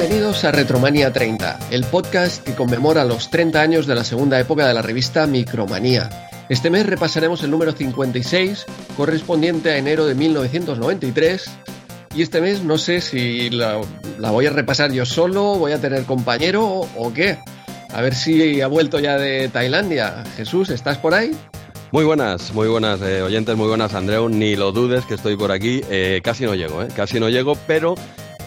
Bienvenidos 0.00 0.44
a 0.44 0.52
Retromania 0.52 1.12
30, 1.12 1.58
el 1.72 1.84
podcast 1.84 2.42
que 2.42 2.54
conmemora 2.54 3.04
los 3.04 3.28
30 3.28 3.60
años 3.60 3.86
de 3.86 3.94
la 3.94 4.02
segunda 4.02 4.40
época 4.40 4.66
de 4.66 4.72
la 4.72 4.80
revista 4.80 5.26
Micromanía. 5.26 6.08
Este 6.48 6.70
mes 6.70 6.86
repasaremos 6.86 7.42
el 7.42 7.50
número 7.50 7.72
56, 7.72 8.64
correspondiente 8.96 9.68
a 9.68 9.76
enero 9.76 10.06
de 10.06 10.14
1993. 10.14 11.50
Y 12.14 12.22
este 12.22 12.40
mes 12.40 12.64
no 12.64 12.78
sé 12.78 13.02
si 13.02 13.50
la, 13.50 13.82
voy 14.18 14.46
a 14.46 14.50
repasar 14.50 14.90
yo 14.90 15.04
solo, 15.04 15.56
voy 15.56 15.72
a 15.72 15.80
tener 15.82 16.04
compañero 16.04 16.64
o, 16.96 17.12
qué. 17.12 17.36
A 17.92 18.00
ver 18.00 18.14
si 18.14 18.62
ha 18.62 18.68
vuelto 18.68 19.00
ya 19.00 19.18
de 19.18 19.50
Tailandia. 19.50 20.24
Jesús, 20.34 20.70
¿estás 20.70 20.96
por 20.96 21.12
ahí? 21.12 21.36
Muy 21.92 22.06
buenas, 22.06 22.54
muy 22.54 22.68
buenas 22.68 23.02
eh, 23.02 23.20
oyentes, 23.20 23.54
muy 23.54 23.68
buenas 23.68 23.92
Andreu, 23.92 24.30
ni 24.30 24.56
lo 24.56 24.72
dudes 24.72 25.04
que 25.04 25.14
estoy 25.14 25.36
por 25.36 25.52
aquí, 25.52 25.82
eh, 25.90 26.22
casi 26.24 26.44
no 26.46 26.54
llego, 26.54 26.84
eh, 26.84 26.88
casi 26.96 27.20
no 27.20 27.28
llego, 27.28 27.54
pero 27.66 27.96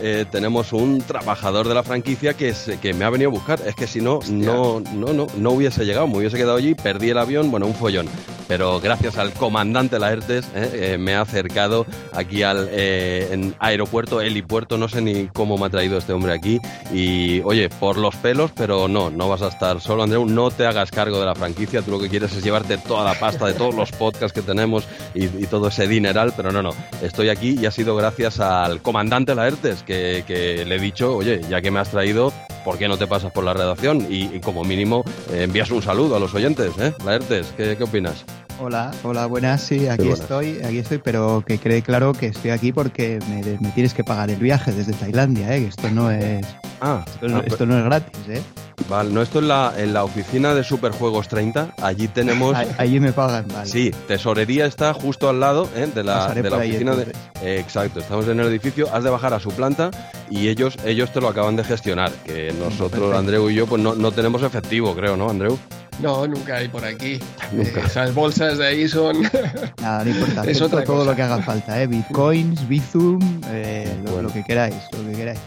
eh, 0.05 0.25
tenemos 0.29 0.73
un 0.73 0.99
trabajador 0.99 1.67
de 1.67 1.73
la 1.73 1.81
franquicia 1.81 2.33
que, 2.33 2.53
que 2.81 2.93
me 2.93 3.05
ha 3.05 3.09
venido 3.09 3.29
a 3.29 3.33
buscar. 3.33 3.61
Es 3.65 3.73
que 3.73 3.87
si 3.87 4.01
no, 4.01 4.19
no, 4.29 4.81
no, 4.81 5.13
no, 5.13 5.27
no 5.37 5.51
hubiese 5.51 5.85
llegado, 5.85 6.07
me 6.07 6.17
hubiese 6.17 6.35
quedado 6.35 6.57
allí, 6.57 6.75
perdí 6.75 7.11
el 7.11 7.17
avión, 7.17 7.49
bueno, 7.49 7.65
un 7.65 7.73
follón. 7.73 8.09
Pero 8.47 8.79
gracias 8.79 9.17
al 9.17 9.33
comandante 9.33 9.99
Laertes 9.99 10.45
eh, 10.53 10.93
eh, 10.93 10.97
me 10.97 11.15
ha 11.15 11.21
acercado 11.21 11.85
aquí 12.11 12.43
al 12.43 12.67
eh, 12.71 13.53
aeropuerto, 13.59 14.21
helipuerto, 14.21 14.77
no 14.77 14.87
sé 14.87 15.01
ni 15.01 15.27
cómo 15.27 15.57
me 15.57 15.65
ha 15.65 15.69
traído 15.69 15.97
este 15.97 16.13
hombre 16.13 16.33
aquí. 16.33 16.59
Y 16.93 17.41
oye, 17.41 17.69
por 17.69 17.97
los 17.97 18.15
pelos, 18.15 18.51
pero 18.55 18.87
no, 18.87 19.09
no 19.09 19.29
vas 19.29 19.41
a 19.41 19.47
estar 19.47 19.79
solo, 19.81 20.03
Andreu, 20.03 20.25
no 20.25 20.51
te 20.51 20.65
hagas 20.65 20.91
cargo 20.91 21.19
de 21.19 21.25
la 21.25 21.35
franquicia, 21.35 21.81
tú 21.81 21.91
lo 21.91 21.99
que 21.99 22.09
quieres 22.09 22.35
es 22.35 22.43
llevarte 22.43 22.77
toda 22.77 23.03
la 23.03 23.19
pasta 23.19 23.45
de 23.45 23.53
todos 23.53 23.75
los 23.75 23.91
podcasts 23.91 24.33
que 24.33 24.41
tenemos 24.41 24.85
y, 25.13 25.27
todo 25.53 25.67
ese 25.67 25.87
dineral, 25.87 26.33
pero 26.35 26.51
no, 26.51 26.63
no, 26.63 26.71
estoy 27.01 27.29
aquí 27.29 27.57
y 27.59 27.65
ha 27.65 27.71
sido 27.71 27.95
gracias 27.95 28.39
al 28.39 28.81
comandante 28.81 29.35
Laertes 29.35 29.83
que, 29.83 29.92
que 30.25 30.65
le 30.65 30.75
he 30.75 30.79
dicho, 30.79 31.15
oye, 31.15 31.41
ya 31.49 31.61
que 31.61 31.71
me 31.71 31.79
has 31.79 31.89
traído, 31.89 32.31
¿por 32.63 32.77
qué 32.77 32.87
no 32.87 32.97
te 32.97 33.07
pasas 33.07 33.31
por 33.31 33.43
la 33.43 33.53
redacción? 33.53 34.05
Y, 34.09 34.39
como 34.39 34.63
mínimo 34.63 35.03
envías 35.31 35.71
un 35.71 35.81
saludo 35.81 36.15
a 36.15 36.19
los 36.19 36.33
oyentes, 36.33 36.71
¿eh? 36.79 36.93
Laertes, 37.05 37.53
¿qué, 37.57 37.75
qué 37.77 37.83
opinas? 37.83 38.25
Hola, 38.59 38.91
hola, 39.03 39.25
buenas, 39.25 39.61
sí, 39.61 39.87
aquí 39.87 40.09
estoy, 40.09 40.59
aquí 40.63 40.77
estoy, 40.77 40.99
pero 40.99 41.43
que 41.45 41.57
cree 41.57 41.81
claro 41.81 42.13
que 42.13 42.27
estoy 42.27 42.51
aquí 42.51 42.71
porque 42.71 43.19
me, 43.27 43.41
tienes 43.71 43.93
que 43.93 44.03
pagar 44.03 44.29
el 44.29 44.39
viaje 44.39 44.71
desde 44.71 44.93
Tailandia, 44.93 45.55
¿eh? 45.55 45.61
que 45.61 45.67
esto 45.67 45.89
no 45.89 46.11
es, 46.11 46.45
ah, 46.83 47.05
esto, 47.05 47.27
ah, 47.35 47.43
pues 47.47 47.61
no 47.61 47.77
es 47.77 47.85
gratis, 47.85 48.19
¿eh? 48.29 48.41
Vale, 48.89 49.11
no, 49.11 49.21
esto 49.21 49.39
en 49.39 49.47
la, 49.47 49.73
en 49.77 49.93
la 49.93 50.03
oficina 50.03 50.53
de 50.53 50.63
Superjuegos 50.63 51.27
30, 51.27 51.75
allí 51.81 52.07
tenemos... 52.07 52.55
allí 52.77 52.99
me 52.99 53.13
pagan, 53.13 53.45
vale. 53.53 53.69
Sí, 53.69 53.91
tesorería 54.07 54.65
está 54.65 54.93
justo 54.93 55.29
al 55.29 55.39
lado 55.39 55.69
¿eh? 55.75 55.89
de 55.93 56.03
la, 56.03 56.33
de 56.33 56.49
la 56.49 56.57
oficina 56.57 56.95
de... 56.95 57.13
exacto, 57.41 57.99
estamos 57.99 58.27
en 58.27 58.39
el 58.39 58.47
edificio, 58.47 58.93
has 58.93 59.03
de 59.03 59.09
bajar 59.09 59.33
a 59.33 59.39
su 59.39 59.51
planta 59.51 59.91
y 60.29 60.49
ellos, 60.49 60.77
ellos 60.85 61.11
te 61.13 61.21
lo 61.21 61.29
acaban 61.29 61.55
de 61.55 61.63
gestionar, 61.63 62.11
que 62.25 62.51
nosotros, 62.53 63.15
Andreu 63.15 63.49
y 63.49 63.55
yo, 63.55 63.67
pues 63.67 63.81
no, 63.81 63.95
no 63.95 64.11
tenemos 64.11 64.43
efectivo, 64.43 64.93
creo, 64.95 65.15
¿no, 65.15 65.29
Andreu? 65.29 65.57
No, 66.01 66.27
nunca 66.27 66.57
hay 66.57 66.67
por 66.67 66.83
aquí. 66.83 67.19
Eh, 67.51 67.73
esas 67.85 68.13
bolsas 68.13 68.57
de 68.57 68.67
ahí 68.67 68.87
son. 68.87 69.21
Nada, 69.81 70.03
no 70.03 70.09
importa. 70.09 70.43
Es 70.49 70.57
todo 70.57 71.05
lo 71.05 71.15
que 71.15 71.21
haga 71.21 71.41
falta, 71.41 71.81
¿eh? 71.81 71.87
Bitcoins, 71.87 72.67
Bizum, 72.67 73.41
eh, 73.47 73.95
lo, 74.03 74.31
que 74.33 74.43
queráis, 74.43 74.75
lo 74.91 75.11
que 75.11 75.15
queráis. 75.15 75.39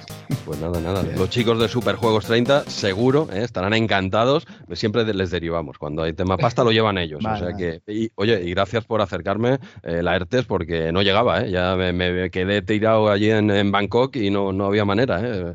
Pues 0.45 0.61
nada, 0.61 0.81
nada. 0.81 1.03
Los 1.17 1.31
chicos 1.31 1.59
de 1.61 1.69
Superjuegos 1.69 2.27
30 2.27 2.65
seguro 2.65 3.29
¿eh? 3.33 3.45
estarán 3.45 3.75
encantados. 3.75 4.47
Siempre 4.73 5.05
les 5.05 5.31
derivamos. 5.31 5.79
Cuando 5.79 6.03
hay 6.03 6.13
tema 6.13 6.37
pasta 6.37 6.65
lo 6.65 6.73
llevan 6.73 6.99
ellos. 6.99 7.25
o 7.25 7.37
sea 7.37 7.55
que, 7.55 7.83
y, 7.87 8.11
oye, 8.17 8.43
y 8.43 8.51
gracias 8.51 8.85
por 8.85 9.01
acercarme 9.01 9.59
eh, 9.83 10.03
la 10.03 10.17
ERTES 10.17 10.47
porque 10.47 10.93
no 10.93 11.03
llegaba. 11.03 11.43
¿eh? 11.43 11.51
Ya 11.51 11.77
me, 11.77 12.31
quedé 12.31 12.63
tirado 12.63 13.11
allí 13.11 13.31
en, 13.31 13.71
Bangkok 13.71 14.17
y 14.17 14.31
no, 14.31 14.53
no 14.53 14.67
había 14.67 14.85
manera. 14.85 15.21
¿eh? 15.23 15.55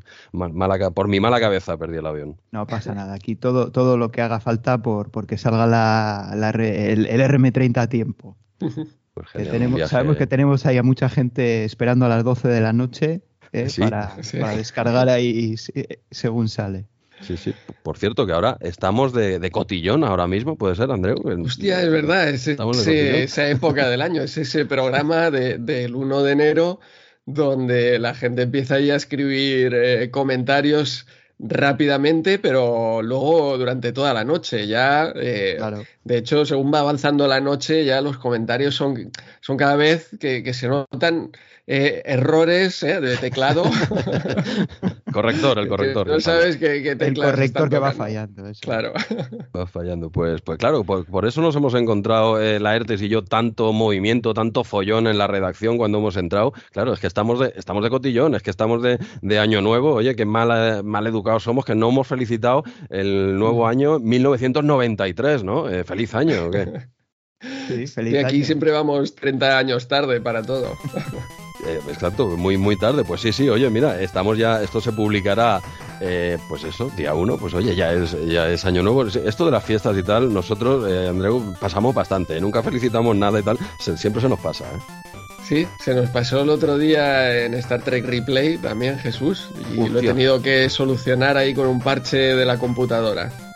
por 0.94 1.08
mi 1.08 1.20
mala 1.20 1.40
cabeza 1.40 1.78
perdí 1.78 1.98
el 1.98 2.06
avión. 2.06 2.38
No 2.52 2.66
pasa 2.68 2.94
nada. 2.94 3.14
Aquí 3.14 3.36
todo, 3.36 3.72
todo 3.72 3.98
lo 3.98 4.12
que 4.12 4.22
haga 4.22 4.40
falta 4.40 4.82
por 4.82 5.12
porque 5.12 5.38
salga 5.38 5.68
la, 5.68 6.32
el, 6.34 7.08
RM30 7.08 7.78
a 7.78 7.88
tiempo. 7.88 8.38
Pues 9.14 9.50
tenemos, 9.50 9.90
sabemos 9.90 10.16
que 10.16 10.28
tenemos 10.28 10.66
ahí 10.66 10.78
a 10.78 10.84
mucha 10.84 11.10
gente 11.10 11.66
esperando 11.66 12.06
a 12.06 12.10
las 12.10 12.24
12 12.24 12.48
de 12.48 12.62
la 12.62 12.72
noche 12.72 13.22
¿eh? 13.54 13.68
para, 13.78 14.16
descargar 14.56 15.10
ahí 15.10 15.56
según 16.10 16.50
sale. 16.50 16.86
Sí, 17.22 17.38
sí. 17.38 17.54
Por 17.84 17.98
cierto, 17.98 18.26
que 18.26 18.34
ahora 18.34 18.58
estamos 18.62 19.14
de, 19.14 19.52
cotillón 19.52 20.04
ahora 20.04 20.28
mismo, 20.28 20.58
¿puede 20.58 20.76
ser, 20.76 20.92
Andreu? 20.92 21.18
Hostia, 21.46 21.82
es 21.82 21.92
verdad, 21.92 22.30
es 22.30 22.48
esa 22.48 23.48
época 23.50 23.90
del 23.90 24.02
año, 24.02 24.24
es 24.24 24.38
ese 24.38 24.66
programa 24.66 25.30
del 25.30 25.96
1 25.96 26.24
de 26.24 26.32
enero 26.32 26.80
donde 27.26 28.00
la 28.00 28.16
gente 28.16 28.44
empieza 28.44 28.76
ahí 28.76 28.90
a 28.90 28.96
escribir 28.96 29.74
eh, 29.76 30.10
comentarios 30.10 31.06
rápidamente, 31.38 32.40
pero 32.40 33.02
luego 33.02 33.58
durante 33.58 33.94
toda 33.94 34.14
la 34.14 34.24
noche. 34.24 34.68
Ya, 34.68 35.12
eh, 35.16 35.60
de 36.04 36.18
hecho, 36.18 36.46
según 36.46 36.74
va 36.74 36.80
avanzando 36.80 37.28
la 37.28 37.40
noche, 37.40 37.86
ya 37.86 38.02
los 38.02 38.18
comentarios 38.18 38.76
son, 38.76 39.12
son 39.40 39.58
cada 39.58 39.76
vez 39.76 40.10
que, 40.20 40.44
que 40.44 40.54
se 40.54 40.68
notan 40.68 41.32
eh, 41.74 42.02
errores 42.04 42.84
eh, 42.84 43.00
de 43.00 43.16
teclado. 43.16 43.64
corrector, 45.14 45.58
el 45.58 45.70
corrector. 45.70 46.06
No 46.06 46.20
sabes 46.20 46.58
qué, 46.58 46.84
qué 46.84 47.06
El 47.06 47.16
corrector 47.16 47.70
que 47.70 47.80
va 47.80 47.94
fallando. 47.94 48.44
Claro. 48.60 48.92
Va 49.56 49.66
fallando. 49.68 50.10
Pues, 50.10 50.42
pues 50.42 50.58
claro, 50.58 50.84
por, 50.84 51.26
eso 51.26 51.42
nos 51.42 51.56
hemos 51.56 51.74
encontrado 51.76 52.42
eh, 52.42 52.60
la 52.60 52.76
ERTES 52.76 53.04
y 53.04 53.08
yo 53.08 53.24
tanto 53.24 53.72
movimiento, 53.72 54.34
tanto 54.34 54.66
follón 54.66 55.08
en 55.08 55.18
la 55.18 55.28
redacción 55.28 55.78
cuando 55.78 56.00
hemos 56.00 56.18
entrado. 56.18 56.52
Claro, 56.72 56.92
es 56.92 57.00
que 57.00 57.08
estamos 57.08 57.40
de, 57.40 57.54
estamos 57.56 57.84
de 57.86 57.90
cotillón, 57.90 58.36
es 58.36 58.44
que 58.44 58.50
estamos 58.50 58.84
de, 58.84 59.00
de 59.22 59.40
año 59.40 59.62
nuevo. 59.62 59.94
Oye, 59.94 60.14
qué 60.18 60.26
mal, 60.26 60.84
mal 60.84 61.08
educados 61.08 61.44
somos 61.44 61.64
que 61.64 61.74
no 61.74 61.88
hemos 61.88 62.06
felicitado 62.06 62.66
el 62.90 63.40
nuevo 63.40 63.66
año 63.66 63.98
1993, 63.98 65.46
¿no? 65.46 65.68
feliz 65.86 66.14
año, 66.16 66.48
¿o 66.48 66.52
qué? 66.52 66.68
Sí, 67.70 67.88
feliz 67.88 68.14
y 68.14 68.18
aquí 68.18 68.44
siempre 68.44 68.72
vamos 68.72 69.16
30 69.16 69.58
años 69.58 69.88
tarde 69.88 70.20
para 70.20 70.44
todo. 70.44 70.78
Eh, 71.66 71.80
exacto, 71.90 72.28
muy 72.28 72.58
muy 72.58 72.76
tarde. 72.76 73.04
Pues 73.04 73.22
sí, 73.22 73.32
sí, 73.32 73.50
oye, 73.50 73.70
mira, 73.70 74.02
estamos 74.02 74.38
ya, 74.38 74.62
esto 74.62 74.82
se 74.82 74.92
publicará, 74.92 75.62
eh, 76.00 76.38
pues 76.50 76.64
eso, 76.64 76.92
día 76.96 77.14
uno, 77.14 77.38
pues 77.38 77.54
oye, 77.54 77.76
ya 77.76 77.92
es, 77.94 78.16
ya 78.28 78.48
es 78.50 78.66
año 78.66 78.84
nuevo. 78.84 79.06
Esto 79.06 79.46
de 79.46 79.52
las 79.52 79.64
fiestas 79.64 79.98
y 79.98 80.04
tal, 80.04 80.34
nosotros, 80.34 80.90
eh, 80.90 81.10
Andreu, 81.10 81.56
pasamos 81.60 81.94
bastante, 81.94 82.40
nunca 82.42 82.64
felicitamos 82.64 83.16
nada 83.16 83.40
y 83.40 83.44
tal, 83.44 83.58
siempre 83.80 84.22
se 84.22 84.30
nos 84.30 84.40
pasa, 84.40 84.66
Sí, 85.44 85.68
se 85.84 85.94
nos 85.94 86.10
pasó 86.10 86.42
el 86.42 86.50
otro 86.50 86.78
día 86.78 87.44
en 87.44 87.56
Star 87.56 87.82
Trek 87.82 88.06
Replay 88.06 88.58
también, 88.58 88.98
Jesús, 89.00 89.50
y 89.74 89.90
lo 89.90 90.00
he 90.00 90.02
tenido 90.02 90.42
que 90.42 90.70
solucionar 90.70 91.36
ahí 91.36 91.54
con 91.54 91.68
un 91.68 91.82
parche 91.82 92.18
de 92.18 92.46
la 92.46 92.58
computadora. 92.58 93.51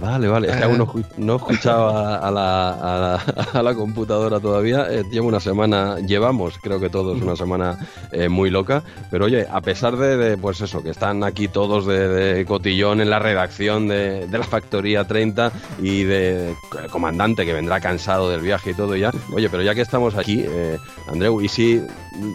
Vale, 0.00 0.28
vale. 0.28 0.48
Es 0.50 0.56
que 0.56 0.64
aún 0.64 0.78
no, 1.16 1.36
escuchaba 1.36 2.16
a 2.16 2.30
la, 2.30 3.14
a, 3.52 3.62
la, 3.62 3.74
computadora 3.74 4.40
todavía. 4.40 4.86
Eh, 4.90 5.04
llevo 5.10 5.28
una 5.28 5.40
semana, 5.40 5.98
llevamos, 6.00 6.58
creo 6.58 6.80
que 6.80 6.90
todos, 6.90 7.20
una 7.20 7.36
semana 7.36 7.78
eh, 8.12 8.28
muy 8.28 8.50
loca. 8.50 8.82
Pero 9.10 9.26
oye, 9.26 9.46
a 9.50 9.60
pesar 9.60 9.96
de, 9.96 10.36
pues 10.36 10.60
eso, 10.60 10.82
que 10.82 10.90
están 10.90 11.24
aquí 11.24 11.48
todos 11.48 11.86
de, 11.86 12.44
cotillón 12.46 13.00
en 13.00 13.10
la 13.10 13.18
redacción 13.18 13.88
de, 13.88 14.28
la 14.30 14.44
Factoría 14.44 15.04
30 15.04 15.52
y 15.80 16.04
de 16.04 16.54
comandante 16.90 17.46
que 17.46 17.52
vendrá 17.52 17.80
cansado 17.80 18.30
del 18.30 18.40
viaje 18.40 18.70
y 18.70 18.74
todo 18.74 18.96
ya. 18.96 19.10
Oye, 19.32 19.48
pero 19.48 19.62
ya 19.62 19.74
que 19.74 19.80
estamos 19.80 20.16
aquí, 20.16 20.44
eh, 20.46 20.78
Andreu, 21.08 21.40
¿y 21.40 21.48
si 21.48 21.82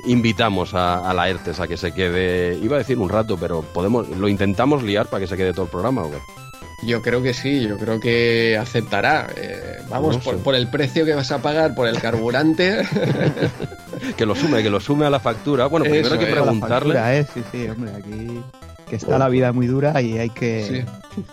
invitamos 0.05 0.73
a, 0.73 1.13
la 1.13 1.29
ERTES 1.29 1.59
a 1.59 1.67
que 1.67 1.77
se 1.77 1.93
quede, 1.93 2.57
iba 2.61 2.75
a 2.75 2.79
decir 2.79 2.97
un 2.97 3.09
rato, 3.09 3.37
pero 3.37 3.61
podemos, 3.61 4.07
lo 4.09 4.27
intentamos 4.27 4.83
liar 4.83 5.07
para 5.07 5.21
que 5.21 5.27
se 5.27 5.37
quede 5.37 5.53
todo 5.53 5.65
el 5.65 5.71
programa 5.71 6.03
o 6.03 6.11
qué? 6.11 6.48
Yo 6.83 7.01
creo 7.01 7.21
que 7.21 7.33
sí, 7.33 7.61
yo 7.67 7.77
creo 7.77 7.99
que 7.99 8.57
aceptará. 8.57 9.27
Eh, 9.35 9.81
vamos, 9.89 10.17
por, 10.17 10.55
el 10.55 10.69
precio 10.69 11.05
que 11.05 11.13
vas 11.13 11.31
a 11.31 11.41
pagar 11.41 11.75
por 11.75 11.87
el 11.87 11.99
carburante. 12.01 12.87
que 14.17 14.25
lo 14.25 14.35
sume, 14.35 14.63
que 14.63 14.69
lo 14.69 14.79
sume 14.79 15.05
a 15.05 15.09
la 15.09 15.19
factura. 15.19 15.67
Bueno, 15.67 15.85
primero 15.85 16.13
hay 16.13 16.19
que 16.19 16.25
preguntarle. 16.27 17.19
¿eh? 17.19 17.25
Sí, 17.33 17.43
sí, 17.51 17.67
hombre, 17.67 17.91
aquí 17.91 18.41
que 18.89 18.95
está 18.95 19.17
la 19.17 19.29
vida 19.29 19.53
muy 19.53 19.67
dura 19.67 20.01
y 20.01 20.17
hay 20.17 20.29
que. 20.29 20.85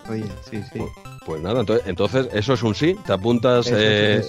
Oye, 0.09 0.25
sí, 0.49 0.61
sí. 0.71 0.79
Pues, 0.79 0.91
pues 1.25 1.41
nada, 1.41 1.63
entonces, 1.85 2.29
eso 2.33 2.53
es 2.53 2.63
un 2.63 2.75
sí. 2.75 2.95
¿Te 3.05 3.13
apuntas 3.13 3.69
eh, 3.73 4.23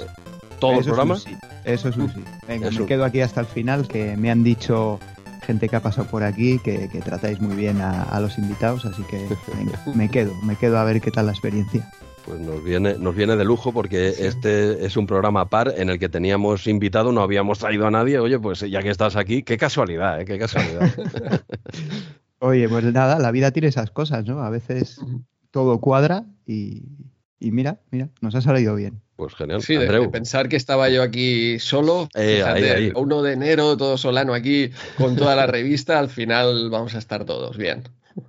todo 0.59 0.79
el 0.79 0.85
programa? 0.85 1.17
Eso 1.65 1.89
es 1.89 1.97
un 1.97 2.13
sí. 2.13 2.25
Venga, 2.47 2.71
me 2.71 2.87
quedo 2.87 3.05
aquí 3.05 3.21
hasta 3.21 3.41
el 3.41 3.47
final, 3.47 3.87
que 3.87 4.17
me 4.17 4.31
han 4.31 4.43
dicho 4.43 4.99
gente 5.49 5.67
que 5.67 5.77
ha 5.77 5.81
pasado 5.81 6.07
por 6.07 6.25
aquí, 6.25 6.59
que, 6.59 6.89
tratáis 7.03 7.41
muy 7.41 7.57
bien 7.57 7.81
a, 7.81 8.21
los 8.21 8.37
invitados, 8.37 8.85
así 8.85 9.03
que 9.05 9.27
me 9.95 10.11
quedo, 10.11 10.35
me 10.43 10.57
quedo 10.57 10.77
a 10.77 10.85
ver 10.85 11.01
qué 11.01 11.11
tal 11.11 11.25
la 11.25 11.33
experiencia. 11.33 11.91
Pues 12.27 12.39
nos 12.39 12.63
viene, 12.63 12.99
nos 12.99 13.17
viene 13.17 13.35
de 13.35 13.47
lujo 13.47 13.73
porque 13.73 14.11
este 14.11 14.85
es 14.85 14.99
un 14.99 15.07
programa 15.07 15.49
par 15.49 15.73
en 15.75 15.89
el 15.89 15.99
que 15.99 16.11
teníamos 16.11 16.67
invitado, 16.67 17.13
no 17.13 17.23
habíamos 17.23 17.61
traído 17.61 17.87
a 17.87 17.91
nadie. 17.91 18.19
Oye, 18.19 18.39
pues 18.39 18.61
ya 18.61 18.83
que 18.83 18.91
estás 18.91 19.17
aquí, 19.17 19.43
qué 19.43 19.57
casualidad, 19.57 20.21
¿eh? 20.21 20.27
qué 20.27 20.39
casualidad. 20.39 20.93
Oye, 22.41 22.69
pues 22.69 22.85
nada, 22.85 23.19
la 23.19 23.31
vida 23.31 23.51
tiene 23.51 23.69
esas 23.69 23.91
cosas, 23.91 24.27
¿no? 24.27 24.41
A 24.43 24.51
veces 24.51 25.01
todo 25.51 25.81
cuadra 25.81 26.27
y, 26.45 26.83
y 27.41 27.51
mira, 27.53 27.81
mira, 27.91 28.09
nos 28.21 28.35
ha 28.35 28.41
salido 28.41 28.75
bien. 28.75 29.01
Pues 29.17 29.35
genial. 29.35 29.63
Sí, 29.63 29.77
de, 29.77 30.09
pensar 30.09 30.49
que 30.49 30.57
estaba 30.57 30.89
yo 30.89 31.03
aquí 31.03 31.59
solo, 31.59 32.09
eh, 32.15 32.93
1 32.95 33.23
de 33.23 33.33
enero, 33.33 33.77
todo 33.77 33.97
solano 33.97 34.33
aquí, 34.33 34.71
con 34.97 35.17
toda 35.17 35.35
la 35.35 35.47
revista, 35.47 35.99
al 35.99 36.09
final 36.09 36.71
vamos 36.71 36.95
a 36.95 36.99
estar 36.99 37.25
todos 37.25 37.57
bien. 37.57 37.83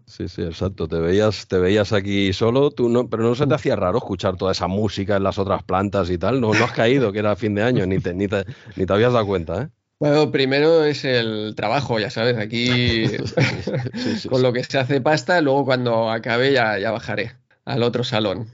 Sí, 0.06 0.28
sí, 0.28 0.42
exacto. 0.42 0.88
Te 0.88 1.00
veías, 1.00 1.48
te 1.48 1.58
veías 1.58 1.94
aquí 1.94 2.34
solo, 2.34 2.72
tú 2.72 2.90
no, 2.90 3.10
pero 3.10 3.24
no 3.24 3.36
se 3.36 3.48
te 3.48 3.54
hacía 3.54 3.76
raro 3.76 3.98
escuchar 4.00 4.36
toda 4.36 4.52
esa 4.52 4.68
música 4.68 5.18
en 5.18 5.24
las 5.24 5.38
otras 5.38 5.64
plantas 5.64 6.10
y 6.10 6.18
tal. 6.18 6.42
No, 6.42 6.54
no 6.54 6.66
has 6.66 6.72
caído 6.72 7.12
que 7.12 7.20
era 7.20 7.36
fin 7.36 7.56
de 7.56 7.64
año, 7.64 7.86
ni 7.86 8.00
te, 8.00 8.14
ni 8.14 8.28
te, 8.28 8.46
ni 8.76 8.86
te 8.86 8.94
habías 8.94 9.14
dado 9.14 9.26
cuenta, 9.26 9.64
¿eh? 9.64 9.68
Bueno, 10.00 10.32
primero 10.32 10.86
es 10.86 11.04
el 11.04 11.54
trabajo, 11.56 12.00
ya 12.00 12.10
sabes, 12.10 12.38
aquí 12.38 13.04
con 14.30 14.42
lo 14.42 14.54
que 14.54 14.64
se 14.64 14.78
hace 14.78 15.02
pasta, 15.02 15.42
luego 15.42 15.66
cuando 15.66 16.10
acabe 16.10 16.54
ya, 16.54 16.80
ya 16.80 16.92
bajaré 16.92 17.34
al 17.66 17.84
otro 17.84 18.04
salón. 18.04 18.48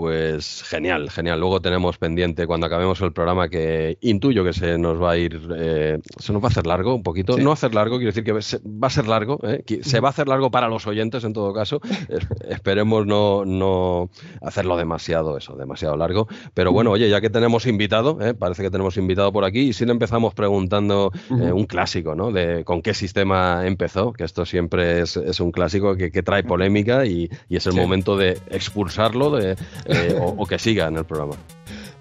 Pues 0.00 0.62
genial, 0.62 1.10
genial. 1.10 1.38
Luego 1.40 1.60
tenemos 1.60 1.98
pendiente 1.98 2.46
cuando 2.46 2.64
acabemos 2.64 2.98
el 3.02 3.12
programa 3.12 3.50
que 3.50 3.98
intuyo 4.00 4.42
que 4.42 4.54
se 4.54 4.78
nos 4.78 4.98
va 4.98 5.10
a 5.10 5.18
ir, 5.18 5.38
eh, 5.54 5.98
se 6.18 6.32
nos 6.32 6.42
va 6.42 6.46
a 6.46 6.50
hacer 6.50 6.66
largo 6.66 6.94
un 6.94 7.02
poquito. 7.02 7.36
No 7.36 7.52
hacer 7.52 7.74
largo, 7.74 7.98
quiero 7.98 8.10
decir 8.10 8.24
que 8.24 8.32
va 8.32 8.86
a 8.86 8.90
ser 8.90 9.06
largo, 9.06 9.38
¿eh? 9.42 9.62
se 9.82 10.00
va 10.00 10.08
a 10.08 10.12
hacer 10.12 10.26
largo 10.26 10.50
para 10.50 10.68
los 10.68 10.86
oyentes 10.86 11.22
en 11.24 11.34
todo 11.34 11.52
caso. 11.52 11.82
Esperemos 12.48 13.06
no, 13.06 13.44
no 13.44 14.08
hacerlo 14.40 14.78
demasiado, 14.78 15.36
eso, 15.36 15.54
demasiado 15.54 15.98
largo. 15.98 16.28
Pero 16.54 16.72
bueno, 16.72 16.92
oye, 16.92 17.10
ya 17.10 17.20
que 17.20 17.28
tenemos 17.28 17.66
invitado, 17.66 18.16
¿eh? 18.22 18.32
parece 18.32 18.62
que 18.62 18.70
tenemos 18.70 18.96
invitado 18.96 19.30
por 19.34 19.44
aquí, 19.44 19.68
y 19.68 19.72
si 19.74 19.84
le 19.84 19.92
empezamos 19.92 20.32
preguntando 20.32 21.12
un 21.28 21.66
clásico, 21.66 22.14
¿no? 22.14 22.32
De 22.32 22.64
con 22.64 22.80
qué 22.80 22.94
sistema 22.94 23.66
empezó, 23.66 24.14
que 24.14 24.24
esto 24.24 24.46
siempre 24.46 25.02
es, 25.02 25.40
un 25.40 25.52
clásico 25.52 25.94
que, 25.94 26.22
trae 26.22 26.42
polémica 26.42 27.04
y, 27.04 27.28
es 27.50 27.66
el 27.66 27.74
momento 27.74 28.16
de 28.16 28.38
expulsarlo 28.50 29.32
de 29.32 29.56
eh, 29.90 30.18
o, 30.20 30.46
que 30.46 30.58
siga 30.58 30.88
en 30.88 30.96
el 30.98 31.04
programa. 31.04 31.36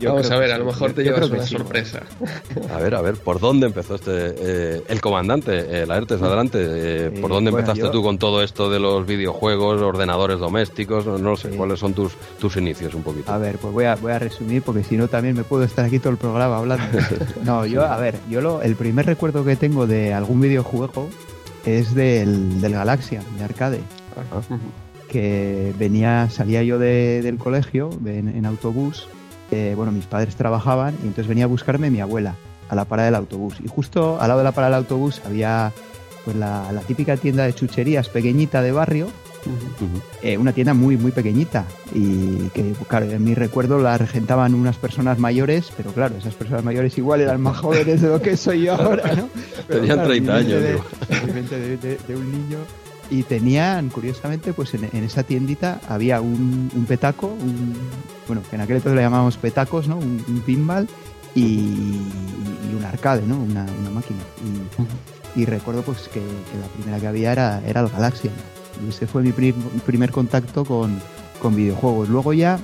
Vamos 0.07 0.31
a 0.31 0.37
ver, 0.37 0.51
a 0.51 0.57
lo 0.57 0.65
mejor 0.65 0.93
te 0.93 1.03
llevas 1.03 1.29
una 1.29 1.45
sorpresa. 1.45 2.03
A 2.73 2.77
ver, 2.77 2.95
a 2.95 3.01
ver, 3.01 3.15
¿por 3.15 3.39
dónde 3.39 3.67
empezó 3.67 3.95
este 3.95 4.33
eh, 4.37 4.83
el 4.87 5.01
comandante? 5.01 5.81
Eh, 5.81 5.85
Laertes, 5.85 6.21
adelante. 6.21 6.57
Eh, 6.61 7.11
¿Por 7.19 7.29
dónde 7.31 7.49
empezaste 7.49 7.89
tú 7.89 8.01
con 8.01 8.17
todo 8.17 8.41
esto 8.41 8.69
de 8.69 8.79
los 8.79 9.05
videojuegos, 9.05 9.81
ordenadores 9.81 10.39
domésticos? 10.39 11.05
No, 11.05 11.35
sé, 11.35 11.49
¿cuáles 11.49 11.79
son 11.79 11.93
tus, 11.93 12.13
tus 12.39 12.55
inicios 12.55 12.93
un 12.93 13.03
poquito? 13.03 13.31
A 13.31 13.37
ver, 13.37 13.57
pues 13.57 13.73
voy 13.73 13.85
a, 13.85 13.95
voy 13.95 14.13
a 14.13 14.19
resumir 14.19 14.61
porque 14.61 14.83
si 14.83 14.95
no 14.95 15.09
también 15.09 15.35
me 15.35 15.43
puedo 15.43 15.63
estar 15.63 15.83
aquí 15.83 15.99
todo 15.99 16.11
el 16.11 16.17
programa 16.17 16.57
hablando. 16.57 16.85
no, 17.43 17.65
yo, 17.65 17.85
a 17.85 17.97
ver, 17.97 18.15
yo 18.29 18.39
lo, 18.39 18.61
el 18.61 18.75
primer 18.75 19.05
recuerdo 19.05 19.43
que 19.43 19.57
tengo 19.57 19.85
de 19.85 20.13
algún 20.13 20.39
videojuego 20.39 21.09
es 21.65 21.93
del, 21.93 22.61
del 22.61 22.71
Galaxia, 22.71 23.21
de 23.37 23.43
arcade 23.43 23.81
que 25.09 25.73
venía, 25.77 26.29
salía 26.29 26.63
yo 26.63 26.79
del 26.79 27.37
colegio 27.37 27.89
en, 28.05 28.45
autobús, 28.45 29.07
eh, 29.51 29.73
bueno, 29.75 29.91
mis 29.91 30.05
padres 30.05 30.35
trabajaban 30.35 30.95
y 31.03 31.07
entonces 31.07 31.27
venía 31.27 31.45
a 31.45 31.47
buscarme 31.47 31.89
mi 31.89 31.99
abuela 31.99 32.35
a 32.69 32.75
la 32.75 32.85
parada 32.85 33.07
del 33.07 33.15
autobús. 33.15 33.55
Y 33.63 33.67
justo 33.67 34.21
al 34.21 34.27
lado 34.29 34.39
de 34.39 34.43
la 34.45 34.51
parada 34.51 34.75
del 34.75 34.85
autobús 34.85 35.21
había 35.25 35.73
pues 36.23 36.35
la, 36.35 36.63
típica 36.87 37.17
tienda 37.17 37.45
de 37.45 37.53
chucherías 37.53 38.09
pequeñita 38.09 38.61
de 38.61 38.71
barrio, 38.71 39.07
eh, 40.21 40.37
una 40.37 40.51
tienda 40.51 40.73
muy, 40.73 40.97
muy 40.97 41.11
pequeñita 41.11 41.65
y 41.93 42.49
que, 42.49 42.73
claro, 42.87 43.09
en 43.09 43.23
mi 43.23 43.33
recuerdo 43.33 43.79
la 43.79 43.97
regentaban 43.97 44.53
unas 44.53 44.75
personas 44.77 45.17
mayores, 45.17 45.71
pero 45.75 45.91
claro, 45.91 46.15
esas 46.17 46.35
personas 46.35 46.63
mayores 46.63 46.97
igual 46.97 47.21
eran 47.21 47.41
más 47.41 47.57
jóvenes 47.57 48.01
de 48.01 48.09
lo 48.09 48.21
que 48.21 48.37
soy 48.37 48.63
yo 48.63 48.75
ahora, 48.75 49.15
¿no? 49.15 49.29
Tenían 49.67 50.03
30 50.03 50.35
años. 50.35 50.61
de, 50.61 51.97
un 52.15 52.31
niño 52.31 52.57
y 53.09 53.23
tenían, 53.23 53.89
curiosamente, 53.89 54.53
pues 54.53 54.73
en, 54.73 55.03
esa 55.03 55.23
tiendita 55.23 55.81
había 55.87 56.21
un, 56.21 56.69
petaco, 56.87 57.35
bueno, 58.27 58.41
que 58.49 58.55
en 58.55 58.61
aquel 58.61 58.77
entonces 58.77 58.95
le 58.95 59.01
llamábamos 59.01 59.37
petacos, 59.37 59.87
¿no? 59.87 59.97
Un, 59.97 60.43
pinball 60.45 60.87
y, 61.35 62.01
un 62.75 62.85
arcade, 62.85 63.23
¿no? 63.25 63.41
Una, 63.41 63.65
máquina. 63.93 64.19
Y, 65.35 65.45
recuerdo 65.45 65.81
pues 65.81 66.07
que, 66.07 66.19
la 66.19 66.67
primera 66.75 66.99
que 66.99 67.07
había 67.07 67.31
era, 67.31 67.61
era 67.65 67.81
el 67.81 67.89
Galaxia. 67.89 68.31
Y 68.85 68.89
ese 68.89 69.07
fue 69.07 69.23
mi, 69.23 69.31
primer 69.31 70.11
contacto 70.11 70.63
con, 70.63 71.01
videojuegos. 71.55 72.09
Luego 72.09 72.33
ya, 72.33 72.59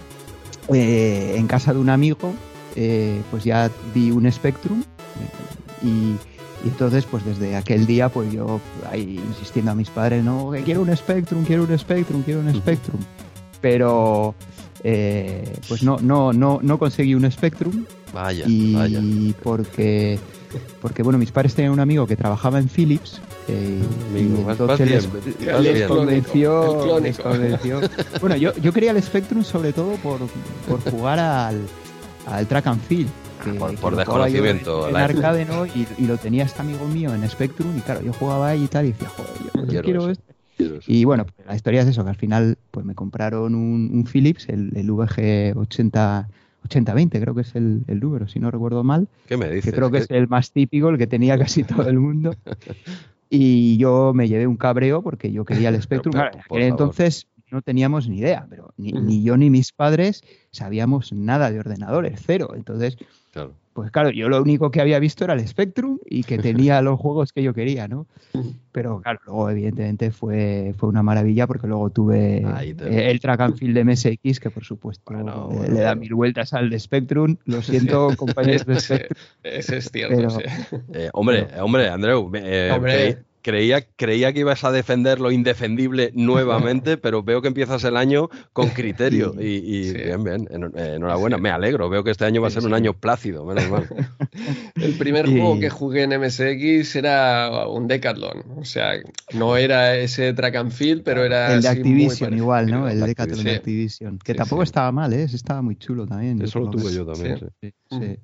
eh, 0.74 1.36
en 1.38 1.48
casa 1.48 1.74
de 1.74 1.80
un 1.80 1.90
amigo, 1.90 2.34
eh, 2.76 3.22
pues 3.32 3.44
ya 3.44 3.72
vi 3.94 4.12
un 4.12 4.30
Spectrum 4.32 4.82
eh, 4.82 5.86
y 5.88 6.16
y 6.64 6.70
entonces, 6.70 7.06
pues 7.06 7.26
desde 7.26 7.56
aquel 7.56 7.86
día, 7.86 8.10
pues 8.10 8.32
yo 8.32 8.60
ahí 8.90 9.20
insistiendo 9.28 9.72
a 9.72 9.76
mis 9.76 9.90
padres, 9.90 10.24
no, 10.24 10.52
que 10.52 10.64
quiero 10.64 10.82
un 10.82 10.96
Spectrum, 10.96 11.44
quiero 11.44 11.64
un 11.64 11.78
Spectrum, 11.78 12.24
quiero 12.24 12.40
un 12.40 12.54
Spectrum. 12.56 13.00
Pero 13.62 14.36
eh, 14.84 15.52
pues 15.68 15.84
no, 15.84 15.98
no, 16.02 16.34
no, 16.34 16.60
no 16.62 16.80
conseguí 16.80 17.14
un 17.16 17.30
Spectrum. 17.32 17.86
Vaya, 18.14 18.46
y 18.48 18.74
vaya. 18.74 19.02
porque, 19.44 20.18
porque 20.82 21.04
bueno, 21.04 21.20
mis 21.20 21.32
padres 21.32 21.54
tenían 21.54 21.74
un 21.74 21.80
amigo 21.80 22.08
que 22.08 22.16
trabajaba 22.16 22.60
en 22.60 22.70
Philips. 22.70 23.22
Eh, 23.48 23.80
y 24.16 24.20
entonces 24.20 24.90
les, 24.90 25.08
convenció, 25.88 27.00
les, 27.00 27.20
convenció, 27.20 27.80
Bueno, 28.22 28.38
yo, 28.38 28.56
yo 28.56 28.74
quería 28.74 28.90
el 28.90 29.04
Spectrum 29.04 29.44
sobre 29.44 29.72
todo 29.72 29.92
por, 29.98 30.20
por 30.68 30.82
jugar 30.90 31.20
al, 31.20 31.62
al 32.26 32.48
track 32.48 32.66
and 32.66 32.82
field 32.82 33.25
por, 33.54 33.96
desconocimiento. 33.96 34.90
En, 34.90 34.96
arcade, 34.96 35.46
¿no? 35.46 35.66
Y, 35.66 35.88
lo 36.06 36.18
tenía 36.18 36.44
este 36.44 36.62
amigo 36.62 36.88
mío 36.88 37.14
en 37.14 37.28
Spectrum 37.30 37.78
y 37.78 37.82
claro, 37.82 38.02
yo 38.02 38.14
jugaba 38.14 38.50
ahí 38.50 38.64
y 38.64 38.68
tal 38.68 38.86
y 38.86 38.92
decía, 38.92 39.10
joder, 39.10 39.72
yo, 39.72 39.82
quiero, 39.82 40.10
esto. 40.10 40.24
Y 40.88 41.04
bueno, 41.06 41.26
pues, 41.26 41.48
la 41.48 41.56
historia 41.56 41.82
es 41.82 41.88
eso, 41.88 42.04
que 42.04 42.10
al 42.10 42.16
final 42.16 42.58
pues 42.72 42.86
me 42.86 42.96
compraron 42.96 43.56
un, 43.56 44.06
Philips, 44.12 44.50
el, 44.50 44.92
VG 44.92 45.58
80... 45.58 46.30
8020 46.66 47.22
creo 47.22 47.36
que 47.36 47.42
es 47.42 47.54
el, 47.54 47.84
número, 47.88 48.28
si 48.28 48.40
no 48.40 48.50
recuerdo 48.50 48.84
mal. 48.84 49.08
¿Qué 49.28 49.38
me 49.38 49.48
dices? 49.50 49.66
Que 49.66 49.78
creo 49.78 49.92
que 49.92 50.00
es 50.00 50.10
el 50.10 50.28
más 50.28 50.52
típico, 50.52 50.90
el 50.90 50.98
que 50.98 51.06
tenía 51.06 51.38
casi 51.38 51.64
todo 51.64 51.88
el 51.88 52.00
mundo. 52.00 52.34
y 53.30 53.78
yo 53.78 54.14
me 54.16 54.28
llevé 54.28 54.48
un 54.48 54.58
cabreo 54.58 55.04
porque 55.04 55.32
yo 55.32 55.46
quería 55.46 55.70
el 55.70 55.80
Spectrum. 55.80 56.16
entonces 56.50 57.28
no 57.52 57.62
teníamos 57.62 58.10
ni 58.10 58.18
idea, 58.18 58.48
pero 58.50 58.74
ni, 58.78 58.92
ni, 58.92 59.24
yo 59.24 59.38
ni 59.38 59.50
mis 59.50 59.72
padres 59.72 60.24
sabíamos 60.52 61.14
nada 61.14 61.52
de 61.52 61.60
ordenadores, 61.60 62.20
cero. 62.26 62.54
Entonces, 62.56 62.98
pues 63.74 63.92
claro, 63.92 64.10
yo 64.10 64.30
lo 64.30 64.42
único 64.42 64.72
que 64.72 64.80
había 64.80 65.00
visto 65.00 65.26
era 65.26 65.34
el 65.34 65.46
Spectrum 65.46 66.00
y 66.10 66.24
que 66.24 66.38
tenía 66.40 66.82
los 66.82 66.98
juegos 66.98 67.34
que 67.34 67.44
yo 67.44 67.54
quería, 67.54 67.90
¿no? 67.90 68.08
Pero 68.72 69.02
claro, 69.02 69.20
luego 69.26 69.50
evidentemente 69.50 70.12
fue, 70.12 70.74
fue 70.78 70.88
una 70.88 71.04
maravilla 71.04 71.46
porque 71.46 71.68
luego 71.68 71.90
tuve 71.90 72.46
el 72.80 73.20
track 73.20 73.42
and 73.42 73.58
field 73.58 73.76
de 73.76 73.84
MSX 73.84 74.40
que 74.40 74.50
por 74.50 74.64
supuesto 74.64 75.14
le, 75.68 75.80
da 75.82 75.94
mil 75.96 76.14
vueltas 76.14 76.54
al 76.54 76.70
de 76.70 76.80
Spectrum. 76.80 77.36
Lo 77.46 77.62
siento, 77.62 78.10
compañeros 78.18 78.66
de 78.66 78.80
Spectrum. 78.80 79.18
Ese 79.44 79.78
es 79.78 79.90
cierto, 79.92 80.40
eh, 80.94 81.10
hombre, 81.12 81.48
hombre, 81.60 81.90
Andreu, 81.90 82.32
eh, 82.34 82.72
hombre 82.74 83.26
creía, 83.46 83.86
creía 83.96 84.34
que 84.34 84.40
ibas 84.40 84.64
a 84.64 84.72
defender 84.72 85.20
lo 85.20 85.30
indefendible 85.30 86.10
nuevamente, 86.16 86.98
pero 86.98 87.22
veo 87.22 87.44
que 87.44 87.48
empiezas 87.48 87.84
el 87.84 87.96
año 87.96 88.28
con 88.54 88.70
criterio. 88.70 89.36
Y, 89.40 89.94
bien, 89.94 90.24
bien, 90.24 90.48
enhorabuena, 90.74 91.38
me 91.38 91.52
alegro. 91.52 91.88
Veo 91.88 92.04
que 92.04 92.10
este 92.10 92.26
año 92.26 92.42
va 92.42 92.48
a 92.48 92.52
ser 92.52 92.66
un 92.66 92.74
año 92.74 92.94
plácido, 92.94 93.46
menos 93.46 93.70
mal. 93.70 93.88
El 94.76 94.94
primer 94.98 95.28
juego 95.28 95.60
que 95.60 95.70
jugué 95.70 96.04
en 96.04 96.20
MSX 96.20 96.96
era 96.96 97.68
un 97.68 97.88
Decathlon. 97.88 98.46
O 98.58 98.66
sea, 98.66 98.94
no 99.36 99.58
era 99.58 99.96
ese 99.96 100.34
track 100.34 100.56
and 100.56 100.72
field, 100.72 101.04
pero 101.04 101.24
era. 101.24 101.54
El 101.54 101.62
de 101.62 101.70
Activision, 101.70 102.34
igual, 102.36 102.72
¿no? 102.72 102.90
El 102.90 103.00
Decathlon 103.02 103.44
de 103.44 103.58
Activision. 103.58 104.18
Que 104.18 104.34
tampoco 104.34 104.64
estaba 104.64 104.92
mal, 104.92 105.14
¿eh? 105.14 105.24
Estaba 105.24 105.62
muy 105.62 105.76
chulo 105.76 106.08
también. 106.08 106.42
Eso 106.42 106.60
lo 106.60 106.72
tuve 106.72 106.92
yo 106.92 107.06
también. 107.06 107.40
sí. 107.62 108.18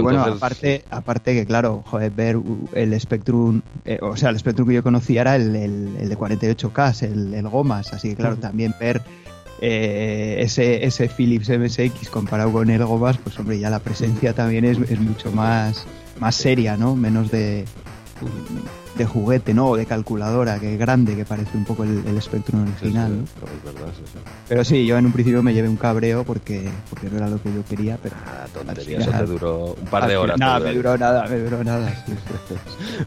Bueno, 0.00 0.20
y 0.20 0.22
bueno, 0.22 0.36
aparte, 0.36 0.84
aparte 0.90 1.34
que 1.34 1.46
claro, 1.46 1.82
joder, 1.86 2.10
ver 2.10 2.38
el 2.74 2.98
Spectrum, 3.00 3.60
eh, 3.84 3.98
o 4.00 4.16
sea, 4.16 4.30
el 4.30 4.38
Spectrum 4.38 4.68
que 4.68 4.74
yo 4.74 4.82
conocía 4.82 5.22
era 5.22 5.36
el, 5.36 5.54
el, 5.54 6.08
de 6.08 6.18
48K, 6.18 7.02
el, 7.02 7.34
el, 7.34 7.48
Gomas, 7.48 7.92
así 7.92 8.10
que 8.10 8.16
claro, 8.16 8.36
también 8.36 8.74
ver 8.78 9.02
eh, 9.60 10.36
ese, 10.40 10.84
ese 10.84 11.08
Philips 11.08 11.48
MSX 11.48 12.08
comparado 12.08 12.52
con 12.52 12.70
el 12.70 12.84
Gomas, 12.84 13.18
pues 13.18 13.38
hombre, 13.38 13.58
ya 13.58 13.70
la 13.70 13.78
presencia 13.78 14.32
también 14.32 14.64
es, 14.64 14.78
es 14.90 15.00
mucho 15.00 15.30
más, 15.32 15.84
más 16.18 16.34
seria, 16.34 16.76
¿no? 16.76 16.96
Menos 16.96 17.30
de, 17.30 17.64
de 18.96 19.06
juguete, 19.06 19.54
¿no? 19.54 19.68
O 19.68 19.76
de 19.76 19.86
calculadora, 19.86 20.58
que 20.58 20.74
es 20.74 20.78
grande, 20.78 21.16
que 21.16 21.24
parece 21.24 21.56
un 21.56 21.64
poco 21.64 21.84
el, 21.84 22.02
el 22.06 22.20
Spectrum 22.20 22.62
original. 22.62 23.24
pero 24.48 24.64
sí, 24.64 24.86
yo 24.86 24.98
en 24.98 25.06
un 25.06 25.12
principio 25.12 25.42
me 25.42 25.54
llevé 25.54 25.68
un 25.68 25.76
cabreo 25.76 26.24
porque, 26.24 26.68
porque 26.90 27.08
no 27.08 27.16
era 27.16 27.28
lo 27.28 27.42
que 27.42 27.52
yo 27.52 27.64
quería, 27.64 27.98
pero... 28.02 28.16
Ah, 28.26 28.46
tontería, 28.52 28.98
eso 28.98 29.10
te 29.10 29.26
duró 29.26 29.74
un 29.74 29.86
par 29.86 30.06
de 30.06 30.16
horas. 30.16 30.38
Nada, 30.38 30.60
me 30.60 30.74
duró 30.74 30.98
nada, 30.98 31.26
me 31.26 31.38
duró 31.38 31.64
nada. 31.64 32.04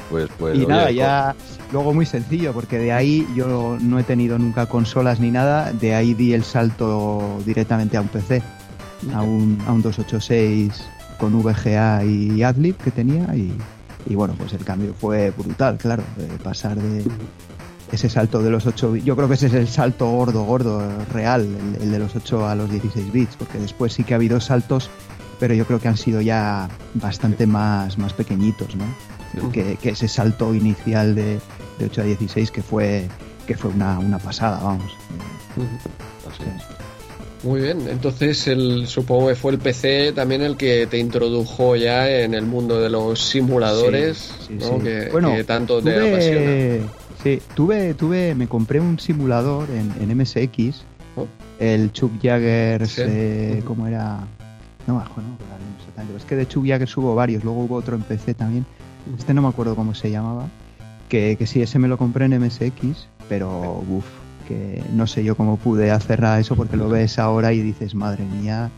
pues, 0.10 0.27
pues, 0.39 0.58
y 0.58 0.65
nada, 0.65 0.92
ya 0.92 1.36
luego 1.72 1.94
muy 1.94 2.06
sencillo, 2.06 2.54
porque 2.54 2.80
de 2.80 2.92
ahí 2.92 3.27
yo 3.36 3.77
no 3.80 4.00
he 4.00 4.04
tenido 4.04 4.39
nunca 4.39 4.65
consolas 4.65 5.20
ni 5.20 5.32
nada, 5.32 5.72
de 5.72 5.94
ahí 5.94 6.13
di 6.13 6.34
el 6.34 6.44
salto 6.44 7.39
directamente 7.46 7.98
a 7.98 8.01
un 8.01 8.08
PC, 8.08 8.42
a 9.13 9.22
un, 9.22 9.62
a 9.68 9.72
un 9.72 9.82
286 9.82 10.84
con 11.20 11.42
VGA 11.42 12.04
y 12.04 12.44
Adlib 12.44 12.75
que 12.77 12.92
tenía 12.92 13.36
y 13.36 13.54
y 14.06 14.16
bueno, 14.16 14.36
pues 14.38 14.54
el 14.54 14.64
cambio 14.64 14.94
fue 15.00 15.32
brutal, 15.32 15.78
claro, 15.78 16.04
de 16.18 16.28
pasar 16.40 16.78
de 16.78 17.06
ese 17.92 18.10
salto 18.10 18.42
de 18.42 18.50
los 18.50 18.66
8 18.66 18.92
bits. 18.92 19.06
Yo 19.06 19.16
creo 19.16 19.28
que 19.28 19.36
ese 19.36 19.48
es 19.48 19.54
el 19.54 19.68
salto 19.68 20.10
gordo, 20.10 20.44
gordo, 20.44 20.82
real, 21.12 21.48
el, 21.80 21.92
de 21.92 22.00
los 22.00 22.16
8 22.16 22.48
a 22.48 22.56
los 22.56 22.70
16 22.70 23.12
bits, 23.12 23.36
porque 23.36 23.58
después 23.58 23.94
sí 23.94 24.04
que 24.04 24.14
ha 24.14 24.18
habido 24.18 24.40
saltos, 24.40 24.90
pero 25.40 25.54
yo 25.54 25.66
creo 25.66 25.80
que 25.80 25.88
han 25.88 25.98
sido 25.98 26.22
ya 26.22 26.70
bastante 26.94 27.48
más, 27.48 27.98
más 27.98 28.14
pequeñitos, 28.14 28.76
¿no? 28.76 28.86
Que, 29.52 29.78
ese 29.84 30.08
salto 30.08 30.56
inicial 30.56 31.14
de, 31.16 31.40
de 31.80 31.86
8 31.86 32.02
a 32.02 32.04
16 32.06 32.52
que 32.52 32.62
fue 32.64 33.10
que 33.46 33.56
fue 33.56 33.72
una, 33.72 34.00
una 34.00 34.18
pasada, 34.18 34.60
vamos. 34.64 34.92
Muy 37.46 37.62
bien, 37.62 37.88
entonces 37.88 38.48
el, 38.48 38.88
supongo 38.88 39.28
que 39.28 39.36
fue 39.36 39.52
el 39.52 39.60
PC 39.60 40.14
también 40.14 40.42
el 40.42 40.58
que 40.58 40.88
te 40.88 40.98
introdujo 40.98 41.75
ya 41.75 42.10
en 42.10 42.34
el 42.34 42.48
mundo 42.48 42.82
de 42.82 42.90
los 42.90 43.20
simuladores, 43.20 44.50
¿no? 44.50 44.80
Que, 44.80 45.10
bueno, 45.12 45.32
tanto 45.46 45.80
tuve, 45.80 45.94
te 45.94 46.10
apasiona. 46.10 46.92
Sí, 47.22 47.40
tuve, 47.54 47.94
tuve, 47.94 48.34
me 48.34 48.48
compré 48.48 48.80
un 48.80 48.98
simulador 48.98 49.68
en, 49.70 50.18
MSX, 50.18 50.82
oh. 51.18 51.28
el 51.60 51.92
Chuck 51.92 52.14
Jagger, 52.20 52.88
eh, 52.98 53.62
¿cómo 53.64 53.86
era? 53.86 54.22
No, 54.88 54.96
bajo, 54.96 55.22
no, 55.22 55.38
es 56.18 56.25
que 56.25 56.36
de 56.36 56.48
Chuck 56.48 56.66
Jagger 56.66 56.90
hubo 56.96 57.14
varios, 57.14 57.44
luego 57.44 57.60
hubo 57.60 57.75
otro 57.75 57.96
en 57.96 58.02
PC 58.02 58.34
también, 58.34 58.66
este 59.20 59.36
no 59.36 59.44
me 59.44 59.50
acuerdo 59.50 59.75
cómo 59.75 59.94
se 59.94 60.10
llamaba, 60.10 60.48
que, 61.10 61.36
que 61.38 61.46
sí, 61.46 61.62
ese 61.62 61.78
me 61.78 61.88
lo 61.88 62.00
compré 62.00 62.25
en 62.25 62.42
MSX, 62.42 63.08
pero 63.30 63.84
uff, 63.88 64.06
que 64.48 64.82
no 64.94 65.08
sé 65.08 65.24
yo 65.24 65.36
cómo 65.36 65.58
pude 65.58 65.92
hacer 65.92 66.22
nada 66.22 66.36
de 66.36 66.42
eso 66.42 66.56
porque 66.56 66.78
lo 66.78 66.90
ves 66.90 67.20
ahora 67.20 67.54
y 67.54 67.62
dices, 67.62 67.96
madre 67.96 68.24
mía, 68.25 68.70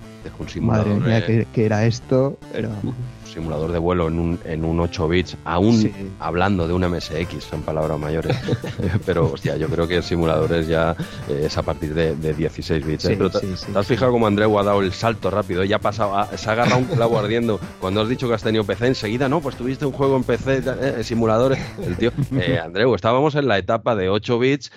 madre 0.61 0.93
mía, 0.95 1.25
que, 1.25 1.65
era 1.65 1.85
esto, 1.85 2.37
pero 2.51 2.69
simulador 3.27 3.71
de 3.71 3.79
vuelo 3.79 4.07
en 4.07 4.19
un, 4.19 4.39
en 4.45 4.65
un 4.65 4.79
8 4.79 5.07
bits, 5.07 5.37
aún 5.43 5.91
hablando 6.19 6.67
de 6.67 6.73
una 6.73 6.89
MSX, 6.89 7.43
son 7.43 7.61
palabras 7.61 7.99
mayores. 7.99 8.37
pero, 9.05 9.31
hostia, 9.31 9.57
yo 9.57 9.67
creo 9.67 9.87
que 9.87 9.97
el 9.97 10.03
simuladores 10.03 10.67
ya 10.67 10.95
eh, 11.29 11.43
es 11.45 11.57
a 11.57 11.63
partir 11.63 11.93
de, 11.93 12.15
16 12.15 12.85
bits. 12.85 13.05
¿eh? 13.05 13.15
Pero 13.17 13.29
te, 13.29 13.47
has 13.75 13.87
fijado 13.87 14.11
cómo 14.11 14.27
Andreu 14.27 14.57
ha 14.59 14.63
dado 14.63 14.81
el 14.81 14.93
salto 14.93 15.29
rápido? 15.29 15.63
Ya 15.63 15.77
ha 15.77 15.79
pasado, 15.79 16.27
se 16.35 16.49
ha 16.49 16.53
agarrado 16.53 16.79
un 16.79 16.85
clavo 16.85 17.17
ardiendo. 17.19 17.59
Cuando 17.79 18.01
has 18.01 18.09
dicho 18.09 18.27
que 18.27 18.33
has 18.33 18.43
tenido 18.43 18.63
PC, 18.63 18.87
enseguida, 18.87 19.29
no, 19.29 19.41
pues 19.41 19.55
tuviste 19.55 19.85
un 19.85 19.91
juego 19.91 20.17
en 20.17 20.23
PC, 20.23 20.63
eh, 20.81 21.03
simuladores. 21.03 21.59
El 21.83 21.97
tío, 21.97 22.11
Andreu, 22.63 22.95
estábamos 22.95 23.35
en 23.35 23.47
la 23.47 23.57
etapa 23.57 23.95
de 23.95 24.09
8 24.09 24.39
bits, 24.39 24.71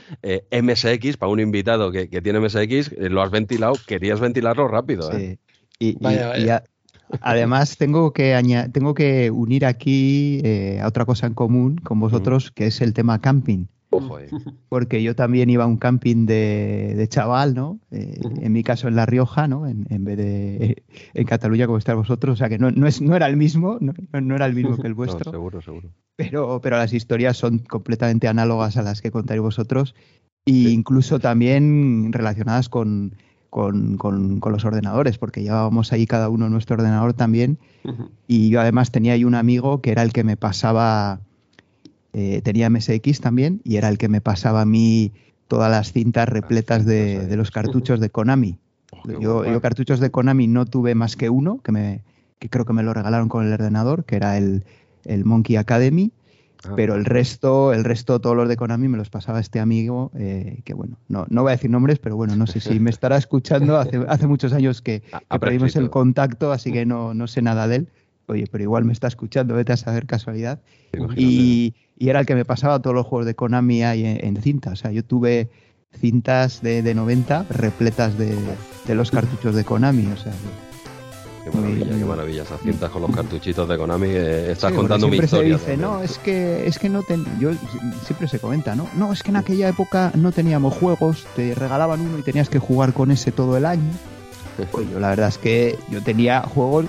MSX, 0.51 1.17
para 1.17 1.33
un 1.33 1.41
invitado 1.41 1.91
que, 1.91 2.09
que 2.09 2.21
tiene 2.21 2.41
MSX, 2.41 2.93
lo 2.99 3.23
has 3.23 3.31
ventilado, 3.31 3.75
querías 3.87 4.21
ventilarlo 4.21 4.69
rápido. 4.69 5.11
Sí. 5.11 5.39
Y, 5.81 5.97
Además, 7.21 7.77
tengo 7.77 8.13
que, 8.13 8.69
tengo 8.73 8.95
que 8.95 9.31
unir 9.31 9.67
aquí 9.67 10.41
eh, 10.45 10.81
a 10.81 10.89
otra 10.89 11.05
cosa 11.05 11.27
en 11.27 11.35
común 11.35 11.77
con 11.77 12.01
vosotros, 12.01 12.51
que 12.51 12.67
es 12.67 12.81
el 12.81 12.93
tema 12.95 13.21
camping. 13.21 13.67
Eh. 13.93 14.29
Porque 14.69 15.03
yo 15.03 15.17
también 15.17 15.51
iba 15.51 15.65
a 15.65 15.67
un 15.67 15.77
camping 15.77 16.27
de, 16.27 17.07
chaval, 17.09 17.55
¿no? 17.55 17.81
Eh, 17.91 18.21
en 18.41 18.53
mi 18.53 18.63
caso 18.63 18.87
en 18.87 18.95
La 18.95 19.05
Rioja, 19.05 19.49
¿no? 19.49 19.67
En, 19.67 20.05
vez 20.05 20.17
de 20.17 20.83
en 21.15 21.27
Cataluña 21.27 21.67
como 21.67 21.79
estáis 21.79 21.97
vosotros. 21.97 22.35
O 22.35 22.37
sea 22.37 22.49
que 22.49 22.59
no, 22.59 22.71
no, 22.71 22.87
es, 22.87 23.01
no 23.01 23.17
era 23.17 23.27
el 23.27 23.37
mismo, 23.37 23.79
no, 23.81 24.35
era 24.35 24.47
el 24.47 24.55
mismo 24.55 24.77
que 24.77 24.87
el 24.87 24.95
vuestro. 24.95 25.31
seguro, 25.31 25.61
seguro. 25.61 25.91
Pero, 26.17 26.61
pero 26.63 26.77
las 26.77 26.93
historias 26.93 27.37
son 27.37 27.59
completamente 27.59 28.29
análogas 28.29 28.77
a 28.77 28.83
las 28.83 29.01
que 29.01 29.11
contáis 29.11 29.41
vosotros 29.41 29.95
e 30.47 30.71
incluso 30.71 31.19
también 31.19 32.13
relacionadas 32.13 32.69
con, 32.69 33.15
con, 33.51 33.99
con, 33.99 34.41
los 34.41 34.65
ordenadores, 34.65 35.19
porque 35.19 35.43
llevábamos 35.43 35.93
ahí 35.93 36.07
cada 36.07 36.29
uno 36.29 36.49
nuestro 36.49 36.75
ordenador 36.75 37.13
también. 37.13 37.59
Y 38.27 38.49
yo 38.49 38.61
además 38.61 38.93
tenía 38.93 39.15
ahí 39.15 39.25
un 39.25 39.35
amigo 39.35 39.81
que 39.81 39.91
era 39.91 40.03
el 40.03 40.13
que 40.13 40.25
me 40.25 40.37
pasaba, 40.37 41.21
eh, 42.13 42.41
tenía 42.43 42.71
MSX 42.71 43.21
también, 43.21 43.61
y 43.65 43.77
era 43.77 43.89
el 43.89 43.99
que 43.99 44.09
me 44.09 44.21
pasaba 44.21 44.63
a 44.63 44.65
mí 44.65 45.13
todas 45.49 45.71
las 45.71 45.93
cintas 45.93 46.29
repletas 46.29 46.87
de, 46.87 47.37
los 47.37 47.51
cartuchos 47.51 48.01
de 48.01 48.11
Konami. 48.11 48.59
Yo, 49.21 49.47
yo, 49.47 49.61
cartuchos 49.61 50.01
de 50.01 50.11
Konami 50.11 50.49
no 50.49 50.67
tuve 50.67 50.97
más 50.97 51.17
que 51.17 51.31
uno, 51.31 51.61
que, 51.63 51.71
me, 51.73 52.03
que 52.39 52.51
creo 52.51 52.65
que 52.65 52.73
me 52.73 52.83
lo 52.83 52.93
regalaron 52.93 53.29
con 53.29 53.47
el 53.47 53.53
ordenador, 53.53 54.05
que 54.05 54.17
era 54.17 54.37
el, 54.37 54.65
el 55.05 55.25
Monkey 55.25 55.57
Academy. 55.57 56.13
Ah. 56.65 56.73
pero 56.77 56.95
el 56.95 57.07
resto, 57.07 57.73
el 57.73 57.85
resto, 57.85 58.21
todos 58.21 58.37
los 58.37 58.49
de 58.49 58.57
Konami 58.57 58.89
me 58.89 58.99
los 58.99 59.09
pasaba 59.09 59.41
este 59.41 59.61
amigo, 59.61 60.11
eh, 60.15 60.61
que 60.65 60.75
bueno, 60.75 60.99
no, 61.09 61.27
no 61.31 61.43
voy 61.43 61.51
a 61.51 61.57
decir 61.57 61.71
nombres, 61.71 61.99
pero 61.99 62.17
bueno, 62.17 62.37
no 62.37 62.47
sé 62.47 62.61
si 62.61 62.79
me 62.81 62.91
estará 62.91 63.17
escuchando. 63.17 63.79
Hace, 63.79 64.05
hace 64.09 64.27
muchos 64.27 64.53
años 64.53 64.83
que, 64.83 65.03
perdimos 65.41 65.75
el 65.77 65.89
contacto, 65.89 66.53
así 66.53 66.71
que 66.71 66.85
no, 66.85 67.15
no 67.15 67.27
sé 67.27 67.41
nada 67.41 67.67
de 67.67 67.77
él. 67.77 67.89
Oye, 68.27 68.45
pero 68.51 68.63
igual 68.63 68.85
me 68.85 68.93
está 68.93 69.09
escuchando, 69.09 69.55
vete 69.55 69.73
a 69.73 69.77
saber 69.77 70.07
casualidad. 70.07 70.61
Y, 71.17 71.75
y, 71.99 72.09
era 72.11 72.21
el 72.21 72.27
que 72.27 72.35
me 72.35 72.45
pasaba 72.45 72.81
todos 72.81 72.95
los 72.95 73.07
juegos 73.07 73.27
de 73.27 73.35
Konami 73.35 73.83
ahí 73.83 74.05
en, 74.05 74.37
cinta. 74.41 74.71
O 74.71 74.77
sea, 74.77 74.93
yo 74.93 75.03
tuve 75.03 75.49
cintas 75.99 76.63
de, 76.63 76.83
de 76.83 76.95
90 76.95 77.47
repletas 77.51 78.17
de, 78.19 78.37
de 78.87 78.95
los 78.95 79.11
cartuchos 79.11 79.57
de 79.57 79.65
Konami. 79.65 80.07
O 80.07 80.17
sea, 80.17 80.33
Qué 81.45 81.51
maravilla, 81.51 81.99
qué 81.99 82.05
maravilla. 82.05 82.43
Esas 82.43 82.61
cintas 82.61 82.91
con 82.91 83.03
los 83.03 83.11
cartuchitos 83.15 83.69
de 83.69 83.79
Konami. 83.79 84.09
Eh, 84.09 84.53
estás 84.53 84.73
contando 84.73 85.09
mi 85.09 85.17
historia. 85.17 85.59
Se 85.59 85.65
dice, 85.65 85.77
no, 85.77 86.03
es 86.03 86.19
que, 86.19 86.67
es 86.67 86.79
que 86.79 86.89
no 86.89 87.03
ten... 87.03 87.25
yo 87.39 87.51
siempre 88.05 88.29
se 88.29 88.39
comenta, 88.39 88.75
¿no? 88.77 88.89
No, 88.97 89.13
es 89.13 89.23
que 89.23 89.31
en 89.31 89.37
aquella 89.37 89.69
época 89.69 90.13
no 90.15 90.33
teníamos 90.33 90.75
juegos, 90.75 91.27
te 91.37 91.55
regalaban 91.55 92.01
uno 92.01 92.19
y 92.19 92.23
tenías 92.23 92.49
que 92.49 92.59
jugar 92.59 92.93
con 92.93 93.11
ese 93.11 93.33
todo 93.33 93.57
el 93.57 93.65
año. 93.65 93.91
Pues 94.71 94.91
yo 94.91 95.01
la 95.01 95.09
verdad 95.09 95.29
es 95.29 95.39
que 95.39 95.79
yo 95.89 96.03
tenía 96.03 96.43
juegos, 96.43 96.87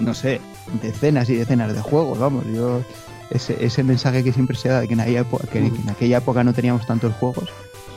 no 0.00 0.12
sé, 0.12 0.40
decenas 0.82 1.28
y 1.30 1.36
decenas 1.36 1.72
de 1.72 1.80
juegos, 1.80 2.18
vamos, 2.18 2.44
yo 2.52 2.82
ese, 3.30 3.64
ese 3.64 3.84
mensaje 3.84 4.24
que 4.24 4.32
siempre 4.32 4.56
se 4.56 4.68
da 4.68 4.80
de 4.80 4.88
que 4.88 4.94
en 4.94 5.00
aquella 5.00 5.20
época, 5.20 5.46
que 5.46 5.58
en 5.58 5.88
aquella 5.88 6.18
época 6.18 6.42
no 6.42 6.52
teníamos 6.52 6.86
tantos 6.86 7.14
juegos, 7.14 7.48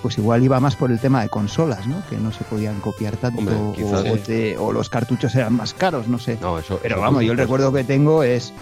pues 0.02 0.18
igual 0.18 0.44
iba 0.44 0.60
más 0.60 0.75
por 0.75 0.92
el 0.92 1.00
tema 1.00 1.22
de 1.22 1.30
consolas, 1.30 1.88
¿no? 1.88 2.02
Que 2.10 2.18
no 2.18 2.32
se 2.32 2.44
podían 2.44 2.80
copiar 2.80 3.18
tanto 3.18 3.74
o, 4.60 4.72
los 4.72 4.90
cartuchos 4.90 5.36
eran 5.36 5.54
más 5.56 5.74
caros, 5.74 6.08
no 6.08 6.20
sé. 6.20 6.38
Pero 6.82 7.02
vamos, 7.02 7.24
yo 7.24 7.32
el 7.32 7.38
recuerdo 7.38 7.72
que 7.72 7.84
tengo 7.84 8.24
es 8.24 8.54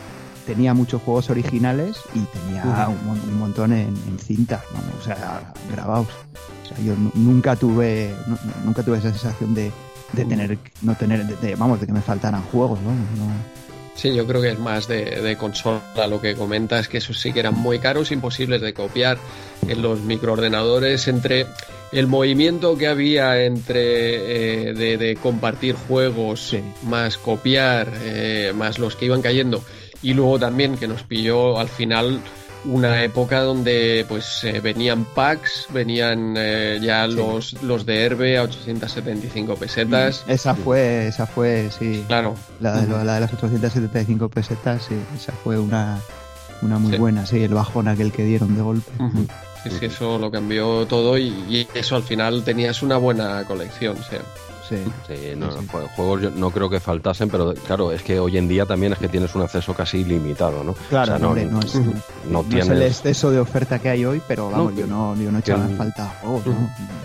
tenía 0.45 0.73
muchos 0.73 1.01
juegos 1.01 1.29
originales 1.29 1.97
y 2.13 2.19
tenía 2.19 2.87
un, 2.89 3.39
montón 3.39 3.73
en, 3.73 3.95
cinta, 4.19 4.61
vamos, 4.73 5.01
o 5.01 5.03
sea, 5.03 5.53
grabados. 5.71 6.07
O 6.63 6.67
sea, 6.67 6.77
yo 6.83 6.93
nunca 7.13 7.55
tuve 7.55 8.13
nunca 8.63 8.83
tuve 8.83 8.97
esa 8.97 9.09
sensación 9.11 9.53
de, 9.53 9.71
tener 10.13 10.57
no 10.81 10.95
tener 10.95 11.25
vamos, 11.57 11.79
de 11.79 11.87
que 11.87 11.93
me 11.93 12.01
faltaran 12.01 12.41
juegos, 12.43 12.79
¿no? 12.81 12.91
Sí, 13.95 14.13
yo 14.13 14.25
creo 14.25 14.41
que 14.41 14.51
es 14.51 14.59
más 14.59 14.87
de, 14.87 15.35
consola. 15.39 15.81
Lo 16.09 16.19
que 16.19 16.35
comenta, 16.35 16.79
es 16.79 16.87
que 16.87 16.97
esos 16.97 17.19
sí 17.19 17.31
que 17.31 17.39
eran 17.39 17.55
muy 17.55 17.79
caros, 17.79 18.11
imposibles 18.11 18.61
de 18.61 18.73
copiar 18.73 19.17
en 19.67 19.81
los 19.81 20.01
microordenadores, 20.01 21.07
entre 21.07 21.45
el 21.91 22.07
movimiento 22.07 22.75
que 22.75 22.87
había 22.87 23.43
entre 23.43 24.69
eh, 24.69 24.73
de, 24.73 25.15
compartir 25.15 25.75
juegos, 25.75 26.55
más 26.83 27.17
copiar, 27.17 27.87
eh, 28.01 28.51
más 28.55 28.79
los 28.79 28.95
que 28.95 29.05
iban 29.05 29.21
cayendo, 29.21 29.63
y 30.01 30.13
luego 30.13 30.39
también 30.39 30.77
que 30.77 30.87
nos 30.87 31.03
pilló 31.03 31.59
al 31.59 31.69
final 31.69 32.19
una 32.65 33.03
época 33.03 33.41
donde 33.41 34.05
pues 34.07 34.43
eh, 34.43 34.59
venían 34.59 35.05
packs, 35.05 35.67
venían 35.69 36.35
eh, 36.37 36.79
ya 36.81 37.07
los, 37.07 37.61
los 37.61 37.85
de 37.85 38.03
Herbe 38.03 38.37
a 38.37 38.43
875 38.43 39.55
pesetas. 39.55 40.23
Mm, 40.27 40.31
esa 40.31 40.55
fue, 40.55 41.07
esa 41.07 41.27
fue, 41.27 41.69
sí. 41.77 42.03
Claro. 42.07 42.35
La, 42.59 42.81
de, 42.81 42.87
la 42.87 43.15
de 43.15 43.19
las 43.21 43.33
875 43.33 44.29
pesetas, 44.29 44.83
sí, 44.87 44.95
esa 45.15 45.33
fue 45.33 45.59
una, 45.59 45.99
una 46.61 46.79
muy 46.79 46.97
buena, 46.97 47.25
sí, 47.25 47.43
el 47.43 47.53
bajón 47.53 47.87
aquel 47.87 48.11
que 48.11 48.23
dieron 48.23 48.55
de 48.55 48.61
golpe. 48.61 48.91
Es 49.65 49.75
que 49.75 49.85
eso 49.85 50.17
lo 50.17 50.29
cambió 50.29 50.85
todo 50.87 51.17
y, 51.17 51.27
y, 51.49 51.67
eso 51.73 51.95
al 51.95 52.03
final 52.03 52.43
tenías 52.43 52.83
una 52.83 52.97
buena 52.97 53.43
colección, 53.45 53.97
sí. 54.67 54.77
Sí, 55.07 55.33
no, 55.35 55.49
juegos 55.95 56.21
yo 56.21 56.29
no 56.31 56.51
creo 56.51 56.69
que 56.69 56.79
faltasen, 56.79 57.29
pero 57.29 57.53
claro, 57.53 57.91
es 57.91 58.01
que 58.03 58.19
hoy 58.19 58.37
en 58.37 58.47
día 58.47 58.65
también 58.65 58.93
es 58.93 58.99
que 58.99 59.07
tienes 59.07 59.33
un 59.35 59.41
acceso 59.41 59.73
casi 59.73 59.99
ilimitado, 59.99 60.63
¿no? 60.63 60.73
Claro, 60.89 61.19
no, 61.19 61.35
es, 61.35 61.75
no, 62.27 62.45
el 62.51 62.81
exceso 62.81 63.31
de 63.31 63.39
oferta 63.39 63.79
que 63.79 63.89
hay 63.89 64.05
hoy, 64.05 64.21
pero 64.27 64.49
vamos, 64.49 64.75
yo 64.75 64.87
no, 64.87 65.15
yo 65.15 65.31
no 65.31 65.39
echaba 65.39 65.65
en 65.65 65.77
falta 65.77 66.17
juegos, 66.21 66.43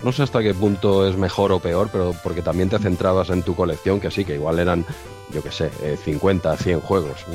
¿no? 0.03 0.11
sé 0.11 0.23
hasta 0.23 0.41
qué 0.41 0.53
punto 0.53 1.07
es 1.07 1.15
mejor 1.15 1.51
o 1.51 1.59
peor, 1.59 1.89
pero 1.91 2.15
porque 2.23 2.41
también 2.41 2.69
te 2.69 2.79
centrabas 2.79 3.29
en 3.29 3.43
tu 3.43 3.55
colección, 3.55 3.99
que 3.99 4.11
sí, 4.11 4.25
que 4.25 4.35
igual 4.35 4.59
eran 4.59 4.85
yo 5.31 5.43
qué 5.43 5.51
sé, 5.51 5.69
50, 6.03 6.53
eh, 6.53 6.57
100 6.57 6.79
juegos, 6.81 7.25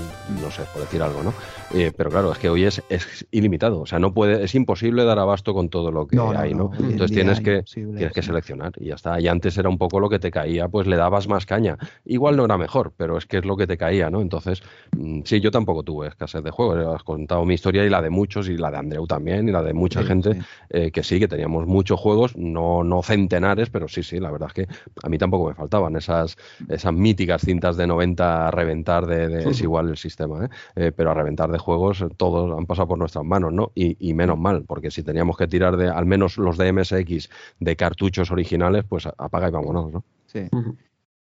no 0.40 0.50
sé, 0.50 0.62
por 0.72 0.82
decir 0.82 1.02
algo, 1.02 1.22
¿no? 1.22 1.32
Eh, 1.74 1.92
pero 1.96 2.10
claro, 2.10 2.32
es 2.32 2.38
que 2.38 2.48
hoy 2.48 2.64
es, 2.64 2.82
es, 2.88 3.26
ilimitado, 3.30 3.80
o 3.80 3.86
sea, 3.86 3.98
no 3.98 4.14
puede, 4.14 4.44
es 4.44 4.54
imposible 4.54 5.04
dar 5.04 5.18
abasto 5.18 5.52
con 5.54 5.68
todo 5.68 5.90
lo 5.90 6.06
que 6.06 6.18
hay, 6.18 6.54
¿no? 6.54 6.70
Entonces 6.78 7.10
tienes 7.10 7.40
que, 7.40 7.62
tienes 7.62 8.12
que 8.12 8.22
seleccionar 8.22 8.72
y 8.76 8.86
ya 8.86 8.94
está. 8.94 9.20
Y 9.20 9.28
antes 9.28 9.58
era 9.58 9.68
un 9.68 9.78
poco 9.78 10.00
lo 10.00 10.08
que 10.08 10.18
te 10.18 10.30
caía, 10.30 10.68
pues 10.68 10.86
le 10.86 10.96
dabas 10.96 11.28
más 11.28 11.46
caña. 11.46 11.76
Igual 12.04 12.36
no 12.36 12.44
era 12.44 12.56
mejor, 12.58 12.92
pero 12.96 13.18
es 13.18 13.26
que 13.26 13.38
es 13.38 13.44
lo 13.44 13.56
que 13.56 13.66
te 13.66 13.76
caía, 13.76 14.10
¿no? 14.10 14.20
Entonces, 14.20 14.62
mm, 14.96 15.22
sí, 15.24 15.40
yo 15.40 15.50
tampoco 15.50 15.82
tuve 15.82 16.08
escasez 16.08 16.42
de 16.42 16.50
juegos, 16.50 16.94
has 16.94 17.02
contado 17.02 17.44
mi 17.44 17.54
historia 17.54 17.84
y 17.84 17.88
la 17.88 18.00
de 18.02 18.10
muchos, 18.10 18.48
y 18.48 18.56
la 18.56 18.70
de 18.70 18.78
Andreu 18.78 19.06
también, 19.06 19.48
y 19.48 19.52
la 19.52 19.62
de 19.62 19.72
mucha 19.74 20.02
gente, 20.02 20.38
eh, 20.70 20.90
que 20.92 21.02
sí, 21.02 21.18
que 21.18 21.28
teníamos 21.28 21.66
muchos 21.66 21.98
juegos, 21.98 22.36
no, 22.36 22.84
no 22.84 23.02
centenares, 23.02 23.70
pero 23.70 23.88
sí, 23.88 24.02
sí, 24.02 24.20
la 24.20 24.30
verdad 24.30 24.48
es 24.48 24.54
que 24.54 24.74
a 25.02 25.08
mí 25.08 25.18
tampoco 25.18 25.48
me 25.48 25.54
faltaban 25.54 25.96
esas, 25.96 26.36
esas 26.68 26.92
míticas 26.92 27.42
cintas 27.42 27.76
de 27.76 27.86
90 27.86 28.48
a 28.48 28.50
reventar 28.50 29.06
de, 29.06 29.50
es 29.50 29.60
igual 29.60 29.88
el 29.88 29.96
sistema, 29.96 30.44
¿eh? 30.44 30.48
¿eh? 30.76 30.92
pero 30.94 31.10
a 31.10 31.14
reventar 31.14 31.50
de 31.50 31.58
juegos 31.64 32.04
todos 32.16 32.56
han 32.56 32.66
pasado 32.66 32.88
por 32.88 32.98
nuestras 32.98 33.24
manos, 33.24 33.52
¿no? 33.52 33.72
Y, 33.74 34.14
menos 34.14 34.38
mal, 34.38 34.64
porque 34.64 34.90
si 34.90 35.02
teníamos 35.02 35.36
que 35.36 35.48
tirar 35.48 35.76
de 35.76 35.88
al 35.88 36.06
menos 36.06 36.38
los 36.38 36.56
de 36.58 36.72
MSX 36.72 37.30
de 37.58 37.76
cartuchos 37.76 38.30
originales, 38.30 38.84
pues 38.88 39.06
apaga 39.06 39.48
y 39.48 39.50
vámonos, 39.50 39.92
¿no? 39.92 40.04
Sí. 40.26 40.48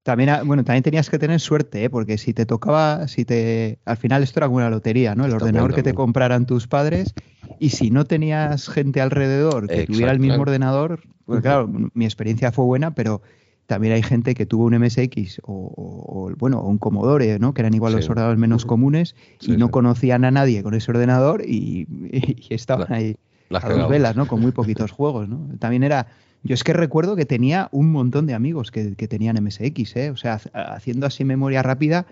También, 0.03 0.29
ah, 0.29 0.43
bueno, 0.45 0.65
también 0.65 0.83
tenías 0.83 1.09
que 1.09 1.19
tener 1.19 1.41
suerte, 1.41 1.85
¿eh? 1.85 1.91
porque 1.91 2.19
si 2.19 2.35
te 2.35 2.45
tocaba, 2.45 3.09
si 3.09 3.25
te, 3.25 3.79
al 3.87 3.97
final 3.97 4.23
esto 4.23 4.41
era 4.41 4.49
como 4.49 4.59
una 4.59 4.69
lotería, 4.69 5.15
¿no? 5.15 5.25
El 5.25 5.33
ordenador 5.33 5.75
que 5.75 5.83
te 5.83 5.95
compraran 5.95 6.45
tus 6.45 6.69
padres 6.69 7.15
Y 7.59 7.71
si 7.71 7.91
no 7.91 8.05
tenías 8.05 8.69
gente 8.69 9.01
alrededor 9.01 9.67
que 9.67 9.87
tuviera 9.87 10.13
el 10.13 10.21
mismo 10.21 10.43
ordenador, 10.43 11.01
pues 11.25 11.41
claro, 11.41 11.71
mi 11.95 12.05
experiencia 12.05 12.53
fue 12.53 12.67
buena, 12.67 12.95
pero 12.95 13.23
también 13.67 13.95
hay 13.95 14.03
gente 14.03 14.35
que 14.35 14.47
tuvo 14.47 14.65
un 14.65 14.79
MSX 14.79 15.41
o, 15.45 16.31
bueno, 16.39 16.63
un 16.63 16.79
Commodore, 16.79 17.39
¿no? 17.39 17.55
que 17.55 17.63
eran 17.63 17.75
igual 17.75 17.95
los 17.95 18.09
ordenadores 18.09 18.39
menos 18.39 18.67
comunes 18.67 19.15
y 19.41 19.57
no 19.57 19.71
conocían 19.71 20.25
a 20.25 20.31
nadie 20.31 20.63
con 20.63 20.75
ese 20.75 20.91
ordenador 20.91 21.43
y, 21.47 21.87
estaban 22.51 22.93
ahí 22.93 23.17
las 23.49 23.65
a 23.65 23.71
dos 23.71 23.89
velas, 23.89 24.17
¿no? 24.17 24.27
con 24.27 24.41
muy 24.41 24.53
poquitos 24.53 24.91
juegos. 24.93 25.29
¿no? 25.29 25.49
También 25.59 25.83
era, 25.83 26.09
yo 26.43 26.55
es 26.55 26.65
que 26.65 26.73
recuerdo 26.73 27.17
que 27.17 27.25
tenía 27.25 27.69
un 27.73 27.91
montón 27.91 28.27
de 28.27 28.35
amigos 28.35 28.71
que, 28.71 28.95
tenían 29.09 29.43
MSX, 29.43 29.97
¿eh? 29.97 30.11
o 30.11 30.17
sea, 30.17 30.41
haciendo 30.53 31.07
así 31.07 31.25
memoria 31.25 31.63
rápida, 31.63 32.07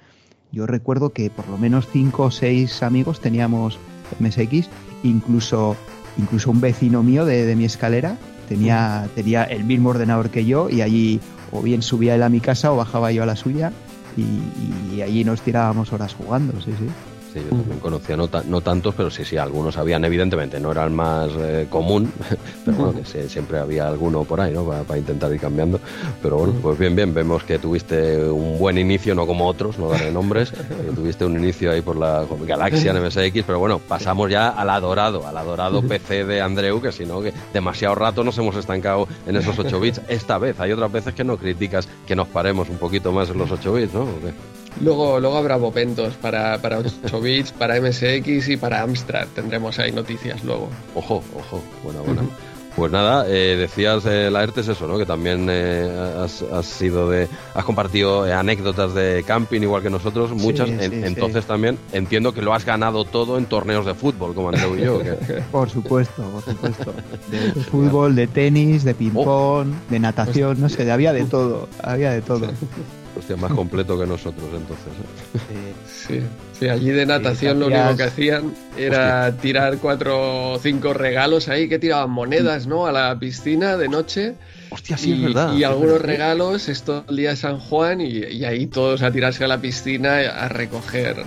yo 0.53 0.67
recuerdo 0.67 1.11
que 1.11 1.31
por 1.31 1.49
lo 1.49 1.59
menos 1.59 1.89
cinco 1.91 2.25
o 2.25 2.31
seis 2.31 2.83
amigos 2.83 3.21
teníamos 3.21 3.79
MSX, 4.21 4.69
incluso, 5.03 5.77
incluso 6.19 6.51
un 6.51 6.61
vecino 6.61 7.03
mío 7.03 7.25
de, 7.25 7.47
de 7.47 7.57
mi 7.57 7.65
escalera 7.65 8.17
tenía, 8.53 9.09
tenía 9.15 9.45
el 9.45 9.65
mismo 9.65 9.91
ordenador 9.91 10.31
que 10.31 10.45
yo 10.45 10.69
y 10.69 10.83
allí 10.83 11.21
o 11.53 11.63
bien 11.63 11.83
subía 11.83 12.15
él 12.15 12.23
a 12.23 12.29
mi 12.29 12.41
casa 12.41 12.73
o 12.73 12.77
bajaba 12.77 13.13
yo 13.13 13.23
a 13.23 13.27
la 13.27 13.37
suya 13.37 13.73
y, 14.17 15.01
allí 15.01 15.25
nos 15.25 15.41
tirábamos 15.41 15.93
horas 15.93 16.15
jugando, 16.15 16.61
sí, 16.61 16.73
sí. 16.79 16.87
Sí, 17.33 17.41
yo 17.43 17.57
también 17.57 17.79
conocía, 17.79 18.15
no, 18.15 18.29
no, 18.47 18.61
tantos, 18.61 18.95
pero 18.95 19.11
sí, 19.11 19.25
sí, 19.25 19.39
algunos 19.39 19.79
habían, 19.79 20.05
evidentemente, 20.05 20.61
no 20.61 20.71
era 20.71 20.85
el 20.85 20.91
más 20.91 21.31
eh, 21.39 21.67
común, 21.71 22.13
pero 22.65 22.77
bueno, 22.77 22.95
que 23.01 23.29
siempre 23.29 23.59
había 23.59 23.89
alguno 23.89 24.25
por 24.25 24.41
ahí, 24.41 24.53
¿no? 24.53 24.65
Para, 24.65 24.99
intentar 24.99 25.33
ir 25.33 25.41
cambiando. 25.41 25.81
Pero 26.21 26.37
bueno, 26.37 26.53
pues 26.61 26.79
bien, 26.79 26.95
bien, 26.95 27.15
vemos 27.15 27.43
que 27.45 27.59
tuviste 27.59 28.23
un 28.31 28.59
buen 28.59 28.77
inicio, 28.77 29.15
no 29.15 29.27
como 29.27 29.47
otros, 29.47 29.79
no 29.79 29.89
daré 29.89 30.13
nombres, 30.13 30.53
tuviste 30.95 31.25
un 31.25 31.39
inicio 31.39 31.73
ahí 31.73 31.81
por 31.81 31.97
la 31.97 32.27
galaxia 32.47 32.91
en 32.91 33.03
MSX, 33.03 33.45
pero 33.47 33.59
bueno, 33.59 33.79
pasamos 33.79 34.31
ya 34.31 34.51
al 34.51 34.69
adorado, 34.69 35.27
al 35.27 35.37
adorado 35.39 35.81
PC 35.83 36.25
de 36.25 36.43
Andreu, 36.43 36.83
que 36.83 36.93
si 36.93 37.07
no, 37.07 37.23
que 37.23 37.33
demasiado 37.55 37.95
rato 37.95 38.25
nos 38.25 38.37
hemos 38.37 38.57
estancado 38.57 39.09
en 39.27 39.37
esos 39.37 39.59
8 39.59 39.81
bits. 39.81 40.01
Esta 40.09 40.37
vez, 40.37 40.61
hay 40.61 40.73
otras 40.73 40.93
veces 40.93 41.15
que 41.15 41.25
no 41.25 41.39
criticas 41.39 41.89
que 42.07 42.15
nos 42.15 42.29
paremos 42.29 42.69
un 42.69 42.77
poquito 42.77 43.11
más 43.11 43.31
en 43.31 43.39
los 43.39 43.51
8 43.51 43.73
bits, 43.73 43.95
¿no? 43.95 44.07
Luego, 44.81 45.21
luego 45.21 45.37
habrá 45.37 45.59
momentos 45.59 46.15
para, 46.15 46.59
para 46.59 46.79
8 46.79 47.21
bits, 47.21 47.53
para 47.59 47.81
MSX 47.81 48.49
y 48.49 48.57
para 48.57 48.83
Amstrad. 48.83 49.29
Tendremos 49.35 49.79
ahí 49.79 49.93
noticias 49.93 50.43
luego. 50.45 50.71
Ojo, 50.95 51.23
ojo, 51.37 51.63
buena, 51.83 52.01
buena. 52.01 52.23
Pues 52.77 52.91
nada, 52.91 53.27
eh, 53.29 53.57
decías 53.59 54.05
eh, 54.07 54.31
la 54.31 54.43
ERTES 54.43 54.69
eso, 54.69 54.87
¿no? 54.87 54.97
Que 54.97 55.05
también 55.05 55.47
eh, 55.51 55.91
has, 56.19 56.67
sido 56.67 57.11
de, 57.11 57.29
has 57.55 57.65
compartido 57.65 58.27
eh, 58.27 58.33
anécdotas 58.33 58.95
de 58.95 59.25
camping 59.27 59.61
igual 59.61 59.83
que 59.83 59.91
nosotros, 59.91 60.31
muchas. 60.33 60.71
entonces 60.71 61.45
también 61.45 61.79
entiendo 61.93 62.33
que 62.33 62.41
lo 62.41 62.55
has 62.55 62.65
ganado 62.65 63.05
todo 63.05 63.37
en 63.37 63.45
torneos 63.45 63.85
de 63.85 63.93
fútbol, 63.93 64.35
como 64.35 64.49
Andreu 64.49 64.77
y 64.77 64.81
yo. 64.81 65.01
por 65.53 65.69
supuesto, 65.69 66.23
por 66.23 66.43
supuesto. 66.43 66.95
De, 67.31 67.39
fútbol, 67.71 68.15
de 68.15 68.27
tenis, 68.27 68.85
de 68.85 68.95
ping 68.95 69.11
pong, 69.11 69.69
de 69.91 69.99
natación, 69.99 70.59
no 70.59 70.71
sé, 70.71 70.91
había 70.91 71.13
de 71.13 71.25
todo, 71.25 71.69
había 71.83 72.13
de 72.13 72.23
todo. 72.23 72.49
Hostia, 73.17 73.37
más 73.37 73.53
completo 73.53 73.99
que 73.99 74.07
nosotros 74.07 74.49
entonces. 74.55 74.93
Sí, 75.87 76.21
sí, 76.59 76.69
allí 76.69 76.91
de 76.91 77.05
natación 77.05 77.61
lo 77.61 77.67
único 77.67 77.97
que 77.97 78.05
hacían 78.05 78.55
era 78.77 79.37
tirar 79.37 79.79
cuatro 79.79 80.53
o 80.53 80.59
cinco 80.59 80.95
regalos 80.95 81.49
ahí, 81.49 81.69
que 81.69 81.79
tiraban 81.79 82.11
monedas, 82.11 82.67
¿no? 82.67 82.87
A 82.87 82.93
la 82.93 83.19
piscina 83.19 83.77
de 83.77 83.89
noche. 83.89 84.35
Hostia, 84.71 84.97
sí, 84.97 85.11
y, 85.11 85.13
es 85.13 85.23
verdad. 85.23 85.55
Y 85.55 85.65
algunos 85.65 86.01
regalos, 86.01 86.69
esto 86.69 87.05
el 87.09 87.17
día 87.17 87.31
de 87.31 87.37
San 87.37 87.59
Juan, 87.59 88.01
y, 88.01 88.45
ahí 88.45 88.67
todos 88.67 89.03
a 89.03 89.13
tirarse 89.13 89.45
a 89.45 89.49
la 89.49 89.61
piscina 89.61 90.17
a 90.17 90.49
recoger 90.49 91.25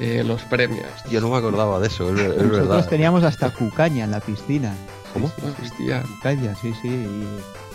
eh, 0.00 0.24
los 0.24 0.42
premios. 0.42 0.86
Yo 1.10 1.20
no 1.20 1.28
me 1.28 1.36
acordaba 1.36 1.78
de 1.80 1.88
eso, 1.88 2.08
es, 2.08 2.14
Nosotros 2.14 2.50
verdad. 2.50 2.88
teníamos 2.88 3.22
hasta 3.22 3.50
cucaña 3.50 4.04
en 4.04 4.12
la 4.12 4.20
piscina. 4.20 4.72
¿Cómo? 5.12 5.30
Cucaña, 5.30 6.54
sí, 6.60 6.72
sí. 6.82 6.88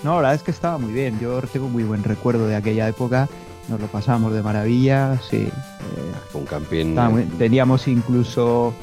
No, 0.04 0.16
la 0.16 0.18
verdad 0.18 0.36
es 0.36 0.44
que 0.44 0.52
estaba 0.52 0.78
muy 0.78 0.94
bien. 0.94 1.20
Yo 1.20 1.42
tengo 1.42 1.68
muy 1.68 1.84
buen 1.84 2.04
recuerdo 2.04 2.48
de 2.48 2.56
aquella 2.56 2.88
época. 2.88 3.28
Nos 3.70 3.80
lo 3.80 3.88
pasamos 3.88 4.34
de 4.34 4.42
maravilla, 4.42 5.18
sí. 5.30 5.48
Eh, 5.48 5.52
un 6.34 6.46
camping. 6.46 6.96
teníamos 7.38 7.88
incluso 7.88 8.74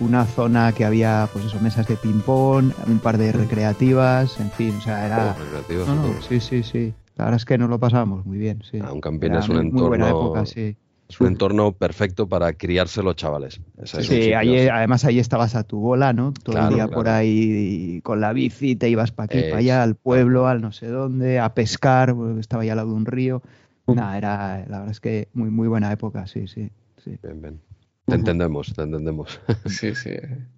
una 0.00 0.24
zona 0.26 0.72
que 0.72 0.84
había, 0.84 1.28
pues 1.32 1.46
eso, 1.46 1.58
mesas 1.60 1.86
de 1.86 1.96
ping-pong, 1.96 2.72
un 2.86 2.98
par 2.98 3.16
de 3.16 3.32
recreativas, 3.32 4.38
en 4.40 4.50
fin, 4.50 4.74
o 4.78 4.80
sea, 4.80 5.06
era. 5.06 5.36
Oh, 5.70 6.22
sí, 6.28 6.40
sí, 6.40 6.62
sí. 6.62 6.92
La 7.16 7.24
verdad 7.24 7.38
es 7.38 7.44
que 7.46 7.56
nos 7.56 7.70
lo 7.70 7.78
pasábamos 7.78 8.26
muy 8.26 8.36
bien, 8.36 8.62
sí. 8.70 8.78
Ah, 8.82 8.92
un 8.92 9.00
camping 9.00 9.30
es 9.30 9.48
un 9.48 9.56
entorno. 9.56 9.80
Muy 9.80 9.88
buena 9.88 10.10
época, 10.10 10.44
sí. 10.44 10.76
Es 11.08 11.20
un 11.20 11.28
entorno 11.28 11.72
perfecto 11.72 12.28
para 12.28 12.52
criarse 12.54 13.02
los 13.02 13.14
chavales. 13.14 13.60
sí, 13.84 14.32
además 14.32 15.04
ahí 15.04 15.20
estabas 15.20 15.54
a 15.54 15.62
tu 15.62 15.78
bola, 15.78 16.12
¿no? 16.12 16.32
Todo 16.32 16.58
el 16.58 16.74
día 16.74 16.88
por 16.88 17.08
ahí 17.08 18.00
con 18.02 18.20
la 18.20 18.32
bici, 18.32 18.74
te 18.74 18.88
ibas 18.90 19.12
para 19.12 19.26
aquí, 19.26 19.40
para 19.48 19.58
allá, 19.58 19.82
al 19.84 19.94
pueblo, 19.94 20.48
al 20.48 20.60
no 20.60 20.72
sé 20.72 20.88
dónde, 20.88 21.38
a 21.38 21.54
pescar, 21.54 22.14
estaba 22.40 22.64
ahí 22.64 22.70
al 22.70 22.78
lado 22.78 22.90
de 22.90 22.94
un 22.96 23.06
río. 23.06 23.40
Nada, 23.86 24.18
era, 24.18 24.58
la 24.68 24.78
verdad 24.78 24.90
es 24.90 25.00
que 25.00 25.28
muy, 25.32 25.50
muy 25.50 25.68
buena 25.68 25.92
época, 25.92 26.26
sí, 26.26 26.48
sí. 26.48 26.70
sí. 27.02 27.18
Bien, 27.22 27.40
bien. 27.40 27.60
Te 28.06 28.14
entendemos, 28.14 28.72
te 28.72 28.82
entendemos. 28.82 29.40
Sí, 29.66 29.94
sí. 29.94 30.10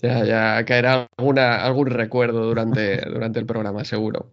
Ya, 0.02 0.24
ya 0.24 0.64
caerá 0.64 1.08
alguna, 1.16 1.64
algún 1.64 1.86
recuerdo 1.86 2.44
durante, 2.44 3.00
durante 3.10 3.38
el 3.38 3.46
programa, 3.46 3.84
seguro. 3.84 4.32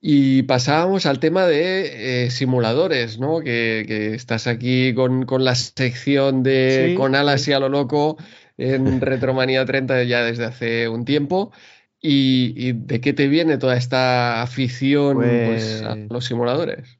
Y 0.00 0.44
pasábamos 0.44 1.04
al 1.04 1.20
tema 1.20 1.46
de 1.46 2.24
eh, 2.24 2.30
simuladores, 2.30 3.18
¿no? 3.18 3.40
Que, 3.40 4.14
estás 4.14 4.46
aquí 4.46 4.94
con, 4.94 5.26
la 5.44 5.54
sección 5.54 6.42
de 6.42 6.94
con 6.96 7.14
alas 7.14 7.46
y 7.48 7.52
a 7.52 7.60
lo 7.60 7.68
loco 7.68 8.16
en 8.56 9.00
Retromanía 9.02 9.66
30 9.66 10.04
ya 10.04 10.24
desde 10.24 10.46
hace 10.46 10.88
un 10.88 11.04
tiempo. 11.04 11.52
¿Y, 12.02 12.72
de 12.72 13.02
qué 13.02 13.12
te 13.12 13.28
viene 13.28 13.58
toda 13.58 13.76
esta 13.76 14.40
afición 14.40 15.16
pues, 15.16 15.82
a 15.82 15.94
pues 15.94 16.10
los 16.10 16.24
simuladores? 16.24 16.99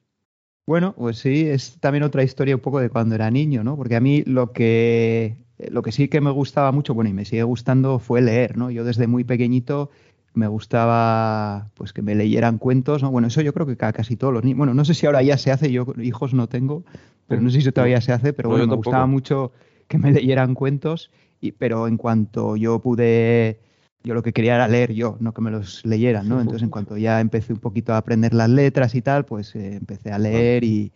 Bueno, 0.67 0.93
pues 0.95 1.17
sí, 1.17 1.47
es 1.47 1.77
también 1.79 2.03
otra 2.03 2.23
historia 2.23 2.55
un 2.55 2.61
poco 2.61 2.79
de 2.79 2.89
cuando 2.89 3.15
era 3.15 3.29
niño, 3.31 3.63
¿no? 3.63 3.75
Porque 3.75 3.95
a 3.95 3.99
mí 3.99 4.23
lo 4.25 4.51
que, 4.51 5.35
lo 5.69 5.81
que 5.81 5.91
sí 5.91 6.07
que 6.07 6.21
me 6.21 6.31
gustaba 6.31 6.71
mucho, 6.71 6.93
bueno, 6.93 7.09
y 7.09 7.13
me 7.13 7.25
sigue 7.25 7.43
gustando, 7.43 7.99
fue 7.99 8.21
leer, 8.21 8.57
¿no? 8.57 8.71
Yo 8.71 8.83
desde 8.83 9.07
muy 9.07 9.23
pequeñito 9.23 9.89
me 10.33 10.47
gustaba 10.47 11.69
pues 11.73 11.93
que 11.93 12.01
me 12.01 12.15
leyeran 12.15 12.57
cuentos, 12.57 13.03
¿no? 13.03 13.11
Bueno, 13.11 13.27
eso 13.27 13.41
yo 13.41 13.53
creo 13.53 13.65
que 13.65 13.75
casi 13.75 14.15
todos 14.15 14.33
los 14.33 14.43
niños, 14.43 14.57
bueno, 14.59 14.73
no 14.73 14.85
sé 14.85 14.93
si 14.93 15.05
ahora 15.05 15.21
ya 15.21 15.37
se 15.37 15.51
hace, 15.51 15.71
yo 15.71 15.85
hijos 16.01 16.33
no 16.33 16.47
tengo, 16.47 16.83
pero 17.27 17.41
no 17.41 17.49
sé 17.49 17.61
si 17.61 17.71
todavía 17.71 18.01
se 18.01 18.13
hace, 18.13 18.33
pero 18.33 18.49
bueno, 18.49 18.67
me 18.67 18.75
gustaba 18.75 19.07
mucho 19.07 19.51
que 19.87 19.97
me 19.97 20.11
leyeran 20.11 20.55
cuentos, 20.55 21.11
y, 21.41 21.51
pero 21.51 21.87
en 21.87 21.97
cuanto 21.97 22.55
yo 22.55 22.79
pude, 22.79 23.59
yo 24.03 24.13
lo 24.13 24.23
que 24.23 24.33
quería 24.33 24.55
era 24.55 24.67
leer 24.67 24.93
yo, 24.93 25.17
no 25.19 25.33
que 25.33 25.41
me 25.41 25.51
los 25.51 25.85
leyeran, 25.85 26.27
¿no? 26.27 26.39
Entonces 26.39 26.63
en 26.63 26.69
cuanto 26.71 26.97
ya 26.97 27.19
empecé 27.21 27.53
un 27.53 27.59
poquito 27.59 27.93
a 27.93 27.97
aprender 27.97 28.33
las 28.33 28.49
letras 28.49 28.95
y 28.95 29.01
tal, 29.01 29.25
pues 29.25 29.55
eh, 29.55 29.75
empecé 29.75 30.11
a 30.11 30.17
leer 30.17 30.63
y, 30.63 30.91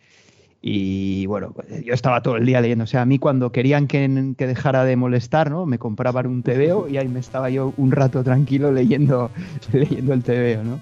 y 0.68 1.28
bueno, 1.28 1.52
pues, 1.52 1.68
yo 1.86 1.94
estaba 1.94 2.24
todo 2.24 2.38
el 2.38 2.46
día 2.48 2.60
leyendo. 2.60 2.86
O 2.86 2.88
sea, 2.88 3.04
a 3.04 3.06
mí 3.06 3.20
cuando 3.20 3.52
querían 3.52 3.86
que, 3.86 4.08
dejara 4.36 4.84
de 4.84 4.96
molestar, 4.96 5.52
¿no? 5.52 5.68
Me 5.68 5.78
compraban 5.78 6.26
un 6.26 6.42
TVO 6.42 6.88
y 6.88 6.98
ahí 6.98 7.08
me 7.08 7.20
estaba 7.20 7.52
yo 7.52 7.74
un 7.78 7.92
rato 7.92 8.24
tranquilo 8.24 8.72
leyendo, 8.72 9.30
leyendo 9.72 10.14
el 10.14 10.24
TVO, 10.24 10.64
¿no? 10.64 10.80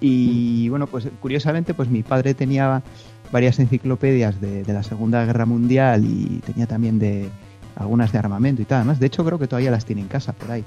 Y 0.00 0.70
bueno, 0.70 0.86
pues 0.86 1.08
curiosamente, 1.20 1.74
pues 1.74 1.90
mi 1.90 2.02
padre 2.02 2.32
tenía 2.32 2.82
varias 3.30 3.58
enciclopedias 3.58 4.40
de, 4.40 4.62
de, 4.62 4.72
la 4.72 4.82
Segunda 4.82 5.22
Guerra 5.26 5.44
Mundial 5.44 6.04
y 6.06 6.40
tenía 6.46 6.66
también 6.66 6.98
de 6.98 7.28
algunas 7.76 8.12
de 8.12 8.18
armamento 8.18 8.62
y 8.62 8.64
tal. 8.64 8.78
Además, 8.78 8.98
de 8.98 9.08
hecho, 9.08 9.26
creo 9.26 9.38
que 9.38 9.46
todavía 9.46 9.70
las 9.70 9.84
tiene 9.84 10.00
en 10.00 10.08
casa 10.08 10.32
por 10.32 10.50
ahí. 10.52 10.64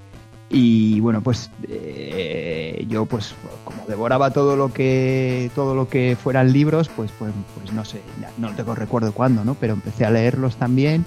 Y 0.53 0.99
bueno, 0.99 1.21
pues 1.21 1.49
eh, 1.69 2.85
yo 2.89 3.05
pues 3.05 3.33
como 3.63 3.85
devoraba 3.87 4.31
todo 4.31 4.57
lo 4.57 4.73
que 4.73 5.49
todo 5.55 5.75
lo 5.75 5.87
que 5.87 6.17
fueran 6.21 6.51
libros, 6.51 6.89
pues 6.89 7.09
pues, 7.17 7.31
pues 7.57 7.71
no 7.71 7.85
sé, 7.85 8.01
no 8.37 8.53
tengo 8.53 8.75
recuerdo 8.75 9.13
cuándo, 9.13 9.45
¿no? 9.45 9.55
Pero 9.55 9.73
empecé 9.73 10.03
a 10.05 10.11
leerlos 10.11 10.57
también 10.57 11.05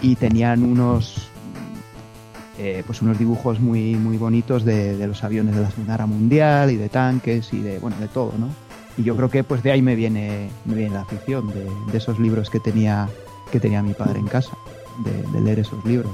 y 0.00 0.16
tenían 0.16 0.64
unos 0.64 1.28
eh, 2.58 2.82
pues 2.84 3.02
unos 3.02 3.20
dibujos 3.20 3.60
muy 3.60 3.94
muy 3.94 4.16
bonitos 4.16 4.64
de, 4.64 5.06
los 5.06 5.22
aviones 5.22 5.54
de 5.54 5.62
la 5.62 5.70
Segunda 5.70 5.92
Guerra 5.92 6.06
Mundial 6.06 6.72
y 6.72 6.76
de 6.76 6.88
tanques 6.88 7.52
y 7.52 7.60
de 7.60 7.78
bueno 7.78 7.96
de 8.00 8.08
todo, 8.08 8.32
¿no? 8.36 8.48
Y 8.96 9.04
yo 9.04 9.14
creo 9.14 9.30
que 9.30 9.44
pues 9.44 9.62
de 9.62 9.70
ahí 9.70 9.80
me 9.80 9.94
viene 9.94 10.50
me 10.64 10.74
viene 10.74 10.94
la 10.94 11.02
afición 11.02 11.46
de, 11.52 11.68
de 11.92 11.98
esos 11.98 12.18
libros 12.18 12.50
que 12.50 12.58
tenía 12.58 13.08
que 13.52 13.60
tenía 13.60 13.80
mi 13.80 13.94
padre 13.94 14.18
en 14.18 14.26
casa 14.26 14.50
de, 15.32 15.40
leer 15.40 15.60
esos 15.60 15.84
libros. 15.84 16.12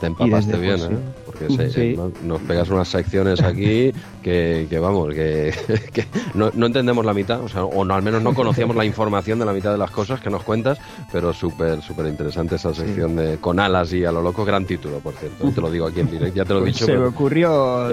Te 0.00 0.06
empapaste 0.06 0.56
bien, 0.58 0.80
¿eh? 0.80 0.98
Porque 1.38 1.98
nos 2.22 2.40
pegas 2.42 2.68
unas 2.70 2.88
secciones 2.88 3.42
aquí 3.42 3.92
que, 4.22 4.78
vamos, 4.80 5.14
que, 5.14 5.52
no, 6.34 6.48
entendemos 6.66 7.04
la 7.04 7.12
mitad, 7.12 7.40
o, 7.40 7.48
sea, 7.48 7.64
o 7.64 7.84
no, 7.84 7.94
al 7.94 8.02
menos 8.02 8.22
no 8.22 8.34
conocíamos 8.34 8.76
la 8.76 8.84
información 8.84 9.38
de 9.38 9.44
la 9.44 9.52
mitad 9.52 9.72
de 9.72 9.78
las 9.78 9.90
cosas 9.90 10.20
que 10.20 10.30
nos 10.30 10.42
cuentas, 10.42 10.78
pero 11.12 11.32
súper, 11.32 11.82
súper 11.82 12.06
interesante 12.06 12.56
esa 12.56 12.74
sección 12.74 13.16
de 13.16 13.36
con 13.38 13.60
alas 13.60 13.92
y 13.92 14.04
a 14.04 14.12
lo 14.12 14.22
loco, 14.22 14.44
gran 14.44 14.64
título, 14.64 14.98
por 14.98 15.14
cierto. 15.14 15.50
Te 15.50 15.60
lo 15.60 15.70
digo 15.70 15.86
aquí 15.86 16.00
en 16.00 16.10
directo, 16.10 16.36
ya 16.36 16.44
te 16.44 16.52
lo 16.52 16.60
he 16.60 16.62
pues 16.62 16.74
dicho. 16.74 16.86
Se 16.86 16.96
me 16.96 17.06
ocurrió, 17.06 17.88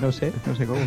no 0.00 0.12
sé, 0.12 0.32
no 0.46 0.54
sé 0.54 0.66
cómo, 0.66 0.80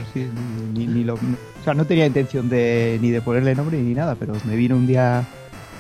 ni, 0.74 1.04
lo, 1.04 1.16
o 1.16 1.64
sea, 1.64 1.74
no 1.74 1.86
tenía 1.86 2.06
intención 2.06 2.50
de, 2.50 2.98
ni 3.02 3.12
de 3.12 3.22
ponerle 3.22 3.56
nombre 3.56 3.78
ni 3.78 3.94
nada, 3.94 4.16
pero 4.16 4.34
me 4.46 4.56
vino 4.56 4.76
un 4.76 4.88
día 4.88 5.26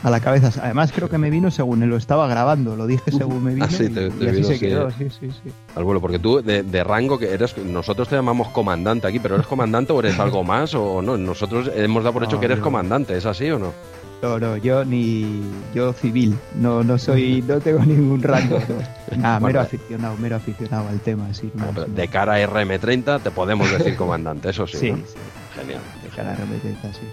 a 0.03 0.10
la 0.10 0.19
cabeza. 0.19 0.51
Además, 0.62 0.91
creo 0.93 1.10
que 1.10 1.17
me 1.17 1.29
vino 1.29 1.51
según 1.51 1.83
él 1.83 1.89
lo 1.89 1.97
estaba 1.97 2.27
grabando. 2.27 2.75
Lo 2.75 2.88
dije 2.88 3.12
según 3.12 3.43
me 3.43 3.53
vino. 3.53 3.65
Ah, 3.65 3.69
sí, 3.69 3.89
te, 3.89 4.12
y, 4.19 4.27
así 4.27 4.43
se 4.43 4.60
quedó. 4.60 4.91
Sí, 4.91 5.10
sí, 5.10 5.29
sí. 5.31 5.51
Al 5.75 5.83
vuelo, 5.83 6.01
porque 6.01 6.19
tú, 6.19 6.41
de, 6.41 6.83
rango, 6.83 7.17
que 7.17 7.31
eres. 7.31 7.57
Nosotros 7.57 8.07
te 8.07 8.15
llamamos 8.15 8.49
comandante 8.49 9.07
aquí, 9.07 9.19
pero 9.19 9.36
¿eres 9.36 9.47
comandante 9.47 9.93
o 9.93 9.99
eres 9.99 10.19
algo 10.19 10.43
más 10.43 10.73
o 10.73 11.01
no? 11.01 11.17
Nosotros 11.17 11.71
hemos 11.75 12.03
dado 12.03 12.13
por 12.13 12.23
hecho 12.23 12.39
que 12.39 12.45
eres 12.45 12.60
comandante, 12.60 13.17
¿es 13.17 13.25
así 13.25 13.49
o 13.49 13.60
no? 13.60 13.73
No, 14.21 14.39
no, 14.39 14.57
yo 14.57 14.83
ni. 14.83 15.43
Yo 15.75 15.93
civil. 15.93 16.38
No, 16.55 16.83
no 16.83 16.97
soy. 16.97 17.43
No 17.47 17.60
tengo 17.60 17.86
ningún 17.86 18.23
rango. 18.23 18.60
Nada, 19.15 19.39
mero 19.39 19.62
aficionado, 19.62 20.17
mero 20.17 20.36
aficionado 20.38 20.89
al 20.89 20.99
tema. 21.01 21.33
Sí, 21.33 21.51
de 21.88 22.07
cara 22.07 22.36
a 22.36 22.47
RM30 22.47 23.21
te 23.21 23.31
podemos 23.31 23.71
decir 23.71 23.95
comandante, 23.95 24.49
eso 24.49 24.65
sí. 24.65 24.77
Sí, 24.77 24.93
sí. 25.05 25.15
Genial. 25.55 25.81
De 26.03 26.10
cara 26.10 26.31
a 26.31 26.36
RM30, 26.36 26.93
sí. 26.93 27.07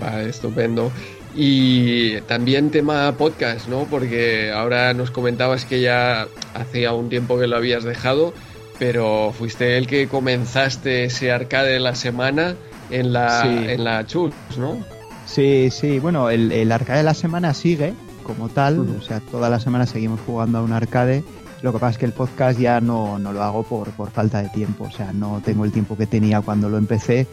Vale, 0.00 0.28
estupendo. 0.30 0.90
Y 1.34 2.20
también 2.22 2.70
tema 2.70 3.12
podcast, 3.18 3.68
¿no? 3.68 3.84
Porque 3.84 4.52
ahora 4.52 4.94
nos 4.94 5.10
comentabas 5.10 5.64
que 5.64 5.80
ya 5.80 6.28
hacía 6.54 6.92
un 6.92 7.08
tiempo 7.08 7.38
que 7.38 7.48
lo 7.48 7.56
habías 7.56 7.82
dejado, 7.82 8.32
pero 8.78 9.32
fuiste 9.36 9.76
el 9.76 9.86
que 9.86 10.06
comenzaste 10.06 11.04
ese 11.04 11.32
arcade 11.32 11.72
de 11.72 11.80
la 11.80 11.94
semana 11.96 12.54
en 12.90 13.12
la, 13.12 13.44
en 13.44 13.82
la 13.82 14.06
Chus, 14.06 14.32
¿no? 14.56 14.78
Sí, 15.26 15.70
sí, 15.70 15.98
bueno, 15.98 16.30
el, 16.30 16.52
el 16.52 16.70
arcade 16.70 16.98
de 16.98 17.04
la 17.04 17.14
semana 17.14 17.54
sigue 17.54 17.94
como 18.24 18.48
tal, 18.48 18.80
o 18.80 19.02
sea, 19.02 19.20
toda 19.20 19.50
la 19.50 19.60
semana 19.60 19.86
seguimos 19.86 20.20
jugando 20.26 20.58
a 20.58 20.62
un 20.62 20.72
arcade. 20.72 21.24
Lo 21.62 21.72
que 21.72 21.78
pasa 21.78 21.92
es 21.92 21.98
que 21.98 22.06
el 22.06 22.12
podcast 22.12 22.58
ya 22.58 22.80
no, 22.80 23.18
no 23.18 23.32
lo 23.32 23.42
hago 23.42 23.62
por, 23.62 23.90
por 23.92 24.10
falta 24.10 24.42
de 24.42 24.50
tiempo, 24.50 24.84
o 24.84 24.90
sea, 24.90 25.12
no 25.12 25.40
tengo 25.44 25.64
el 25.64 25.72
tiempo 25.72 25.96
que 25.96 26.06
tenía 26.06 26.42
cuando 26.42 26.68
lo 26.68 26.76
empecé, 26.76 27.26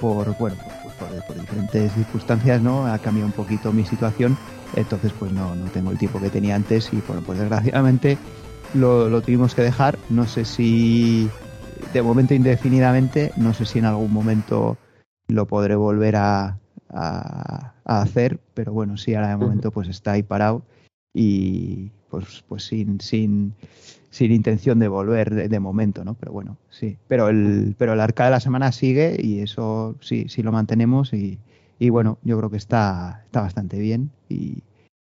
por, 0.00 0.36
bueno, 0.38 0.56
por, 0.98 1.40
diferentes 1.40 1.92
circunstancias, 1.92 2.62
¿no? 2.62 2.86
Ha 2.86 2.98
cambiado 2.98 3.26
un 3.26 3.32
poquito 3.32 3.72
mi 3.72 3.84
situación, 3.84 4.36
entonces 4.76 5.12
pues 5.18 5.32
no, 5.32 5.54
no 5.54 5.66
tengo 5.70 5.90
el 5.90 5.98
tiempo 5.98 6.20
que 6.20 6.30
tenía 6.30 6.54
antes 6.54 6.92
y 6.92 7.00
bueno, 7.06 7.22
pues 7.24 7.38
desgraciadamente 7.38 8.18
lo, 8.74 9.20
tuvimos 9.22 9.54
que 9.54 9.62
dejar. 9.62 9.98
No 10.08 10.26
sé 10.26 10.44
si 10.44 11.28
de 11.92 12.02
momento 12.02 12.34
indefinidamente, 12.34 13.32
no 13.36 13.54
sé 13.54 13.66
si 13.66 13.78
en 13.78 13.84
algún 13.84 14.12
momento 14.12 14.76
lo 15.28 15.46
podré 15.46 15.76
volver 15.76 16.16
a, 16.16 16.58
a, 16.90 17.72
hacer, 17.84 18.38
pero 18.54 18.72
bueno, 18.72 18.96
sí, 18.96 19.14
ahora 19.14 19.28
de 19.28 19.36
momento 19.36 19.70
pues 19.70 19.88
está 19.88 20.12
ahí 20.12 20.22
parado 20.22 20.62
y 21.14 21.90
pues, 22.10 22.44
pues 22.48 22.64
sin, 22.64 23.00
sin, 23.00 23.54
sin 24.12 24.30
intención 24.30 24.78
de 24.78 24.88
volver 24.88 25.48
de, 25.48 25.58
momento, 25.58 26.04
¿no? 26.04 26.14
Pero 26.14 26.32
bueno, 26.32 26.58
sí. 26.68 26.98
Pero 27.08 27.30
el, 27.30 27.74
pero 27.78 27.94
el 27.94 28.00
arca 28.00 28.26
de 28.26 28.30
la 28.30 28.40
semana 28.40 28.70
sigue 28.70 29.16
y 29.18 29.40
eso 29.40 29.96
sí, 30.00 30.26
sí 30.28 30.42
lo 30.42 30.52
mantenemos 30.52 31.14
y, 31.14 31.38
y 31.78 31.88
bueno, 31.88 32.18
yo 32.22 32.36
creo 32.36 32.50
que 32.50 32.58
está, 32.58 33.22
está 33.24 33.40
bastante 33.40 33.78
bien 33.78 34.10
y, 34.28 34.62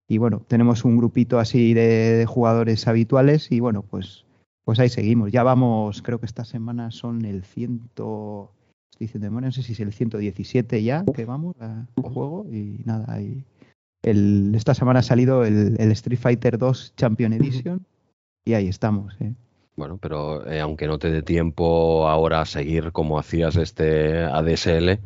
y 0.09 0.19
bueno, 0.19 0.43
tenemos 0.49 0.85
un 0.85 0.97
grupito 0.97 1.39
así 1.39 1.73
de, 1.73 2.27
jugadores 2.27 2.89
habituales 2.89 3.53
y 3.53 3.61
bueno, 3.61 3.83
pues, 3.83 4.25
pues 4.65 4.81
ahí 4.81 4.89
seguimos. 4.89 5.31
Ya 5.31 5.45
vamos, 5.45 6.03
creo 6.03 6.19
que 6.19 6.27
esta 6.27 6.45
semana 6.45 6.91
son 6.91 7.25
el 7.25 7.45
ciento, 7.45 8.51
estoy 8.91 9.21
no 9.21 9.53
sé 9.53 9.63
si 9.63 9.75
es 9.75 9.81
el 9.81 9.93
117 9.93 10.83
ya 10.83 11.05
que 11.15 11.25
vamos 11.25 11.55
a, 11.61 11.87
juego 12.03 12.45
y 12.51 12.81
nada, 12.85 13.21
y 13.21 13.45
el, 14.03 14.53
esta 14.57 14.75
semana 14.75 14.99
ha 14.99 15.05
salido 15.05 15.45
el, 15.45 15.77
el 15.79 15.93
Street 15.93 16.19
Fighter 16.19 16.59
2 16.59 16.95
Champion 16.97 17.35
Edition 17.35 17.87
y 18.47 18.55
ahí 18.55 18.69
estamos. 18.69 19.15
¿eh? 19.21 19.35
Bueno, 19.77 19.99
pero 19.99 20.47
eh, 20.51 20.61
aunque 20.61 20.87
no 20.87 20.99
te 20.99 21.11
dé 21.11 21.21
tiempo 21.21 22.09
ahora 22.09 22.41
a 22.41 22.47
seguir 22.47 22.93
como 22.93 23.19
hacías 23.19 23.57
este 23.57 24.23
ADSL, 24.25 25.01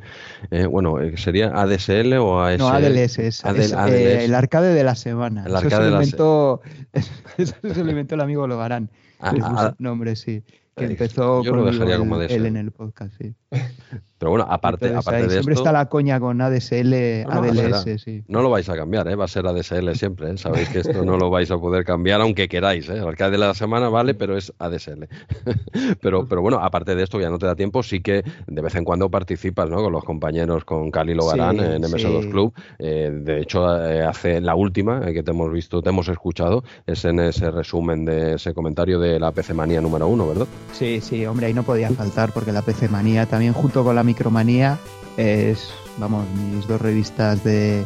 eh, 0.52 0.66
bueno, 0.66 0.96
¿sería 1.16 1.48
ADSL 1.48 2.12
o 2.18 2.40
ASL? 2.40 2.58
No, 2.58 2.68
ADLS, 2.68 3.18
es, 3.18 3.42
el 3.44 4.34
arcade 4.34 4.72
de 4.72 4.84
la 4.84 4.94
semana. 4.94 5.44
El 5.44 5.56
arcade 5.56 5.72
eso, 5.72 5.82
se 5.82 5.90
lo 5.90 6.02
inventó, 6.02 6.60
eso 6.92 7.54
se 7.62 7.84
lo 7.84 7.90
inventó 7.90 8.14
el 8.14 8.20
amigo 8.20 8.46
Logarán. 8.46 8.90
Ah, 9.18 9.34
ah, 9.42 9.74
nombre, 9.78 10.14
sí. 10.14 10.44
Que 10.76 10.84
empezó 10.84 11.42
yo 11.42 11.54
lo 11.54 11.64
dejaría 11.64 11.98
como 11.98 12.14
ADSL. 12.14 12.32
él 12.32 12.46
en 12.46 12.56
el 12.56 12.70
podcast, 12.70 13.12
sí. 13.18 13.34
Pero 14.20 14.32
bueno, 14.32 14.46
aparte, 14.50 14.94
aparte 14.94 15.22
de 15.22 15.30
siempre 15.30 15.54
está 15.54 15.72
la 15.72 15.86
coña 15.86 16.20
con 16.20 16.42
ADSL, 16.42 17.24
no, 17.24 17.32
ADLS, 17.32 18.02
sí. 18.02 18.22
No 18.28 18.42
lo 18.42 18.50
vais 18.50 18.68
a 18.68 18.76
cambiar, 18.76 19.08
¿eh? 19.08 19.16
va 19.16 19.24
a 19.24 19.28
ser 19.28 19.46
ADSL 19.46 19.94
siempre. 19.94 20.30
¿eh? 20.30 20.36
Sabéis 20.36 20.68
que 20.68 20.80
esto 20.80 21.06
no 21.06 21.16
lo 21.16 21.30
vais 21.30 21.50
a 21.50 21.56
poder 21.56 21.86
cambiar 21.86 22.20
aunque 22.20 22.46
queráis. 22.46 22.86
¿eh? 22.90 22.98
El 22.98 23.08
arcade 23.08 23.30
de 23.30 23.38
la 23.38 23.54
semana 23.54 23.88
vale, 23.88 24.12
pero 24.12 24.36
es 24.36 24.52
ADSL. 24.58 25.08
pero, 26.02 26.28
pero 26.28 26.42
bueno, 26.42 26.58
aparte 26.58 26.94
de 26.94 27.02
esto, 27.02 27.18
ya 27.18 27.30
no 27.30 27.38
te 27.38 27.46
da 27.46 27.54
tiempo, 27.54 27.82
sí 27.82 28.02
que 28.02 28.22
de 28.46 28.60
vez 28.60 28.74
en 28.74 28.84
cuando 28.84 29.08
participas 29.08 29.70
¿no? 29.70 29.82
con 29.82 29.90
los 29.90 30.04
compañeros, 30.04 30.66
con 30.66 30.90
Cali 30.90 31.14
Logarán 31.14 31.58
en 31.58 31.82
MS2 31.82 32.30
Club. 32.30 32.52
Eh, 32.78 33.10
de 33.10 33.40
hecho, 33.40 33.74
eh, 33.82 34.02
hace 34.02 34.42
la 34.42 34.54
última 34.54 35.00
que 35.06 35.22
te 35.22 35.30
hemos 35.30 35.50
visto, 35.50 35.80
te 35.80 35.88
hemos 35.88 36.08
escuchado, 36.08 36.62
es 36.86 37.06
en 37.06 37.20
ese 37.20 37.50
resumen 37.50 38.04
de 38.04 38.34
ese 38.34 38.52
comentario 38.52 39.00
de 39.00 39.18
la 39.18 39.32
PC 39.32 39.54
Manía 39.54 39.80
número 39.80 40.08
uno, 40.08 40.28
¿verdad? 40.28 40.46
Sí, 40.72 41.00
sí, 41.00 41.24
hombre, 41.24 41.46
ahí 41.46 41.54
no 41.54 41.62
podía 41.62 41.88
faltar 41.88 42.32
porque 42.32 42.52
la 42.52 42.60
PC 42.60 42.90
Manía 42.90 43.24
también 43.24 43.54
junto 43.54 43.82
con 43.82 43.96
la 43.96 44.09
Micromanía 44.10 44.76
es, 45.16 45.70
vamos, 45.96 46.26
mis 46.52 46.66
dos 46.66 46.80
revistas 46.80 47.44
de 47.44 47.84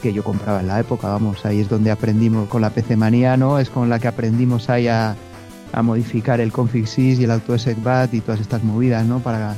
que 0.00 0.12
yo 0.12 0.22
compraba 0.22 0.60
en 0.60 0.68
la 0.68 0.78
época, 0.78 1.08
vamos, 1.08 1.44
ahí 1.44 1.58
es 1.58 1.68
donde 1.68 1.90
aprendimos 1.90 2.48
con 2.48 2.62
la 2.62 2.70
PC 2.70 2.96
Manía, 2.96 3.36
¿no? 3.36 3.58
Es 3.58 3.70
con 3.70 3.88
la 3.88 3.98
que 3.98 4.06
aprendimos 4.06 4.70
ahí 4.70 4.86
a, 4.86 5.16
modificar 5.82 6.40
el 6.40 6.52
config 6.52 6.86
sys 6.86 7.18
y 7.18 7.24
el 7.24 7.32
AutoExecBat 7.32 8.14
y 8.14 8.20
todas 8.20 8.40
estas 8.40 8.62
movidas, 8.62 9.04
¿no? 9.04 9.18
Para, 9.18 9.56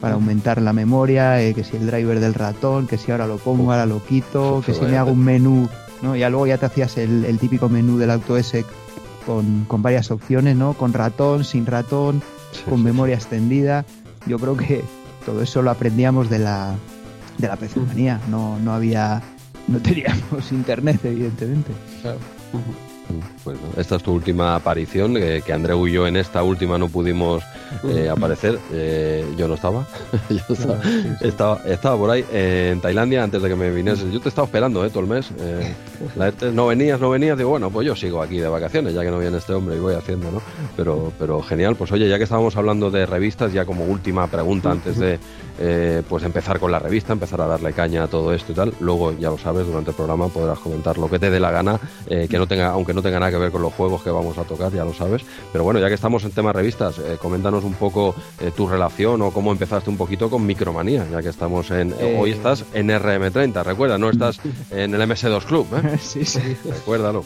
para 0.00 0.14
aumentar 0.14 0.60
la 0.60 0.72
memoria, 0.72 1.40
eh, 1.40 1.54
que 1.54 1.62
si 1.62 1.76
el 1.76 1.86
driver 1.86 2.18
del 2.18 2.34
ratón, 2.34 2.88
que 2.88 2.98
si 2.98 3.12
ahora 3.12 3.28
lo 3.28 3.36
pongo, 3.36 3.70
ahora 3.70 3.86
lo 3.86 4.02
quito, 4.02 4.64
que 4.66 4.74
si 4.74 4.80
me 4.80 4.98
hago 4.98 5.12
un 5.12 5.22
menú, 5.22 5.68
¿no? 6.00 6.16
Ya 6.16 6.28
luego 6.28 6.48
ya 6.48 6.58
te 6.58 6.66
hacías 6.66 6.98
el, 6.98 7.38
típico 7.38 7.68
menú 7.68 7.98
del 7.98 8.10
AutoExec 8.10 8.66
con, 9.24 9.64
con 9.68 9.80
varias 9.80 10.10
opciones, 10.10 10.56
¿no? 10.56 10.72
Con 10.72 10.92
ratón, 10.92 11.44
sin 11.44 11.66
ratón, 11.66 12.20
con 12.68 12.82
memoria 12.82 13.14
extendida. 13.14 13.84
Yo 14.26 14.40
creo 14.40 14.56
que 14.56 14.82
todo 15.24 15.42
eso 15.42 15.62
lo 15.62 15.70
aprendíamos 15.70 16.28
de 16.28 16.38
la, 16.38 16.74
de 17.38 17.48
la. 17.48 17.56
No, 18.28 18.58
no 18.58 18.72
había, 18.72 19.22
no 19.68 19.78
teníamos 19.78 20.52
internet, 20.52 21.00
evidentemente. 21.04 21.72
Bueno, 23.44 23.60
esta 23.76 23.96
es 23.96 24.02
tu 24.02 24.12
última 24.12 24.54
aparición, 24.54 25.14
que, 25.14 25.42
que 25.44 25.52
Andreu 25.52 25.86
y 25.86 25.92
yo 25.92 26.06
en 26.06 26.16
esta 26.16 26.42
última 26.42 26.78
no 26.78 26.88
pudimos 26.88 27.42
eh, 27.84 28.08
aparecer. 28.08 28.58
Eh, 28.72 29.24
yo 29.36 29.48
no 29.48 29.54
estaba. 29.54 29.86
yo 30.30 30.54
estaba, 31.20 31.60
estaba, 31.64 31.96
por 31.96 32.10
ahí 32.10 32.24
en 32.32 32.80
Tailandia 32.80 33.24
antes 33.24 33.42
de 33.42 33.48
que 33.48 33.56
me 33.56 33.70
viniese. 33.70 34.10
Yo 34.10 34.20
te 34.20 34.28
estaba 34.28 34.46
esperando 34.46 34.84
eh, 34.84 34.90
todo 34.90 35.00
el 35.00 35.08
mes. 35.08 35.30
no 36.52 36.66
venías, 36.66 37.00
no 37.00 37.10
venías. 37.10 37.36
Digo, 37.36 37.50
bueno, 37.50 37.70
pues 37.70 37.86
yo 37.86 37.96
sigo 37.96 38.22
aquí 38.22 38.38
de 38.38 38.48
vacaciones, 38.48 38.94
ya 38.94 39.02
que 39.02 39.10
no 39.10 39.18
viene 39.18 39.38
este 39.38 39.54
hombre 39.54 39.76
y 39.76 39.78
voy 39.78 39.94
haciendo, 39.94 40.30
¿no? 40.30 40.42
Pero, 40.76 41.12
pero 41.18 41.42
genial. 41.42 41.76
Pues 41.76 41.90
oye, 41.92 42.08
ya 42.08 42.18
que 42.18 42.24
estábamos 42.24 42.56
hablando 42.56 42.90
de 42.90 43.06
revistas, 43.06 43.52
ya 43.52 43.64
como 43.64 43.84
última 43.84 44.26
pregunta 44.26 44.70
antes 44.70 44.98
de 44.98 45.18
pues 46.08 46.24
empezar 46.24 46.58
con 46.58 46.72
la 46.72 46.80
revista, 46.80 47.12
empezar 47.12 47.40
a 47.40 47.46
darle 47.46 47.72
caña 47.72 48.04
a 48.04 48.08
todo 48.08 48.32
esto 48.34 48.52
y 48.52 48.54
tal. 48.54 48.74
Luego, 48.80 49.16
ya 49.16 49.30
lo 49.30 49.38
sabes, 49.38 49.66
durante 49.66 49.90
el 49.90 49.96
programa 49.96 50.28
podrás 50.28 50.58
comentar 50.58 50.98
lo 50.98 51.08
que 51.08 51.18
te 51.18 51.30
dé 51.30 51.38
la 51.38 51.52
gana, 51.52 51.78
que 52.08 52.38
no 52.38 52.46
tenga, 52.46 52.70
aunque 52.70 52.92
no 52.92 53.01
tenga 53.02 53.20
nada 53.20 53.30
que 53.30 53.38
ver 53.38 53.50
con 53.50 53.62
los 53.62 53.72
juegos 53.72 54.02
que 54.02 54.10
vamos 54.10 54.38
a 54.38 54.44
tocar, 54.44 54.72
ya 54.72 54.84
lo 54.84 54.94
sabes. 54.94 55.22
Pero 55.52 55.64
bueno, 55.64 55.80
ya 55.80 55.88
que 55.88 55.94
estamos 55.94 56.24
en 56.24 56.30
temas 56.30 56.54
revistas, 56.54 57.00
coméntanos 57.20 57.64
un 57.64 57.74
poco 57.74 58.14
eh, 58.40 58.50
tu 58.54 58.68
relación 58.68 59.22
o 59.22 59.30
cómo 59.30 59.52
empezaste 59.52 59.90
un 59.90 59.96
poquito 59.96 60.30
con 60.30 60.44
Micromanía, 60.44 61.06
ya 61.10 61.22
que 61.22 61.28
estamos 61.28 61.70
en... 61.70 61.94
Eh, 61.98 62.18
hoy 62.18 62.32
estás 62.32 62.64
en 62.72 62.88
RM30, 62.88 63.62
recuerda, 63.64 63.98
no 63.98 64.10
estás 64.10 64.40
en 64.70 64.94
el 64.94 65.00
MS2 65.00 65.44
Club. 65.44 65.66
¿eh? 65.74 65.98
sí, 66.02 66.24
sí. 66.24 66.56
Recuérdalo. 66.64 67.24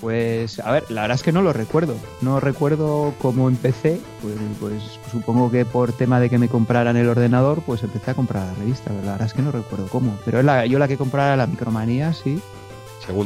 Pues, 0.00 0.58
a 0.60 0.72
ver, 0.72 0.90
la 0.90 1.02
verdad 1.02 1.16
es 1.16 1.22
que 1.22 1.32
no 1.32 1.42
lo 1.42 1.52
recuerdo. 1.52 1.94
No 2.22 2.40
recuerdo 2.40 3.12
cómo 3.20 3.48
empecé. 3.48 4.00
Pues, 4.22 4.34
pues 4.58 4.82
supongo 5.10 5.50
que 5.50 5.66
por 5.66 5.92
tema 5.92 6.20
de 6.20 6.30
que 6.30 6.38
me 6.38 6.48
compraran 6.48 6.96
el 6.96 7.08
ordenador, 7.08 7.60
pues 7.66 7.82
empecé 7.82 8.12
a 8.12 8.14
comprar 8.14 8.46
la 8.46 8.54
revista. 8.54 8.90
La 9.04 9.12
verdad 9.12 9.26
es 9.26 9.34
que 9.34 9.42
no 9.42 9.52
recuerdo 9.52 9.88
cómo. 9.88 10.18
Pero 10.24 10.42
la, 10.42 10.64
yo 10.64 10.78
la 10.78 10.88
que 10.88 10.96
comprara 10.96 11.36
la 11.36 11.46
Micromanía, 11.46 12.14
sí. 12.14 12.40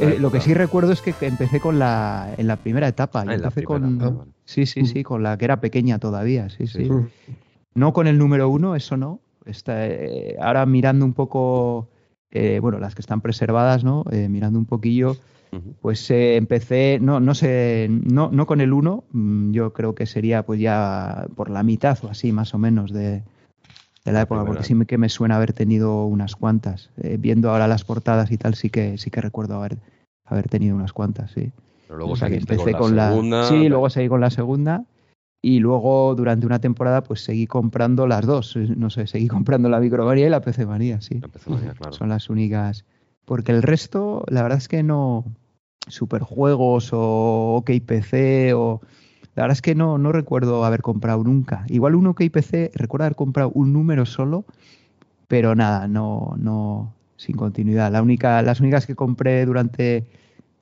Eh, 0.01 0.19
lo 0.19 0.31
que 0.31 0.41
sí 0.41 0.55
recuerdo 0.55 0.93
es 0.93 1.01
que 1.01 1.15
empecé 1.21 1.61
con 1.61 1.79
la 1.79 2.35
en 2.37 2.47
la 2.47 2.57
primera 2.57 2.89
etapa. 2.89 3.25
Ah, 3.27 3.51
con 3.65 4.35
sí, 4.45 4.67
sí, 4.67 4.87
sí, 4.87 5.03
con 5.03 5.23
la 5.23 5.37
que 5.37 5.45
era 5.45 5.61
pequeña 5.61 5.99
todavía, 5.99 6.49
sí, 6.49 6.67
sí. 6.67 6.89
No 7.75 7.93
con 7.93 8.07
el 8.07 8.19
número 8.19 8.49
uno, 8.49 8.77
eso 8.77 8.97
no. 8.97 9.21
Está, 9.45 9.87
eh, 9.87 10.37
ahora 10.41 10.65
mirando 10.65 11.05
un 11.05 11.13
poco, 11.13 11.89
eh, 12.31 12.59
bueno, 12.61 12.79
las 12.79 12.95
que 12.95 13.03
están 13.03 13.21
preservadas, 13.21 13.85
¿no? 13.85 14.05
mirando 14.29 14.59
un 14.59 14.65
poquillo, 14.65 15.17
pues 15.81 16.11
empecé, 16.11 16.99
no, 17.01 17.21
no 17.21 17.35
sé, 17.35 17.89
no, 17.91 18.31
no 18.33 18.47
con 18.47 18.61
el 18.61 18.73
uno. 18.73 19.05
Mm, 19.13 19.53
yo 19.53 19.73
creo 19.73 19.95
que 19.95 20.07
sería 20.07 20.45
pues 20.45 20.61
ya 20.61 21.27
por 21.37 21.51
la 21.51 21.63
mitad 21.63 21.99
o 22.05 22.09
así, 22.09 22.33
más 22.33 22.55
o 22.55 22.59
menos, 22.59 22.93
de, 22.93 23.23
de 24.05 24.13
la 24.13 24.23
época, 24.23 24.45
porque 24.45 24.65
sí 24.65 24.75
que 24.87 24.99
me 24.99 25.09
suena 25.09 25.37
haber 25.37 25.53
tenido 25.53 26.05
unas 26.05 26.37
cuantas. 26.37 26.91
Eh, 26.99 27.17
viendo 27.19 27.51
ahora 27.51 27.67
las 27.67 27.85
portadas 27.85 28.31
y 28.31 28.37
tal, 28.37 28.55
sí 28.55 28.69
que 28.69 28.99
sí 28.99 29.11
que 29.11 29.21
recuerdo 29.21 29.57
haber, 29.57 29.79
haber 30.25 30.49
tenido 30.49 30.77
unas 30.77 30.93
cuantas, 30.93 31.31
sí. 31.31 31.53
Pero 31.87 31.99
luego 31.99 32.15
empecé 32.27 32.73
con 32.75 32.97
la, 32.97 33.11
segunda. 33.11 33.49
Sí, 33.49 33.69
luego 33.69 33.89
seguí 33.91 34.09
con 34.09 34.21
la 34.21 34.31
segunda. 34.31 34.85
Y 35.41 35.59
luego 35.59 36.15
durante 36.15 36.47
una 36.47 36.59
temporada 36.59 37.03
pues 37.03 37.23
seguí 37.23 37.47
comprando 37.47 38.07
las 38.07 38.25
dos. 38.25 38.57
No 38.57 38.91
sé, 38.91 39.07
seguí 39.07 39.29
comprando 39.29 39.69
la 39.69 39.81
Micromanía 39.81 40.27
y 40.27 40.31
la 40.31 40.41
PC 40.41 40.67
Manía, 40.67 41.01
sí. 41.01 41.21
La 41.21 41.29
PC 41.29 41.51
Manía, 41.51 41.73
claro. 41.73 41.93
Son 41.93 42.09
las 42.09 42.31
únicas 42.31 42.85
Porque 43.25 43.53
el 43.53 43.63
resto, 43.63 44.25
la 44.29 44.43
verdad 44.43 44.59
es 44.59 44.69
que 44.69 44.83
no. 44.83 45.25
Superjuegos 45.87 46.91
o 46.93 47.57
OKPC 47.57 48.55
o. 48.55 48.81
La 49.35 49.43
verdad 49.43 49.57
es 49.57 49.63
que 49.63 49.75
no, 49.75 49.99
no 49.99 50.13
recuerdo 50.13 50.65
haber 50.65 50.83
comprado 50.83 51.25
nunca. 51.25 51.65
Igual 51.69 51.95
un 51.97 52.07
OKPC, 52.09 52.71
recuerdo 52.75 53.05
haber 53.05 53.17
comprado 53.17 53.51
un 53.55 53.73
número 53.73 54.07
solo, 54.07 54.45
pero 55.27 55.55
nada, 55.55 55.89
no, 55.89 56.35
no, 56.39 56.93
sin 57.17 57.37
continuidad. 57.37 57.91
La 57.91 58.03
única, 58.03 58.43
las 58.43 58.61
únicas 58.61 58.87
que 58.87 58.95
compré 58.95 59.45
durante 59.45 60.07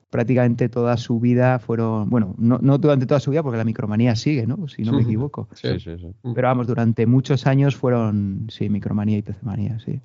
prácticamente 0.09 0.69
toda 0.69 0.95
su 0.97 1.19
vida 1.19 1.57
fueron, 1.57 2.07
bueno, 2.09 2.35
no, 2.37 2.59
no, 2.61 2.77
durante 2.77 3.07
toda 3.07 3.19
su 3.19 3.31
vida 3.31 3.41
porque 3.41 3.57
la 3.57 3.63
micromanía 3.63 4.15
sigue, 4.15 4.45
¿no? 4.45 4.67
Si 4.67 4.83
no 4.83 4.93
me 4.93 5.01
equivoco. 5.01 5.47
Sí, 5.53 5.79
sí, 5.79 5.97
sí. 5.97 6.13
Pero 6.35 6.47
vamos, 6.47 6.67
durante 6.67 7.07
muchos 7.07 7.47
años 7.47 7.75
fueron, 7.75 8.47
sí, 8.49 8.69
micromanía 8.69 9.17
y 9.17 9.21
pcmanía, 9.23 9.79
sí. 9.79 9.99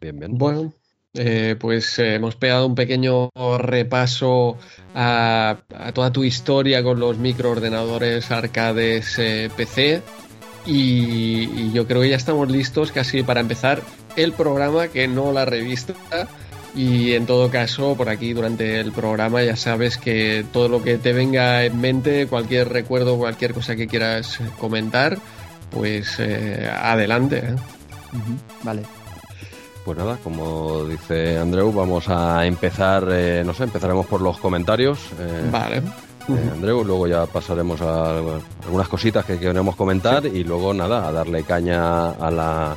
Bien, 0.00 0.18
bien. 0.18 0.36
Bueno, 0.36 0.72
eh, 1.14 1.56
pues 1.58 1.98
eh, 1.98 2.16
hemos 2.16 2.36
pegado 2.36 2.66
un 2.66 2.74
pequeño 2.74 3.30
repaso 3.58 4.58
a, 4.94 5.58
toda 5.94 6.12
tu 6.12 6.24
historia 6.24 6.82
con 6.82 7.00
los 7.00 7.18
microordenadores 7.18 8.30
arcades 8.30 9.18
eh, 9.18 9.50
PC 9.56 10.02
y, 10.66 11.72
yo 11.72 11.86
creo 11.86 12.02
que 12.02 12.10
ya 12.10 12.16
estamos 12.16 12.50
listos 12.50 12.92
casi 12.92 13.22
para 13.22 13.40
empezar 13.40 13.82
el 14.16 14.32
programa 14.32 14.88
que 14.88 15.08
no 15.08 15.32
la 15.32 15.44
revista 15.44 15.94
y 16.74 17.12
en 17.12 17.26
todo 17.26 17.50
caso, 17.50 17.96
por 17.96 18.08
aquí 18.08 18.32
durante 18.32 18.80
el 18.80 18.90
programa 18.90 19.42
ya 19.42 19.54
sabes 19.54 19.96
que 19.96 20.44
todo 20.52 20.68
lo 20.68 20.82
que 20.82 20.98
te 20.98 21.12
venga 21.12 21.64
en 21.64 21.80
mente, 21.80 22.26
cualquier 22.26 22.68
recuerdo, 22.70 23.16
cualquier 23.16 23.54
cosa 23.54 23.76
que 23.76 23.86
quieras 23.86 24.40
comentar, 24.58 25.18
pues 25.70 26.16
eh, 26.18 26.68
adelante. 26.72 27.44
Vale. 28.64 28.82
Pues 29.84 29.98
nada, 29.98 30.18
como 30.24 30.84
dice 30.86 31.38
Andreu, 31.38 31.70
vamos 31.72 32.08
a 32.08 32.46
empezar, 32.46 33.06
eh, 33.10 33.42
no 33.44 33.52
sé, 33.52 33.64
empezaremos 33.64 34.06
por 34.06 34.22
los 34.22 34.38
comentarios. 34.38 34.98
vale. 35.50 35.82
Andreu, 36.28 36.84
luego 36.84 37.06
ya 37.06 37.26
pasaremos 37.26 37.80
a 37.82 38.18
algunas 38.64 38.88
cositas 38.88 39.24
que 39.24 39.38
queremos 39.38 39.76
comentar 39.76 40.24
y 40.26 40.44
luego 40.44 40.72
nada, 40.72 41.08
a 41.08 41.12
darle 41.12 41.44
caña 41.44 42.10
a 42.10 42.30
la 42.30 42.76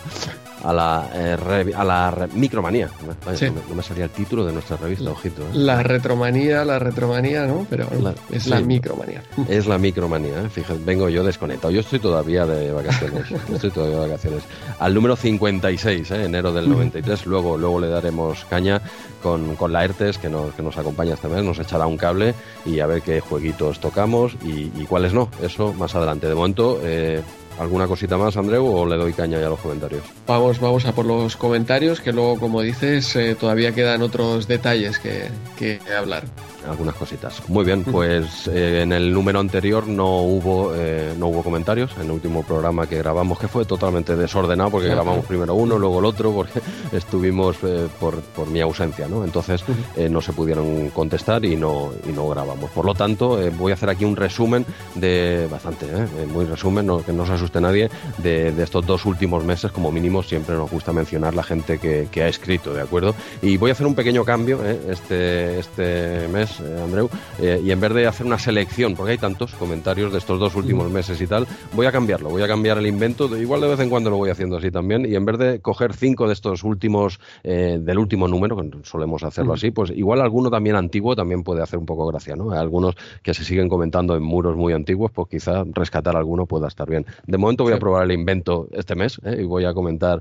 a 0.63 0.73
la, 0.73 1.10
eh, 1.13 1.73
a 1.75 1.83
la 1.83 2.27
micromanía. 2.33 2.89
No, 3.05 3.75
me 3.75 3.83
salía 3.83 4.05
el 4.05 4.10
título 4.10 4.45
de 4.45 4.53
nuestra 4.53 4.77
revista, 4.77 5.12
ojito. 5.12 5.43
¿eh? 5.43 5.49
La 5.53 5.83
retromanía, 5.83 6.65
la 6.65 6.79
retromanía, 6.79 7.45
¿no? 7.45 7.65
Pero 7.69 7.88
es 8.31 8.47
la 8.47 8.60
micromanía. 8.60 9.23
Es 9.47 9.67
la 9.67 9.77
micromanía, 9.77 10.43
¿eh? 10.43 10.49
fíjate, 10.49 10.79
vengo 10.83 11.10
yo 11.10 11.23
desconectado. 11.23 11.71
Yo 11.71 11.81
estoy 11.81 11.99
todavía 11.99 12.45
de 12.45 12.71
vacaciones. 12.71 13.25
estoy 13.53 13.71
todavía 13.71 13.99
de 13.99 14.07
vacaciones. 14.07 14.43
Al 14.79 14.93
número 14.93 15.15
56, 15.15 16.12
¿eh? 16.12 16.25
enero 16.25 16.51
del 16.51 16.69
93, 16.69 17.25
luego, 17.25 17.57
luego 17.57 17.79
le 17.79 17.88
daremos 17.88 18.45
caña 18.49 18.81
con, 19.27 19.55
con 19.57 19.73
la 19.73 19.83
ERTES 19.83 20.17
que 20.17 20.29
nos, 20.29 20.53
que 20.55 20.61
nos 20.61 20.77
acompaña 20.77 21.15
este 21.15 21.27
mes, 21.27 21.43
nos 21.43 21.59
echará 21.59 21.85
un 21.85 21.97
cable 21.97 22.33
y 22.65 22.79
a 22.79 22.85
ver 22.85 23.01
qué 23.01 23.19
jueguitos 23.19 23.81
tocamos 23.81 24.37
y, 24.41 24.71
y 24.81 24.85
cuáles 24.87 25.13
no. 25.13 25.29
Eso 25.41 25.73
más 25.73 25.95
adelante. 25.95 26.27
De 26.27 26.35
momento, 26.35 26.79
eh, 26.83 27.21
¿Alguna 27.59 27.87
cosita 27.87 28.17
más, 28.17 28.37
Andreu, 28.37 28.63
o 28.63 28.85
le 28.85 28.97
doy 28.97 29.13
caña 29.13 29.39
ya 29.39 29.47
a 29.47 29.49
los 29.49 29.59
comentarios? 29.59 30.03
Vamos, 30.27 30.59
vamos 30.59 30.85
a 30.85 30.93
por 30.93 31.05
los 31.05 31.35
comentarios, 31.35 31.99
que 32.01 32.13
luego, 32.13 32.39
como 32.39 32.61
dices, 32.61 33.15
eh, 33.15 33.33
todavía 33.33 33.73
quedan 33.73 34.03
otros 34.03 34.47
detalles 34.47 34.99
que, 34.99 35.23
que 35.57 35.79
hablar 35.97 36.25
algunas 36.67 36.95
cositas. 36.95 37.41
Muy 37.47 37.65
bien, 37.65 37.84
pues 37.91 38.47
eh, 38.47 38.82
en 38.84 38.91
el 38.91 39.13
número 39.13 39.39
anterior 39.39 39.88
no 39.88 40.21
hubo 40.21 40.73
eh, 40.75 41.13
no 41.17 41.27
hubo 41.27 41.43
comentarios. 41.43 41.91
En 41.97 42.03
el 42.03 42.12
último 42.12 42.43
programa 42.43 42.88
que 42.88 42.97
grabamos, 42.97 43.39
que 43.39 43.47
fue 43.47 43.65
totalmente 43.65 44.15
desordenado, 44.15 44.71
porque 44.71 44.88
grabamos 44.88 45.25
primero 45.25 45.56
uno, 45.56 45.77
luego 45.77 45.99
el 45.99 46.06
otro, 46.06 46.32
porque 46.32 46.62
estuvimos 46.91 47.58
eh, 47.63 47.88
por, 47.99 48.21
por, 48.21 48.47
mi 48.47 48.62
ausencia, 48.62 49.08
¿no? 49.08 49.23
Entonces 49.23 49.63
no 50.10 50.21
se 50.21 50.32
pudieron 50.32 50.89
contestar 50.91 51.43
y 51.43 51.56
no, 51.56 51.91
y 52.08 52.12
no 52.12 52.30
grabamos. 52.30 52.69
Por 52.71 52.86
lo 52.86 52.93
tanto, 52.93 53.38
voy 53.58 53.71
a 53.71 53.75
hacer 53.75 53.89
aquí 53.89 54.06
un 54.06 54.15
resumen 54.15 54.65
de 54.95 55.47
bastante, 55.51 55.86
muy 56.32 56.45
resumen, 56.45 56.86
no, 56.86 57.03
que 57.03 57.12
no 57.12 57.25
se 57.25 57.34
asuste 57.34 57.60
nadie, 57.60 57.89
de, 58.19 58.51
de, 58.51 58.63
estos 58.63 58.86
dos 58.86 59.06
últimos 59.06 59.43
meses, 59.43 59.71
como 59.71 59.91
mínimo, 59.91 60.23
siempre 60.23 60.56
nos 60.56 60.71
gusta 60.71 60.93
mencionar 60.93 61.34
la 61.34 61.43
gente 61.43 61.77
que, 61.77 62.08
que 62.10 62.23
ha 62.23 62.27
escrito, 62.27 62.73
¿de 62.73 62.82
acuerdo? 62.82 63.13
Y 63.41 63.58
voy 63.58 63.71
a 63.71 63.73
hacer 63.73 63.86
un 63.86 63.95
pequeño 63.95 64.23
cambio 64.23 64.63
este, 64.65 65.60
este 65.60 66.27
mes 66.27 66.56
eh, 66.59 66.81
Andreu, 66.83 67.09
eh, 67.39 67.61
y 67.63 67.71
en 67.71 67.79
vez 67.79 67.93
de 67.93 68.07
hacer 68.07 68.25
una 68.25 68.39
selección, 68.39 68.95
porque 68.95 69.13
hay 69.13 69.17
tantos 69.17 69.53
comentarios 69.55 70.11
de 70.11 70.17
estos 70.17 70.39
dos 70.39 70.55
últimos 70.55 70.89
meses 70.91 71.19
y 71.21 71.27
tal, 71.27 71.47
voy 71.73 71.85
a 71.85 71.91
cambiarlo, 71.91 72.29
voy 72.29 72.41
a 72.41 72.47
cambiar 72.47 72.77
el 72.77 72.87
invento, 72.87 73.35
igual 73.37 73.61
de 73.61 73.67
vez 73.67 73.79
en 73.79 73.89
cuando 73.89 74.09
lo 74.09 74.17
voy 74.17 74.29
haciendo 74.29 74.57
así 74.57 74.71
también, 74.71 75.05
y 75.05 75.15
en 75.15 75.25
vez 75.25 75.37
de 75.37 75.59
coger 75.59 75.93
cinco 75.93 76.27
de 76.27 76.33
estos 76.33 76.63
últimos, 76.63 77.19
eh, 77.43 77.77
del 77.79 77.99
último 77.99 78.27
número, 78.27 78.55
que 78.57 78.69
solemos 78.83 79.23
hacerlo 79.23 79.53
así, 79.53 79.71
pues 79.71 79.91
igual 79.91 80.21
alguno 80.21 80.49
también 80.49 80.75
antiguo 80.75 81.15
también 81.15 81.43
puede 81.43 81.61
hacer 81.61 81.79
un 81.79 81.85
poco 81.85 82.07
gracia, 82.07 82.35
¿no? 82.35 82.51
Hay 82.51 82.59
algunos 82.59 82.95
que 83.21 83.33
se 83.33 83.43
siguen 83.43 83.69
comentando 83.69 84.15
en 84.15 84.23
muros 84.23 84.55
muy 84.55 84.73
antiguos, 84.73 85.11
pues 85.11 85.27
quizá 85.29 85.63
rescatar 85.73 86.15
alguno 86.15 86.45
pueda 86.45 86.67
estar 86.67 86.89
bien. 86.89 87.05
De 87.25 87.37
momento 87.37 87.63
voy 87.63 87.73
a 87.73 87.79
probar 87.79 88.03
el 88.03 88.11
invento 88.11 88.67
este 88.71 88.95
mes, 88.95 89.19
y 89.23 89.43
voy 89.43 89.65
a 89.65 89.73
comentar 89.73 90.19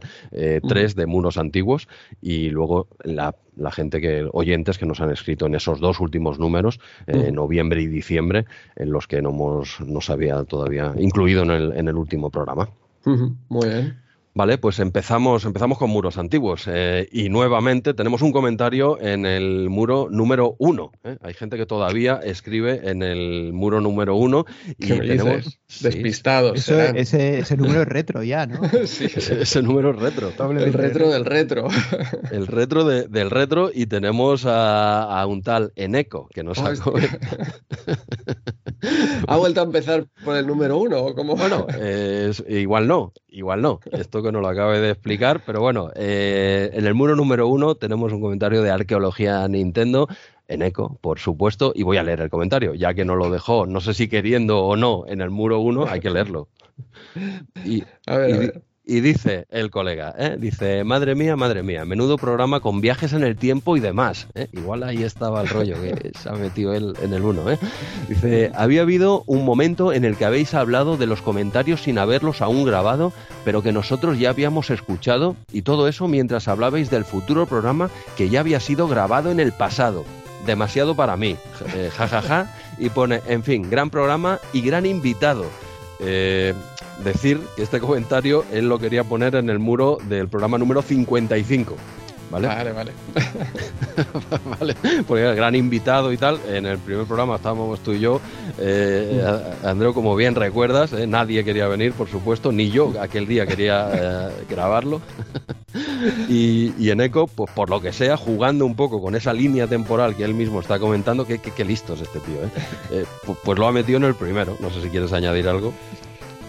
tres 0.69 0.95
de 0.95 1.07
muros 1.07 1.39
antiguos, 1.39 1.89
y 2.21 2.51
luego 2.51 2.89
la 3.03 3.35
la 3.57 3.71
gente 3.71 4.01
que, 4.01 4.29
oyentes 4.33 4.79
que 4.79 4.87
nos 4.87 5.01
han 5.01 5.11
escrito 5.11 5.47
en 5.47 5.55
esos 5.55 5.81
dos 5.81 6.01
últimos 6.01 6.39
números, 6.39 6.79
eh, 7.07 7.33
noviembre 7.33 7.83
y 7.83 7.87
diciembre, 7.87 8.45
en 8.77 8.91
los 8.91 9.07
que 9.07 9.23
no 9.23 9.31
hemos, 9.31 9.81
nos 9.81 10.11
había 10.11 10.45
todavía 10.45 10.93
incluido 10.99 11.43
en 11.43 11.51
el, 11.51 11.73
en 11.73 11.89
el 11.89 11.97
último 11.97 12.31
programa. 12.31 12.69
Muy 13.05 13.69
bien. 13.69 14.06
Vale, 14.37 14.59
pues 14.59 14.81
empezamos, 14.81 15.47
empezamos 15.47 15.79
con 15.79 15.89
muros 15.89 16.19
antiguos 16.19 16.65
eh, 16.67 17.09
y 17.11 17.31
nuevamente 17.31 17.95
tenemos 17.95 18.21
un 18.21 18.33
comentario 18.33 19.01
en 19.01 19.25
el 19.25 19.71
muro 19.71 20.09
número 20.11 20.57
uno. 20.59 20.93
¿eh? 21.05 21.17
Hay 21.23 21.33
gente 21.33 21.57
que 21.57 21.65
todavía 21.65 22.21
escribe 22.23 22.83
en 22.85 23.03
el 23.03 23.55
muro 23.55 23.81
número 23.81 24.15
uno 24.15 24.45
y 24.79 24.89
tenemos 24.89 25.59
despistados. 25.81 26.69
ese, 26.69 27.39
ese, 27.39 27.57
número 27.57 27.81
es 27.81 27.89
retro 27.89 28.23
ya, 28.23 28.45
¿no? 28.45 28.61
sí, 28.87 29.07
ese, 29.07 29.63
número 29.63 29.93
es 29.93 29.97
retro. 29.97 30.29
El 30.29 30.75
retro 30.75 31.09
del 31.09 31.25
retro. 31.25 31.69
El 32.31 32.47
retro 32.47 32.85
del 32.85 33.31
retro 33.31 33.71
y 33.73 33.87
tenemos 33.87 34.45
a, 34.47 35.25
un 35.27 35.43
tal 35.43 35.73
Eneco 35.77 36.29
que 36.35 36.45
nos 36.45 36.59
ha... 36.59 36.75
¿Ha 39.27 39.37
vuelto 39.39 39.63
a 39.63 39.65
empezar 39.65 40.07
por 40.25 40.37
el 40.37 40.47
número 40.47 40.77
uno 40.77 40.99
o 40.99 41.15
cómo? 41.15 41.37
Bueno, 41.37 41.67
igual 42.47 42.87
no, 42.87 43.15
igual 43.29 43.63
no. 43.63 43.81
Esto 43.91 44.26
que 44.27 44.33
no 44.33 44.41
lo 44.41 44.49
acabe 44.49 44.81
de 44.81 44.91
explicar, 44.91 45.43
pero 45.47 45.61
bueno, 45.61 45.91
eh, 45.95 46.71
en 46.73 46.87
el 46.87 46.95
muro 46.95 47.17
número 47.17 47.49
uno 47.49 47.75
tenemos 47.77 48.13
un 48.13 48.21
comentario 48.21 48.63
de 48.63 48.71
arqueología 48.71 49.47
Nintendo 49.49 50.09
en 50.49 50.63
eco, 50.63 50.99
por 51.01 51.19
supuesto, 51.19 51.73
y 51.75 51.83
voy 51.83 51.97
a 51.97 52.03
leer 52.03 52.21
el 52.21 52.31
comentario, 52.31 52.75
ya 52.75 52.95
que 52.95 53.05
no 53.05 53.17
lo 53.17 53.31
dejó, 53.31 53.67
no 53.67 53.81
sé 53.81 53.95
si 53.95 54.09
queriendo 54.09 54.65
o 54.65 54.77
no, 54.77 55.05
en 55.07 55.21
el 55.21 55.31
muro 55.31 55.61
uno, 55.61 55.87
hay 55.89 56.01
que 56.01 56.11
leerlo. 56.11 56.49
Y, 57.65 57.83
a 58.07 58.17
ver, 58.17 58.55
y 58.55 58.66
dice 58.87 59.47
el 59.51 59.71
colega, 59.71 60.15
¿eh? 60.17 60.37
dice, 60.39 60.85
madre 60.85 61.17
mía, 61.17 61.35
madre 61.35 61.65
mía, 61.65 61.85
menudo 61.85 62.17
programa 62.17 62.61
con 62.61 62.81
viajes 62.81 63.13
en 63.13 63.25
el 63.25 63.37
tiempo 63.37 63.77
y 63.77 63.81
demás. 63.81 64.29
¿eh? 64.35 64.47
Igual 64.53 64.85
ahí 64.85 65.03
estaba 65.03 65.43
el 65.43 65.49
rollo 65.49 65.75
que 65.81 66.13
se 66.23 66.29
ha 66.29 66.33
metido 66.33 66.73
él 66.73 66.95
en 67.03 67.13
el 67.13 67.23
uno. 67.23 67.51
¿eh? 67.51 67.59
Dice, 68.09 68.53
había 68.55 68.83
habido 68.83 69.25
un 69.27 69.45
momento 69.45 69.93
en 69.93 70.05
el 70.05 70.17
que 70.17 70.25
habéis 70.25 70.55
hablado 70.55 70.97
de 70.97 71.07
los 71.07 71.21
comentarios 71.21 71.83
sin 71.83 71.99
haberlos 71.99 72.41
aún 72.41 72.65
grabado, 72.65 73.13
pero 73.45 73.61
que 73.61 73.73
nosotros 73.73 74.21
ya 74.21 74.31
habíamos 74.31 74.71
escuchado, 74.71 75.35
y 75.53 75.63
todo 75.63 75.89
eso 75.89 76.07
mientras 76.07 76.47
hablabais 76.47 76.89
del 76.89 77.05
futuro 77.05 77.47
programa 77.47 77.91
que 78.17 78.29
ya 78.29 78.41
había 78.41 78.61
sido 78.61 78.87
grabado 78.87 79.33
en 79.33 79.41
el 79.41 79.53
pasado. 79.53 80.05
Demasiado 80.47 80.95
para 80.95 81.17
mí. 81.17 81.37
jajaja. 81.97 82.23
Ja, 82.23 82.23
ja, 82.23 82.55
y 82.79 82.89
pone, 82.91 83.21
en 83.27 83.43
fin, 83.43 83.69
gran 83.69 83.91
programa 83.91 84.39
y 84.53 84.61
gran 84.61 84.87
invitado. 84.87 85.47
Eh, 86.01 86.55
decir 87.05 87.41
que 87.57 87.63
este 87.63 87.81
comentario 87.81 88.45
él 88.53 88.69
lo 88.69 88.79
quería 88.79 89.05
poner 89.05 89.35
en 89.35 89.51
el 89.51 89.59
muro 89.59 89.99
del 90.09 90.29
programa 90.29 90.59
número 90.59 90.83
55. 90.83 91.77
¿Vale? 92.31 92.49
Vale, 92.49 92.73
vale. 92.73 92.93
vale, 94.59 94.75
porque 95.07 95.23
era 95.23 95.31
el 95.31 95.37
gran 95.37 95.55
invitado 95.55 96.13
y 96.13 96.17
tal. 96.17 96.41
En 96.49 96.67
el 96.67 96.79
primer 96.79 97.07
programa 97.07 97.37
estábamos 97.37 97.81
tú 97.81 97.93
y 97.93 98.01
yo. 98.01 98.21
Eh, 98.59 99.23
Andreu, 99.63 99.95
como 99.95 100.17
bien 100.17 100.35
recuerdas, 100.35 100.93
eh, 100.93 101.07
nadie 101.07 101.45
quería 101.45 101.69
venir, 101.69 101.93
por 101.93 102.09
supuesto, 102.09 102.51
ni 102.51 102.71
yo 102.71 102.93
aquel 103.01 103.27
día 103.27 103.47
quería 103.47 103.91
eh, 103.93 104.45
grabarlo. 104.49 105.01
Y, 106.29 106.73
y, 106.79 106.91
en 106.91 107.01
Eco, 107.01 107.27
pues 107.27 107.51
por 107.53 107.71
lo 107.71 107.81
que 107.81 107.93
sea, 107.93 108.17
jugando 108.17 108.67
un 108.67 108.75
poco 108.75 109.01
con 109.01 109.15
esa 109.15 109.33
línea 109.33 109.67
temporal 109.67 110.17
que 110.17 110.25
él 110.25 110.35
mismo 110.35 110.61
está 110.61 110.79
comentando, 110.79 111.27
que, 111.27 111.39
que, 111.39 111.65
listo 111.65 111.95
es 111.95 112.03
este 112.03 112.21
tío. 112.21 112.37
¿eh? 112.91 113.05
Pues, 113.25 113.39
pues 113.43 113.59
lo 113.59 113.67
ha 113.67 113.73
metido 113.73 113.99
en 113.99 114.05
el 114.05 114.15
primero. 114.15 114.57
No 114.61 114.71
sé 114.71 114.83
si 114.83 114.89
quieres 114.89 115.13
añadir 115.13 115.49
algo. 115.49 115.73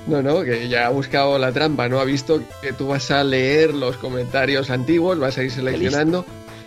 No, 0.07 0.21
no, 0.21 0.41
que 0.41 0.69
ya 0.69 0.87
ha 0.87 0.89
buscado 0.89 1.37
la 1.37 1.51
trampa, 1.51 1.89
¿no? 1.89 1.99
Ha 1.99 2.05
visto 2.05 2.41
que 2.61 2.71
tú 2.71 2.87
vas 2.87 3.11
a 3.11 3.23
leer 3.23 3.73
los 3.73 3.97
comentarios 3.97 4.69
antiguos, 4.69 5.19
vas 5.19 5.37
a 5.37 5.43
ir 5.43 5.51
seleccionando. 5.51 6.25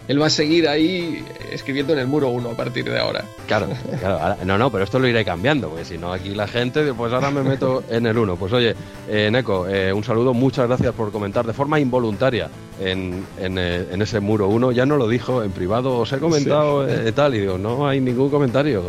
Él 0.09 0.21
va 0.21 0.27
a 0.27 0.31
seguir 0.31 0.69
ahí 0.69 1.25
escribiendo 1.53 1.93
en 1.93 2.01
el 2.01 2.07
muro 2.09 2.31
1 2.31 2.51
a 2.51 2.57
partir 2.57 2.85
de 2.85 2.99
ahora. 2.99 3.25
Claro, 3.47 3.69
claro. 4.01 4.37
no, 4.45 4.59
no, 4.59 4.71
pero 4.71 4.83
esto 4.83 4.99
lo 4.99 5.07
iré 5.07 5.25
cambiando, 5.25 5.69
porque 5.69 5.85
si 5.85 5.99
no, 5.99 6.13
aquí 6.13 6.31
la 6.31 6.49
gente, 6.49 6.93
pues 6.95 7.13
ahora 7.13 7.31
me 7.31 7.43
meto 7.43 7.85
en 7.89 8.07
el 8.07 8.19
1. 8.19 8.37
Pues 8.37 8.53
oye, 8.53 8.75
eh, 9.09 9.29
Neko, 9.31 9.69
eh, 9.69 9.93
un 9.93 10.03
saludo, 10.03 10.35
muchas 10.35 10.67
gracias 10.67 10.93
por 10.95 11.13
comentar 11.13 11.47
de 11.47 11.53
forma 11.53 11.79
involuntaria 11.79 12.51
en, 12.81 13.25
eh, 13.39 13.87
en, 13.91 14.03
ese 14.03 14.21
muro 14.21 14.49
uno, 14.49 14.73
ya 14.73 14.87
no 14.87 14.97
lo 14.97 15.07
dijo 15.07 15.43
en 15.43 15.53
privado, 15.53 15.99
os 15.99 16.13
he 16.13 16.19
comentado 16.19 16.89
eh, 16.89 17.13
tal, 17.13 17.35
y 17.35 17.41
digo, 17.41 17.59
no 17.59 17.87
hay 17.87 18.01
ningún 18.01 18.31
comentario. 18.31 18.85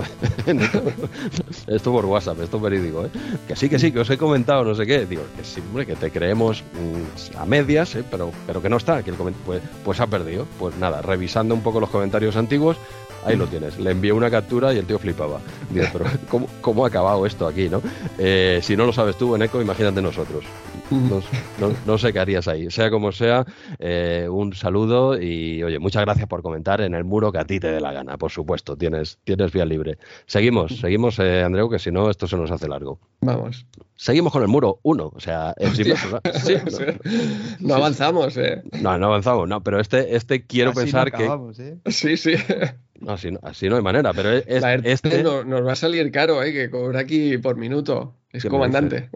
esto 1.67 1.91
por 1.91 2.06
WhatsApp, 2.06 2.39
esto 2.41 2.58
es 2.58 2.63
verídico, 2.63 3.06
¿eh? 3.06 3.10
Que 3.47 3.56
sí, 3.56 3.69
que 3.69 3.77
sí, 3.77 3.91
que 3.91 3.99
os 3.99 4.10
he 4.10 4.17
comentado, 4.17 4.63
no 4.63 4.75
sé 4.75 4.86
qué. 4.86 5.06
Digo, 5.06 5.23
que 5.38 5.43
sí, 5.43 5.62
hombre, 5.62 5.86
que 5.86 5.95
te 5.95 6.10
creemos 6.10 6.63
mm, 6.63 7.38
a 7.38 7.45
medias, 7.45 7.97
pero, 8.10 8.32
pero 8.47 8.62
que 8.62 8.69
no 8.69 8.77
está, 8.77 9.04
que 9.04 9.12
el 9.12 9.17
pues, 9.17 9.62
pues 9.84 9.99
ha 9.99 10.08
perdido. 10.08 10.47
Pues 10.58 10.77
nada, 10.77 11.01
revisando 11.01 11.54
un 11.54 11.62
poco 11.62 11.80
los 11.80 11.89
comentarios 11.89 12.36
antiguos, 12.36 12.77
Ahí 13.25 13.36
lo 13.36 13.47
tienes. 13.47 13.77
Le 13.80 13.91
envié 13.91 14.12
una 14.12 14.30
captura 14.32 14.73
y 14.73 14.77
el 14.77 14.86
tío 14.86 14.97
flipaba. 14.97 15.39
Dice, 15.69 15.89
pero 15.93 16.06
¿cómo, 16.62 16.86
ha 16.86 16.88
acabado 16.88 17.25
esto 17.25 17.47
aquí, 17.47 17.69
no? 17.69 17.82
Eh, 18.17 18.60
si 18.63 18.75
no 18.75 18.86
lo 18.86 18.93
sabes 18.93 19.17
tú, 19.17 19.36
Eneco, 19.36 19.62
imagínate 19.62 20.01
nosotros. 20.01 20.43
No, 21.86 21.97
sé 21.97 22.13
qué 22.13 22.19
harías 22.19 22.47
ahí. 22.47 22.69
Sea 22.69 22.89
como 22.89 23.12
sea, 23.12 23.45
eh, 23.80 24.27
un 24.30 24.54
saludo 24.54 25.21
y, 25.21 25.63
oye, 25.63 25.80
muchas 25.80 26.04
gracias 26.04 26.27
por 26.27 26.41
comentar 26.41 26.82
en 26.82 26.93
el 26.93 27.04
muro 27.04 27.32
que 27.32 27.39
a 27.39 27.45
ti 27.45 27.60
te 27.60 27.71
dé 27.71 27.80
la 27.80 27.93
gana, 27.93 28.17
por 28.17 28.32
supuesto. 28.32 28.75
Tienes, 28.77 29.19
tienes 29.23 29.51
vía 29.51 29.65
libre. 29.65 29.97
Seguimos, 30.25 30.80
seguimos, 30.80 31.17
eh, 31.19 31.43
Andreu, 31.43 31.69
que 31.69 31.80
si 31.80 31.91
no, 31.91 32.10
esto 32.10 32.27
se 32.27 32.38
nos 32.38 32.51
hace 32.51 32.67
largo. 32.67 32.99
Vamos. 33.21 33.65
Seguimos 33.95 34.34
con 34.34 34.41
el 34.41 34.47
muro 34.47 34.80
uno, 34.84 35.12
o 35.13 35.19
sea, 35.19 35.54
no 37.60 37.75
avanzamos, 37.75 38.36
¿eh? 38.38 38.63
No, 38.82 38.97
no 38.97 39.06
avanzamos, 39.08 39.47
no, 39.47 39.62
pero 39.63 39.80
este, 39.80 40.15
este 40.15 40.45
quiero 40.45 40.73
pensar 40.73 41.12
que. 41.12 41.25
¿eh? 41.25 41.77
Sí, 41.86 42.17
sí. 42.17 42.34
No, 43.01 43.13
así, 43.13 43.29
así, 43.41 43.67
no 43.67 43.75
hay 43.75 43.81
manera, 43.81 44.13
pero 44.13 44.31
es, 44.31 44.45
este 44.83 45.23
nos 45.23 45.65
va 45.65 45.71
a 45.71 45.75
salir 45.75 46.11
caro, 46.11 46.43
¿eh? 46.43 46.53
Que 46.53 46.69
cobra 46.69 46.99
aquí 47.01 47.37
por 47.37 47.57
minuto. 47.57 48.15
Es 48.31 48.45
comandante. 48.45 49.09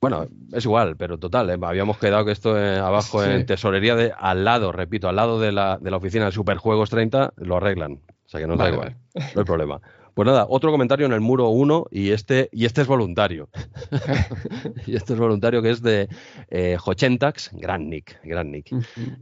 Bueno, 0.00 0.28
es 0.52 0.64
igual, 0.64 0.96
pero 0.96 1.18
total, 1.18 1.50
¿eh? 1.50 1.58
habíamos 1.62 1.98
quedado 1.98 2.24
que 2.24 2.32
esto 2.32 2.58
eh, 2.58 2.78
abajo 2.78 3.24
en 3.24 3.46
tesorería 3.46 3.94
de 3.94 4.12
al 4.16 4.44
lado, 4.44 4.72
repito, 4.72 5.08
al 5.08 5.16
lado 5.16 5.40
de 5.40 5.52
la, 5.52 5.78
de 5.80 5.90
la 5.90 5.96
oficina 5.96 6.26
de 6.26 6.32
Superjuegos 6.32 6.90
30, 6.90 7.34
lo 7.36 7.56
arreglan. 7.56 8.00
O 8.24 8.28
sea 8.28 8.40
que 8.40 8.46
no 8.46 8.56
da 8.56 8.68
igual, 8.68 8.96
no 9.14 9.40
hay 9.40 9.44
problema. 9.44 9.80
Pues 10.16 10.24
nada, 10.24 10.46
otro 10.48 10.72
comentario 10.72 11.04
en 11.04 11.12
el 11.12 11.20
muro 11.20 11.50
1 11.50 11.88
y 11.90 12.12
este, 12.12 12.48
y 12.50 12.64
este 12.64 12.80
es 12.80 12.86
voluntario. 12.86 13.50
y 14.86 14.96
este 14.96 15.12
es 15.12 15.18
voluntario 15.18 15.60
que 15.60 15.68
es 15.68 15.82
de 15.82 16.08
eh, 16.48 16.78
Hochentax, 16.82 17.50
gran 17.52 17.90
nick, 17.90 18.18
gran 18.24 18.50
nick. 18.50 18.74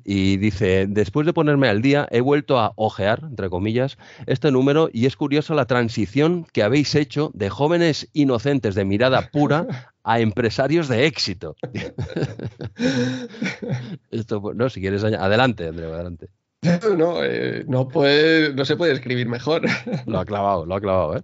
Y 0.04 0.36
dice, 0.36 0.86
después 0.88 1.26
de 1.26 1.32
ponerme 1.32 1.66
al 1.66 1.82
día, 1.82 2.06
he 2.12 2.20
vuelto 2.20 2.60
a 2.60 2.74
ojear, 2.76 3.24
entre 3.24 3.50
comillas, 3.50 3.98
este 4.26 4.52
número 4.52 4.88
y 4.92 5.06
es 5.06 5.16
curiosa 5.16 5.54
la 5.54 5.66
transición 5.66 6.46
que 6.52 6.62
habéis 6.62 6.94
hecho 6.94 7.32
de 7.34 7.50
jóvenes 7.50 8.08
inocentes 8.12 8.76
de 8.76 8.84
mirada 8.84 9.30
pura 9.32 9.90
a 10.04 10.20
empresarios 10.20 10.86
de 10.86 11.06
éxito. 11.06 11.56
Esto, 14.12 14.40
no, 14.54 14.70
si 14.70 14.80
quieres, 14.80 15.02
adelante, 15.02 15.66
Andreu, 15.66 15.92
adelante. 15.92 16.28
No, 16.96 17.22
eh, 17.22 17.64
no, 17.68 17.88
puede, 17.88 18.54
no 18.54 18.64
se 18.64 18.76
puede 18.76 18.92
escribir 18.92 19.28
mejor. 19.28 19.62
Lo 20.06 20.18
ha 20.18 20.24
clavado, 20.24 20.64
lo 20.66 20.74
ha 20.74 20.80
clavado, 20.80 21.16
¿eh? 21.16 21.22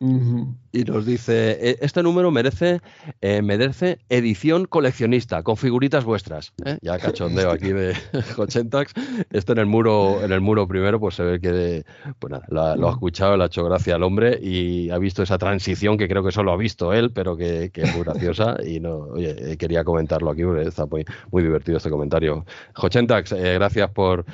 Y 0.00 0.84
nos 0.84 1.04
dice, 1.04 1.70
e, 1.70 1.78
este 1.80 2.04
número 2.04 2.30
merece, 2.30 2.80
eh, 3.20 3.42
merece 3.42 3.98
edición 4.08 4.66
coleccionista, 4.66 5.42
con 5.42 5.56
figuritas 5.56 6.04
vuestras. 6.04 6.52
¿eh? 6.64 6.78
Ya 6.82 6.98
cachondeo 6.98 7.50
aquí 7.50 7.72
de 7.72 7.96
Hochentax. 8.36 8.92
Esto 9.30 9.52
en 9.52 9.58
el 9.58 9.66
muro, 9.66 10.22
en 10.22 10.30
el 10.30 10.40
muro 10.40 10.68
primero, 10.68 11.00
pues 11.00 11.16
se 11.16 11.24
ve 11.24 11.40
que 11.40 11.84
pues 12.20 12.32
lo, 12.48 12.62
ha 12.62 12.90
escuchado, 12.90 13.36
le 13.36 13.42
ha 13.42 13.46
hecho 13.46 13.64
gracia 13.64 13.96
al 13.96 14.04
hombre 14.04 14.38
y 14.40 14.90
ha 14.90 14.98
visto 14.98 15.24
esa 15.24 15.36
transición 15.36 15.98
que 15.98 16.06
creo 16.06 16.22
que 16.22 16.30
solo 16.30 16.52
ha 16.52 16.56
visto 16.56 16.92
él, 16.92 17.10
pero 17.10 17.36
que, 17.36 17.72
es 17.74 17.94
muy 17.96 18.04
graciosa. 18.04 18.56
Y 18.64 18.78
no, 18.78 18.98
oye, 18.98 19.56
quería 19.56 19.82
comentarlo 19.82 20.30
aquí 20.30 20.44
porque 20.44 20.62
está 20.62 20.86
muy, 20.86 21.04
muy 21.32 21.42
divertido 21.42 21.78
este 21.78 21.90
comentario. 21.90 22.44
Hochentax, 22.76 23.32
eh, 23.32 23.54
gracias 23.54 23.90
por, 23.90 24.24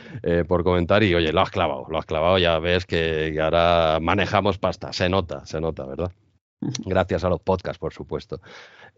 por 0.46 0.62
comentar 0.62 1.02
y 1.02 1.14
oye, 1.14 1.32
lo 1.32 1.40
has 1.40 1.50
clavado, 1.50 1.86
lo 1.88 1.98
has 1.98 2.04
clavado, 2.04 2.36
ya 2.36 2.58
ves 2.58 2.84
que, 2.84 3.30
que 3.32 3.40
ahora 3.40 3.98
manejamos 4.02 4.58
pasta, 4.58 4.92
se 4.92 5.08
nota, 5.08 5.46
se 5.54 5.60
nota, 5.60 5.86
¿verdad? 5.86 6.10
Gracias 6.84 7.24
a 7.24 7.28
los 7.28 7.40
podcasts, 7.40 7.78
por 7.78 7.92
supuesto. 7.92 8.40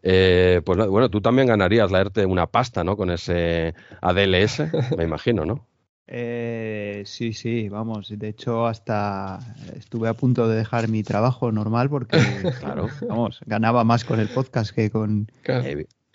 Eh, 0.03 0.63
pues 0.65 0.79
bueno, 0.89 1.11
tú 1.11 1.21
también 1.21 1.49
ganarías 1.49 1.91
leerte 1.91 2.25
una 2.25 2.47
pasta, 2.47 2.83
¿no? 2.83 2.97
Con 2.97 3.11
ese 3.11 3.75
ADLS, 4.01 4.63
me 4.97 5.05
imagino, 5.05 5.45
¿no? 5.45 5.67
Eh, 6.09 7.03
sí, 7.05 7.33
sí, 7.33 7.69
vamos. 7.69 8.17
De 8.17 8.29
hecho, 8.29 8.65
hasta 8.69 9.41
estuve 9.75 10.09
a 10.09 10.15
punto 10.15 10.47
de 10.47 10.57
dejar 10.57 10.87
mi 10.87 11.03
trabajo 11.03 11.51
normal 11.51 11.91
porque, 11.91 12.17
claro, 12.61 12.87
vamos, 13.09 13.41
ganaba 13.45 13.83
más 13.83 14.05
con 14.05 14.21
el 14.21 14.29
podcast 14.29 14.73
que 14.73 14.89
con, 14.89 15.27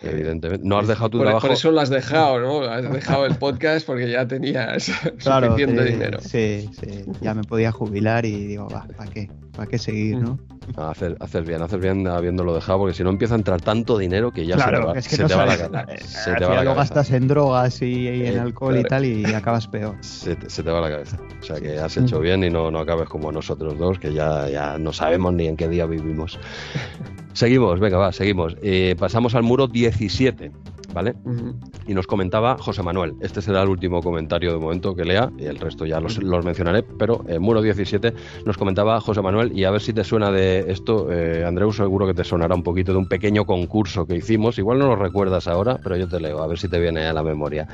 Evidentemente. 0.02 0.66
No 0.66 0.80
has 0.80 0.88
dejado 0.88 1.10
tu 1.10 1.20
trabajo. 1.20 1.46
Por 1.46 1.52
eso 1.52 1.72
lo 1.72 1.82
has 1.82 1.90
dejado, 1.90 2.40
¿no? 2.40 2.62
Has 2.64 2.92
dejado 2.92 3.26
el 3.26 3.36
podcast 3.36 3.86
porque 3.86 4.10
ya 4.10 4.28
tenías 4.28 4.86
suficiente 5.20 5.84
dinero. 5.84 6.20
Sí, 6.22 6.70
sí. 6.80 7.04
Ya 7.20 7.34
me 7.34 7.44
podía 7.44 7.72
jubilar 7.72 8.26
y 8.26 8.48
digo, 8.48 8.68
va, 8.70 8.88
¿para 8.96 9.12
qué? 9.12 9.30
¿Para 9.56 9.68
qué 9.68 9.78
seguir, 9.78 10.18
no? 10.18 10.40
hacer, 10.78 11.18
hacer 11.20 11.44
bien, 11.44 11.62
hacer 11.62 11.80
bien 11.80 12.08
habiéndolo 12.08 12.54
dejado, 12.54 12.80
porque 12.80 12.94
si 12.94 13.04
no 13.04 13.10
empieza 13.10 13.36
a 13.36 13.38
entrar 13.38 13.62
tanto 13.62 13.98
dinero 13.98 14.32
que 14.32 14.46
ya 14.46 14.58
se 14.58 14.72
te 14.72 14.80
va, 14.80 15.02
se 15.02 15.18
te 15.18 16.46
va 16.46 16.56
la 16.56 16.64
lo 16.64 16.76
gastas 16.76 17.12
en 17.12 17.28
drogas 17.28 17.82
y, 17.82 18.08
en 18.08 18.40
alcohol 18.40 18.78
y 18.78 18.84
tal 18.84 19.06
y 19.06 19.26
acabas 19.34 19.68
peor. 19.68 19.96
Se 20.02 20.36
te, 20.36 20.50
se 20.50 20.64
te, 20.64 20.72
va 20.72 20.82
la 20.82 20.90
cabeza. 20.90 21.18
O 21.40 21.44
sea 21.44 21.60
que 21.60 21.80
has 21.80 21.98
hecho 21.98 22.20
bien 22.20 22.44
y 22.44 22.50
no, 22.50 22.72
no 22.72 22.80
acabes 22.80 23.10
como 23.10 23.32
nosotros 23.32 23.78
dos, 23.78 24.00
que 24.00 24.14
ya, 24.14 24.50
ya 24.50 24.78
no 24.78 24.94
sabemos 24.94 25.34
ni 25.34 25.48
en 25.48 25.58
qué 25.58 25.68
día 25.68 25.86
vivimos. 25.86 26.40
Seguimos, 27.34 27.80
venga, 27.80 27.98
va, 27.98 28.12
seguimos. 28.12 28.58
Eh, 28.62 28.96
pasamos 29.00 29.36
al 29.36 29.44
muro 29.44 29.68
17. 29.68 30.52
¿vale? 30.94 31.16
Y 31.88 31.94
nos 31.94 32.08
comentaba 32.08 32.58
José 32.58 32.84
Manuel, 32.84 33.16
este 33.22 33.42
será 33.42 33.64
el 33.64 33.70
último 33.70 34.02
comentario 34.02 34.52
de 34.54 34.60
momento 34.60 34.96
que 34.96 35.06
lea, 35.06 35.32
y 35.38 35.46
el 35.46 35.58
resto 35.58 35.86
ya 35.86 36.00
los, 36.00 36.20
mencionaré, 36.46 36.84
pero 36.84 37.24
en 37.28 37.42
Muro 37.42 37.62
17 37.62 38.14
nos 38.46 38.58
comentaba 38.58 39.00
José 39.02 39.22
Manuel, 39.22 39.41
y 39.54 39.64
a 39.64 39.72
ver 39.72 39.82
si 39.82 39.94
te 39.94 40.04
suena 40.04 40.32
de 40.32 40.72
esto, 40.72 41.12
eh, 41.12 41.44
Andreu, 41.46 41.72
seguro 41.72 42.06
que 42.06 42.14
te 42.14 42.24
sonará 42.24 42.54
un 42.54 42.64
poquito 42.64 42.92
de 42.92 42.98
un 42.98 43.08
pequeño 43.08 43.46
concurso 43.46 44.06
que 44.06 44.16
hicimos, 44.16 44.58
igual 44.58 44.80
no 44.80 44.88
lo 44.88 44.96
recuerdas 44.96 45.48
ahora, 45.48 45.80
pero 45.82 45.96
yo 45.98 46.08
te 46.08 46.20
leo, 46.20 46.42
a 46.42 46.48
ver 46.48 46.60
si 46.60 46.68
te 46.68 46.80
viene 46.80 47.06
a 47.06 47.14
la 47.14 47.24
memoria. 47.24 47.68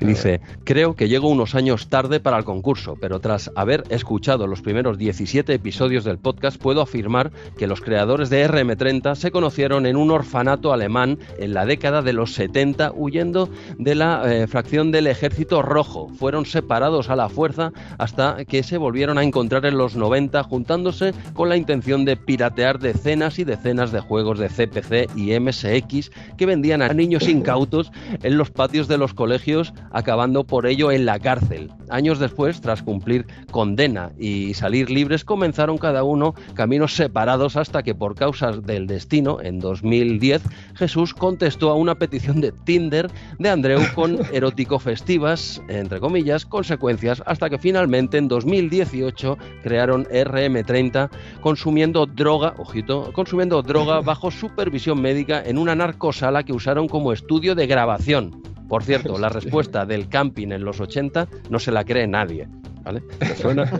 Y 0.00 0.04
dice, 0.04 0.40
creo 0.64 0.94
que 0.94 1.08
llego 1.08 1.28
unos 1.28 1.54
años 1.54 1.88
tarde 1.88 2.20
para 2.20 2.38
el 2.38 2.44
concurso, 2.44 2.96
pero 3.00 3.20
tras 3.20 3.50
haber 3.54 3.84
escuchado 3.88 4.46
los 4.46 4.62
primeros 4.62 4.98
17 4.98 5.54
episodios 5.54 6.04
del 6.04 6.18
podcast, 6.18 6.60
puedo 6.60 6.80
afirmar 6.80 7.30
que 7.56 7.66
los 7.66 7.80
creadores 7.80 8.30
de 8.30 8.48
RM30 8.48 9.14
se 9.14 9.30
conocieron 9.30 9.86
en 9.86 9.96
un 9.96 10.10
orfanato 10.10 10.72
alemán 10.72 11.18
en 11.38 11.54
la 11.54 11.64
década 11.64 12.02
de 12.02 12.12
los 12.12 12.34
70 12.34 12.92
huyendo 12.94 13.48
de 13.78 13.94
la 13.94 14.22
eh, 14.26 14.46
fracción 14.46 14.90
del 14.90 15.06
ejército 15.06 15.62
rojo. 15.62 16.08
Fueron 16.18 16.46
separados 16.46 17.10
a 17.10 17.16
la 17.16 17.28
fuerza 17.28 17.72
hasta 17.98 18.44
que 18.44 18.62
se 18.62 18.78
volvieron 18.78 19.18
a 19.18 19.22
encontrar 19.22 19.64
en 19.66 19.78
los 19.78 19.96
90 19.96 20.42
juntándose 20.44 21.13
con 21.32 21.48
la 21.48 21.56
intención 21.56 22.04
de 22.04 22.16
piratear 22.16 22.78
decenas 22.78 23.38
y 23.38 23.44
decenas 23.44 23.92
de 23.92 24.00
juegos 24.00 24.38
de 24.38 24.48
CPC 24.48 25.16
y 25.16 25.38
MSX 25.38 26.10
que 26.36 26.46
vendían 26.46 26.82
a 26.82 26.92
niños 26.92 27.28
incautos 27.28 27.92
en 28.22 28.38
los 28.38 28.50
patios 28.50 28.88
de 28.88 28.98
los 28.98 29.14
colegios 29.14 29.72
acabando 29.90 30.44
por 30.44 30.66
ello 30.66 30.90
en 30.90 31.06
la 31.06 31.18
cárcel. 31.18 31.70
Años 31.90 32.18
después, 32.18 32.60
tras 32.60 32.82
cumplir 32.82 33.26
condena 33.50 34.12
y 34.18 34.54
salir 34.54 34.90
libres, 34.90 35.24
comenzaron 35.24 35.78
cada 35.78 36.02
uno 36.04 36.34
caminos 36.54 36.94
separados 36.94 37.56
hasta 37.56 37.82
que 37.82 37.94
por 37.94 38.14
causas 38.14 38.62
del 38.62 38.86
destino, 38.86 39.40
en 39.40 39.60
2010, 39.60 40.42
Jesús 40.74 41.14
contestó 41.14 41.70
a 41.70 41.74
una 41.74 41.96
petición 41.96 42.40
de 42.40 42.52
Tinder 42.52 43.10
de 43.38 43.50
Andreu 43.50 43.80
con 43.94 44.18
erótico 44.32 44.78
festivas, 44.78 45.62
entre 45.68 46.00
comillas, 46.00 46.46
consecuencias, 46.46 47.22
hasta 47.26 47.50
que 47.50 47.58
finalmente 47.58 48.18
en 48.18 48.28
2018 48.28 49.38
crearon 49.62 50.04
RM30 50.06 51.03
consumiendo 51.40 52.06
droga, 52.06 52.54
ojito, 52.58 53.12
consumiendo 53.12 53.62
droga 53.62 54.00
bajo 54.04 54.30
supervisión 54.30 55.00
médica 55.00 55.42
en 55.44 55.58
una 55.58 55.74
narcosala 55.74 56.42
que 56.42 56.52
usaron 56.52 56.88
como 56.88 57.12
estudio 57.12 57.54
de 57.54 57.66
grabación. 57.66 58.42
Por 58.68 58.82
cierto, 58.82 59.18
la 59.18 59.28
respuesta 59.28 59.86
del 59.86 60.08
camping 60.08 60.48
en 60.48 60.64
los 60.64 60.80
80 60.80 61.28
no 61.50 61.58
se 61.58 61.72
la 61.72 61.84
cree 61.84 62.06
nadie. 62.06 62.48
¿Vale? 62.84 63.02
suena? 63.40 63.70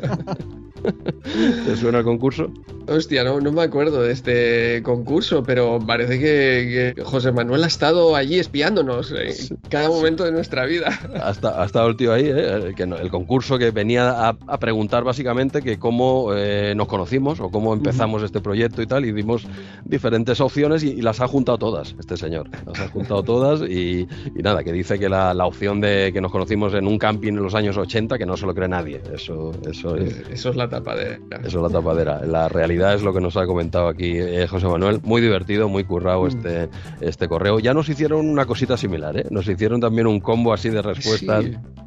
¿Te 1.66 1.76
suena 1.76 1.98
el 1.98 2.04
concurso? 2.04 2.52
Hostia, 2.86 3.24
no, 3.24 3.40
no 3.40 3.50
me 3.52 3.62
acuerdo 3.62 4.02
de 4.02 4.12
este 4.12 4.82
concurso, 4.82 5.42
pero 5.42 5.78
parece 5.86 6.18
que, 6.18 7.02
José 7.02 7.32
Manuel 7.32 7.64
ha 7.64 7.66
estado 7.66 8.14
allí 8.14 8.38
espiándonos 8.38 9.12
en 9.12 9.56
cada 9.70 9.88
momento 9.88 10.24
de 10.24 10.32
nuestra 10.32 10.66
vida. 10.66 10.98
Ha, 11.14 11.62
ha 11.62 11.64
estado 11.64 11.88
el 11.88 11.96
tío 11.96 12.12
ahí, 12.12 12.26
¿eh? 12.26 12.74
el, 12.76 13.10
concurso 13.10 13.56
que 13.58 13.70
venía 13.70 14.28
a, 14.28 14.58
preguntar 14.58 15.04
básicamente 15.04 15.62
que 15.62 15.78
cómo 15.78 16.34
eh, 16.34 16.74
nos 16.76 16.88
conocimos 16.88 17.40
o 17.40 17.50
cómo 17.50 17.72
empezamos 17.72 18.22
este 18.22 18.40
proyecto 18.40 18.82
y 18.82 18.86
tal, 18.86 19.06
y 19.06 19.12
dimos 19.12 19.46
diferentes 19.84 20.40
opciones 20.40 20.84
y, 20.84 21.00
las 21.00 21.20
ha 21.20 21.26
juntado 21.26 21.58
todas, 21.58 21.94
este 21.98 22.16
señor. 22.16 22.50
Las 22.66 22.80
ha 22.80 22.88
juntado 22.88 23.22
todas 23.22 23.60
y, 23.62 24.06
nada, 24.34 24.62
que 24.62 24.72
dice 24.72 24.98
que 24.98 25.08
la, 25.08 25.32
opción 25.44 25.80
de 25.80 26.10
que 26.12 26.20
nos 26.20 26.32
conocimos 26.32 26.74
en 26.74 26.86
un 26.86 26.98
camping 26.98 27.32
en 27.32 27.42
los 27.42 27.54
años 27.54 27.76
80, 27.76 28.18
que 28.18 28.26
no 28.26 28.36
se 28.36 28.46
lo 28.46 28.54
cree 28.54 28.68
nadie. 28.68 28.93
Eso, 29.12 29.52
eso, 29.68 29.96
es, 29.96 30.22
eso 30.30 30.50
es 30.50 30.56
la 30.56 30.68
tapadera. 30.68 31.18
Eso 31.44 31.64
es 31.64 31.72
la 31.72 31.78
tapadera. 31.78 32.24
La 32.24 32.48
realidad 32.48 32.94
es 32.94 33.02
lo 33.02 33.12
que 33.12 33.20
nos 33.20 33.36
ha 33.36 33.46
comentado 33.46 33.88
aquí 33.88 34.12
eh, 34.16 34.46
José 34.46 34.66
Manuel. 34.66 35.00
Muy 35.02 35.20
divertido, 35.20 35.68
muy 35.68 35.84
currado 35.84 36.22
mm. 36.24 36.28
este, 36.28 36.68
este 37.00 37.28
correo. 37.28 37.58
Ya 37.58 37.74
nos 37.74 37.88
hicieron 37.88 38.28
una 38.28 38.46
cosita 38.46 38.76
similar, 38.76 39.16
¿eh? 39.16 39.26
Nos 39.30 39.48
hicieron 39.48 39.80
también 39.80 40.06
un 40.06 40.20
combo 40.20 40.52
así 40.52 40.70
de 40.70 40.82
respuestas. 40.82 41.44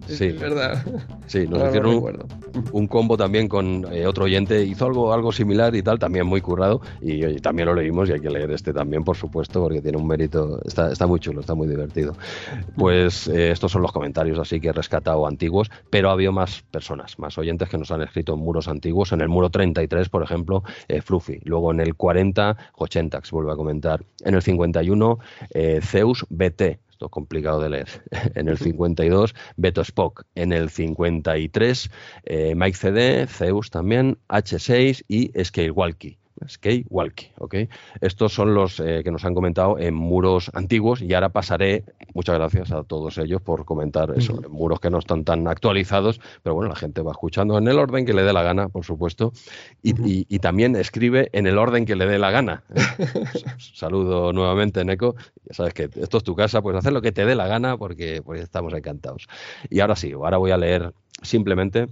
Sí, 0.08 0.26
es 0.28 0.40
verdad. 0.40 0.86
Sí, 1.26 1.46
nos 1.48 1.68
hicieron 1.68 2.22
un, 2.72 2.88
combo 2.88 3.18
también 3.18 3.50
con 3.50 3.86
eh, 3.92 4.08
otro 4.08 4.24
oyente. 4.24 4.64
Hizo 4.64 4.86
algo, 4.86 5.12
algo 5.12 5.34
similar 5.34 5.76
y 5.76 5.84
tal, 5.84 6.00
también 6.00 6.26
muy 6.26 6.40
currado. 6.40 6.82
Y, 7.02 7.42
también 7.42 7.68
lo 7.68 7.76
leímos 7.76 8.10
y 8.10 8.14
hay 8.14 8.22
que 8.22 8.30
leer 8.30 8.52
este 8.52 8.72
también, 8.72 9.04
por 9.04 9.18
supuesto, 9.18 9.62
porque 9.62 9.82
tiene 9.82 9.98
un 9.98 10.08
mérito. 10.08 10.62
Está, 10.64 10.92
está 10.92 11.06
muy 11.08 11.20
chulo, 11.20 11.42
está 11.42 11.56
muy 11.56 11.68
divertido. 11.68 12.16
Pues 12.78 13.28
eh, 13.28 13.52
estos 13.52 13.72
son 13.72 13.82
los 13.82 13.92
comentarios 13.92 14.40
así 14.40 14.60
que 14.60 14.70
he 14.70 14.74
rescatado 14.74 15.28
antiguos, 15.28 15.70
pero 15.90 16.10
ha 16.10 16.14
habido 16.14 16.32
más 16.32 16.64
personas, 16.72 16.97
más 17.18 17.38
oyentes 17.38 17.70
que 17.70 17.78
nos 17.78 17.92
han 17.92 18.02
escrito 18.02 18.34
en 18.34 18.40
muros 18.40 18.68
antiguos. 18.68 19.12
En 19.12 19.22
el 19.22 19.30
muro 19.30 19.50
33, 19.50 20.10
por 20.10 20.24
ejemplo, 20.24 20.64
eh, 20.88 21.02
Fluffy. 21.02 21.40
Luego 21.44 21.72
en 21.72 21.80
el 21.80 21.96
40, 21.96 22.58
Hochentax 22.76 23.32
vuelve 23.32 23.52
a 23.52 23.56
comentar. 23.56 24.04
En 24.24 24.36
el 24.36 24.42
51, 24.42 25.20
eh, 25.52 25.80
Zeus 25.82 26.26
BT 26.30 26.80
esto 26.90 27.06
es 27.06 27.12
complicado 27.12 27.62
de 27.62 27.70
leer. 27.70 27.88
En 28.34 28.48
el 28.48 28.58
52, 28.58 29.36
Beto 29.56 29.82
Spock. 29.82 30.24
En 30.34 30.52
el 30.52 30.72
53, 30.72 31.92
Mike 32.56 32.78
CD, 32.78 33.28
Zeus 33.28 33.70
también, 33.70 34.18
H6 34.30 35.04
y 35.08 35.32
Scale 35.44 35.70
Walkie. 35.70 36.18
Skate 36.48 36.86
Walkie, 36.90 37.32
¿ok? 37.38 37.56
Estos 38.02 38.34
son 38.34 38.54
los 38.54 38.80
eh, 38.80 39.02
que 39.04 39.12
nos 39.12 39.26
han 39.26 39.34
comentado 39.34 39.80
en 39.80 39.94
muros 39.94 40.52
antiguos 40.54 41.02
y 41.02 41.14
ahora 41.14 41.30
pasaré, 41.30 41.84
muchas 42.14 42.36
gracias 42.36 42.72
a 42.72 42.84
todos 42.84 43.18
ellos 43.18 43.42
por 43.42 43.66
comentar 43.66 44.14
eso, 44.16 44.42
muros 44.50 44.80
que 44.80 44.90
no 44.90 45.00
están 45.00 45.24
tan 45.24 45.48
actualizados, 45.48 46.20
pero 46.44 46.56
bueno, 46.56 46.70
la 46.70 46.76
gente 46.76 47.02
va 47.02 47.12
escuchando 47.12 47.58
en 47.58 47.68
el 47.68 47.80
orden 47.80 48.06
que 48.06 48.14
le 48.14 48.24
dé 48.24 48.34
la 48.34 48.44
gana, 48.44 48.70
por 48.70 48.86
supuesto, 48.86 49.34
y, 49.82 50.38
también 50.40 50.76
escribe 50.76 51.30
en 51.34 51.48
el 51.48 51.58
orden 51.58 51.86
que 51.86 51.96
le 51.96 52.06
dé 52.06 52.20
la 52.20 52.32
gana. 52.32 52.64
¿eh? 52.74 52.82
Saludo 53.58 54.32
nuevamente, 54.32 54.86
Neko, 54.86 55.16
ya 55.46 55.54
sabes 55.54 55.74
que 55.74 55.90
esto 55.96 56.18
es 56.18 56.24
tu 56.24 56.36
casa, 56.36 56.62
pues 56.62 56.78
hacer 56.78 56.94
lo 56.94 57.02
que 57.02 57.12
te 57.12 57.26
dé 57.26 57.36
la 57.36 57.48
gana 57.48 57.76
porque, 57.76 58.22
porque 58.24 58.42
estamos 58.42 58.74
encantados. 58.74 59.28
Y 59.70 59.80
ahora 59.80 59.96
sí, 59.96 60.12
ahora 60.14 60.38
voy 60.38 60.52
a 60.52 60.58
leer 60.58 60.94
simplemente 61.22 61.88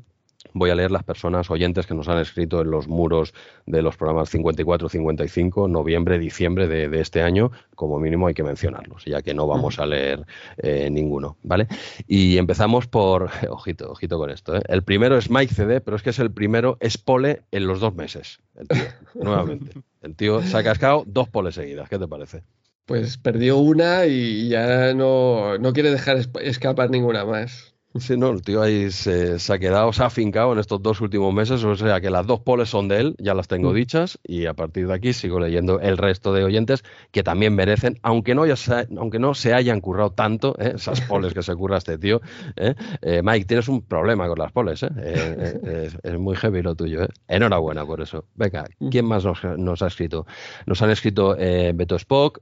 voy 0.53 0.69
a 0.69 0.75
leer 0.75 0.91
las 0.91 1.03
personas 1.03 1.49
oyentes 1.49 1.85
que 1.85 1.93
nos 1.93 2.07
han 2.07 2.19
escrito 2.19 2.61
en 2.61 2.71
los 2.71 2.87
muros 2.87 3.33
de 3.65 3.81
los 3.81 3.97
programas 3.97 4.29
54, 4.29 4.89
55, 4.89 5.67
noviembre, 5.67 6.19
diciembre 6.19 6.67
de, 6.67 6.99
este 6.99 7.21
año. 7.21 7.51
Como 7.75 7.99
mínimo 7.99 8.27
hay 8.27 8.33
que 8.33 8.43
mencionarlos, 8.43 9.05
ya 9.05 9.21
que 9.21 9.33
no 9.33 9.47
vamos 9.47 9.79
a 9.79 9.85
leer 9.85 10.25
eh, 10.57 10.89
ninguno, 10.89 11.37
¿vale? 11.43 11.67
Y 12.07 12.37
empezamos 12.37 12.87
por, 12.87 13.29
ojito, 13.49 13.91
ojito 13.91 14.17
con 14.17 14.29
esto, 14.29 14.55
¿eh? 14.55 14.61
El 14.67 14.83
primero 14.83 15.17
es 15.17 15.29
Mike 15.29 15.53
CD, 15.53 15.81
pero 15.81 15.97
es 15.97 16.03
que 16.03 16.11
es 16.11 16.19
el 16.19 16.31
primero, 16.31 16.77
es 16.79 16.97
pole 16.97 17.41
en 17.51 17.67
los 17.67 17.79
dos 17.79 17.95
meses, 17.95 18.39
el 18.55 18.67
tío, 18.67 18.83
nuevamente. 19.15 19.71
El 20.01 20.15
tío 20.15 20.41
se 20.41 20.57
ha 20.57 20.63
cascado 20.63 21.03
dos 21.07 21.29
poles 21.29 21.55
seguidas, 21.55 21.89
¿qué 21.89 21.99
te 21.99 22.07
parece? 22.07 22.43
Pues 22.85 23.17
perdió 23.17 23.57
una 23.57 24.05
y 24.05 24.49
ya 24.49 24.93
no, 24.93 25.57
no 25.57 25.73
quiere 25.73 25.89
dejar 25.89 26.17
escapar 26.41 26.91
ninguna 26.91 27.25
más. 27.25 27.74
Sí, 27.97 28.17
no, 28.17 28.31
el 28.31 28.41
tío 28.41 28.61
ahí 28.61 28.91
se, 28.91 29.37
ha 29.47 29.57
quedado, 29.57 29.93
se 29.93 30.03
ha 30.03 30.07
afincado 30.07 30.51
en 30.51 30.59
estos 30.59 30.81
dos 30.81 30.99
últimos 30.99 31.33
meses, 31.33 31.63
o 31.63 31.75
sea 31.77 32.01
que 32.01 32.09
las 32.09 32.27
dos 32.27 32.41
poles 32.41 32.67
son 32.67 32.89
de 32.89 32.99
él, 32.99 33.15
ya 33.19 33.33
las 33.33 33.47
tengo 33.47 33.71
mm. 33.71 33.75
dichas, 33.75 34.19
y 34.21 34.47
a 34.47 34.53
partir 34.53 34.87
de 34.87 34.93
aquí 34.93 35.13
sigo 35.13 35.39
leyendo 35.39 35.79
el 35.79 35.97
resto 35.97 36.33
de 36.33 36.43
oyentes 36.43 36.83
que 37.11 37.23
también 37.23 37.55
merecen, 37.55 37.97
aunque 38.01 38.35
no, 38.35 38.45
ya 38.45 38.57
se, 38.57 38.89
aunque 38.97 39.17
no 39.17 39.33
se 39.33 39.53
hayan 39.53 39.79
currado 39.79 40.11
tanto, 40.11 40.57
¿eh? 40.59 40.73
esas 40.75 40.99
poles 41.01 41.33
que 41.33 41.41
se 41.41 41.55
curra 41.55 41.77
este 41.77 41.97
tío. 41.97 42.19
¿eh? 42.57 42.75
Eh, 43.01 43.21
Mike, 43.23 43.45
tienes 43.45 43.69
un 43.69 43.81
problema 43.81 44.27
con 44.27 44.39
las 44.39 44.51
poles, 44.51 44.83
es, 44.83 46.19
muy 46.19 46.35
heavy 46.35 46.63
lo 46.63 46.75
tuyo. 46.75 47.07
Enhorabuena 47.29 47.85
por 47.85 48.01
eso. 48.01 48.25
Venga, 48.35 48.65
mm. 48.79 48.89
¿quién 48.89 49.05
más 49.05 49.23
nos, 49.23 49.81
ha 49.81 49.87
escrito? 49.87 50.25
Nos 50.65 50.81
han 50.81 50.89
escrito 50.89 51.37
Beto 51.37 51.95
Spock, 51.95 52.41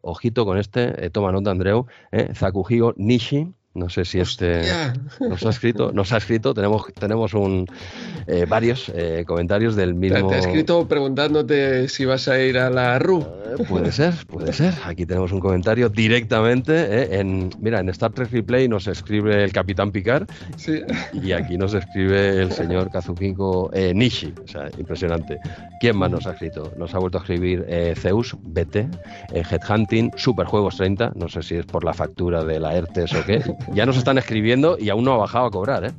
ojito 0.00 0.46
con 0.46 0.56
este, 0.56 1.10
toma 1.10 1.30
nota 1.30 1.50
Andreu, 1.50 1.86
Zakuhio 2.34 2.94
Nishi. 2.96 3.52
No 3.74 3.88
sé 3.88 4.04
si 4.04 4.20
este 4.20 4.62
nos 5.18 5.44
ha 5.44 5.50
escrito, 5.50 5.90
nos 5.92 6.12
ha 6.12 6.18
escrito, 6.18 6.54
tenemos, 6.54 6.84
tenemos 6.94 7.34
un 7.34 7.66
eh, 8.28 8.46
varios 8.48 8.88
eh, 8.94 9.24
comentarios 9.26 9.74
del 9.74 9.94
mismo. 9.94 10.28
Te 10.28 10.36
ha 10.36 10.38
escrito 10.38 10.86
preguntándote 10.86 11.88
si 11.88 12.04
vas 12.04 12.28
a 12.28 12.40
ir 12.40 12.56
a 12.56 12.70
la 12.70 12.96
RU. 13.00 13.22
Eh, 13.22 13.64
puede 13.68 13.90
ser, 13.90 14.14
puede 14.28 14.52
ser. 14.52 14.74
Aquí 14.84 15.04
tenemos 15.06 15.32
un 15.32 15.40
comentario 15.40 15.88
directamente. 15.88 17.18
en, 17.18 17.50
mira, 17.58 17.80
en 17.80 17.88
Star 17.88 18.12
Trek 18.12 18.30
Replay 18.30 18.68
nos 18.68 18.86
escribe 18.86 19.42
el 19.42 19.52
Capitán 19.52 19.90
Picard. 19.90 20.28
Sí. 20.56 20.80
Y 21.12 21.32
aquí 21.32 21.58
nos 21.58 21.74
escribe 21.74 22.42
el 22.42 22.52
señor 22.52 22.92
Kazuhiko 22.92 23.72
Nishi. 23.92 24.32
O 24.44 24.46
sea, 24.46 24.70
impresionante. 24.78 25.40
¿Quién 25.80 25.96
más 25.96 26.12
nos 26.12 26.28
ha 26.28 26.32
escrito? 26.32 26.72
Nos 26.78 26.94
ha 26.94 26.98
vuelto 27.00 27.18
a 27.18 27.22
escribir 27.22 27.66
Zeus, 27.96 28.36
BT, 28.40 28.86
Headhunting, 29.32 30.12
Superjuegos 30.16 30.76
30. 30.76 31.12
No 31.16 31.28
sé 31.28 31.42
si 31.42 31.56
es 31.56 31.66
por 31.66 31.82
la 31.82 31.92
factura 31.92 32.44
de 32.44 32.60
la 32.60 32.76
ERTES 32.76 33.14
o 33.14 33.24
qué 33.24 33.42
ya 33.72 33.86
nos 33.86 33.96
están 33.96 34.18
escribiendo 34.18 34.76
y 34.78 34.90
aún 34.90 35.04
no 35.04 35.14
ha 35.14 35.16
bajado 35.16 35.46
a 35.46 35.50
cobrar, 35.50 35.84
¿eh? 35.84 35.92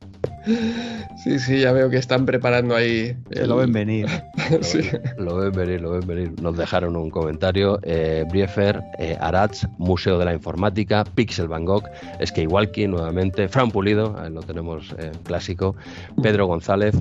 Sí, 1.23 1.39
sí, 1.39 1.59
ya 1.59 1.71
veo 1.71 1.89
que 1.89 1.97
están 1.97 2.25
preparando 2.25 2.75
ahí. 2.75 3.17
lo 3.31 3.57
ven 3.57 3.73
venir. 3.73 4.07
Lo, 5.17 5.37
ven 5.37 5.51
venir, 5.51 5.81
lo 5.81 5.91
ven 5.91 6.05
venir. 6.05 6.41
Nos 6.41 6.55
dejaron 6.55 6.95
un 6.95 7.09
comentario. 7.09 7.79
Eh, 7.81 8.25
Briefer, 8.29 8.79
eh, 8.99 9.17
Arats, 9.19 9.67
Museo 9.79 10.19
de 10.19 10.25
la 10.25 10.33
Informática, 10.33 11.03
Pixel 11.03 11.47
Van 11.47 11.65
Gogh, 11.65 11.85
Skywalkie 12.23 12.87
nuevamente, 12.87 13.47
Fran 13.47 13.71
Pulido, 13.71 14.15
ahí 14.19 14.31
lo 14.31 14.41
tenemos 14.41 14.93
eh, 14.99 15.11
clásico, 15.23 15.75
Pedro 16.21 16.45
González, 16.45 16.95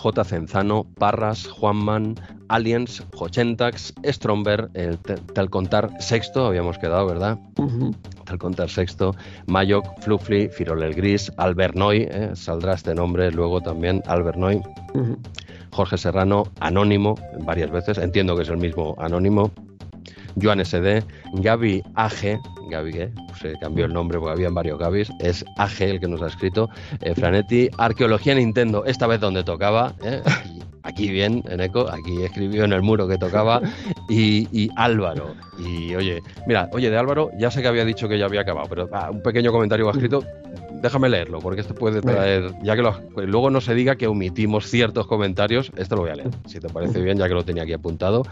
J. 0.00 0.24
Cenzano, 0.24 0.86
Parras, 0.98 1.46
Juanman, 1.46 2.14
Aliens, 2.48 3.02
Hochentax, 3.14 3.92
Stromberg, 4.02 4.70
el 4.72 4.98
Telcontar 4.98 5.90
sexto, 6.00 6.46
habíamos 6.46 6.78
quedado, 6.78 7.06
¿verdad? 7.06 7.38
Telcontar 8.24 8.70
sexto, 8.70 9.14
Mayok, 9.46 9.84
Fluffy, 10.00 10.48
Firol 10.48 10.82
el 10.84 10.94
Gris, 10.94 11.30
Albert 11.36 11.74
Noy, 11.74 12.08
¿eh? 12.10 12.30
saldrá 12.32 12.72
este 12.74 12.94
nombre 12.94 13.30
luego 13.30 13.60
también, 13.60 14.02
Albert 14.06 14.38
Noy. 14.38 14.62
Jorge 15.70 15.98
Serrano, 15.98 16.44
Anónimo, 16.60 17.16
varias 17.44 17.70
veces, 17.70 17.98
entiendo 17.98 18.34
que 18.36 18.42
es 18.42 18.48
el 18.48 18.56
mismo 18.56 18.96
Anónimo. 18.98 19.52
Joan 20.40 20.64
SD, 20.64 21.02
Gaby 21.34 21.82
AG, 21.94 22.40
Gaby, 22.70 22.90
¿eh? 22.98 23.10
se 23.40 23.52
cambió 23.60 23.86
el 23.86 23.92
nombre 23.92 24.18
porque 24.18 24.32
habían 24.32 24.54
varios 24.54 24.78
Gabis, 24.78 25.10
es 25.18 25.44
AG 25.56 25.82
el 25.82 26.00
que 26.00 26.08
nos 26.08 26.22
ha 26.22 26.28
escrito, 26.28 26.68
eh, 27.00 27.14
Franetti, 27.14 27.68
Arqueología 27.78 28.34
Nintendo, 28.34 28.84
esta 28.84 29.06
vez 29.06 29.20
donde 29.20 29.42
tocaba, 29.42 29.94
¿eh? 30.02 30.22
aquí, 30.82 31.10
bien, 31.10 31.42
en 31.48 31.60
eco, 31.60 31.86
aquí 31.90 32.22
escribió 32.22 32.64
en 32.64 32.72
el 32.72 32.82
muro 32.82 33.06
que 33.08 33.18
tocaba, 33.18 33.60
y, 34.08 34.70
Álvaro, 34.76 35.34
y 35.58 35.94
oye, 35.94 36.22
mira, 36.46 36.68
oye, 36.72 36.90
de 36.90 36.96
Álvaro, 36.96 37.30
ya 37.38 37.50
sé 37.50 37.60
que 37.60 37.68
había 37.68 37.84
dicho 37.84 38.08
que 38.08 38.18
ya 38.18 38.26
había 38.26 38.42
acabado, 38.42 38.68
pero 38.68 38.88
ah, 38.92 39.10
un 39.10 39.22
pequeño 39.22 39.52
comentario 39.52 39.90
escrito, 39.90 40.24
déjame 40.80 41.08
leerlo, 41.08 41.40
porque 41.40 41.60
esto 41.60 41.74
puede 41.74 42.00
traer, 42.00 42.52
ya 42.62 42.76
que 42.76 42.82
luego 43.26 43.50
no 43.50 43.60
se 43.60 43.74
diga 43.74 43.96
que 43.96 44.06
omitimos 44.06 44.66
ciertos 44.66 45.06
comentarios, 45.06 45.70
esto 45.76 45.96
lo 45.96 46.02
voy 46.02 46.10
a 46.10 46.14
leer, 46.14 46.30
si 46.46 46.60
te 46.60 46.68
parece 46.68 47.00
bien, 47.00 47.18
ya 47.18 47.28
que 47.28 47.34
lo 47.34 47.44
tenía 47.44 47.62
aquí 47.64 47.72
apuntado. 47.72 48.22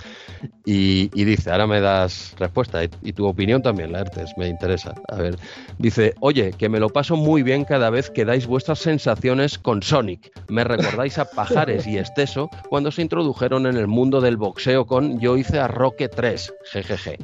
Y, 0.64 1.08
dice, 1.24 1.50
ahora 1.50 1.66
me 1.66 1.80
das 1.80 2.34
respuesta, 2.38 2.82
y, 2.84 3.12
tu 3.12 3.26
opinión 3.26 3.62
también, 3.62 3.92
Laertes, 3.92 4.32
me 4.36 4.48
interesa. 4.48 4.94
A 5.08 5.16
ver, 5.16 5.36
dice, 5.78 6.14
oye, 6.20 6.52
que 6.56 6.68
me 6.68 6.80
lo 6.80 6.88
paso 6.88 7.16
muy 7.16 7.42
bien 7.42 7.64
cada 7.64 7.90
vez 7.90 8.10
que 8.10 8.24
dais 8.24 8.46
vuestras 8.46 8.78
sensaciones 8.78 9.58
con 9.58 9.82
Sonic. 9.82 10.30
Me 10.48 10.64
recordáis 10.64 11.18
a 11.18 11.30
Pajares 11.30 11.86
y 11.86 11.98
Esteso 11.98 12.50
cuando 12.68 12.90
se 12.90 13.02
introdujeron 13.02 13.66
en 13.66 13.76
el 13.76 13.86
mundo 13.86 14.20
del 14.20 14.36
boxeo 14.36 14.86
con 14.86 15.18
Yo 15.20 15.36
hice 15.36 15.58
a 15.58 15.68
Roque 15.68 16.08
3, 16.08 16.54
jejeje. 16.70 17.18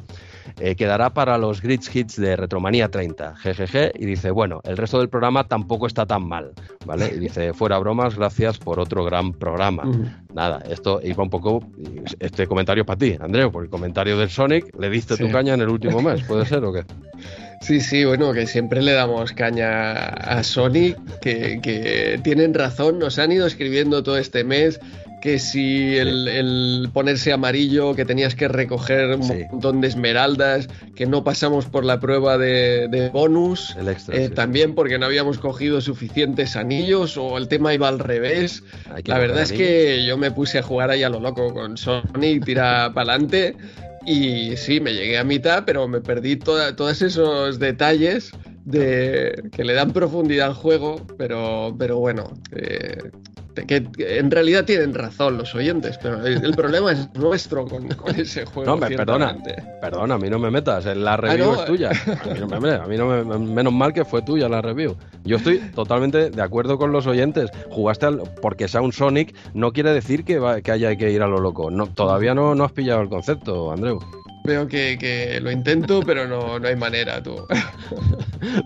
Eh, 0.59 0.75
quedará 0.75 1.13
para 1.13 1.37
los 1.37 1.61
Grits 1.61 1.93
Hits 1.93 2.15
de 2.17 2.35
Retromanía 2.35 2.89
30, 2.89 3.35
GGG, 3.43 3.91
y 3.95 4.05
dice, 4.05 4.31
bueno, 4.31 4.61
el 4.63 4.77
resto 4.77 4.99
del 4.99 5.09
programa 5.09 5.47
tampoco 5.47 5.87
está 5.87 6.05
tan 6.05 6.27
mal, 6.27 6.53
¿vale? 6.85 7.11
Y 7.15 7.19
dice, 7.19 7.53
fuera 7.53 7.77
bromas, 7.77 8.15
gracias 8.15 8.57
por 8.57 8.79
otro 8.79 9.03
gran 9.03 9.33
programa. 9.33 9.83
Nada, 10.33 10.63
esto 10.69 10.99
iba 11.03 11.23
un 11.23 11.29
poco, 11.29 11.63
este 12.19 12.47
comentario 12.47 12.85
para 12.85 12.97
ti, 12.97 13.17
Andreu, 13.19 13.51
por 13.51 13.63
el 13.63 13.69
comentario 13.69 14.17
del 14.17 14.29
Sonic, 14.29 14.77
le 14.79 14.89
diste 14.89 15.17
tu 15.17 15.29
caña 15.29 15.53
en 15.53 15.61
el 15.61 15.69
último 15.69 16.01
mes, 16.01 16.23
¿puede 16.23 16.45
ser 16.45 16.63
o 16.63 16.73
qué? 16.73 16.85
Sí, 17.61 17.81
sí, 17.81 18.05
bueno, 18.05 18.31
que 18.31 18.45
siempre 18.45 18.79
le 18.83 18.91
damos 18.91 19.31
caña 19.31 19.93
a 19.93 20.43
Sonic, 20.43 20.97
que, 21.19 21.59
que 21.63 22.19
tienen 22.21 22.53
razón, 22.53 22.99
nos 22.99 23.17
han 23.17 23.31
ido 23.31 23.47
escribiendo 23.47 24.03
todo 24.03 24.19
este 24.19 24.43
mes 24.43 24.79
que 25.25 25.39
si 25.39 25.97
el, 25.97 26.87
ponerse 26.93 27.33
amarillo, 27.33 27.95
que 27.95 28.05
tenías 28.05 28.35
que 28.35 28.47
recoger 28.47 29.17
un 29.17 29.27
montón 29.27 29.81
de 29.81 29.87
esmeraldas, 29.87 30.69
que 30.93 31.07
no 31.07 31.23
pasamos 31.23 31.65
por 31.65 31.83
la 31.83 31.99
prueba 31.99 32.37
de, 32.37 33.09
bonus, 33.11 33.75
eh, 34.13 34.29
también 34.29 34.75
porque 34.75 34.99
no 34.99 35.07
habíamos 35.07 35.39
cogido 35.39 35.81
suficientes 35.81 36.55
anillos 36.55 37.17
o 37.17 37.39
el 37.39 37.47
tema 37.47 37.73
iba 37.73 37.87
al 37.87 37.97
revés. 37.97 38.61
La 39.05 39.17
verdad 39.17 39.41
es 39.41 39.51
que 39.51 40.05
yo 40.05 40.15
me 40.15 40.29
puse 40.29 40.59
a 40.59 40.61
jugar 40.61 40.91
ahí 40.91 41.01
a 41.01 41.09
lo 41.09 41.19
loco 41.19 41.51
con 41.55 41.75
Sonic, 41.75 42.45
tira 42.45 42.91
para 42.93 43.13
adelante 43.13 43.55
y 44.05 44.55
sí, 44.57 44.79
me 44.79 44.93
llegué 44.93 45.17
a 45.17 45.23
mitad, 45.23 45.63
pero 45.65 45.87
me 45.87 46.01
perdí 46.01 46.35
todos 46.35 47.01
esos 47.01 47.57
detalles 47.57 48.29
de 48.63 49.49
que 49.51 49.63
le 49.63 49.73
dan 49.73 49.91
profundidad 49.91 50.49
al 50.49 50.53
juego, 50.53 51.01
pero, 51.17 51.75
pero 51.79 51.97
bueno, 51.97 52.31
eh, 52.55 53.09
que 53.63 53.87
en 53.97 54.31
realidad 54.31 54.65
tienen 54.65 54.93
razón 54.93 55.37
los 55.37 55.55
oyentes, 55.55 55.97
pero 56.01 56.25
el, 56.25 56.53
problema 56.55 56.91
es 56.91 57.09
nuestro 57.15 57.65
con, 57.65 57.87
ese 58.17 58.45
juego. 58.45 58.75
No, 58.75 58.79
perdona, 58.79 59.37
perdona, 59.81 60.15
a 60.15 60.17
mí 60.17 60.29
no 60.29 60.39
me 60.39 60.51
metas, 60.51 60.85
la 60.85 61.13
ah, 61.13 61.17
review 61.17 61.53
es 61.53 61.65
tuya. 61.65 61.91
A 62.81 62.87
mí, 62.87 62.97
no 62.97 63.07
me, 63.07 63.39
menos 63.39 63.73
mal 63.73 63.93
que 63.93 64.05
fue 64.05 64.21
tuya 64.21 64.49
la 64.49 64.61
review. 64.61 64.95
Yo 65.23 65.37
estoy 65.37 65.59
totalmente 65.73 66.29
de 66.29 66.41
acuerdo 66.41 66.77
con 66.77 66.91
los 66.91 67.07
oyentes. 67.07 67.49
Jugaste 67.69 68.05
al, 68.05 68.21
porque 68.41 68.67
sea 68.67 68.81
un 68.81 68.93
Sonic 68.93 69.35
no 69.53 69.71
quiere 69.73 69.93
decir 69.93 70.23
que, 70.23 70.61
que 70.63 70.71
haya 70.71 70.95
que 70.95 71.11
ir 71.11 71.21
a 71.21 71.27
lo 71.27 71.39
loco. 71.39 71.71
No, 71.71 71.87
todavía 71.87 72.33
no, 72.33 72.55
no 72.55 72.63
has 72.63 72.71
pillado 72.71 73.01
el 73.01 73.09
concepto, 73.09 73.71
Andreu. 73.71 73.99
Veo 74.45 74.67
que, 74.67 75.39
lo 75.41 75.51
intento, 75.51 76.01
pero 76.05 76.27
no, 76.27 76.59
no 76.59 76.67
hay 76.67 76.75
manera, 76.75 77.21
tú. 77.21 77.45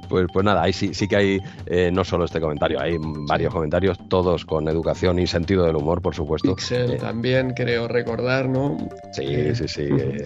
Pues, 0.09 0.25
pues 0.33 0.43
nada, 0.43 0.63
ahí 0.63 0.73
sí, 0.73 0.93
sí 0.93 1.07
que 1.07 1.15
hay 1.15 1.39
eh, 1.65 1.89
no 1.91 2.03
solo 2.03 2.25
este 2.25 2.41
comentario, 2.41 2.81
hay 2.81 2.97
varios 2.99 3.53
comentarios, 3.53 3.97
todos 4.09 4.43
con 4.43 4.67
educación 4.67 5.19
y 5.19 5.27
sentido 5.27 5.63
del 5.63 5.77
humor, 5.77 6.01
por 6.01 6.13
supuesto. 6.13 6.55
Pixel 6.55 6.93
eh, 6.93 6.97
también, 6.97 7.53
creo 7.53 7.87
recordar, 7.87 8.49
¿no? 8.49 8.89
Sí, 9.13 9.55
sí, 9.55 9.67
sí. 9.67 9.87
Eh, 9.89 10.23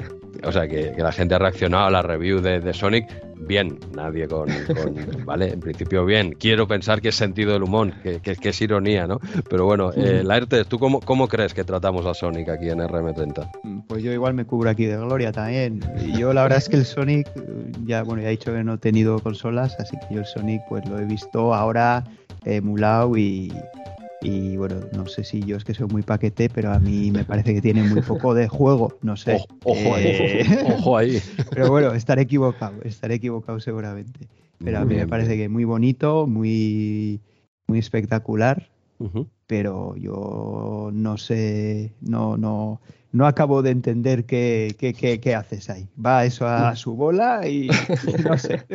o 0.44 0.52
sea, 0.52 0.66
que, 0.68 0.94
la 0.96 1.12
gente 1.12 1.34
ha 1.34 1.38
reaccionado 1.38 1.86
a 1.86 1.90
la 1.90 2.02
review 2.02 2.40
de, 2.40 2.72
Sonic 2.74 3.06
bien, 3.36 3.78
nadie 3.94 4.26
con, 4.26 4.48
¿vale? 5.24 5.52
En 5.52 5.60
principio 5.60 6.04
bien. 6.04 6.32
Quiero 6.32 6.66
pensar 6.66 7.00
que 7.00 7.10
es 7.10 7.14
sentido 7.14 7.52
del 7.52 7.62
humor, 7.62 7.92
que, 8.02 8.20
que, 8.20 8.48
es 8.48 8.60
ironía, 8.60 9.06
¿no? 9.06 9.20
Pero 9.48 9.64
bueno, 9.64 9.92
eh, 9.92 10.22
Laertes, 10.24 10.66
¿tú 10.66 10.78
cómo, 10.78 11.00
cómo 11.00 11.28
crees 11.28 11.54
que 11.54 11.64
tratamos 11.64 12.06
a 12.06 12.14
Sonic 12.14 12.48
aquí 12.48 12.68
en 12.68 12.78
RM30? 12.78 13.84
Pues 13.86 14.02
yo 14.02 14.12
igual 14.12 14.34
me 14.34 14.44
cubro 14.44 14.70
aquí 14.70 14.86
de 14.86 14.95
gloria 15.00 15.32
también. 15.32 15.80
Yo 16.18 16.32
la 16.32 16.42
verdad 16.42 16.58
es 16.58 16.68
que 16.68 16.76
el 16.76 16.84
Sonic, 16.84 17.28
ya 17.84 18.02
bueno, 18.02 18.22
ya 18.22 18.28
he 18.28 18.32
dicho 18.32 18.52
que 18.52 18.64
no 18.64 18.74
he 18.74 18.78
tenido 18.78 19.18
consolas, 19.20 19.76
así 19.78 19.96
que 20.08 20.14
yo 20.14 20.20
el 20.20 20.26
Sonic 20.26 20.62
pues 20.68 20.88
lo 20.88 20.98
he 20.98 21.04
visto 21.04 21.54
ahora 21.54 22.04
emulado 22.44 23.16
y, 23.16 23.52
y 24.22 24.56
bueno, 24.56 24.76
no 24.92 25.06
sé 25.06 25.24
si 25.24 25.42
yo 25.42 25.56
es 25.56 25.64
que 25.64 25.74
soy 25.74 25.86
muy 25.88 26.02
paquete, 26.02 26.48
pero 26.48 26.72
a 26.72 26.78
mí 26.78 27.10
me 27.10 27.24
parece 27.24 27.54
que 27.54 27.60
tiene 27.60 27.82
muy 27.82 28.00
poco 28.02 28.34
de 28.34 28.48
juego, 28.48 28.96
no 29.02 29.16
sé. 29.16 29.44
Ojo, 29.62 29.94
ahí, 29.94 30.04
eh, 30.06 30.64
ojo 30.78 30.96
ahí. 30.96 31.20
Pero 31.50 31.70
bueno, 31.70 31.92
estaré 31.92 32.22
equivocado, 32.22 32.82
estaré 32.82 33.14
equivocado 33.14 33.60
seguramente. 33.60 34.28
Pero 34.64 34.78
a 34.78 34.84
mí 34.84 34.94
me 34.94 35.06
parece 35.06 35.36
que 35.36 35.48
muy 35.48 35.64
bonito, 35.64 36.26
muy, 36.26 37.20
muy 37.66 37.78
espectacular, 37.78 38.68
pero 39.46 39.94
yo 39.96 40.90
no 40.92 41.18
sé, 41.18 41.92
no, 42.00 42.36
no, 42.36 42.80
no 43.16 43.26
acabo 43.26 43.62
de 43.62 43.70
entender 43.70 44.26
qué, 44.26 44.76
qué, 44.78 45.34
haces 45.34 45.70
ahí. 45.70 45.88
Va 46.04 46.26
eso 46.26 46.46
a 46.46 46.76
su 46.76 46.94
bola 46.94 47.48
y, 47.48 47.68
no 48.22 48.36
sé. 48.36 48.66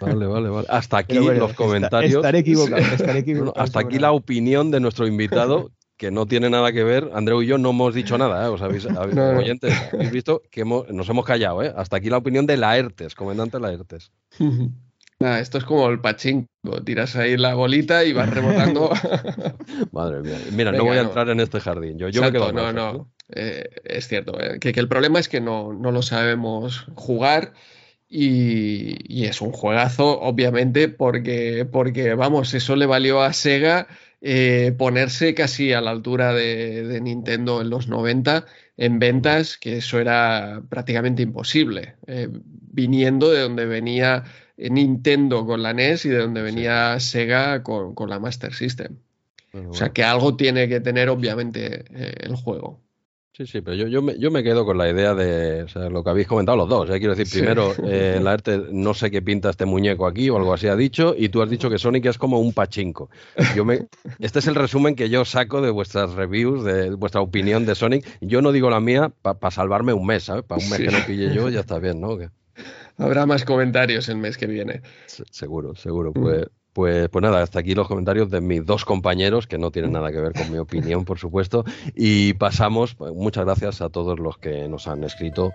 Vale, 0.00 0.26
vale, 0.26 0.48
vale. 0.48 0.66
Hasta 0.70 0.98
aquí 0.98 1.18
los 1.18 1.52
comentarios. 1.52 2.14
estaré 2.14 2.38
equivocado, 2.38 2.80
estaré 2.80 3.18
equivocado. 3.18 3.62
hasta 3.62 3.80
aquí 3.80 3.98
la 3.98 4.12
opinión 4.12 4.70
de 4.70 4.80
nuestro 4.80 5.06
invitado, 5.06 5.70
que 5.98 6.10
no 6.10 6.24
tiene 6.24 6.48
nada 6.48 6.72
que 6.72 6.82
ver. 6.82 7.10
Andreu 7.12 7.42
y 7.42 7.46
yo 7.46 7.58
no 7.58 7.70
hemos 7.70 7.94
dicho 7.94 8.16
nada, 8.16 8.46
¿eh? 8.46 8.48
Os 8.48 8.62
habéis, 8.62 8.86
oyentes, 9.36 9.74
habéis 9.92 10.12
visto 10.12 10.40
que 10.50 10.64
nos 10.64 11.08
hemos 11.08 11.26
callado. 11.26 11.62
¿eh? 11.62 11.74
Hasta 11.76 11.98
aquí 11.98 12.08
la 12.08 12.16
opinión 12.16 12.46
de 12.46 12.56
Laertes, 12.56 13.14
comandante 13.14 13.60
Laertes. 13.60 14.12
Nada, 15.18 15.40
esto 15.40 15.58
es 15.58 15.64
como 15.64 15.88
el 15.88 16.00
pachinko. 16.00 16.48
Tiras 16.84 17.16
ahí 17.16 17.36
la 17.36 17.54
bolita 17.54 18.02
y 18.04 18.14
vas 18.14 18.30
rebotando. 18.30 18.90
Madre 19.92 20.22
mía. 20.22 20.38
Mira, 20.52 20.72
no 20.72 20.84
voy 20.84 20.96
a 20.96 21.02
entrar 21.02 21.28
en 21.28 21.40
este 21.40 21.60
jardín. 21.60 21.98
Yo, 21.98 22.08
yo 22.08 22.22
me 22.22 22.32
quedo 22.32 22.50
No, 22.52 22.72
no. 22.72 23.10
Eh, 23.34 23.68
es 23.84 24.08
cierto. 24.08 24.38
Eh, 24.40 24.58
que, 24.60 24.70
el 24.70 24.88
problema 24.88 25.18
es 25.18 25.28
que 25.28 25.40
no, 25.40 25.72
lo 25.72 26.02
sabemos 26.02 26.86
jugar. 26.94 27.52
Y, 28.08 29.24
es 29.24 29.40
un 29.40 29.52
juegazo, 29.52 30.20
obviamente, 30.20 30.88
porque, 30.88 31.66
porque, 31.70 32.14
vamos, 32.14 32.54
eso 32.54 32.76
le 32.76 32.86
valió 32.86 33.20
a 33.20 33.32
Sega 33.32 33.88
eh, 34.20 34.72
ponerse 34.78 35.34
casi 35.34 35.72
a 35.72 35.80
la 35.80 35.90
altura 35.90 36.32
de, 36.32 36.86
de, 36.86 37.00
Nintendo 37.00 37.60
en 37.60 37.70
los 37.70 37.88
90 37.88 38.46
en 38.76 38.98
ventas, 39.00 39.58
que 39.58 39.78
eso 39.78 39.98
era 39.98 40.62
prácticamente 40.68 41.22
imposible, 41.22 41.96
viniendo 42.42 43.30
de 43.30 43.40
donde 43.40 43.66
venía 43.66 44.24
Nintendo 44.56 45.46
con 45.46 45.62
la 45.62 45.72
NES 45.72 46.04
y 46.04 46.10
de 46.10 46.18
donde 46.18 46.42
venía 46.42 47.00
Sega 47.00 47.62
con, 47.62 47.94
la 48.08 48.20
Master 48.20 48.54
System. 48.54 48.98
o 49.52 49.74
sea 49.74 49.92
que 49.92 50.04
algo 50.04 50.36
tiene 50.36 50.68
que 50.68 50.80
tener 50.80 51.08
obviamente 51.08 51.84
el 52.24 52.36
juego. 52.36 52.85
Sí, 53.36 53.44
sí, 53.46 53.60
pero 53.60 53.76
yo, 53.76 53.86
yo, 53.86 54.00
me, 54.00 54.18
yo 54.18 54.30
me 54.30 54.42
quedo 54.42 54.64
con 54.64 54.78
la 54.78 54.88
idea 54.88 55.14
de 55.14 55.66
lo 55.90 56.02
que 56.02 56.08
habéis 56.08 56.26
comentado 56.26 56.56
los 56.56 56.70
dos. 56.70 56.88
¿eh? 56.88 56.98
Quiero 56.98 57.14
decir, 57.14 57.30
primero, 57.30 57.74
eh, 57.86 58.18
la 58.22 58.32
arte, 58.32 58.62
no 58.70 58.94
sé 58.94 59.10
qué 59.10 59.20
pinta 59.20 59.50
este 59.50 59.66
muñeco 59.66 60.06
aquí 60.06 60.30
o 60.30 60.38
algo 60.38 60.54
así 60.54 60.68
ha 60.68 60.74
dicho, 60.74 61.14
y 61.14 61.28
tú 61.28 61.42
has 61.42 61.50
dicho 61.50 61.68
que 61.68 61.76
Sonic 61.76 62.06
es 62.06 62.16
como 62.16 62.40
un 62.40 62.54
pachinko. 62.54 63.10
Yo 63.54 63.66
me, 63.66 63.88
este 64.20 64.38
es 64.38 64.46
el 64.46 64.54
resumen 64.54 64.96
que 64.96 65.10
yo 65.10 65.26
saco 65.26 65.60
de 65.60 65.70
vuestras 65.70 66.14
reviews, 66.14 66.64
de 66.64 66.94
vuestra 66.94 67.20
opinión 67.20 67.66
de 67.66 67.74
Sonic. 67.74 68.06
Yo 68.22 68.40
no 68.40 68.52
digo 68.52 68.70
la 68.70 68.80
mía 68.80 69.12
para 69.20 69.50
salvarme 69.50 69.92
un 69.92 70.06
mes, 70.06 70.24
¿sabes? 70.24 70.42
Para 70.44 70.64
un 70.64 70.70
mes 70.70 70.78
que 70.78 70.90
no 70.90 71.06
pille 71.06 71.34
yo, 71.34 71.50
ya 71.50 71.60
está 71.60 71.78
bien, 71.78 72.00
¿no? 72.00 72.16
Habrá 72.96 73.26
más 73.26 73.44
comentarios 73.44 74.08
el 74.08 74.16
mes 74.16 74.38
que 74.38 74.46
viene. 74.46 74.80
seguro, 75.30 75.74
seguro. 75.74 76.14
Pues, 76.14 76.46
pues, 76.76 77.08
pues, 77.08 77.22
nada, 77.22 77.40
hasta 77.40 77.60
aquí 77.60 77.74
los 77.74 77.88
comentarios 77.88 78.30
de 78.30 78.42
mis 78.42 78.62
dos 78.66 78.84
compañeros, 78.84 79.46
que 79.46 79.56
no 79.56 79.70
tienen 79.70 79.92
nada 79.92 80.12
que 80.12 80.20
ver 80.20 80.34
con 80.34 80.52
mi 80.52 80.58
opinión, 80.58 81.06
por 81.06 81.18
supuesto. 81.18 81.64
Y 81.94 82.34
pasamos, 82.34 82.94
pues, 82.94 83.14
muchas 83.14 83.46
gracias 83.46 83.80
a 83.80 83.88
todos 83.88 84.20
los 84.20 84.36
que 84.36 84.68
nos 84.68 84.86
han 84.86 85.02
escrito, 85.02 85.54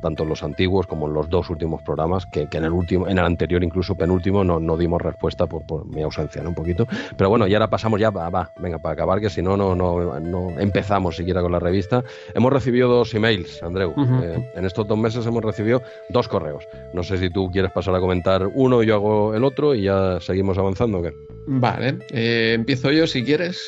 tanto 0.00 0.22
en 0.22 0.30
los 0.30 0.42
antiguos 0.42 0.86
como 0.86 1.06
en 1.06 1.12
los 1.12 1.28
dos 1.28 1.50
últimos 1.50 1.82
programas, 1.82 2.24
que, 2.32 2.48
en 2.50 2.64
el 2.64 2.72
último, 2.72 3.06
en 3.06 3.18
el 3.18 3.26
anterior, 3.26 3.62
incluso 3.62 3.94
penúltimo, 3.94 4.42
no, 4.42 4.58
no 4.58 4.78
dimos 4.78 5.02
respuesta 5.02 5.46
por, 5.46 5.84
mi 5.84 6.00
ausencia, 6.00 6.42
¿no? 6.42 6.48
Un 6.48 6.54
poquito. 6.54 6.86
Pero 7.14 7.28
bueno, 7.28 7.46
y 7.46 7.52
ahora 7.52 7.68
pasamos 7.68 8.00
ya, 8.00 8.08
va, 8.08 8.30
va 8.30 8.50
venga, 8.56 8.78
para 8.78 8.94
acabar, 8.94 9.20
que 9.20 9.28
si 9.28 9.42
no, 9.42 9.58
no, 9.58 9.74
no, 9.74 10.50
empezamos 10.58 11.16
siquiera 11.16 11.42
con 11.42 11.52
la 11.52 11.58
revista. 11.58 12.02
Hemos 12.34 12.50
recibido 12.50 12.88
dos 12.88 13.12
emails, 13.12 13.62
Andreu. 13.62 13.92
Eh, 14.22 14.50
en 14.54 14.64
estos 14.64 14.88
dos 14.88 14.96
meses 14.96 15.26
hemos 15.26 15.44
recibido 15.44 15.82
dos 16.08 16.26
correos. 16.26 16.66
No 16.94 17.02
sé 17.02 17.18
si 17.18 17.28
tú 17.28 17.50
quieres 17.50 17.70
pasar 17.70 17.94
a 17.94 18.00
comentar 18.00 18.48
uno 18.54 18.82
y 18.82 18.86
yo 18.86 18.94
hago 18.94 19.34
el 19.34 19.44
otro 19.44 19.74
y 19.74 19.82
ya 19.82 20.20
seguimos 20.20 20.53
avanzando 20.58 20.98
o 20.98 21.02
qué? 21.02 21.12
Vale, 21.46 21.98
eh, 22.10 22.52
empiezo 22.54 22.90
yo 22.90 23.06
si 23.06 23.24
quieres. 23.24 23.60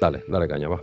Dale, 0.00 0.24
dale 0.28 0.48
caña, 0.48 0.68
va. 0.68 0.82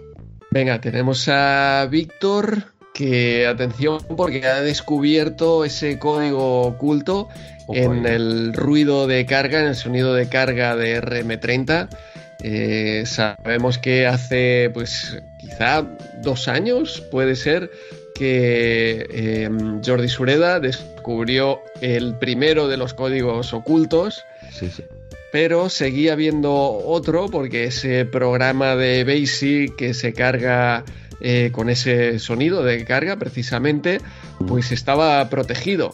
Venga, 0.51 0.81
tenemos 0.81 1.27
a 1.27 1.87
Víctor, 1.91 2.63
que 2.93 3.45
atención 3.45 3.99
porque 4.17 4.45
ha 4.45 4.61
descubierto 4.61 5.63
ese 5.63 5.99
código 5.99 6.63
oculto 6.63 7.29
en 7.71 8.05
el 8.07 8.53
ruido 8.53 9.05
de 9.05 9.25
carga, 9.25 9.59
en 9.59 9.67
el 9.67 9.75
sonido 9.75 10.15
de 10.15 10.27
carga 10.27 10.75
de 10.75 11.01
RM30. 11.01 11.87
Eh, 12.41 13.03
sabemos 13.05 13.77
que 13.77 14.07
hace, 14.07 14.71
pues, 14.73 15.21
quizá 15.39 15.85
dos 16.23 16.47
años, 16.47 17.01
puede 17.11 17.35
ser, 17.35 17.69
que 18.15 19.05
eh, 19.11 19.49
Jordi 19.85 20.07
Sureda 20.07 20.59
descubrió 20.59 21.61
el 21.81 22.15
primero 22.15 22.67
de 22.67 22.77
los 22.77 22.93
códigos 22.95 23.53
ocultos. 23.53 24.23
Sí, 24.51 24.69
sí 24.69 24.83
pero 25.31 25.69
seguía 25.69 26.15
viendo 26.15 26.53
otro 26.53 27.27
porque 27.27 27.65
ese 27.65 28.05
programa 28.05 28.75
de 28.75 29.03
BASIC 29.03 29.75
que 29.75 29.93
se 29.93 30.13
carga 30.13 30.83
eh, 31.21 31.49
con 31.51 31.69
ese 31.69 32.17
sonido 32.19 32.63
de 32.63 32.85
carga 32.85 33.17
precisamente, 33.17 33.99
pues 34.47 34.71
estaba 34.71 35.27
protegido. 35.29 35.93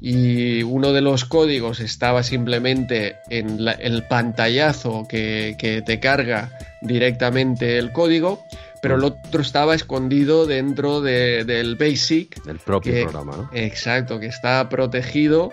Y 0.00 0.62
uno 0.62 0.92
de 0.92 1.00
los 1.00 1.24
códigos 1.24 1.80
estaba 1.80 2.22
simplemente 2.22 3.16
en 3.30 3.58
el 3.80 4.04
pantallazo 4.04 5.06
que, 5.08 5.82
te 5.84 6.00
carga 6.00 6.52
directamente 6.82 7.78
el 7.78 7.92
código, 7.92 8.44
pero 8.80 8.94
el 8.94 9.04
otro 9.04 9.40
estaba 9.40 9.74
escondido 9.74 10.46
dentro 10.46 11.00
del 11.00 11.74
BASIC. 11.76 12.44
Del 12.44 12.58
propio 12.58 13.04
programa, 13.04 13.36
¿no? 13.36 13.50
Exacto, 13.52 14.20
que 14.20 14.26
está 14.26 14.68
protegido 14.68 15.50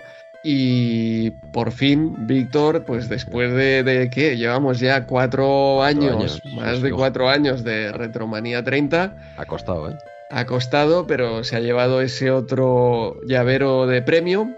y 0.48 1.32
por 1.52 1.72
fin, 1.72 2.14
Víctor, 2.28 2.84
pues 2.84 3.08
después 3.08 3.52
de, 3.52 3.82
de 3.82 4.08
¿qué? 4.10 4.36
Llevamos 4.36 4.78
ya 4.78 5.04
cuatro 5.04 5.82
años, 5.82 6.40
más 6.54 6.80
de 6.82 6.92
cuatro 6.92 7.28
años 7.28 7.64
de 7.64 7.90
Retromanía 7.90 8.62
30. 8.62 9.16
Ha 9.36 9.44
costado, 9.46 9.90
¿eh? 9.90 9.98
Ha 10.30 10.46
costado, 10.46 11.04
pero 11.08 11.42
se 11.42 11.56
ha 11.56 11.60
llevado 11.60 12.00
ese 12.00 12.30
otro 12.30 13.20
llavero 13.26 13.88
de 13.88 14.02
premio. 14.02 14.48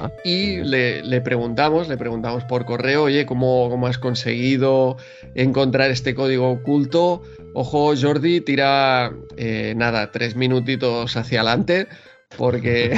Ah, 0.00 0.10
y 0.24 0.64
le, 0.64 1.20
preguntamos, 1.20 1.86
le 1.86 1.96
preguntamos 1.96 2.42
por 2.42 2.64
correo, 2.64 3.04
oye, 3.04 3.24
¿cómo, 3.24 3.70
¿cómo, 3.70 3.86
has 3.86 3.98
conseguido 3.98 4.96
encontrar 5.36 5.92
este 5.92 6.16
código 6.16 6.50
oculto? 6.50 7.22
Ojo, 7.54 7.94
Jordi, 7.96 8.40
tira 8.40 9.12
eh, 9.36 9.74
nada, 9.76 10.10
tres 10.10 10.34
minutitos 10.34 11.16
hacia 11.16 11.42
adelante 11.42 11.86
porque 12.36 12.96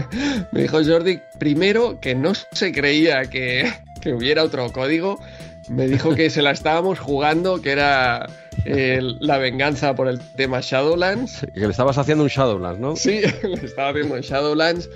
me 0.52 0.62
dijo 0.62 0.84
Jordi 0.84 1.20
primero 1.38 2.00
que 2.00 2.14
no 2.14 2.32
se 2.34 2.72
creía 2.72 3.22
que, 3.24 3.72
hubiera 4.06 4.42
otro 4.42 4.72
código. 4.72 5.20
Me 5.68 5.86
dijo 5.86 6.14
que 6.14 6.28
se 6.28 6.42
la 6.42 6.50
estábamos 6.50 6.98
jugando, 6.98 7.62
que 7.62 7.70
era 7.70 8.26
la 8.64 9.38
venganza 9.38 9.94
por 9.94 10.08
el 10.08 10.20
tema 10.20 10.60
Shadowlands. 10.60 11.46
Que 11.54 11.60
le 11.60 11.70
estabas 11.70 11.98
haciendo 11.98 12.24
un 12.24 12.30
Shadowlands, 12.30 12.80
¿no? 12.80 12.96
Sí, 12.96 13.20
le 13.42 13.64
estaba 13.64 13.90
haciendo 13.90 14.16
un 14.16 14.20
Shadowlands, 14.20 14.90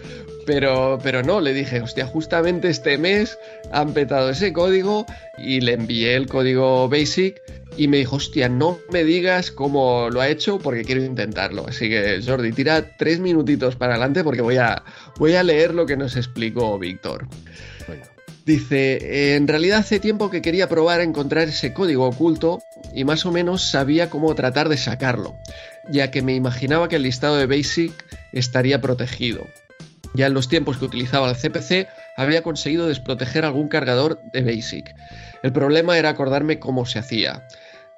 pero, 0.45 0.99
pero 1.03 1.23
no, 1.23 1.41
le 1.41 1.55
dije, 1.55 1.81
hostia, 1.81 2.07
justamente 2.07 2.69
este 2.69 2.99
mes 2.99 3.39
han 3.71 3.93
petado 3.93 4.31
ese 4.31 4.53
código 4.53 5.07
y 5.39 5.61
le 5.61 5.75
envié 5.75 6.17
el 6.17 6.27
código 6.27 6.89
Basic 6.89 7.41
y 7.77 7.89
me 7.89 7.99
dijo, 7.99 8.17
hostia, 8.17 8.49
no 8.49 8.79
me 8.91 9.05
digas 9.05 9.51
cómo 9.51 10.09
lo 10.11 10.21
ha 10.21 10.29
hecho 10.29 10.59
porque 10.59 10.85
quiero 10.85 11.05
intentarlo. 11.05 11.67
Así 11.69 11.89
que, 11.89 12.21
Jordi, 12.25 12.53
tira 12.53 12.97
tres 12.97 13.21
minutitos 13.21 13.77
para 13.77 13.95
adelante 13.95 14.25
porque 14.25 14.43
voy 14.43 14.57
a, 14.57 14.83
voy 15.19 15.35
a 15.35 15.43
leer 15.43 15.75
lo 15.75 15.87
que 15.87 15.97
nos 15.97 16.17
explicó 16.17 16.79
Víctor. 16.79 17.29
Dice, 18.47 19.35
en 19.35 19.49
realidad 19.49 19.81
hace 19.81 19.99
tiempo 19.99 20.31
que 20.31 20.41
quería 20.41 20.69
probar 20.69 21.01
a 21.01 21.03
encontrar 21.03 21.49
ese 21.49 21.73
código 21.73 22.07
oculto 22.07 22.63
y 22.95 23.05
más 23.05 23.27
o 23.27 23.33
menos 23.33 23.63
sabía 23.63 24.09
cómo 24.09 24.33
tratar 24.37 24.69
de 24.69 24.77
sacarlo, 24.77 25.35
ya 25.91 26.13
que 26.13 26.23
me 26.23 26.37
imaginaba 26.37 26.89
que 26.89 26.95
el 26.95 27.03
listado 27.03 27.37
de 27.37 27.47
BASIC 27.47 27.93
estaría 28.33 28.81
protegido. 28.81 29.45
Ya 30.15 30.27
en 30.27 30.35
los 30.35 30.49
tiempos 30.49 30.79
que 30.79 30.85
utilizaba 30.85 31.29
el 31.29 31.37
CPC 31.37 31.89
había 32.17 32.43
conseguido 32.43 32.87
desproteger 32.87 33.45
algún 33.45 33.67
cargador 33.67 34.21
de 34.33 34.43
BASIC. 34.43 34.95
El 35.43 35.53
problema 35.53 35.99
era 35.99 36.11
acordarme 36.11 36.61
cómo 36.61 36.87
se 36.87 37.01
hacía. 37.01 37.49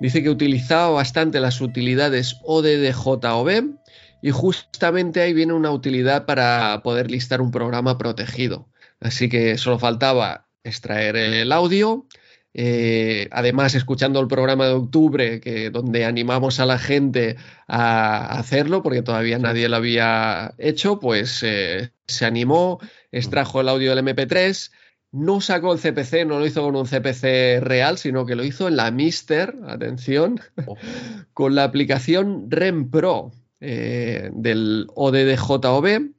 Dice 0.01 0.23
que 0.23 0.31
utilizaba 0.31 0.91
bastante 0.91 1.41
las 1.41 1.61
utilidades 1.61 2.37
ODDJOB 2.45 3.79
y 4.23 4.31
justamente 4.31 5.21
ahí 5.21 5.33
viene 5.33 5.53
una 5.53 5.71
utilidad 5.71 6.25
para 6.27 6.81
poder 6.83 7.11
listar 7.11 7.41
un 7.41 7.51
programa 7.51 7.99
protegido. 7.99 8.69
Así 9.01 9.29
que 9.29 9.59
solo 9.59 9.79
faltaba 9.79 10.49
extraer 10.65 11.17
el 11.17 11.53
audio. 11.53 12.07
Eh, 12.55 13.29
además, 13.31 13.75
escuchando 13.75 14.21
el 14.21 14.27
programa 14.27 14.67
de 14.67 14.73
octubre, 14.73 15.41
que, 15.41 15.71
donde 15.71 16.05
animamos 16.05 16.59
a 16.61 16.67
la 16.67 16.79
gente 16.79 17.37
a 17.69 18.39
hacerlo, 18.39 18.83
porque 18.83 19.03
todavía 19.03 19.39
nadie 19.39 19.69
lo 19.69 19.77
había 19.77 20.55
hecho, 20.59 20.99
pues 20.99 21.43
eh, 21.43 21.93
se 22.07 22.25
animó, 22.25 22.81
extrajo 23.13 23.61
el 23.61 23.69
audio 23.69 23.95
del 23.95 24.05
MP3, 24.05 24.73
no 25.13 25.41
sacó 25.41 25.73
el 25.73 25.79
CPC, 25.79 26.27
no 26.27 26.39
lo 26.39 26.47
hizo 26.47 26.63
con 26.63 26.77
un 26.77 26.87
CPC 26.87 27.61
real, 27.61 27.99
sino 27.99 28.27
que 28.27 28.35
lo 28.35 28.45
hizo 28.45 28.69
en 28.69 28.77
la 28.77 28.91
Mister, 28.91 29.55
atención, 29.67 30.41
oh. 30.67 30.77
con 31.33 31.55
la 31.55 31.65
aplicación 31.65 32.51
REM 32.51 32.91
Pro 32.91 33.33
eh, 33.61 34.31
del 34.33 34.87
ODDJOB. 34.95 36.13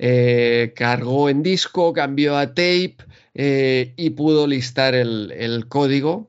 Eh, 0.00 0.72
cargó 0.76 1.28
en 1.28 1.42
disco, 1.42 1.92
cambió 1.92 2.36
a 2.36 2.48
tape 2.48 2.98
eh, 3.34 3.94
y 3.96 4.10
pudo 4.10 4.46
listar 4.46 4.94
el, 4.94 5.66
código. 5.68 6.28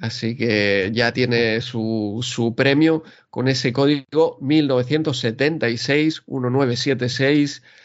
Así 0.00 0.36
que 0.36 0.90
ya 0.92 1.12
tiene 1.12 1.60
su, 1.60 2.20
su, 2.22 2.54
premio 2.54 3.04
con 3.30 3.48
ese 3.48 3.72
código 3.72 4.36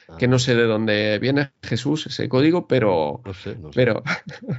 1976-1976 0.10 0.18
que 0.18 0.28
no 0.28 0.40
sé 0.40 0.56
de 0.56 0.64
dónde 0.64 1.20
viene 1.20 1.52
Jesús 1.62 2.08
ese 2.08 2.28
código, 2.30 2.68
pero, 2.68 3.22
pero 3.74 4.04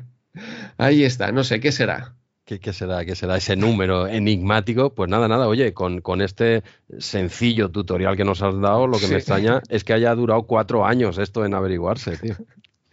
ahí 0.78 1.04
está, 1.04 1.32
no 1.32 1.44
sé, 1.44 1.60
¿qué 1.60 1.72
será? 1.72 2.14
¿Qué, 2.44 2.72
será? 2.72 3.04
¿Qué 3.04 3.14
será 3.14 3.36
ese 3.36 3.54
número 3.54 4.08
enigmático? 4.08 4.92
Pues 4.92 5.08
nada, 5.08 5.28
nada, 5.28 5.46
oye, 5.46 5.72
con, 5.72 6.02
este 6.20 6.64
sencillo 6.98 7.70
tutorial 7.70 8.16
que 8.16 8.24
nos 8.24 8.42
has 8.42 8.60
dado, 8.60 8.88
lo 8.88 8.98
que 8.98 9.06
me 9.06 9.16
extraña 9.16 9.62
es 9.68 9.84
que 9.84 9.92
haya 9.92 10.12
durado 10.16 10.42
cuatro 10.42 10.84
años 10.84 11.18
esto 11.18 11.44
en 11.44 11.54
averiguarse, 11.54 12.16
tío. 12.16 12.34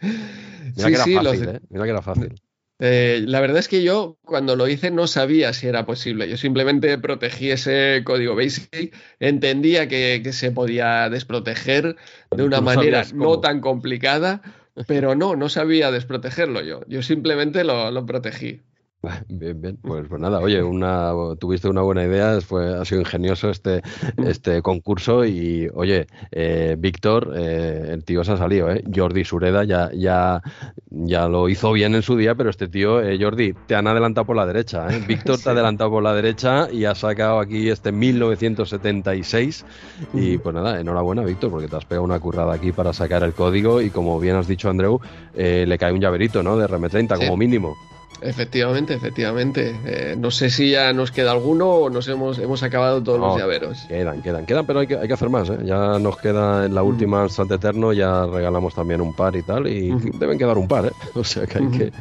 Mira 0.00 0.88
que 0.88 0.94
era 0.94 1.22
fácil, 1.22 1.48
¿eh? 1.48 1.60
Mira 1.70 1.84
que 1.84 1.90
era 1.90 2.02
fácil. 2.02 2.40
Eh, 2.80 3.22
la 3.26 3.40
verdad 3.40 3.58
es 3.58 3.66
que 3.66 3.82
yo 3.82 4.18
cuando 4.24 4.54
lo 4.54 4.68
hice 4.68 4.90
no 4.90 5.06
sabía 5.06 5.52
si 5.52 5.66
era 5.66 5.84
posible. 5.84 6.28
Yo 6.28 6.36
simplemente 6.36 6.96
protegí 6.98 7.50
ese 7.50 8.02
código 8.04 8.36
Basic, 8.36 8.94
entendía 9.18 9.88
que, 9.88 10.22
se 10.32 10.52
podía 10.52 11.08
desproteger 11.10 11.96
de 12.30 12.42
una 12.44 12.60
manera 12.60 13.04
no 13.14 13.40
tan 13.40 13.60
complicada, 13.60 14.42
pero 14.86 15.14
no, 15.14 15.34
no 15.34 15.48
sabía 15.48 15.90
desprotegerlo 15.90 16.60
yo. 16.60 16.80
Yo 16.86 17.02
simplemente 17.02 17.64
lo 17.64 18.06
protegí. 18.06 18.62
Bien, 19.28 19.60
bien, 19.60 19.78
pues, 19.80 20.06
pues, 20.08 20.20
nada, 20.20 20.40
oye, 20.40 20.60
una, 20.62 21.12
tuviste 21.38 21.68
una 21.68 21.82
buena 21.82 22.04
idea, 22.04 22.40
fue, 22.40 22.76
ha 22.76 22.84
sido 22.84 23.00
ingenioso 23.00 23.48
este, 23.48 23.82
este 24.16 24.60
concurso 24.60 25.24
y 25.24 25.68
oye, 25.74 26.08
eh, 26.32 26.74
Víctor, 26.76 27.32
eh, 27.36 27.90
el 27.92 28.04
tío 28.04 28.24
se 28.24 28.32
ha 28.32 28.36
salido, 28.36 28.70
¿eh? 28.70 28.82
Jordi 28.92 29.24
Sureda 29.24 29.62
ya, 29.62 29.90
ya, 29.94 30.42
ya 30.90 31.28
lo 31.28 31.48
hizo 31.48 31.70
bien 31.72 31.94
en 31.94 32.02
su 32.02 32.16
día, 32.16 32.34
pero 32.34 32.50
este 32.50 32.66
tío, 32.66 33.00
eh, 33.00 33.18
Jordi, 33.20 33.54
te 33.66 33.76
han 33.76 33.86
adelantado 33.86 34.26
por 34.26 34.34
la 34.34 34.46
derecha, 34.46 34.88
¿eh? 34.90 35.00
Víctor 35.06 35.38
te 35.38 35.48
ha 35.48 35.52
adelantado 35.52 35.90
por 35.90 36.02
la 36.02 36.12
derecha 36.12 36.68
y 36.70 36.84
ha 36.84 36.96
sacado 36.96 37.38
aquí 37.38 37.70
este 37.70 37.92
1976 37.92 39.64
y 40.12 40.38
pues 40.38 40.54
nada, 40.54 40.80
enhorabuena 40.80 41.22
Víctor, 41.22 41.50
porque 41.52 41.68
te 41.68 41.76
has 41.76 41.84
pegado 41.84 42.04
una 42.04 42.18
currada 42.18 42.52
aquí 42.54 42.72
para 42.72 42.92
sacar 42.92 43.22
el 43.22 43.32
código 43.32 43.80
y 43.80 43.90
como 43.90 44.18
bien 44.18 44.34
has 44.34 44.48
dicho 44.48 44.68
Andreu, 44.68 45.00
le 45.34 45.78
cae 45.78 45.92
un 45.92 46.00
llaverito, 46.00 46.42
¿no? 46.42 46.56
De 46.56 46.66
RM30 46.66 47.16
como 47.16 47.36
mínimo. 47.36 47.76
Efectivamente, 48.20 48.94
efectivamente. 48.94 49.76
Eh, 49.84 50.16
no 50.18 50.30
sé 50.30 50.50
si 50.50 50.70
ya 50.70 50.92
nos 50.92 51.10
queda 51.12 51.30
alguno 51.30 51.68
o 51.68 51.90
nos 51.90 52.08
hemos, 52.08 52.38
hemos 52.38 52.62
acabado 52.62 53.02
todos 53.02 53.20
los 53.20 53.38
llaveros. 53.38 53.84
Quedan, 53.88 54.22
quedan, 54.22 54.46
quedan, 54.46 54.66
pero 54.66 54.80
hay 54.80 54.86
que, 54.86 54.96
hay 54.96 55.06
que 55.06 55.14
hacer 55.14 55.28
más. 55.28 55.48
¿eh? 55.50 55.58
Ya 55.64 55.98
nos 55.98 56.16
queda 56.18 56.66
en 56.66 56.74
la 56.74 56.82
última 56.82 57.24
mm. 57.24 57.52
Eterno, 57.52 57.92
ya 57.92 58.26
regalamos 58.26 58.74
también 58.74 59.00
un 59.00 59.14
par 59.14 59.36
y 59.36 59.42
tal, 59.42 59.66
y 59.66 59.90
deben 60.18 60.38
quedar 60.38 60.58
un 60.58 60.68
par. 60.68 60.86
¿eh? 60.86 60.92
O 61.14 61.24
sea 61.24 61.46
que 61.46 61.58
hay, 61.58 61.68
que 61.68 61.92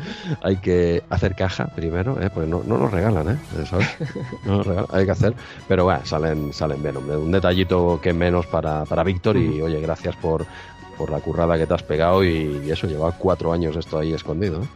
hay 0.41 0.55
que 0.57 1.03
hacer 1.09 1.36
caja 1.36 1.68
primero, 1.68 2.22
¿eh? 2.22 2.30
porque 2.34 2.49
no, 2.49 2.61
no 2.65 2.78
nos 2.78 2.91
regalan, 2.91 3.30
¿eh? 3.30 3.38
No 4.45 4.57
nos 4.57 4.68
regalan, 4.68 4.89
hay 4.91 5.05
que 5.05 5.11
hacer. 5.11 5.34
Pero 5.68 5.86
bueno, 5.86 6.01
salen, 6.03 6.53
salen 6.53 6.82
bien. 6.82 6.97
Un 6.97 7.32
detallito 7.32 7.99
que 8.01 8.13
menos 8.13 8.45
para, 8.47 8.86
para 8.86 9.03
Víctor, 9.03 9.38
y 9.38 9.61
oye, 9.61 9.80
gracias 9.82 10.15
por, 10.15 10.45
por 10.97 11.09
la 11.09 11.20
currada 11.20 11.57
que 11.57 11.65
te 11.65 11.74
has 11.74 11.84
pegado, 11.84 12.24
y, 12.24 12.70
eso, 12.70 12.88
lleva 12.88 13.11
cuatro 13.11 13.53
años 13.53 13.76
esto 13.76 13.99
ahí 13.99 14.13
escondido. 14.13 14.61
¿eh? 14.61 14.68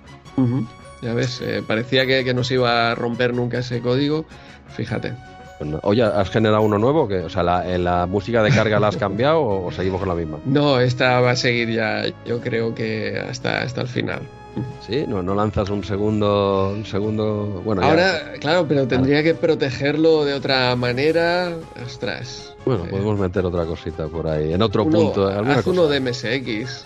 Ya 1.02 1.14
ves, 1.14 1.42
eh, 1.42 1.64
parecía 1.66 2.06
que, 2.06 2.34
no 2.34 2.44
se 2.44 2.56
iba 2.56 2.92
a 2.92 2.96
romper 2.96 3.34
nunca 3.34 3.60
ese 3.60 3.82
código. 3.82 4.26
Fíjate. 4.70 5.14
Pues 5.58 5.72
oye, 5.84 6.04
¿has 6.04 6.30
generado 6.30 6.64
uno 6.64 6.78
nuevo? 6.78 7.08
Que, 7.08 7.20
o 7.20 7.30
sea, 7.30 7.44
la, 7.44 7.72
¿en 7.72 7.84
la 7.84 8.06
música 8.06 8.42
de 8.42 8.50
carga 8.50 8.80
la 8.80 8.88
has 8.88 8.98
cambiado 8.98 9.44
o, 9.44 9.72
seguimos 9.72 10.00
con 10.00 10.10
la 10.10 10.16
misma? 10.16 10.40
No, 10.46 10.80
esta 10.80 11.20
va 11.22 11.32
a 11.32 11.36
seguir 11.36 11.70
ya, 11.70 12.06
yo 12.26 12.40
creo 12.42 12.74
que 12.74 13.20
hasta, 13.20 13.62
hasta 13.62 13.82
el 13.82 13.88
final. 13.88 14.22
Sí, 14.86 15.06
no, 15.08 15.24
no 15.24 15.34
lanzas 15.34 15.70
un 15.70 15.84
segundo, 15.84 16.74
un 16.76 16.86
segundo. 16.86 17.62
Bueno, 17.64 17.84
ahora, 17.84 18.34
claro, 18.40 18.66
pero 18.68 18.86
tendría 18.86 19.24
que 19.24 19.34
protegerlo 19.34 20.26
de 20.26 20.34
otra 20.34 20.76
manera. 20.76 21.56
Ostras. 21.86 22.54
Bueno, 22.66 22.86
podemos 22.86 23.18
meter 23.18 23.46
otra 23.46 23.66
cosita 23.66 24.08
por 24.08 24.28
ahí, 24.28 24.54
en 24.54 24.62
otro 24.62 24.84
punto. 24.90 25.28
Haz 25.28 25.66
uno 25.68 25.88
de 25.88 26.02
MSX. 26.02 26.86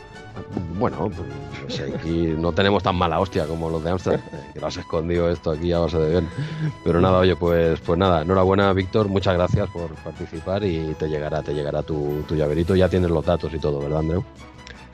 Bueno, 0.78 1.10
pues, 1.10 1.80
aquí 1.80 2.34
no 2.38 2.52
tenemos 2.52 2.84
tan 2.84 2.96
mala 2.96 3.20
hostia 3.20 3.46
como 3.46 3.70
los 3.70 3.84
de 3.84 3.92
Amsterdam, 3.92 4.22
que 4.54 4.60
lo 4.60 4.68
has 4.68 4.78
escondido 4.78 5.30
esto 5.30 5.52
aquí 5.52 5.72
a 5.72 5.80
base 5.80 5.98
de 5.98 6.10
bien. 6.12 6.30
Pero 6.84 7.02
nada, 7.02 7.20
oye, 7.20 7.36
pues, 7.36 7.80
pues 7.80 7.98
nada, 7.98 8.22
enhorabuena, 8.22 8.72
Víctor, 8.74 9.08
muchas 9.08 9.36
gracias 9.36 9.70
por 9.70 9.90
participar 9.96 10.64
y 10.64 10.94
te 11.00 11.08
llegará, 11.08 11.42
te 11.42 11.54
llegará 11.54 11.84
tu, 11.84 12.24
tu 12.28 12.36
llaverito. 12.36 12.76
Ya 12.76 12.90
tienes 12.90 13.10
los 13.10 13.26
datos 13.26 13.54
y 13.54 13.60
todo, 13.60 13.80
¿verdad, 13.80 14.00
Andreu? 14.00 14.24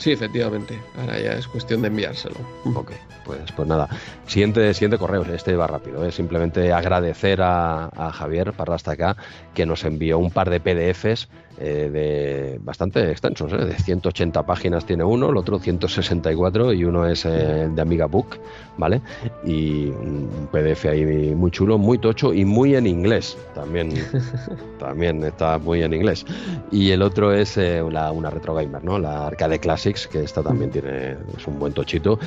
Sí, 0.02 0.12
efectivamente. 0.12 0.80
Ahora 1.00 1.20
ya 1.20 1.34
es 1.34 1.48
cuestión 1.48 1.84
de 1.84 1.90
enviárselo. 1.90 2.36
Ok, 2.74 2.92
pues, 3.24 3.52
pues 3.56 3.68
nada. 3.68 3.88
Siguiente, 4.26 4.74
siguiente 4.74 4.98
correo, 4.98 5.22
este 5.26 5.56
va 5.56 5.68
rápido. 5.68 6.04
Es 6.04 6.16
¿eh? 6.16 6.18
simplemente 6.18 6.74
agradecer 6.74 7.40
a, 7.44 7.86
a 7.96 8.12
Javier 8.12 8.52
acá 8.86 9.16
que 9.54 9.68
nos 9.68 9.84
envió 9.84 10.18
un 10.18 10.32
par 10.32 10.50
de 10.50 10.60
PDFs 10.60 11.28
eh, 11.64 11.90
de 11.92 12.60
bastante 12.60 13.12
extensos, 13.12 13.54
¿eh? 13.54 13.58
de 13.58 13.76
180 13.76 14.44
páginas 14.48 14.84
tiene 14.84 15.04
uno, 15.04 15.30
el 15.30 15.38
otro 15.38 15.60
164 15.60 16.74
y 16.74 16.84
uno 16.86 17.08
es 17.08 17.24
eh, 17.26 17.70
de 17.72 17.82
Amiga 17.82 18.08
Book, 18.08 18.40
¿vale? 18.78 19.00
Y 19.46 19.86
un 19.86 20.50
PDF 20.52 20.86
ahí 20.86 21.36
muy 21.36 21.52
chulo, 21.52 21.78
muy 21.78 22.00
tocho 22.00 22.34
y 22.34 22.46
muy 22.46 22.76
en 22.76 22.88
inglés, 22.88 23.38
también, 23.54 23.94
también 24.80 25.24
está 25.24 25.60
muy 25.60 25.84
en 25.84 25.94
inglés. 25.94 26.26
Y 26.72 26.90
el 26.90 27.04
otro 27.04 27.32
es 27.32 27.58
una 27.58 28.32
Retro 28.32 28.56
Gamer, 28.56 28.84
¿no? 28.84 28.98
La 28.98 29.28
Arcade 29.28 29.60
Classics, 29.60 30.08
que 30.08 30.24
esta 30.24 30.42
también 30.42 30.72
mm. 30.72 30.74
tiene, 30.74 31.12
es 31.38 31.46
un 31.46 31.60
buen 31.60 31.74
tochito, 31.74 32.18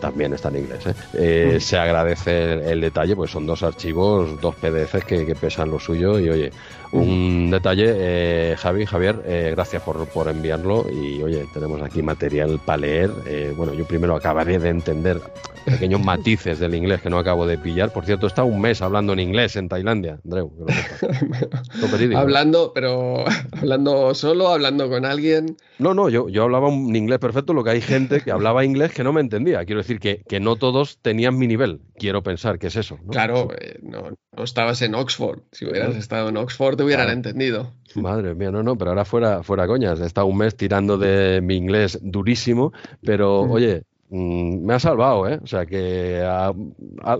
también 0.00 0.32
está 0.32 0.48
en 0.48 0.56
inglés. 0.56 0.86
Mm. 0.86 1.60
Se 1.60 1.78
agradece 1.78 2.54
el, 2.68 2.80
detalle, 2.80 3.14
pues 3.14 3.30
son 3.30 3.46
dos 3.46 3.62
archivos, 3.62 4.40
dos 4.40 4.56
PDFs 4.56 5.04
que, 5.04 5.24
que 5.24 5.36
pesan 5.36 5.70
lo 5.70 5.78
suyo 5.78 6.18
y 6.18 6.28
oye, 6.28 6.52
un 6.92 7.50
detalle, 7.50 8.56
Javier 8.56 8.56
Javi, 8.56 8.86
Javier, 8.86 9.22
eh, 9.26 9.50
gracias 9.54 9.82
por, 9.82 10.06
por, 10.08 10.28
enviarlo 10.28 10.86
y 10.90 11.22
oye, 11.22 11.46
tenemos 11.52 11.82
aquí 11.82 12.02
material 12.02 12.60
para 12.64 12.78
leer. 12.78 13.10
Eh, 13.26 13.52
bueno, 13.56 13.74
yo 13.74 13.84
primero 13.84 14.14
acabaré 14.14 14.58
de 14.58 14.68
entender 14.68 15.20
pequeños 15.64 16.00
matices 16.04 16.58
del 16.58 16.74
inglés 16.74 17.00
que 17.00 17.10
no 17.10 17.18
acabo 17.18 17.46
de 17.46 17.58
pillar. 17.58 17.92
Por 17.92 18.04
cierto, 18.04 18.26
está 18.26 18.44
un 18.44 18.60
mes 18.60 18.82
hablando 18.82 19.12
en 19.12 19.20
inglés 19.20 19.56
en 19.56 19.68
Tailandia, 19.68 20.18
Andreu. 20.24 20.52
hablando, 22.16 22.72
pero 22.74 23.24
hablando 23.52 24.14
solo, 24.14 24.48
hablando 24.48 24.88
con 24.88 25.04
alguien. 25.04 25.56
No, 25.78 25.94
no, 25.94 26.08
yo, 26.08 26.28
yo 26.28 26.44
hablaba 26.44 26.68
un 26.68 26.94
inglés 26.94 27.18
perfecto, 27.18 27.54
lo 27.54 27.64
que 27.64 27.70
hay 27.70 27.80
gente 27.80 28.20
que 28.20 28.30
hablaba 28.30 28.64
inglés 28.64 28.92
que 28.92 29.04
no 29.04 29.12
me 29.12 29.20
entendía. 29.20 29.64
Quiero 29.64 29.80
decir 29.80 29.98
que, 29.98 30.22
que 30.28 30.40
no 30.40 30.56
todos 30.56 30.98
tenían 31.00 31.38
mi 31.38 31.46
nivel. 31.46 31.80
Quiero 31.96 32.22
pensar 32.22 32.58
que 32.58 32.68
es 32.68 32.76
eso. 32.76 32.98
Claro, 33.10 33.48
eh, 33.58 33.78
no, 33.82 34.10
no, 34.36 34.44
estabas 34.44 34.82
en 34.82 34.94
Oxford. 34.94 35.40
Si 35.52 35.66
hubieras 35.66 35.96
estado 35.96 36.28
en 36.28 36.36
Oxford 36.36 36.81
te 36.82 36.86
hubieran 36.86 37.10
entendido. 37.10 37.72
Madre 37.94 38.34
mía, 38.34 38.50
no, 38.50 38.62
no, 38.62 38.76
pero 38.76 38.90
ahora 38.90 39.04
fuera, 39.04 39.42
fuera 39.42 39.66
coñas. 39.66 40.00
He 40.00 40.06
estado 40.06 40.26
un 40.26 40.38
mes 40.38 40.56
tirando 40.56 40.98
de 40.98 41.40
mi 41.42 41.56
inglés 41.56 41.98
durísimo, 42.02 42.72
pero 43.04 43.42
oye, 43.42 43.84
mm, 44.08 44.64
me 44.64 44.74
ha 44.74 44.78
salvado, 44.78 45.28
¿eh? 45.28 45.38
O 45.42 45.46
sea 45.46 45.66
que 45.66 46.26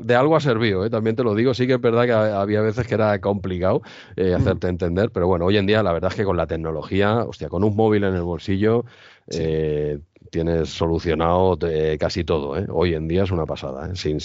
de 0.01 0.15
algo 0.15 0.37
ha 0.37 0.41
servido, 0.41 0.85
¿eh? 0.85 0.91
También 0.91 1.15
te 1.15 1.23
lo 1.23 1.35
digo, 1.35 1.55
sí 1.55 1.67
que 1.67 1.75
es 1.75 1.81
verdad 1.81 2.05
que 2.07 2.13
había 2.13 2.61
veces 2.61 2.87
que 2.87 2.95
era 2.95 3.21
complicado 3.21 3.83
eh, 4.17 4.35
hacerte 4.35 4.69
entender, 4.69 5.11
pero 5.11 5.29
bueno, 5.29 5.45
hoy 5.45 5.59
en 5.59 5.67
día 5.67 5.83
la 5.83 5.93
verdad 5.93 6.11
es 6.11 6.17
que 6.17 6.25
con 6.25 6.37
la 6.37 6.47
tecnología, 6.47 7.25
hostia, 7.25 7.49
con 7.49 7.63
un 7.63 7.77
móvil 7.77 8.05
en 8.05 8.15
el 8.15 8.23
bolsillo, 8.23 8.85
eh, 9.31 9.99
tienes 10.33 10.71
solucionado 10.71 11.59
eh, 11.69 11.99
casi 12.01 12.25
todo. 12.25 12.57
¿eh? 12.57 12.67
Hoy 12.71 12.95
en 12.95 13.07
día 13.07 13.25
es 13.25 13.31
una 13.31 13.45
pasada. 13.45 13.91
¿eh? 13.93 13.97
Sin, 13.97 14.19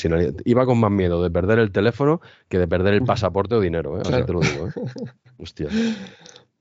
iba 0.46 0.66
con 0.66 0.80
más 0.80 0.90
miedo 0.90 1.22
de 1.22 1.30
perder 1.30 1.60
el 1.60 1.70
teléfono 1.70 2.22
que 2.48 2.58
de 2.58 2.68
perder 2.68 2.94
el 2.94 3.04
pasaporte 3.04 3.56
o 3.56 3.60
dinero. 3.60 3.98
¿eh? 3.98 4.04
Así 4.06 4.24
te 4.24 4.32
lo 4.34 4.40
digo. 4.40 4.70
Hostia. 5.38 5.68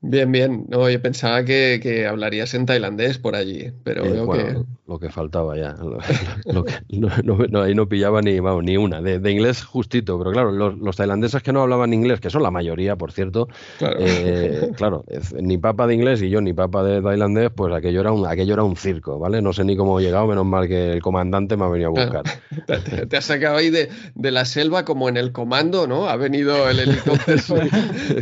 Bien, 0.01 0.31
bien. 0.31 0.67
No, 0.69 0.89
yo 0.91 1.01
pensaba 1.01 1.45
que, 1.45 2.07
hablarías 2.09 2.55
en 2.55 2.67
tailandés 2.67 3.19
por 3.19 3.35
allí, 3.35 3.73
pero 3.83 4.03
veo 4.03 4.31
que... 4.31 4.57
Lo 4.87 5.01
que 5.01 5.11
faltaba 5.11 5.57
ya. 5.57 5.75
no, 6.93 7.63
ahí 7.63 7.75
no 7.75 7.89
pillaba 7.89 8.23
ni, 8.23 8.39
ni 8.63 8.77
una. 8.77 9.03
De, 9.03 9.31
inglés 9.33 9.65
justito, 9.65 10.17
pero 10.17 10.31
claro, 10.31 10.53
los, 10.53 10.97
tailandeses 10.97 11.43
que 11.43 11.53
no 11.53 11.63
hablaban 11.63 11.93
inglés, 11.93 12.21
que 12.21 12.31
son 12.31 12.45
la 12.45 12.53
mayoría, 12.53 12.95
por 12.95 13.11
cierto, 13.11 13.49
claro, 14.77 15.05
eh, 15.09 15.21
ni 15.41 15.59
papa 15.59 15.89
de 15.89 15.95
inglés 15.95 16.23
y 16.23 16.31
yo 16.31 16.41
ni 16.41 16.53
papa 16.53 16.85
de 16.85 17.03
tailandés, 17.03 17.51
pues 17.51 17.75
aquello 17.75 18.01
era 18.01 18.13
un, 18.13 18.27
aquello 18.27 18.55
era 18.55 18.63
un 18.63 18.77
circo, 18.77 19.19
¿vale? 19.19 19.43
No 19.43 19.53
sé 19.53 19.65
ni 19.65 19.77
cómo 19.77 19.99
he 19.99 20.05
llegado, 20.05 20.29
menos 20.29 20.47
mal 20.47 20.69
que 20.69 20.93
el 20.93 21.03
comandante 21.03 21.57
me 21.57 21.65
ha 21.65 21.69
venido 21.69 21.89
a 21.89 22.05
buscar. 22.05 22.23
Te, 23.09 23.17
has 23.17 23.25
sacado 23.25 23.57
ahí 23.57 23.71
de, 23.71 23.89
la 24.15 24.45
selva 24.45 24.85
como 24.85 25.09
en 25.09 25.17
el 25.17 25.33
comando, 25.33 25.89
¿no? 25.89 26.09
Ha 26.09 26.17
venido 26.17 26.69
el 26.71 26.79
helicóptero 26.79 27.43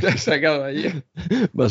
te 0.00 0.08
has 0.08 0.22
sacado 0.22 0.64
allí 0.64 0.86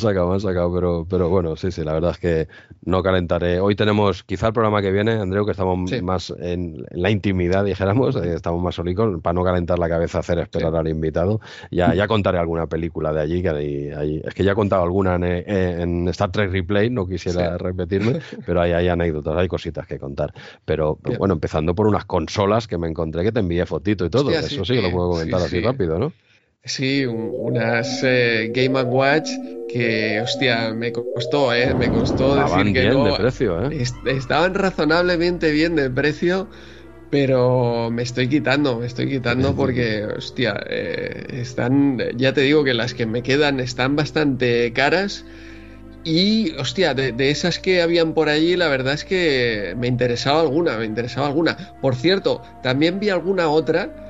sacado, 0.04 0.30
me 0.30 0.36
ha 0.36 0.39
sacado, 0.39 0.74
pero, 0.74 1.06
pero 1.10 1.30
bueno, 1.30 1.56
sí, 1.56 1.72
sí, 1.72 1.84
la 1.84 1.93
verdad 1.93 2.12
es 2.12 2.20
que 2.20 2.47
no 2.86 3.01
calentaré. 3.01 3.60
Hoy 3.60 3.76
tenemos, 3.76 4.24
quizá 4.24 4.47
el 4.47 4.54
programa 4.54 4.82
que 4.82 4.91
viene, 4.91 5.14
Andreu, 5.14 5.45
que 5.45 5.51
estamos 5.51 5.91
más 6.01 6.34
en, 6.39 6.86
la 6.91 7.10
intimidad, 7.10 7.66
dijéramos, 7.66 8.16
eh, 8.16 8.36
estamos 8.36 8.62
más 8.62 8.76
solicos, 8.76 9.22
para 9.22 9.34
no 9.34 9.43
calentar 9.43 9.80
la 9.80 9.89
cabeza, 9.89 10.20
hacer 10.20 10.39
esperar 10.39 10.76
al 10.76 10.88
invitado. 10.88 11.39
Ya, 11.72 11.93
ya 11.93 12.08
contaré 12.08 12.38
alguna 12.38 12.68
película 12.68 13.12
de 13.14 13.22
allí, 13.22 13.41
que 13.41 14.22
es 14.24 14.34
que 14.34 14.43
ya 14.43 14.51
he 14.51 14.56
contado 14.56 14.84
alguna 14.84 15.16
en, 15.16 16.08
Star 16.10 16.32
Trek 16.32 16.51
Replay, 16.51 16.89
no 16.89 17.08
quisiera 17.08 17.58
repetirme, 17.58 18.20
pero 18.45 18.62
hay, 18.62 18.74
hay 18.74 18.88
anécdotas, 18.88 19.36
hay 19.38 19.47
cositas 19.47 19.88
que 19.88 19.97
contar. 19.99 20.34
Pero, 20.66 20.99
bueno, 21.18 21.34
empezando 21.34 21.74
por 21.74 21.88
unas 21.88 22.06
consolas 22.06 22.68
que 22.68 22.78
me 22.78 22.88
encontré 22.88 23.24
que 23.24 23.32
te 23.32 23.39
envié 23.39 23.66
fotito 23.66 24.06
y 24.06 24.10
todo, 24.10 24.32
eso 24.32 24.66
sí 24.66 24.74
que 24.74 24.82
lo 24.82 24.91
puedo 24.91 25.12
comentar 25.12 25.41
así 25.41 25.60
rápido, 25.62 25.97
¿no? 25.97 26.14
Sí, 26.66 27.05
unas 27.05 28.01
eh, 28.03 28.49
Game 28.53 28.82
Watch 28.84 29.30
que, 29.68 30.22
hostia, 30.22 30.74
me 30.74 30.93
costó, 30.93 31.53
¿eh? 31.53 31.74
Me 31.74 31.91
costó 31.91 32.38
estaban 32.38 32.68
decir 32.68 32.74
que 32.74 32.89
bien 32.89 33.03
de 33.03 33.14
precio, 33.18 33.70
¿eh? 33.70 33.84
estaban 34.05 34.53
razonablemente 34.53 35.51
bien 35.51 35.76
de 35.76 35.89
precio, 35.89 36.47
pero 37.11 37.89
me 37.91 38.03
estoy 38.03 38.30
quitando, 38.30 38.80
me 38.80 38.86
estoy 38.86 39.09
quitando 39.09 39.53
porque, 39.53 40.05
hostia, 40.05 40.64
eh, 40.70 41.26
están, 41.34 41.97
ya 42.16 42.34
te 42.34 42.41
digo 42.41 42.64
que 42.64 42.74
las 42.74 42.93
que 42.93 43.05
me 43.07 43.24
quedan 43.24 43.59
están 43.59 43.97
bastante 43.97 44.72
caras. 44.72 45.26
Y, 46.05 46.51
hostia, 46.51 46.93
de, 46.93 47.11
de, 47.11 47.30
esas 47.30 47.59
que 47.59 47.82
habían 47.82 48.14
por 48.14 48.30
allí, 48.30 48.55
la 48.55 48.70
verdad 48.70 48.93
es 48.93 49.03
que 49.03 49.76
me 49.78 49.88
interesaba 49.88 50.39
alguna, 50.41 50.78
me 50.78 50.86
interesaba 50.86 51.28
alguna. 51.28 51.57
Por 51.82 51.95
cierto, 51.95 52.41
también 52.61 53.01
vi 53.01 53.09
alguna 53.09 53.49
otra 53.49 54.03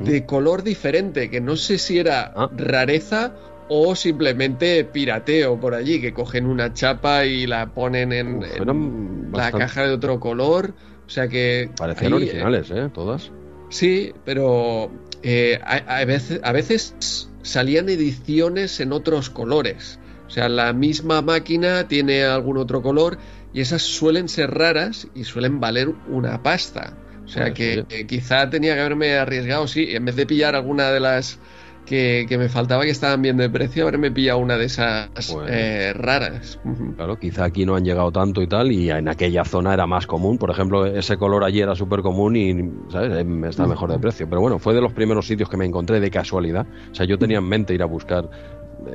de 0.00 0.26
color 0.26 0.62
diferente, 0.62 1.30
que 1.30 1.40
no 1.40 1.56
sé 1.56 1.78
si 1.78 1.98
era 1.98 2.32
ah. 2.34 2.50
rareza 2.56 3.34
o 3.68 3.94
simplemente 3.94 4.84
pirateo 4.84 5.60
por 5.60 5.74
allí, 5.74 6.00
que 6.00 6.12
cogen 6.12 6.46
una 6.46 6.72
chapa 6.72 7.24
y 7.26 7.46
la 7.46 7.66
ponen 7.74 8.12
en, 8.12 8.40
la 9.32 9.52
caja 9.52 9.86
de 9.86 9.92
otro 9.92 10.20
color. 10.20 10.74
O 11.06 11.10
sea 11.10 11.28
que. 11.28 11.70
Parecían 11.76 12.14
originales, 12.14 12.70
¿eh? 12.70 12.88
Todas. 12.92 13.30
Sí, 13.70 14.12
pero 14.24 14.90
eh, 15.22 15.60
a, 15.62 16.04
veces, 16.04 16.40
a 16.42 16.52
veces 16.52 17.28
salían 17.42 17.88
ediciones 17.88 18.80
en 18.80 18.92
otros 18.92 19.30
colores. 19.30 19.98
O 20.26 20.30
sea, 20.30 20.48
la 20.48 20.72
misma 20.72 21.22
máquina 21.22 21.88
tiene 21.88 22.24
algún 22.24 22.58
otro 22.58 22.82
color 22.82 23.18
y 23.52 23.60
esas 23.60 23.82
suelen 23.82 24.28
ser 24.28 24.50
raras 24.50 25.08
y 25.14 25.24
suelen 25.24 25.60
valer 25.60 25.88
una 26.08 26.42
pasta. 26.42 26.94
O 27.28 27.30
sea 27.30 27.52
que, 27.52 27.84
quizá 28.08 28.48
tenía 28.48 28.74
que 28.74 28.80
haberme 28.80 29.14
arriesgado, 29.14 29.68
sí, 29.68 29.88
en 29.90 30.06
vez 30.06 30.16
de 30.16 30.24
pillar 30.24 30.54
alguna 30.54 30.90
de 30.90 30.98
las 30.98 31.38
que, 31.84 32.26
me 32.38 32.48
faltaba 32.48 32.84
que 32.84 32.90
estaban 32.90 33.20
bien 33.20 33.36
de 33.36 33.50
precio, 33.50 33.82
haberme 33.82 34.10
pillado 34.10 34.38
una 34.38 34.56
de 34.56 34.64
esas 34.64 35.10
eh, 35.46 35.92
raras. 35.94 36.58
Claro, 36.96 37.18
quizá 37.18 37.44
aquí 37.44 37.66
no 37.66 37.76
han 37.76 37.84
llegado 37.84 38.10
tanto 38.12 38.40
y 38.40 38.46
tal, 38.46 38.72
y 38.72 38.90
en 38.90 39.08
aquella 39.08 39.44
zona 39.44 39.74
era 39.74 39.86
más 39.86 40.06
común. 40.06 40.38
Por 40.38 40.50
ejemplo, 40.50 40.86
ese 40.86 41.18
color 41.18 41.44
allí 41.44 41.60
era 41.60 41.74
súper 41.74 42.00
común 42.00 42.36
y, 42.36 42.90
¿sabes? 42.90 43.18
Em, 43.18 43.44
está 43.44 43.66
mejor 43.66 43.92
de 43.92 43.98
precio. 43.98 44.26
Pero 44.26 44.40
bueno, 44.40 44.58
fue 44.58 44.74
de 44.74 44.80
los 44.80 44.94
primeros 44.94 45.26
sitios 45.26 45.50
que 45.50 45.58
me 45.58 45.66
encontré 45.66 46.00
de 46.00 46.10
casualidad. 46.10 46.66
O 46.90 46.94
sea, 46.94 47.04
yo 47.04 47.18
tenía 47.18 47.38
en 47.38 47.48
mente 47.48 47.74
ir 47.74 47.82
a 47.82 47.86
buscar 47.86 48.28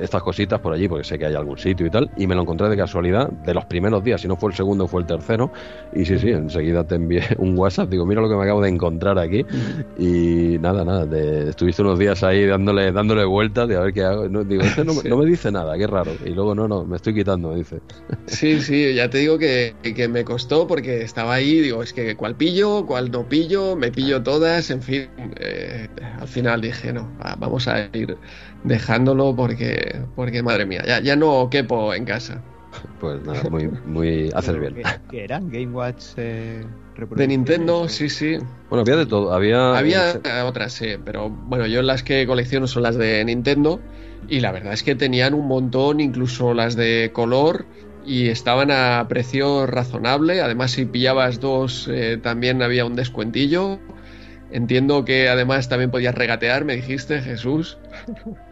estas 0.00 0.22
cositas 0.22 0.60
por 0.60 0.72
allí, 0.72 0.88
porque 0.88 1.04
sé 1.04 1.18
que 1.18 1.26
hay 1.26 1.34
algún 1.34 1.58
sitio 1.58 1.86
y 1.86 1.90
tal, 1.90 2.10
y 2.16 2.26
me 2.26 2.34
lo 2.34 2.42
encontré 2.42 2.68
de 2.68 2.76
casualidad 2.76 3.28
de 3.30 3.54
los 3.54 3.64
primeros 3.66 4.02
días, 4.02 4.20
si 4.20 4.28
no 4.28 4.36
fue 4.36 4.50
el 4.50 4.56
segundo, 4.56 4.86
fue 4.86 5.00
el 5.00 5.06
tercero, 5.06 5.52
y 5.94 6.04
sí, 6.04 6.18
sí, 6.18 6.30
enseguida 6.30 6.84
te 6.84 6.96
envié 6.96 7.22
un 7.38 7.56
WhatsApp, 7.56 7.88
digo, 7.88 8.06
mira 8.06 8.20
lo 8.20 8.28
que 8.28 8.36
me 8.36 8.42
acabo 8.42 8.62
de 8.62 8.68
encontrar 8.68 9.18
aquí, 9.18 9.44
y 9.98 10.58
nada, 10.58 10.84
nada, 10.84 11.06
estuviste 11.48 11.82
unos 11.82 11.98
días 11.98 12.22
ahí 12.22 12.46
dándole 12.46 12.92
dándole 12.92 13.24
vueltas 13.24 13.68
de 13.68 13.76
a 13.76 13.80
ver 13.80 13.92
qué 13.92 14.02
hago, 14.04 14.28
no, 14.28 14.44
digo, 14.44 14.62
este 14.62 14.84
no, 15.08 15.16
me 15.16 15.26
dice 15.26 15.50
nada, 15.50 15.76
qué 15.76 15.86
raro, 15.86 16.12
y 16.24 16.30
luego 16.30 16.54
no, 16.54 16.68
no, 16.68 16.84
me 16.84 16.96
estoy 16.96 17.14
quitando, 17.14 17.50
me 17.50 17.56
dice. 17.56 17.80
Sí, 18.26 18.60
sí, 18.60 18.94
ya 18.94 19.08
te 19.08 19.18
digo 19.18 19.38
que, 19.38 19.74
que 19.82 20.08
me 20.08 20.24
costó 20.24 20.66
porque 20.66 21.02
estaba 21.02 21.34
ahí, 21.34 21.60
digo, 21.60 21.82
es 21.82 21.92
que 21.92 22.16
cuál 22.16 22.34
pillo, 22.34 22.84
cuál 22.86 23.10
no 23.10 23.28
pillo, 23.28 23.76
me 23.76 23.90
pillo 23.92 24.22
todas, 24.22 24.70
en 24.70 24.82
fin, 24.82 25.08
eh, 25.36 25.88
al 26.20 26.28
final 26.28 26.60
dije, 26.60 26.92
no, 26.92 27.10
vamos 27.38 27.68
a 27.68 27.88
ir 27.92 28.16
dejándolo 28.64 29.36
porque, 29.36 30.00
porque 30.16 30.42
madre 30.42 30.66
mía, 30.66 30.82
ya, 30.86 31.00
ya 31.00 31.16
no 31.16 31.48
quepo 31.50 31.94
en 31.94 32.04
casa. 32.04 32.42
Pues 33.00 33.22
nada, 33.22 33.42
muy, 33.50 33.68
muy 33.86 34.30
haces 34.34 34.58
bien. 34.58 34.82
¿Qué, 35.10 35.24
eran? 35.24 35.50
¿Game 35.50 35.68
Watch? 35.68 36.04
Eh, 36.16 36.64
de 37.14 37.26
Nintendo, 37.26 37.88
sí, 37.88 38.08
sí. 38.08 38.38
Bueno, 38.68 38.82
había 38.82 38.96
de 38.96 39.06
todo. 39.06 39.32
Había, 39.32 39.76
había 39.76 40.20
otras, 40.46 40.72
sí, 40.72 40.96
pero 41.04 41.28
bueno, 41.28 41.66
yo 41.66 41.82
las 41.82 42.02
que 42.02 42.26
colecciono 42.26 42.66
son 42.66 42.82
las 42.82 42.96
de 42.96 43.24
Nintendo 43.24 43.80
y 44.28 44.40
la 44.40 44.52
verdad 44.52 44.72
es 44.72 44.82
que 44.82 44.94
tenían 44.94 45.34
un 45.34 45.46
montón, 45.46 46.00
incluso 46.00 46.54
las 46.54 46.76
de 46.76 47.10
color 47.12 47.66
y 48.06 48.28
estaban 48.28 48.70
a 48.70 49.06
precio 49.08 49.66
razonable. 49.66 50.40
Además, 50.40 50.72
si 50.72 50.84
pillabas 50.84 51.40
dos, 51.40 51.88
eh, 51.90 52.18
también 52.22 52.62
había 52.62 52.84
un 52.84 52.96
descuentillo. 52.96 53.80
Entiendo 54.50 55.04
que 55.04 55.28
además 55.28 55.68
también 55.68 55.90
podías 55.90 56.14
regatear, 56.14 56.64
me 56.64 56.76
dijiste, 56.76 57.20
Jesús. 57.20 57.78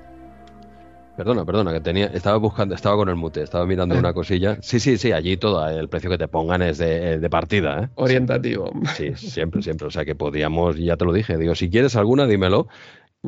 Perdona, 1.16 1.44
perdona, 1.44 1.72
que 1.74 1.80
tenía, 1.80 2.06
estaba 2.06 2.38
buscando, 2.38 2.74
estaba 2.74 2.96
con 2.96 3.10
el 3.10 3.16
mute, 3.16 3.42
estaba 3.42 3.66
mirando 3.66 3.98
una 3.98 4.14
cosilla. 4.14 4.56
Sí, 4.62 4.80
sí, 4.80 4.96
sí, 4.96 5.12
allí 5.12 5.36
todo, 5.36 5.68
el 5.68 5.88
precio 5.90 6.08
que 6.08 6.16
te 6.16 6.26
pongan 6.26 6.62
es 6.62 6.78
de, 6.78 7.28
partida, 7.30 7.82
¿eh? 7.82 7.88
Orientativo. 7.96 8.70
Sí, 8.96 9.14
siempre, 9.16 9.60
siempre. 9.62 9.88
O 9.88 9.90
sea 9.90 10.06
que 10.06 10.14
podríamos, 10.14 10.78
ya 10.78 10.96
te 10.96 11.04
lo 11.04 11.12
dije, 11.12 11.36
digo, 11.36 11.54
si 11.54 11.68
quieres 11.68 11.96
alguna, 11.96 12.26
dímelo, 12.26 12.66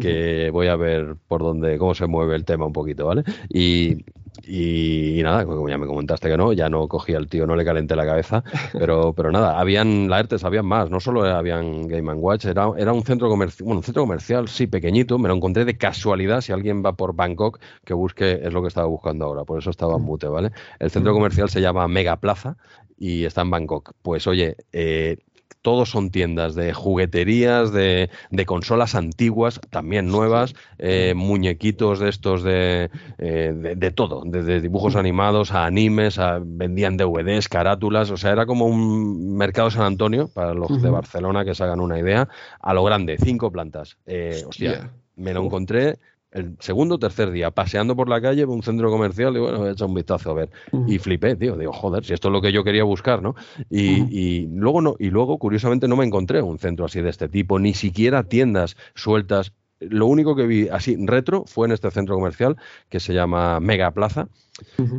que 0.01 0.51
voy 0.51 0.67
a 0.69 0.77
ver 0.77 1.17
por 1.29 1.43
dónde, 1.43 1.79
cómo 1.79 1.95
se 1.95 2.07
mueve 2.07 2.35
el 2.37 2.45
tema 2.45 2.67
un 2.67 2.73
poquito, 2.73 3.07
¿vale? 3.07 3.23
Y, 3.49 4.05
y, 4.47 5.21
nada, 5.23 5.45
como 5.45 5.69
ya 5.69 5.79
me 5.79 5.87
comentaste 5.87 6.29
que 6.29 6.37
no, 6.37 6.53
ya 6.53 6.69
no 6.69 6.89
cogí 6.89 7.15
al 7.15 7.29
tío, 7.29 7.47
no 7.47 7.55
le 7.55 7.65
calenté 7.65 7.95
la 7.95 8.05
cabeza, 8.05 8.43
pero, 8.73 9.13
pero 9.13 9.31
nada, 9.31 9.59
habían 9.59 10.09
Laertes, 10.09 10.45
habían 10.45 10.67
más, 10.67 10.91
no 10.91 11.01
solo 11.01 11.25
habían 11.25 11.87
Game 11.87 12.13
Watch, 12.15 12.47
era, 12.47 12.71
era 12.77 12.93
un 12.93 13.05
centro 13.05 13.29
comercial, 13.29 13.67
bueno, 13.67 13.79
un 13.79 13.85
centro 13.85 14.03
comercial, 14.03 14.49
sí, 14.49 14.67
pequeñito, 14.67 15.19
me 15.19 15.29
lo 15.29 15.37
encontré 15.37 15.65
de 15.65 15.77
casualidad, 15.77 16.41
si 16.41 16.53
alguien 16.53 16.85
va 16.85 16.95
por 16.95 17.15
Bangkok, 17.15 17.61
que 17.85 17.95
busque, 17.95 18.41
es 18.43 18.53
lo 18.53 18.63
que 18.63 18.69
estaba 18.69 18.87
buscando 18.87 19.25
ahora, 19.27 19.45
por 19.45 19.59
eso 19.59 19.71
estaba 19.71 19.97
en 19.97 20.03
mute, 20.03 20.27
¿vale? 20.27 20.51
El 20.81 20.91
centro 20.91 21.13
comercial 21.13 21.49
se 21.49 21.61
llama 21.61 21.87
Mega 21.87 22.17
Plaza 22.17 22.57
y 22.99 23.25
está 23.25 23.43
en 23.43 23.51
Bangkok. 23.51 23.93
Pues 24.03 24.27
oye, 24.27 24.57
eh, 24.73 25.19
todos 25.65 25.89
son 25.89 26.11
tiendas 26.11 26.55
de 26.55 26.75
jugueterías, 26.75 27.73
de, 27.73 28.11
consolas 28.45 28.95
antiguas, 28.95 29.63
también 29.71 30.09
nuevas, 30.09 30.55
eh, 30.77 31.15
muñequitos 31.17 32.01
de 32.01 32.11
estos 32.11 32.43
de, 32.43 32.91
eh, 33.17 33.75
de, 33.75 33.91
todo, 33.91 34.25
desde 34.27 34.61
dibujos 34.61 34.95
animados 34.95 35.53
a 35.53 35.65
animes, 35.65 36.19
a, 36.19 36.39
vendían 36.45 36.99
DVDs, 36.99 37.49
carátulas, 37.49 38.11
o 38.11 38.19
sea, 38.19 38.33
era 38.33 38.45
como 38.45 38.67
un 38.67 39.39
mercado 39.39 39.71
San 39.71 39.85
Antonio, 39.85 40.29
para 40.29 40.53
los 40.53 40.83
de 40.83 40.91
Barcelona 40.91 41.47
que 41.47 41.55
se 41.55 41.65
hagan 41.65 41.81
una 41.81 41.99
idea, 41.99 42.29
a 42.61 42.75
lo 42.75 42.85
grande, 42.85 43.17
cinco 43.19 43.51
plantas. 43.51 43.97
Eh, 44.05 44.45
hostia, 44.47 44.91
me 45.17 45.33
lo 45.33 45.47
encontré 45.47 45.99
el 46.35 46.57
segundo 46.59 46.97
o 46.97 46.99
tercer 46.99 47.31
día, 47.31 47.53
paseando 47.53 47.95
por 47.95 48.09
la 48.09 48.21
calle, 48.21 48.45
un 48.45 48.63
centro 48.63 48.91
comercial, 48.91 49.37
y 49.37 49.39
bueno, 49.39 49.67
he 49.67 49.73
hecho 49.73 49.87
un 49.87 49.95
vistazo 49.95 50.33
a 50.33 50.35
ver. 50.35 50.51
Y 50.89 50.99
flipé, 50.99 51.37
tío, 51.37 51.57
digo, 51.57 51.73
joder, 51.73 52.05
si 52.05 52.13
esto 52.13 52.29
es 52.29 52.33
lo 52.33 52.43
que 52.43 52.53
yo 52.53 52.65
quería 52.65 52.83
buscar, 52.83 53.23
¿no? 53.23 53.37
Y, 53.71 54.47
luego 54.49 54.83
no, 54.83 54.97
y 54.99 55.11
luego, 55.11 55.39
curiosamente, 55.39 55.87
no 55.87 55.97
me 55.97 56.05
encontré 56.05 56.43
un 56.43 56.59
centro 56.59 56.87
así 56.87 57.01
de 57.01 57.09
este 57.09 57.29
tipo, 57.29 57.59
ni 57.61 57.73
siquiera 57.73 58.25
tiendas 58.25 58.77
sueltas. 58.97 59.53
Lo 59.79 60.07
único 60.07 60.35
que 60.35 60.47
vi 60.47 60.69
así 60.69 60.97
retro 60.99 61.45
fue 61.47 61.67
en 61.69 61.73
este 61.73 61.91
centro 61.91 62.17
comercial 62.17 62.57
que 62.89 62.99
se 62.99 63.15
llama 63.15 63.61
Mega 63.61 63.93
Plaza. 63.93 64.29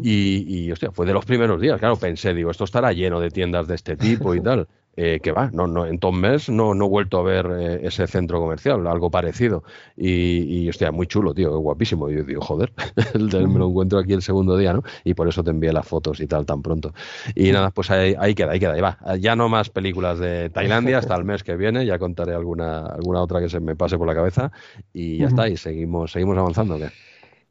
y, 0.04 0.46
y, 0.48 0.72
hostia, 0.72 0.92
fue 0.92 1.06
de 1.06 1.14
los 1.14 1.26
primeros 1.26 1.60
días. 1.60 1.80
Claro, 1.80 1.98
pensé, 1.98 2.34
digo, 2.34 2.50
esto 2.50 2.64
estará 2.64 2.94
lleno 2.94 3.20
de 3.20 3.30
tiendas 3.30 3.68
de 3.68 3.76
este 3.76 3.98
tipo 3.98 4.36
y 4.36 4.42
tal. 4.44 4.70
Eh, 4.98 5.20
que 5.22 5.34
va, 5.34 5.50
no, 5.52 5.68
no, 5.68 5.86
en 5.86 6.00
Tom 6.00 6.18
Mes 6.18 6.48
no, 6.48 6.74
no 6.74 6.86
he 6.86 6.90
vuelto 6.90 7.20
a 7.20 7.24
ver 7.24 7.48
eh, 7.60 7.80
ese 7.84 8.08
centro 8.08 8.40
comercial, 8.40 8.88
algo 8.88 9.12
parecido. 9.12 9.64
Y, 9.98 10.62
y 10.64 10.70
hostia, 10.70 10.92
muy 10.92 11.06
chulo, 11.08 11.34
tío, 11.34 11.58
guapísimo. 11.60 12.10
Y 12.10 12.16
yo 12.16 12.24
digo, 12.24 12.42
joder, 12.42 12.72
me 13.16 13.60
lo 13.60 13.68
encuentro 13.68 14.00
aquí 14.00 14.14
el 14.14 14.22
segundo 14.22 14.58
día, 14.58 14.74
¿no? 14.74 14.84
Y 15.04 15.14
por 15.14 15.28
eso 15.28 15.44
te 15.44 15.52
envié 15.52 15.74
las 15.74 15.86
fotos 15.86 16.22
y 16.22 16.28
tal 16.28 16.46
tan 16.46 16.62
pronto. 16.62 16.94
Y 17.36 17.52
nada, 17.52 17.72
pues 17.72 17.92
ahí, 17.92 18.16
ahí 18.18 18.34
queda, 18.36 18.52
ahí 18.52 18.60
queda, 18.60 18.74
ahí 18.74 18.82
va. 18.82 18.98
Ya 19.20 19.36
no 19.36 19.50
más 19.50 19.70
películas 19.70 20.20
de 20.20 20.50
Tailandia 20.50 21.00
hasta 21.00 21.16
el 21.16 21.24
mes 21.26 21.44
que 21.44 21.58
viene, 21.58 21.86
ya 21.86 22.00
contaré 22.00 22.34
alguna, 22.34 22.86
alguna 22.86 23.22
otra 23.22 23.42
que 23.42 23.50
se 23.50 23.60
me 23.60 23.76
pase 23.76 23.98
por 23.98 24.08
la 24.08 24.16
cabeza 24.16 24.52
y 24.94 25.18
ya 25.18 25.28
está, 25.28 25.50
y 25.50 25.58
seguimos, 25.58 26.14
seguimos 26.14 26.38
avanzando. 26.38 26.78
¿qué? 26.78 26.90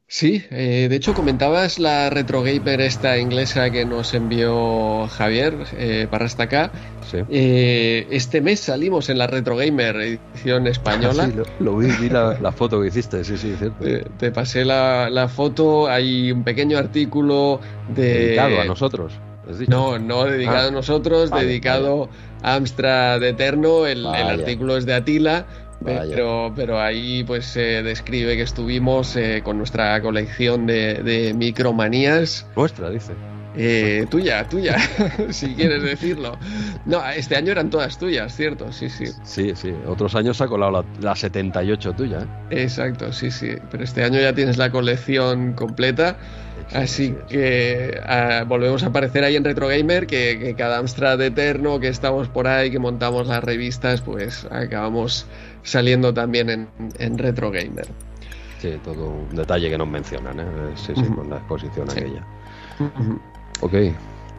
Sí, 0.06 0.44
eh, 0.50 0.86
de 0.90 0.96
hecho 0.96 1.14
comentabas 1.14 1.78
la 1.78 2.10
retro 2.10 2.42
gamer 2.42 2.82
esta 2.82 3.18
inglesa 3.18 3.70
que 3.70 3.86
nos 3.86 4.12
envió 4.12 5.08
Javier 5.08 5.54
eh, 5.78 6.06
para 6.10 6.26
hasta 6.26 6.44
acá. 6.44 6.70
Eh, 7.30 8.06
este 8.10 8.40
mes 8.40 8.60
salimos 8.60 9.08
en 9.08 9.18
la 9.18 9.26
retro 9.26 9.56
gamer 9.56 9.96
edición 9.96 10.66
española. 10.66 11.26
sí, 11.34 11.40
lo, 11.58 11.78
vi, 11.78 11.90
vi 12.00 12.10
la, 12.10 12.52
foto 12.52 12.82
que 12.82 12.88
hiciste, 12.88 13.24
sí, 13.24 13.38
sí, 13.38 13.54
cierto. 13.58 13.84
Te, 14.18 14.30
pasé 14.30 14.64
la, 14.64 15.28
foto, 15.34 15.88
hay 15.88 16.30
un 16.32 16.44
pequeño 16.44 16.76
artículo 16.76 17.60
de... 17.88 18.14
Dedicado 18.14 18.60
a 18.60 18.64
nosotros. 18.64 19.14
No, 19.68 19.98
no 19.98 20.24
dedicado 20.24 20.66
a 20.66 20.68
ah, 20.68 20.70
nosotros, 20.70 21.30
dedicado 21.30 22.08
a 22.42 22.54
Amstrad 22.54 23.22
Eterno, 23.22 23.86
el, 23.86 24.00
el 24.00 24.40
artículo 24.40 24.76
es 24.76 24.86
de 24.86 24.94
Atila 24.94 25.46
pero, 25.84 26.52
pero 26.54 26.80
ahí 26.80 27.24
pues 27.24 27.44
se 27.46 27.82
describe 27.82 28.36
que 28.36 28.42
estuvimos 28.42 29.16
eh, 29.16 29.42
con 29.44 29.58
nuestra 29.58 30.00
colección 30.00 30.66
de, 30.66 31.32
micromanías. 31.36 32.46
Nuestra, 32.56 32.90
dice. 32.90 33.12
Eh, 33.56 34.06
tuya, 34.10 34.48
tuya, 34.48 34.76
si 35.30 35.54
quieres 35.54 35.82
decirlo. 35.82 36.36
No, 36.86 37.04
este 37.10 37.36
año 37.36 37.52
eran 37.52 37.70
todas 37.70 37.98
tuyas, 37.98 38.34
¿cierto? 38.34 38.72
Sí, 38.72 38.90
sí. 38.90 39.06
Sí, 39.22 39.52
sí. 39.54 39.72
Otros 39.86 40.16
años 40.16 40.40
ha 40.40 40.48
colado 40.48 40.84
la, 41.00 41.14
78 41.14 41.92
tuya. 41.92 42.22
¿eh? 42.50 42.62
Exacto, 42.62 43.12
sí, 43.12 43.30
sí. 43.30 43.52
Pero 43.70 43.84
este 43.84 44.02
año 44.02 44.20
ya 44.20 44.32
tienes 44.32 44.56
la 44.58 44.70
colección 44.70 45.52
completa. 45.52 46.16
Así 46.72 47.14
que 47.28 48.00
ah, 48.06 48.44
volvemos 48.46 48.82
a 48.82 48.86
aparecer 48.86 49.22
ahí 49.22 49.36
en 49.36 49.44
Retro 49.44 49.68
Gamer, 49.68 50.06
que, 50.06 50.38
que, 50.38 50.54
cada 50.54 50.78
Amstrad 50.78 51.20
eterno 51.20 51.78
que 51.78 51.88
estamos 51.88 52.28
por 52.28 52.48
ahí, 52.48 52.70
que 52.70 52.78
montamos 52.78 53.26
las 53.26 53.44
revistas, 53.44 54.00
pues 54.00 54.46
acabamos 54.50 55.26
saliendo 55.64 56.14
también 56.14 56.50
en, 56.50 56.68
en 56.98 57.18
Retro 57.18 57.50
Gamer. 57.50 57.88
Sí, 58.60 58.78
todo 58.84 59.08
un 59.10 59.34
detalle 59.34 59.68
que 59.68 59.76
nos 59.76 59.88
mencionan, 59.88 60.40
¿eh? 60.40 60.44
Sí, 60.76 60.92
sí, 60.94 61.02
con 61.02 61.28
la 61.28 61.36
exposición 61.36 61.90
aquella. 61.90 62.24
Ok. 63.60 63.72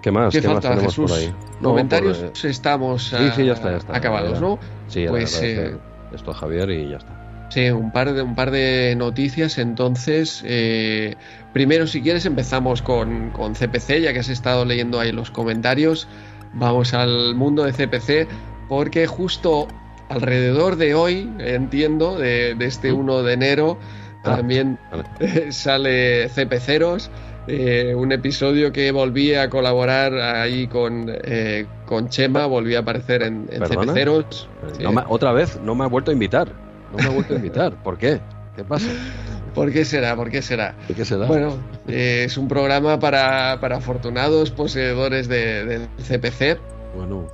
¿Qué 0.02 0.12
más? 0.12 0.34
¿Qué, 0.34 0.48
más 0.48 0.62
tenemos 0.62 0.96
por 0.96 1.12
ahí? 1.12 1.34
Comentarios 1.62 2.18
pues, 2.20 2.46
estamos 2.46 3.10
sí, 3.10 3.30
sí, 3.36 3.46
ya 3.46 3.54
está, 3.54 3.72
ya 3.72 3.78
está, 3.78 3.98
acabados, 3.98 4.40
¿no? 4.40 4.60
Sí, 4.88 5.06
pues, 5.08 5.42
eh, 5.42 5.76
esto 6.14 6.32
a 6.32 6.34
Javier 6.34 6.70
y 6.70 6.90
ya 6.90 6.98
está. 6.98 7.48
Sí, 7.50 7.70
un 7.70 7.92
par 7.92 8.14
de, 8.14 8.22
un 8.22 8.36
par 8.36 8.52
de 8.52 8.96
noticias. 8.98 9.58
Entonces, 9.58 10.44
eh, 10.46 11.16
primero, 11.54 11.88
si 11.88 12.02
quieres, 12.02 12.26
empezamos 12.26 12.82
con, 12.82 13.32
con, 13.32 13.54
CPC, 13.54 14.02
ya 14.02 14.14
que 14.14 14.20
has 14.20 14.30
estado 14.30 14.66
leyendo 14.66 15.00
ahí 15.00 15.12
los 15.12 15.32
comentarios. 15.32 16.08
Vamos 16.54 16.94
al 16.94 17.36
mundo 17.36 17.64
de 17.64 17.74
CPC, 17.74 18.28
porque 18.68 19.08
justo 19.08 19.68
alrededor 20.10 20.76
de 20.76 20.96
hoy, 20.96 21.30
entiendo, 21.40 22.18
de, 22.18 22.56
este 22.60 22.92
1 22.92 23.24
de 23.24 23.34
enero, 23.34 23.78
ah, 24.24 24.36
también 24.36 24.80
sale 25.50 26.30
CP0, 26.30 27.10
eh, 27.48 27.94
un 27.96 28.12
episodio 28.12 28.72
que 28.72 28.92
volví 28.92 29.36
a 29.36 29.50
colaborar 29.50 30.14
ahí 30.14 30.68
con, 30.68 31.06
eh, 31.10 31.68
con 31.86 32.10
Chema, 32.10 32.46
volví 32.48 32.76
a 32.76 32.80
aparecer 32.80 33.22
en, 33.24 33.48
en 33.52 33.62
CP0. 33.62 35.06
otra 35.08 35.32
vez, 35.32 35.60
no 35.62 35.76
me 35.76 35.84
ha 35.84 35.88
vuelto 35.88 36.12
a 36.12 36.14
invitar. 36.14 36.52
No 36.92 36.98
me 36.98 37.06
ha 37.06 37.10
vuelto 37.10 37.34
a 37.34 37.38
invitar. 37.38 37.74
¿Por 37.84 37.98
qué? 37.98 38.20
¿Qué 38.56 38.64
pasa? 38.64 38.88
¿Por 39.54 39.72
qué 39.72 39.86
será? 39.86 40.16
¿Por 40.16 40.30
qué 40.30 40.42
será? 40.42 40.76
¿Por 40.88 40.96
qué 40.96 41.06
será? 41.06 41.28
Bueno, 41.28 41.56
eh, 41.88 42.24
es 42.26 42.38
un 42.38 42.48
programa 42.48 43.00
para, 43.00 43.60
para 43.62 43.78
afortunados 43.78 44.52
poseedores 44.52 45.28
de, 45.28 45.66
del 45.66 45.88
CPC. 45.98 46.60
Bueno. 46.96 47.28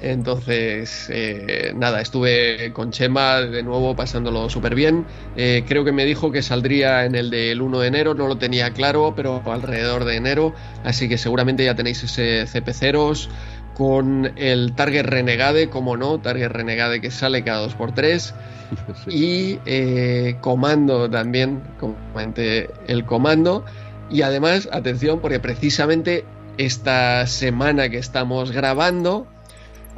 Entonces, 0.00 1.08
eh, 1.10 1.72
nada, 1.74 2.00
estuve 2.00 2.72
con 2.72 2.92
Chema 2.92 3.40
de 3.40 3.62
nuevo 3.62 3.96
pasándolo 3.96 4.48
súper 4.48 4.74
bien. 4.74 5.04
Eh, 5.36 5.64
creo 5.66 5.84
que 5.84 5.92
me 5.92 6.04
dijo 6.04 6.30
que 6.30 6.42
saldría 6.42 7.04
en 7.04 7.14
el 7.14 7.30
del 7.30 7.60
1 7.60 7.80
de 7.80 7.88
enero, 7.88 8.14
no 8.14 8.28
lo 8.28 8.38
tenía 8.38 8.70
claro, 8.72 9.14
pero 9.16 9.42
alrededor 9.44 10.04
de 10.04 10.16
enero. 10.16 10.54
Así 10.84 11.08
que 11.08 11.18
seguramente 11.18 11.64
ya 11.64 11.74
tenéis 11.74 12.02
ese 12.04 12.46
CP0 12.46 13.28
con 13.74 14.32
el 14.36 14.74
Target 14.74 15.06
Renegade, 15.06 15.70
como 15.70 15.96
no, 15.96 16.18
Target 16.18 16.48
Renegade 16.48 17.00
que 17.00 17.10
sale 17.10 17.42
cada 17.44 17.66
2x3. 17.66 18.34
Y 19.08 19.58
eh, 19.64 20.36
Comando 20.40 21.08
también, 21.08 21.62
comenté 21.80 22.70
el 22.86 23.04
Comando. 23.04 23.64
Y 24.10 24.22
además, 24.22 24.68
atención, 24.72 25.20
porque 25.20 25.40
precisamente 25.40 26.24
esta 26.58 27.26
semana 27.26 27.88
que 27.88 27.98
estamos 27.98 28.50
grabando, 28.52 29.26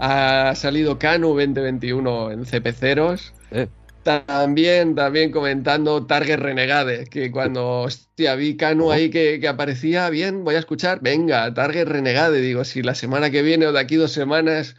ha 0.00 0.54
salido 0.54 0.98
Canu 0.98 1.28
2021 1.28 2.30
en 2.32 2.44
CP0. 2.44 3.32
Eh. 3.52 3.68
También, 4.02 4.94
también 4.94 5.30
comentando 5.30 6.06
Target 6.06 6.38
Renegade, 6.38 7.04
que 7.04 7.30
cuando 7.30 7.82
hostia, 7.82 8.34
vi 8.34 8.56
Canu 8.56 8.90
ahí 8.90 9.10
que, 9.10 9.46
aparecía, 9.46 10.08
bien, 10.08 10.42
voy 10.42 10.54
a 10.54 10.58
escuchar, 10.58 11.00
venga, 11.02 11.52
Target 11.52 11.86
Renegade, 11.86 12.40
digo, 12.40 12.64
si 12.64 12.82
la 12.82 12.94
semana 12.94 13.30
que 13.30 13.42
viene 13.42 13.66
o 13.66 13.72
de 13.72 13.80
aquí 13.80 13.96
dos 13.96 14.12
semanas 14.12 14.74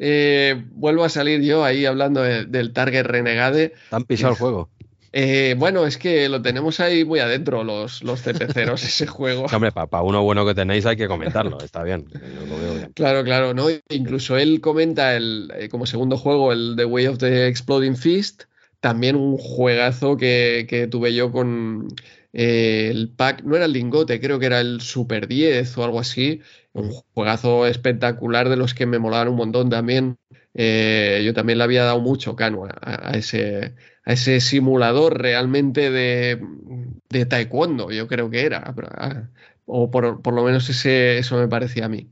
eh, 0.00 0.64
vuelvo 0.72 1.04
a 1.04 1.08
salir 1.08 1.42
yo 1.42 1.64
ahí 1.64 1.86
hablando 1.86 2.22
del 2.22 2.72
Target 2.72 3.04
Renegade. 3.04 3.72
han 3.92 4.04
pisado 4.04 4.32
el 4.32 4.38
juego. 4.38 4.68
Eh, 5.18 5.54
bueno, 5.56 5.86
es 5.86 5.96
que 5.96 6.28
lo 6.28 6.42
tenemos 6.42 6.78
ahí 6.78 7.06
muy 7.06 7.20
adentro, 7.20 7.64
los, 7.64 8.02
los 8.02 8.22
CP0, 8.22 8.74
ese 8.74 9.06
juego. 9.06 9.46
Hombre, 9.50 9.72
para 9.72 10.02
uno 10.02 10.22
bueno 10.22 10.44
que 10.44 10.54
tenéis 10.54 10.84
hay 10.84 10.98
que 10.98 11.08
comentarlo, 11.08 11.58
está 11.58 11.82
bien, 11.82 12.04
Claro, 12.92 13.24
claro, 13.24 13.54
¿no? 13.54 13.68
Incluso 13.88 14.36
él 14.36 14.60
comenta 14.60 15.16
el, 15.16 15.50
eh, 15.56 15.70
como 15.70 15.86
segundo 15.86 16.18
juego 16.18 16.52
el 16.52 16.74
The 16.76 16.84
Way 16.84 17.06
of 17.06 17.16
the 17.16 17.46
Exploding 17.46 17.96
Fist, 17.96 18.42
también 18.80 19.16
un 19.16 19.38
juegazo 19.38 20.18
que, 20.18 20.86
tuve 20.90 21.14
yo 21.14 21.32
con 21.32 21.88
eh, 22.34 22.90
el 22.90 23.08
pack, 23.08 23.42
no 23.42 23.56
era 23.56 23.64
el 23.64 23.72
lingote, 23.72 24.20
creo 24.20 24.38
que 24.38 24.44
era 24.44 24.60
el 24.60 24.82
Super 24.82 25.28
10 25.28 25.78
o 25.78 25.84
algo 25.84 25.98
así, 25.98 26.42
un 26.74 26.90
juegazo 27.14 27.66
espectacular 27.66 28.50
de 28.50 28.58
los 28.58 28.74
que 28.74 28.84
me 28.84 28.98
molaban 28.98 29.28
un 29.28 29.36
montón 29.36 29.70
también. 29.70 30.18
yo 30.52 31.32
también 31.32 31.56
le 31.56 31.64
había 31.64 31.84
dado 31.84 32.00
mucho 32.00 32.36
cano 32.36 32.68
a 32.82 33.12
ese 33.16 33.72
a 34.06 34.12
ese 34.12 34.40
simulador 34.40 35.20
realmente 35.20 35.90
de, 35.90 36.40
de 37.10 37.26
taekwondo, 37.26 37.90
yo 37.90 38.06
creo 38.06 38.30
que 38.30 38.46
era, 38.46 38.74
ah, 38.96 39.28
o 39.66 39.90
por, 39.90 40.22
por, 40.22 40.32
lo 40.32 40.44
menos 40.44 40.70
eso 40.84 41.36
me 41.36 41.48
parecía 41.48 41.86
a 41.86 41.88
mí. 41.88 42.08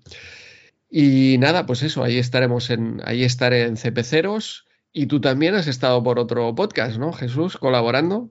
Y 0.90 1.38
nada, 1.38 1.66
pues 1.66 1.82
eso, 1.82 2.04
ahí 2.04 2.18
estaremos 2.18 2.70
en, 2.70 3.00
ahí 3.04 3.24
estaré 3.24 3.62
en 3.62 3.76
CP0 3.76 4.64
y 4.92 5.06
tú 5.06 5.20
también 5.20 5.54
has 5.54 5.68
estado 5.68 6.02
por 6.02 6.18
otro 6.18 6.54
podcast, 6.54 6.98
¿no, 6.98 7.12
Jesús, 7.12 7.56
colaborando? 7.56 8.30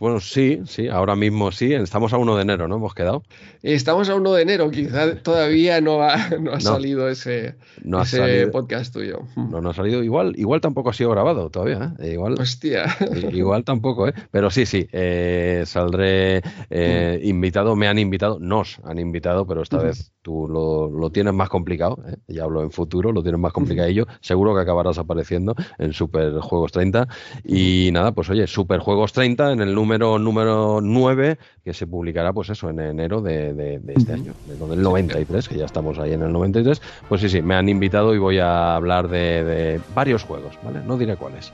Bueno, 0.00 0.18
sí, 0.20 0.60
sí, 0.66 0.88
ahora 0.88 1.14
mismo 1.14 1.52
sí. 1.52 1.72
Estamos 1.72 2.12
a 2.12 2.18
1 2.18 2.36
de 2.36 2.42
enero, 2.42 2.66
¿no? 2.66 2.76
Hemos 2.76 2.94
quedado. 2.94 3.22
Estamos 3.62 4.08
a 4.08 4.16
1 4.16 4.32
de 4.32 4.42
enero, 4.42 4.70
quizá 4.70 5.14
todavía 5.22 5.80
no 5.80 6.02
ha, 6.02 6.30
no 6.40 6.52
ha 6.52 6.60
salido 6.60 7.08
ese, 7.08 7.54
ese 8.02 8.48
podcast 8.48 8.92
tuyo. 8.92 9.20
No, 9.36 9.60
no 9.60 9.70
ha 9.70 9.74
salido. 9.74 10.02
Igual, 10.02 10.34
igual 10.36 10.60
tampoco 10.60 10.90
ha 10.90 10.92
sido 10.92 11.10
grabado 11.10 11.48
todavía. 11.48 11.94
¿eh? 12.00 12.14
Igual, 12.14 12.34
Hostia. 12.40 12.86
Igual 13.32 13.64
tampoco, 13.64 14.08
¿eh? 14.08 14.14
Pero 14.32 14.50
sí, 14.50 14.66
sí. 14.66 14.88
Eh, 14.90 15.62
saldré 15.64 16.42
eh, 16.70 17.20
mm. 17.22 17.28
invitado. 17.28 17.76
Me 17.76 17.86
han 17.86 17.98
invitado, 17.98 18.38
nos 18.40 18.80
han 18.84 18.98
invitado, 18.98 19.46
pero 19.46 19.62
esta 19.62 19.78
vez 19.78 20.12
tú 20.22 20.48
lo, 20.48 20.90
lo, 20.90 21.10
tienes 21.10 21.34
más 21.34 21.48
complicado. 21.48 22.02
Ya 22.26 22.44
hablo 22.44 22.62
en 22.62 22.72
futuro, 22.72 23.12
lo 23.12 23.22
tienes 23.22 23.40
más 23.40 23.52
complicadillo. 23.52 24.06
Seguro 24.20 24.54
que 24.54 24.62
acabarás 24.62 24.98
apareciendo 24.98 25.54
en 25.78 25.92
Super 25.92 26.40
Juegos 26.40 26.72
30. 26.72 27.06
Y 27.44 27.90
nada, 27.92 28.12
pues 28.12 28.28
oye, 28.30 28.46
Super 28.46 28.80
Juegos 28.80 29.03
30 29.12 29.52
en 29.52 29.60
el 29.60 29.74
número 29.74 30.18
número 30.18 30.80
9 30.82 31.38
que 31.62 31.74
se 31.74 31.86
publicará 31.86 32.32
pues 32.32 32.50
eso 32.50 32.68
en 32.68 32.80
enero 32.80 33.20
de, 33.20 33.80
este 33.88 34.12
año, 34.12 34.34
del 34.46 34.82
93, 34.82 35.48
que 35.48 35.56
ya 35.56 35.64
estamos 35.64 35.98
ahí 35.98 36.12
en 36.12 36.22
el 36.22 36.32
93. 36.32 36.80
Pues 37.08 37.20
sí, 37.20 37.28
sí, 37.28 37.42
me 37.42 37.54
han 37.54 37.68
invitado 37.68 38.14
y 38.14 38.18
voy 38.18 38.38
a 38.38 38.74
hablar 38.74 39.08
de, 39.08 39.80
varios 39.94 40.22
juegos, 40.24 40.58
¿vale? 40.62 40.80
No 40.86 40.96
diré 40.96 41.16
cuáles. 41.16 41.52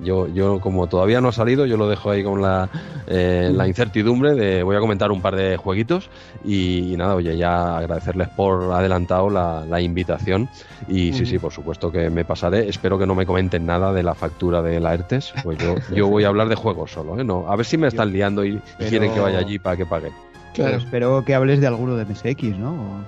Yo, 0.00 0.28
yo, 0.28 0.60
como 0.60 0.86
todavía 0.86 1.20
no 1.20 1.28
ha 1.28 1.32
salido, 1.32 1.66
yo 1.66 1.76
lo 1.76 1.88
dejo 1.88 2.10
ahí 2.10 2.24
con 2.24 2.40
la, 2.40 2.68
eh, 3.06 3.50
la 3.52 3.66
incertidumbre 3.66 4.34
de 4.34 4.62
voy 4.62 4.76
a 4.76 4.80
comentar 4.80 5.10
un 5.12 5.20
par 5.20 5.36
de 5.36 5.56
jueguitos 5.56 6.08
y, 6.44 6.94
nada, 6.96 7.14
oye, 7.14 7.36
ya 7.36 7.76
agradecerles 7.76 8.28
por 8.28 8.72
adelantado 8.72 9.28
la, 9.30 9.78
invitación 9.80 10.48
y 10.88 11.12
sí, 11.12 11.24
sí, 11.24 11.38
por 11.38 11.52
supuesto 11.52 11.92
que 11.92 12.10
me 12.10 12.24
pasaré. 12.24 12.68
Espero 12.68 12.98
que 12.98 13.06
no 13.06 13.14
me 13.14 13.26
comenten 13.26 13.64
nada 13.64 13.92
de 13.92 14.02
la 14.02 14.14
factura 14.14 14.60
de 14.60 14.80
la 14.80 14.94
ERTES, 14.94 15.34
pues 15.44 15.58
yo, 15.58 15.76
yo 15.94 16.08
voy 16.08 16.24
a 16.24 16.28
hablar 16.28 16.48
de 16.48 16.56
juegos 16.56 16.90
solo, 16.90 17.18
¿eh? 17.18 17.24
No, 17.24 17.46
a 17.48 17.54
ver 17.54 17.64
si 17.64 17.76
me 17.76 17.86
están 17.86 18.12
liando 18.12 18.44
y, 18.44 18.60
quieren 18.88 19.12
que 19.12 19.20
vaya 19.20 19.38
allí 19.38 19.58
para 19.58 19.76
que 19.76 19.86
pague. 19.86 20.10
Claro, 20.54 20.78
espero 20.78 21.24
que 21.24 21.34
hables 21.34 21.60
de 21.60 21.68
alguno 21.68 21.94
de 21.94 22.04
MSX, 22.04 22.58
¿no? 22.58 23.04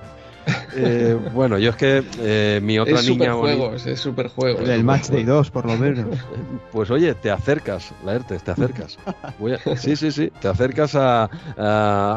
Eh, 0.75 1.19
bueno, 1.33 1.59
yo 1.59 1.71
es 1.71 1.77
que 1.77 2.03
eh, 2.21 2.61
mi 2.63 2.79
otra 2.79 3.01
es 3.01 3.09
niña. 3.09 3.35
Juegos, 3.35 3.87
es 3.87 4.01
super 4.01 4.29
juegos. 4.29 4.69
El 4.69 4.85
match 4.85 5.09
day 5.09 5.25
2, 5.25 5.51
por 5.51 5.67
lo 5.67 5.77
menos. 5.77 6.07
Pues 6.73 6.89
oye, 6.93 7.15
te 7.17 7.33
acercas, 7.33 7.93
Laertes, 8.05 8.45
te 8.45 8.53
acercas. 8.53 8.97
sí, 9.77 9.97
sí, 9.97 10.13
sí, 10.13 10.31
te 10.41 10.47
acercas 10.47 10.95
a, 10.95 11.29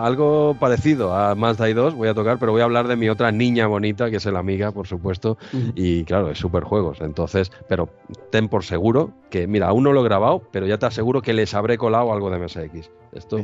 algo 0.05 0.55
parecido 0.59 1.15
a 1.15 1.33
Mazda 1.33 1.73
2, 1.73 1.95
voy 1.95 2.07
a 2.07 2.13
tocar, 2.13 2.37
pero 2.37 2.51
voy 2.51 2.61
a 2.61 2.65
hablar 2.65 2.87
de 2.87 2.95
mi 2.95 3.09
otra 3.09 3.31
niña 3.31 3.65
bonita, 3.65 4.11
que 4.11 4.17
es 4.17 4.25
el 4.27 4.35
Amiga, 4.35 4.71
por 4.71 4.85
supuesto, 4.85 5.39
y 5.73 6.03
claro, 6.03 6.29
es 6.29 6.37
super 6.37 6.63
juegos. 6.63 7.01
Entonces, 7.01 7.51
pero 7.67 7.89
ten 8.31 8.47
por 8.47 8.63
seguro 8.63 9.13
que, 9.31 9.47
mira, 9.47 9.69
aún 9.69 9.83
no 9.85 9.91
lo 9.91 10.01
he 10.01 10.03
grabado, 10.03 10.43
pero 10.51 10.67
ya 10.67 10.77
te 10.77 10.85
aseguro 10.85 11.23
que 11.23 11.33
les 11.33 11.55
habré 11.55 11.79
colado 11.79 12.13
algo 12.13 12.29
de 12.29 12.37
MSX. 12.37 12.91
Esto, 13.11 13.39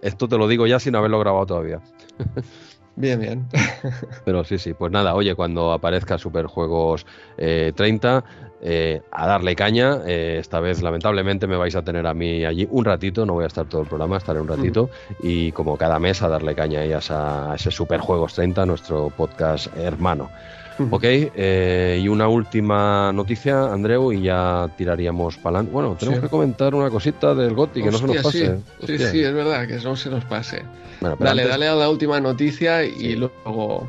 esto 0.00 0.28
te 0.28 0.38
lo 0.38 0.48
digo 0.48 0.66
ya 0.66 0.80
sin 0.80 0.96
haberlo 0.96 1.18
grabado 1.18 1.44
todavía. 1.44 1.80
Bien, 2.96 3.20
bien. 3.20 3.46
Pero 4.24 4.42
sí, 4.42 4.58
sí, 4.58 4.72
pues 4.72 4.90
nada, 4.90 5.14
oye, 5.14 5.34
cuando 5.34 5.72
aparezca 5.72 6.16
Superjuegos 6.16 7.06
eh, 7.36 7.72
30, 7.76 8.24
eh, 8.62 9.02
a 9.10 9.26
darle 9.26 9.54
caña. 9.54 10.00
Eh, 10.06 10.38
esta 10.40 10.60
vez, 10.60 10.82
lamentablemente, 10.82 11.46
me 11.46 11.56
vais 11.56 11.76
a 11.76 11.82
tener 11.82 12.06
a 12.06 12.14
mí 12.14 12.44
allí 12.44 12.66
un 12.70 12.86
ratito, 12.86 13.26
no 13.26 13.34
voy 13.34 13.44
a 13.44 13.48
estar 13.48 13.66
todo 13.66 13.82
el 13.82 13.86
programa, 13.88 14.16
estaré 14.16 14.40
un 14.40 14.48
ratito. 14.48 14.88
Y 15.22 15.52
como 15.52 15.76
cada 15.76 15.98
mes, 15.98 16.22
a 16.22 16.28
darle 16.28 16.54
caña 16.54 16.80
ahí 16.80 16.92
a, 16.92 17.00
a 17.50 17.54
ese 17.54 17.70
Superjuegos 17.70 18.34
30, 18.34 18.64
nuestro 18.64 19.10
podcast 19.10 19.68
hermano. 19.76 20.30
Ok, 20.90 21.04
eh, 21.04 22.00
y 22.02 22.08
una 22.08 22.28
última 22.28 23.12
noticia, 23.12 23.72
Andreu, 23.72 24.12
y 24.12 24.22
ya 24.22 24.68
tiraríamos 24.76 25.36
para 25.38 25.58
adelante. 25.58 25.72
Bueno, 25.72 25.96
tenemos 25.98 26.20
que 26.20 26.28
comentar 26.28 26.74
una 26.74 26.90
cosita 26.90 27.34
del 27.34 27.54
GOTI, 27.54 27.82
que 27.82 27.90
no 27.90 27.98
se 27.98 28.06
nos 28.06 28.16
pase. 28.18 28.58
Sí, 28.86 28.98
sí, 28.98 29.22
es 29.22 29.32
verdad, 29.32 29.66
que 29.66 29.76
no 29.76 29.96
se 29.96 30.10
nos 30.10 30.24
pase. 30.24 30.62
dale, 31.18 31.46
dale 31.46 31.68
a 31.68 31.74
la 31.74 31.88
última 31.88 32.20
noticia 32.20 32.84
y 32.84 33.16
luego 33.16 33.86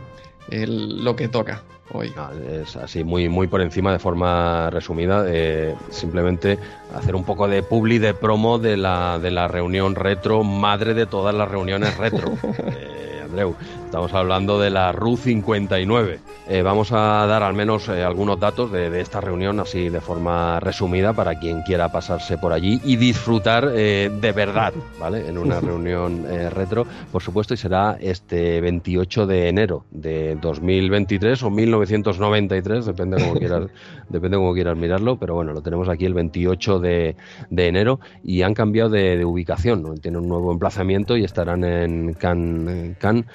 lo 0.49 1.15
que 1.15 1.27
toca 1.27 1.61
hoy. 1.93 2.13
es 2.61 2.75
así, 2.75 3.03
muy, 3.03 3.29
muy 3.29 3.47
por 3.47 3.61
encima, 3.61 3.91
de 3.91 3.99
forma 3.99 4.69
resumida, 4.69 5.25
eh, 5.27 5.75
simplemente 5.89 6.57
hacer 6.95 7.15
un 7.15 7.23
poco 7.23 7.47
de 7.47 7.63
publi 7.63 7.99
de 7.99 8.13
promo 8.13 8.59
de 8.59 8.77
la, 8.77 9.19
de 9.19 9.31
la 9.31 9.47
reunión 9.47 9.95
retro, 9.95 10.43
madre 10.43 10.93
de 10.93 11.05
todas 11.05 11.33
las 11.33 11.49
reuniones 11.49 11.97
retro. 11.97 12.33
eh, 12.67 13.21
Andreu, 13.23 13.55
estamos 13.97 14.13
hablando 14.13 14.59
de 14.59 14.69
la 14.69 14.91
RU 14.91 15.17
59. 15.17 16.19
Eh, 16.49 16.61
vamos 16.61 16.91
a 16.91 17.25
dar 17.25 17.41
al 17.41 17.55
menos 17.55 17.89
eh, 17.89 18.03
algunos 18.03 18.39
datos 18.39 18.71
de, 18.71 19.01
esta 19.01 19.21
reunión 19.21 19.59
así 19.59 19.89
de 19.89 20.01
forma 20.01 20.59
resumida 20.59 21.13
para 21.13 21.39
quien 21.39 21.63
quiera 21.63 21.91
pasarse 21.91 22.37
por 22.37 22.53
allí 22.53 22.79
y 22.85 22.95
disfrutar 22.95 23.71
eh, 23.73 24.11
de 24.21 24.31
verdad, 24.33 24.71
¿vale? 24.99 25.27
En 25.27 25.39
una 25.39 25.59
reunión 25.61 26.25
retro, 26.51 26.85
por 27.11 27.23
supuesto, 27.23 27.55
y 27.55 27.57
será 27.57 27.97
este 27.99 28.61
28 28.61 29.25
de 29.25 29.49
enero 29.49 29.85
de 29.89 30.37
2023 30.39 31.41
o 31.41 31.49
1993, 31.49 32.85
depende 32.85 33.17
cómo 33.19 33.33
quieras, 33.39 33.63
depende 34.09 34.37
cómo 34.37 34.53
quieras 34.53 34.77
mirarlo, 34.77 35.17
pero 35.17 35.33
bueno, 35.33 35.53
lo 35.53 35.63
tenemos 35.63 35.89
aquí 35.89 36.05
el 36.05 36.13
28 36.13 36.79
de, 36.79 37.15
enero 37.49 37.99
y 38.23 38.43
han 38.43 38.53
cambiado 38.53 38.91
de, 38.91 39.25
ubicación, 39.25 39.81
¿no? 39.81 39.95
tienen 39.95 40.21
un 40.21 40.29
nuevo 40.29 40.51
emplazamiento 40.51 41.17
y 41.17 41.23
estarán 41.23 41.63
en 41.63 42.13
Can, 42.13 42.95
Can 42.99 43.25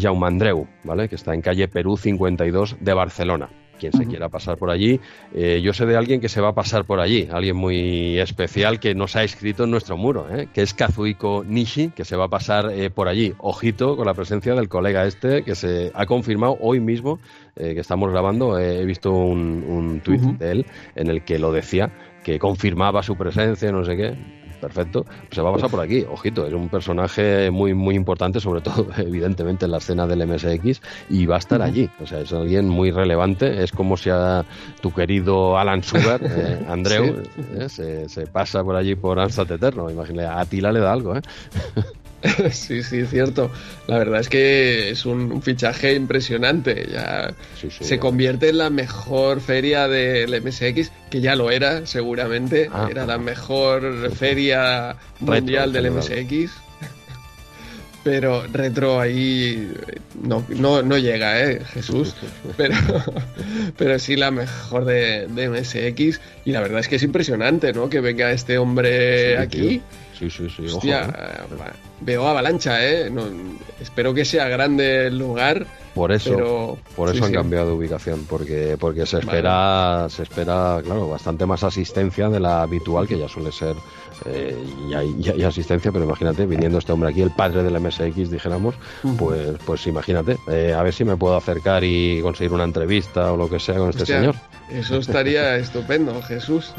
Jaume 0.00 0.26
Andreu, 0.26 0.66
¿vale? 0.84 1.08
Que 1.08 1.14
está 1.14 1.34
en 1.34 1.40
calle 1.40 1.68
Perú 1.68 1.96
52 1.96 2.76
de 2.80 2.94
Barcelona. 2.94 3.48
Quien 3.78 3.92
se 3.92 4.06
quiera 4.06 4.28
pasar 4.28 4.56
por 4.56 4.70
allí, 4.70 4.98
eh, 5.32 5.60
yo 5.62 5.72
sé 5.72 5.86
de 5.86 5.96
alguien 5.96 6.20
que 6.20 6.28
se 6.28 6.40
va 6.40 6.48
a 6.48 6.54
pasar 6.54 6.84
por 6.84 6.98
allí, 6.98 7.28
alguien 7.30 7.54
muy 7.54 8.18
especial 8.18 8.80
que 8.80 8.92
nos 8.96 9.14
ha 9.14 9.22
escrito 9.22 9.64
en 9.64 9.70
nuestro 9.70 9.96
muro, 9.96 10.26
¿eh? 10.34 10.48
que 10.52 10.62
es 10.62 10.74
Kazuiko 10.74 11.44
Nishi, 11.44 11.90
que 11.90 12.04
se 12.04 12.16
va 12.16 12.24
a 12.24 12.28
pasar 12.28 12.72
eh, 12.72 12.90
por 12.90 13.06
allí. 13.06 13.34
Ojito 13.38 13.96
con 13.96 14.06
la 14.06 14.14
presencia 14.14 14.54
del 14.56 14.68
colega 14.68 15.06
este, 15.06 15.44
que 15.44 15.54
se 15.54 15.92
ha 15.94 16.06
confirmado 16.06 16.58
hoy 16.60 16.80
mismo 16.80 17.20
que 17.54 17.80
estamos 17.80 18.12
grabando. 18.12 18.56
he 18.56 18.84
visto 18.84 19.12
un, 19.12 19.64
un 19.66 20.00
tuit 20.00 20.20
de 20.20 20.52
él 20.52 20.66
en 20.94 21.08
el 21.08 21.24
que 21.24 21.40
lo 21.40 21.50
decía, 21.50 21.90
que 22.22 22.38
confirmaba 22.38 23.02
su 23.02 23.16
presencia, 23.16 23.72
no 23.72 23.84
sé 23.84 23.96
qué 23.96 24.37
perfecto, 24.60 25.06
se 25.30 25.40
va 25.40 25.50
a 25.50 25.52
pasar 25.54 25.70
por 25.70 25.80
aquí. 25.80 26.04
Ojito, 26.08 26.46
es 26.46 26.52
un 26.52 26.68
personaje 26.68 27.50
muy, 27.50 27.74
muy 27.74 27.94
importante, 27.94 28.40
sobre 28.40 28.60
todo, 28.60 28.88
evidentemente, 28.96 29.64
en 29.64 29.72
la 29.72 29.78
escena 29.78 30.06
del 30.06 30.26
MSX, 30.26 30.80
y 31.08 31.26
va 31.26 31.36
a 31.36 31.38
estar 31.38 31.62
allí. 31.62 31.88
O 32.00 32.06
sea, 32.06 32.20
es 32.20 32.32
alguien 32.32 32.68
muy 32.68 32.90
relevante. 32.90 33.62
Es 33.62 33.72
como 33.72 33.96
si 33.96 34.10
a 34.10 34.44
tu 34.80 34.92
querido 34.92 35.58
Alan 35.58 35.82
Sugar, 35.82 36.20
eh, 36.22 36.64
Andreu, 36.68 37.22
eh, 37.54 37.68
se, 37.68 38.26
pasa 38.26 38.62
por 38.62 38.76
allí 38.76 38.94
por 38.94 39.18
Ansat 39.18 39.50
Eterno. 39.50 39.90
Imagínate, 39.90 40.28
a 40.28 40.44
Tila 40.44 40.72
le 40.72 40.80
da 40.80 40.92
algo, 40.92 41.16
¿eh? 41.16 41.22
Sí, 42.52 42.82
sí, 42.82 43.06
cierto. 43.06 43.50
La 43.86 43.98
verdad 43.98 44.20
es 44.20 44.28
que 44.28 44.90
es 44.90 45.06
un, 45.06 45.42
fichaje 45.42 45.94
impresionante. 45.94 46.88
Ya 46.90 47.34
se 47.80 47.98
convierte 47.98 48.50
en 48.50 48.58
la 48.58 48.70
mejor 48.70 49.40
feria 49.40 49.88
del 49.88 50.42
MSX, 50.42 50.90
que 51.10 51.20
ya 51.20 51.36
lo 51.36 51.50
era, 51.50 51.86
seguramente. 51.86 52.68
Ah. 52.72 52.88
era 52.90 53.06
la 53.06 53.18
mejor 53.18 54.10
feria 54.12 54.96
mundial 55.20 55.72
del 55.72 55.90
MSX. 55.90 56.52
Pero 58.04 58.46
retro 58.52 59.00
ahí 59.00 59.70
no, 60.22 60.44
no, 60.48 60.98
llega, 60.98 61.42
¿eh? 61.42 61.60
Jesús. 61.72 62.14
Pero, 62.56 62.74
pero 63.76 63.98
sí 63.98 64.16
la 64.16 64.30
mejor 64.30 64.84
de, 64.84 65.26
de, 65.26 65.48
MSX. 65.48 66.20
Y 66.44 66.52
la 66.52 66.60
verdad 66.60 66.80
es 66.80 66.88
que 66.88 66.96
es 66.96 67.02
impresionante, 67.02 67.72
¿no? 67.72 67.90
Que 67.90 68.00
venga 68.00 68.30
este 68.30 68.56
hombre 68.56 69.36
aquí. 69.36 69.82
Sí, 70.18 70.28
sí, 70.30 70.48
sí. 70.50 70.66
Hostia, 70.66 71.46
veo 72.00 72.26
avalancha, 72.26 72.84
¿eh? 72.84 73.10
espero 73.80 74.12
que 74.12 74.24
sea 74.24 74.48
grande 74.48 75.06
el 75.06 75.18
lugar. 75.18 75.64
Por 75.94 76.12
eso, 76.12 76.78
por 76.96 77.14
eso 77.14 77.24
han 77.24 77.32
cambiado 77.32 77.68
de 77.68 77.72
ubicación, 77.72 78.24
porque, 78.28 78.76
porque 78.78 79.06
se 79.06 79.18
espera, 79.18 80.06
se 80.08 80.24
espera, 80.24 80.80
claro, 80.84 81.08
bastante 81.08 81.46
más 81.46 81.62
asistencia 81.64 82.28
de 82.28 82.40
la 82.40 82.62
habitual, 82.62 83.06
que 83.06 83.18
ya 83.18 83.28
suele 83.28 83.52
ser, 83.52 83.74
eh, 84.26 84.56
y, 84.88 84.94
hay, 84.94 85.42
asistencia, 85.42 85.90
pero 85.92 86.04
imagínate, 86.04 86.46
viniendo 86.46 86.78
este 86.78 86.92
hombre 86.92 87.10
aquí, 87.10 87.22
el 87.22 87.30
padre 87.30 87.62
del 87.62 87.80
MSX, 87.80 88.30
dijéramos, 88.30 88.74
pues, 89.18 89.56
pues 89.64 89.86
imagínate, 89.86 90.36
eh, 90.48 90.74
a 90.76 90.82
ver 90.82 90.92
si 90.92 91.04
me 91.04 91.16
puedo 91.16 91.36
acercar 91.36 91.82
y 91.84 92.20
conseguir 92.22 92.52
una 92.52 92.64
entrevista 92.64 93.32
o 93.32 93.36
lo 93.36 93.48
que 93.48 93.58
sea 93.58 93.76
con 93.76 93.90
este 93.90 94.06
señor. 94.06 94.34
Eso 94.70 94.96
estaría 94.96 95.56
estupendo, 95.58 96.20
Jesús. 96.22 96.72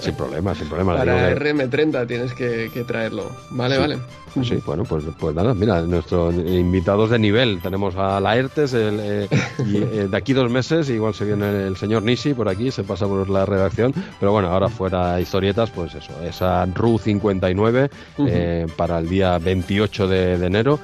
sin 0.00 0.14
problema, 0.14 0.54
sin 0.54 0.68
problema. 0.68 0.96
Para 0.96 1.34
RM30 1.34 2.06
tienes 2.06 2.32
que, 2.34 2.84
traerlo. 2.86 3.30
Vale, 3.50 3.78
vale. 3.78 3.98
Sí, 4.42 4.62
bueno, 4.64 4.84
pues, 4.84 5.04
pues 5.18 5.34
nada, 5.34 5.54
mira, 5.54 5.82
nuestros 5.82 6.34
invitados 6.34 7.10
de 7.10 7.18
nivel. 7.18 7.60
Tenemos 7.60 7.96
a 7.96 8.20
la 8.20 8.36
ERTES 8.36 8.74
eh, 8.74 9.28
y, 9.66 9.76
eh, 9.76 10.08
de 10.08 10.16
aquí 10.16 10.32
dos 10.32 10.50
meses, 10.50 10.88
igual 10.88 11.14
se 11.14 11.24
viene 11.24 11.66
el 11.66 11.76
señor 11.76 12.02
Nisi 12.02 12.32
por 12.32 12.48
aquí, 12.48 12.70
se 12.70 12.84
pasa 12.84 13.06
por 13.06 13.28
la 13.28 13.44
redacción. 13.44 13.92
Pero 14.18 14.32
bueno, 14.32 14.48
ahora 14.48 14.68
fuera 14.68 15.20
historietas, 15.20 15.70
pues 15.70 15.94
eso, 15.94 16.12
esa 16.22 16.64
RU 16.66 16.98
59 16.98 17.90
eh, 18.26 18.66
para 18.76 18.98
el 18.98 19.08
día 19.08 19.38
28 19.38 20.08
de 20.08 20.46
enero 20.46 20.78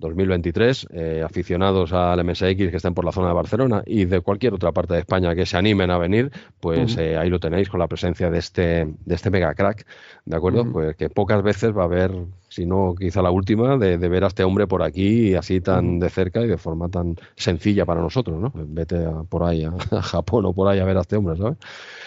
2023, 0.00 0.88
eh, 0.92 1.22
aficionados 1.24 1.92
al 1.92 2.24
MSX 2.24 2.56
que 2.56 2.76
estén 2.76 2.94
por 2.94 3.04
la 3.04 3.12
zona 3.12 3.28
de 3.28 3.34
Barcelona 3.34 3.82
y 3.86 4.06
de 4.06 4.20
cualquier 4.20 4.54
otra 4.54 4.72
parte 4.72 4.94
de 4.94 5.00
España 5.00 5.34
que 5.34 5.46
se 5.46 5.56
animen 5.56 5.90
a 5.90 5.98
venir, 5.98 6.32
pues 6.58 6.96
eh, 6.96 7.16
ahí 7.16 7.28
lo 7.28 7.38
tenéis 7.38 7.68
con 7.68 7.78
la 7.78 7.86
presencia 7.86 8.30
de 8.30 8.38
este, 8.38 8.86
de 9.04 9.14
este 9.14 9.30
mega 9.30 9.54
crack, 9.54 9.86
¿de 10.24 10.36
acuerdo? 10.36 10.64
Pues 10.70 10.96
que 10.96 11.10
pocas 11.10 11.42
veces 11.42 11.76
va 11.76 11.82
a 11.82 11.84
haber, 11.84 12.12
si 12.48 12.66
no 12.66 12.94
quizá 12.98 13.22
la 13.22 13.30
última, 13.30 13.76
de, 13.76 13.96
ver 13.96 14.24
a 14.24 14.28
este 14.28 14.42
hombre 14.42 14.66
por 14.66 14.82
aquí 14.82 15.34
así 15.34 15.60
tan 15.60 15.98
de 15.98 16.10
cerca 16.10 16.40
y 16.40 16.48
de 16.48 16.56
forma 16.56 16.88
tan 16.88 17.16
sencilla 17.36 17.84
para 17.84 18.00
nosotros, 18.00 18.40
¿no? 18.40 18.52
Vete 18.54 19.06
por 19.28 19.44
ahí 19.44 19.64
a, 19.64 19.72
a, 19.96 20.02
Japón 20.02 20.46
o 20.46 20.52
por 20.52 20.68
ahí 20.68 20.80
a 20.80 20.84
ver 20.84 20.96
a 20.96 21.02
este 21.02 21.16
hombre, 21.16 21.36
¿sabes? 21.36 21.58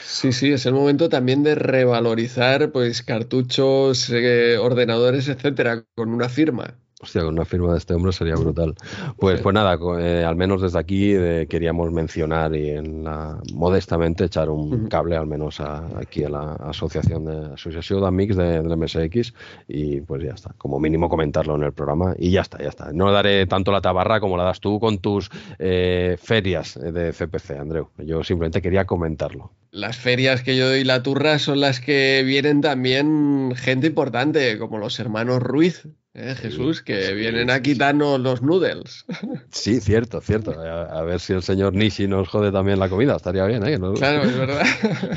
Sí, 0.02 0.32
sí, 0.32 0.52
es 0.52 0.66
el 0.66 0.74
momento 0.74 1.10
también 1.10 1.44
de 1.44 1.56
revalorizar 1.56 2.72
pues 2.72 3.04
cartuchos, 3.04 4.10
eh, 4.10 4.58
ordenadores, 4.58 5.28
etcétera, 5.28 5.86
con 5.96 6.10
una 6.10 6.30
firma. 6.30 6.76
Hostia, 7.04 7.22
con 7.22 7.34
una 7.34 7.44
firma 7.44 7.74
de 7.74 7.80
este 7.80 7.94
hombre 7.94 8.14
sería 8.14 8.36
brutal. 8.36 8.76
Pues, 9.18 9.42
pues 9.42 9.54
nada, 9.54 9.78
eh, 10.00 10.24
al 10.24 10.38
menos 10.38 10.62
desde 10.62 10.80
aquí 10.80 11.14
eh, 11.14 11.48
queríamos 11.50 11.92
mencionar 11.92 12.56
y 12.56 12.70
en 12.70 13.04
la, 13.04 13.38
modestamente 13.54 14.24
echar 14.24 14.50
un 14.50 14.88
cable 14.88 15.18
al 15.18 15.28
menos 15.28 15.60
aquí 15.60 16.24
a 16.24 16.30
la 16.30 16.54
asociación 16.54 17.26
de 17.26 17.54
asociación 17.56 18.00
de 18.00 18.08
Amix 18.08 18.38
de, 18.38 18.62
del 18.62 18.78
MSX 18.78 19.34
y 19.68 20.00
pues 20.00 20.24
ya 20.24 20.32
está, 20.32 20.54
como 20.58 20.80
mínimo 20.80 21.10
comentarlo 21.10 21.56
en 21.56 21.64
el 21.64 21.74
programa 21.74 22.16
y 22.18 22.32
ya 22.32 22.42
está, 22.42 22.60
ya 22.60 22.70
está. 22.70 22.94
No 22.94 23.12
daré 23.12 23.46
tanto 23.48 23.74
la 23.74 23.82
tabarra 23.82 24.22
como 24.22 24.38
la 24.38 24.46
das 24.46 24.62
tú 24.62 24.80
con 24.80 25.00
tus 25.00 25.30
eh, 25.60 26.16
ferias 26.22 26.80
de 26.82 27.12
CPC, 27.12 27.60
Andreu. 27.60 27.90
Yo 27.98 28.24
simplemente 28.24 28.62
quería 28.62 28.86
comentarlo. 28.86 29.52
Las 29.72 29.98
ferias 29.98 30.44
que 30.44 30.56
yo 30.56 30.68
doy 30.70 30.84
la 30.84 31.04
turra 31.04 31.40
son 31.40 31.60
las 31.60 31.80
que 31.80 32.24
vienen 32.24 32.62
también 32.62 33.54
gente 33.56 33.88
importante, 33.88 34.60
como 34.60 34.78
los 34.78 35.00
hermanos 35.00 35.42
Ruiz, 35.42 35.88
¿Eh, 36.16 36.36
Jesús, 36.36 36.84
que 36.84 37.12
vienen 37.14 37.50
a 37.50 37.64
quitarnos 37.64 38.20
los 38.20 38.44
noodles. 38.44 39.04
Sí, 39.50 39.80
cierto, 39.80 40.22
cierto. 40.22 40.52
A, 40.52 41.02
ver 41.02 41.20
si 41.20 41.34
el 41.34 41.42
señor 41.42 41.74
Nishi 41.74 42.08
nos 42.08 42.30
jode 42.30 42.52
también 42.52 42.78
la 42.78 42.88
comida. 42.88 43.16
Estaría 43.16 43.46
bien, 43.46 43.66
¿eh? 43.66 43.80
Claro, 43.96 44.22
es 44.22 44.38
verdad. 44.38 44.64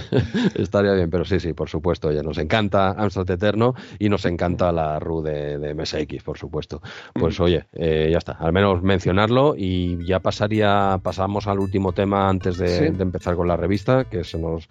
Estaría 0.54 0.94
bien, 0.94 1.10
pero 1.10 1.26
sí, 1.26 1.38
sí, 1.38 1.52
por 1.52 1.68
supuesto. 1.68 2.10
Ya 2.12 2.22
nos 2.22 2.38
encanta 2.38 2.92
Amstrad 2.92 3.30
Eterno 3.30 3.74
y 3.98 4.08
nos 4.08 4.24
encanta 4.24 4.72
la 4.72 4.98
RU 4.98 5.20
de, 5.20 5.74
MSX, 5.74 6.22
por 6.22 6.38
supuesto. 6.38 6.80
Pues 7.12 7.38
mm. 7.38 7.42
oye, 7.42 7.66
eh, 7.74 8.08
ya 8.10 8.18
está. 8.18 8.32
Al 8.32 8.54
menos 8.54 8.82
mencionarlo 8.82 9.54
y 9.54 10.02
ya 10.06 10.20
pasaría, 10.20 10.98
pasamos 11.02 11.46
al 11.46 11.58
último 11.58 11.92
tema 11.92 12.26
antes 12.26 12.56
de 12.56 12.86
empezar 12.86 13.36
con 13.36 13.48
la 13.48 13.58
revista, 13.58 14.04
que 14.04 14.24
se 14.24 14.38
nos 14.38 14.70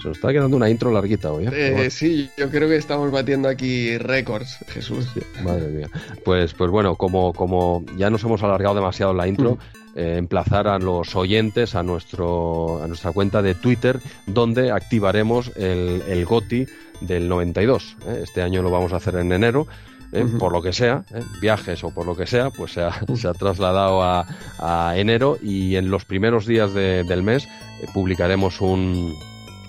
se 0.00 0.08
nos 0.08 0.18
está 0.18 0.32
quedando 0.32 0.56
una 0.56 0.68
intro 0.68 0.90
larguita 0.92 1.32
hoy. 1.32 1.46
¿eh? 1.46 1.86
eh 1.86 1.90
sí, 1.90 2.30
yo 2.36 2.50
creo 2.50 2.68
que 2.68 2.76
estamos 2.76 3.10
batiendo 3.10 3.48
aquí 3.48 3.96
récords, 3.98 4.58
Jesús. 4.68 5.08
madre 5.42 5.68
mía. 5.68 5.88
Pues, 6.24 6.54
pues 6.54 6.70
bueno, 6.70 6.96
como, 6.96 7.32
como 7.32 7.84
ya 7.96 8.10
nos 8.10 8.22
hemos 8.24 8.42
alargado 8.42 8.74
demasiado 8.74 9.14
la 9.14 9.26
intro, 9.26 9.58
eh, 9.94 10.16
emplazar 10.18 10.68
a 10.68 10.78
los 10.78 11.16
oyentes 11.16 11.74
a, 11.74 11.82
nuestro, 11.82 12.82
a 12.82 12.86
nuestra 12.86 13.12
cuenta 13.12 13.42
de 13.42 13.54
Twitter, 13.54 14.00
donde 14.26 14.70
activaremos 14.70 15.52
el, 15.56 16.02
el 16.08 16.24
GOTI 16.26 16.66
del 17.00 17.28
92. 17.28 17.96
¿eh? 18.06 18.20
Este 18.22 18.42
año 18.42 18.62
lo 18.62 18.70
vamos 18.70 18.92
a 18.92 18.96
hacer 18.96 19.16
en 19.16 19.32
enero. 19.32 19.66
por 20.38 20.52
lo 20.52 20.62
que 20.62 20.72
sea, 20.72 21.04
viajes 21.42 21.84
o 21.84 21.90
por 21.90 22.06
lo 22.06 22.16
que 22.16 22.26
sea, 22.26 22.48
pues 22.50 22.72
se 22.72 22.80
ha, 22.80 22.92
se 23.16 23.28
ha 23.28 23.34
trasladado 23.34 24.02
a, 24.02 24.24
a, 24.58 24.96
enero 24.96 25.36
y 25.42 25.76
en 25.76 25.90
los 25.90 26.04
primeros 26.06 26.46
días 26.46 26.72
de, 26.72 27.02
del 27.04 27.22
mes 27.22 27.46
publicaremos 27.92 28.62
un, 28.62 29.14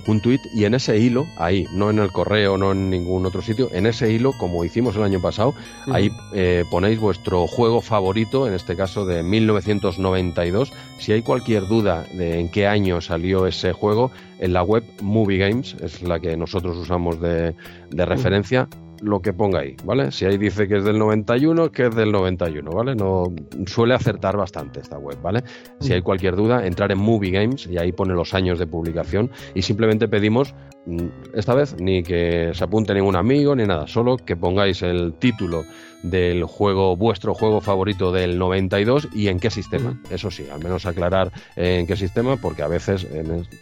un 0.07 0.21
tuit 0.21 0.41
y 0.53 0.65
en 0.65 0.73
ese 0.73 0.97
hilo, 0.97 1.27
ahí, 1.37 1.67
no 1.71 1.89
en 1.89 1.99
el 1.99 2.11
correo, 2.11 2.57
no 2.57 2.71
en 2.71 2.89
ningún 2.89 3.25
otro 3.25 3.41
sitio, 3.41 3.69
en 3.73 3.85
ese 3.85 4.11
hilo, 4.11 4.33
como 4.37 4.63
hicimos 4.63 4.95
el 4.95 5.03
año 5.03 5.21
pasado, 5.21 5.53
ahí 5.91 6.11
eh, 6.33 6.63
ponéis 6.71 6.99
vuestro 6.99 7.45
juego 7.45 7.81
favorito, 7.81 8.47
en 8.47 8.53
este 8.53 8.75
caso 8.75 9.05
de 9.05 9.21
1992. 9.21 10.71
Si 10.99 11.11
hay 11.11 11.21
cualquier 11.21 11.67
duda 11.67 12.05
de 12.13 12.39
en 12.39 12.49
qué 12.49 12.67
año 12.67 13.01
salió 13.01 13.45
ese 13.47 13.73
juego, 13.73 14.11
en 14.39 14.53
la 14.53 14.63
web 14.63 14.83
Movie 15.01 15.37
Games, 15.37 15.75
es 15.81 16.01
la 16.01 16.19
que 16.19 16.37
nosotros 16.37 16.77
usamos 16.77 17.19
de, 17.19 17.55
de 17.89 18.05
referencia, 18.05 18.67
lo 19.01 19.21
que 19.21 19.33
ponga 19.33 19.59
ahí, 19.59 19.75
¿vale? 19.83 20.11
Si 20.11 20.25
ahí 20.25 20.37
dice 20.37 20.67
que 20.67 20.77
es 20.77 20.83
del 20.83 20.97
91, 20.99 21.71
que 21.71 21.87
es 21.87 21.95
del 21.95 22.11
91, 22.11 22.71
¿vale? 22.71 22.95
No 22.95 23.33
suele 23.65 23.93
acertar 23.93 24.37
bastante 24.37 24.79
esta 24.79 24.97
web, 24.97 25.17
¿vale? 25.21 25.43
Si 25.79 25.93
hay 25.93 26.01
cualquier 26.01 26.35
duda, 26.35 26.65
entrar 26.65 26.91
en 26.91 26.99
Movie 26.99 27.31
Games 27.31 27.67
y 27.67 27.77
ahí 27.77 27.91
pone 27.91 28.13
los 28.13 28.33
años 28.33 28.59
de 28.59 28.67
publicación 28.67 29.31
y 29.53 29.61
simplemente 29.61 30.07
pedimos 30.07 30.53
mm, 30.85 31.07
esta 31.33 31.53
vez 31.53 31.75
ni 31.79 32.03
que 32.03 32.51
se 32.53 32.63
apunte 32.63 32.93
ningún 32.93 33.15
amigo 33.15 33.55
ni 33.55 33.65
nada, 33.65 33.87
solo 33.87 34.17
que 34.17 34.35
pongáis 34.35 34.81
el 34.81 35.13
título 35.13 35.63
del 36.03 36.43
juego, 36.43 36.95
vuestro 36.95 37.33
juego 37.33 37.61
favorito 37.61 38.11
del 38.11 38.37
92 38.37 39.09
y 39.13 39.27
en 39.27 39.39
qué 39.39 39.49
sistema. 39.49 39.99
Eso 40.09 40.31
sí, 40.31 40.45
al 40.51 40.63
menos 40.63 40.85
aclarar 40.85 41.31
en 41.55 41.87
qué 41.87 41.95
sistema, 41.95 42.37
porque 42.37 42.63
a 42.63 42.67
veces 42.67 43.07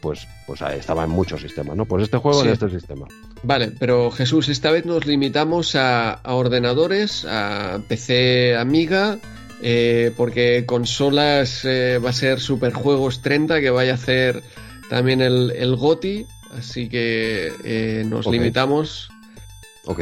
pues, 0.01 0.27
pues 0.45 0.61
estaba 0.61 1.03
en 1.03 1.09
muchos 1.09 1.41
sistemas, 1.41 1.75
¿no? 1.75 1.85
Pues 1.85 2.03
este 2.03 2.17
juego 2.17 2.43
en 2.43 2.49
este 2.49 2.69
sistema. 2.69 3.07
Vale, 3.43 3.71
pero 3.79 4.11
Jesús, 4.11 4.49
esta 4.49 4.71
vez 4.71 4.85
nos 4.85 5.05
limitamos 5.05 5.75
a, 5.75 6.19
ordenadores, 6.23 7.25
a 7.25 7.79
PC 7.87 8.55
Amiga, 8.57 9.17
eh, 9.61 10.11
porque 10.17 10.65
consolas 10.65 11.63
eh, 11.63 11.99
va 12.03 12.09
a 12.09 12.13
ser 12.13 12.39
Superjuegos 12.39 13.21
30, 13.21 13.61
que 13.61 13.69
vaya 13.69 13.93
a 13.93 13.95
hacer 13.95 14.43
también 14.89 15.21
el, 15.21 15.51
el 15.51 15.75
GOTI, 15.75 16.25
así 16.57 16.89
que 16.89 17.51
eh, 17.63 18.03
nos 18.05 18.27
limitamos. 18.27 19.09
Ok. 19.85 20.01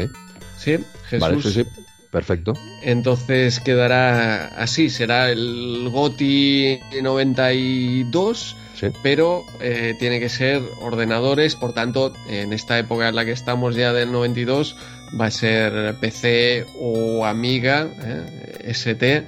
Sí, 0.58 0.78
Jesús. 1.10 1.20
Vale, 1.20 1.42
sí, 1.42 1.52
sí. 1.52 1.66
Perfecto. 2.14 2.54
Entonces 2.84 3.60
quedará 3.60 4.46
así, 4.50 4.92
será 4.92 5.32
el 5.32 5.90
GOTI 5.92 6.80
92, 7.02 8.56
pero 9.02 9.44
eh, 9.60 9.96
tiene 9.98 10.20
que 10.20 10.30
ser 10.30 10.62
ordenadores, 10.84 11.56
por 11.56 11.74
tanto, 11.74 12.14
en 12.30 12.54
esta 12.54 12.78
época 12.78 13.10
en 13.10 13.16
la 13.16 13.26
que 13.26 13.32
estamos 13.32 13.76
ya 13.76 13.94
del 13.94 14.12
92, 14.12 14.76
va 15.20 15.26
a 15.26 15.32
ser 15.32 15.96
PC 16.00 16.68
o 16.80 17.26
Amiga, 17.26 17.88
eh, 18.04 18.62
ST, 18.66 19.26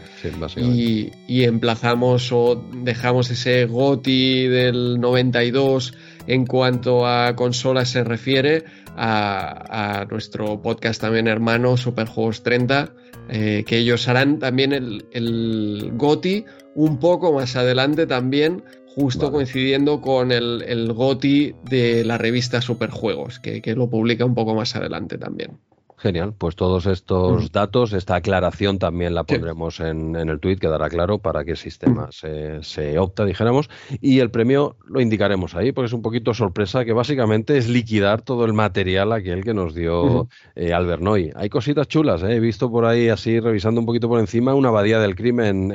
y, 0.56 1.12
y, 1.28 1.44
emplazamos 1.44 2.32
o 2.32 2.64
dejamos 2.72 3.32
ese 3.32 3.66
GOTI 3.66 4.48
del 4.48 5.00
92 5.00 5.96
en 6.28 6.46
cuanto 6.46 7.08
a 7.08 7.36
consolas 7.36 7.90
se 7.90 8.04
refiere 8.04 8.64
a, 8.98 10.06
nuestro 10.10 10.62
podcast 10.62 11.02
también 11.02 11.28
hermano 11.28 11.78
Superjuegos 11.78 12.44
30, 12.44 12.94
eh, 13.30 13.64
que 13.66 13.78
ellos 13.78 14.08
harán 14.08 14.40
también 14.40 14.74
el, 14.74 15.06
el, 15.12 15.92
GOTI 15.94 16.46
un 16.76 17.00
poco 17.00 17.34
más 17.34 17.56
adelante 17.56 18.08
también, 18.08 18.64
justo 18.88 19.32
coincidiendo 19.32 20.02
con 20.02 20.32
el, 20.32 20.64
el, 20.68 20.94
GOTI 20.94 21.56
de 21.70 22.06
la 22.06 22.18
revista 22.18 22.62
Superjuegos, 22.62 23.40
que, 23.40 23.62
que 23.62 23.76
lo 23.76 23.90
publica 23.90 24.26
un 24.26 24.36
poco 24.36 24.56
más 24.56 24.76
adelante 24.76 25.18
también. 25.18 25.60
Genial, 26.06 26.36
pues 26.38 26.56
todos 26.56 26.86
estos 26.86 27.52
datos, 27.52 27.92
esta 27.92 28.14
aclaración 28.14 28.78
también 28.78 29.16
la 29.16 29.24
pondremos 29.24 29.80
en, 29.80 30.16
el 30.16 30.40
tweet, 30.40 30.58
quedará 30.58 30.88
claro 30.88 31.18
para 31.18 31.44
qué 31.44 31.56
sistema 31.56 32.10
mm. 32.10 32.62
se, 32.62 33.00
opta, 33.00 33.26
dijéramos, 33.26 33.72
y 34.02 34.20
el 34.20 34.30
premio 34.30 34.76
lo 34.86 35.02
indicaremos 35.02 35.56
ahí, 35.56 35.72
porque 35.72 35.88
es 35.88 35.94
un 35.94 36.04
poquito 36.04 36.36
sorpresa, 36.36 36.86
que 36.86 36.94
básicamente 36.94 37.58
es 37.58 37.68
liquidar 37.68 38.22
todo 38.22 38.46
el 38.46 38.54
material 38.54 39.14
aquel 39.14 39.44
que 39.44 39.56
nos 39.56 39.74
dio 39.74 40.30
eh, 40.54 40.74
Albert 40.74 41.02
Noy. 41.02 41.32
Hay 41.36 41.50
cositas 41.50 41.88
chulas, 41.88 42.22
eh, 42.22 42.36
he 42.36 42.40
visto 42.40 42.70
por 42.70 42.86
ahí 42.86 43.10
así, 43.10 43.40
revisando 43.40 43.80
un 43.80 43.88
poquito 43.88 44.08
por 44.08 44.20
encima, 44.20 44.54
una 44.54 44.70
abadía 44.70 45.00
del 45.00 45.16
crimen, 45.16 45.74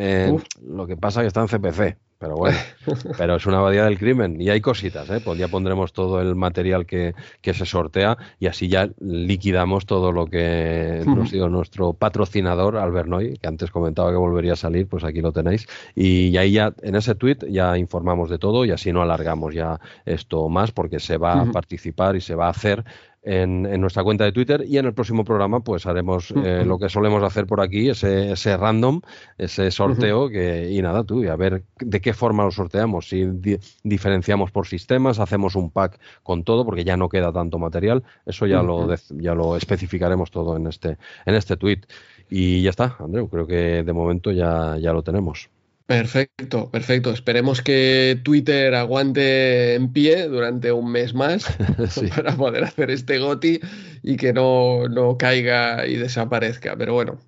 lo 0.65 0.87
que 0.87 0.97
pasa 0.97 1.23
que 1.23 1.27
está 1.27 1.41
en 1.41 1.49
CPC, 1.49 1.97
pero 2.21 2.37
bueno, 2.37 2.59
pero 3.19 3.37
es 3.37 3.47
una 3.47 3.59
abadía 3.59 3.85
del 3.85 3.99
crimen 3.99 4.39
y 4.43 4.51
hay 4.51 4.61
cositas, 4.61 5.09
¿eh? 5.09 5.23
Pues 5.25 5.39
ya 5.39 5.49
pondremos 5.49 5.95
todo 5.95 6.21
el 6.21 6.37
material 6.37 6.85
que, 6.85 7.15
se 7.43 7.65
sortea 7.65 8.19
y 8.39 8.47
así 8.47 8.69
ya 8.69 8.91
liquidamos 9.01 9.87
todo 9.87 10.13
lo 10.13 10.27
que 10.27 11.03
nos 11.07 11.31
dio 11.31 11.49
nuestro 11.49 11.95
patrocinador, 11.95 12.77
Albernoy, 12.77 13.39
que 13.39 13.49
antes 13.49 13.71
comentaba 13.71 14.11
que 14.11 14.19
volvería 14.19 14.53
a 14.53 14.57
salir, 14.57 14.87
pues 14.87 15.03
aquí 15.03 15.23
lo 15.23 15.33
tenéis. 15.33 15.67
Y 15.95 16.37
ahí 16.37 16.53
ya 16.53 16.75
en 16.83 16.95
ese 16.95 17.15
tweet 17.15 17.39
ya 17.49 17.79
informamos 17.79 18.29
de 18.29 18.39
todo 18.39 18.67
y 18.67 18.71
así 18.71 18.93
no 18.93 19.01
alargamos 19.01 19.55
ya 19.55 19.81
esto 20.05 20.51
más 20.51 20.73
porque 20.73 21.01
se 21.01 21.17
va 21.17 21.41
a 21.41 21.47
participar 21.47 22.17
y 22.17 22.21
se 22.21 22.35
va 22.35 22.49
a 22.49 22.51
hacer 22.51 22.85
en, 23.23 23.81
nuestra 23.81 24.03
cuenta 24.03 24.25
de 24.25 24.33
Twitter 24.33 24.65
y 24.67 24.79
en 24.79 24.87
el 24.87 24.95
próximo 24.95 25.25
programa 25.25 25.61
pues 25.61 25.87
haremos 25.87 26.31
eh, 26.31 26.65
lo 26.65 26.79
que 26.79 26.89
solemos 26.89 27.23
hacer 27.23 27.47
por 27.47 27.61
aquí, 27.61 27.89
ese, 27.91 28.33
ese 28.33 28.57
random, 28.57 29.01
ese 29.39 29.71
sorteo 29.71 30.29
que, 30.29 30.71
y 30.71 30.81
nada, 30.83 31.05
tú, 31.05 31.23
y 31.23 31.29
a 31.29 31.37
ver 31.37 31.65
de 31.79 32.01
qué 32.01 32.15
forma 32.15 32.45
lo 32.45 32.51
sorteamos, 32.51 33.09
si 33.09 33.27
diferenciamos 33.83 34.51
por 34.51 34.67
sistemas, 34.67 35.19
hacemos 35.19 35.55
un 35.55 35.71
pack 35.71 35.99
con 36.23 36.45
todo 36.45 36.65
porque 36.65 36.85
ya 36.85 36.97
no 36.97 37.09
queda 37.09 37.33
tanto 37.33 37.59
material, 37.59 38.03
eso 38.27 38.47
ya, 38.47 38.63
lo, 38.63 38.95
ya 39.11 39.35
lo 39.35 39.57
especificaremos 39.57 40.31
todo 40.31 40.57
en 40.57 40.67
este, 40.67 40.97
en 41.27 41.35
este 41.35 41.57
tweet. 41.57 41.81
Y 42.33 42.63
ya 42.63 42.71
está, 42.71 42.97
Andreu, 43.01 43.29
creo 43.29 43.47
que 43.47 43.83
de 43.83 43.93
momento 43.93 44.31
ya, 44.31 44.77
ya 44.79 44.93
lo 44.93 45.03
tenemos. 45.03 45.51
Perfecto, 45.91 46.71
perfecto. 46.71 47.11
Esperemos 47.11 47.63
que 47.63 48.21
Twitter 48.23 48.77
aguante 48.77 49.75
en 49.75 49.93
pie 49.93 50.29
durante 50.29 50.71
un 50.71 50.93
mes 50.93 51.15
más 51.15 51.45
para 52.15 52.37
poder 52.37 52.63
hacer 52.63 52.93
este 52.93 53.19
GOTI 53.19 53.59
y 54.05 54.17
que 54.17 54.33
no, 54.33 54.87
no 54.89 55.19
caiga 55.19 55.89
y 55.89 55.97
desaparezca. 55.97 56.77
Pero 56.77 56.95
bueno. 56.95 57.19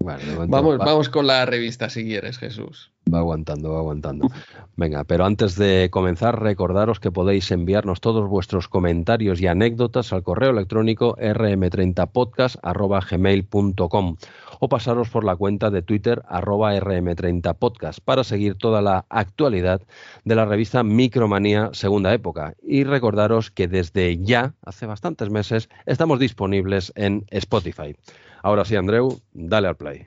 vamos, 0.00 0.76
vamos 0.76 1.08
con 1.08 1.26
la 1.26 1.46
revista 1.46 1.88
si 1.88 2.04
quieres, 2.04 2.36
Jesús. 2.36 2.92
Va 3.12 3.18
aguantando, 3.18 3.72
va 3.72 3.78
aguantando. 3.78 4.28
Venga, 4.76 5.04
pero 5.04 5.24
antes 5.24 5.56
de 5.56 5.88
comenzar, 5.90 6.40
recordaros 6.40 7.00
que 7.00 7.10
podéis 7.10 7.50
enviarnos 7.50 8.00
todos 8.00 8.28
vuestros 8.28 8.68
comentarios 8.68 9.40
y 9.40 9.46
anécdotas 9.46 10.12
al 10.12 10.22
correo 10.22 10.50
electrónico 10.50 11.16
rm30podcast.gmail.com 11.16 14.16
o 14.60 14.68
pasaros 14.68 15.08
por 15.08 15.24
la 15.24 15.36
cuenta 15.36 15.70
de 15.70 15.80
Twitter 15.82 16.22
arroba 16.28 16.74
rm30podcast 16.74 18.00
para 18.04 18.24
seguir 18.24 18.56
toda 18.56 18.82
la 18.82 19.06
actualidad 19.08 19.80
de 20.24 20.34
la 20.34 20.44
revista 20.44 20.82
Micromanía 20.82 21.70
Segunda 21.72 22.12
Época. 22.12 22.54
Y 22.62 22.84
recordaros 22.84 23.50
que 23.50 23.68
desde 23.68 24.22
ya, 24.22 24.54
hace 24.62 24.86
bastantes 24.86 25.30
meses, 25.30 25.68
estamos 25.86 26.18
disponibles 26.18 26.92
en 26.96 27.24
Spotify. 27.30 27.96
Ahora 28.42 28.64
sí, 28.64 28.76
Andreu, 28.76 29.20
dale 29.32 29.68
al 29.68 29.76
play. 29.76 30.06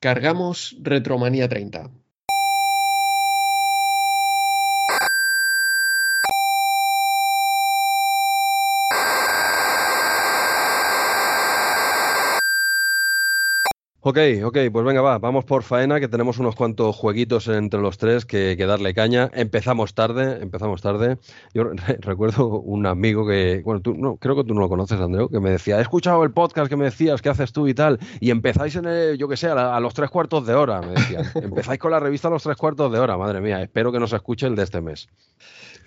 Cargamos 0.00 0.76
Retromanía 0.80 1.48
30. 1.48 1.90
Ok, 14.08 14.16
ok, 14.42 14.56
pues 14.72 14.86
venga, 14.86 15.02
va, 15.02 15.18
vamos 15.18 15.44
por 15.44 15.62
faena, 15.62 16.00
que 16.00 16.08
tenemos 16.08 16.38
unos 16.38 16.54
cuantos 16.54 16.96
jueguitos 16.96 17.46
entre 17.48 17.78
los 17.78 17.98
tres 17.98 18.24
que, 18.24 18.56
darle 18.56 18.94
caña. 18.94 19.30
Empezamos 19.34 19.92
tarde, 19.92 20.40
empezamos 20.40 20.80
tarde. 20.80 21.18
Yo 21.52 21.64
recuerdo 21.98 22.48
un 22.48 22.86
amigo 22.86 23.26
que, 23.26 23.60
bueno, 23.62 23.82
tú 23.82 23.92
no, 23.92 24.16
creo 24.16 24.34
que 24.34 24.44
tú 24.44 24.54
no 24.54 24.60
lo 24.60 24.70
conoces, 24.70 24.98
Andreu, 24.98 25.28
que 25.28 25.40
me 25.40 25.50
decía, 25.50 25.76
he 25.76 25.82
escuchado 25.82 26.24
el 26.24 26.30
podcast 26.30 26.70
que 26.70 26.76
me 26.76 26.86
decías, 26.86 27.20
¿qué 27.20 27.28
haces 27.28 27.52
tú 27.52 27.68
y 27.68 27.74
tal? 27.74 27.98
Y 28.18 28.30
empezáis 28.30 28.76
en 28.76 28.86
el, 28.86 29.18
yo 29.18 29.28
que 29.28 29.36
sé, 29.36 29.48
a, 29.48 29.78
los 29.78 29.92
tres 29.92 30.08
cuartos 30.08 30.46
de 30.46 30.54
hora, 30.54 30.80
me 30.80 30.92
decían. 30.92 31.26
empezáis 31.42 31.78
con 31.78 31.90
la 31.90 32.00
revista 32.00 32.28
a 32.28 32.30
los 32.30 32.42
tres 32.42 32.56
cuartos 32.56 32.90
de 32.90 32.98
hora, 32.98 33.18
madre 33.18 33.42
mía, 33.42 33.60
espero 33.60 33.92
que 33.92 34.00
nos 34.00 34.14
escuche 34.14 34.46
el 34.46 34.56
de 34.56 34.62
este 34.62 34.80
mes. 34.80 35.06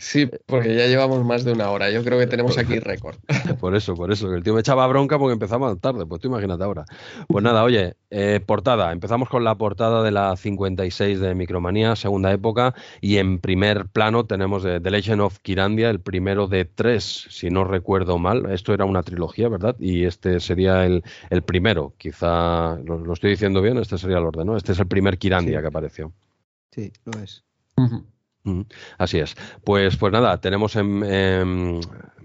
Sí, 0.02 0.28
porque 0.48 0.76
ya 0.76 0.88
llevamos 0.88 1.24
más 1.24 1.44
de 1.44 1.54
una 1.54 1.70
hora. 1.70 1.92
Yo 1.92 2.04
creo 2.04 2.18
que 2.18 2.26
tenemos 2.26 2.58
aquí 2.58 2.80
récord. 2.80 3.18
Por 3.60 3.76
eso, 3.76 3.94
por 3.94 4.12
eso. 4.12 4.34
El 4.34 4.42
tío 4.42 4.56
me 4.56 4.62
echaba 4.62 4.88
bronca 4.88 5.20
porque 5.20 5.34
empezamos 5.34 5.80
tarde. 5.80 6.08
Pues 6.08 6.20
tú 6.20 6.28
imagínate 6.28 6.64
ahora. 6.64 6.86
Pues 7.28 7.44
nada, 7.44 7.64
oye, 7.64 7.94
eh, 8.10 8.40
portada. 8.44 8.92
Empezamos 8.94 9.30
con 9.30 9.44
la 9.44 9.54
portada 9.54 10.02
de 10.02 10.10
la 10.10 10.36
56 10.36 11.20
de 11.20 11.36
Micromanía, 11.36 11.96
segunda 11.96 12.32
época. 12.32 12.74
Y 13.00 13.18
en 13.18 13.38
primer 13.38 13.90
plano 13.90 14.26
tenemos 14.26 14.64
The 14.64 14.80
Legend 14.80 15.22
of 15.22 15.38
Kirandia, 15.38 15.92
el 15.92 16.00
primero 16.00 16.48
de 16.48 16.66
tres, 16.66 17.28
si 17.30 17.52
no 17.52 17.64
recuerdo 17.64 18.18
mal. 18.18 18.50
Esto 18.50 18.74
era 18.74 18.86
una 18.86 19.04
trilogía, 19.04 19.50
¿verdad? 19.50 19.76
Y 19.80 20.06
este 20.06 20.40
sería 20.40 20.84
el, 20.84 21.04
primero. 21.46 21.94
Quizá, 22.00 22.76
lo, 22.78 23.14
estoy 23.14 23.30
diciendo 23.30 23.62
bien, 23.62 23.78
este 23.78 24.00
sería 24.00 24.18
el 24.18 24.26
orden, 24.26 24.48
¿no? 24.48 24.58
Este 24.58 24.72
es 24.72 24.80
el 24.80 24.88
primer 24.88 25.20
Kirandia 25.20 25.62
que 25.62 25.68
apareció. 25.68 26.12
Sí, 26.72 26.92
lo 27.06 27.20
es. 27.22 27.44
Así 28.98 29.20
es. 29.20 29.36
Pues, 29.64 29.98
pues 29.98 30.12
nada, 30.12 30.40
tenemos 30.40 30.76
en, 30.76 31.80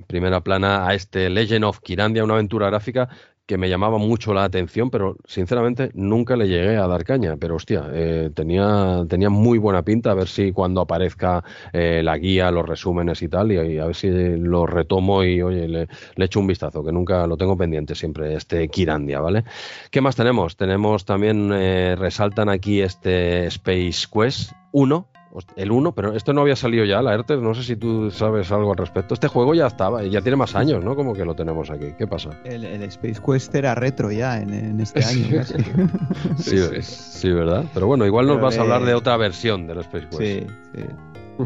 primera 0.07 0.41
plana 0.41 0.87
a 0.87 0.95
este 0.95 1.29
Legend 1.31 1.65
of 1.65 1.81
Kirandia, 1.81 2.25
una 2.25 2.35
aventura 2.35 2.69
gráfica 2.69 3.09
que 3.47 3.59
me 3.59 3.69
llamaba 3.69 3.99
mucho 3.99 4.35
la 4.35 4.43
atención, 4.43 4.91
pero 4.91 5.17
sinceramente 5.25 5.91
nunca 5.95 6.35
le 6.35 6.49
llegué 6.49 6.77
a 6.79 6.89
dar 6.89 7.05
caña. 7.05 7.37
Pero 7.37 7.55
hostia, 7.55 7.89
eh, 7.93 8.31
tenía, 8.35 9.05
tenía 9.09 9.31
muy 9.31 9.59
buena 9.59 9.83
pinta, 9.83 10.11
a 10.11 10.15
ver 10.15 10.27
si 10.27 10.51
cuando 10.51 10.81
aparezca 10.81 11.45
eh, 11.73 12.03
la 12.03 12.19
guía, 12.19 12.51
los 12.51 12.69
resúmenes 12.69 13.23
y 13.23 13.29
tal, 13.29 13.53
y, 13.53 13.79
a 13.79 13.87
ver 13.87 13.95
si 13.95 14.11
lo 14.11 14.67
retomo 14.67 15.23
y 15.23 15.43
oye, 15.43 15.69
le, 15.69 15.89
echo 16.17 16.41
un 16.41 16.49
vistazo, 16.49 16.85
que 16.85 16.91
nunca 16.91 17.25
lo 17.29 17.37
tengo 17.37 17.57
pendiente 17.57 17.95
siempre, 17.95 18.35
este 18.35 18.69
Kirandia, 18.69 19.21
¿vale? 19.21 19.45
¿Qué 19.93 20.01
más 20.01 20.17
tenemos? 20.17 20.57
Tenemos 20.57 21.05
también, 21.05 21.53
eh, 21.53 21.95
resaltan 21.97 22.49
aquí 22.49 22.81
este 22.81 23.47
Space 23.47 24.09
Quest 24.13 24.53
1, 24.73 25.09
el 25.57 25.71
1, 25.71 25.93
pero 25.93 26.13
esto 26.13 26.33
no 26.33 26.43
había 26.43 26.57
salido 26.57 26.85
ya, 26.85 27.03
la 27.03 27.15
ERTES, 27.15 27.41
no 27.41 27.55
sé 27.55 27.63
si 27.63 27.77
tú 27.77 28.11
sabes 28.11 28.51
algo 28.53 28.73
al 28.73 28.77
respecto. 28.77 29.15
Este 29.15 29.29
juego 29.29 29.55
ya 29.55 29.67
estaba, 29.67 30.03
ya 30.03 30.21
tiene 30.21 30.37
más 30.37 30.55
años, 30.55 30.85
¿no? 30.85 30.97
Como 30.97 31.15
que 31.15 31.25
lo 31.25 31.35
tenemos 31.35 31.71
aquí. 31.71 31.95
¿Qué 31.99 32.07
pasa? 32.07 32.31
El, 32.45 32.65
Space 32.85 33.21
Quest 33.25 33.55
era 33.55 33.75
retro 33.75 34.11
ya 34.11 34.41
en, 34.41 34.81
este 34.81 35.05
año. 35.05 35.43
sí, 36.37 36.59
sí, 36.83 37.31
¿verdad? 37.31 37.65
Pero 37.75 37.87
bueno, 37.87 38.07
igual 38.07 38.27
nos 38.27 38.41
vas 38.41 38.59
a 38.59 38.63
hablar 38.63 38.85
de 38.85 38.95
otra 38.95 39.17
versión 39.17 39.67
del 39.67 39.79
Space 39.81 40.09
Quest. 40.09 40.21
Sí, 40.21 40.47
sí. 40.75 41.45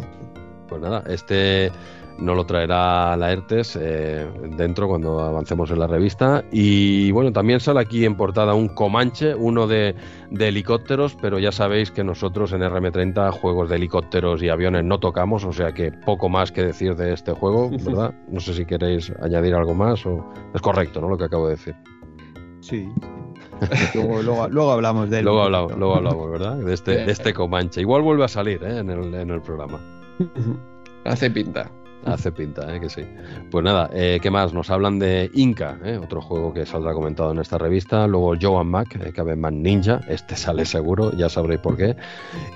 Pues 0.69 0.81
nada, 0.81 1.03
este 1.09 1.73
no 2.21 2.35
lo 2.35 2.45
traerá 2.45 3.17
la 3.17 3.33
ERTES 3.33 3.79
eh, 3.81 4.27
dentro 4.57 4.89
cuando 4.89 5.21
avancemos 5.21 5.71
en 5.71 5.79
la 5.79 5.87
revista. 5.87 6.45
Y 6.53 7.11
bueno, 7.13 7.33
también 7.33 7.61
sale 7.61 7.81
aquí 7.81 8.05
en 8.05 8.17
portada 8.17 8.55
un 8.55 8.69
Comanche, 8.69 9.35
uno 9.35 9.67
de, 9.67 9.95
helicópteros, 10.31 11.17
pero 11.21 11.39
ya 11.39 11.53
sabéis 11.53 11.91
que 11.91 12.05
nosotros 12.05 12.53
en 12.53 12.61
RM30 12.61 13.31
juegos 13.33 13.71
de 13.71 13.77
helicópteros 13.77 14.43
y 14.43 14.49
aviones 14.49 14.85
no 14.85 15.01
tocamos, 15.01 15.45
o 15.45 15.53
sea 15.53 15.73
que 15.73 15.93
poco 15.93 16.29
más 16.29 16.53
que 16.53 16.65
decir 16.65 16.95
de 16.97 17.13
este 17.13 17.33
juego, 17.33 17.71
¿verdad? 17.85 18.15
No 18.29 18.41
sé 18.41 18.55
si 18.55 18.65
queréis 18.65 19.13
añadir 19.23 19.55
algo 19.55 19.75
más 19.75 20.05
o 20.07 20.25
es 20.55 20.61
correcto, 20.61 21.01
¿no? 21.01 21.09
Lo 21.09 21.19
que 21.19 21.25
acabo 21.25 21.47
de 21.47 21.53
decir. 21.53 21.75
Sí. 22.61 22.89
luego, 23.95 24.73
hablamos 24.73 25.11
de 25.11 25.19
él. 25.19 25.25
Luego 25.25 25.43
hablamos, 25.43 25.77
luego 25.77 25.97
hablamos, 25.97 26.31
¿verdad? 26.31 26.57
De 26.57 26.75
este, 26.75 27.11
este 27.11 27.33
Comanche. 27.33 27.81
Igual 27.81 28.03
vuelve 28.03 28.25
a 28.25 28.29
salir 28.29 28.63
¿eh? 28.63 28.79
en, 28.79 28.91
el, 28.91 29.15
en 29.15 29.31
el 29.31 29.41
programa. 29.41 29.81
Hace 31.05 31.31
pinta. 31.31 31.71
Hace 32.05 32.33
pinta, 32.33 32.75
¿eh? 32.75 32.81
que 32.81 32.89
sí. 32.89 33.03
Pues 33.51 33.63
nada, 33.63 33.91
eh, 33.93 34.19
¿qué 34.23 34.31
más? 34.31 34.55
Nos 34.55 34.71
hablan 34.71 34.99
de 34.99 35.31
Inca, 35.35 35.79
¿eh? 35.85 35.99
otro 36.03 36.23
juego 36.23 36.53
que 36.53 36.65
saldrá 36.65 36.95
comentado 36.95 37.33
en 37.33 37.39
esta 37.39 37.59
revista. 37.59 38.07
Luego 38.07 38.35
Joan 38.41 38.69
Mac, 38.69 38.99
eh, 39.01 39.13
Caveman 39.13 39.63
Ninja, 39.63 40.01
este 40.09 40.35
sale 40.35 40.65
seguro, 40.65 41.13
ya 41.13 41.29
sabréis 41.29 41.61
por 41.61 41.77
qué. 41.77 41.97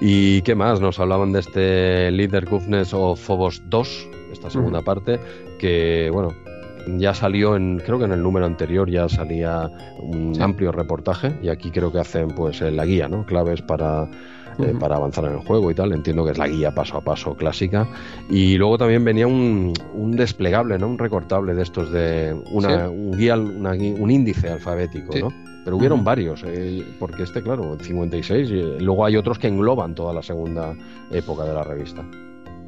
¿Y 0.00 0.40
qué 0.42 0.54
más? 0.54 0.80
Nos 0.80 0.98
hablaban 0.98 1.32
de 1.32 1.40
este 1.40 2.10
Leader 2.10 2.46
Goodness 2.46 2.94
of 2.94 3.20
Phobos 3.20 3.62
2, 3.66 4.08
esta 4.32 4.48
segunda 4.48 4.80
parte, 4.80 5.20
que, 5.58 6.08
bueno, 6.10 6.32
ya 6.96 7.12
salió 7.12 7.54
en, 7.56 7.80
creo 7.84 7.98
que 7.98 8.06
en 8.06 8.12
el 8.12 8.22
número 8.22 8.46
anterior 8.46 8.90
ya 8.90 9.08
salía 9.08 9.70
un 10.00 10.40
amplio 10.40 10.72
reportaje 10.72 11.38
y 11.42 11.48
aquí 11.48 11.70
creo 11.70 11.92
que 11.92 11.98
hacen 11.98 12.28
pues 12.28 12.60
la 12.60 12.84
guía, 12.86 13.08
¿no? 13.08 13.24
Claves 13.26 13.62
para 13.62 14.08
eh, 14.58 14.74
para 14.78 14.96
avanzar 14.96 15.24
en 15.24 15.32
el 15.32 15.38
juego 15.38 15.70
y 15.70 15.74
tal. 15.74 15.92
Entiendo 15.92 16.24
que 16.24 16.32
es 16.32 16.38
la 16.38 16.48
guía 16.48 16.74
paso 16.74 16.96
a 16.96 17.00
paso 17.00 17.34
clásica. 17.34 17.86
Y 18.30 18.56
luego 18.56 18.78
también 18.78 19.04
venía 19.04 19.26
un, 19.26 19.72
desplegable, 20.16 20.78
¿no? 20.78 20.88
Un 20.88 20.98
recortable 20.98 21.54
de 21.54 21.62
estos 21.62 21.90
de 21.90 22.36
una, 22.50 22.88
un 22.88 23.16
guía, 23.16 23.36
un 23.36 24.10
índice 24.10 24.50
alfabético, 24.50 25.16
¿no? 25.18 25.32
Pero 25.64 25.78
hubieron 25.78 26.04
varios, 26.04 26.44
eh, 26.46 26.84
porque 26.98 27.22
este, 27.22 27.42
claro, 27.42 27.78
56, 27.80 28.50
y 28.50 28.80
luego 28.80 29.06
hay 29.06 29.16
otros 29.16 29.38
que 29.38 29.48
engloban 29.48 29.94
toda 29.94 30.12
la 30.12 30.22
segunda 30.22 30.76
época 31.10 31.44
de 31.44 31.54
la 31.54 31.64
revista. 31.64 32.04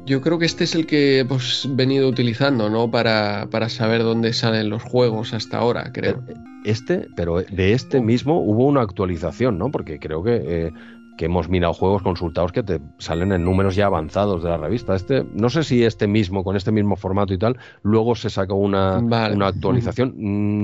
Yo 0.07 0.21
creo 0.21 0.39
que 0.39 0.45
este 0.45 0.63
es 0.63 0.73
el 0.73 0.87
que 0.87 1.19
hemos 1.19 1.67
venido 1.73 2.07
utilizando, 2.07 2.69
¿no? 2.69 2.89
Para, 2.89 3.49
para 3.51 3.69
saber 3.69 4.03
dónde 4.03 4.33
salen 4.33 4.69
los 4.69 4.81
juegos 4.81 5.33
hasta 5.33 5.57
ahora, 5.57 5.91
creo. 5.91 6.23
Este, 6.63 7.07
pero 7.15 7.41
de 7.41 7.73
este 7.73 8.01
mismo 8.01 8.41
hubo 8.41 8.65
una 8.65 8.81
actualización, 8.81 9.57
¿no? 9.57 9.69
Porque 9.69 9.99
creo 9.99 10.23
que 10.23 10.41
eh, 10.43 10.73
que 11.17 11.25
hemos 11.25 11.49
mirado 11.49 11.73
juegos 11.73 12.03
consultados 12.03 12.51
que 12.51 12.63
te 12.63 12.79
salen 12.99 13.31
en 13.33 13.43
números 13.43 13.75
ya 13.75 13.87
avanzados 13.87 14.43
de 14.43 14.49
la 14.49 14.57
revista. 14.57 14.95
Este, 14.95 15.25
no 15.33 15.49
sé 15.49 15.63
si 15.63 15.83
este 15.83 16.07
mismo, 16.07 16.43
con 16.43 16.55
este 16.55 16.71
mismo 16.71 16.95
formato 16.95 17.33
y 17.33 17.37
tal, 17.37 17.57
luego 17.81 18.15
se 18.15 18.29
sacó 18.29 18.55
una, 18.55 18.99
una 18.99 19.47
actualización. 19.47 20.13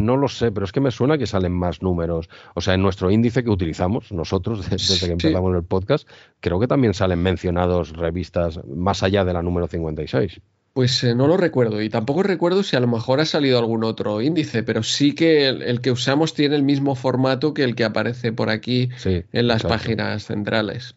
No 0.06 0.16
lo 0.16 0.28
sé, 0.28 0.52
pero 0.52 0.66
es 0.66 0.72
que 0.72 0.80
me 0.80 0.92
suena 0.92 1.18
que 1.18 1.28
salen 1.28 1.52
más 1.52 1.82
números. 1.82 2.30
O 2.54 2.62
sea, 2.62 2.76
en 2.76 2.82
nuestro 2.82 3.12
índice 3.12 3.44
que 3.44 3.50
utilizamos 3.50 4.12
nosotros 4.12 4.70
desde 4.70 5.06
que 5.06 5.12
empezamos 5.12 5.56
el 5.56 5.64
podcast, 5.64 6.08
creo 6.40 6.60
que 6.60 6.68
también 6.68 6.94
salen 6.94 7.22
mencionados 7.22 7.92
revistas 7.94 8.60
más 8.68 9.04
allá 9.04 9.26
de 9.26 9.34
la 9.34 9.42
número 9.42 9.68
56. 9.68 10.40
Pues 10.74 11.04
eh, 11.04 11.14
no 11.14 11.28
lo 11.28 11.38
recuerdo 11.38 11.84
y 11.84 11.90
tampoco 11.90 12.24
recuerdo 12.24 12.64
si 12.64 12.76
a 12.76 12.80
lo 12.80 12.88
mejor 12.88 13.20
ha 13.20 13.26
salido 13.26 13.60
algún 13.60 13.84
otro 13.84 14.22
índice, 14.22 14.64
pero 14.64 14.82
sí 14.82 15.14
que 15.14 15.48
el, 15.48 15.82
que 15.82 15.91
usamos 15.91 16.34
tiene 16.34 16.56
el 16.56 16.64
mismo 16.64 16.95
formato 16.95 17.54
que 17.54 17.64
el 17.64 17.76
que 17.76 17.84
aparece 17.84 18.32
por 18.32 18.50
aquí 18.50 18.90
en 19.06 19.48
las 19.48 19.62
páginas 19.64 20.26
centrales. 20.26 20.95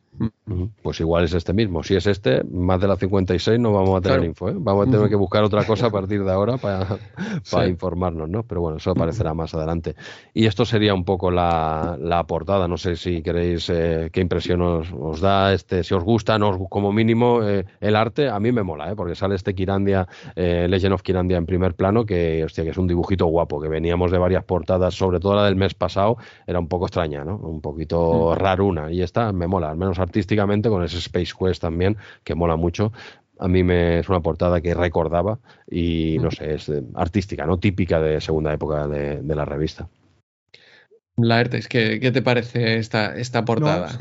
Pues 0.83 1.01
igual 1.01 1.25
es 1.25 1.35
este 1.35 1.53
mismo. 1.53 1.83
Si 1.83 1.95
es 1.95 2.07
este, 2.07 2.43
más 2.45 2.81
de 2.81 2.89
la 2.89 2.97
56 2.97 3.59
no 3.59 3.73
vamos 3.73 3.99
a 3.99 4.01
tener 4.01 4.25
info. 4.25 4.49
¿eh? 4.49 4.55
Vamos 4.57 4.89
a 4.89 4.91
tener 4.91 5.09
que 5.09 5.17
buscar 5.17 5.43
otra 5.43 5.65
cosa 5.65 5.87
a 5.87 5.91
partir 5.91 6.25
de 6.25 6.31
ahora 6.31 6.57
para, 6.57 6.99
informarnos, 7.67 8.29
¿no? 8.29 8.43
Pero 8.45 8.61
bueno, 8.61 8.79
eso 8.79 8.93
aparecerá 8.93 9.35
más 9.35 9.55
adelante. 9.55 9.95
Y 10.33 10.47
esto 10.47 10.65
sería 10.65 10.95
un 10.95 11.05
poco 11.05 11.31
la, 11.31 12.25
portada. 12.27 12.69
No 12.69 12.77
sé 12.77 12.97
si 12.97 13.23
queréis, 13.23 13.69
eh, 13.71 14.11
qué 14.13 14.21
impresión 14.21 14.63
os, 14.63 15.21
da, 15.21 15.53
este, 15.53 15.85
si 15.85 15.95
os 15.95 16.05
gusta, 16.05 16.39
no 16.39 16.67
como 16.69 16.93
mínimo 16.93 17.43
eh, 17.43 17.65
el 17.81 17.97
arte. 17.97 18.29
A 18.29 18.41
mí 18.41 18.53
me 18.53 18.63
mola, 18.63 18.95
porque 18.95 19.15
sale 19.15 19.35
este 19.35 19.55
Kirandia, 19.55 20.07
Legend 20.35 20.95
of 20.95 21.03
Kirandia 21.03 21.37
en 21.37 21.47
primer 21.47 21.75
plano, 21.75 22.07
que, 22.07 22.45
hostia, 22.45 22.65
que 22.65 22.71
es 22.71 22.79
un 22.79 22.87
dibujito 22.87 23.27
guapo, 23.27 23.61
que 23.61 23.69
veníamos 23.69 24.11
de 24.11 24.19
varias 24.19 24.45
portadas, 24.45 24.95
sobre 24.95 25.21
todo 25.21 25.35
la 25.35 25.45
del 25.45 25.57
mes 25.57 25.75
pasado, 25.75 26.17
era 26.47 26.59
un 26.59 26.69
poco 26.69 26.87
extraña, 26.87 27.25
¿no? 27.25 27.37
Un 27.37 27.61
poquito 27.61 28.35
raruna. 28.35 28.91
Y 28.91 29.03
esta 29.03 29.33
me 29.33 29.47
mola, 29.47 29.71
al 29.71 29.77
menos 29.77 29.99
artísticamente 30.07 30.69
con 30.69 30.83
ese 30.85 30.99
Space 30.99 31.33
Quest 31.39 31.61
también, 31.61 31.97
que 32.25 32.35
mola 32.35 32.57
mucho. 32.57 32.93
A 33.39 33.49
mí 33.49 33.63
me 33.63 33.99
es 33.99 34.09
una 34.09 34.21
portada 34.21 34.61
que 34.61 34.73
recordaba 34.73 35.39
y 35.71 36.17
no 36.21 36.31
sé, 36.31 36.55
es 36.55 36.73
artística, 36.95 37.45
¿no? 37.45 37.59
Típica 37.59 38.01
de 38.01 38.21
segunda 38.21 38.55
época 38.55 38.89
de, 38.89 39.23
la 39.35 39.45
revista. 39.45 39.89
Laertes, 41.19 41.69
¿qué, 41.69 41.99
¿qué 42.01 42.13
te 42.13 42.23
parece 42.23 42.77
esta, 42.79 43.17
esta 43.17 43.45
portada? 43.45 43.99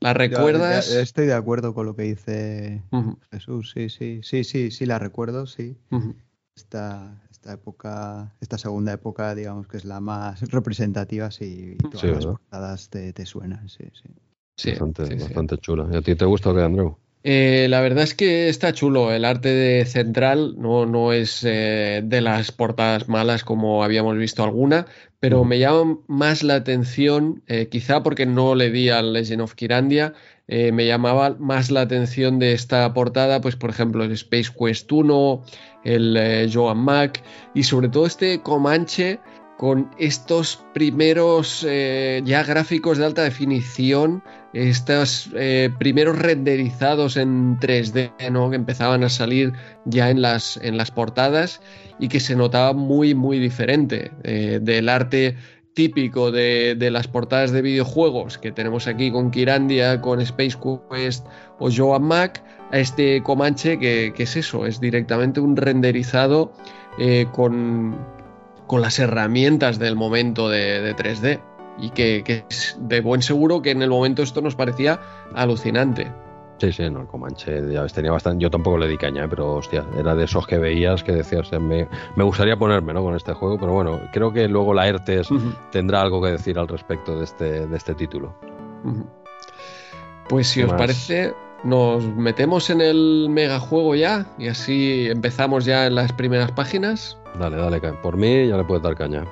¿La 0.00 0.14
recuerdas? 0.14 0.90
estoy 0.90 1.26
de 1.26 1.34
acuerdo 1.34 1.74
con 1.74 1.86
lo 1.86 1.94
que 1.94 2.02
dice 2.02 2.82
Jesús, 3.30 3.72
sí, 3.72 3.88
sí, 3.90 4.20
sí, 4.22 4.44
sí, 4.44 4.70
sí, 4.70 4.86
la 4.86 4.98
recuerdo, 4.98 5.46
sí. 5.46 5.76
esta, 6.56 7.22
esta 7.30 7.52
época, 7.52 8.34
esta 8.40 8.58
segunda 8.58 8.92
época, 8.92 9.34
digamos 9.34 9.68
que 9.68 9.76
es 9.76 9.84
la 9.84 10.00
más 10.00 10.40
representativa, 10.50 11.30
sí, 11.30 11.76
todas 11.90 12.04
las 12.04 12.26
portadas 12.26 12.88
te, 12.90 13.12
te, 13.12 13.26
suenan, 13.26 13.68
sí, 13.68 13.84
sí. 13.92 14.08
Bastante, 14.64 15.14
bastante 15.14 15.58
chula. 15.58 15.88
¿Y 15.92 15.96
a 15.96 16.02
ti 16.02 16.14
te 16.14 16.24
gusta 16.24 16.50
o 16.50 16.54
qué, 16.54 16.62
Andrew? 16.62 16.96
Eh, 17.24 17.66
la 17.68 17.80
verdad 17.80 18.04
es 18.04 18.14
que 18.14 18.48
está 18.48 18.72
chulo. 18.72 19.12
El 19.12 19.24
arte 19.24 19.48
de 19.48 19.84
Central 19.86 20.54
no, 20.56 20.86
no 20.86 21.12
es 21.12 21.42
eh, 21.44 22.00
de 22.04 22.20
las 22.20 22.52
portadas 22.52 23.08
malas 23.08 23.44
como 23.44 23.82
habíamos 23.82 24.16
visto 24.16 24.44
alguna, 24.44 24.86
pero 25.20 25.44
me 25.44 25.58
llama 25.58 25.98
más 26.06 26.44
la 26.44 26.54
atención, 26.54 27.42
eh, 27.48 27.68
quizá 27.68 28.02
porque 28.02 28.24
no 28.24 28.54
le 28.54 28.70
di 28.70 28.88
al 28.88 29.12
Legend 29.12 29.42
of 29.42 29.54
Kirandia, 29.54 30.14
me 30.50 30.86
llamaba 30.86 31.36
más 31.38 31.70
la 31.70 31.82
atención 31.82 32.38
de 32.38 32.54
esta 32.54 32.94
portada, 32.94 33.42
pues 33.42 33.54
por 33.54 33.68
ejemplo 33.68 34.02
el 34.02 34.12
Space 34.12 34.50
Quest 34.58 34.90
1, 34.90 35.44
el 35.84 36.50
Joan 36.50 36.78
Mac 36.78 37.22
y 37.52 37.64
sobre 37.64 37.90
todo 37.90 38.06
este 38.06 38.40
Comanche 38.40 39.20
con 39.58 39.90
estos 39.98 40.64
primeros 40.72 41.66
eh, 41.68 42.22
ya 42.24 42.44
gráficos 42.44 42.96
de 42.96 43.04
alta 43.04 43.24
definición, 43.24 44.22
estos 44.52 45.30
eh, 45.34 45.68
primeros 45.80 46.16
renderizados 46.16 47.16
en 47.16 47.58
3D, 47.58 48.30
¿no? 48.30 48.50
que 48.50 48.56
empezaban 48.56 49.02
a 49.02 49.08
salir 49.08 49.52
ya 49.84 50.10
en 50.10 50.22
las, 50.22 50.58
en 50.58 50.76
las 50.76 50.92
portadas 50.92 51.60
y 51.98 52.06
que 52.06 52.20
se 52.20 52.36
notaba 52.36 52.72
muy, 52.72 53.16
muy 53.16 53.40
diferente 53.40 54.12
eh, 54.22 54.60
del 54.62 54.88
arte 54.88 55.36
típico 55.74 56.30
de, 56.30 56.76
las 56.92 57.08
portadas 57.08 57.50
de 57.50 57.60
videojuegos 57.60 58.38
que 58.38 58.52
tenemos 58.52 58.86
aquí 58.86 59.10
con 59.10 59.32
Kirandia, 59.32 60.00
con 60.00 60.20
Space 60.20 60.56
Quest 60.88 61.26
o 61.58 61.68
Joan 61.68 62.04
Mac, 62.04 62.44
a 62.70 62.78
este 62.78 63.24
Comanche 63.24 63.76
que, 63.76 64.14
es 64.16 64.36
eso, 64.36 64.66
es 64.66 64.80
directamente 64.80 65.40
un 65.40 65.56
renderizado 65.56 66.52
con 67.32 68.17
con 68.68 68.82
las 68.82 69.00
herramientas 69.00 69.80
del 69.80 69.96
momento 69.96 70.48
de, 70.48 70.94
3D. 70.94 71.40
Y 71.80 71.90
que, 71.90 72.44
es 72.48 72.76
de 72.80 73.00
buen 73.00 73.22
seguro 73.22 73.62
que 73.62 73.70
en 73.70 73.82
el 73.82 73.90
momento 73.90 74.22
esto 74.22 74.40
nos 74.40 74.54
parecía 74.54 75.00
alucinante. 75.34 76.12
Sí, 76.58 76.72
sí, 76.72 76.90
no, 76.90 77.02
el 77.02 77.06
Comanche 77.06 77.72
ya 77.72 77.86
tenía 77.86 78.10
bastante. 78.10 78.42
Yo 78.42 78.50
tampoco 78.50 78.78
le 78.78 78.88
di 78.88 78.98
caña, 78.98 79.24
¿eh? 79.24 79.28
pero 79.30 79.54
hostia, 79.54 79.84
era 79.96 80.16
de 80.16 80.24
esos 80.24 80.44
que 80.46 80.58
veías 80.58 81.04
que 81.04 81.12
decías, 81.12 81.52
me, 81.52 81.88
me 82.16 82.24
gustaría 82.24 82.56
ponerme 82.56 82.92
¿no? 82.92 83.02
con 83.02 83.14
este 83.14 83.32
juego, 83.32 83.58
pero 83.58 83.72
bueno, 83.72 84.00
creo 84.12 84.32
que 84.32 84.48
luego 84.48 84.74
la 84.74 84.88
ERTES 84.88 85.28
tendrá 85.70 86.02
algo 86.02 86.20
que 86.20 86.32
decir 86.32 86.58
al 86.58 86.66
respecto 86.66 87.16
de 87.16 87.24
este, 87.24 87.66
de 87.66 87.76
este 87.76 87.94
título. 87.94 88.34
Pues 90.28 90.48
si 90.48 90.62
os 90.62 90.72
parece, 90.74 91.32
nos 91.64 92.04
metemos 92.04 92.70
en 92.70 92.80
el 92.80 93.28
megajuego 93.30 93.94
ya 93.94 94.26
y 94.38 94.48
así 94.48 95.06
empezamos 95.08 95.64
ya 95.64 95.86
en 95.86 95.94
las 95.94 96.12
primeras 96.12 96.52
páginas. 96.52 97.16
Dale, 97.38 97.56
dale, 97.56 97.80
por 98.02 98.16
mí 98.16 98.48
ya 98.48 98.56
le 98.56 98.64
puedes 98.64 98.82
dar 98.82 98.94
caña. 98.94 99.24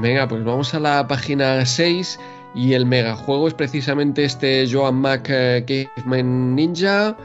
Venga, 0.00 0.26
pues 0.26 0.44
vamos 0.44 0.74
a 0.74 0.80
la 0.80 1.06
página 1.06 1.64
6 1.64 2.18
y 2.54 2.74
el 2.74 2.86
megajuego 2.86 3.48
es 3.48 3.54
precisamente 3.54 4.24
este 4.24 4.66
Joan 4.70 4.96
Mac 4.96 5.28
eh, 5.28 5.86
Caveman 5.96 6.54
Ninja, 6.54 7.16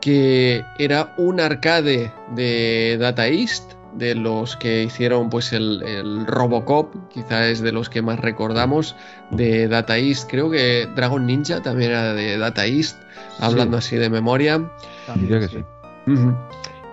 que 0.00 0.64
era 0.78 1.14
un 1.18 1.40
arcade 1.40 2.12
de 2.34 2.96
Data 2.98 3.26
East, 3.28 3.72
de 3.94 4.14
los 4.14 4.56
que 4.56 4.84
hicieron 4.84 5.30
pues 5.30 5.52
el, 5.52 6.26
Robocop, 6.26 6.94
quizá 7.08 7.48
es 7.48 7.60
de 7.60 7.72
los 7.72 7.88
que 7.88 8.02
más 8.02 8.20
recordamos 8.20 8.94
de 9.30 9.68
Data 9.68 9.96
East. 9.98 10.28
Creo 10.30 10.50
que 10.50 10.88
Dragon 10.94 11.26
Ninja 11.26 11.62
también 11.62 11.90
era 11.92 12.12
de 12.12 12.38
Data 12.38 12.66
East, 12.66 12.96
hablando 13.38 13.76
así 13.76 13.96
de 13.96 14.10
memoria. 14.10 14.70
Que 15.14 15.48
sí. 15.48 15.64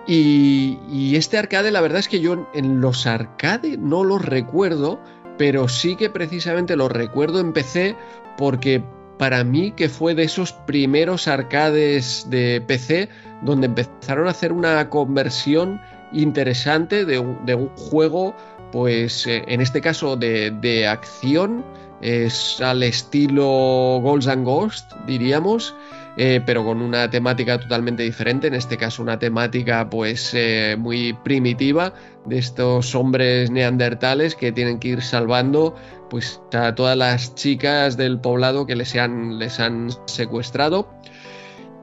Y, 0.06 1.16
este 1.16 1.38
arcade, 1.38 1.70
la 1.70 1.80
verdad 1.80 2.00
es 2.00 2.08
que 2.08 2.20
yo 2.20 2.48
en 2.52 2.80
los 2.80 3.06
arcade 3.06 3.78
no 3.78 4.04
los 4.04 4.22
recuerdo, 4.22 5.00
pero 5.38 5.68
sí 5.68 5.96
que 5.96 6.10
precisamente 6.10 6.76
los 6.76 6.92
recuerdo 6.92 7.40
en 7.40 7.52
PC 7.52 7.96
porque 8.36 8.82
para 9.18 9.44
mí 9.44 9.72
que 9.72 9.88
fue 9.88 10.14
de 10.14 10.24
esos 10.24 10.52
primeros 10.52 11.28
arcades 11.28 12.26
de 12.28 12.62
PC 12.66 13.08
donde 13.42 13.66
empezaron 13.66 14.26
a 14.26 14.30
hacer 14.30 14.52
una 14.52 14.90
conversión 14.90 15.80
interesante 16.12 17.04
de 17.04 17.18
un, 17.18 17.68
juego, 17.76 18.34
pues 18.72 19.26
eh, 19.26 19.44
en 19.46 19.60
este 19.60 19.80
caso 19.80 20.16
de, 20.16 20.50
de 20.50 20.86
acción, 20.86 21.64
es 22.00 22.60
al 22.60 22.82
estilo 22.82 24.00
Golds 24.02 24.26
and 24.26 24.44
Ghost, 24.44 24.92
diríamos, 25.06 25.74
eh, 26.16 26.40
pero 26.44 26.64
con 26.64 26.80
una 26.80 27.10
temática 27.10 27.58
totalmente 27.58 28.02
diferente, 28.02 28.46
en 28.46 28.54
este 28.54 28.76
caso 28.76 29.02
una 29.02 29.18
temática 29.18 29.88
pues 29.90 30.32
eh, 30.34 30.76
muy 30.78 31.12
primitiva 31.24 31.92
de 32.24 32.38
estos 32.38 32.94
hombres 32.94 33.50
neandertales 33.50 34.36
que 34.36 34.52
tienen 34.52 34.78
que 34.78 34.88
ir 34.88 35.02
salvando 35.02 35.74
pues 36.10 36.40
a 36.52 36.74
todas 36.74 36.96
las 36.96 37.34
chicas 37.34 37.96
del 37.96 38.20
poblado 38.20 38.66
que 38.66 38.76
les 38.76 38.94
han, 38.94 39.38
les 39.38 39.58
han 39.58 39.88
secuestrado. 40.06 40.88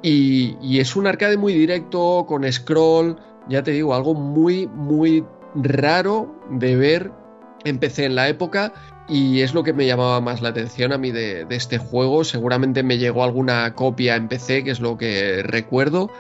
Y, 0.03 0.55
y 0.61 0.79
es 0.79 0.95
un 0.95 1.05
arcade 1.05 1.37
muy 1.37 1.53
directo, 1.53 2.25
con 2.27 2.49
scroll, 2.51 3.17
ya 3.49 3.61
te 3.61 3.71
digo, 3.71 3.93
algo 3.93 4.13
muy, 4.13 4.67
muy 4.67 5.23
raro 5.55 6.33
de 6.49 6.75
ver 6.75 7.11
empecé 7.63 8.05
en 8.05 8.15
la 8.15 8.27
época 8.27 8.73
y 9.07 9.41
es 9.41 9.53
lo 9.53 9.63
que 9.63 9.73
me 9.73 9.85
llamaba 9.85 10.21
más 10.21 10.41
la 10.41 10.49
atención 10.49 10.93
a 10.93 10.97
mí 10.97 11.11
de, 11.11 11.45
este 11.49 11.77
juego. 11.77 12.23
Seguramente 12.23 12.83
me 12.83 12.97
llegó 12.97 13.23
alguna 13.23 13.73
copia 13.75 14.15
en 14.15 14.27
PC, 14.27 14.63
que 14.63 14.71
es 14.71 14.79
lo 14.79 14.97
que 14.97 15.43
recuerdo, 15.43 16.11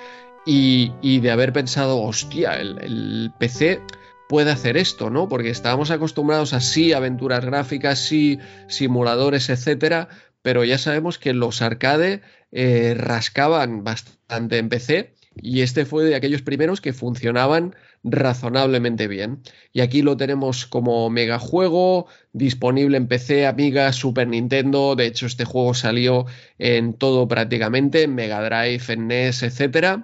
y, 0.45 1.19
de 1.19 1.31
haber 1.31 1.53
pensado, 1.53 2.01
hostia, 2.01 2.59
el, 2.59 3.31
PC 3.39 3.81
puede 4.27 4.51
hacer 4.51 4.77
esto, 4.77 5.09
¿no? 5.09 5.27
Porque 5.27 5.49
estábamos 5.49 5.91
acostumbrados 5.91 6.53
a 6.53 6.61
sí 6.61 6.93
aventuras 6.93 7.45
gráficas, 7.45 7.99
sí 7.99 8.39
simuladores, 8.67 9.49
etcétera, 9.49 10.09
pero 10.41 10.63
ya 10.63 10.77
sabemos 10.77 11.17
que 11.17 11.33
los 11.33 11.61
arcade 11.61 12.21
eh, 12.51 12.95
rascaban 12.97 13.83
bastante 13.83 14.57
en 14.57 14.69
PC 14.69 15.13
y 15.35 15.61
este 15.61 15.85
fue 15.85 16.03
de 16.03 16.15
aquellos 16.15 16.41
primeros 16.41 16.81
que 16.81 16.93
funcionaban 16.93 17.75
razonablemente 18.03 19.07
bien. 19.07 19.41
Y 19.73 19.81
aquí 19.81 20.01
lo 20.01 20.17
tenemos 20.17 20.65
como 20.65 21.09
megajuego, 21.09 22.07
disponible 22.33 22.97
en 22.97 23.07
PC, 23.07 23.45
Amiga, 23.45 23.93
Super 23.93 24.27
Nintendo. 24.27 24.95
De 24.95 25.05
hecho, 25.05 25.25
este 25.25 25.45
juego 25.45 25.73
salió 25.73 26.25
en 26.57 26.93
todo 26.93 27.27
prácticamente, 27.27 28.03
en 28.03 28.15
Mega 28.15 28.43
Drive, 28.43 28.83
en 28.93 29.07
NES, 29.07 29.43
etc. 29.43 29.99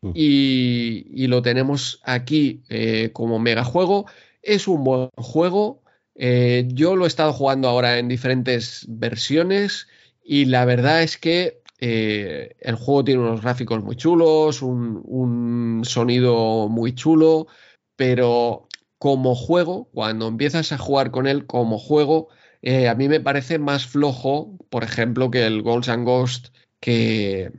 Mm. 0.00 0.10
Y, 0.14 1.26
lo 1.26 1.42
tenemos 1.42 2.00
aquí 2.04 2.62
eh, 2.68 3.10
como 3.12 3.38
megajuego. 3.38 4.06
Es 4.42 4.68
un 4.68 4.84
buen 4.84 5.08
juego. 5.16 5.82
Eh, 6.14 6.68
yo 6.68 6.94
lo 6.94 7.04
he 7.04 7.08
estado 7.08 7.32
jugando 7.32 7.68
ahora 7.68 7.98
en 7.98 8.08
diferentes 8.08 8.84
versiones 8.88 9.88
y 10.24 10.44
la 10.44 10.64
verdad 10.64 11.02
es 11.02 11.16
que 11.16 11.61
eh, 11.84 12.54
el 12.60 12.76
juego 12.76 13.02
tiene 13.02 13.22
unos 13.22 13.42
gráficos 13.42 13.82
muy 13.82 13.96
chulos, 13.96 14.62
un, 14.62 15.82
sonido 15.84 16.68
muy 16.68 16.94
chulo, 16.94 17.48
pero 17.96 18.68
como 18.98 19.34
juego, 19.34 19.88
cuando 19.92 20.28
empiezas 20.28 20.70
a 20.70 20.78
jugar 20.78 21.10
con 21.10 21.26
él 21.26 21.44
como 21.44 21.78
juego, 21.80 22.28
eh, 22.62 22.86
a 22.86 22.94
mí 22.94 23.08
me 23.08 23.18
parece 23.18 23.58
más 23.58 23.84
flojo, 23.84 24.56
por 24.70 24.84
ejemplo, 24.84 25.32
que 25.32 25.44
el 25.44 25.62
Ghosts 25.62 25.88
and 25.88 26.06
Ghost, 26.06 26.54
que, 26.78 27.50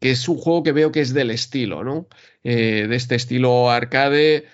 es 0.00 0.28
un 0.28 0.38
juego 0.38 0.64
que 0.64 0.72
veo 0.72 0.90
que 0.90 1.00
es 1.00 1.14
del 1.14 1.30
estilo, 1.30 1.84
¿no? 1.84 2.08
Eh, 2.42 2.86
de 2.88 2.96
este 2.96 3.14
estilo 3.14 3.70
arcade. 3.70 4.46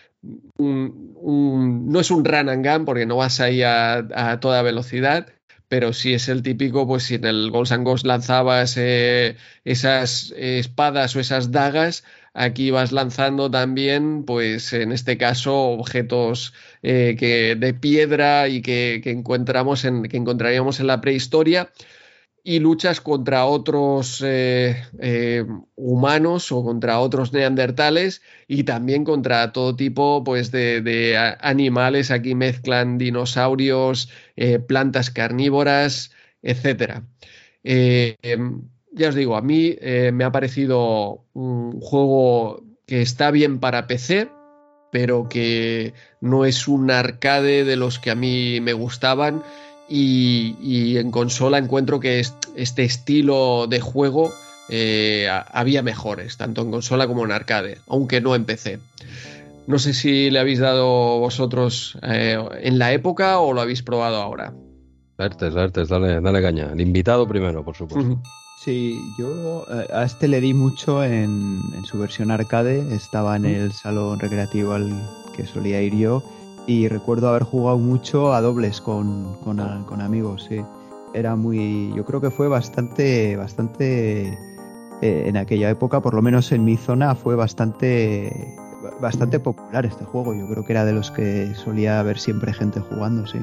no 0.59 2.01
es 2.01 2.11
un 2.11 2.25
run 2.27 2.51
and 2.51 2.67
gun 2.67 2.85
porque 2.85 3.07
no 3.07 3.17
vas 3.17 3.41
ahí 3.41 3.63
a 3.63 4.39
toda 4.43 4.61
velocidad, 4.61 5.29
pero 5.69 5.93
si 5.93 6.15
es 6.15 6.29
el 6.29 6.43
típico, 6.43 6.87
pues 6.87 7.05
si 7.05 7.15
en 7.17 7.25
el 7.25 7.51
Ghosts 7.51 7.73
and 7.73 7.85
Ghosts 7.85 8.07
lanzabas 8.07 8.77
eh, 8.77 9.37
esas 9.65 10.33
espadas 10.37 11.17
o 11.17 11.21
esas 11.21 11.51
dagas, 11.53 12.05
aquí 12.35 12.71
vas 12.71 12.93
lanzando 12.93 13.51
también, 13.51 14.25
pues 14.25 14.73
en 14.73 14.93
este 14.93 15.17
caso, 15.17 15.55
objetos 15.55 16.53
eh, 16.83 17.17
que, 17.19 17.57
de 17.57 17.75
piedra 17.75 18.49
y 18.49 18.61
que, 18.61 19.01
encontramos 19.05 19.85
en, 19.85 20.03
que 20.05 20.17
encontraríamos 20.17 20.81
en 20.81 20.89
la 20.89 21.01
prehistoria 21.01 21.71
y 22.47 22.59
luchas 22.59 23.01
contra 23.01 23.47
otros 23.47 24.23
eh, 24.23 24.85
eh, 25.01 25.47
humanos 25.77 26.53
o 26.53 26.63
contra 26.63 27.01
otros 27.01 27.33
neandertales 27.33 28.21
y 28.47 28.65
también 28.65 29.05
contra 29.05 29.51
todo 29.51 29.75
tipo 29.75 30.23
pues, 30.23 30.53
de, 30.53 31.37
animales. 31.41 32.11
Aquí 32.11 32.35
mezclan 32.35 32.99
dinosaurios, 32.99 34.11
eh, 34.37 34.59
plantas 34.59 35.11
carnívoras, 35.11 36.13
etc. 36.43 37.01
ya 37.65 39.09
os 39.09 39.15
digo, 39.15 39.37
a 39.37 39.43
mí 39.43 39.77
me 40.13 40.25
ha 40.25 40.31
parecido 40.31 41.25
un 41.33 41.81
juego 41.81 42.63
que 42.87 43.01
está 43.01 43.31
bien 43.31 43.59
para 43.59 43.87
PC, 43.87 44.29
pero 44.93 45.31
que 45.31 45.95
no 46.21 46.45
es 46.45 46.69
un 46.69 46.91
arcade 46.91 47.65
de 47.65 47.77
los 47.77 47.99
que 47.99 48.11
a 48.11 48.15
mí 48.15 48.61
me 48.61 48.75
gustaban 48.75 49.43
y, 49.89 50.97
en 50.97 51.11
consola 51.11 51.59
encuentro 51.59 52.01
que 52.01 52.21
este 52.57 52.85
estilo 52.85 53.67
de 53.69 53.81
juego 53.81 54.33
eh, 54.69 55.29
había 55.53 55.83
mejores, 55.83 56.37
tanto 56.37 56.63
en 56.63 56.71
consola 56.71 57.07
como 57.07 57.25
en 57.25 57.33
arcade, 57.33 57.79
aunque 57.87 58.21
no 58.21 58.35
en 58.35 58.45
PC. 58.45 58.79
No 59.67 59.79
sé 59.79 59.95
si 59.95 60.31
le 60.31 60.39
habéis 60.39 60.59
dado 60.59 61.19
vosotros 61.19 61.99
eh, 62.03 62.39
en 62.61 62.79
la 62.79 62.93
época 62.93 63.39
o 63.39 63.53
lo 63.53 63.61
habéis 63.61 63.83
probado 63.83 64.17
ahora. 64.17 64.53
Vertes, 65.17 65.55
Vertes, 65.55 65.89
dale, 65.89 66.21
dale 66.21 66.43
caña. 66.43 66.71
El 66.73 66.81
invitado 66.81 67.27
primero, 67.27 67.65
por 67.65 67.77
supuesto. 67.77 68.21
Sí, 68.65 68.99
yo 69.19 69.65
eh, 69.71 69.87
a 69.93 70.05
este 70.05 70.27
le 70.27 70.41
di 70.41 70.55
mucho 70.55 71.05
en, 71.05 71.61
su 71.85 71.99
versión 71.99 72.31
arcade. 72.31 72.95
Estaba 72.95 73.37
en 73.37 73.45
el 73.45 73.73
salón 73.73 74.19
recreativo 74.19 74.73
al 74.73 74.93
que 75.37 75.47
solía 75.47 75.81
ir 75.83 75.97
yo. 75.97 76.23
Y 76.67 76.89
recuerdo 76.89 77.29
haber 77.29 77.43
jugado 77.43 77.79
mucho 77.79 78.33
a 78.33 78.41
dobles 78.41 78.81
con, 78.81 79.37
con, 79.45 79.61
amigos, 80.01 80.47
sí. 80.49 80.63
Era 81.13 81.37
muy. 81.37 81.93
Yo 81.95 82.05
creo 82.05 82.21
que 82.21 82.31
fue 82.31 82.49
bastante. 82.49 83.37
bastante. 83.37 84.39
Eh, 85.03 85.25
en 85.27 85.37
aquella 85.37 85.69
época, 85.69 86.01
por 86.01 86.15
lo 86.15 86.23
menos 86.23 86.51
en 86.53 86.65
mi 86.65 86.77
zona, 86.77 87.15
fue 87.15 87.37
bastante. 87.37 88.57
bastante 89.01 89.39
popular 89.41 89.85
este 89.85 90.05
juego. 90.05 90.35
Yo 90.35 90.47
creo 90.49 90.65
que 90.65 90.73
era 90.73 90.85
de 90.85 90.93
los 90.93 91.11
que 91.11 91.55
solía 91.55 92.01
haber 92.01 92.19
siempre 92.19 92.53
gente 92.53 92.81
jugando, 92.81 93.27
sí. 93.27 93.39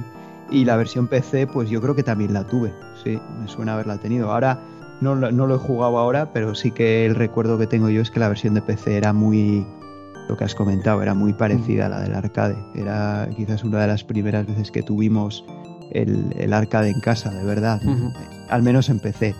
Y 0.49 0.65
la 0.65 0.75
versión 0.75 1.07
PC, 1.07 1.47
pues 1.47 1.69
yo 1.69 1.79
creo 1.79 1.95
que 1.95 2.03
también 2.03 2.33
la 2.33 2.45
tuve, 2.45 2.73
sí, 3.03 3.17
me 3.39 3.47
suena 3.47 3.73
haberla 3.73 3.97
tenido. 3.97 4.31
Ahora 4.31 4.59
no, 5.01 5.15
lo 5.15 5.55
he 5.55 5.57
jugado 5.57 5.97
ahora, 5.97 6.31
pero 6.31 6.53
sí 6.55 6.71
que 6.71 7.05
el 7.05 7.15
recuerdo 7.15 7.57
que 7.57 7.67
tengo 7.67 7.89
yo 7.89 8.01
es 8.01 8.11
que 8.11 8.19
la 8.19 8.27
versión 8.27 8.53
de 8.53 8.61
PC 8.61 8.97
era 8.97 9.13
muy, 9.13 9.65
lo 10.31 10.37
que 10.37 10.45
has 10.45 10.55
comentado, 10.55 11.03
era 11.03 11.13
muy 11.13 11.33
parecida 11.33 11.87
a 11.87 11.89
la 11.89 11.99
del 11.99 12.15
arcade. 12.15 12.55
Era 12.73 13.29
quizás 13.35 13.65
una 13.65 13.81
de 13.81 13.87
las 13.87 14.05
primeras 14.05 14.47
veces 14.47 14.71
que 14.71 14.81
tuvimos 14.81 15.43
el, 15.91 16.53
arcade 16.53 16.89
en 16.89 17.01
casa, 17.01 17.31
de 17.31 17.43
verdad. 17.43 17.81
Al 18.47 18.63
menos 18.63 18.87
en 18.87 19.01
PC. 19.01 19.35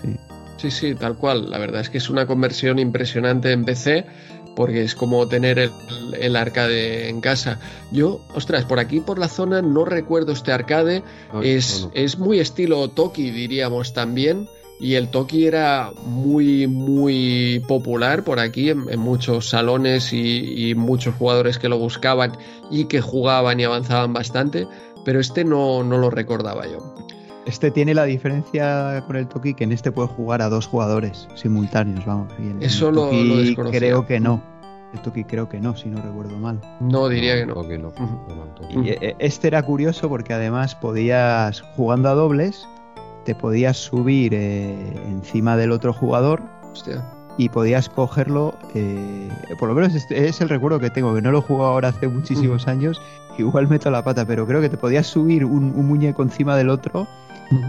Sí. 0.00 0.16
sí, 0.56 0.70
sí, 0.70 0.94
tal 0.94 1.16
cual. 1.16 1.50
La 1.50 1.58
verdad 1.58 1.80
es 1.80 1.90
que 1.90 1.98
es 1.98 2.08
una 2.10 2.28
conversión 2.28 2.78
impresionante 2.78 3.50
en 3.50 3.64
PC 3.64 4.06
porque 4.54 4.84
es 4.84 4.94
como 4.94 5.26
tener 5.26 5.58
el, 5.58 6.36
arcade 6.36 7.08
en 7.08 7.20
casa. 7.20 7.58
Yo, 7.90 8.20
ostras, 8.32 8.64
por 8.66 8.78
aquí, 8.78 9.00
por 9.00 9.18
la 9.18 9.28
zona, 9.28 9.62
no 9.62 9.84
recuerdo 9.84 10.30
este 10.30 10.52
arcade. 10.52 11.02
es, 11.42 11.88
es 11.92 12.18
muy 12.18 12.38
estilo 12.38 12.88
Toki, 12.88 13.32
diríamos 13.32 13.94
también 13.94 14.48
y 14.78 14.94
el 14.94 15.08
Toki 15.08 15.46
era 15.46 15.92
muy 16.04 16.66
muy 16.66 17.62
popular 17.66 18.24
por 18.24 18.40
aquí 18.40 18.70
en, 18.70 18.98
muchos 18.98 19.48
salones 19.48 20.12
y, 20.12 20.74
muchos 20.76 21.14
jugadores 21.14 21.58
que 21.58 21.68
lo 21.68 21.78
buscaban 21.78 22.32
y 22.70 22.84
que 22.84 23.00
jugaban 23.00 23.58
y 23.60 23.64
avanzaban 23.64 24.12
bastante 24.12 24.66
pero 25.04 25.20
este 25.20 25.44
no, 25.44 25.84
no 25.84 25.98
lo 25.98 26.10
recordaba 26.10 26.66
yo. 26.66 26.78
Este 27.46 27.70
tiene 27.70 27.94
la 27.94 28.02
diferencia 28.04 29.04
con 29.06 29.14
el 29.14 29.28
Toki 29.28 29.54
que 29.54 29.62
en 29.62 29.70
este 29.70 29.92
puede 29.92 30.08
jugar 30.08 30.42
a 30.42 30.48
dos 30.48 30.66
jugadores 30.66 31.28
simultáneos 31.36 32.04
vamos 32.04 32.32
eso 32.60 32.90
lo, 32.90 33.10
creo 33.70 34.04
que 34.04 34.18
no. 34.18 34.42
El 34.92 35.00
Toki 35.00 35.24
creo 35.24 35.48
que 35.48 35.60
no, 35.60 35.76
si 35.76 35.88
no 35.88 36.02
recuerdo 36.02 36.36
mal. 36.38 36.60
No, 36.80 37.08
diría 37.08 37.36
que 37.36 37.46
no. 37.46 37.92
Y 38.70 38.88
eh, 38.88 39.14
este 39.20 39.46
era 39.46 39.62
curioso 39.62 40.08
porque 40.08 40.32
además 40.32 40.74
podías, 40.74 41.60
jugando 41.76 42.08
a 42.08 42.14
dobles, 42.14 42.66
te 43.26 43.34
podías 43.34 43.76
subir 43.76 44.32
eh, 44.34 44.72
encima 45.08 45.56
del 45.56 45.72
otro 45.72 45.92
jugador 45.92 46.40
y 47.36 47.48
podías 47.48 47.88
cogerlo, 47.88 48.54
eh, 48.74 49.28
por 49.58 49.68
lo 49.68 49.74
menos 49.74 49.94
este 49.94 50.28
es 50.28 50.40
el 50.40 50.48
recuerdo 50.48 50.78
que 50.78 50.90
tengo, 50.90 51.12
que 51.14 51.20
no 51.20 51.32
lo 51.32 51.38
he 51.38 51.42
jugado 51.42 51.70
ahora 51.70 51.88
hace 51.88 52.06
muchísimos 52.08 52.68
años, 52.68 53.02
igual 53.36 53.68
meto 53.68 53.90
la 53.90 54.04
pata, 54.04 54.24
pero 54.24 54.46
creo 54.46 54.60
que 54.60 54.68
te 54.68 54.76
podías 54.76 55.08
subir 55.08 55.44
un, 55.44 55.74
muñeco 55.86 56.22
encima 56.22 56.56
del 56.56 56.70
otro 56.70 57.08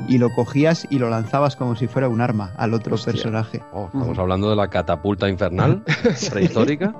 y 0.08 0.20
lo 0.20 0.30
cogías 0.30 0.88
y 0.92 1.00
lo 1.00 1.10
lanzabas 1.10 1.56
como 1.56 1.76
si 1.76 1.88
fuera 1.88 2.08
un 2.08 2.22
arma 2.22 2.52
al 2.56 2.76
otro 2.76 2.96
personaje. 2.98 3.62
Oh, 3.74 3.88
estamos 3.88 4.18
hablando 4.20 4.50
de 4.52 4.56
la 4.56 4.68
catapulta 4.70 5.28
infernal 5.28 5.82
prehistórica. 6.32 6.94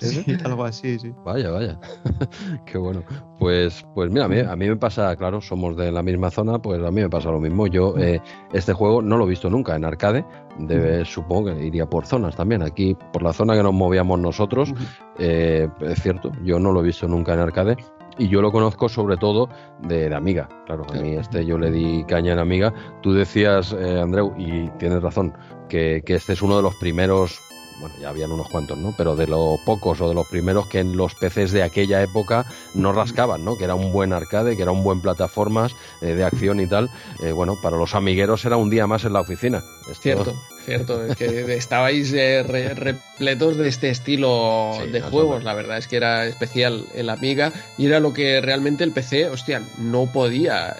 Sí, 0.00 0.24
algo 0.44 0.64
así, 0.64 0.98
sí. 0.98 1.12
Vaya, 1.24 1.50
vaya. 1.50 1.78
Qué 2.66 2.78
bueno. 2.78 3.02
Pues, 3.38 3.84
pues 3.94 4.10
mira, 4.10 4.26
a 4.26 4.28
mí, 4.28 4.38
a 4.38 4.56
mí, 4.56 4.68
me 4.68 4.76
pasa, 4.76 5.14
claro, 5.16 5.40
somos 5.40 5.76
de 5.76 5.90
la 5.90 6.02
misma 6.02 6.30
zona, 6.30 6.60
pues 6.60 6.82
a 6.82 6.90
mí 6.90 7.00
me 7.00 7.08
pasa 7.08 7.30
lo 7.30 7.40
mismo. 7.40 7.66
Yo 7.66 7.96
eh, 7.98 8.20
este 8.52 8.72
juego 8.72 9.02
no 9.02 9.16
lo 9.16 9.26
he 9.26 9.30
visto 9.30 9.48
nunca 9.48 9.74
en 9.74 9.84
arcade. 9.84 10.24
Debe, 10.58 11.04
supongo 11.04 11.46
que 11.46 11.64
iría 11.64 11.86
por 11.86 12.06
zonas 12.06 12.36
también. 12.36 12.62
Aquí, 12.62 12.96
por 13.12 13.22
la 13.22 13.32
zona 13.32 13.54
que 13.54 13.62
nos 13.62 13.72
movíamos 13.72 14.18
nosotros, 14.20 14.72
eh, 15.18 15.68
es 15.80 16.02
cierto, 16.02 16.32
yo 16.44 16.58
no 16.58 16.72
lo 16.72 16.80
he 16.80 16.84
visto 16.84 17.08
nunca 17.08 17.34
en 17.34 17.40
arcade. 17.40 17.76
Y 18.18 18.28
yo 18.28 18.42
lo 18.42 18.52
conozco 18.52 18.88
sobre 18.88 19.16
todo 19.16 19.48
de, 19.80 20.14
Amiga. 20.14 20.48
Claro, 20.66 20.84
a 20.90 21.00
mí 21.00 21.14
este 21.14 21.46
yo 21.46 21.56
le 21.56 21.70
di 21.70 22.04
caña 22.04 22.34
en 22.34 22.38
Amiga. 22.38 22.74
Tú 23.00 23.14
decías, 23.14 23.72
eh, 23.72 23.98
Andreu, 23.98 24.34
y 24.36 24.68
tienes 24.78 25.00
razón, 25.00 25.32
que, 25.70 26.02
que 26.04 26.16
este 26.16 26.34
es 26.34 26.42
uno 26.42 26.56
de 26.56 26.62
los 26.62 26.74
primeros 26.76 27.40
bueno, 27.80 27.94
ya 28.00 28.10
habían 28.10 28.30
unos 28.30 28.48
cuantos, 28.48 28.78
¿no? 28.78 28.94
Pero 28.96 29.16
de 29.16 29.26
los 29.26 29.58
pocos 29.60 30.00
o 30.00 30.08
de 30.08 30.14
los 30.14 30.26
primeros 30.28 30.66
que 30.66 30.80
en 30.80 30.96
los 30.96 31.14
PCs 31.14 31.52
de 31.52 31.62
aquella 31.62 32.02
época 32.02 32.46
no 32.74 32.92
rascaban, 32.92 33.44
¿no? 33.44 33.56
Que 33.56 33.64
era 33.64 33.74
un 33.74 33.92
buen 33.92 34.12
arcade, 34.12 34.56
que 34.56 34.62
era 34.62 34.70
un 34.70 34.84
buen 34.84 35.00
plataformas 35.00 35.74
eh, 36.02 36.14
de 36.14 36.24
acción 36.24 36.60
y 36.60 36.66
tal. 36.66 36.90
Eh, 37.22 37.32
bueno, 37.32 37.58
para 37.60 37.76
los 37.76 37.94
amigueros 37.94 38.44
era 38.44 38.56
un 38.56 38.70
día 38.70 38.86
más 38.86 39.04
en 39.04 39.14
la 39.14 39.20
oficina. 39.20 39.64
Es 39.90 39.98
Cierto, 39.98 40.34
cierto. 40.64 41.04
Es 41.04 41.16
que 41.16 41.54
estabais 41.54 42.12
eh, 42.12 42.42
repletos 42.42 43.56
de 43.56 43.68
este 43.68 43.90
estilo 43.90 44.72
de 44.90 45.00
juegos. 45.00 45.42
La 45.42 45.54
verdad 45.54 45.78
es 45.78 45.88
que 45.88 45.96
era 45.96 46.26
especial 46.26 46.86
el 46.94 47.08
Amiga 47.08 47.52
y 47.78 47.86
era 47.86 47.98
lo 47.98 48.12
que 48.12 48.40
realmente 48.40 48.84
el 48.84 48.92
PC, 48.92 49.30
hostia, 49.30 49.62
no 49.78 50.06
podía 50.12 50.76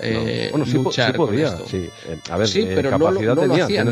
Bueno, 0.51 0.67
sí, 0.67 0.75
luchar 0.75 1.17
podía, 1.17 1.57
Sí, 1.67 1.89
a 2.29 2.37
ver, 2.37 2.49
sí, 2.49 2.67
pero 2.67 2.91
capacidad 2.91 3.35
no, 3.35 3.47
lo, 3.47 3.67
tenía, 3.67 3.85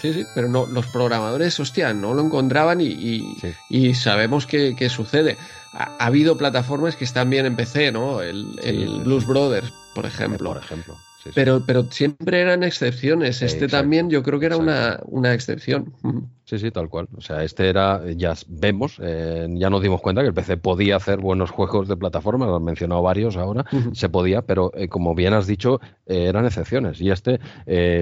Sí, 0.00 0.12
sí, 0.14 0.26
pero 0.34 0.48
no, 0.48 0.66
los 0.66 0.86
programadores, 0.86 1.60
hostia, 1.60 1.92
no 1.92 2.14
lo 2.14 2.22
encontraban 2.22 2.80
y, 2.80 3.36
y, 3.68 3.94
sabemos 3.94 4.46
que, 4.46 4.88
sucede. 4.88 5.36
Ha, 5.72 6.06
habido 6.06 6.38
plataformas 6.38 6.96
que 6.96 7.04
están 7.04 7.28
bien 7.30 7.46
en 7.46 7.56
PC, 7.56 7.92
¿no? 7.92 8.22
El, 8.22 8.58
el 8.62 9.00
Blues 9.00 9.26
Brothers, 9.26 9.72
por 9.94 10.06
ejemplo. 10.06 10.50
Por 10.50 10.62
ejemplo 10.62 10.96
pero, 11.34 11.62
pero 11.66 11.84
siempre 11.90 12.40
eran 12.40 12.62
excepciones. 12.62 13.42
Este 13.42 13.68
también 13.68 14.10
yo 14.10 14.22
creo 14.22 14.40
que 14.40 14.46
era 14.46 14.56
una, 14.56 15.00
una, 15.04 15.34
excepción. 15.34 15.92
Sí, 16.50 16.58
sí, 16.58 16.72
tal 16.72 16.88
cual. 16.88 17.06
O 17.16 17.20
sea, 17.20 17.44
este 17.44 17.68
era, 17.68 18.02
ya 18.16 18.34
vemos, 18.48 18.98
eh, 19.00 19.46
ya 19.50 19.70
nos 19.70 19.82
dimos 19.82 20.00
cuenta 20.00 20.22
que 20.22 20.26
el 20.26 20.34
PC 20.34 20.56
podía 20.56 20.96
hacer 20.96 21.20
buenos 21.20 21.52
juegos 21.52 21.86
de 21.86 21.96
plataforma, 21.96 22.44
lo 22.44 22.56
han 22.56 22.64
mencionado 22.64 23.02
varios 23.02 23.36
ahora, 23.36 23.64
se 23.92 24.08
podía, 24.08 24.42
pero 24.42 24.72
eh, 24.74 24.88
como 24.88 25.14
bien 25.14 25.32
has 25.32 25.46
dicho, 25.46 25.80
eh, 26.06 26.24
eran 26.24 26.46
excepciones. 26.46 27.00
Y 27.00 27.12
este, 27.12 27.38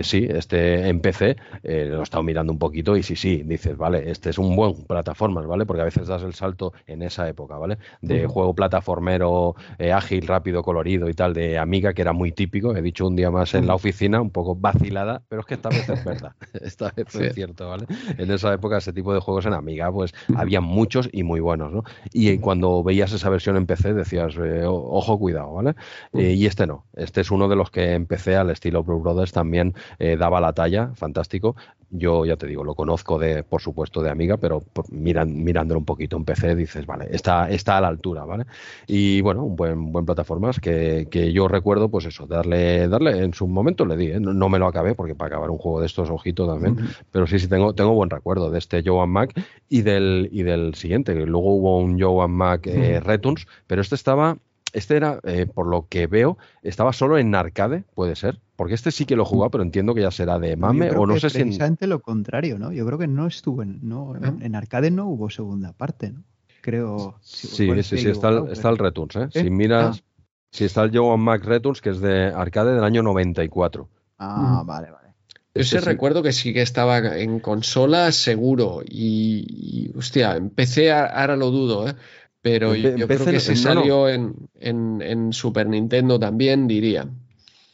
sí, 0.02 0.26
este 0.30 0.88
en 0.88 1.00
PC 1.00 1.36
lo 1.62 2.00
he 2.00 2.02
estado 2.02 2.22
mirando 2.22 2.50
un 2.50 2.58
poquito 2.58 2.96
y 2.96 3.02
sí, 3.02 3.16
sí, 3.16 3.42
dices, 3.44 3.76
vale, 3.76 4.10
este 4.10 4.30
es 4.30 4.38
un 4.38 4.56
buen 4.56 4.72
plataforma, 4.86 5.42
¿vale? 5.42 5.66
Porque 5.66 5.82
a 5.82 5.84
veces 5.84 6.08
das 6.08 6.22
el 6.22 6.32
salto 6.32 6.72
en 6.86 7.02
esa 7.02 7.28
época, 7.28 7.58
¿vale? 7.58 7.76
De 8.00 8.26
juego 8.26 8.54
plataformero 8.54 9.56
ágil, 9.92 10.26
rápido, 10.26 10.62
colorido 10.62 11.10
y 11.10 11.12
tal, 11.12 11.34
de 11.34 11.58
Amiga, 11.58 11.92
que 11.92 12.00
era 12.00 12.14
muy 12.14 12.32
típico, 12.32 12.74
he 12.74 12.80
dicho 12.80 13.06
un 13.06 13.14
día 13.14 13.30
más 13.30 13.52
en 13.52 13.66
la 13.66 13.74
oficina, 13.74 14.22
un 14.22 14.30
poco 14.30 14.54
vacilada, 14.54 15.20
pero 15.28 15.42
es 15.42 15.46
que 15.46 15.54
esta 15.54 15.68
vez 15.68 15.86
es 15.86 16.02
verdad. 16.02 16.32
esta 16.62 16.90
vez 16.96 17.14
es 17.14 17.34
cierto, 17.34 17.68
¿vale? 17.68 17.84
En 18.16 18.37
esa 18.38 18.52
época, 18.54 18.78
ese 18.78 18.92
tipo 18.92 19.12
de 19.12 19.20
juegos 19.20 19.46
en 19.46 19.52
Amiga, 19.52 19.92
pues 19.92 20.14
había 20.36 20.60
muchos 20.60 21.08
y 21.12 21.22
muy 21.22 21.40
buenos, 21.40 21.72
¿no? 21.72 21.84
Y 22.12 22.38
cuando 22.38 22.82
veías 22.82 23.12
esa 23.12 23.28
versión 23.28 23.56
en 23.56 23.66
PC 23.66 23.94
decías, 23.94 24.34
eh, 24.36 24.64
ojo, 24.66 25.18
cuidado, 25.18 25.54
¿vale? 25.54 25.74
Eh, 26.14 26.32
y 26.32 26.46
este 26.46 26.66
no. 26.66 26.84
Este 26.94 27.20
es 27.20 27.30
uno 27.30 27.48
de 27.48 27.56
los 27.56 27.70
que 27.70 27.92
empecé 27.94 28.36
al 28.36 28.50
estilo 28.50 28.82
Blue 28.82 29.00
Brothers, 29.00 29.32
también 29.32 29.74
eh, 29.98 30.16
daba 30.16 30.40
la 30.40 30.52
talla, 30.52 30.92
fantástico. 30.94 31.56
Yo 31.90 32.26
ya 32.26 32.36
te 32.36 32.46
digo, 32.46 32.64
lo 32.64 32.74
conozco 32.74 33.18
de, 33.18 33.42
por 33.42 33.62
supuesto, 33.62 34.02
de 34.02 34.10
Amiga, 34.10 34.36
pero 34.36 34.62
miran, 34.90 35.42
mirándolo 35.42 35.80
un 35.80 35.86
poquito 35.86 36.16
en 36.16 36.24
PC 36.24 36.54
dices, 36.54 36.84
vale, 36.86 37.08
está, 37.10 37.48
está 37.50 37.78
a 37.78 37.80
la 37.80 37.88
altura, 37.88 38.24
¿vale? 38.24 38.44
Y 38.86 39.20
bueno, 39.22 39.44
un 39.44 39.56
buen, 39.56 39.90
buen 39.90 40.04
plataformas 40.04 40.60
que, 40.60 41.08
que 41.10 41.32
yo 41.32 41.48
recuerdo, 41.48 41.88
pues 41.88 42.04
eso, 42.04 42.26
darle, 42.26 42.88
darle 42.88 43.24
en 43.24 43.32
su 43.32 43.46
momento 43.46 43.86
le 43.86 43.96
di, 43.96 44.06
¿eh? 44.12 44.20
no, 44.20 44.48
me 44.48 44.58
lo 44.58 44.66
acabé 44.66 44.94
porque 44.94 45.14
para 45.14 45.28
acabar 45.28 45.50
un 45.50 45.58
juego 45.58 45.80
de 45.80 45.86
estos 45.86 46.10
ojito 46.10 46.46
también, 46.46 46.76
pero 47.10 47.26
sí, 47.26 47.38
sí 47.38 47.48
tengo, 47.48 47.74
tengo 47.74 47.94
buen 47.94 48.10
recuerdo 48.10 48.27
de 48.36 48.58
este 48.58 48.82
Joan 48.84 49.10
Mac 49.10 49.32
y 49.68 49.82
del, 49.82 50.28
y 50.30 50.42
del 50.42 50.74
siguiente, 50.74 51.14
luego 51.14 51.54
hubo 51.54 51.78
un 51.78 52.00
Joan 52.00 52.30
Mac 52.30 52.66
eh, 52.66 53.00
Returns, 53.00 53.46
pero 53.66 53.80
este 53.80 53.94
estaba, 53.94 54.36
este 54.72 54.96
era, 54.96 55.20
eh, 55.24 55.46
por 55.46 55.66
lo 55.66 55.86
que 55.88 56.06
veo, 56.06 56.38
estaba 56.62 56.92
solo 56.92 57.18
en 57.18 57.34
arcade, 57.34 57.84
puede 57.94 58.16
ser. 58.16 58.40
Porque 58.56 58.74
este 58.74 58.90
sí 58.90 59.06
que 59.06 59.14
lo 59.14 59.22
he 59.22 59.26
jugado, 59.26 59.52
pero 59.52 59.62
entiendo 59.62 59.94
que 59.94 60.02
ya 60.02 60.10
será 60.10 60.40
de 60.40 60.56
mame 60.56 60.90
o 60.90 61.06
no 61.06 61.16
sé 61.20 61.30
si. 61.30 61.38
Precisamente 61.38 61.86
lo 61.86 62.02
contrario, 62.02 62.58
¿no? 62.58 62.72
Yo 62.72 62.84
creo 62.84 62.98
que 62.98 63.06
no 63.06 63.28
estuvo 63.28 63.62
en. 63.62 63.78
No, 63.82 64.16
en, 64.16 64.54
arcade 64.56 64.90
no 64.90 65.06
hubo 65.06 65.30
segunda 65.30 65.72
parte, 65.72 66.10
¿no? 66.10 66.24
Creo. 66.60 67.14
Sí, 67.20 67.70
sí, 67.84 67.98
sí, 67.98 68.08
está, 68.08 68.30
el, 68.30 68.48
está 68.50 68.68
el 68.70 68.78
Returns, 68.78 69.14
¿eh? 69.14 69.28
Si 69.30 69.48
miras, 69.48 70.00
ah. 70.00 70.08
Sí, 70.50 70.64
está 70.64 70.82
el 70.82 70.96
Joan 70.96 71.20
Mac 71.20 71.44
Returns, 71.44 71.80
que 71.80 71.90
es 71.90 72.00
de 72.00 72.26
arcade 72.26 72.74
del 72.74 72.84
año 72.84 73.02
94. 73.02 73.88
Ah, 74.18 74.62
vale, 74.66 74.90
vale. 74.90 75.07
Yo 75.54 75.64
sí 75.64 75.78
recuerdo 75.78 76.22
que 76.22 76.32
sí 76.32 76.52
que 76.52 76.62
estaba 76.62 77.18
en 77.18 77.40
consola 77.40 78.12
seguro 78.12 78.82
y, 78.88 79.90
hostia, 79.96 80.36
empecé, 80.36 80.92
ahora 80.92 81.36
lo 81.36 81.50
dudo, 81.50 81.88
¿eh? 81.88 81.94
pero 82.42 82.74
yo, 82.74 83.06
creo 83.06 83.24
que 83.24 83.40
se 83.40 83.56
salió 83.56 84.08
En, 84.08 84.48
en, 84.60 85.32
Super 85.32 85.68
Nintendo 85.68 86.18
también, 86.18 86.68
diría. 86.68 87.08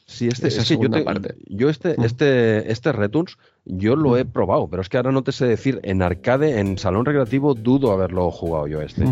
Sí, 0.07 0.29
este, 0.29 0.49
es 0.49 0.69
que 0.69 0.77
yo, 0.77 1.05
parte. 1.05 1.35
yo 1.47 1.71
este, 1.71 1.97
mm. 1.97 2.05
este, 2.05 2.71
este 2.71 2.93
Returns, 2.93 3.39
yo 3.65 3.97
lo 3.97 4.19
he 4.19 4.25
mm. 4.25 4.29
probado, 4.33 4.69
pero 4.69 4.83
es 4.83 4.89
que 4.89 4.99
ahora 4.99 5.13
no 5.13 5.23
te 5.23 5.33
sé 5.33 5.47
decir, 5.47 5.81
en 5.83 6.03
arcade, 6.03 6.61
en 6.61 6.77
salón 6.79 7.05
recreativo, 7.07 7.55
dudo 7.55 7.91
haberlo 7.91 8.31
jugado 8.31 8.67
yo 8.67 8.83
este. 8.83 9.05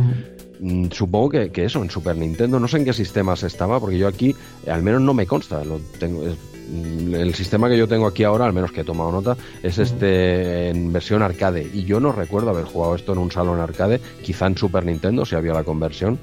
Mm, 0.61 0.91
supongo 0.91 1.31
que, 1.31 1.51
que, 1.51 1.65
eso, 1.65 1.83
en 1.83 1.91
Super 1.91 2.17
Nintendo, 2.17 2.61
no 2.61 2.69
sé 2.69 2.77
en 2.77 2.85
qué 2.85 2.93
sistemas 2.93 3.43
estaba, 3.43 3.81
porque 3.81 3.99
yo 3.99 4.07
aquí, 4.07 4.35
al 4.67 4.83
menos 4.83 5.01
no 5.01 5.15
me 5.15 5.27
consta, 5.27 5.65
lo 5.65 5.81
tengo, 5.99 6.25
el 6.71 7.35
sistema 7.35 7.69
que 7.69 7.77
yo 7.77 7.89
tengo 7.89 8.07
aquí 8.07 8.25
ahora, 8.25 8.47
al 8.47 8.53
menos 8.53 8.73
que 8.73 8.83
he 8.83 8.85
tomado 8.85 9.13
nota, 9.13 9.37
es 9.63 9.79
este 9.79 10.71
en 10.71 10.93
versión 10.93 11.23
arcade. 11.23 11.69
Y 11.73 11.85
yo 11.85 12.01
no 12.01 12.13
recuerdo 12.13 12.51
haber 12.51 12.65
jugado 12.65 12.95
esto 12.95 13.13
en 13.13 13.19
un 13.19 13.31
salón 13.31 13.61
arcade, 13.61 14.01
quizá 14.23 14.47
en 14.47 14.57
Super 14.57 14.85
Nintendo, 14.85 15.25
si 15.25 15.37
había 15.37 15.53
la 15.53 15.65
conversión 15.65 16.19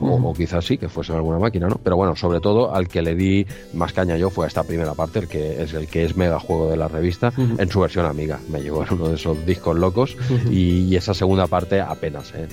o, 0.00 0.32
quizás 0.32 0.64
sí, 0.64 0.78
que 0.78 0.88
fuese 0.88 1.12
en 1.12 1.18
alguna 1.18 1.38
máquina, 1.38 1.68
¿no? 1.68 1.76
Pero 1.82 1.96
bueno, 1.96 2.14
sobre 2.14 2.40
todo 2.40 2.74
al 2.74 2.88
que 2.88 3.02
le 3.02 3.14
di 3.14 3.46
más 3.74 3.92
caña 3.92 4.16
yo 4.16 4.30
fue 4.30 4.46
a 4.46 4.48
esta 4.48 4.62
primera 4.62 4.94
parte, 4.94 5.20
el 5.20 5.28
que 5.28 5.62
es 5.62 5.74
el 5.74 5.88
que 5.88 6.04
es 6.04 6.16
mega 6.16 6.38
juego 6.38 6.70
de 6.70 6.76
la 6.76 6.88
revista, 6.88 7.32
en 7.36 7.68
su 7.68 7.80
versión 7.80 8.06
amiga. 8.06 8.38
Me 8.48 8.60
llegó 8.60 8.84
en 8.84 8.94
uno 8.94 9.08
de 9.08 9.16
esos 9.16 9.44
discos 9.44 9.76
locos 9.76 10.16
y, 10.50 10.96
esa 10.98 11.14
segunda 11.14 11.46
parte 11.46 11.80
apenas, 11.80 12.32
¿eh? 12.34 12.48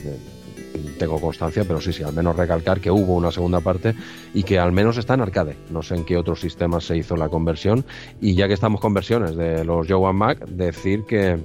Tengo 0.77 1.19
constancia, 1.19 1.63
pero 1.65 1.81
sí, 1.81 1.93
sí, 1.93 2.03
al 2.03 2.13
menos 2.13 2.35
recalcar 2.35 2.79
que 2.79 2.91
hubo 2.91 3.15
una 3.15 3.31
segunda 3.31 3.59
parte 3.59 3.95
y 4.33 4.43
que 4.43 4.59
al 4.59 4.71
menos 4.71 4.97
está 4.97 5.13
en 5.13 5.21
arcade. 5.21 5.57
No 5.69 5.81
sé 5.81 5.95
en 5.95 6.05
qué 6.05 6.17
otros 6.17 6.41
sistemas 6.41 6.85
se 6.85 6.97
hizo 6.97 7.15
la 7.15 7.29
conversión. 7.29 7.85
Y 8.21 8.35
ya 8.35 8.47
que 8.47 8.53
estamos 8.53 8.81
con 8.81 8.93
versiones 8.93 9.35
de 9.35 9.63
los 9.63 9.87
Joan 9.87 10.15
Mac, 10.15 10.45
decir 10.47 11.03
que, 11.03 11.39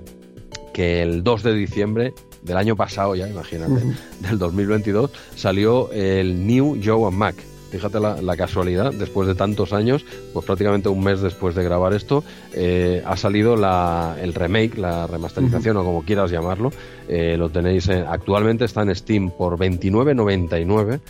que 0.73 1.03
el 1.03 1.23
2 1.23 1.43
de 1.43 1.55
diciembre 1.55 2.15
del 2.43 2.57
año 2.57 2.77
pasado 2.77 3.15
ya, 3.15 3.29
imagínate, 3.29 3.83
del 4.21 4.39
2022, 4.39 5.11
salió 5.35 5.91
el 5.93 6.47
New 6.47 6.81
Joe 6.83 7.11
Mac. 7.11 7.37
Fíjate 7.71 8.01
la, 8.01 8.37
casualidad, 8.37 8.93
después 8.93 9.29
de 9.29 9.35
tantos 9.35 9.73
años, 9.73 10.05
pues 10.33 10.45
prácticamente 10.45 10.89
un 10.89 11.03
mes 11.03 11.21
después 11.21 11.55
de 11.55 11.63
grabar 11.63 11.95
esto, 11.95 12.25
eh, 12.53 13.03
ha 13.07 13.17
salido 13.17 13.57
la, 13.57 14.17
el 14.21 14.35
remake, 14.35 14.77
la 14.77 15.07
remasterización 15.07 15.77
o 15.77 15.85
como 15.85 16.03
quieras 16.05 16.31
llamarlo. 16.31 16.71
Eh, 17.09 17.37
lo 17.37 17.51
tenéis, 17.51 17.89
actualmente 17.89 18.65
está 18.65 18.83
en 18.83 18.95
Steam 18.95 19.31
por 19.31 19.57
29.99 19.57 21.01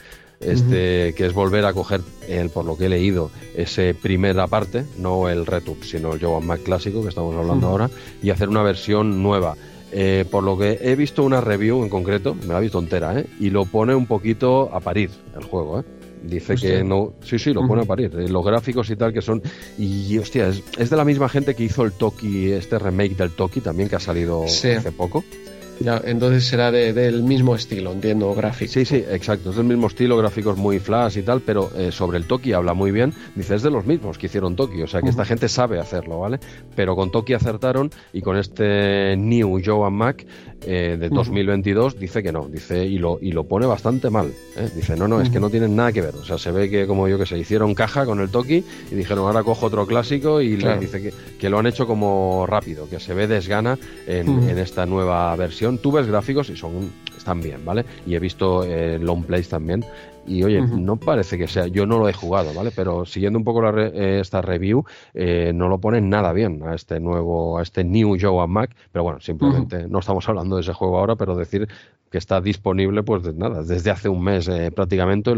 este, 0.41 1.15
que 1.15 1.27
es 1.27 1.35
volver 1.35 1.65
a 1.67 1.73
coger, 1.73 2.01
el, 2.27 2.51
por 2.51 2.65
lo 2.65 2.77
que 2.77 2.87
he 2.87 2.89
leído, 2.89 3.31
ese 3.55 3.95
primera 3.95 4.47
parte, 4.47 4.85
no 4.99 5.29
el 5.29 5.47
Retub, 5.47 5.85
sino 5.85 6.15
el 6.15 6.21
Joe 6.21 6.41
Mac 6.41 6.63
clásico 6.63 7.03
que 7.03 7.09
estamos 7.09 7.37
hablando 7.37 7.69
ahora, 7.69 7.91
y 8.23 8.31
hacer 8.31 8.49
una 8.49 8.63
versión 8.63 9.23
nueva. 9.23 9.57
Eh, 9.93 10.25
por 10.31 10.45
lo 10.45 10.57
que 10.57 10.79
he 10.83 10.95
visto 10.95 11.25
una 11.25 11.41
review 11.41 11.83
en 11.83 11.89
concreto, 11.89 12.35
me 12.35 12.55
la 12.55 12.59
he 12.59 12.63
visto 12.63 12.79
entera, 12.79 13.19
¿eh? 13.19 13.27
y 13.39 13.51
lo 13.51 13.65
pone 13.65 13.95
un 13.95 14.07
poquito 14.07 14.71
a 14.73 14.81
parir 14.81 15.11
el 15.37 15.45
juego. 15.45 15.81
¿eh? 15.81 15.85
Dice 16.23 16.55
que 16.57 16.85
no. 16.85 17.15
Sí, 17.23 17.39
sí, 17.39 17.53
lo 17.53 17.67
pone 17.67 17.83
a 17.83 17.85
parir. 17.85 18.15
Eh, 18.19 18.29
los 18.29 18.45
gráficos 18.45 18.91
y 18.91 18.97
tal 18.97 19.13
que 19.13 19.23
son. 19.23 19.43
Y 19.79 20.19
hostia, 20.19 20.49
es, 20.49 20.91
de 20.91 20.97
la 20.97 21.05
misma 21.05 21.29
gente 21.29 21.55
que 21.55 21.65
hizo 21.65 21.85
el 21.85 21.93
Toki, 21.93 22.53
este 22.53 22.79
remake 22.79 23.17
del 23.17 23.31
Toki 23.31 23.61
también 23.61 23.89
que 23.89 23.97
ha 23.97 24.01
salido 24.01 24.45
hace 24.45 24.93
poco 24.93 25.25
entonces 26.05 26.45
será 26.45 26.71
del 26.71 27.23
mismo 27.23 27.55
estilo, 27.55 27.93
entiendo, 27.93 28.35
gráfico. 28.35 28.71
Sí, 28.71 28.85
sí, 28.85 28.97
exacto. 28.97 29.51
Es 29.51 29.57
del 29.57 29.65
mismo 29.65 29.87
estilo, 29.87 30.17
gráficos 30.17 30.59
muy 30.59 30.79
flash 30.79 31.19
y 31.19 31.23
tal, 31.23 31.41
pero 31.41 31.71
eh, 31.77 31.91
sobre 31.91 32.19
el 32.19 32.27
Toki 32.27 32.53
habla 32.53 32.75
muy 32.75 32.91
bien. 32.91 33.15
Dice, 33.35 33.55
es 33.55 33.63
de 33.63 33.71
los 33.71 33.87
mismos 33.87 34.19
que 34.19 34.27
hicieron 34.27 34.57
Toki, 34.57 34.83
o 34.83 34.87
sea 34.87 35.01
que 35.01 35.09
esta 35.09 35.25
gente 35.25 35.49
sabe 35.49 35.79
hacerlo, 35.79 36.21
¿vale? 36.21 36.39
Pero 36.77 36.97
con 36.97 37.11
Toki 37.11 37.33
acertaron 37.33 37.91
y 38.13 38.21
con 38.21 38.37
este 38.37 39.17
New 39.17 39.61
Joan 39.65 39.95
Mac 39.95 40.27
eh, 40.67 40.97
de 40.99 41.09
2022 41.09 41.99
dice 41.99 42.23
que 42.23 42.33
no, 42.33 42.47
dice 42.49 42.85
y 42.85 42.99
lo, 42.99 43.19
y 43.21 43.33
lo 43.33 43.45
pone 43.45 43.67
bastante 43.67 44.11
mal. 44.11 44.33
¿eh? 44.57 44.69
Dice, 44.75 44.97
no, 44.97 45.09
no, 45.09 45.21
es 45.21 45.31
que 45.31 45.41
no 45.41 45.51
tienen 45.51 45.75
nada 45.75 45.93
que 45.93 46.03
ver. 46.03 46.15
O 46.15 46.25
sea, 46.25 46.39
se 46.39 46.53
ve 46.53 46.69
que 46.69 46.87
como 46.87 47.09
yo 47.09 47.19
que 47.19 47.27
sé, 47.27 47.39
hicieron 47.39 47.75
caja 47.75 48.05
con 48.05 48.21
el 48.21 48.31
Toki 48.31 48.65
y 48.91 48.95
dijeron, 48.95 49.27
ahora 49.27 49.43
cojo 49.43 49.67
otro 49.67 49.87
clásico 49.87 50.41
y 50.41 50.57
le 50.57 50.79
dice 50.79 51.03
que, 51.03 51.13
que, 51.39 51.51
lo 51.51 51.59
han 51.59 51.67
hecho 51.67 51.87
como 51.87 52.47
rápido, 52.47 52.89
que 52.89 53.01
se 53.01 53.15
ve 53.15 53.27
desgana 53.27 53.79
en, 54.07 54.49
en 54.49 54.59
esta 54.59 54.87
nueva 54.87 55.35
versión. 55.37 55.79
Tú 55.79 55.93
ves 55.93 56.07
gráficos 56.07 56.51
y 56.51 56.57
son 56.57 56.91
están 57.21 57.41
bien, 57.41 57.65
¿vale? 57.65 57.85
Y 58.07 58.15
he 58.15 58.19
visto 58.19 58.65
eh, 58.65 58.99
long 58.99 59.25
plays 59.25 59.49
también 59.49 59.85
y 60.27 60.43
oye, 60.43 60.61
no 60.61 60.97
parece 60.97 61.39
que 61.39 61.47
sea, 61.47 61.67
yo 61.67 61.87
no 61.87 61.99
lo 61.99 62.09
he 62.09 62.13
jugado, 62.13 62.53
¿vale? 62.53 62.71
Pero 62.75 63.07
siguiendo 63.07 63.39
un 63.39 63.45
poco 63.45 63.67
eh, 63.79 64.21
esta 64.21 64.43
review, 64.43 64.85
eh, 65.15 65.53
no 65.55 65.69
lo 65.69 65.79
ponen 65.79 66.09
nada 66.09 66.33
bien 66.33 66.63
a 66.63 66.75
este 66.75 67.01
nuevo, 67.01 67.59
a 67.59 67.63
este 67.63 67.85
New 67.85 68.17
Joe 68.21 68.47
Mac, 68.47 68.75
pero 68.93 69.03
bueno, 69.03 69.21
simplemente 69.21 69.89
no 69.89 70.01
estamos 70.01 70.29
hablando 70.29 70.57
de 70.57 70.63
ese 70.63 70.73
juego 70.73 70.99
ahora, 70.99 71.17
pero 71.17 71.35
decir 71.35 71.69
que 72.11 72.19
está 72.19 72.41
disponible, 72.41 73.03
pues 73.03 73.23
de, 73.23 73.33
nada, 73.33 73.63
desde 73.63 73.91
hace 73.91 74.09
un 74.09 74.23
mes 74.23 74.49
eh, 74.49 74.71
prácticamente, 74.71 75.33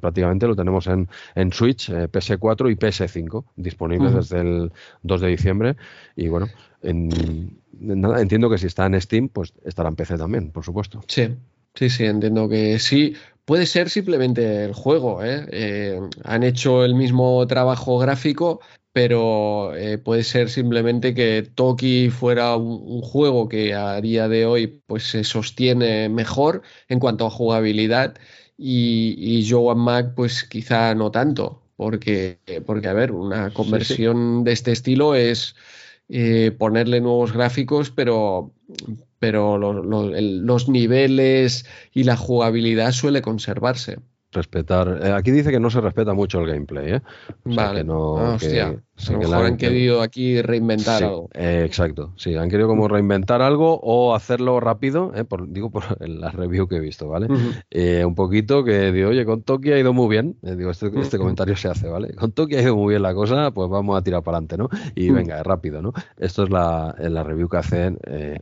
prácticamente 0.00 0.46
lo 0.46 0.56
tenemos 0.56 0.86
en, 0.86 1.08
en 1.34 1.52
Switch, 1.52 1.90
PS4 1.90 2.70
y 2.70 2.76
PS5, 2.76 3.44
disponibles 3.56 4.14
desde 4.14 4.40
el 4.40 4.72
2 5.02 5.20
de 5.20 5.28
diciembre, 5.28 5.76
y 6.16 6.28
bueno, 6.28 6.46
nada, 6.82 8.20
entiendo 8.20 8.48
que 8.48 8.58
si 8.58 8.66
está 8.66 8.86
en 8.86 9.00
Steam, 9.00 9.28
pues 9.28 9.52
estará 9.64 9.88
en 9.88 9.96
PC 9.96 10.16
también, 10.16 10.50
por 10.50 10.64
supuesto. 10.64 11.02
Sí, 11.06 11.36
Sí, 11.74 11.88
sí, 11.88 12.04
entiendo 12.04 12.48
que 12.48 12.78
sí. 12.78 13.14
Puede 13.44 13.66
ser 13.66 13.90
simplemente 13.90 14.64
el 14.64 14.72
juego. 14.72 15.24
¿eh? 15.24 15.46
eh 15.50 16.00
han 16.24 16.42
hecho 16.42 16.84
el 16.84 16.94
mismo 16.94 17.46
trabajo 17.46 17.98
gráfico, 17.98 18.60
pero 18.92 19.74
eh, 19.74 19.98
puede 19.98 20.22
ser 20.22 20.50
simplemente 20.50 21.14
que 21.14 21.50
Toki 21.54 22.10
fuera 22.10 22.56
un, 22.56 23.00
juego 23.02 23.48
que 23.48 23.74
a 23.74 24.00
día 24.00 24.28
de 24.28 24.46
hoy 24.46 24.82
pues, 24.86 25.04
se 25.04 25.24
sostiene 25.24 26.08
mejor 26.08 26.62
en 26.88 27.00
cuanto 27.00 27.26
a 27.26 27.30
jugabilidad 27.30 28.14
y, 28.56 29.14
y 29.18 29.48
Joe 29.50 29.74
Mac 29.74 30.14
pues 30.14 30.44
quizá 30.44 30.94
no 30.94 31.10
tanto, 31.10 31.62
porque, 31.76 32.38
porque 32.66 32.88
a 32.88 32.92
ver, 32.92 33.12
una 33.12 33.52
conversión 33.52 34.44
de 34.44 34.52
este 34.52 34.72
estilo 34.72 35.14
es 35.14 35.56
eh, 36.08 36.52
ponerle 36.58 37.00
nuevos 37.00 37.32
gráficos, 37.32 37.90
pero, 37.90 38.52
pero 39.22 39.56
los 39.56 40.68
niveles 40.68 41.64
y 41.92 42.02
la 42.02 42.16
jugabilidad 42.16 42.90
suele 42.90 43.22
conservarse 43.22 43.98
respetar. 44.32 44.98
Eh, 45.00 45.12
aquí 45.12 45.30
dice 45.30 45.52
que 45.52 45.60
no 45.60 45.70
se 45.70 45.80
respeta 45.80 46.12
mucho 46.12 46.40
el 46.40 46.48
gameplay, 46.48 46.94
¿eh? 46.94 47.02
vale. 47.44 47.84
no, 47.84 48.16
ah, 48.18 48.38
a 48.96 49.12
lo 49.12 49.18
mejor 49.18 49.46
han 49.46 49.56
querido 49.56 50.02
aquí 50.02 50.40
reinventar 50.42 51.02
algo. 51.02 51.28
Eh, 51.34 51.62
exacto, 51.66 52.12
sí, 52.16 52.34
han 52.36 52.48
querido 52.48 52.68
como 52.68 52.88
reinventar 52.88 53.42
algo 53.42 53.80
o 53.82 54.14
hacerlo 54.14 54.60
rápido, 54.60 55.12
eh, 55.14 55.24
por, 55.24 55.48
digo 55.48 55.70
por 55.70 55.82
la 56.08 56.30
review 56.30 56.68
que 56.68 56.76
he 56.76 56.80
visto, 56.80 57.08
¿vale? 57.08 57.28
un 58.04 58.14
poquito 58.14 58.64
que 58.64 58.92
digo, 58.92 59.10
oye, 59.10 59.24
con 59.24 59.42
Toki 59.42 59.72
ha 59.72 59.78
ido 59.78 59.92
muy 59.92 60.08
bien, 60.08 60.36
digo, 60.42 60.70
este, 60.70 60.90
este 61.00 61.18
comentario 61.18 61.56
se 61.56 61.68
hace, 61.68 61.88
¿vale? 61.88 62.14
Con 62.14 62.32
Toki 62.32 62.56
ha 62.56 62.62
ido 62.62 62.76
muy 62.76 62.90
bien 62.90 63.02
la 63.02 63.14
cosa, 63.14 63.50
pues 63.50 63.68
vamos 63.68 63.98
a 63.98 64.02
tirar 64.02 64.22
para 64.22 64.38
adelante, 64.38 64.56
¿no? 64.56 64.68
Y 64.94 65.10
venga, 65.10 65.42
rápido, 65.42 65.82
¿no? 65.82 65.92
Esto 66.18 66.44
es 66.44 66.50
la, 66.50 66.94
la 66.98 67.24
review 67.24 67.48
que 67.48 67.56
hace 67.56 67.96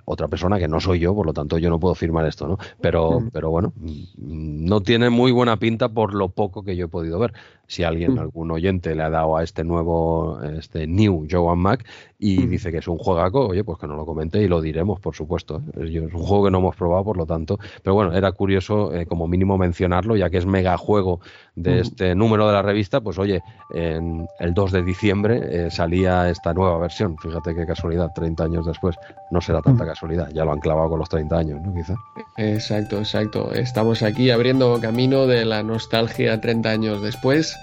otra 0.05 0.28
persona 0.28 0.59
que 0.59 0.68
no 0.68 0.81
soy 0.81 0.98
yo, 0.98 1.14
por 1.14 1.27
lo 1.27 1.32
tanto 1.32 1.59
yo 1.59 1.70
no 1.70 1.78
puedo 1.78 1.94
firmar 1.94 2.27
esto, 2.27 2.47
¿no? 2.47 2.59
Pero, 2.81 3.22
pero 3.32 3.51
bueno, 3.51 3.72
mm, 3.77 4.64
no 4.64 4.81
tiene 4.82 5.10
muy 5.10 5.32
buena 5.32 5.56
pinta 5.56 5.89
por 5.89 6.14
lo 6.14 6.28
poco 6.28 6.62
que 6.62 6.77
yo 6.77 6.86
he 6.86 6.89
podido 6.89 7.18
ver. 7.18 7.32
Si 7.70 7.84
alguien, 7.84 8.14
mm. 8.14 8.18
algún 8.18 8.51
oyente 8.51 8.97
le 8.97 9.05
ha 9.05 9.10
dado 9.10 9.36
a 9.36 9.44
este 9.44 9.62
nuevo, 9.62 10.42
este 10.42 10.88
New 10.88 11.28
Joan 11.30 11.60
Mac 11.60 11.86
y 12.20 12.40
mm. 12.40 12.51
dice 12.51 12.70
que 12.70 12.78
es 12.78 12.88
un 12.88 12.98
juegaco, 12.98 13.48
oye, 13.48 13.64
pues 13.64 13.78
que 13.78 13.86
no 13.86 13.97
lo 13.97 14.05
comente 14.05 14.40
y 14.42 14.47
lo 14.47 14.60
diremos, 14.60 15.01
por 15.01 15.14
supuesto. 15.14 15.62
¿eh? 15.78 15.90
Es 16.06 16.14
un 16.14 16.22
juego 16.22 16.44
que 16.44 16.51
no 16.51 16.59
hemos 16.59 16.76
probado, 16.76 17.02
por 17.02 17.16
lo 17.16 17.24
tanto. 17.24 17.59
Pero 17.82 17.94
bueno, 17.94 18.12
era 18.12 18.30
curioso 18.32 18.94
eh, 18.94 19.06
como 19.06 19.26
mínimo 19.26 19.56
mencionarlo, 19.56 20.16
ya 20.16 20.28
que 20.28 20.36
es 20.36 20.44
mega 20.44 20.76
juego 20.76 21.20
de 21.56 21.76
mm. 21.76 21.78
este 21.78 22.14
número 22.14 22.47
de 22.47 22.52
la 22.52 22.60
revista, 22.62 23.01
pues 23.01 23.18
oye, 23.18 23.42
en 23.72 24.26
el 24.38 24.52
2 24.52 24.72
de 24.72 24.82
diciembre 24.82 25.40
eh, 25.66 25.70
salía 25.70 26.28
esta 26.28 26.52
nueva 26.52 26.78
versión. 26.78 27.16
Fíjate 27.16 27.55
qué 27.55 27.64
casualidad, 27.64 28.12
30 28.14 28.44
años 28.44 28.66
después. 28.66 28.97
No 29.30 29.40
será 29.40 29.62
tanta 29.62 29.86
casualidad, 29.86 30.28
ya 30.30 30.44
lo 30.44 30.52
han 30.52 30.60
clavado 30.60 30.90
con 30.90 30.98
los 30.98 31.09
30 31.09 31.38
años, 31.38 31.62
¿no? 31.62 31.74
Quizá. 31.74 31.94
Exacto, 32.36 32.98
exacto. 32.98 33.52
Estamos 33.52 34.02
aquí 34.02 34.30
abriendo 34.30 34.78
camino 34.80 35.26
de 35.26 35.47
la 35.47 35.62
nostalgia 35.62 36.38
30 36.38 36.68
años 36.68 37.02
después. 37.02 37.56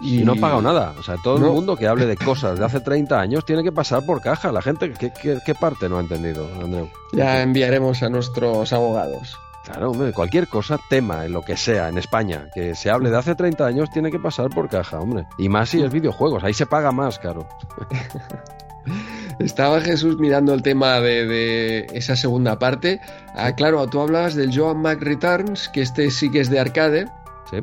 Y, 0.00 0.24
no 0.24 0.32
ha 0.32 0.36
pagado 0.36 0.60
nada. 0.60 0.94
O 0.98 1.02
sea, 1.02 1.16
todo 1.22 1.36
el 1.36 1.52
mundo 1.52 1.76
que 1.76 1.86
hable 1.86 2.06
de 2.06 2.16
cosas 2.16 2.58
de 2.58 2.64
hace 2.64 2.80
30 2.80 3.18
años 3.18 3.44
tiene 3.44 3.62
que 3.62 3.72
pasar 3.72 4.04
por 4.04 4.20
caja. 4.20 4.50
La 4.50 4.60
gente, 4.60 4.92
¿qué, 4.92 5.12
qué, 5.12 5.54
parte 5.54 5.88
no 5.88 5.98
ha 5.98 6.00
entendido, 6.00 6.48
Andreu? 6.60 6.88
Ya 7.12 7.42
enviaremos 7.42 8.02
a 8.02 8.08
nuestros 8.08 8.72
abogados. 8.72 9.36
Claro, 9.64 9.92
hombre, 9.92 10.12
cualquier 10.12 10.46
cosa, 10.46 10.78
tema, 10.90 11.24
en 11.24 11.32
lo 11.32 11.42
que 11.42 11.56
sea, 11.56 11.88
en 11.88 11.96
España, 11.96 12.48
que 12.54 12.74
se 12.74 12.90
hable 12.90 13.08
de 13.08 13.16
hace 13.16 13.34
30 13.34 13.64
años, 13.64 13.90
tiene 13.90 14.10
que 14.10 14.18
pasar 14.18 14.50
por 14.50 14.68
caja, 14.68 15.00
hombre. 15.00 15.26
Y 15.38 15.48
más 15.48 15.70
si 15.70 15.82
es 15.82 15.90
videojuegos, 15.90 16.44
ahí 16.44 16.52
se 16.52 16.66
paga 16.66 16.92
más, 16.92 17.18
caro. 17.18 17.48
Estaba 19.38 19.80
Jesús 19.80 20.18
mirando 20.18 20.52
el 20.52 20.62
tema 20.62 21.00
de, 21.00 21.86
esa 21.94 22.14
segunda 22.14 22.58
parte. 22.58 23.00
Ah, 23.34 23.52
claro, 23.52 23.86
tú 23.88 24.00
hablabas 24.00 24.34
del 24.34 24.56
Joan 24.56 24.82
Mac 24.82 25.00
Returns, 25.00 25.70
que 25.70 25.80
este 25.80 26.10
sí 26.10 26.30
que 26.30 26.40
es 26.40 26.50
de 26.50 26.60
arcade. 26.60 27.06
Sí. 27.50 27.56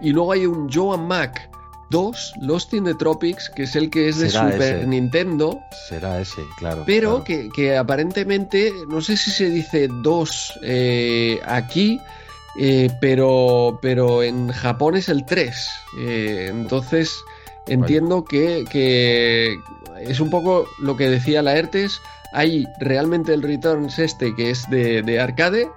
Y 0.00 0.10
luego 0.12 0.32
hay 0.32 0.46
un 0.46 0.72
Joan 0.72 1.06
Mac 1.06 1.51
2, 1.92 2.34
Lost 2.40 2.74
in 2.74 2.84
the 2.84 2.94
Tropics, 2.94 3.48
que 3.50 3.64
es 3.64 3.76
el 3.76 3.90
que 3.90 4.08
es 4.08 4.18
de 4.18 4.30
Super 4.30 4.88
Nintendo. 4.88 5.60
Será 5.88 6.20
ese, 6.20 6.42
claro. 6.58 6.82
Pero 6.84 7.22
Que, 7.22 7.76
aparentemente, 7.76 8.72
no 8.88 9.00
sé 9.00 9.16
si 9.16 9.30
se 9.30 9.48
dice 9.50 9.88
2 9.88 10.60
eh, 10.62 11.38
aquí, 11.44 12.00
eh, 12.58 12.90
pero, 13.00 13.78
pero 13.80 14.22
en 14.22 14.48
Japón 14.48 14.96
es 14.96 15.08
el 15.08 15.24
3. 15.24 15.70
Eh, 16.00 16.48
entonces, 16.50 17.22
entiendo 17.66 18.24
que, 18.24 18.64
que, 18.70 19.58
es 20.00 20.18
un 20.18 20.30
poco 20.30 20.66
lo 20.78 20.96
que 20.96 21.08
decía 21.08 21.42
Laertes. 21.42 22.00
Hay 22.32 22.66
realmente 22.80 23.34
el 23.34 23.42
Returns 23.42 23.98
este 23.98 24.34
que 24.34 24.50
es 24.50 24.68
de, 24.70 25.20
arcade. 25.20 25.68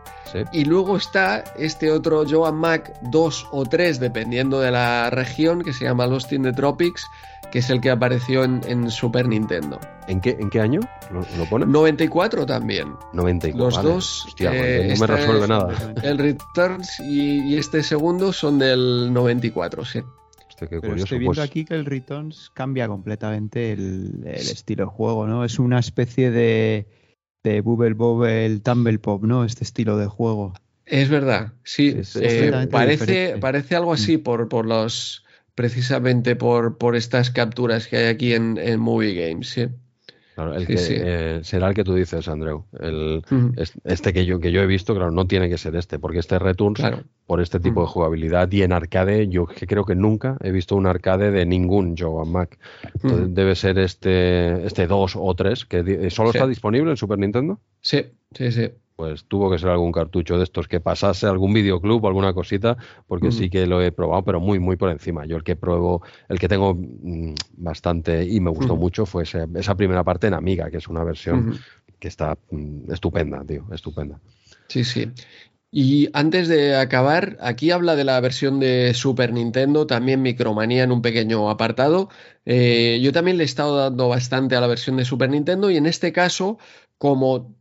Y 0.52 0.66
luego 0.66 0.98
está 0.98 1.44
este 1.58 1.92
otro 1.92 2.24
Joan 2.28 2.56
Mac 2.56 2.94
2 3.04 3.48
o 3.52 3.66
3, 3.66 4.00
dependiendo 4.00 4.60
de 4.60 4.72
la 4.72 5.10
región, 5.10 5.62
que 5.62 5.74
se 5.74 5.86
llama 5.86 6.08
Lost 6.08 6.32
in 6.34 6.44
the 6.44 6.54
Tropics, 6.54 7.06
que 7.52 7.60
es 7.60 7.70
el 7.70 7.80
que 7.80 7.90
apareció 7.90 8.44
en, 8.44 8.92
Super 8.92 9.28
Nintendo. 9.28 9.80
¿En 10.08 10.20
qué, 10.20 10.36
¿En 10.40 10.50
qué 10.50 10.60
año 10.60 10.82
lo, 11.12 11.46
pone? 11.46 11.66
94 11.66 12.46
también. 12.46 12.94
94. 13.14 13.58
Los 13.58 13.84
dos. 13.84 14.26
Hostia, 14.28 14.52
eh, 14.54 14.94
no 14.94 15.00
me 15.00 15.08
resuelve 15.08 15.48
nada. 15.48 15.94
El 16.04 16.18
Returns 16.18 17.00
y, 17.00 17.56
este 17.58 17.84
segundo 17.84 18.34
son 18.34 18.60
del 18.60 19.14
94, 19.14 19.86
sí. 19.86 20.02
Pero 20.58 20.96
estoy 20.96 21.20
viendo 21.20 21.36
pues. 21.36 21.50
aquí 21.50 21.66
que 21.66 21.76
el 21.76 21.86
Returns 21.86 22.50
cambia 22.54 22.88
completamente 22.88 23.74
el, 23.74 24.24
estilo 24.26 24.86
de 24.86 24.90
juego, 24.90 25.28
¿no? 25.28 25.44
Es 25.44 25.60
una 25.60 25.80
especie 25.80 26.32
de, 26.32 26.88
de 27.46 27.62
Bubble 27.62 27.94
Bobble 27.94 28.60
Tumble 28.60 29.00
Pop, 29.00 29.24
¿no? 29.24 29.46
Este 29.46 29.64
estilo 29.64 29.98
de 29.98 30.08
juego. 30.08 30.54
Es 30.86 31.10
verdad, 31.10 31.54
sí. 31.64 31.96
Eh, 32.16 32.68
parece, 32.70 33.38
parece 33.40 33.76
algo 33.76 33.94
así 33.94 34.18
mm. 34.18 34.24
por, 34.24 34.50
por 34.50 34.66
los 34.66 35.24
precisamente 35.56 36.36
por, 36.36 36.78
por 36.78 36.96
estas 36.96 37.32
capturas 37.32 37.88
que 37.88 37.98
hay 37.98 38.06
aquí 38.06 38.34
en, 38.34 38.58
en 38.58 38.80
Movie 38.80 39.14
Games, 39.14 39.50
¿sí? 39.50 39.68
Claro, 40.36 40.54
el 40.54 40.68
que, 40.68 40.76
eh, 40.78 41.40
será 41.44 41.70
el 41.70 41.74
que 41.74 41.86
tú 41.86 41.96
dices, 41.96 42.28
Andreu. 42.28 42.66
El, 42.82 43.24
Este 43.86 44.12
que 44.12 44.26
yo, 44.26 44.42
que 44.42 44.52
yo 44.52 44.62
he 44.62 44.66
visto, 44.66 44.94
claro, 44.94 45.10
no 45.10 45.26
tiene 45.28 45.48
que 45.48 45.58
ser 45.58 45.78
este, 45.78 45.98
porque 45.98 46.20
este 46.20 46.38
Returns, 46.40 46.82
por 47.26 47.40
este 47.40 47.62
tipo 47.62 47.80
de 47.82 47.88
jugabilidad 47.88 48.52
y 48.52 48.62
en 48.62 48.74
arcade, 48.74 49.30
yo 49.30 49.46
creo 49.46 49.86
que 49.86 49.96
nunca 49.96 50.38
he 50.44 50.52
visto 50.52 50.76
un 50.76 50.88
arcade 50.88 51.32
de 51.32 51.46
ningún 51.46 51.96
Joe 51.98 52.26
Mac. 52.26 52.60
Entonces, 52.96 53.34
debe 53.34 53.56
ser 53.56 53.80
este, 53.80 54.66
este 54.66 54.88
2 54.88 55.14
o 55.16 55.34
3, 55.34 55.66
que 55.66 56.10
solo 56.10 56.32
está 56.32 56.48
disponible 56.48 56.92
en 56.92 56.98
Super 56.98 57.18
Nintendo. 57.18 57.62
Sí, 57.80 58.06
sí, 58.34 58.52
sí 58.52 58.72
pues 58.96 59.26
tuvo 59.26 59.52
que 59.52 59.60
ser 59.60 59.70
algún 59.70 59.92
cartucho 59.92 60.38
de 60.38 60.44
estos 60.44 60.68
que 60.68 60.80
pasase 60.80 61.28
algún 61.28 61.54
videoclub 61.54 62.04
o 62.04 62.08
alguna 62.08 62.34
cosita, 62.34 62.78
porque 63.08 63.32
sí 63.32 63.50
que 63.50 63.68
lo 63.68 63.82
he 63.82 63.92
probado, 63.92 64.24
pero 64.24 64.40
muy, 64.40 64.60
muy 64.60 64.78
por 64.78 64.90
encima. 64.90 65.26
Yo 65.26 65.36
el 65.36 65.44
que 65.44 65.56
pruebo, 65.56 66.02
el 66.30 66.40
que 66.40 66.48
tengo 66.48 66.76
mm, 66.76 67.34
bastante 67.58 68.24
y 68.24 68.40
me 68.40 68.50
gustó 68.50 68.76
mucho 68.76 69.06
fue 69.06 69.24
esa 69.24 69.76
primera 69.76 70.04
parte 70.04 70.28
en 70.28 70.34
Amiga, 70.34 70.70
que 70.70 70.78
es 70.78 70.88
una 70.88 71.04
versión 71.04 71.60
que 72.00 72.08
está 72.08 72.38
mm, 72.52 72.92
estupenda, 72.92 73.44
tío, 73.44 73.66
estupenda. 73.72 74.20
Sí, 74.70 74.84
sí. 74.84 75.12
Y 75.78 76.08
antes 76.14 76.48
de 76.48 76.78
acabar, 76.78 77.36
aquí 77.42 77.72
habla 77.72 77.98
de 77.98 78.06
la 78.06 78.18
versión 78.22 78.62
de 78.62 78.94
Super 78.94 79.34
Nintendo, 79.34 79.86
también 79.86 80.22
Micromanía 80.22 80.84
en 80.84 80.94
un 80.94 81.02
pequeño 81.02 81.50
apartado. 81.50 82.08
Eh, 82.46 83.02
yo 83.04 83.12
también 83.12 83.36
le 83.36 83.44
he 83.44 83.46
estado 83.46 83.76
dando 83.76 84.08
bastante 84.08 84.56
a 84.56 84.62
la 84.62 84.68
versión 84.68 84.96
de 84.96 85.04
Super 85.04 85.30
Nintendo 85.30 85.70
y 85.70 85.76
en 85.76 85.86
este 85.86 86.14
caso, 86.14 86.60
como 86.98 87.58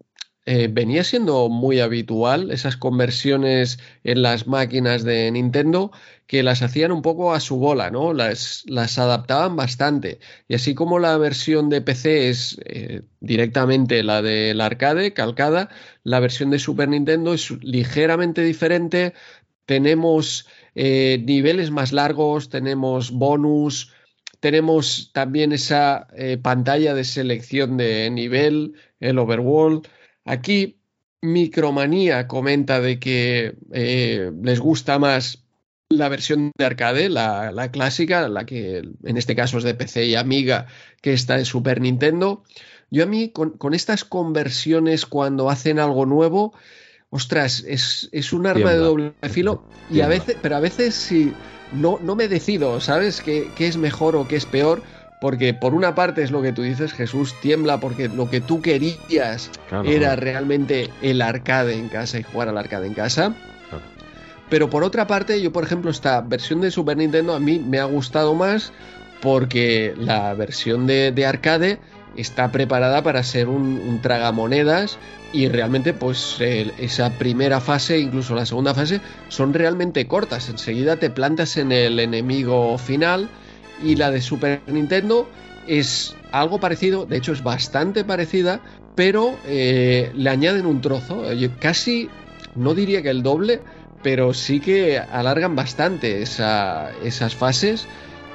eh, 0.46 0.68
venía 0.70 1.04
siendo 1.04 1.48
muy 1.48 1.80
habitual 1.80 2.50
esas 2.50 2.76
conversiones 2.76 3.78
en 4.04 4.20
las 4.20 4.46
máquinas 4.46 5.02
de 5.02 5.30
Nintendo 5.30 5.90
que 6.26 6.42
las 6.42 6.60
hacían 6.60 6.92
un 6.92 7.00
poco 7.00 7.32
a 7.32 7.40
su 7.40 7.56
bola, 7.56 7.90
¿no? 7.90 8.12
Las, 8.12 8.64
adaptaban 8.98 9.56
bastante. 9.56 10.20
Y 10.46 10.54
así 10.54 10.74
como 10.74 10.98
la 10.98 11.16
versión 11.16 11.70
de 11.70 11.80
PC 11.80 12.28
es 12.28 12.60
eh, 12.66 13.02
directamente 13.20 14.02
la 14.02 14.20
del 14.20 14.60
arcade, 14.60 15.14
calcada, 15.14 15.70
la 16.02 16.20
versión 16.20 16.50
de 16.50 16.58
Super 16.58 16.88
Nintendo 16.90 17.32
es 17.32 17.50
ligeramente 17.62 18.42
diferente. 18.42 19.14
Tenemos 19.64 20.46
eh, 20.74 21.22
niveles 21.24 21.70
más 21.70 21.92
largos, 21.92 22.50
tenemos 22.50 23.12
bonus, 23.12 23.94
tenemos 24.40 25.10
también 25.14 25.52
esa 25.52 26.08
pantalla 26.42 26.94
de 26.94 27.04
selección 27.04 27.78
de 27.78 28.10
nivel, 28.10 28.74
el 29.00 29.18
overworld. 29.18 29.88
Aquí 30.24 30.78
Micromanía 31.22 32.28
comenta 32.28 32.80
de 32.80 32.98
que 32.98 33.56
eh, 33.72 34.30
les 34.42 34.60
gusta 34.60 34.98
más 34.98 35.44
la 35.88 36.08
versión 36.08 36.50
de 36.56 36.64
arcade, 36.64 37.08
la, 37.08 37.70
clásica, 37.72 38.28
la 38.28 38.44
que 38.44 38.78
en 38.78 39.16
este 39.16 39.34
caso 39.34 39.58
es 39.58 39.64
de 39.64 39.74
PC 39.74 40.06
y 40.06 40.14
Amiga, 40.14 40.66
que 41.00 41.12
está 41.12 41.38
en 41.38 41.44
Super 41.44 41.80
Nintendo. 41.80 42.42
Yo 42.90 43.04
a 43.04 43.06
mí, 43.06 43.30
con, 43.30 43.74
estas 43.74 44.04
conversiones, 44.04 45.06
cuando 45.06 45.50
hacen 45.50 45.78
algo 45.78 46.06
nuevo, 46.06 46.54
ostras, 47.10 47.64
es, 47.66 48.32
un 48.32 48.46
arma 48.46 48.72
de 48.72 48.78
doble 48.78 49.12
filo, 49.30 49.64
y 49.90 50.00
a 50.00 50.08
veces, 50.08 50.36
pero 50.42 50.56
a 50.56 50.60
veces 50.60 50.94
sí, 50.94 51.32
no, 51.72 51.98
no 52.02 52.16
me 52.16 52.28
decido, 52.28 52.80
¿sabes? 52.80 53.20
¿Qué, 53.20 53.50
¿Qué 53.56 53.66
es 53.66 53.76
mejor 53.76 54.16
o 54.16 54.28
qué 54.28 54.36
es 54.36 54.46
peor? 54.46 54.82
Porque 55.24 55.54
por 55.54 55.72
una 55.72 55.94
parte 55.94 56.22
es 56.22 56.30
lo 56.30 56.42
que 56.42 56.52
tú 56.52 56.60
dices, 56.60 56.92
Jesús 56.92 57.34
tiembla 57.40 57.80
porque 57.80 58.10
lo 58.10 58.28
que 58.28 58.42
tú 58.42 58.60
querías 58.60 59.50
era 59.86 60.16
realmente 60.16 60.90
el 61.00 61.22
arcade 61.22 61.78
en 61.78 61.88
casa 61.88 62.18
y 62.18 62.24
jugar 62.24 62.50
al 62.50 62.58
arcade 62.58 62.86
en 62.86 62.92
casa. 62.92 63.34
Pero 64.50 64.68
por 64.68 64.84
otra 64.84 65.06
parte, 65.06 65.40
yo 65.40 65.50
por 65.50 65.64
ejemplo, 65.64 65.90
esta 65.90 66.20
versión 66.20 66.60
de 66.60 66.70
Super 66.70 66.98
Nintendo 66.98 67.34
a 67.34 67.40
mí 67.40 67.58
me 67.58 67.78
ha 67.78 67.84
gustado 67.84 68.34
más 68.34 68.70
porque 69.22 69.94
la 69.96 70.34
versión 70.34 70.86
de, 70.86 71.24
arcade 71.26 71.78
está 72.18 72.52
preparada 72.52 73.02
para 73.02 73.22
ser 73.22 73.48
un, 73.48 74.00
tragamonedas 74.02 74.98
y 75.32 75.48
realmente 75.48 75.94
pues 75.94 76.36
esa 76.38 77.08
primera 77.12 77.62
fase, 77.62 77.98
incluso 77.98 78.34
la 78.34 78.44
segunda 78.44 78.74
fase, 78.74 79.00
son 79.30 79.54
realmente 79.54 80.06
cortas. 80.06 80.50
Enseguida 80.50 80.98
te 80.98 81.08
plantas 81.08 81.56
en 81.56 81.72
el 81.72 81.98
enemigo 81.98 82.76
final 82.76 83.30
y 83.82 83.96
la 83.96 84.10
de 84.10 84.20
Super 84.20 84.60
Nintendo 84.66 85.28
es 85.66 86.14
algo 86.32 86.58
parecido, 86.58 87.06
de 87.06 87.16
hecho 87.16 87.32
es 87.32 87.42
bastante 87.42 88.04
parecida, 88.04 88.60
pero 88.94 89.36
eh, 89.46 90.10
le 90.14 90.30
añaden 90.30 90.66
un 90.66 90.80
trozo, 90.80 91.24
casi, 91.58 92.08
no 92.54 92.74
diría 92.74 93.02
que 93.02 93.10
el 93.10 93.22
doble, 93.22 93.60
pero 94.02 94.34
sí 94.34 94.60
que 94.60 94.98
alargan 94.98 95.56
bastante 95.56 96.22
esas 96.22 97.34
fases. 97.34 97.86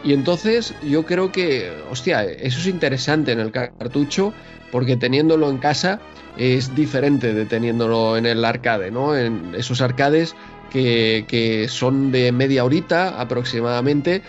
Y 0.04 0.14
entonces 0.14 0.74
yo 0.82 1.06
creo 1.06 1.32
que, 1.32 1.72
hostia, 1.92 2.24
eso 2.24 2.60
es 2.60 2.68
interesante 2.68 3.34
en 3.34 3.40
el 3.40 3.52
cartucho, 3.52 4.34
porque 4.72 4.98
teniéndolo 4.98 5.50
en 5.50 5.58
casa 5.58 6.00
es 6.38 6.74
diferente 6.74 7.34
de 7.34 7.46
teniéndolo 7.46 8.18
en 8.18 8.26
el 8.26 8.44
arcade, 8.46 8.92
¿no? 8.92 9.16
En 9.16 9.54
esos 9.56 9.82
arcades 9.82 10.36
que, 10.72 11.26
que 11.28 11.68
son 11.68 12.12
de 12.12 12.32
media 12.32 12.64
horita 12.64 13.20
aproximadamente 13.20 14.22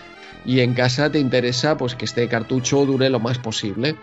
y 0.45 0.61
en 0.61 0.73
casa 0.73 1.11
te 1.11 1.19
interesa 1.19 1.77
pues 1.77 1.95
que 1.95 2.05
este 2.05 2.27
cartucho 2.27 2.85
dure 2.85 3.09
lo 3.09 3.19
más 3.19 3.37
posible. 3.37 3.95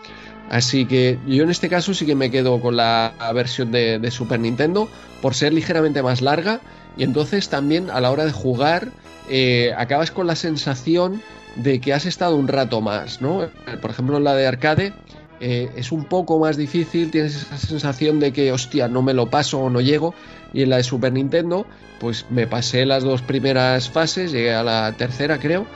Así 0.50 0.86
que 0.86 1.18
yo 1.26 1.44
en 1.44 1.50
este 1.50 1.68
caso 1.68 1.92
sí 1.92 2.06
que 2.06 2.14
me 2.14 2.30
quedo 2.30 2.60
con 2.60 2.76
la 2.76 3.12
versión 3.34 3.70
de, 3.70 4.10
Super 4.10 4.40
Nintendo 4.40 4.88
por 5.20 5.34
ser 5.34 5.52
ligeramente 5.52 6.02
más 6.02 6.22
larga 6.22 6.60
y 6.96 7.02
entonces 7.02 7.48
también 7.48 7.90
a 7.90 8.00
la 8.00 8.10
hora 8.10 8.24
de 8.24 8.32
jugar 8.32 8.88
eh, 9.28 9.74
acabas 9.76 10.10
con 10.10 10.26
la 10.26 10.36
sensación 10.36 11.22
de 11.56 11.80
que 11.80 11.92
has 11.92 12.06
estado 12.06 12.36
un 12.36 12.48
rato 12.48 12.80
más, 12.80 13.20
¿no? 13.20 13.48
Por 13.82 13.90
ejemplo, 13.90 14.18
la 14.20 14.34
de 14.34 14.46
arcade 14.46 14.94
eh, 15.40 15.70
es 15.76 15.92
un 15.92 16.04
poco 16.04 16.38
más 16.38 16.56
difícil, 16.56 17.10
tienes 17.10 17.36
esa 17.36 17.58
sensación 17.58 18.20
de 18.20 18.32
que, 18.32 18.52
hostia, 18.52 18.88
no 18.88 19.02
me 19.02 19.14
lo 19.14 19.30
paso 19.30 19.60
o 19.60 19.70
no 19.70 19.80
llego. 19.80 20.14
Y 20.52 20.62
en 20.62 20.70
la 20.70 20.78
de 20.78 20.82
Super 20.82 21.12
Nintendo, 21.12 21.66
pues 22.00 22.26
me 22.30 22.46
pasé 22.46 22.86
las 22.86 23.04
dos 23.04 23.22
primeras 23.22 23.90
fases, 23.90 24.32
llegué 24.32 24.54
a 24.54 24.62
la 24.62 24.94
tercera 24.96 25.38
creo, 25.38 25.66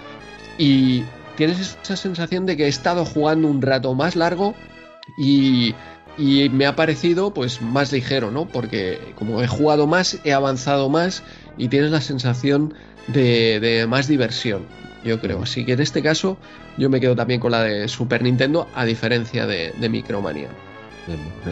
y 0.63 1.05
tienes 1.37 1.77
esa 1.83 1.97
sensación 1.97 2.47
de 2.47 2.57
que 2.57 2.67
he 2.67 2.69
estado 2.69 3.05
jugando 3.05 3.49
un 3.49 3.61
rato 3.61 3.95
más 3.95 4.15
largo 4.15 4.55
y, 5.19 5.75
me 6.17 6.67
ha 6.67 6.77
parecido 6.77 7.35
pues 7.35 7.61
más 7.61 7.91
ligero, 7.91 8.31
¿no? 8.31 8.47
Porque 8.47 9.13
como 9.17 9.43
he 9.43 9.49
jugado 9.49 9.89
más, 9.89 10.21
he 10.23 10.33
avanzado 10.33 10.89
más 10.89 11.25
y 11.59 11.67
tienes 11.67 11.91
la 11.91 12.01
sensación 12.01 12.75
de, 13.09 13.87
más 13.89 14.07
diversión, 14.07 14.67
yo 15.03 15.21
creo. 15.21 15.43
Así 15.43 15.65
que 15.65 15.73
en 15.73 15.81
este 15.81 16.01
caso 16.01 16.39
yo 16.79 16.89
me 16.89 17.01
quedo 17.01 17.17
también 17.17 17.41
con 17.41 17.51
la 17.51 17.65
de 17.65 17.89
Super 17.89 18.23
Nintendo 18.23 18.69
a 18.73 18.85
diferencia 18.85 19.47
de, 19.47 19.73
de 19.77 19.89
Micromania. 19.89 20.49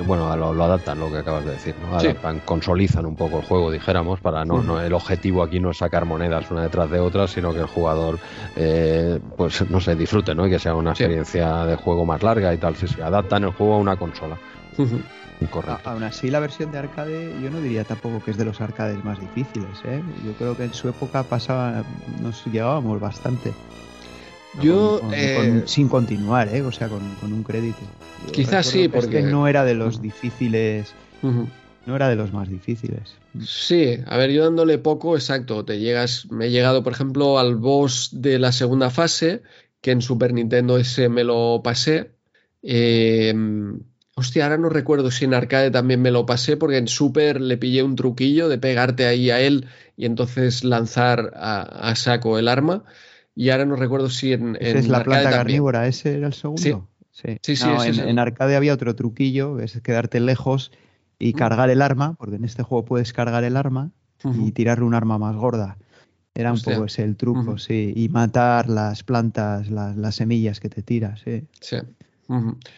Bueno, 0.06 0.36
lo, 0.36 0.64
adaptan 0.64 1.01
lo 1.01 1.10
que 1.10 1.18
acabas 1.18 1.44
de 1.44 1.52
decir, 1.52 1.74
¿no? 1.81 1.97
Adaptan, 1.97 2.40
consolizan 2.40 3.06
un 3.06 3.16
poco 3.16 3.39
el 3.39 3.44
juego, 3.44 3.70
dijéramos, 3.70 4.20
para 4.20 4.44
no, 4.44 4.62
no, 4.62 4.81
el 4.81 4.93
objetivo 4.93 5.43
aquí 5.43 5.60
no 5.60 5.70
es 5.70 5.78
sacar 5.78 6.05
monedas 6.05 6.51
una 6.51 6.62
detrás 6.62 6.90
de 6.90 7.01
otra, 7.01 7.27
sino 7.27 7.52
que 7.52 7.60
el 7.60 7.66
jugador, 7.66 8.18
eh, 8.56 9.18
pues 9.36 9.68
no 9.68 9.81
sé, 9.81 9.97
disfrute, 9.97 10.35
¿no? 10.35 10.47
Y 10.47 10.51
que 10.51 10.59
sea 10.59 10.74
una 10.74 10.90
experiencia 10.90 11.64
de 11.64 11.77
juego 11.77 12.05
más 12.05 12.22
larga 12.22 12.55
y 12.55 12.59
tal. 12.59 12.77
Si 12.77 12.86
se 12.86 13.02
adaptan 13.02 13.44
el 13.44 13.51
juego 13.51 13.74
a 13.74 13.78
una 13.78 13.97
consola. 13.97 14.39
Correcto. 15.51 15.89
Aún 15.89 16.02
así, 16.02 16.31
la 16.31 16.39
versión 16.39 16.70
de 16.70 16.78
arcade, 16.78 17.35
yo 17.43 17.51
no 17.51 17.60
diría 17.60 17.85
tampoco 17.85 18.22
que 18.22 18.31
es 18.31 18.36
de 18.36 18.44
los 18.44 18.60
arcades 18.60 19.02
más 19.05 19.18
difíciles, 19.18 19.81
¿eh? 19.85 20.02
Yo 20.24 20.32
creo 20.35 20.56
que 20.56 20.64
en 20.64 20.74
su 20.74 20.89
época 20.89 21.22
pasaba, 21.22 21.82
nos 22.20 22.44
llevábamos 22.44 23.01
bastante. 23.01 23.55
Yo. 24.60 25.01
Eh, 25.12 25.62
sin 25.66 25.89
continuar, 25.89 26.55
¿eh? 26.55 26.62
O 26.62 26.72
sea, 26.72 26.89
con, 26.89 27.02
un 27.22 27.43
crédito. 27.43 27.78
quizás 28.32 28.66
sí, 28.66 28.89
porque. 28.89 29.22
no 29.22 29.48
era 29.48 29.64
de 29.64 29.74
los 29.74 30.02
difíciles. 30.02 30.93
No 31.22 31.97
era 31.97 32.09
de 32.09 32.16
los 32.16 32.32
más 32.32 32.48
difíciles. 32.48 33.16
Sí, 33.44 33.98
a 34.06 34.16
ver, 34.16 34.31
yo 34.31 34.44
dándole 34.44 34.78
poco, 34.78 35.16
exacto. 35.16 35.64
Te 35.64 35.78
llegas. 35.78 36.27
Me 36.31 36.47
he 36.47 36.51
llegado, 36.51 36.82
por 36.82 36.93
ejemplo, 36.93 37.39
al 37.39 37.56
boss 37.56 38.10
de 38.12 38.39
la 38.39 38.52
segunda 38.52 38.90
fase. 38.90 39.43
que 39.81 39.93
en 39.93 40.02
Super 40.02 40.35
Nintendo 40.35 40.77
ese 40.77 41.09
me 41.09 41.24
lo 41.24 41.62
pasé. 41.62 42.12
Eh, 42.62 43.35
hostia, 44.20 44.44
ahora 44.44 44.59
no 44.59 44.68
recuerdo 44.68 45.10
si 45.10 45.24
en 45.24 45.35
arcade 45.35 45.70
también 45.70 46.02
me 46.02 46.10
lo 46.10 46.27
pasé, 46.27 46.56
porque 46.56 46.77
en 46.77 46.89
Super 46.89 47.40
le 47.40 47.56
pillé 47.56 47.82
un 47.82 47.97
truquillo 47.97 48.48
de 48.48 48.59
pegarte 48.59 49.06
ahí 49.06 49.31
a 49.31 49.40
él 49.40 49.66
y 49.97 50.05
entonces 50.05 50.62
lanzar 50.62 51.32
a, 51.35 51.94
saco 51.97 52.39
el 52.39 52.48
arma. 52.48 52.85
Y 53.40 53.48
ahora 53.48 53.64
no 53.64 53.74
recuerdo 53.74 54.10
si 54.10 54.34
en. 54.34 54.58
es 54.60 54.86
la 54.86 55.02
planta 55.02 55.30
carnívora, 55.30 55.86
ese 55.86 56.14
era 56.14 56.26
el 56.26 56.34
segundo. 56.34 56.86
Sí, 57.10 57.38
sí, 57.40 57.56
sí. 57.56 57.64
en, 57.66 58.18
arcade 58.18 58.54
había 58.54 58.74
otro 58.74 58.94
truquillo, 58.94 59.60
es 59.60 59.80
quedarte 59.80 60.20
lejos 60.20 60.72
y 61.18 61.32
mm. 61.32 61.36
cargar 61.38 61.70
el 61.70 61.80
arma, 61.80 62.16
porque 62.18 62.36
en 62.36 62.44
este 62.44 62.62
juego 62.62 62.84
puedes 62.84 63.14
cargar 63.14 63.44
el 63.44 63.56
arma 63.56 63.92
y 64.22 64.52
tirarle 64.52 64.84
un 64.84 64.92
arma 64.92 65.16
más 65.16 65.36
gorda. 65.36 65.78
Era 66.34 66.52
un 66.52 66.60
poco 66.60 66.84
ese 66.84 67.02
el 67.02 67.16
truco, 67.16 67.56
sí. 67.56 67.94
Y 67.96 68.10
matar 68.10 68.68
las 68.68 69.04
plantas, 69.04 69.70
las, 69.70 70.14
semillas 70.14 70.60
que 70.60 70.68
te 70.68 70.82
tiras, 70.82 71.22
sí. 71.24 71.44
Sí. 71.62 71.78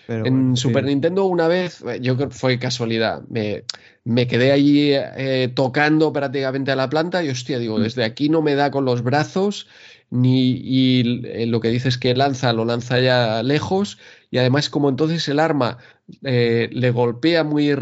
en 0.07 0.57
Super 0.57 0.85
Nintendo 0.85 1.25
una 1.25 1.49
vez, 1.49 1.83
yo 2.01 2.15
creo 2.15 2.29
que 2.29 2.37
fue 2.37 2.61
casualidad, 2.61 3.23
me, 3.29 3.65
me 4.05 4.29
quedé 4.29 4.53
allí 4.53 4.93
eh, 4.93 5.51
tocando 5.53 6.13
prácticamente 6.13 6.71
a 6.71 6.77
la 6.77 6.89
planta 6.89 7.25
y 7.25 7.31
hostia, 7.31 7.59
digo, 7.59 7.79
mm. 7.79 7.83
desde 7.83 8.05
aquí 8.05 8.29
no 8.29 8.43
me 8.43 8.55
da 8.55 8.71
con 8.71 8.85
los 8.85 9.03
brazos, 9.03 9.67
ni 10.13 10.53
y 10.63 11.25
eh, 11.27 11.47
lo 11.47 11.61
que 11.61 11.71
dices 11.71 11.97
que 11.97 12.15
lanza, 12.15 12.53
lo 12.53 12.65
lanza 12.65 13.01
ya 13.01 13.43
lejos, 13.43 13.99
y 14.31 14.39
además 14.39 14.69
como 14.69 14.91
entonces 14.91 15.27
el 15.29 15.41
arma 15.41 15.79
eh, 16.23 16.69
le 16.71 16.91
golpea 16.91 17.45
muy, 17.45 17.75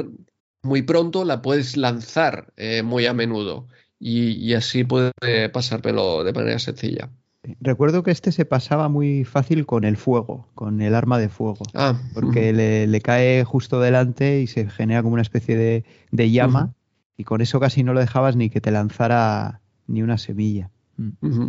muy 0.62 0.82
pronto, 0.82 1.24
la 1.24 1.43
puedes 1.43 1.77
lanzar 1.77 2.52
muy 2.85 3.07
a 3.07 3.15
menudo 3.15 3.66
y, 3.98 4.55
así 4.55 4.85
puede 4.85 5.12
pasármelo 5.52 6.24
de 6.24 6.32
manera 6.32 6.59
sencilla. 6.59 7.11
Recuerdo 7.61 8.02
que 8.02 8.11
este 8.11 8.32
se 8.32 8.44
pasaba 8.44 8.89
muy 8.89 9.24
fácil 9.24 9.66
con 9.66 9.85
el 9.85 9.97
fuego, 9.97 10.47
con 10.55 10.82
el 10.82 10.94
arma 10.94 11.19
de 11.19 11.31
fuego, 11.31 11.65
ah, 11.74 11.98
porque 12.15 12.52
le, 12.52 13.01
cae 13.01 13.44
justo 13.44 13.81
delante 13.81 14.40
y 14.40 14.47
se 14.47 14.69
genera 14.69 15.02
como 15.02 15.15
una 15.15 15.23
especie 15.23 15.57
de, 16.12 16.31
llama 16.31 16.74
y 17.16 17.24
con 17.24 17.40
eso 17.40 17.59
casi 17.59 17.82
no 17.82 17.93
lo 17.94 18.01
dejabas 18.01 18.36
ni 18.36 18.51
que 18.51 18.61
te 18.61 18.70
lanzara 18.70 19.61
ni 19.86 20.02
una 20.02 20.19
semilla. 20.19 20.70
Mm. 20.97 21.48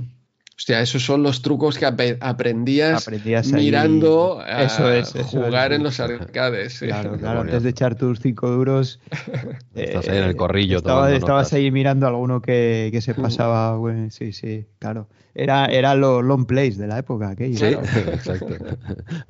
Hostia, 0.62 0.80
esos 0.80 1.02
son 1.02 1.24
los 1.24 1.42
trucos 1.42 1.76
que 1.76 1.88
aprendías, 1.88 3.10
mirando 3.52 4.40
a 4.46 5.04
jugar 5.24 5.74
en 5.74 5.82
los 5.82 6.00
arcades. 6.00 6.78
Claro, 6.78 7.18
claro, 7.18 7.42
antes 7.42 7.64
de 7.64 7.72
echar 7.72 7.96
tus 7.96 8.20
cinco 8.20 8.48
duros. 8.48 9.00
Estás 9.74 10.08
ahí 10.08 10.20
en 10.20 10.24
el 10.26 10.36
corrillo. 10.36 10.78
estabas 10.78 11.52
ahí 11.54 11.72
mirando 11.72 12.06
a 12.06 12.10
alguno 12.10 12.44
que, 12.44 12.90
que 12.92 13.02
se 13.02 13.16
pasaba. 13.16 13.76
sí, 14.12 14.34
sí, 14.34 14.68
claro. 14.78 15.08
Era, 15.34 15.66
era 15.66 15.96
lo 15.96 16.22
long 16.22 16.46
plays 16.46 16.78
de 16.78 16.88
la 16.88 17.00
época 17.00 17.30
aquello. 17.30 17.58
Sí, 17.58 17.66
exacto. 18.08 18.48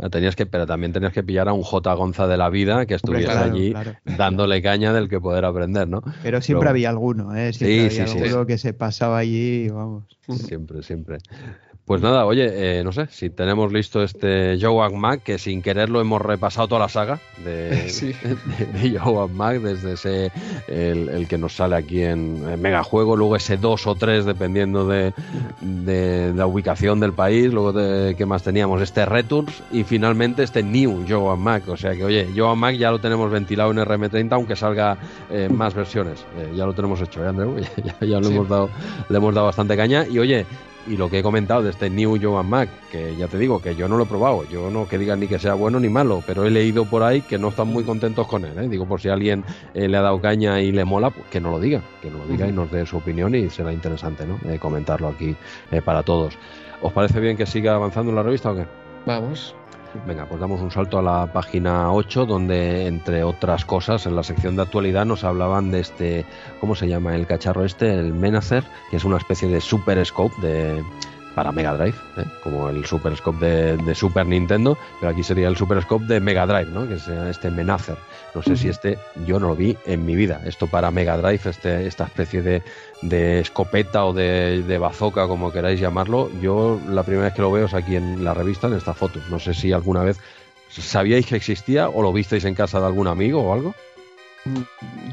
tenías 0.09 0.35
que, 0.35 0.45
pero 0.45 0.65
también 0.65 0.93
tenías 0.93 1.13
que 1.13 1.23
pillar 1.23 1.47
a 1.47 1.53
un 1.53 1.63
J. 1.63 1.93
Gonza 1.93 2.27
de 2.27 2.37
la 2.37 2.49
vida 2.49 2.85
que 2.85 2.95
estuviera 2.95 3.43
allí 3.43 3.73
dándole 4.17 4.61
caña 4.61 4.93
del 4.93 5.09
que 5.09 5.19
poder 5.19 5.45
aprender, 5.45 5.87
¿no? 5.87 6.01
Pero 6.23 6.41
siempre 6.41 6.69
había 6.69 6.89
alguno, 6.89 7.35
¿eh? 7.35 7.53
Siempre 7.53 8.01
había 8.01 8.23
alguno 8.23 8.45
que 8.45 8.57
se 8.57 8.73
pasaba 8.73 9.19
allí, 9.19 9.69
vamos. 9.69 10.05
Siempre, 10.27 10.81
siempre. 10.83 11.17
Pues 11.91 12.01
nada, 12.01 12.25
oye, 12.25 12.49
eh, 12.53 12.85
no 12.85 12.93
sé, 12.93 13.07
si 13.11 13.29
tenemos 13.29 13.73
listo 13.73 14.01
este 14.01 14.57
Joe 14.57 14.89
Mac, 14.95 15.23
que 15.23 15.37
sin 15.37 15.61
quererlo 15.61 15.99
hemos 15.99 16.21
repasado 16.21 16.69
toda 16.69 16.79
la 16.79 16.87
saga 16.87 17.19
de, 17.43 17.89
sí. 17.89 18.15
de, 18.81 18.97
Joe 18.97 19.27
Mac, 19.27 19.57
desde 19.57 19.95
ese, 19.95 20.31
el, 20.69 21.27
que 21.27 21.37
nos 21.37 21.57
sale 21.57 21.75
aquí 21.75 22.01
en, 22.01 22.61
Mega 22.61 22.81
Juego, 22.81 23.17
luego 23.17 23.35
ese 23.35 23.57
2 23.57 23.87
o 23.87 23.95
3, 23.95 24.23
dependiendo 24.23 24.87
de, 24.87 25.11
la 26.33 26.47
ubicación 26.47 27.01
del 27.01 27.11
país, 27.11 27.51
luego 27.51 27.73
de, 27.73 28.15
¿qué 28.15 28.25
más 28.25 28.41
teníamos? 28.41 28.81
Este 28.81 29.05
Returns 29.05 29.61
y 29.73 29.83
finalmente 29.83 30.43
este 30.43 30.63
New 30.63 31.03
Joe 31.05 31.35
Mac, 31.35 31.67
o 31.67 31.75
sea 31.75 31.93
que, 31.93 32.05
oye, 32.05 32.25
Joe 32.33 32.55
Mac 32.55 32.77
ya 32.77 32.89
lo 32.89 32.99
tenemos 32.99 33.29
ventilado 33.29 33.69
en 33.71 33.79
RM30, 33.79 34.31
aunque 34.31 34.55
salga 34.55 34.97
eh, 35.29 35.49
más 35.51 35.73
versiones, 35.73 36.25
eh, 36.37 36.53
ya 36.55 36.65
lo 36.65 36.71
tenemos 36.71 37.01
hecho, 37.01 37.21
¿eh, 37.21 37.27
Andreu? 37.27 37.57
ya, 37.83 37.97
ya, 37.99 38.21
lo 38.21 38.29
hemos 38.29 38.47
dado, 38.47 38.69
le 39.09 39.17
hemos 39.17 39.35
dado 39.35 39.47
bastante 39.47 39.75
caña 39.75 40.05
y, 40.09 40.19
oye, 40.19 40.45
y 40.87 40.97
lo 40.97 41.09
que 41.09 41.19
he 41.19 41.23
comentado 41.23 41.63
de 41.63 41.69
este 41.69 41.89
New 41.89 42.17
Joan 42.21 42.49
Mac, 42.49 42.69
que 42.91 43.15
ya 43.15 43.27
te 43.27 43.37
digo 43.37 43.61
que 43.61 43.75
yo 43.75 43.87
no 43.87 43.97
lo 43.97 44.03
he 44.03 44.07
probado, 44.07 44.45
yo 44.49 44.69
no 44.69 44.87
que 44.87 44.97
digan 44.97 45.19
ni 45.19 45.27
que 45.27 45.39
sea 45.39 45.53
bueno 45.53 45.79
ni 45.79 45.89
malo, 45.89 46.23
pero 46.25 46.45
he 46.45 46.49
leído 46.49 46.85
por 46.85 47.03
ahí 47.03 47.21
que 47.21 47.37
no 47.37 47.49
están 47.49 47.67
muy 47.67 47.83
contentos 47.83 48.27
con 48.27 48.45
él. 48.45 48.57
¿eh? 48.57 48.67
Digo, 48.67 48.85
por 48.85 48.99
si 48.99 49.09
alguien 49.09 49.43
eh, 49.73 49.87
le 49.87 49.97
ha 49.97 50.01
dado 50.01 50.19
caña 50.19 50.59
y 50.61 50.71
le 50.71 50.85
mola, 50.85 51.09
pues 51.11 51.25
que 51.27 51.39
no 51.39 51.51
lo 51.51 51.59
diga, 51.59 51.81
que 52.01 52.09
no 52.09 52.19
lo 52.19 52.27
diga 52.27 52.47
y 52.47 52.51
nos 52.51 52.71
dé 52.71 52.85
su 52.85 52.97
opinión 52.97 53.35
y 53.35 53.49
será 53.49 53.71
interesante 53.71 54.25
¿no? 54.25 54.39
Eh, 54.49 54.59
comentarlo 54.59 55.07
aquí 55.07 55.35
para 55.85 56.03
todos. 56.03 56.37
¿Os 56.81 56.91
parece 56.93 57.19
bien 57.19 57.37
que 57.37 57.45
siga 57.45 57.75
avanzando 57.75 58.09
en 58.09 58.15
la 58.15 58.23
revista 58.23 58.51
o 58.51 58.55
qué? 58.55 58.65
Vamos. 59.05 59.55
Venga, 60.05 60.25
pues 60.25 60.39
damos 60.39 60.61
un 60.61 60.71
salto 60.71 60.97
a 60.99 61.01
la 61.01 61.27
página 61.31 61.91
8, 61.91 62.25
donde, 62.25 62.87
entre 62.87 63.23
otras 63.23 63.65
cosas, 63.65 64.05
en 64.05 64.15
la 64.15 64.23
sección 64.23 64.55
de 64.55 64.63
actualidad 64.63 65.05
nos 65.05 65.23
hablaban 65.23 65.69
de 65.69 65.81
este, 65.81 66.25
¿cómo 66.59 66.75
se 66.75 66.87
llama 66.87 67.15
el 67.15 67.27
cacharro 67.27 67.65
este? 67.65 67.93
El 67.93 68.13
Menacer, 68.13 68.63
que 68.89 68.97
es 68.97 69.03
una 69.03 69.17
especie 69.17 69.49
de 69.49 69.59
super 69.59 70.03
scope 70.05 70.41
de, 70.41 70.81
para 71.35 71.51
Mega 71.51 71.75
Drive, 71.75 71.95
¿eh? 72.17 72.25
como 72.43 72.69
el 72.69 72.85
Super 72.85 73.15
Scope 73.15 73.45
de, 73.45 73.95
Super 73.95 74.25
Nintendo, 74.25 74.77
pero 74.99 75.11
aquí 75.11 75.23
sería 75.23 75.47
el 75.47 75.57
Super 75.57 75.81
Scope 75.81 76.05
de 76.05 76.19
Mega 76.19 76.45
Drive, 76.45 76.71
¿no? 76.71 76.87
que 76.87 76.95
es 76.95 77.07
este 77.07 77.49
Menacer. 77.49 77.97
No 78.35 78.41
sé 78.41 78.55
si 78.55 78.69
este 78.69 78.97
yo 79.25 79.39
no 79.39 79.49
lo 79.49 79.55
vi 79.55 79.77
en 79.85 80.05
mi 80.05 80.15
vida. 80.15 80.41
Esto 80.45 80.67
para 80.67 80.91
Mega 80.91 81.17
Drive, 81.17 81.41
este, 81.45 81.87
esta 81.87 82.05
especie 82.05 82.41
de, 82.41 82.63
de 83.01 83.39
escopeta 83.39 84.05
o 84.05 84.13
de, 84.13 84.63
de 84.63 84.77
bazooka, 84.77 85.27
como 85.27 85.51
queráis 85.51 85.79
llamarlo, 85.79 86.29
yo 86.41 86.79
la 86.87 87.03
primera 87.03 87.25
vez 87.25 87.33
que 87.33 87.41
lo 87.41 87.51
veo 87.51 87.65
es 87.65 87.73
aquí 87.73 87.95
en 87.95 88.23
la 88.23 88.33
revista, 88.33 88.67
en 88.67 88.73
esta 88.73 88.93
foto. 88.93 89.19
No 89.29 89.39
sé 89.39 89.53
si 89.53 89.71
alguna 89.71 90.03
vez 90.03 90.17
sabíais 90.69 91.25
que 91.25 91.35
existía 91.35 91.89
o 91.89 92.01
lo 92.01 92.13
visteis 92.13 92.45
en 92.45 92.55
casa 92.55 92.79
de 92.79 92.85
algún 92.85 93.07
amigo 93.07 93.41
o 93.41 93.53
algo. 93.53 93.75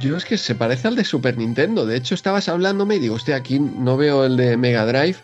Yo 0.00 0.16
es 0.16 0.24
que 0.24 0.38
se 0.38 0.54
parece 0.54 0.88
al 0.88 0.96
de 0.96 1.04
Super 1.04 1.36
Nintendo. 1.36 1.84
De 1.84 1.96
hecho, 1.96 2.14
estabas 2.14 2.48
hablándome 2.48 2.96
y 2.96 2.98
digo, 2.98 3.16
hostia, 3.16 3.36
aquí 3.36 3.58
no 3.58 3.96
veo 3.96 4.24
el 4.24 4.36
de 4.36 4.56
Mega 4.56 4.86
Drive. 4.86 5.18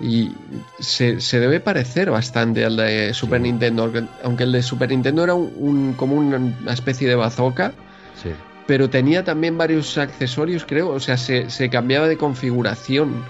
Y 0.00 0.32
se, 0.80 1.16
debe 1.38 1.60
parecer 1.60 2.10
bastante 2.10 2.64
al 2.64 2.76
de 2.76 3.14
Super 3.14 3.40
Nintendo, 3.40 3.92
aunque 4.24 4.42
el 4.42 4.50
de 4.50 4.62
Super 4.62 4.88
Nintendo 4.88 5.22
era 5.22 5.34
un, 5.34 5.94
como 5.96 6.16
una 6.16 6.72
especie 6.72 7.08
de 7.08 7.14
bazooka, 7.14 7.72
pero 8.66 8.88
tenía 8.88 9.24
también 9.24 9.58
varios 9.58 9.98
accesorios, 9.98 10.64
creo, 10.66 10.90
o 10.90 11.00
sea, 11.00 11.16
se, 11.16 11.70
cambiaba 11.70 12.08
de 12.08 12.16
configuración. 12.16 13.24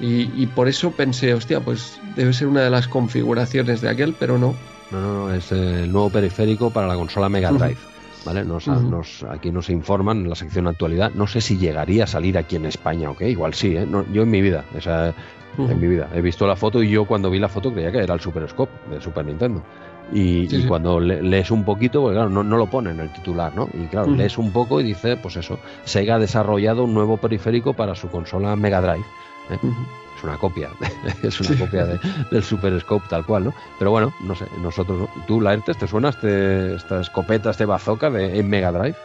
Y, 0.00 0.46
por 0.48 0.68
eso 0.68 0.90
pensé, 0.90 1.32
hostia, 1.32 1.60
pues 1.60 1.98
debe 2.16 2.32
ser 2.32 2.48
una 2.48 2.62
de 2.62 2.70
las 2.70 2.88
configuraciones 2.88 3.80
de 3.80 3.88
aquel, 3.88 4.14
pero 4.18 4.38
no. 4.38 4.54
No, 4.90 5.00
no, 5.00 5.14
no, 5.14 5.34
es 5.34 5.50
el 5.52 5.90
nuevo 5.90 6.10
periférico 6.10 6.70
para 6.70 6.86
la 6.86 6.94
consola 6.94 7.28
Mega 7.28 7.50
Drive. 7.50 7.78
¿Vale? 8.24 8.44
Nos, 8.44 8.68
aquí 9.24 9.50
nos 9.50 9.70
informan 9.70 10.18
en 10.18 10.30
la 10.30 10.34
sección 10.34 10.66
actualidad. 10.66 11.12
No 11.14 11.26
sé 11.26 11.40
si 11.40 11.58
llegaría 11.58 12.04
a 12.04 12.06
salir 12.06 12.38
aquí 12.38 12.56
en 12.56 12.66
España 12.66 13.10
o 13.10 13.16
qué, 13.16 13.30
igual 13.30 13.54
sí, 13.54 13.76
¿eh? 13.76 13.86
yo 14.12 14.22
en 14.22 14.30
mi 14.30 14.40
vida. 14.40 14.64
O 14.76 14.80
sea, 14.80 15.14
en 15.58 15.80
mi 15.80 15.88
vida. 15.88 16.08
He 16.14 16.20
visto 16.20 16.46
la 16.46 16.56
foto 16.56 16.82
y 16.82 16.90
yo 16.90 17.04
cuando 17.04 17.30
vi 17.30 17.38
la 17.38 17.48
foto 17.48 17.72
creía 17.72 17.92
que 17.92 17.98
era 17.98 18.14
el 18.14 18.20
Super 18.20 18.48
Scope 18.48 18.72
de 18.90 19.00
Super 19.00 19.24
Nintendo. 19.24 19.62
Y, 20.12 20.66
cuando 20.66 21.00
lees 21.00 21.50
un 21.50 21.64
poquito, 21.64 22.02
pues 22.02 22.14
claro, 22.14 22.28
no, 22.28 22.42
lo 22.42 22.66
pone 22.66 22.90
en 22.90 23.00
el 23.00 23.10
titular, 23.10 23.54
¿no? 23.54 23.68
Y 23.72 23.86
claro, 23.86 24.10
lees 24.10 24.38
un 24.38 24.52
poco 24.52 24.80
y 24.80 24.84
dice, 24.84 25.16
pues 25.16 25.36
eso, 25.36 25.58
Sega 25.84 26.16
ha 26.16 26.18
desarrollado 26.18 26.84
un 26.84 26.94
nuevo 26.94 27.16
periférico 27.16 27.72
para 27.72 27.94
su 27.94 28.08
consola 28.08 28.54
Mega 28.54 28.80
Drive. 28.80 29.04
¿eh? 29.50 29.58
Es 30.16 30.22
una 30.22 30.36
copia, 30.36 30.70
es 31.22 31.40
una 31.40 31.58
copia 31.58 31.86
del 32.30 32.42
Super 32.42 32.78
Scope 32.80 33.06
tal 33.08 33.24
cual, 33.24 33.44
¿no? 33.44 33.54
Pero 33.78 33.90
bueno, 33.90 34.14
no 34.22 34.34
sé, 34.34 34.46
nosotros, 34.62 35.08
¿tú, 35.26 35.40
Laertes, 35.40 35.78
te 35.78 35.86
suena 35.86 36.10
este, 36.10 36.76
esta 36.76 37.00
escopeta, 37.00 37.50
este 37.50 37.64
bazooka 37.64 38.10
de, 38.10 38.38
en 38.38 38.48
Mega 38.48 38.70
Drive? 38.72 38.96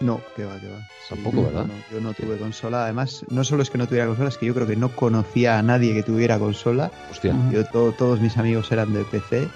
No, 0.00 0.20
que 0.36 0.44
va, 0.44 0.58
que 0.60 0.68
va. 0.68 0.86
Tampoco, 1.08 1.44
¿verdad? 1.44 1.66
yo 1.92 2.00
no 2.00 2.12
tuve 2.14 2.36
consola. 2.36 2.84
Además, 2.84 3.24
no 3.30 3.44
solo 3.44 3.62
es 3.62 3.70
que 3.70 3.78
no 3.78 3.86
tuviera 3.86 4.06
consola, 4.06 4.28
es 4.28 4.38
que 4.38 4.46
yo 4.46 4.54
creo 4.54 4.66
que 4.66 4.76
no 4.76 4.88
conocía 4.90 5.58
a 5.58 5.62
nadie 5.62 5.94
que 5.94 6.02
tuviera 6.02 6.38
consola. 6.38 6.90
Hostia. 7.10 7.34
Yo 7.50 7.64
todos 7.64 8.20
mis 8.20 8.36
amigos 8.36 8.70
eran 8.72 8.92
de 8.92 9.04
PC 9.04 9.48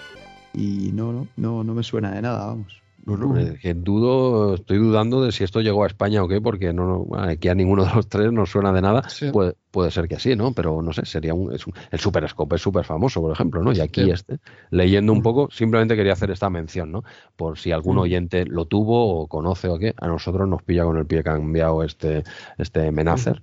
y 0.54 0.90
no, 0.92 1.12
no, 1.12 1.26
no, 1.36 1.64
no 1.64 1.74
me 1.74 1.82
suena 1.82 2.12
de 2.12 2.22
nada, 2.22 2.46
vamos. 2.46 2.78
No, 3.08 3.16
no, 3.16 3.54
que 3.62 3.72
dudo, 3.72 4.56
estoy 4.56 4.76
dudando 4.76 5.24
de 5.24 5.32
si 5.32 5.42
esto 5.42 5.62
llegó 5.62 5.84
a 5.84 5.86
España 5.86 6.22
o 6.22 6.28
qué, 6.28 6.42
porque 6.42 6.74
no, 6.74 7.06
aquí 7.16 7.48
a 7.48 7.54
ninguno 7.54 7.86
de 7.86 7.94
los 7.94 8.06
tres 8.06 8.32
nos 8.32 8.50
suena 8.50 8.70
de 8.70 8.82
nada. 8.82 9.02
Puede, 9.32 9.54
puede, 9.70 9.90
ser 9.90 10.08
que 10.08 10.16
así, 10.16 10.36
¿no? 10.36 10.52
Pero 10.52 10.82
no 10.82 10.92
sé, 10.92 11.06
sería 11.06 11.32
un, 11.32 11.54
es 11.54 11.64
el 11.90 12.00
Super 12.00 12.28
Scope 12.28 12.56
es 12.56 12.62
súper 12.62 12.84
famoso, 12.84 13.22
por 13.22 13.32
ejemplo, 13.32 13.62
¿no? 13.62 13.72
Y 13.72 13.80
aquí 13.80 14.10
este, 14.10 14.40
leyendo 14.70 15.14
un 15.14 15.22
poco, 15.22 15.48
simplemente 15.50 15.96
quería 15.96 16.12
hacer 16.12 16.30
esta 16.30 16.50
mención, 16.50 16.92
¿no? 16.92 17.02
Por 17.34 17.58
si 17.58 17.72
algún 17.72 17.96
oyente 17.96 18.44
lo 18.44 18.66
tuvo 18.66 19.22
o 19.22 19.26
conoce 19.26 19.68
o 19.68 19.78
qué, 19.78 19.94
a 19.96 20.06
nosotros 20.06 20.46
nos 20.46 20.62
pilla 20.62 20.84
con 20.84 20.98
el 20.98 21.06
pie 21.06 21.22
cambiado 21.22 21.82
este, 21.84 22.24
este 22.58 22.92
Menacer, 22.92 23.42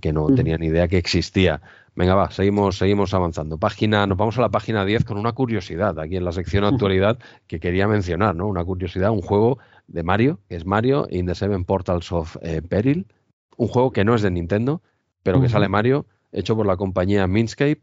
que 0.00 0.12
no 0.12 0.26
tenía 0.34 0.58
ni 0.58 0.66
idea 0.66 0.88
que 0.88 0.98
existía. 0.98 1.62
Venga, 1.96 2.14
va, 2.14 2.30
seguimos, 2.30 2.76
seguimos 2.76 3.14
avanzando. 3.14 3.56
Página, 3.56 4.06
nos 4.06 4.18
vamos 4.18 4.36
a 4.36 4.42
la 4.42 4.50
página 4.50 4.84
10 4.84 5.04
con 5.06 5.16
una 5.16 5.32
curiosidad 5.32 5.98
aquí 5.98 6.16
en 6.16 6.26
la 6.26 6.32
sección 6.32 6.62
actualidad 6.64 7.18
que 7.46 7.58
quería 7.58 7.88
mencionar, 7.88 8.36
¿no? 8.36 8.46
Una 8.46 8.62
curiosidad, 8.66 9.10
un 9.12 9.22
juego 9.22 9.58
de 9.86 10.02
Mario, 10.02 10.38
que 10.46 10.56
es 10.56 10.66
Mario 10.66 11.06
in 11.10 11.24
the 11.24 11.34
Seven 11.34 11.64
Portals 11.64 12.12
of 12.12 12.36
eh, 12.42 12.60
Peril, 12.60 13.06
un 13.56 13.68
juego 13.68 13.92
que 13.92 14.04
no 14.04 14.14
es 14.14 14.20
de 14.20 14.30
Nintendo, 14.30 14.82
pero 15.22 15.40
que 15.40 15.48
sale 15.48 15.70
Mario, 15.70 16.04
hecho 16.32 16.54
por 16.54 16.66
la 16.66 16.76
compañía 16.76 17.26
Minscape, 17.26 17.80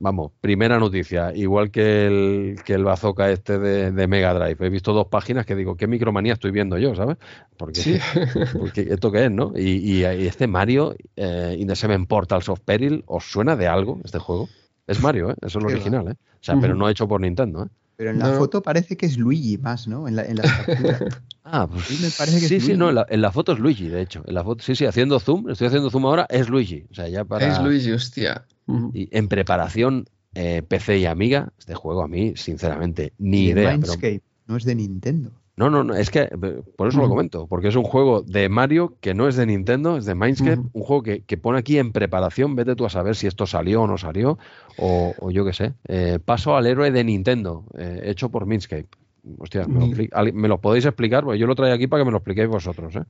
vamos, 0.00 0.32
primera 0.40 0.78
noticia, 0.78 1.32
igual 1.34 1.70
que 1.70 2.06
el, 2.06 2.56
que 2.64 2.74
el 2.74 2.82
bazooka 2.82 3.30
este 3.30 3.58
de, 3.58 4.06
Mega 4.08 4.34
Drive. 4.34 4.66
He 4.66 4.70
visto 4.70 4.92
dos 4.92 5.06
páginas 5.06 5.46
que 5.46 5.54
digo, 5.54 5.76
¿qué 5.76 5.86
micromanía 5.86 6.32
estoy 6.32 6.50
viendo 6.50 6.78
yo, 6.78 6.96
sabes? 6.96 7.18
Porque, 7.56 7.80
¿Sí? 7.80 7.98
porque 8.58 8.88
esto 8.90 9.12
qué 9.12 9.26
es, 9.26 9.30
¿no? 9.30 9.52
Y, 9.54 10.02
este 10.02 10.48
Mario, 10.48 10.96
eh, 11.14 11.54
In 11.58 11.68
the 11.68 11.76
Seven 11.76 12.06
Portals 12.06 12.48
of 12.48 12.60
Peril, 12.60 13.04
¿os 13.06 13.30
suena 13.30 13.54
de 13.54 13.68
algo 13.68 14.00
este 14.02 14.18
juego? 14.18 14.48
Es 14.86 15.00
Mario, 15.00 15.30
¿eh? 15.30 15.34
Eso 15.42 15.58
es 15.58 15.64
lo 15.64 15.70
original, 15.70 16.08
¿eh? 16.08 16.14
O 16.14 16.42
sea, 16.42 16.56
pero 16.60 16.74
no 16.74 16.88
hecho 16.88 17.06
por 17.06 17.20
Nintendo, 17.20 17.64
¿eh? 17.64 17.68
Pero 18.00 18.12
en 18.12 18.18
la 18.18 18.32
foto 18.32 18.62
parece 18.62 18.96
que 18.96 19.04
es 19.04 19.18
Luigi 19.18 19.58
más, 19.58 19.86
¿no? 19.86 20.08
En 20.08 20.16
la, 20.16 20.24
en 20.24 20.36
la 20.36 20.44
ah, 21.44 21.68
pues 21.70 21.84
sí, 21.84 21.98
me 22.00 22.08
parece 22.08 22.40
que 22.40 22.48
sí, 22.48 22.58
sí, 22.58 22.74
no, 22.74 22.88
en 22.88 23.20
la, 23.20 23.30
foto 23.30 23.52
es 23.52 23.58
Luigi, 23.58 23.88
de 23.88 24.00
hecho. 24.00 24.22
En 24.26 24.32
la 24.32 24.42
foto, 24.42 24.64
sí, 24.64 24.74
sí, 24.74 24.86
haciendo 24.86 25.20
zoom, 25.20 25.50
estoy 25.50 25.66
haciendo 25.66 25.90
zoom 25.90 26.06
ahora, 26.06 26.26
es 26.30 26.48
Luigi. 26.48 26.86
O 26.90 26.94
sea, 26.94 27.08
ya 27.08 27.26
para... 27.26 27.46
Es 27.46 27.60
Luigi, 27.62 27.92
hostia. 27.92 28.46
Y 28.94 29.14
en 29.14 29.28
preparación 29.28 30.06
eh, 30.32 30.62
PC 30.66 31.00
y 31.00 31.04
Amiga, 31.04 31.52
este 31.58 31.74
juego 31.74 32.02
a 32.02 32.08
mí, 32.08 32.32
sinceramente, 32.36 33.12
ni 33.18 33.48
idea. 33.48 33.72
Mindscape, 33.72 34.22
no 34.46 34.56
es 34.56 34.64
de 34.64 34.76
Nintendo. 34.76 35.32
No, 35.60 35.68
no, 35.68 35.84
no, 35.84 35.94
es 35.94 36.08
que 36.08 36.20
eh, 36.20 36.62
por 36.74 36.88
eso 36.88 37.02
lo 37.02 37.08
comento, 37.10 37.46
porque 37.46 37.68
es 37.68 37.76
un 37.76 37.84
juego 37.84 38.22
de 38.22 38.48
Mario 38.48 38.94
que 39.02 39.12
no 39.12 39.28
es 39.28 39.36
de 39.36 39.44
Nintendo, 39.44 39.98
es 39.98 40.06
de 40.06 40.14
Mindscape, 40.14 40.62
un 40.72 40.82
juego 40.82 41.02
que, 41.02 41.36
pone 41.36 41.58
aquí 41.58 41.76
en 41.76 41.92
preparación, 41.92 42.56
vete 42.56 42.74
tú 42.76 42.86
a 42.86 42.88
saber 42.88 43.14
si 43.14 43.26
esto 43.26 43.46
salió 43.46 43.82
o 43.82 43.86
no 43.86 43.98
salió, 43.98 44.38
o, 44.78 45.30
yo 45.30 45.44
qué 45.44 45.52
sé. 45.52 45.74
Eh, 45.86 46.18
paso 46.24 46.56
al 46.56 46.66
héroe 46.66 46.90
de 46.90 47.04
Nintendo, 47.04 47.66
eh, 47.76 48.04
hecho 48.04 48.30
por 48.30 48.46
Mindscape. 48.46 48.88
Hostia, 49.36 49.66
me 49.66 50.48
lo, 50.48 50.62
podéis 50.62 50.86
explicar, 50.86 51.24
porque 51.24 51.38
yo 51.38 51.46
lo 51.46 51.54
traigo 51.54 51.74
aquí 51.74 51.86
para 51.86 52.00
que 52.00 52.04
me 52.06 52.12
lo 52.12 52.16
expliquéis 52.16 52.48
vosotros. 52.48 52.96
¿eh? 52.96 53.04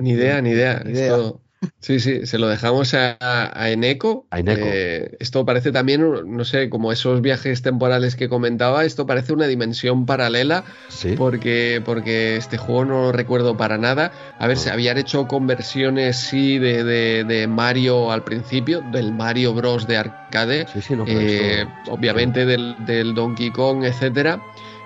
Ni 0.00 0.10
idea, 0.10 0.40
ni 0.40 0.50
idea. 0.50 0.84
Ni 0.84 0.92
idea. 0.92 1.32
Sí, 1.80 2.00
sí, 2.00 2.26
se 2.26 2.38
lo 2.38 2.48
dejamos 2.48 2.94
a, 2.94 3.16
a 3.20 3.70
Eneco. 3.70 4.26
Eh, 4.34 5.16
esto 5.20 5.46
parece 5.46 5.72
también, 5.72 6.02
no 6.26 6.44
sé, 6.44 6.68
como 6.68 6.92
esos 6.92 7.22
viajes 7.22 7.62
temporales 7.62 8.16
que 8.16 8.28
comentaba, 8.28 8.84
esto 8.84 9.06
parece 9.06 9.32
una 9.32 9.46
dimensión 9.46 10.04
paralela, 10.04 10.64
porque, 11.16 11.80
porque 11.84 12.36
este 12.36 12.58
juego 12.58 12.84
no 12.84 13.02
lo 13.02 13.12
recuerdo 13.12 13.56
para 13.56 13.78
nada. 13.78 14.12
A 14.38 14.46
ver, 14.46 14.58
se 14.58 14.70
habían 14.70 14.98
hecho 14.98 15.26
conversiones, 15.26 16.16
sí, 16.16 16.58
de, 16.58 16.84
de, 17.24 17.46
Mario 17.46 18.10
al 18.10 18.24
principio, 18.24 18.82
del 18.92 19.12
Mario 19.12 19.54
Bros. 19.54 19.86
de 19.86 19.96
arcade, 19.96 20.66
eh, 21.06 21.66
obviamente 21.88 22.44
del, 22.44 22.76
del, 22.84 23.14
Donkey 23.14 23.50
Kong, 23.50 23.84
etcétera. 23.84 24.42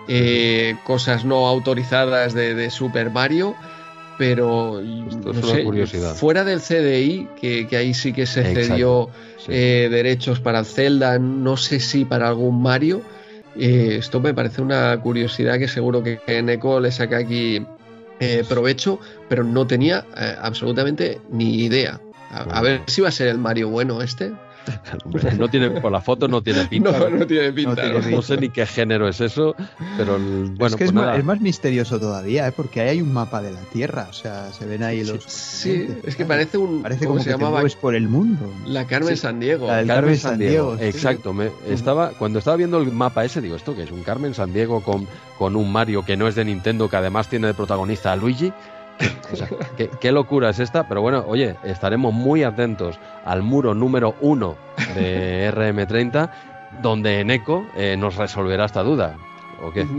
Eh, 0.09 0.77
cosas 0.85 1.25
no 1.25 1.47
autorizadas 1.47 2.35
de, 2.35 2.55
de 2.55 2.71
Super 2.71 3.11
Mario 3.11 3.55
pero 4.21 4.83
fuera 6.15 6.45
del 6.45 6.61
CDI, 6.61 7.27
que, 7.41 7.67
que, 7.67 7.77
ahí 7.79 7.95
sí 7.95 8.13
que 8.13 8.27
se 8.27 8.45
cedió 8.45 9.09
eh, 9.49 9.89
derechos 9.91 10.41
para 10.41 10.63
Zelda, 10.63 11.19
no 11.19 11.57
sé 11.57 11.81
si 11.81 12.05
para 12.05 12.29
algún 12.29 12.61
Mario, 12.61 13.01
eh, 13.57 13.97
esto 13.99 14.21
me 14.21 14.35
parece 14.35 14.61
una 14.61 14.95
curiosidad 15.01 15.59
que 15.59 15.69
seguro 15.69 16.03
que 16.03 16.43
Neko 16.43 16.81
le 16.81 16.93
saca 16.93 17.17
aquí 17.17 17.65
eh, 18.21 18.45
provecho, 18.47 19.01
pero 19.31 19.43
no 19.43 19.67
tenía 19.67 20.05
absolutamente 20.43 21.19
ni 21.31 21.55
idea. 21.55 21.99
a, 22.31 22.61
ver 22.61 22.83
si 22.89 23.01
va 23.01 23.09
a 23.09 23.13
ser 23.13 23.29
el 23.29 23.39
Mario 23.39 23.71
bueno 23.71 24.03
este. 24.03 24.33
No 25.39 25.49
tiene, 25.49 25.71
por 25.71 25.93
la 25.93 26.01
foto 26.01 26.29
no 26.29 26.43
tiene 26.43 26.67
pinta. 26.67 26.99
No, 26.99 27.11
no 27.11 27.27
tiene 27.27 27.53
pinta. 27.53 27.83
No, 28.11 28.23
sé 28.23 28.37
ni 28.37 28.49
qué 28.49 28.67
género 28.67 29.09
es 29.09 29.21
eso, 29.21 29.55
pero 29.97 30.19
bueno. 30.19 30.67
Es 30.67 30.77
que 30.77 30.85
es, 30.85 30.93
pues 30.93 31.25
más, 31.25 31.41
misterioso 31.41 31.99
todavía, 31.99 32.49
¿eh? 32.49 32.53
porque 32.53 32.81
ahí 32.81 32.89
hay 32.89 33.03
un 33.03 33.13
mapa 33.13 33.43
de 33.43 33.53
la 33.53 33.61
Tierra, 33.61 34.07
o 34.11 34.13
sea, 34.13 34.53
se 34.53 34.67
ven 34.67 34.83
ahí 34.83 35.05
los. 35.05 35.25
Sí, 35.25 35.89
es 36.05 36.17
que 36.17 36.25
parece 36.25 36.59
un. 36.59 36.83
Parece 36.83 37.07
como 37.07 37.21
se 37.21 37.31
llamaba. 37.31 37.63
por 37.81 37.95
el 37.95 38.09
mundo. 38.09 38.53
La 38.67 38.87
Carmen 38.87 39.17
San 39.17 39.41
Diego. 39.41 39.67
La 39.67 39.85
Carmen, 39.85 40.17
San 40.17 40.39
Diego. 40.39 40.77
Exacto. 40.81 41.33
Me, 41.33 41.51
estaba, 41.69 42.11
cuando 42.11 42.39
estaba 42.39 42.57
viendo 42.57 42.79
el 42.79 42.93
mapa 42.93 43.25
ese, 43.25 43.41
digo, 43.41 43.57
¿esto 43.57 43.75
qué 43.75 43.85
es? 43.85 43.91
Un 43.91 44.03
Carmen 44.03 44.35
San 44.35 44.53
Diego 44.53 44.83
con, 44.83 45.07
con 45.39 45.57
un 45.57 45.71
Mario 45.71 46.05
que 46.05 46.17
no 46.17 46.29
es 46.29 46.35
de 46.35 46.45
Nintendo, 46.45 46.89
que 46.89 46.97
además 46.97 47.29
tiene 47.29 47.47
de 47.47 47.55
protagonista 47.55 48.13
a 48.13 48.17
Luigi. 48.17 48.53
Qué, 50.01 50.13
locura 50.13 50.51
es 50.51 50.59
esta, 50.59 50.89
pero 50.89 51.03
bueno, 51.03 51.25
oye, 51.27 51.57
estaremos 51.65 52.13
muy 52.13 52.43
atentos 52.43 52.99
al 53.25 53.43
muro 53.43 53.75
número 53.75 54.15
uno 54.21 54.57
de 54.95 55.53
RM30, 55.55 56.31
donde 56.83 57.21
Eneco 57.21 57.67
eh, 57.77 57.97
nos 57.97 58.17
resolverá 58.17 58.65
esta 58.65 58.83
duda. 58.83 59.17
¿O 59.63 59.73
qué? 59.73 59.87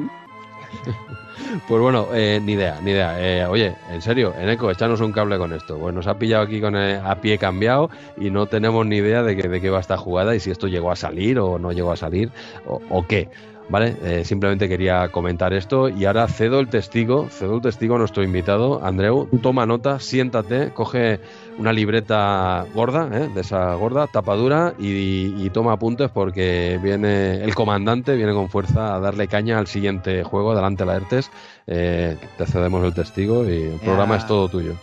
Pues 1.67 1.81
bueno, 1.81 2.07
eh, 2.13 2.39
ni 2.41 2.53
idea, 2.53 2.79
ni 2.81 2.91
idea. 2.91 3.15
Eh, 3.19 3.45
oye, 3.45 3.75
en 3.89 4.01
serio, 4.01 4.33
Eneco, 4.39 4.71
échanos 4.71 5.01
un 5.01 5.11
cable 5.11 5.37
con 5.37 5.51
esto. 5.51 5.77
Pues 5.77 5.93
nos 5.93 6.07
ha 6.07 6.17
pillado 6.17 6.43
aquí 6.43 6.61
con 6.61 6.77
a 6.77 7.15
pie 7.15 7.37
cambiado 7.37 7.89
y 8.15 8.29
no 8.29 8.45
tenemos 8.45 8.85
ni 8.85 8.97
idea 8.97 9.21
de, 9.21 9.35
que, 9.35 9.49
de 9.49 9.59
qué 9.59 9.69
va 9.69 9.81
esta 9.81 9.97
jugada 9.97 10.33
y 10.33 10.39
si 10.39 10.49
esto 10.49 10.67
llegó 10.67 10.91
a 10.91 10.95
salir 10.95 11.39
o 11.39 11.59
no 11.59 11.73
llegó 11.73 11.91
a 11.91 11.97
salir 11.97 12.31
o 12.65 13.05
qué. 13.05 13.27
¿Vale? 13.69 13.95
Eh, 14.03 14.25
simplemente 14.25 14.67
quería 14.67 15.07
comentar 15.09 15.53
esto 15.53 15.88
y 15.88 16.05
ahora 16.05 16.27
cedo 16.27 16.59
el 16.59 16.67
testigo, 16.67 17.29
cedo 17.29 17.55
el 17.55 17.61
testigo 17.61 17.95
a 17.95 17.99
nuestro 17.99 18.23
invitado, 18.23 18.83
Andreu. 18.83 19.29
Toma 19.41 19.65
nota, 19.65 19.99
siéntate, 19.99 20.71
coge 20.73 21.19
una 21.57 21.71
libreta 21.71 22.65
gorda, 22.73 23.09
¿eh? 23.13 23.29
de 23.33 23.41
esa 23.41 23.73
gorda, 23.75 24.07
tapadura 24.07 24.73
y, 24.77 25.49
toma 25.51 25.73
apuntes 25.73 26.09
porque 26.09 26.79
viene 26.81 27.43
el 27.43 27.53
comandante, 27.55 28.15
viene 28.15 28.33
con 28.33 28.49
fuerza 28.49 28.95
a 28.95 28.99
darle 28.99 29.27
caña 29.27 29.59
al 29.59 29.67
siguiente 29.67 30.23
juego. 30.23 30.51
Adelante, 30.51 30.85
la 30.85 30.95
ERTES. 30.95 31.31
Eh, 31.67 32.17
te 32.38 32.45
cedemos 32.45 32.83
el 32.83 32.93
testigo 32.93 33.45
y 33.45 33.63
el 33.63 33.79
programa 33.79 34.17
es 34.17 34.27
todo 34.27 34.47
tuyo. 34.49 34.75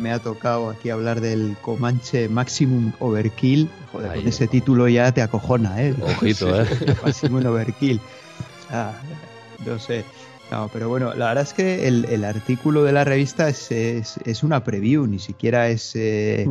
Me 0.00 0.10
ha 0.10 0.18
tocado 0.18 0.70
aquí 0.70 0.90
hablar 0.90 1.20
del 1.20 1.56
Comanche 1.60 2.28
Maximum 2.28 2.92
Overkill. 2.98 3.68
Joder, 3.92 4.14
con 4.14 4.28
ese 4.28 4.46
título 4.46 4.88
ya 4.88 5.12
te 5.12 5.22
acojona, 5.22 5.82
¿eh? 5.82 5.94
Ojito, 6.02 6.62
¿eh? 6.62 6.66
Maximum 7.04 7.44
Overkill. 7.44 8.00
Ah, 8.70 8.92
no 9.66 9.78
sé. 9.78 10.04
No, 10.50 10.70
pero 10.72 10.88
bueno, 10.88 11.12
la 11.14 11.28
verdad 11.28 11.42
es 11.42 11.52
que 11.52 11.88
el, 11.88 12.24
artículo 12.24 12.84
de 12.84 12.92
la 12.92 13.04
revista 13.04 13.48
es, 13.48 13.70
es, 13.70 14.42
una 14.44 14.62
preview, 14.62 15.06
ni 15.06 15.18
siquiera 15.18 15.68
es 15.68 15.96
eh, 15.96 16.46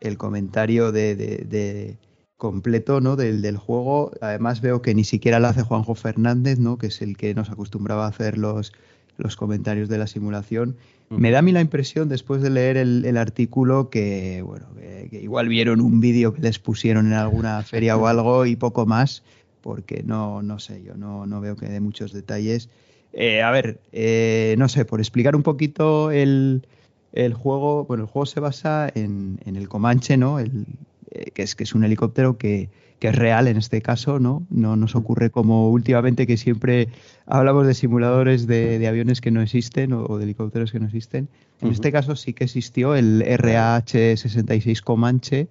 el 0.00 0.16
comentario 0.16 0.92
de, 0.92 1.96
completo 2.36 3.00
¿no? 3.00 3.16
del, 3.16 3.42
del, 3.42 3.56
juego. 3.56 4.12
Además 4.20 4.60
veo 4.60 4.80
que 4.80 4.94
ni 4.94 5.02
siquiera 5.02 5.40
lo 5.40 5.48
hace 5.48 5.62
Juanjo 5.62 5.96
Fernández, 5.96 6.60
¿no? 6.60 6.78
que 6.78 6.86
es 6.86 7.02
el 7.02 7.16
que 7.16 7.34
nos 7.34 7.50
acostumbraba 7.50 8.04
a 8.04 8.08
hacer 8.08 8.38
los, 8.38 8.72
los 9.16 9.34
comentarios 9.34 9.88
de 9.88 9.98
la 9.98 10.06
simulación. 10.06 10.76
Me 11.18 11.30
da 11.30 11.40
a 11.40 11.42
mí 11.42 11.52
la 11.52 11.60
impresión, 11.60 12.08
después 12.08 12.42
de 12.42 12.50
leer 12.50 12.76
el, 12.76 13.16
artículo, 13.16 13.90
que, 13.90 14.42
bueno, 14.42 14.66
que 15.10 15.20
igual 15.20 15.48
vieron 15.48 15.80
un 15.80 16.00
vídeo 16.00 16.32
que 16.32 16.40
les 16.42 16.58
pusieron 16.58 17.06
en 17.06 17.14
alguna 17.14 17.62
feria 17.64 17.96
o 17.96 18.06
algo 18.06 18.46
y 18.46 18.56
poco 18.56 18.86
más 18.86 19.22
porque 19.62 20.02
no, 20.04 20.42
no 20.42 20.58
sé, 20.58 20.82
yo 20.82 20.94
no, 20.94 21.24
no 21.24 21.40
veo 21.40 21.56
que 21.56 21.66
dé 21.66 21.80
muchos 21.80 22.12
detalles. 22.12 22.68
Eh, 23.14 23.42
a 23.42 23.50
ver, 23.50 23.80
eh, 23.92 24.54
no 24.58 24.68
sé, 24.68 24.84
por 24.84 25.00
explicar 25.00 25.36
un 25.36 25.42
poquito 25.42 26.10
el, 26.10 26.66
el, 27.12 27.32
juego, 27.32 27.84
bueno, 27.84 28.04
el 28.04 28.10
juego 28.10 28.26
se 28.26 28.40
basa 28.40 28.90
en, 28.94 29.38
en 29.46 29.56
el 29.56 29.68
Comanche, 29.68 30.16
¿no? 30.16 30.38
El, 30.38 30.66
eh, 31.10 31.30
que, 31.32 31.42
es, 31.42 31.54
que 31.54 31.64
es 31.64 31.74
un 31.74 31.84
helicóptero 31.84 32.36
que, 32.36 32.68
que, 32.98 33.08
es 33.08 33.16
real 33.16 33.48
en 33.48 33.56
este 33.56 33.80
caso, 33.80 34.18
¿no? 34.18 34.44
No 34.50 34.76
nos 34.76 34.94
ocurre 34.94 35.30
como 35.30 35.70
últimamente 35.70 36.26
que 36.26 36.36
siempre 36.36 36.88
hablamos 37.26 37.66
de 37.66 37.74
simuladores 37.74 38.46
de, 38.46 38.78
de 38.78 38.88
aviones 38.88 39.20
que 39.20 39.30
no 39.30 39.42
existen 39.42 39.92
o, 39.92 40.18
de 40.18 40.24
helicópteros 40.24 40.72
que 40.72 40.80
no 40.80 40.86
existen. 40.86 41.28
En 41.60 41.68
este 41.68 41.92
caso 41.92 42.16
sí 42.16 42.32
que 42.32 42.44
existió 42.44 42.94
el 42.96 43.22
RH-66 43.22 44.82
Comanche, 44.82 45.48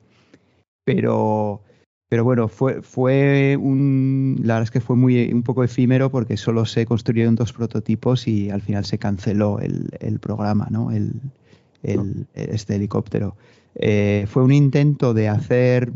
pero 0.84 1.62
pero 2.12 2.26
bueno, 2.26 2.50
fue, 2.50 2.82
fue 2.82 3.56
un, 3.58 4.36
la 4.44 4.56
verdad 4.56 4.64
es 4.64 4.72
que 4.72 4.82
fue 4.82 4.98
muy, 4.98 5.32
un 5.32 5.44
poco 5.44 5.64
efímero 5.64 6.12
porque 6.12 6.36
solo 6.36 6.66
se 6.66 6.86
construyeron 6.86 7.36
dos 7.36 7.54
prototipos 7.54 8.28
y 8.28 8.50
al 8.50 8.62
final 8.62 8.84
se 8.84 8.98
canceló 8.98 9.60
el, 9.60 10.20
programa, 10.20 10.68
¿no? 10.70 10.92
El, 10.92 11.22
este 12.34 12.76
helicóptero. 12.76 13.38
Eh, 13.76 14.26
fue 14.28 14.44
un 14.44 14.52
intento 14.52 15.14
de 15.14 15.30
hacer 15.30 15.94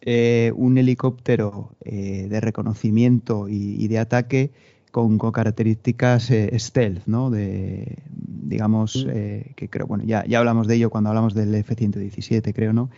eh, 0.00 0.52
un 0.54 0.78
helicóptero 0.78 1.74
eh, 1.84 2.28
de 2.30 2.40
reconocimiento 2.40 3.48
y, 3.48 3.88
de 3.88 3.98
ataque 3.98 4.52
con, 4.90 5.18
características 5.18 6.30
stealth, 6.56 7.06
¿no? 7.06 7.30
De, 7.30 7.98
digamos, 8.08 9.06
mm. 9.06 9.54
que 9.54 9.68
creo, 9.70 9.86
bueno, 9.86 10.04
ya, 10.04 10.24
ya 10.26 10.38
hablamos 10.38 10.66
de 10.66 10.76
ello 10.76 10.90
cuando 10.90 11.10
hablamos 11.10 11.34
del 11.34 11.54
F-117, 11.54 12.52
creo, 12.54 12.72
¿no? 12.72 12.90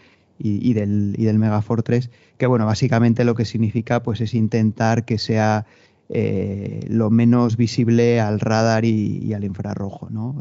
y, 0.43 0.73
del, 0.73 1.15
y 1.19 1.25
del 1.25 1.39
Megafortress, 1.39 2.11
que 2.39 2.47
bueno, 2.47 2.65
básicamente 2.65 3.25
lo 3.25 3.35
que 3.35 3.45
significa 3.45 4.03
pues 4.03 4.23
es 4.23 4.33
intentar 4.33 5.05
que 5.05 5.19
sea 5.19 5.67
eh, 6.09 6.81
lo 6.89 7.11
menos 7.11 7.57
visible 7.57 8.21
al 8.21 8.41
radar 8.41 8.85
y, 8.85 9.35
al 9.35 9.45
infrarrojo, 9.45 10.09
¿no? 10.11 10.41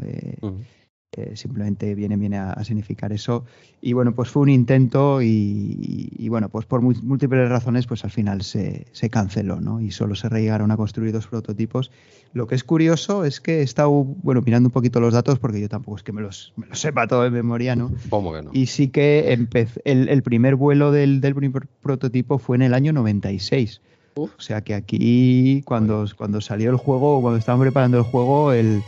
Eh, 1.16 1.34
simplemente 1.34 1.96
viene, 1.96 2.16
viene 2.16 2.38
a, 2.38 2.62
significar 2.62 3.12
eso. 3.12 3.44
Y 3.80 3.94
bueno, 3.94 4.14
pues 4.14 4.28
fue 4.28 4.42
un 4.42 4.48
intento 4.48 5.20
y, 5.20 6.28
bueno, 6.28 6.48
pues 6.50 6.66
por 6.66 6.82
múltiples 6.82 7.48
razones, 7.48 7.88
pues 7.88 8.04
al 8.04 8.12
final 8.12 8.42
se, 8.42 8.86
se, 8.92 9.10
canceló, 9.10 9.60
¿no? 9.60 9.80
Y 9.80 9.90
solo 9.90 10.14
se 10.14 10.28
llegaron 10.28 10.70
a 10.70 10.76
construir 10.76 11.12
dos 11.12 11.26
prototipos. 11.26 11.90
Lo 12.32 12.46
que 12.46 12.54
es 12.54 12.62
curioso 12.62 13.24
es 13.24 13.40
que 13.40 13.58
he 13.58 13.62
estado, 13.62 13.90
bueno, 13.90 14.40
mirando 14.42 14.68
un 14.68 14.72
poquito 14.72 15.00
los 15.00 15.12
datos, 15.12 15.40
porque 15.40 15.60
yo 15.60 15.68
tampoco 15.68 15.96
es 15.96 16.04
que 16.04 16.12
me 16.12 16.20
los, 16.20 16.52
me 16.54 16.72
sepa 16.76 17.08
todo 17.08 17.22
de 17.22 17.30
memoria, 17.30 17.74
¿no? 17.74 17.90
¿Cómo 18.08 18.32
que 18.32 18.42
no? 18.42 18.50
Y 18.52 18.66
sí 18.66 18.86
que 18.86 19.32
empecé, 19.32 19.80
el, 19.84 20.22
primer 20.22 20.54
vuelo 20.54 20.92
del, 20.92 21.20
del 21.20 21.34
primer 21.34 21.66
prototipo 21.82 22.38
fue 22.38 22.54
en 22.54 22.62
el 22.62 22.72
año 22.72 22.92
96. 22.92 23.80
O 24.14 24.28
sea 24.38 24.60
que 24.60 24.74
aquí, 24.74 25.62
cuando, 25.64 26.04
cuando 26.16 26.40
salió 26.40 26.70
el 26.70 26.76
juego, 26.76 27.20
cuando 27.20 27.38
estaban 27.38 27.60
preparando 27.60 27.98
el 27.98 28.04
juego, 28.04 28.52
el 28.52 28.82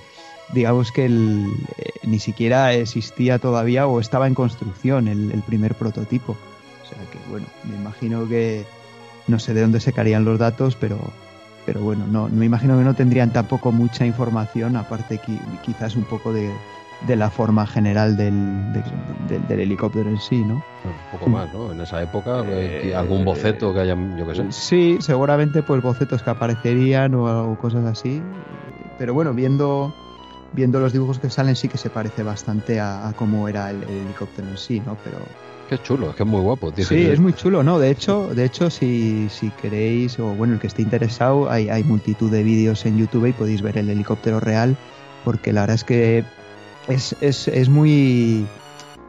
digamos 0.53 0.93
que 0.93 1.07
el, 1.07 1.51
eh, 1.79 1.91
ni 2.05 2.19
siquiera 2.19 2.73
existía 2.75 3.39
todavía 3.39 3.87
o 3.87 4.01
estaba 4.01 4.27
en 4.27 4.35
construcción 4.35 5.09
el, 5.09 5.43
primer 5.47 5.75
prototipo. 5.75 6.33
O 6.33 6.87
sea 6.87 6.99
que, 7.11 7.19
bueno, 7.31 7.47
me 7.65 7.77
imagino 7.77 8.29
que 8.29 8.65
no 9.27 9.39
sé 9.39 9.55
de 9.55 9.63
dónde 9.63 9.81
se 9.81 9.91
sacarían 9.91 10.25
los 10.25 10.39
datos, 10.39 10.77
pero, 10.77 10.99
pero 11.67 11.81
bueno, 11.81 12.07
no, 12.07 12.29
me 12.29 12.47
imagino 12.47 12.79
que 12.79 12.85
no 12.85 12.95
tendrían 12.95 13.33
tampoco 13.33 13.73
mucha 13.73 14.05
información, 14.05 14.77
aparte 14.77 15.21
quizás 15.65 15.97
un 15.97 16.05
poco 16.05 16.33
de, 16.33 16.53
de 17.07 17.17
la 17.17 17.31
forma 17.31 17.67
general 17.67 18.17
del, 18.17 18.73
del, 19.49 19.61
helicóptero 19.61 20.11
en 20.11 20.19
sí, 20.19 20.45
¿no? 20.45 20.55
Un 20.85 21.19
poco 21.19 21.31
más, 21.31 21.53
¿no? 21.53 21.73
En 21.73 21.81
esa 21.81 22.03
época, 22.03 22.45
eh, 22.47 22.95
algún 22.95 23.25
boceto 23.25 23.73
que 23.73 23.81
haya, 23.81 23.97
yo 24.17 24.27
qué 24.27 24.35
sé. 24.35 24.47
Sí, 24.51 24.99
seguramente 25.01 25.63
pues 25.63 25.81
bocetos 25.83 26.23
que 26.23 26.31
aparecerían 26.31 27.15
o, 27.15 27.53
o 27.53 27.59
cosas 27.59 27.85
así. 27.87 28.23
Pero 28.99 29.15
bueno, 29.15 29.33
viendo 29.33 29.93
viendo 30.53 30.81
los 30.81 30.93
dibujos 30.93 31.19
que 31.19 31.31
salen 31.31 31.57
sí 31.57 31.69
que 31.69 31.79
se 31.79 31.91
parece 31.91 32.23
bastante 32.23 32.81
a, 32.81 33.13
cómo 33.17 33.49
era 33.49 33.71
el, 33.71 33.83
helicóptero 33.83 34.49
en 34.49 34.57
sí, 34.57 34.81
¿no? 34.85 34.97
Pero 35.05 35.19
Qué 35.69 35.79
chulo, 35.79 36.11
es 36.11 36.17
que 36.17 36.23
es 36.23 36.29
muy 36.29 36.41
guapo. 36.41 36.71
Tío. 36.71 36.85
Sí, 36.85 37.07
es 37.07 37.19
muy 37.19 37.33
chulo, 37.33 37.63
¿no? 37.63 37.79
De 37.79 37.91
hecho, 37.91 38.35
de 38.35 38.45
hecho 38.45 38.69
si, 38.69 39.29
si 39.31 39.51
queréis, 39.51 40.19
o 40.19 40.35
bueno, 40.35 40.55
el 40.55 40.61
que 40.61 40.67
esté 40.67 40.83
interesado, 40.83 41.51
hay, 41.51 41.71
hay 41.71 41.83
multitud 41.83 42.31
de 42.31 42.43
vídeos 42.43 42.85
en 42.85 42.99
YouTube 42.99 43.27
y 43.27 43.33
podéis 43.33 43.63
ver 43.63 43.79
el 43.79 43.89
helicóptero 43.89 44.39
real, 44.39 44.77
porque 45.25 45.53
la 45.53 45.63
verdad 45.63 45.77
es 45.77 45.85
que 45.85 46.25
es, 46.89 47.17
es, 47.21 47.49
es 47.49 47.69
muy... 47.69 48.47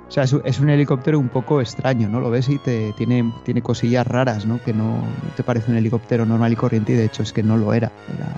O 0.07 0.11
sea, 0.13 0.23
es, 0.23 0.59
un 0.59 0.69
helicóptero 0.69 1.19
un 1.19 1.27
poco 1.27 1.59
extraño, 1.59 2.07
¿no? 2.07 2.21
Lo 2.21 2.29
ves 2.29 2.47
y 2.47 2.59
te, 2.59 2.93
tiene, 2.93 3.33
tiene 3.43 3.61
cosillas 3.63 4.05
raras, 4.05 4.45
¿no? 4.45 4.61
Que 4.63 4.71
no, 4.71 4.99
no 4.99 5.29
te 5.35 5.43
parece 5.43 5.71
un 5.71 5.77
helicóptero 5.77 6.25
normal 6.25 6.53
y 6.53 6.55
corriente 6.55 6.93
y 6.93 6.95
de 6.95 7.05
hecho 7.05 7.23
es 7.23 7.33
que 7.33 7.41
no 7.41 7.57
lo 7.57 7.73
era. 7.73 7.91
Era, 8.15 8.35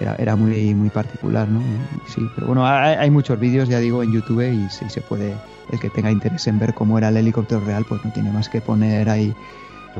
era, 0.00 0.14
era 0.16 0.36
muy, 0.36 0.74
muy 0.74 0.90
particular, 0.90 1.48
¿no? 1.48 1.60
sí, 2.06 2.28
pero 2.34 2.46
bueno, 2.48 2.66
hay, 2.66 3.10
muchos 3.10 3.38
vídeos, 3.38 3.68
ya 3.68 3.78
digo, 3.78 4.02
en 4.02 4.12
YouTube 4.12 4.42
y 4.42 4.68
si 4.70 4.88
se 4.88 5.00
puede, 5.00 5.34
el 5.72 5.80
que 5.80 5.90
tenga 5.90 6.10
interés 6.10 6.46
en 6.46 6.58
ver 6.58 6.74
cómo 6.74 6.98
era 6.98 7.08
el 7.08 7.16
helicóptero 7.16 7.60
real, 7.60 7.84
pues 7.88 8.04
no 8.04 8.12
tiene 8.12 8.30
más 8.30 8.48
que 8.48 8.60
poner 8.60 9.08
ahí 9.08 9.34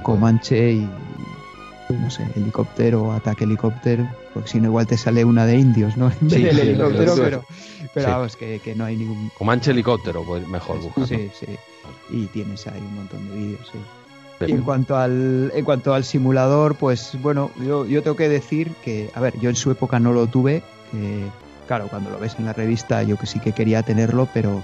Comanche 0.03 0.73
y, 0.73 0.89
no 1.91 2.11
sé, 2.11 2.27
helicóptero, 2.37 3.13
ataque 3.13 3.45
helicóptero, 3.45 4.09
porque 4.33 4.49
si 4.49 4.61
no 4.61 4.69
igual 4.69 4.87
te 4.87 4.97
sale 4.97 5.25
una 5.25 5.47
de 5.47 5.57
indios, 5.57 5.97
¿no? 5.97 6.11
En 6.21 6.31
sí, 6.31 6.43
del 6.43 6.59
helicóptero, 6.59 7.15
pero, 7.17 7.45
pero 7.95 8.09
vamos, 8.09 8.37
que, 8.37 8.61
que, 8.61 8.75
no 8.75 8.85
hay 8.85 8.97
ningún... 8.97 9.31
Comanche 9.37 9.71
helicóptero, 9.71 10.23
pues 10.23 10.47
mejor 10.47 10.81
buscar. 10.81 11.07
Sí, 11.07 11.31
sí, 11.39 11.47
y 12.11 12.27
tienes 12.27 12.67
ahí 12.67 12.81
un 12.81 12.95
montón 12.95 13.29
de 13.29 13.35
vídeos, 13.35 13.69
sí. 13.73 13.79
En 14.41 14.63
cuanto 14.63 14.97
al, 14.97 15.51
en 15.55 15.65
cuanto 15.65 15.95
al 15.95 16.05
simulador, 16.05 16.77
pues 16.77 17.17
bueno, 17.21 17.51
yo, 17.65 17.87
yo 17.87 18.03
tengo 18.03 18.17
que 18.17 18.29
decir 18.29 18.73
que, 18.85 19.11
a 19.15 19.21
ver, 19.21 19.39
yo 19.41 19.51
en 19.51 19.57
su 19.57 19.71
época 19.71 19.99
no 19.99 20.13
lo 20.13 20.27
tuve. 20.27 20.63
claro, 21.67 21.89
cuando 21.89 22.11
lo 22.11 22.19
ves 22.19 22.37
en 22.39 22.45
la 22.45 22.53
revista, 22.53 23.03
yo 23.03 23.17
que 23.17 23.27
sí 23.27 23.41
que 23.41 23.53
quería 23.53 23.83
tenerlo, 23.83 24.29
pero 24.33 24.63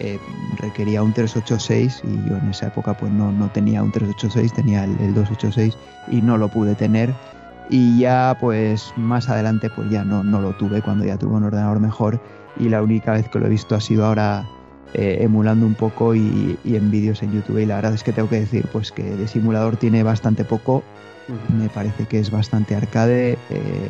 eh, 0.00 0.18
requería 0.58 1.04
un 1.04 1.12
386 1.12 2.02
y 2.04 2.28
yo 2.28 2.36
en 2.36 2.50
esa 2.50 2.66
época 2.66 2.96
pues 2.96 3.12
no, 3.12 3.30
no 3.30 3.48
tenía 3.50 3.80
un 3.80 3.92
386, 3.92 4.52
tenía 4.52 4.84
el, 4.84 5.14
286 5.14 5.78
y 6.10 6.20
no 6.20 6.36
lo 6.36 6.48
pude 6.48 6.74
tener. 6.74 7.14
Y 7.70 7.98
ya 7.98 8.36
pues 8.40 8.92
más 8.96 9.28
adelante 9.28 9.70
pues 9.70 9.88
ya 9.90 10.04
no, 10.04 10.24
no 10.24 10.40
lo 10.40 10.52
tuve 10.56 10.82
cuando 10.82 11.04
ya 11.04 11.16
tuve 11.16 11.34
un 11.34 11.44
ordenador 11.44 11.80
mejor 11.80 12.20
y 12.56 12.68
la 12.68 12.82
única 12.82 13.12
vez 13.12 13.28
que 13.28 13.38
lo 13.38 13.46
he 13.46 13.48
visto 13.48 13.74
ha 13.74 13.80
sido 13.80 14.04
ahora 14.04 14.46
eh, 14.94 15.18
emulando 15.20 15.66
un 15.66 15.74
poco 15.74 16.14
y, 16.14 16.58
en 16.64 16.90
vídeos 16.90 17.22
en 17.22 17.32
YouTube. 17.32 17.58
Y 17.58 17.66
la 17.66 17.76
verdad 17.76 17.94
es 17.94 18.02
que 18.02 18.12
tengo 18.12 18.28
que 18.28 18.40
decir 18.40 18.66
pues 18.72 18.92
que 18.92 19.02
de 19.02 19.28
simulador 19.28 19.76
tiene 19.76 20.02
bastante 20.02 20.44
poco. 20.44 20.82
Me 21.58 21.68
parece 21.68 22.06
que 22.06 22.18
es 22.18 22.30
bastante 22.30 22.74
arcade. 22.74 23.38
Eh, 23.50 23.88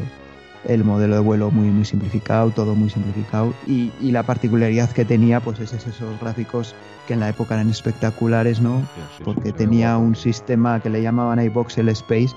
el 0.66 0.82
modelo 0.82 1.14
de 1.14 1.20
vuelo 1.20 1.51
muy 1.51 1.68
muy 1.68 1.85
simplificado, 1.85 2.51
todo 2.51 2.74
muy 2.74 2.89
simplificado 2.89 3.52
y, 3.66 3.93
la 4.01 4.22
particularidad 4.22 4.90
que 4.90 5.05
tenía 5.05 5.40
pues 5.40 5.60
es 5.60 5.74
esos 5.74 6.18
gráficos 6.20 6.74
que 7.06 7.12
en 7.12 7.20
la 7.20 7.28
época 7.28 7.55
eran 7.55 7.68
espectaculares, 7.68 8.62
¿no? 8.62 8.82
Porque 9.24 9.52
tenía 9.52 9.98
un 9.98 10.16
sistema 10.16 10.81
que 10.81 10.89
le 10.89 11.02
llamaban 11.02 11.39
iVoxel 11.44 11.90
Space 11.90 12.35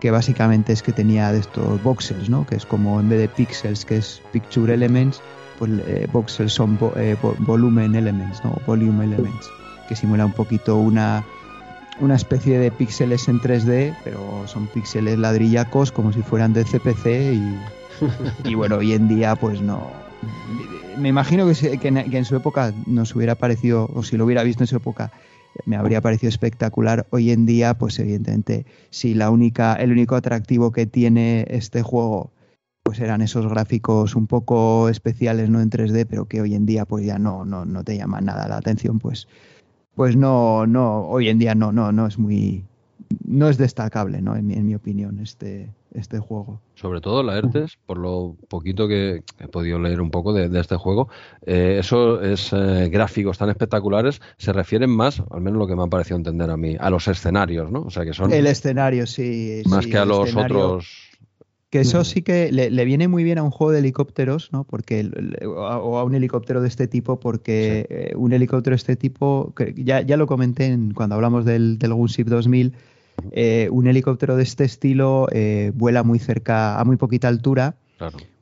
que 0.00 0.10
básicamente 0.10 0.72
es 0.72 0.82
que 0.82 0.92
tenía 0.92 1.32
de 1.32 1.40
estos 1.40 1.82
voxels, 1.82 2.28
¿no? 2.28 2.46
Que 2.46 2.56
es 2.56 2.66
como 2.66 3.00
en 3.00 3.08
vez 3.08 3.20
de 3.20 3.28
pixels, 3.28 3.84
que 3.84 3.96
es 3.98 4.22
picture 4.32 4.72
elements, 4.72 5.20
pues 5.58 5.70
eh, 5.86 6.06
voxels 6.12 6.52
son 6.52 6.78
eh, 6.96 7.16
volumen 7.40 7.94
elements, 7.94 8.44
¿no? 8.44 8.56
Volume 8.66 9.04
elements, 9.04 9.50
que 9.88 9.96
simula 9.96 10.24
un 10.24 10.32
poquito 10.32 10.76
una, 10.76 11.24
una 12.00 12.14
especie 12.14 12.58
de 12.58 12.70
píxeles 12.70 13.28
en 13.28 13.40
3D, 13.40 13.96
pero 14.04 14.46
son 14.46 14.66
píxeles 14.68 15.18
ladrillacos 15.18 15.90
como 15.92 16.12
si 16.12 16.22
fueran 16.22 16.52
de 16.52 16.64
CPC 16.64 17.06
y, 17.34 18.48
y 18.50 18.54
bueno, 18.54 18.76
hoy 18.76 18.92
en 18.92 19.08
día 19.08 19.34
pues 19.36 19.60
no... 19.60 19.90
Me 20.96 21.08
imagino 21.08 21.46
que, 21.46 21.78
que, 21.78 21.88
en, 21.88 22.24
su 22.24 22.34
época 22.34 22.72
nos 22.86 23.14
hubiera 23.14 23.36
parecido, 23.36 23.88
o 23.94 24.02
si 24.02 24.16
lo 24.16 24.24
hubiera 24.24 24.42
visto 24.42 24.64
en 24.64 24.66
su 24.66 24.76
época, 24.76 25.12
me 25.64 25.76
habría 25.76 26.00
parecido 26.00 26.28
espectacular. 26.28 27.06
Hoy 27.10 27.30
en 27.30 27.46
día, 27.46 27.74
pues 27.74 28.00
evidentemente, 28.00 28.66
si 28.90 29.14
la 29.14 29.30
única, 29.30 29.74
el 29.74 29.92
único 29.92 30.16
atractivo 30.16 30.72
que 30.72 30.86
tiene 30.86 31.46
este 31.50 31.82
juego 31.82 32.32
pues 32.88 33.00
eran 33.00 33.20
esos 33.20 33.46
gráficos 33.46 34.16
un 34.16 34.26
poco 34.26 34.88
especiales, 34.88 35.50
no 35.50 35.60
en 35.60 35.68
3D, 35.68 36.06
pero 36.08 36.24
que 36.24 36.40
hoy 36.40 36.54
en 36.54 36.64
día 36.64 36.86
pues 36.86 37.04
ya 37.04 37.18
no, 37.18 37.44
no, 37.44 37.66
no 37.66 37.84
te 37.84 37.98
llaman 37.98 38.24
nada 38.24 38.48
la 38.48 38.56
atención, 38.56 38.98
pues, 38.98 39.28
pues 39.94 40.16
no, 40.16 40.66
no, 40.66 41.02
hoy 41.02 41.28
en 41.28 41.38
día 41.38 41.54
no, 41.54 41.70
no, 41.70 41.92
no 41.92 42.06
es 42.06 42.18
muy, 42.18 42.64
no 43.26 43.50
es 43.50 43.58
destacable, 43.58 44.22
¿no? 44.22 44.36
En 44.36 44.46
mi, 44.46 44.54
en 44.54 44.66
mi 44.66 44.74
opinión, 44.74 45.20
este, 45.20 45.68
este 45.92 46.18
juego. 46.18 46.62
Sobre 46.76 47.02
todo 47.02 47.22
la 47.22 47.36
ERTES, 47.36 47.76
por 47.84 47.98
lo 47.98 48.36
poquito 48.48 48.88
que 48.88 49.22
he 49.38 49.48
podido 49.48 49.78
leer 49.78 50.00
un 50.00 50.10
poco 50.10 50.32
de, 50.32 50.58
este 50.58 50.76
juego, 50.76 51.10
eh, 51.44 51.76
esos 51.80 52.54
eh, 52.54 52.88
gráficos 52.90 53.36
tan 53.36 53.50
espectaculares 53.50 54.22
se 54.38 54.54
refieren 54.54 54.88
más, 54.88 55.22
al 55.30 55.42
menos 55.42 55.58
lo 55.58 55.66
que 55.66 55.76
me 55.76 55.82
ha 55.82 55.88
parecido 55.88 56.16
entender 56.16 56.48
a 56.48 56.56
mí, 56.56 56.74
a 56.80 56.88
los 56.88 57.06
escenarios, 57.06 57.70
¿no? 57.70 57.82
O 57.82 57.90
sea 57.90 58.06
que 58.06 58.14
son... 58.14 58.32
El 58.32 58.46
escenario, 58.46 59.06
sí. 59.06 59.62
Más 59.66 59.86
que 59.86 59.98
a 59.98 60.06
los 60.06 60.34
otros 60.34 61.07
que 61.70 61.80
eso 61.80 62.02
sí 62.04 62.22
que 62.22 62.50
le, 62.50 62.84
viene 62.84 63.08
muy 63.08 63.24
bien 63.24 63.38
a 63.38 63.42
un 63.42 63.50
juego 63.50 63.72
de 63.72 63.80
helicópteros, 63.80 64.50
¿no? 64.52 64.64
Porque, 64.64 65.10
o 65.44 65.98
a 65.98 66.04
un 66.04 66.14
helicóptero 66.14 66.62
de 66.62 66.68
este 66.68 66.88
tipo, 66.88 67.20
porque 67.20 67.86
eh, 67.90 68.12
un 68.16 68.32
helicóptero 68.32 68.72
de 68.72 68.78
este 68.78 68.96
tipo, 68.96 69.52
ya, 69.76 70.00
ya 70.00 70.16
lo 70.16 70.26
comenté 70.26 70.76
cuando 70.94 71.14
hablamos 71.14 71.44
del, 71.44 71.78
del 71.78 71.92
Gunship 71.92 72.24
2000, 72.24 72.72
eh, 73.32 73.68
un 73.70 73.86
helicóptero 73.86 74.36
de 74.36 74.44
este 74.44 74.64
estilo 74.64 75.28
eh, 75.30 75.72
vuela 75.74 76.02
muy 76.04 76.18
cerca, 76.18 76.80
a 76.80 76.84
muy 76.84 76.96
poquita 76.96 77.28
altura, 77.28 77.76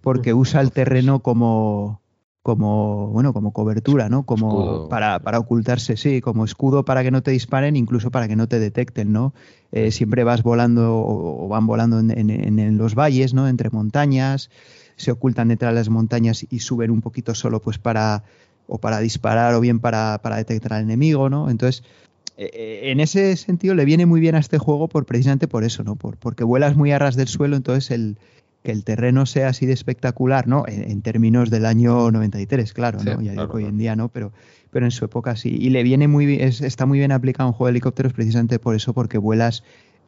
porque 0.02 0.32
usa 0.32 0.60
el 0.60 0.70
terreno 0.70 1.20
como, 1.20 2.00
como 2.42 3.08
bueno 3.08 3.32
como 3.32 3.52
cobertura 3.52 4.08
no 4.08 4.24
como 4.24 4.88
para, 4.88 5.18
para, 5.18 5.40
ocultarse 5.40 5.96
sí 5.96 6.20
como 6.20 6.44
escudo 6.44 6.84
para 6.84 7.02
que 7.02 7.10
no 7.10 7.22
te 7.22 7.32
disparen 7.32 7.74
incluso 7.74 8.12
para 8.12 8.28
que 8.28 8.36
no 8.36 8.46
te 8.46 8.60
detecten 8.60 9.12
no 9.12 9.34
eh, 9.72 9.90
siempre 9.90 10.24
vas 10.24 10.42
volando 10.42 10.96
o, 10.96 11.48
van 11.48 11.66
volando 11.66 11.98
en, 11.98 12.78
los 12.78 12.94
valles 12.94 13.34
no 13.34 13.48
entre 13.48 13.70
montañas 13.70 14.50
se 14.96 15.10
ocultan 15.10 15.48
detrás 15.48 15.72
de 15.72 15.80
las 15.80 15.88
montañas 15.88 16.46
y 16.48 16.60
suben 16.60 16.90
un 16.90 17.02
poquito 17.02 17.34
solo 17.34 17.60
pues 17.60 17.78
para 17.78 18.24
o 18.68 18.78
para 18.78 19.00
disparar 19.00 19.54
o 19.54 19.60
bien 19.60 19.80
para, 19.80 20.20
para 20.22 20.36
detectar 20.36 20.74
al 20.74 20.82
enemigo 20.82 21.28
no 21.28 21.50
entonces 21.50 21.82
eh, 22.36 22.50
eh, 22.52 22.80
en 22.90 23.00
ese 23.00 23.36
sentido 23.36 23.74
le 23.74 23.84
viene 23.84 24.06
muy 24.06 24.20
bien 24.20 24.34
a 24.34 24.38
este 24.38 24.58
juego 24.58 24.88
por 24.88 25.04
precisamente 25.06 25.48
por 25.48 25.64
eso 25.64 25.84
no 25.84 25.96
por, 25.96 26.16
porque 26.16 26.44
vuelas 26.44 26.76
muy 26.76 26.92
a 26.92 26.98
ras 26.98 27.16
del 27.16 27.28
suelo 27.28 27.56
entonces 27.56 27.90
el 27.90 28.18
que 28.66 28.72
el 28.72 28.82
terreno 28.82 29.26
sea 29.26 29.50
así 29.50 29.64
de 29.64 29.72
espectacular, 29.72 30.48
¿no? 30.48 30.64
En, 30.66 31.00
términos 31.00 31.50
del 31.50 31.66
año 31.66 32.10
93, 32.10 32.72
claro, 32.72 32.98
¿no? 33.00 33.22
Ya 33.22 33.44
hoy 33.44 33.64
en 33.64 33.78
día 33.78 33.94
no, 33.94 34.08
pero, 34.08 34.32
pero 34.70 34.86
en 34.86 34.90
su 34.90 35.04
época 35.04 35.36
sí. 35.36 35.56
Y 35.58 35.70
le 35.70 35.82
viene 35.82 36.08
muy 36.08 36.26
bien, 36.26 36.40
está 36.40 36.86
muy 36.86 36.98
bien 36.98 37.12
aplicado 37.12 37.48
un 37.48 37.52
juego 37.52 37.66
de 37.66 37.72
helicópteros 37.72 38.12
precisamente 38.12 38.58
por 38.58 38.74
eso, 38.74 38.92
porque 38.94 39.18
vuelas 39.18 39.62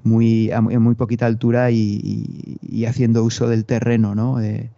muy 0.05 0.51
a 0.51 0.61
muy, 0.61 0.95
poquita 0.95 1.27
altura 1.27 1.71
y, 1.71 2.85
haciendo 2.87 3.25
uso 3.25 3.49
del 3.49 3.65
terreno, 3.65 4.15
¿no? 4.15 4.41
Eh, 4.41 4.71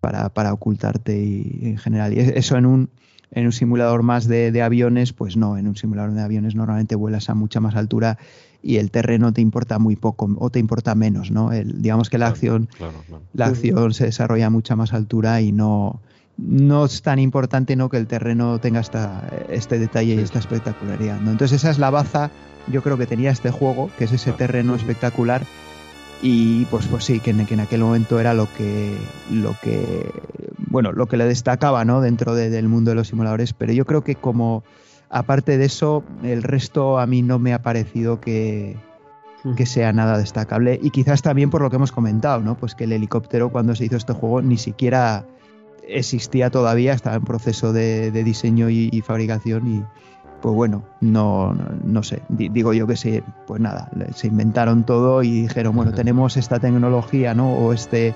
para, 0.00 0.28
para, 0.28 0.52
ocultarte 0.52 1.18
y, 1.18 1.60
en 1.62 1.78
general. 1.78 2.12
Y 2.12 2.20
eso 2.20 2.56
en 2.56 2.66
un, 2.66 2.90
en 3.30 3.46
un 3.46 3.52
simulador 3.52 4.02
más 4.02 4.26
de, 4.26 4.52
de, 4.52 4.62
aviones, 4.62 5.12
pues 5.12 5.36
no, 5.36 5.56
en 5.56 5.68
un 5.68 5.76
simulador 5.76 6.12
de 6.12 6.22
aviones 6.22 6.54
normalmente 6.54 6.96
vuelas 6.96 7.30
a 7.30 7.34
mucha 7.34 7.60
más 7.60 7.74
altura 7.76 8.18
y 8.64 8.78
el 8.78 8.90
terreno 8.90 9.32
te 9.32 9.42
importa 9.42 9.78
muy 9.78 9.94
poco 9.94 10.28
o 10.38 10.50
te 10.50 10.58
importa 10.58 10.94
menos, 10.94 11.30
¿no? 11.30 11.52
El, 11.52 11.82
digamos 11.82 12.08
que 12.08 12.18
la 12.18 12.28
acción, 12.28 12.68
la 13.34 13.46
acción 13.46 13.92
se 13.92 14.06
desarrolla 14.06 14.46
a 14.46 14.50
mucha 14.50 14.74
más 14.74 14.94
altura 14.94 15.42
y 15.42 15.52
no, 15.52 16.00
no 16.36 16.84
es 16.84 17.02
tan 17.02 17.18
importante 17.18 17.76
¿no? 17.76 17.88
que 17.88 17.96
el 17.96 18.06
terreno 18.06 18.58
tenga 18.58 18.80
esta, 18.80 19.28
este 19.48 19.78
detalle 19.78 20.14
y 20.14 20.18
esta 20.18 20.38
espectacularidad. 20.38 21.20
¿no? 21.20 21.30
Entonces 21.30 21.60
esa 21.60 21.70
es 21.70 21.78
la 21.78 21.90
baza, 21.90 22.30
yo 22.68 22.82
creo 22.82 22.98
que 22.98 23.06
tenía 23.06 23.30
este 23.30 23.50
juego, 23.50 23.90
que 23.98 24.04
es 24.04 24.12
ese 24.12 24.32
terreno 24.32 24.74
espectacular 24.74 25.42
y 26.22 26.64
pues 26.66 26.86
pues 26.86 27.04
sí, 27.04 27.20
que 27.20 27.30
en, 27.30 27.44
que 27.44 27.54
en, 27.54 27.60
aquel 27.60 27.80
momento 27.80 28.18
era 28.18 28.34
lo 28.34 28.48
que 28.56 28.96
lo 29.30 29.54
que 29.62 30.10
bueno, 30.68 30.92
lo 30.92 31.06
que 31.06 31.16
le 31.16 31.26
destacaba, 31.26 31.84
¿no? 31.84 32.00
dentro 32.00 32.34
del 32.34 32.68
mundo 32.68 32.90
de 32.90 32.94
los 32.96 33.08
simuladores, 33.08 33.52
pero 33.52 33.72
yo 33.72 33.84
creo 33.84 34.02
que 34.02 34.14
como 34.14 34.64
aparte 35.10 35.58
de 35.58 35.66
eso, 35.66 36.02
el 36.22 36.42
resto 36.42 36.98
a 36.98 37.06
mí 37.06 37.22
no 37.22 37.38
me 37.38 37.52
ha 37.52 37.62
parecido 37.62 38.20
que, 38.20 38.76
que 39.56 39.66
sea 39.66 39.92
nada 39.92 40.18
destacable 40.18 40.80
y 40.82 40.90
quizás 40.90 41.22
también 41.22 41.50
por 41.50 41.62
lo 41.62 41.70
que 41.70 41.76
hemos 41.76 41.92
comentado, 41.92 42.40
¿no? 42.40 42.56
Pues 42.56 42.74
que 42.74 42.84
el 42.84 42.92
helicóptero 42.92 43.50
cuando 43.50 43.74
se 43.74 43.84
hizo 43.84 43.96
este 43.96 44.14
juego 44.14 44.42
ni 44.42 44.56
siquiera 44.56 45.24
existía 45.88 46.50
todavía, 46.50 46.92
estaba 46.92 47.16
en 47.16 47.24
proceso 47.24 47.72
de, 47.72 48.10
diseño 48.10 48.70
y, 48.70 49.02
fabricación 49.02 49.66
y 49.66 49.84
pues 50.40 50.54
bueno, 50.54 50.84
no, 51.00 51.54
no, 51.84 52.02
sé, 52.02 52.20
digo 52.28 52.74
yo 52.74 52.86
que 52.86 52.96
sí, 52.96 53.22
pues 53.46 53.60
nada, 53.60 53.90
se 54.14 54.26
inventaron 54.26 54.84
todo 54.84 55.22
y 55.22 55.42
dijeron, 55.42 55.74
bueno, 55.74 55.92
tenemos 55.92 56.36
esta 56.36 56.58
tecnología, 56.58 57.32
¿no? 57.32 57.54
O 57.54 57.72
este, 57.72 58.14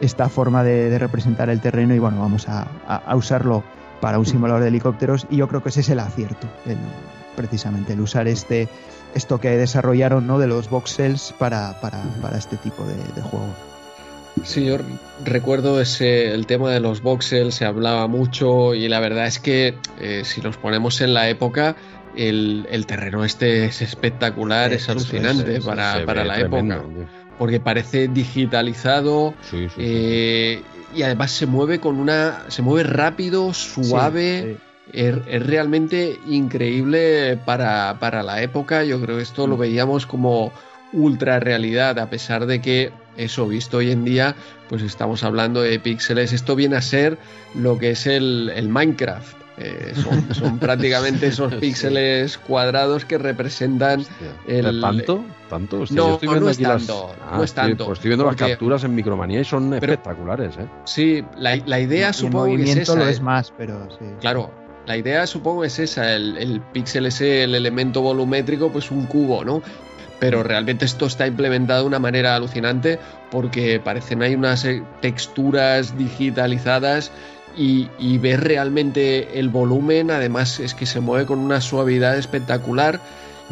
esta 0.00 0.28
forma 0.28 0.62
de, 0.64 0.98
representar 0.98 1.48
el 1.48 1.60
terreno 1.60 1.94
y 1.94 1.98
bueno, 1.98 2.20
vamos 2.20 2.46
a, 2.48 2.68
usarlo 3.14 3.64
para 4.02 4.18
un 4.18 4.26
simulador 4.26 4.62
de 4.62 4.68
helicópteros 4.68 5.26
y 5.30 5.36
yo 5.36 5.48
creo 5.48 5.62
que 5.62 5.70
ese 5.70 5.80
es 5.80 5.88
el 5.88 6.00
acierto, 6.00 6.46
precisamente 7.36 7.94
el 7.94 8.00
usar 8.00 8.28
este 8.28 8.68
esto 9.14 9.40
que 9.40 9.48
desarrollaron 9.56 10.26
¿no? 10.26 10.38
de 10.38 10.46
los 10.46 10.70
voxels 10.70 11.34
para, 11.38 11.80
para, 11.80 12.02
para 12.22 12.38
este 12.38 12.56
tipo 12.58 12.84
de 12.84 13.22
juego. 13.22 13.69
Sí, 14.44 14.64
yo 14.64 14.78
recuerdo 15.24 15.80
ese, 15.80 16.32
el 16.32 16.46
tema 16.46 16.70
de 16.70 16.80
los 16.80 17.02
voxels, 17.02 17.54
se 17.54 17.64
hablaba 17.64 18.06
mucho 18.06 18.74
y 18.74 18.88
la 18.88 19.00
verdad 19.00 19.26
es 19.26 19.38
que 19.38 19.74
eh, 20.00 20.22
si 20.24 20.40
nos 20.40 20.56
ponemos 20.56 21.00
en 21.00 21.14
la 21.14 21.28
época, 21.28 21.76
el, 22.16 22.84
terreno 22.86 23.24
este 23.24 23.66
es 23.66 23.82
espectacular, 23.82 24.72
es, 24.72 24.88
alucinante 24.88 25.60
para, 25.60 26.24
la 26.24 26.40
época. 26.40 26.82
Porque 27.38 27.60
parece 27.60 28.08
digitalizado 28.08 29.34
eh, 29.78 30.62
y 30.94 31.02
además 31.02 31.30
se 31.30 31.46
mueve 31.46 31.78
con 31.80 31.98
una. 31.98 32.44
se 32.48 32.62
mueve 32.62 32.88
rápido, 32.88 33.54
suave. 33.54 34.58
Es, 34.92 35.16
es, 35.26 35.46
realmente 35.46 36.18
increíble 36.26 37.38
para, 37.44 37.96
para 38.00 38.22
la 38.22 38.42
época. 38.42 38.84
Yo 38.84 39.00
creo 39.00 39.16
que 39.16 39.22
esto 39.22 39.46
lo 39.46 39.56
mm. 39.56 39.60
veíamos 39.60 40.06
como 40.06 40.52
ultra 40.92 41.38
realidad, 41.38 41.98
a 41.98 42.10
pesar 42.10 42.46
de 42.46 42.60
que 42.60 42.92
eso 43.16 43.46
visto 43.46 43.78
hoy 43.78 43.90
en 43.90 44.04
día, 44.04 44.34
pues 44.68 44.82
estamos 44.82 45.24
hablando 45.24 45.62
de 45.62 45.78
píxeles. 45.78 46.32
Esto 46.32 46.56
viene 46.56 46.76
a 46.76 46.82
ser 46.82 47.18
lo 47.54 47.78
que 47.78 47.90
es 47.90 48.06
el, 48.06 48.68
Minecraft. 48.68 49.36
Eh, 49.58 49.92
son, 50.32 50.58
prácticamente 50.60 51.26
esos 51.26 51.54
píxeles 51.54 52.38
cuadrados 52.38 53.04
que 53.04 53.18
representan 53.18 54.04
el. 54.46 54.80
¿Tanto? 54.80 55.22
¿Tanto? 55.50 55.84
no, 55.90 56.18
no 56.22 56.48
es 56.48 56.58
tanto. 56.58 57.14
no 57.32 57.44
es 57.44 57.52
tanto. 57.52 57.86
Pues 57.86 57.98
estoy 57.98 58.08
viendo 58.08 58.24
las 58.24 58.36
capturas 58.36 58.84
en 58.84 58.94
Micromanía 58.94 59.40
y 59.40 59.44
son 59.44 59.74
espectaculares. 59.74 60.56
¿eh? 60.56 60.66
Sí, 60.84 61.24
la, 61.36 61.56
idea 61.80 62.12
supongo 62.12 62.56
que 62.56 62.62
es 62.62 62.76
esa. 62.76 62.94
Lo 62.94 63.06
es 63.06 63.18
¿eh? 63.18 63.22
más, 63.22 63.52
pero 63.58 63.86
sí. 63.98 64.06
Claro, 64.20 64.50
la 64.86 64.96
idea 64.96 65.26
supongo 65.26 65.64
es 65.64 65.78
esa, 65.78 66.14
el, 66.14 66.38
el 66.38 66.60
píxel 66.60 67.06
ese, 67.06 67.44
el 67.44 67.54
elemento 67.54 68.00
volumétrico, 68.00 68.72
pues 68.72 68.90
un 68.90 69.04
cubo, 69.06 69.44
¿no? 69.44 69.62
Pero 70.20 70.44
realmente 70.44 70.84
esto 70.84 71.06
está 71.06 71.26
implementado 71.26 71.80
de 71.80 71.86
una 71.88 71.98
manera 71.98 72.36
alucinante 72.36 73.00
porque 73.30 73.80
parecen 73.80 74.22
hay 74.22 74.34
unas 74.36 74.64
eh, 74.64 74.82
texturas 75.00 75.98
digitalizadas 75.98 77.10
y, 77.56 77.88
y 77.98 78.18
ves 78.18 78.38
realmente 78.38 79.40
el 79.40 79.48
volumen, 79.48 80.12
además 80.12 80.60
es 80.60 80.74
que 80.74 80.86
se 80.86 81.00
mueve 81.00 81.26
con 81.26 81.40
una 81.40 81.60
suavidad 81.60 82.16
espectacular. 82.16 83.00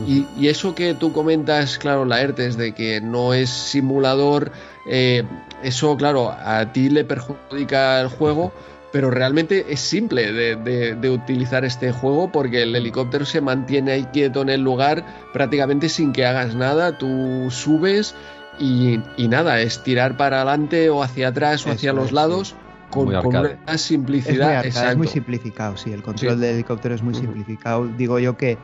Y, 0.07 0.47
eso 0.47 0.77
que 0.77 0.95
tú 0.95 1.13
comentas, 1.13 1.77
claro, 1.77 2.05
la 2.05 2.21
ERTES, 2.21 2.57
de 2.57 2.73
que 2.73 3.01
no 3.01 3.35
es 3.35 3.51
simulador, 3.51 4.53
eh, 4.89 5.25
eso, 5.63 5.97
claro, 5.97 6.31
a 6.31 6.73
ti 6.73 6.89
le 6.89 7.05
perjudica 7.05 8.01
el 8.01 8.07
juego, 8.07 8.53
pero 8.93 9.11
realmente 9.11 9.67
es 9.69 9.81
simple 9.81 10.33
de, 10.33 11.11
utilizar 11.11 11.65
este 11.65 11.93
juego 11.93 12.31
porque 12.33 12.63
el 12.63 12.75
helicóptero 12.75 13.25
se 13.25 13.41
mantiene 13.41 13.93
ahí 13.93 14.05
quieto 14.13 14.43
en 14.43 14.49
el 14.49 14.63
lugar 14.63 15.05
prácticamente 15.33 15.89
sin 15.89 16.13
que 16.13 16.25
hagas 16.25 16.55
nada, 16.55 16.97
tú 16.97 17.49
subes 17.51 18.15
y, 18.59 18.99
nada, 19.29 19.61
es 19.61 19.83
tirar 19.83 20.17
para 20.17 20.39
adelante 20.39 20.91
o 20.91 21.03
hacia 21.03 21.29
atrás 21.29 21.67
o 21.67 21.71
hacia 21.71 21.93
los 21.93 22.13
lados. 22.13 22.57
Con, 22.91 23.15
una 23.15 23.59
simplicidad. 23.77 24.65
Es 24.65 24.97
muy, 24.97 25.07
simplificado, 25.07 25.77
sí. 25.77 25.93
El 25.93 26.03
control 26.03 26.41
del 26.41 26.55
helicóptero 26.55 26.95
es 26.95 27.03
muy 27.03 27.15
simplificado. 27.15 27.87
Digo 27.87 28.19
yo 28.19 28.39
que, 28.39 28.57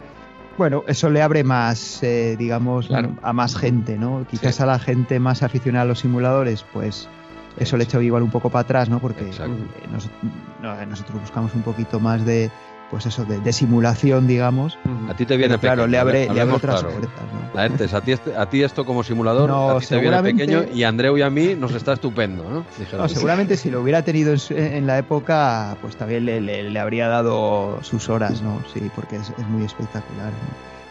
bueno, 0.56 0.82
eso 0.88 1.10
le 1.10 1.20
abre 1.20 1.44
más, 1.44 2.02
eh, 2.02 2.34
digamos, 2.38 2.88
a 3.22 3.32
más 3.34 3.55
gente, 3.55 3.98
¿no? 3.98 4.26
Quizás 4.28 4.62
a 4.62 4.66
la 4.66 4.78
gente 4.78 5.20
más 5.20 5.42
aficionada 5.42 5.82
a 5.82 5.86
los 5.88 6.01
simuladores, 6.01 6.64
pues 6.72 7.09
eso 7.56 7.76
le 7.76 7.85
echa 7.85 8.02
igual 8.02 8.22
un 8.22 8.31
poco 8.31 8.51
para 8.51 8.62
atrás, 8.62 8.89
¿no? 8.89 8.98
Porque 8.98 9.24
eh, 9.24 10.86
nosotros 10.89 11.20
buscamos 11.20 11.55
un 11.55 11.62
poquito 11.62 12.01
más 12.01 12.24
de, 12.24 12.51
pues 12.90 13.06
eso, 13.06 13.24
de, 13.24 13.52
simulación, 13.52 14.26
digamos. 14.26 14.78
A 15.09 15.14
ti 15.14 15.26
te 15.26 15.36
viene 15.36 15.55
pequeño. 15.59 15.74
Claro, 15.74 15.86
le 15.86 15.98
abre, 15.98 16.28
le 16.32 16.40
abre 16.40 16.55
otras 16.55 16.82
puertas. 16.82 17.10
¿no? 17.55 17.60
A, 17.60 17.66
este, 17.66 18.32
a, 18.36 18.47
ti, 18.47 18.62
esto 18.62 18.85
como 18.85 19.02
simulador 19.02 19.51
a 19.51 19.78
ti 19.78 19.86
te 19.86 19.98
viene 19.98 20.22
pequeño 20.22 20.64
y 20.72 20.82
a 20.82 20.89
Andreu 20.89 21.16
y 21.16 21.22
a 21.22 21.31
mí 21.31 21.55
nos 21.55 21.74
está 21.74 21.94
estupendo, 21.94 22.44
¿no? 22.48 22.64
no 22.97 23.09
seguramente 23.09 23.56
si 23.56 23.70
lo 23.70 23.81
hubiera 23.81 24.02
tenido 24.02 24.35
en, 24.51 24.86
la 24.86 24.98
época, 24.98 25.76
pues 25.81 25.97
también 25.97 26.24
le, 26.24 26.40
le, 26.40 26.78
habría 26.78 27.09
dado 27.09 27.78
sus 27.82 28.09
horas, 28.09 28.43
¿no? 28.43 28.62
Sí, 28.72 28.90
porque 28.94 29.16
es, 29.16 29.32
es 29.39 29.48
muy 29.48 29.64
espectacular. 29.64 30.32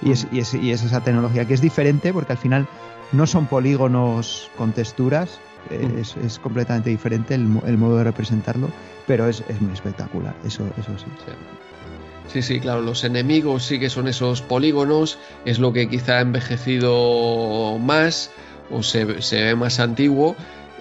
Y, 0.01 0.11
es, 0.11 0.27
y, 0.31 0.39
es, 0.39 0.53
y 0.53 0.71
es 0.71 0.83
esa 0.83 1.01
tecnología 1.01 1.45
que 1.45 1.53
es 1.53 1.61
diferente 1.61 2.11
porque 2.11 2.33
al 2.33 2.37
final 2.37 2.67
no 3.13 3.27
son 3.27 3.45
polígonos 3.45 4.49
con 4.57 4.73
texturas, 4.73 5.39
es, 5.69 6.39
completamente 6.39 6.89
diferente 6.89 7.35
el, 7.35 7.47
modo 7.47 7.97
de 7.97 8.03
representarlo, 8.03 8.69
pero 9.07 9.27
es, 9.27 9.43
muy 9.61 9.73
espectacular, 9.73 10.35
eso, 10.45 10.65
eso 10.77 10.97
sí. 10.97 11.05
sí. 11.25 12.41
Sí, 12.41 12.59
claro, 12.59 12.81
los 12.81 13.03
enemigos 13.03 13.65
sí 13.65 13.79
que 13.79 13.89
son 13.89 14.07
esos 14.07 14.41
polígonos, 14.41 15.19
es 15.45 15.59
lo 15.59 15.71
que 15.71 15.87
quizá 15.87 16.17
ha 16.17 16.21
envejecido 16.21 17.77
más 17.79 18.31
o 18.71 18.81
se, 18.81 19.05
ve 19.05 19.55
más 19.55 19.79
antiguo, 19.79 20.35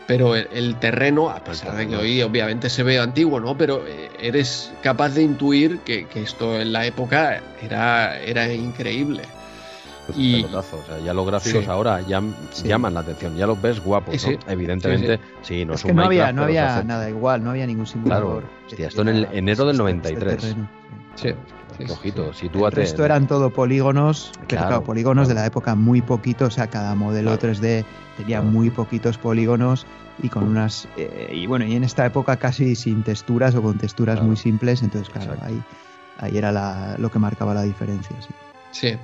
pero 0.07 0.35
el, 0.35 0.77
terreno, 0.77 1.31
a 1.31 1.45
pesar 1.45 1.77
de 1.77 1.89
que 1.89 1.97
hoy 1.97 2.23
obviamente 2.23 2.71
se 2.71 2.83
ve 2.83 2.99
antiguo, 2.99 3.39
¿no? 3.39 3.57
Pero 3.57 3.87
eh, 3.87 4.11
eres 4.19 4.73
capaz 4.83 5.11
de 5.11 5.23
intuir 5.23 5.81
que, 5.81 6.07
que 6.07 6.23
esto 6.23 6.61
en 6.61 6.73
la 6.73 6.87
época 6.87 7.43
era, 7.61 8.19
era 8.21 8.53
increíble. 8.53 9.23
Pues 10.15 10.25
y, 10.25 10.45
o 10.45 10.63
sea, 10.63 10.99
ya 11.01 11.15
los 11.15 11.27
gráficos 11.27 11.69
ahora 11.69 12.01
ya 12.03 12.23
llaman 12.65 12.95
la 12.95 13.01
atención, 13.01 13.35
ya 13.37 13.47
los 13.47 13.61
ves 13.61 13.81
guapos, 13.81 14.27
Evidentemente, 14.47 15.21
sí, 15.43 15.65
no 15.65 15.75
es, 15.75 15.83
que 15.83 15.95
no 15.95 16.05
había, 16.05 16.33
no 16.33 16.45
había 16.45 16.83
nada 16.85 17.09
igual, 17.09 17.43
no 17.43 17.51
había 17.51 17.67
ningún 17.67 17.87
simulador. 17.87 18.45
Claro, 18.69 18.89
esto 18.89 19.03
en 19.03 19.09
el 19.09 19.29
enero 19.33 19.65
del 19.67 19.79
93. 19.79 20.45
Este 20.45 20.57
sí. 21.15 21.35
Eran 22.99 23.27
todo 23.27 23.51
polígonos, 23.51 24.33
claro, 24.47 24.85
polígonos 24.85 25.29
de 25.29 25.35
la 25.35 25.47
época 25.47 25.75
muy 25.75 26.03
poquitos, 26.03 26.49
o 26.49 26.51
sea, 26.51 26.67
cada 26.69 26.95
modelo 26.95 27.39
3D 27.39 27.85
tenía 28.17 28.43
muy 28.43 28.71
poquitos 28.71 29.19
polígonos 29.19 29.87
y 30.23 30.29
con 30.29 30.45
unas 30.45 30.87
eh, 30.97 31.31
y 31.33 31.47
bueno, 31.47 31.65
y 31.65 31.75
en 31.75 31.85
esta 31.85 32.05
época 32.05 32.37
casi 32.37 32.77
sin 32.77 33.03
texturas 33.03 33.55
o 33.55 33.63
con 33.63 33.79
texturas 33.79 34.23
muy 34.23 34.37
simples, 34.37 34.83
entonces 34.83 35.09
claro, 35.09 35.35
ahí 35.43 35.63
ahí 36.19 36.37
era 36.37 36.53
la, 36.53 36.97
lo 36.99 37.11
que 37.11 37.19
marcaba 37.19 37.55
la 37.55 37.63
diferencia, 37.63 38.15
sí. 38.21 38.29
Sí, 38.71 38.97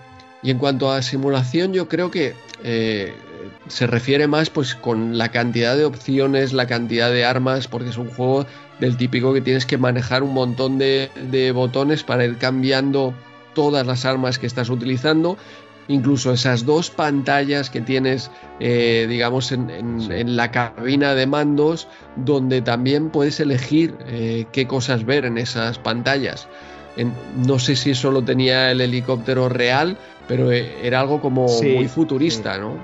y 0.43 0.51
en 0.51 0.59
cuanto 0.59 0.91
a 0.91 1.03
simulación, 1.03 1.73
yo 1.73 1.89
creo 1.89 2.11
que 2.11 2.35
eh, 2.63 3.13
se 3.69 3.87
refiere 3.87 4.27
más 4.27 4.51
pues 4.51 4.75
con 4.75 5.19
la 5.19 5.31
cantidad 5.31 5.77
de 5.77 5.85
opciones, 5.85 6.53
la 6.53 6.67
cantidad 6.67 7.11
de 7.11 7.25
armas, 7.25 7.69
porque 7.69 7.91
es 7.91 7.99
un 7.99 8.09
juego 8.09 8.47
del 8.81 8.97
típico 8.97 9.33
que 9.35 9.41
tienes 9.41 9.67
que 9.67 9.79
manejar 9.79 10.23
un 10.23 10.35
montón 10.35 10.79
de, 10.79 11.11
botones 11.55 12.05
para 12.05 12.25
ir 12.25 12.39
cambiando 12.39 13.15
todas 13.55 13.87
las 13.87 14.05
armas 14.05 14.39
que 14.39 14.47
estás 14.47 14.71
utilizando. 14.71 15.37
Incluso 15.91 16.33
esas 16.35 16.67
dos 16.67 16.91
pantallas 16.91 17.71
que 17.71 17.81
tienes, 17.81 18.31
eh, 18.61 19.07
digamos, 19.09 19.53
en, 19.53 20.37
la 20.37 20.51
cabina 20.51 21.15
de 21.15 21.27
mandos, 21.27 21.89
donde 22.15 22.61
también 22.61 23.09
puedes 23.09 23.41
elegir 23.41 23.97
eh, 24.07 24.47
qué 24.53 24.67
cosas 24.67 25.07
ver 25.07 25.25
en 25.25 25.39
esas 25.39 25.79
pantallas. 25.79 26.47
no 27.37 27.59
sé 27.59 27.75
si 27.75 27.93
eso 27.93 28.11
lo 28.11 28.23
tenía 28.23 28.71
el 28.71 28.83
helicóptero 28.83 29.49
real, 29.49 29.97
pero 30.29 30.53
eh, 30.53 30.87
era 30.87 31.01
algo 31.01 31.21
como 31.21 31.47
muy 31.47 31.89
futurista, 31.89 32.59
¿no? 32.59 32.77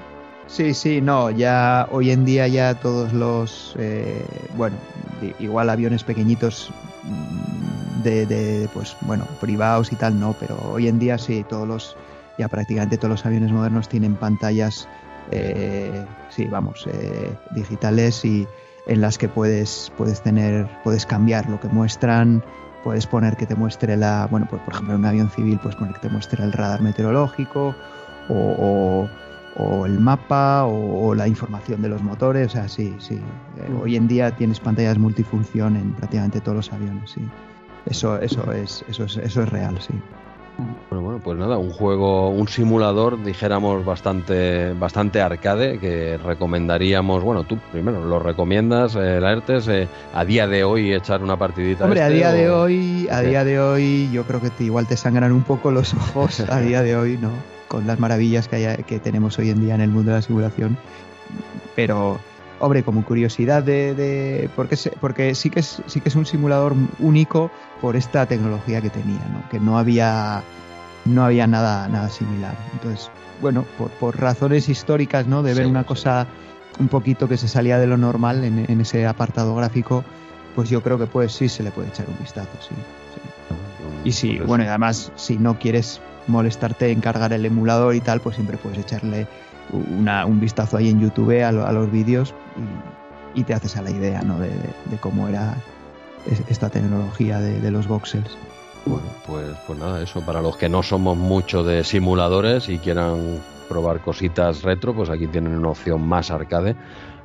Sí, 0.47 0.75
sí, 0.75 1.01
no, 1.01 1.31
ya 1.31 1.89
hoy 1.91 2.11
en 2.11 2.25
día 2.25 2.49
ya 2.49 2.75
todos 2.75 3.13
los, 3.13 3.75
eh, 3.79 4.25
bueno, 4.57 4.77
igual 5.39 5.71
aviones 5.71 6.03
pequeñitos 6.03 6.71
mm, 7.05 8.03
de, 8.03 8.69
pues, 8.75 8.97
bueno, 9.03 9.27
privados 9.41 9.93
y 9.93 9.97
tal, 9.97 10.19
no, 10.19 10.35
pero 10.39 10.59
hoy 10.73 10.89
en 10.89 10.99
día 10.99 11.17
sí, 11.19 11.45
todos 11.49 11.69
los, 11.69 11.97
ya 12.39 12.49
prácticamente 12.49 12.99
todos 12.99 13.11
los 13.11 13.27
aviones 13.27 13.53
modernos 13.53 13.89
tienen 13.89 14.17
pantallas, 14.17 14.89
eh, 15.31 16.05
sí, 16.29 16.47
vamos, 16.47 16.87
digitales 17.55 18.25
y, 18.25 18.47
en 18.87 19.01
las 19.01 19.19
que 19.19 19.29
puedes, 19.29 19.93
puedes 19.97 20.23
tener, 20.23 20.69
puedes 20.83 21.07
cambiar 21.07 21.49
lo 21.49 21.61
que 21.61 21.69
muestran, 21.69 22.43
puedes 22.85 23.07
poner 23.07 23.37
que 23.37 23.47
te 23.47 23.57
muestre 23.57 23.97
la, 23.97 24.29
bueno, 24.31 24.47
pues, 24.49 24.63
por 24.63 24.75
ejemplo 24.75 24.95
en 24.95 25.01
un 25.01 25.07
avión 25.07 25.31
civil 25.31 25.59
puedes 25.59 25.75
poner 25.77 25.95
que 25.95 26.01
te 26.01 26.09
muestre 26.11 26.45
el 26.45 26.53
radar 26.53 26.83
meteorológico 26.83 27.75
o, 28.29 29.09
el 29.87 29.99
mapa 29.99 30.65
o, 30.67 31.15
la 31.15 31.27
información 31.27 31.81
de 31.81 31.89
los 31.89 32.03
motores, 32.03 32.49
o 32.49 32.51
sea, 32.51 32.69
sí, 32.69 32.95
sí. 32.99 33.15
Eh, 33.15 33.71
mm. 33.71 33.81
hoy 33.81 33.97
en 33.97 34.07
día 34.07 34.31
tienes 34.33 34.61
pantallas 34.61 34.99
multifunción 34.99 35.77
en 35.77 35.93
prácticamente 35.95 36.41
todos 36.41 36.57
los 36.57 36.73
aviones, 36.73 37.11
sí. 37.11 37.23
Eso, 37.87 38.19
eso 38.21 38.53
es, 38.53 38.85
eso 38.89 39.05
es, 39.05 39.17
eso 39.17 39.43
es 39.43 39.49
real, 39.49 39.77
sí. 39.81 39.95
Bueno, 40.57 41.05
bueno, 41.05 41.21
pues 41.23 41.37
nada, 41.37 41.59
un 41.59 41.71
juego, 41.71 42.31
un 42.31 42.47
simulador, 42.47 43.23
dijéramos, 43.25 43.85
bastante, 43.85 44.73
bastante 44.75 45.21
arcade, 45.21 45.81
que 45.81 46.17
recomendaríamos, 46.17 47.25
bueno, 47.25 47.43
tú 47.43 47.59
primero, 47.73 48.05
¿lo 48.05 48.21
recomiendas, 48.21 48.95
eh, 48.95 49.19
Laertes, 49.21 49.67
eh, 49.67 49.89
a 50.15 50.25
día 50.25 50.47
de 50.47 50.63
hoy 50.63 50.95
echar 50.95 51.25
una 51.25 51.37
partidita? 51.37 51.85
Hombre, 51.85 52.03
a 52.03 52.07
este 52.07 52.19
día 52.19 52.33
de 52.33 52.51
hoy, 52.51 53.09
a 53.11 53.21
día 53.23 53.45
de 53.45 53.59
hoy, 53.59 54.09
yo 54.13 54.23
creo 54.25 54.41
que 54.41 54.51
te, 54.51 54.65
igual 54.65 54.87
te 54.87 54.97
sangran 54.97 55.33
un 55.33 55.43
poco 55.43 55.73
los 55.73 55.93
ojos, 55.95 56.39
a 56.41 56.61
día 56.61 56.83
de 56.83 56.97
hoy, 56.97 57.19
¿no? 57.21 57.31
Con 57.67 57.89
las 57.89 57.99
maravillas 57.99 58.47
que, 58.47 58.57
hay, 58.57 58.85
que 58.85 59.01
tenemos 59.01 59.37
hoy 59.41 59.51
en 59.51 59.61
día 59.61 59.75
en 59.75 59.81
el 59.81 59.91
mundo 59.91 60.13
de 60.13 60.19
la 60.19 60.23
simulación, 60.23 60.77
pero 61.75 62.21
hombre, 62.59 62.83
como 62.83 63.05
curiosidad 63.05 63.63
de, 63.63 64.49
porque, 64.57 64.77
porque 65.01 65.35
sí 65.35 65.51
que 65.51 65.61
es 65.61 65.83
sí 65.87 66.01
que 66.01 66.09
es 66.09 66.15
un 66.15 66.27
simulador 66.27 66.75
único 66.99 67.51
por 67.81 67.97
esta 67.97 68.27
tecnología 68.27 68.81
que 68.81 68.91
tenía, 68.91 69.21
¿no? 69.33 69.49
que 69.51 69.61
no 69.61 69.79
había 69.79 70.43
no 71.05 71.25
había 71.25 71.47
nada 71.47 71.89
nada 71.89 72.09
similar. 72.09 72.57
Entonces, 72.73 73.11
bueno, 73.41 73.65
por, 74.01 74.19
razones 74.19 74.69
históricas, 74.69 75.27
¿no? 75.27 75.43
De 75.43 75.55
ver 75.55 75.67
una 75.67 75.85
cosa 75.85 76.27
un 76.79 76.89
poquito 76.89 77.29
que 77.29 77.37
se 77.37 77.49
salía 77.49 77.79
de 77.79 77.87
lo 77.87 77.97
normal 77.97 78.43
en, 78.45 78.81
ese 78.81 79.07
apartado 79.07 79.55
gráfico, 79.55 80.05
pues 80.55 80.71
yo 80.71 80.83
creo 80.83 80.99
que 80.99 81.07
pues 81.07 81.33
sí 81.33 81.49
se 81.49 81.63
le 81.63 81.71
puede 81.71 81.89
echar 81.89 82.07
un 82.09 82.19
vistazo, 82.19 82.51
sí. 82.61 82.75
Y 84.05 84.13
sí, 84.13 84.39
bueno, 84.39 84.65
y 84.65 84.67
además 84.67 85.13
si 85.17 85.39
no 85.39 85.59
quieres 85.59 86.01
molestarte 86.27 86.91
en 86.91 87.01
cargar 87.01 87.33
el 87.33 87.45
emulador 87.45 87.95
y 87.95 88.01
tal, 88.01 88.21
pues 88.21 88.37
siempre 88.37 88.59
puedes 88.59 88.79
echarle 88.79 89.27
un 89.73 90.41
vistazo 90.41 90.77
ahí 90.77 90.91
en 90.91 91.01
YouTube 91.01 91.43
a, 91.43 91.53
los 91.53 91.91
vídeos 91.91 92.35
y, 93.35 93.43
te 93.45 93.55
haces 93.55 93.77
a 93.77 93.83
la 93.83 93.91
idea 93.91 94.23
¿no? 94.23 94.39
de, 94.39 94.51
cómo 95.01 95.29
era 95.29 95.57
esta 96.49 96.71
tecnología 96.71 97.41
de, 97.41 97.71
los 97.71 97.87
voxels. 97.87 98.37
Bueno, 98.87 99.07
pues, 99.27 99.47
pues 99.67 99.79
nada, 99.79 100.03
eso 100.03 100.21
para 100.21 100.43
los 100.43 100.57
que 100.57 100.69
no 100.69 100.83
somos 100.83 101.17
mucho 101.17 101.65
de 101.65 101.85
simuladores 101.85 102.69
y 102.69 102.79
quieran 102.79 103.41
probar 103.69 104.01
cositas 104.01 104.63
retro, 104.63 104.95
pues 104.95 105.09
aquí 105.09 105.27
tienen 105.27 105.57
una 105.57 105.71
opción 105.71 106.07
más 106.07 106.31
arcade 106.31 106.77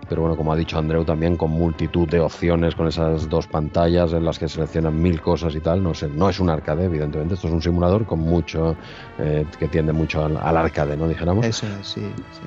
pero 0.09 0.21
bueno, 0.21 0.35
como 0.35 0.51
ha 0.51 0.55
dicho 0.55 0.77
Andreu, 0.77 1.05
también 1.05 1.37
con 1.37 1.51
multitud 1.51 2.09
de 2.09 2.19
opciones, 2.19 2.75
con 2.75 2.87
esas 2.87 3.29
dos 3.29 3.47
pantallas 3.47 4.11
en 4.13 4.25
las 4.25 4.39
que 4.39 4.49
seleccionan 4.49 4.99
mil 4.99 5.21
cosas 5.21 5.55
y 5.55 5.59
tal. 5.59 5.83
No, 5.83 5.93
sé, 5.93 6.09
no 6.09 6.29
es 6.29 6.39
un 6.39 6.49
arcade, 6.49 6.85
evidentemente, 6.85 7.35
esto 7.35 7.47
es 7.47 7.53
un 7.53 7.61
simulador 7.61 8.05
con 8.05 8.19
mucho, 8.19 8.75
eh, 9.19 9.45
que 9.59 9.67
tiende 9.67 9.93
mucho 9.93 10.25
al, 10.25 10.57
arcade, 10.57 10.97
¿no? 10.97 11.07
Dijéramos. 11.07 11.45
Eso 11.45 11.67
sí. 11.83 12.11
sí. 12.31 12.41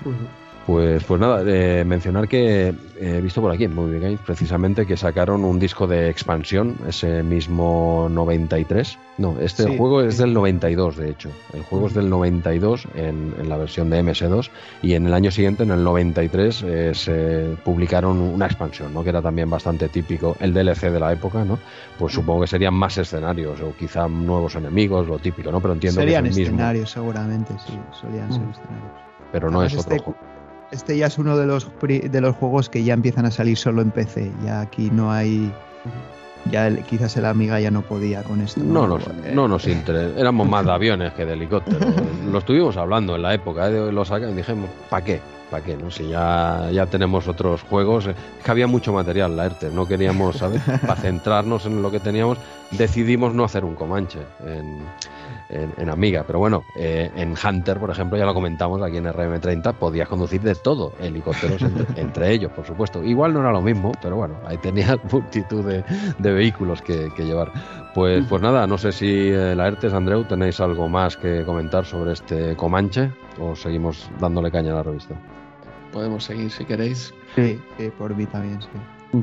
Pues, 0.67 1.03
pues 1.03 1.21
nada, 1.21 1.43
eh, 1.45 1.85
mencionar 1.85 2.29
que 2.29 2.73
he 3.01 3.21
visto 3.21 3.41
por 3.41 3.51
aquí 3.51 3.65
en 3.65 3.75
Movie 3.75 3.99
Games 3.99 4.21
precisamente 4.25 4.87
que 4.87 4.97
sacaron 4.97 5.45
un 5.45 5.59
disco 5.59 5.89
de 5.89 6.09
expansión 6.09 6.77
ese 6.87 7.25
mismo 7.25 8.07
93. 8.09 8.97
No, 9.19 9.37
este 9.41 9.77
juego 9.77 10.03
es 10.03 10.19
del 10.19 10.33
92 10.33 10.97
de 10.97 11.11
hecho. 11.11 11.31
El 11.53 11.63
juego 11.63 11.89
es 11.89 11.95
del 11.95 12.09
92 12.09 12.87
en, 12.95 13.35
en, 13.41 13.49
la 13.49 13.57
versión 13.57 13.91
de 13.91 14.05
MS2 14.05 14.51
y 14.83 14.95
en 14.95 15.07
el 15.07 15.15
año 15.15 15.33
siguiente, 15.33 15.65
en 15.65 15.73
el 15.73 15.83
93, 15.83 16.63
eh, 16.63 16.95
se 16.95 17.57
publicaron 17.65 18.21
una 18.21 18.47
expansión, 18.47 18.95
¿no? 18.95 19.03
que 19.03 19.11
era 19.11 19.21
también 19.21 19.51
bastante 19.51 19.89
típico, 19.89 20.37
el 20.39 20.55
DLC 20.55 20.93
de 20.93 21.01
la 21.01 21.13
época, 21.13 21.45
¿no? 21.45 21.59
Pues 21.99 22.15
supongo 22.15 22.43
que 22.43 22.47
serían 22.47 22.75
más 22.75 22.97
escenarios 22.99 23.61
o 23.61 23.75
quizá 23.77 24.07
nuevos 24.07 24.55
enemigos, 24.55 25.09
lo 25.09 25.19
típico, 25.19 25.51
¿no? 25.51 25.61
Pero 25.61 25.75
entiendo 25.75 26.01
que 26.01 26.13
es 26.13 26.19
el 26.19 26.27
escenarios 26.27 26.91
seguramente, 26.91 27.53
sí, 27.67 27.79
solían 28.01 28.33
ser 28.33 28.43
escenarios. 28.43 28.93
Pero 29.33 29.51
no 29.51 29.65
es 29.65 29.73
otro 29.73 29.95
este 29.95 29.99
juego 30.05 30.32
este 30.73 30.97
ya 30.97 31.07
es 31.07 31.19
uno 31.19 31.37
de 31.37 31.47
los, 31.47 31.71
de 31.81 32.21
los 32.21 32.35
juegos 32.37 32.69
que 32.69 32.83
ya 32.83 32.95
empiezan 32.95 33.27
a 33.27 33.31
salir 33.31 33.57
solo 33.57 33.83
en 33.83 33.91
PC. 33.91 34.33
Ya 34.45 34.61
aquí 34.63 34.91
no 34.91 35.13
hay. 35.13 35.53
Ya 36.51 36.75
quizás 36.77 37.17
el 37.17 37.27
Amiga 37.27 37.61
ya 37.61 37.71
no 37.71 37.83
podía 37.83 38.23
con 38.25 38.41
esto. 38.41 38.61
No, 38.65 38.87
nos, 38.89 39.03
no 39.33 39.47
nos 39.47 39.69
interesa. 39.69 40.19
Éramos 40.19 40.49
más 40.49 40.65
de 40.65 40.73
aviones 40.73 41.13
que 41.13 41.25
de 41.25 41.35
helicópteros. 41.35 41.95
lo 42.33 42.39
estuvimos 42.39 42.77
hablando 42.77 43.15
en 43.15 43.23
la 43.23 43.35
época. 43.35 43.69
¿eh? 43.69 43.93
Lo 43.93 44.05
sacan 44.05 44.31
y 44.31 44.35
dijimos, 44.35 44.69
¿para 44.91 45.05
qué? 45.05 45.21
¿Para 45.51 45.63
qué? 45.63 45.77
No? 45.77 45.91
Si 45.91 46.09
ya, 46.09 46.69
ya 46.73 46.87
tenemos 46.87 47.29
otros 47.29 47.63
juegos. 47.63 48.07
Es 48.07 48.17
que 48.43 48.51
había 48.51 48.67
mucho 48.67 48.93
material, 48.93 49.37
la 49.37 49.45
ERTE. 49.45 49.71
No 49.71 49.87
queríamos, 49.87 50.39
¿sabes? 50.39 50.63
Para 50.81 50.97
centrarnos 50.97 51.67
en 51.67 51.83
lo 51.83 51.91
que 51.91 52.01
teníamos, 52.01 52.39
decidimos 52.73 53.35
no 53.35 53.45
hacer 53.45 53.65
un 53.65 53.75
Comanche. 53.75 54.19
En, 54.45 54.81
en, 55.53 55.91
Amiga. 55.91 56.25
Pero 56.27 56.39
bueno, 56.39 56.65
eh, 56.77 57.11
en 57.15 57.35
Hunter, 57.37 57.79
por 57.79 57.91
ejemplo, 57.91 58.19
ya 58.19 58.25
lo 58.25 58.35
comentamos 58.35 58.83
aquí 58.83 58.97
en 58.97 59.05
RM30, 59.05 59.75
podías 59.75 60.09
conducir 60.09 60.41
de 60.41 60.55
todo, 60.55 60.93
helicópteros 61.01 61.63
entre, 61.97 62.33
ellos, 62.33 62.53
por 62.53 62.67
supuesto. 62.67 63.03
Igual 63.03 63.35
no 63.35 63.41
era 63.41 63.53
lo 63.53 63.61
mismo, 63.61 63.93
pero 64.01 64.17
bueno, 64.17 64.37
ahí 64.47 64.59
tenías 64.59 64.99
multitud 65.13 65.65
de, 65.65 65.85
vehículos 66.33 66.83
que, 66.83 67.11
llevar. 67.19 67.53
Pues, 67.95 68.25
pues 68.29 68.43
nada, 68.43 68.67
no 68.67 68.79
sé 68.79 68.91
si 68.91 69.29
eh, 69.29 69.55
la 69.55 69.69
ERTES, 69.69 69.93
Andreu, 69.93 70.25
tenéis 70.25 70.61
algo 70.61 70.89
más 70.89 71.17
que 71.17 71.45
comentar 71.45 71.85
sobre 71.85 72.13
este 72.13 72.57
Comanche 72.57 73.13
o 73.39 73.55
seguimos 73.55 74.11
dándole 74.19 74.51
caña 74.51 74.73
a 74.73 74.77
la 74.77 74.83
revista. 74.83 75.15
Podemos 75.93 76.25
seguir 76.25 76.51
si 76.51 76.65
queréis. 76.65 77.15
Sí, 77.37 77.61
por 77.99 78.17
mí 78.17 78.27
también, 78.27 78.61
sí. 78.63 78.69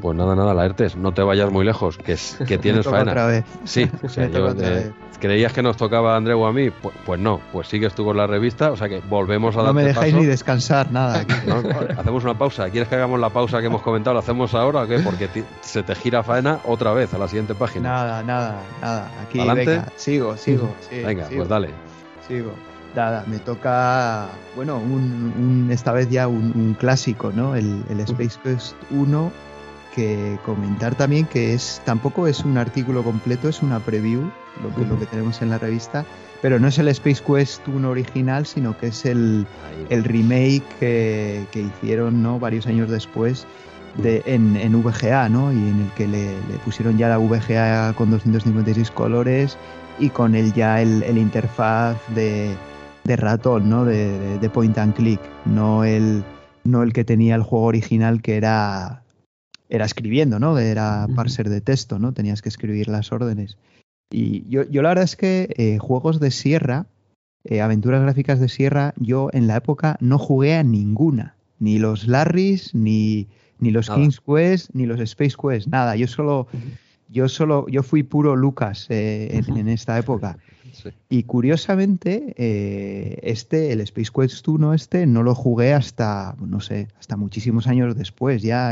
Pues 0.02 0.16
nada, 0.16 0.36
nada, 0.36 0.54
la 0.54 0.66
ERTES, 0.66 0.98
no 0.98 1.14
te 1.14 1.24
vayas 1.24 1.52
muy 1.52 1.66
lejos, 1.66 1.98
que, 1.98 2.16
que 2.46 2.58
tienes 2.60 2.86
faena. 2.86 3.12
Otra 3.12 3.26
vez. 3.26 3.46
Sí, 3.64 3.90
o 4.04 4.10
sea, 4.10 4.28
yo, 4.28 4.50
eh, 4.50 4.92
¿creías 5.20 5.52
que 5.52 5.64
nos 5.64 5.78
tocaba 5.78 6.14
a 6.14 6.18
Andreu 6.18 6.42
o 6.42 6.46
a 6.46 6.54
mí? 6.54 6.70
Pues, 6.70 6.96
pues, 7.08 7.20
no, 7.20 7.42
pues 7.52 7.68
sigues 7.68 7.96
tú 7.96 8.06
con 8.06 8.16
la 8.16 8.28
revista, 8.28 8.72
o 8.72 8.78
sea 8.78 8.88
que 8.88 9.02
volvemos 9.10 9.58
a 9.58 9.64
No 9.64 9.74
me 9.74 9.84
dejáis 9.84 10.14
ni 10.14 10.26
descansar, 10.26 10.92
nada. 10.92 11.26
hacemos 11.98 12.24
una 12.24 12.38
pausa. 12.38 12.70
¿Quieres 12.70 12.88
que 12.88 12.96
hagamos 12.96 13.20
la 13.20 13.32
pausa 13.32 13.62
que 13.62 13.66
hemos 13.66 13.82
comentado? 13.82 14.14
¿Lo 14.14 14.20
hacemos 14.20 14.54
ahora 14.54 14.84
o 14.84 14.88
qué? 14.88 15.00
Porque 15.00 15.28
se 15.62 15.82
te 15.82 15.96
gira 15.96 16.22
faena 16.22 16.60
otra 16.66 16.94
vez 16.94 17.12
a 17.16 17.18
la 17.18 17.28
siguiente 17.28 17.56
página. 17.56 17.90
Nada, 17.90 18.24
nada, 18.24 18.62
nada. 18.82 19.12
Aquí, 19.24 19.40
venga, 19.40 19.88
sigo, 19.96 20.38
sigo. 20.38 20.70
venga, 20.92 21.28
pues 21.36 21.50
dale. 21.50 21.70
Sigo. 22.28 22.52
Nada, 22.96 23.24
me 23.28 23.38
toca, 23.38 24.28
bueno, 24.56 24.78
un, 24.78 25.70
esta 25.72 25.92
vez 25.92 26.10
ya 26.10 26.28
un, 26.28 26.76
clásico, 26.80 27.32
¿no? 27.34 27.56
El, 27.56 27.84
el 27.90 28.00
Space 28.02 28.40
Quest 28.44 28.76
1 28.92 29.49
que 29.96 30.38
comentar 30.46 30.96
también 30.96 31.26
que 31.26 31.54
es 31.54 31.82
tampoco 31.86 32.28
es 32.28 32.44
un 32.46 32.58
artículo 32.58 33.04
completo, 33.04 33.50
es 33.50 33.62
una 33.62 33.80
preview, 33.80 34.30
lo 34.64 34.76
que, 34.76 34.86
lo 34.86 35.00
que 35.00 35.06
tenemos 35.06 35.42
en 35.42 35.50
la 35.50 35.58
revista, 35.58 36.06
pero 36.42 36.60
no 36.60 36.68
es 36.68 36.78
el 36.78 36.88
Space 36.90 37.22
Quest 37.26 37.68
1 37.68 37.90
original, 37.90 38.46
sino 38.46 38.78
que 38.78 38.88
es 38.88 39.06
el, 39.06 39.46
el 39.90 40.04
remake 40.04 40.64
que, 40.80 41.46
hicieron 41.54 42.22
¿no? 42.24 42.40
varios 42.40 42.68
años 42.68 42.90
después 42.90 43.46
de, 43.98 44.22
en, 44.26 44.56
en, 44.56 44.82
VGA, 44.82 45.30
¿no? 45.30 45.52
y 45.52 45.58
en 45.58 45.82
el 45.82 45.92
que 45.96 46.08
le, 46.08 46.34
pusieron 46.64 46.98
ya 46.98 47.10
la 47.10 47.18
VGA 47.18 47.94
con 47.94 48.12
256 48.12 48.92
colores 48.92 49.58
y 50.00 50.10
con 50.10 50.36
el 50.36 50.54
ya 50.54 50.82
el, 50.82 51.04
el 51.04 51.18
interfaz 51.18 51.98
de, 52.16 52.56
de 53.04 53.16
ratón, 53.16 53.70
¿no? 53.70 53.86
De, 53.86 54.38
de, 54.40 54.50
point 54.50 54.78
and 54.78 54.94
click, 54.94 55.20
no 55.46 55.84
el, 55.84 56.24
no 56.64 56.84
el 56.84 56.94
que 56.94 57.04
tenía 57.04 57.36
el 57.36 57.44
juego 57.44 57.66
original 57.66 58.22
que 58.22 58.38
era 58.38 59.02
era 59.70 59.86
escribiendo, 59.86 60.40
¿no? 60.40 60.58
Era 60.58 61.08
parser 61.16 61.48
de 61.48 61.62
texto, 61.62 62.00
¿no? 62.00 62.12
Tenías 62.12 62.42
que 62.42 62.50
escribir 62.50 62.88
las 62.88 63.12
órdenes. 63.12 63.58
Y 64.12 64.50
yo, 64.50 64.64
yo 64.64 64.82
la 64.82 64.90
verdad 64.90 65.04
es 65.04 65.16
que 65.16 65.54
eh, 65.58 65.78
juegos 65.78 66.20
de 66.20 66.32
sierra, 66.32 66.88
eh, 67.44 67.62
aventuras 67.62 68.02
gráficas 68.02 68.40
de 68.40 68.50
sierra, 68.50 68.94
yo 68.98 69.30
en 69.32 69.46
la 69.48 69.58
época 69.58 69.98
no 70.00 70.18
jugué 70.18 70.56
a 70.56 70.64
ninguna. 70.64 71.36
Ni 71.60 71.78
los 71.78 72.08
Larrys, 72.08 72.74
ni, 72.74 73.28
ni 73.60 73.70
los 73.70 73.90
King's 73.90 74.20
Quest, 74.22 74.72
ni 74.74 74.86
los 74.86 75.00
Space 75.02 75.36
Quest, 75.40 75.68
nada. 75.68 75.96
Yo 75.96 76.08
solo, 76.08 76.48
yo 77.10 77.30
solo, 77.30 77.68
yo 77.68 77.84
fui 77.84 78.02
puro 78.02 78.36
Lucas 78.36 78.88
eh, 78.90 79.42
en, 79.48 79.70
esta 79.70 79.98
época. 79.98 80.38
Y 81.10 81.24
curiosamente, 81.24 82.34
este, 83.30 83.74
el 83.74 83.82
Space 83.82 84.12
Quest 84.16 84.48
1 84.48 84.74
este, 84.76 85.08
no 85.08 85.24
lo 85.24 85.36
jugué 85.36 85.74
hasta, 85.74 86.36
no 86.40 86.62
sé, 86.62 86.88
hasta 86.98 87.18
muchísimos 87.18 87.68
años 87.68 87.98
después, 87.98 88.44
ya 88.44 88.72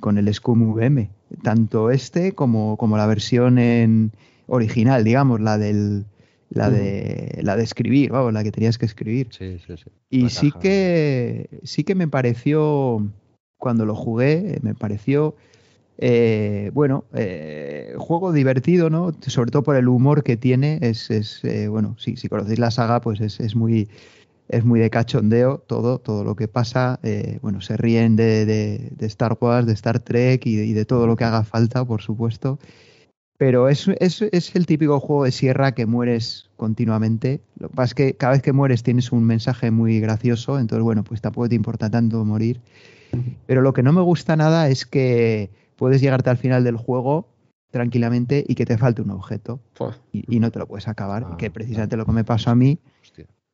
con 0.00 0.18
el 0.18 0.32
Scum 0.32 0.72
VM, 0.72 1.10
tanto 1.42 1.90
este 1.90 2.32
como, 2.32 2.76
como 2.76 2.96
la 2.96 3.06
versión 3.06 3.58
en 3.58 4.12
original, 4.46 5.04
digamos, 5.04 5.40
la 5.40 5.58
del 5.58 6.06
la 6.48 6.68
de 6.68 7.38
la 7.42 7.56
de 7.56 7.62
escribir, 7.62 8.10
vamos, 8.10 8.32
la 8.32 8.42
que 8.42 8.50
tenías 8.50 8.76
que 8.76 8.86
escribir. 8.86 9.28
Sí, 9.30 9.58
sí, 9.64 9.76
sí. 9.76 9.90
Y 10.10 10.30
sí 10.30 10.50
que 10.50 11.60
sí 11.62 11.84
que 11.84 11.94
me 11.94 12.08
pareció 12.08 13.06
cuando 13.58 13.86
lo 13.86 13.94
jugué, 13.94 14.58
me 14.62 14.74
pareció 14.74 15.36
eh, 16.02 16.70
bueno, 16.72 17.04
eh, 17.12 17.94
juego 17.98 18.32
divertido, 18.32 18.88
¿no? 18.88 19.12
Sobre 19.26 19.50
todo 19.50 19.62
por 19.62 19.76
el 19.76 19.86
humor 19.86 20.22
que 20.22 20.38
tiene. 20.38 20.78
Es, 20.80 21.10
es 21.10 21.44
eh, 21.44 21.68
bueno, 21.68 21.94
sí, 21.98 22.16
si 22.16 22.28
conocéis 22.28 22.58
la 22.58 22.70
saga, 22.70 23.02
pues 23.02 23.20
es, 23.20 23.38
es 23.38 23.54
muy 23.54 23.88
es 24.50 24.64
muy 24.64 24.80
de 24.80 24.90
cachondeo 24.90 25.58
todo, 25.58 25.98
todo 25.98 26.24
lo 26.24 26.34
que 26.34 26.48
pasa. 26.48 26.98
Eh, 27.02 27.38
bueno, 27.40 27.60
se 27.60 27.76
ríen 27.76 28.16
de, 28.16 28.44
de, 28.44 29.06
Star 29.06 29.38
Wars, 29.40 29.66
de 29.66 29.72
Star 29.72 30.00
Trek 30.00 30.44
y 30.44 30.72
de, 30.72 30.84
todo 30.84 31.06
lo 31.06 31.16
que 31.16 31.24
haga 31.24 31.44
falta, 31.44 31.84
por 31.84 32.02
supuesto. 32.02 32.58
Pero 33.38 33.68
es, 33.68 33.88
es, 34.00 34.20
es, 34.20 34.54
el 34.54 34.66
típico 34.66 35.00
juego 35.00 35.24
de 35.24 35.32
sierra 35.32 35.72
que 35.72 35.86
mueres 35.86 36.50
continuamente. 36.56 37.40
Lo 37.58 37.68
que 37.68 37.76
pasa 37.76 37.90
es 37.90 37.94
que 37.94 38.14
cada 38.14 38.32
vez 38.32 38.42
que 38.42 38.52
mueres 38.52 38.82
tienes 38.82 39.12
un 39.12 39.24
mensaje 39.24 39.70
muy 39.70 40.00
gracioso, 40.00 40.58
entonces, 40.58 40.82
bueno, 40.82 41.04
pues 41.04 41.20
tampoco 41.20 41.48
te 41.48 41.54
importa 41.54 41.88
tanto 41.88 42.24
morir. 42.24 42.60
Pero 43.46 43.62
lo 43.62 43.72
que 43.72 43.82
no 43.82 43.92
me 43.92 44.02
gusta 44.02 44.36
nada 44.36 44.68
es 44.68 44.84
que 44.84 45.50
puedes 45.76 46.00
llegarte 46.00 46.28
al 46.28 46.36
final 46.36 46.64
del 46.64 46.76
juego 46.76 47.28
tranquilamente 47.70 48.44
y 48.46 48.56
que 48.56 48.66
te 48.66 48.76
falte 48.76 49.00
un 49.00 49.10
objeto 49.10 49.60
y, 50.12 50.40
no 50.40 50.50
te 50.50 50.58
lo 50.58 50.66
puedes 50.66 50.88
acabar, 50.88 51.24
ah, 51.24 51.36
que 51.36 51.50
precisamente 51.50 51.96
lo 51.96 52.04
que 52.04 52.12
me 52.12 52.24
pasó 52.24 52.50
a 52.50 52.56
mí 52.56 52.80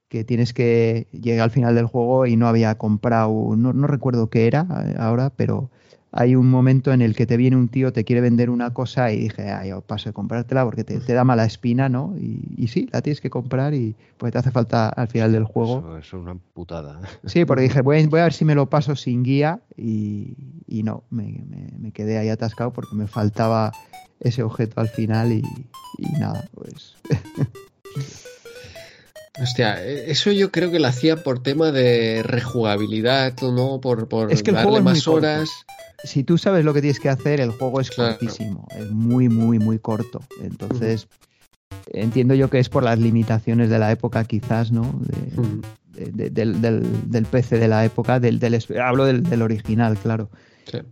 que 0.08 0.24
tienes 0.24 0.52
que 0.52 1.08
llegar 1.12 1.44
al 1.44 1.50
final 1.50 1.74
del 1.74 1.86
juego 1.86 2.26
y 2.26 2.36
no 2.36 2.46
había 2.48 2.76
comprado, 2.76 3.54
no, 3.56 3.72
no 3.72 3.86
recuerdo 3.86 4.28
qué 4.28 4.46
era 4.46 4.66
eh, 4.86 4.94
ahora, 4.98 5.30
pero 5.30 5.70
hay 6.18 6.34
un 6.34 6.48
momento 6.50 6.92
en 6.92 7.02
el 7.02 7.14
que 7.14 7.26
te 7.26 7.36
viene 7.36 7.56
un 7.56 7.68
tío, 7.68 7.92
te 7.92 8.04
quiere 8.04 8.22
vender 8.22 8.48
una 8.48 8.72
cosa 8.72 9.12
y 9.12 9.18
dije, 9.18 9.50
ay, 9.50 9.68
yo 9.68 9.82
paso 9.82 10.08
de 10.08 10.14
comprártela 10.14 10.64
porque 10.64 10.82
te, 10.82 10.98
da 10.98 11.24
mala 11.24 11.44
espina, 11.44 11.90
¿no? 11.90 12.14
Y, 12.18 12.68
sí, 12.68 12.88
la 12.90 13.02
tienes 13.02 13.20
que 13.20 13.28
comprar 13.28 13.74
y 13.74 13.94
pues 14.16 14.32
te 14.32 14.38
hace 14.38 14.50
falta 14.50 14.88
al 14.88 15.08
final 15.08 15.32
del 15.32 15.44
juego. 15.44 15.98
Eso, 15.98 15.98
es 15.98 16.12
una 16.14 16.34
putada. 16.54 17.00
Sí, 17.26 17.44
porque 17.44 17.64
dije, 17.64 17.82
voy, 17.82 17.98
a 17.98 18.08
ver 18.08 18.32
si 18.32 18.46
me 18.46 18.54
lo 18.54 18.70
paso 18.70 18.96
sin 18.96 19.24
guía 19.24 19.60
y, 19.76 20.36
no, 20.84 21.02
me, 21.10 21.44
me, 21.78 21.92
quedé 21.92 22.16
ahí 22.16 22.30
atascado 22.30 22.72
porque 22.72 22.94
me 22.94 23.08
faltaba 23.08 23.72
ese 24.20 24.42
objeto 24.42 24.80
al 24.80 24.88
final 24.88 25.32
y, 25.32 25.42
y 25.98 26.18
nada. 26.18 26.48
Hostia, 29.40 29.84
e, 29.84 30.10
eso 30.10 30.32
yo 30.32 30.50
creo 30.50 30.70
que 30.70 30.78
lo 30.78 30.88
hacía 30.88 31.22
por 31.22 31.42
tema 31.42 31.72
de 31.72 32.22
rejugabilidad, 32.22 33.34
¿no? 33.42 33.80
Por, 33.80 34.08
por 34.08 34.32
es 34.32 34.42
que 34.42 34.50
el 34.50 34.56
darle 34.56 34.80
más 34.80 35.06
horas. 35.06 35.50
Si 36.04 36.24
tú 36.24 36.38
sabes 36.38 36.64
lo 36.64 36.72
que 36.72 36.80
tienes 36.80 37.00
que 37.00 37.08
hacer, 37.08 37.40
el 37.40 37.50
juego 37.50 37.80
es 37.80 37.90
cortísimo. 37.90 38.66
Es 38.76 38.90
muy, 38.90 39.28
muy, 39.28 39.58
muy 39.58 39.78
corto. 39.78 40.20
Entonces, 40.42 41.08
entiendo 41.92 42.34
yo 42.34 42.50
que 42.50 42.58
es 42.58 42.68
por 42.68 42.82
las 42.82 42.98
limitaciones 42.98 43.70
de 43.70 43.78
la 43.78 43.90
época, 43.90 44.24
quizás, 44.24 44.70
¿no? 44.70 45.00
del, 45.96 46.60
del, 46.60 47.24
PC 47.24 47.58
de 47.58 47.68
la 47.68 47.84
época. 47.84 48.20
Del, 48.20 48.40
hablo 48.80 49.06
del, 49.06 49.42
original, 49.42 49.96
claro. 49.96 50.30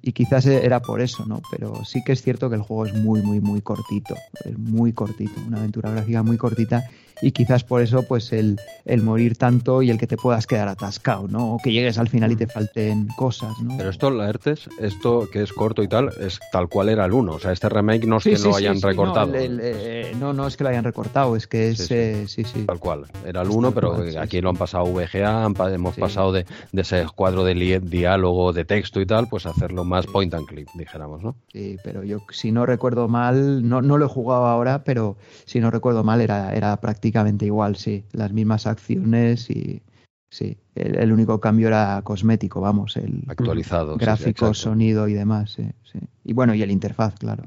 Y 0.03 0.13
quizás 0.13 0.47
era 0.47 0.81
por 0.81 1.01
eso, 1.01 1.27
¿no? 1.27 1.43
Pero 1.51 1.85
sí 1.85 2.03
que 2.05 2.13
es 2.13 2.23
cierto 2.23 2.49
que 2.49 2.57
el 2.57 2.63
juego 2.63 2.87
es 2.87 2.95
muy, 2.95 3.21
muy, 3.21 3.41
muy 3.41 3.61
cortito. 3.61 4.17
Es 4.45 4.59
muy 4.59 4.93
cortito. 4.93 5.41
Una 5.47 5.59
aventura 5.59 5.91
gráfica 5.91 6.23
muy 6.23 6.39
cortita 6.39 6.85
y 7.25 7.33
quizás 7.33 7.65
por 7.65 7.81
eso 7.81 8.03
pues 8.03 8.33
el, 8.35 8.61
el, 8.85 9.03
morir 9.03 9.39
tanto 9.39 9.81
y 9.81 9.91
el 9.91 9.97
que 9.97 10.07
te 10.07 10.19
puedas 10.19 10.47
quedar 10.47 10.69
atascado, 10.69 11.27
¿no? 11.27 11.55
O 11.55 11.59
que 11.59 11.73
llegues 11.73 11.97
al 11.97 12.09
final 12.09 12.33
y 12.33 12.37
te 12.37 12.47
falten 12.47 13.09
cosas, 13.17 13.59
¿no? 13.63 13.79
Pero 13.79 13.89
esto, 13.89 14.11
la 14.11 14.29
ERTES, 14.29 14.69
esto 14.79 15.27
que 15.33 15.43
es 15.43 15.53
corto 15.55 15.83
y 15.83 15.89
tal, 15.89 16.11
es 16.21 16.39
tal 16.53 16.69
cual 16.69 16.91
era 16.91 17.07
el 17.07 17.13
1, 17.13 17.33
o 17.33 17.39
sea, 17.39 17.53
este 17.53 17.71
remake 17.71 18.07
no 18.07 18.19
es 18.19 18.25
que 18.25 18.39
lo 18.39 18.55
hayan 18.55 18.79
recortado. 18.79 19.33
Eh, 19.35 20.13
no, 20.21 20.35
no, 20.35 20.47
es 20.47 20.59
que 20.59 20.65
lo 20.65 20.71
hayan 20.71 20.85
recortado, 20.85 21.35
es 21.35 21.47
que 21.47 21.71
es, 21.71 21.91
eh, 21.91 22.27
sí, 22.29 22.45
sí. 22.45 22.65
Tal 22.67 22.79
cual, 22.79 23.07
era 23.25 23.41
el 23.41 23.49
1, 23.49 23.73
pero 23.73 23.97
aquí 24.21 24.43
lo 24.43 24.51
han 24.51 24.57
pasado 24.57 24.85
VGA, 24.85 25.47
hemos 25.73 25.97
pasado 25.97 26.31
de, 26.31 26.45
de, 26.73 26.83
ese 26.83 27.07
cuadro 27.15 27.43
de 27.45 27.81
diálogo, 27.81 28.53
de 28.53 28.67
texto 28.67 29.01
y 29.01 29.07
tal, 29.07 29.29
pues 29.29 29.47
hacerlo 29.47 29.85
más 29.85 30.07
point 30.07 30.35
and 30.35 30.47
click, 30.47 30.69
dijéramos, 30.75 31.23
¿no? 31.23 31.37
Sí, 31.51 31.79
pero 31.83 32.05
yo 32.05 32.19
si 32.31 32.53
no 32.53 32.67
recuerdo 32.67 33.09
mal, 33.09 33.67
no, 33.67 33.81
no 33.81 33.97
lo 33.97 34.05
he 34.05 34.09
jugado 34.09 34.45
ahora, 34.45 34.85
pero 34.85 35.17
si 35.47 35.61
no 35.61 35.71
recuerdo 35.71 36.05
mal 36.05 36.21
era, 36.21 36.55
era 36.55 36.77
prácticamente 36.77 37.14
prácticamente 37.15 37.47
igual, 37.47 37.77
sí. 37.77 38.05
Las 38.13 38.33
mismas 38.33 38.67
acciones 38.67 39.49
y 39.49 39.83
sí. 40.31 40.57
El, 40.75 41.13
único 41.13 41.39
cambio 41.39 41.69
era 41.69 42.01
cosmético, 42.03 42.61
vamos, 42.61 42.97
el 42.97 43.23
actualizado, 43.29 43.97
gráfico, 43.97 44.53
sonido 44.53 45.07
y 45.07 45.15
demás, 45.15 45.53
sí, 45.53 46.01
Y 46.25 46.33
bueno, 46.33 46.55
y 46.55 46.63
el 46.63 46.73
interfaz, 46.73 47.15
claro. 47.15 47.45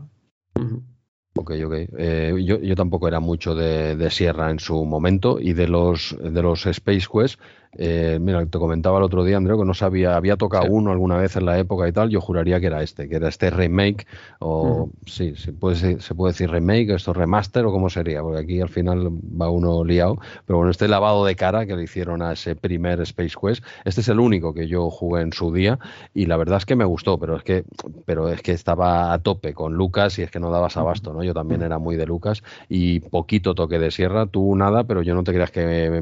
Ok, 1.36 1.52
ok. 1.66 1.74
Eh, 1.98 2.34
yo, 2.44 2.60
yo, 2.60 2.76
tampoco 2.76 3.08
era 3.10 3.20
mucho 3.20 3.54
de, 3.54 3.96
de, 3.98 4.10
Sierra 4.10 4.50
en 4.50 4.60
su 4.60 4.86
momento 4.86 5.40
y 5.40 5.54
de 5.54 5.68
los, 5.68 6.16
de 6.20 6.42
los 6.42 6.66
Space 6.66 7.08
Quest 7.12 7.40
eh, 7.78 8.18
mira, 8.20 8.46
te 8.46 8.58
comentaba 8.58 8.98
el 8.98 9.04
otro 9.04 9.24
día, 9.24 9.38
Andreu, 9.38 9.60
que 9.60 9.66
no 9.66 9.74
sabía, 9.74 10.16
había 10.16 10.36
tocado 10.36 10.66
uno 10.70 10.92
alguna 10.92 11.18
vez 11.18 11.36
en 11.36 11.46
la 11.46 11.58
época 11.60 11.88
y 11.88 11.92
tal, 11.92 12.10
yo 12.10 12.22
juraría 12.22 12.60
que 12.60 12.68
era 12.68 12.82
este, 12.82 13.08
que 13.08 13.16
era 13.16 13.30
este 13.30 13.50
remake, 13.50 14.08
o 14.40 14.90
sí, 15.06 15.36
se 15.36 15.54
puede, 15.54 16.00
se 16.00 16.16
puede 16.16 16.34
decir 16.34 16.50
remake, 16.50 16.96
esto 16.96 17.14
remaster, 17.14 17.66
o 17.66 17.72
cómo 17.72 17.90
sería, 17.90 18.22
porque 18.22 18.40
aquí 18.40 18.62
al 18.62 18.70
final 18.70 19.10
va 19.10 19.50
uno 19.50 19.84
liado, 19.84 20.18
pero 20.46 20.58
bueno, 20.58 20.72
este 20.72 20.88
lavado 20.88 21.26
de 21.26 21.36
cara 21.36 21.66
que 21.66 21.76
le 21.76 21.84
hicieron 21.84 22.22
a 22.22 22.34
ese 22.34 22.56
primer 22.56 23.00
Space 23.02 23.36
Quest, 23.40 23.64
este 23.86 24.02
es 24.02 24.10
el 24.10 24.20
único 24.20 24.54
que 24.54 24.68
yo 24.68 24.90
jugué 24.90 25.22
en 25.22 25.34
su 25.34 25.54
día, 25.54 25.80
y 26.14 26.26
la 26.26 26.38
verdad 26.38 26.58
es 26.58 26.66
que 26.66 26.76
me 26.76 26.86
gustó, 26.86 27.20
pero 27.20 27.36
es 27.36 27.44
que, 27.44 27.64
pero 28.06 28.30
es 28.30 28.42
que 28.42 28.54
estaba 28.54 29.14
a 29.14 29.20
tope 29.20 29.54
con 29.54 29.76
Lucas 29.76 30.18
y 30.20 30.24
es 30.24 30.32
que 30.32 30.40
no 30.40 30.50
dabas 30.50 30.78
abasto, 30.78 31.14
¿no? 31.14 31.24
Yo 31.24 31.34
también 31.34 31.62
era 31.62 31.78
muy 31.78 31.96
de 31.96 32.06
Lucas 32.06 32.44
y 32.70 33.00
poquito 33.02 33.56
toque 33.56 33.80
de 33.80 33.92
sierra, 33.92 34.26
tú 34.26 34.56
nada, 34.56 34.86
pero 34.86 35.02
yo 35.02 35.14
no 35.14 35.24
te 35.24 35.34
creas 35.34 35.52
que 35.52 36.02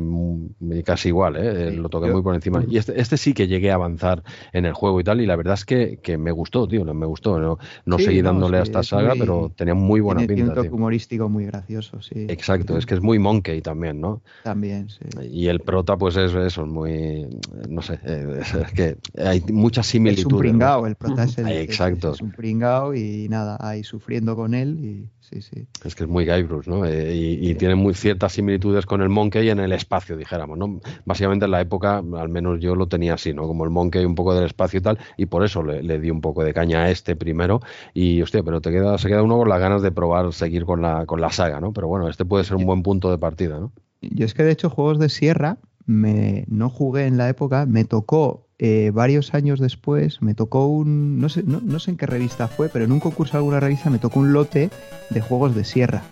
me, 0.59 0.83
casi 0.83 1.09
igual, 1.09 1.35
¿eh? 1.37 1.64
Lo 1.71 1.89
toqué 1.89 2.11
muy 2.11 2.21
por 2.21 2.35
encima. 2.35 2.63
Y 2.67 2.77
este, 2.77 2.99
este, 2.99 3.17
sí 3.17 3.33
que 3.33 3.47
llegué 3.47 3.71
a 3.71 3.75
avanzar 3.75 4.23
en 4.53 4.65
el 4.65 4.73
juego 4.73 4.99
y 4.99 5.03
tal, 5.03 5.21
y 5.21 5.25
la 5.25 5.35
verdad 5.35 5.55
es 5.55 5.65
que, 5.65 5.99
que 6.01 6.17
me 6.17 6.31
gustó, 6.31 6.67
tío, 6.67 6.85
me 6.85 7.05
gustó. 7.05 7.39
No, 7.39 7.57
no 7.85 7.99
seguí 7.99 8.21
dándole 8.21 8.57
a 8.57 8.63
esta 8.63 8.83
saga, 8.83 9.13
pero 9.17 9.51
tenía 9.55 9.73
muy 9.73 9.99
buena 9.99 10.21
pinta. 10.21 10.35
Tiene 10.35 10.49
un 10.49 10.55
toque 10.55 10.69
humorístico 10.69 11.29
muy 11.29 11.45
gracioso, 11.45 12.01
sí. 12.01 12.25
Exacto, 12.29 12.77
es 12.77 12.85
que 12.85 12.95
es 12.95 13.01
muy 13.01 13.19
monkey 13.19 13.61
también, 13.61 14.01
¿no? 14.01 14.21
También, 14.43 14.89
sí. 14.89 14.99
Y 15.29 15.47
el 15.47 15.59
prota, 15.59 15.97
pues 15.97 16.15
es 16.17 16.33
eso, 16.33 16.65
muy. 16.65 17.27
No 17.69 17.81
sé, 17.81 17.99
es, 18.03 18.71
que 18.73 18.97
hay 19.17 19.41
muchas 19.51 19.87
similitudes. 19.87 20.27
Es 20.27 20.33
un 20.33 20.39
pringao, 20.39 20.87
el 20.87 20.95
prota 20.95 21.23
es, 21.23 21.37
el, 21.37 21.47
Exacto. 21.47 22.13
Es, 22.13 22.21
un 22.21 22.31
pringao 22.31 22.93
y 22.93 23.27
nada, 23.29 23.57
ahí 23.59 23.83
sufriendo 23.83 24.35
con 24.35 24.53
él 24.53 24.79
y 24.83 25.09
sí, 25.29 25.41
sí. 25.41 25.67
Es 25.83 25.95
que 25.95 26.03
es 26.03 26.09
muy 26.09 26.25
Guybrush, 26.25 26.67
¿no? 26.67 26.85
Eh, 26.85 27.15
y, 27.15 27.49
y, 27.49 27.55
tiene 27.55 27.75
muy 27.75 27.93
ciertas 27.93 28.33
similitudes 28.33 28.85
con 28.85 29.01
el 29.01 29.09
Monkey 29.09 29.49
en 29.49 29.59
el 29.59 29.71
espacio, 29.71 30.17
dijéramos, 30.17 30.57
¿no? 30.57 30.79
Básicamente 31.05 31.45
en 31.45 31.51
la 31.51 31.61
época, 31.61 31.97
al 31.97 32.29
menos 32.29 32.59
yo 32.59 32.75
lo 32.75 32.87
tenía 32.87 33.15
así, 33.15 33.33
¿no? 33.33 33.47
Como 33.47 33.63
el 33.63 33.69
Monkey 33.69 34.05
un 34.05 34.15
poco 34.15 34.33
del 34.35 34.45
espacio 34.45 34.79
y 34.79 34.81
tal, 34.81 34.99
y 35.17 35.25
por 35.25 35.43
eso 35.43 35.63
le, 35.63 35.99
di 35.99 36.09
un 36.09 36.21
poco 36.21 36.43
de 36.43 36.53
caña 36.53 36.83
a 36.83 36.91
este 36.91 37.15
primero. 37.15 37.61
Y, 37.93 38.21
hostia, 38.21 38.43
pero 38.43 38.61
te 38.61 38.71
queda, 38.71 38.97
se 38.97 39.07
queda 39.07 39.23
uno 39.23 39.37
con 39.37 39.49
las 39.49 39.59
ganas 39.59 39.81
de 39.81 39.91
probar 39.91 40.31
seguir 40.33 40.65
con 40.65 40.81
la, 40.81 41.05
con 41.05 41.21
la 41.21 41.31
saga, 41.31 41.59
¿no? 41.59 41.73
Pero 41.73 41.87
bueno, 41.87 42.07
este 42.09 42.25
puede 42.25 42.43
ser 42.43 42.57
un 42.57 42.65
buen 42.65 42.83
punto 42.83 43.11
de 43.11 43.17
partida, 43.17 43.59
¿no? 43.59 43.71
Yo 44.01 44.25
es 44.25 44.33
que 44.33 44.43
de 44.43 44.51
hecho 44.51 44.69
juegos 44.69 44.99
de 44.99 45.09
sierra 45.09 45.57
me, 45.85 46.45
no 46.47 46.69
jugué 46.69 47.05
en 47.05 47.17
la 47.17 47.29
época, 47.29 47.65
me 47.65 47.85
tocó 47.85 48.44
eh, 48.57 48.91
varios 48.93 49.33
años 49.33 49.59
después 49.59 50.21
me 50.21 50.33
tocó 50.33 50.67
un, 50.67 51.19
no 51.19 51.27
sé, 51.27 51.43
no, 51.43 51.79
sé 51.79 51.91
en 51.91 51.97
qué 51.97 52.05
revista 52.05 52.47
fue, 52.47 52.69
pero 52.69 52.85
en 52.85 52.91
un 52.91 52.99
concurso 52.99 53.33
de 53.33 53.39
alguna 53.39 53.59
revista 53.59 53.89
me 53.89 53.99
tocó 53.99 54.19
un 54.19 54.31
lote 54.31 54.69
de 55.09 55.21
juegos 55.21 55.55
de 55.55 55.65
sierra. 55.65 56.03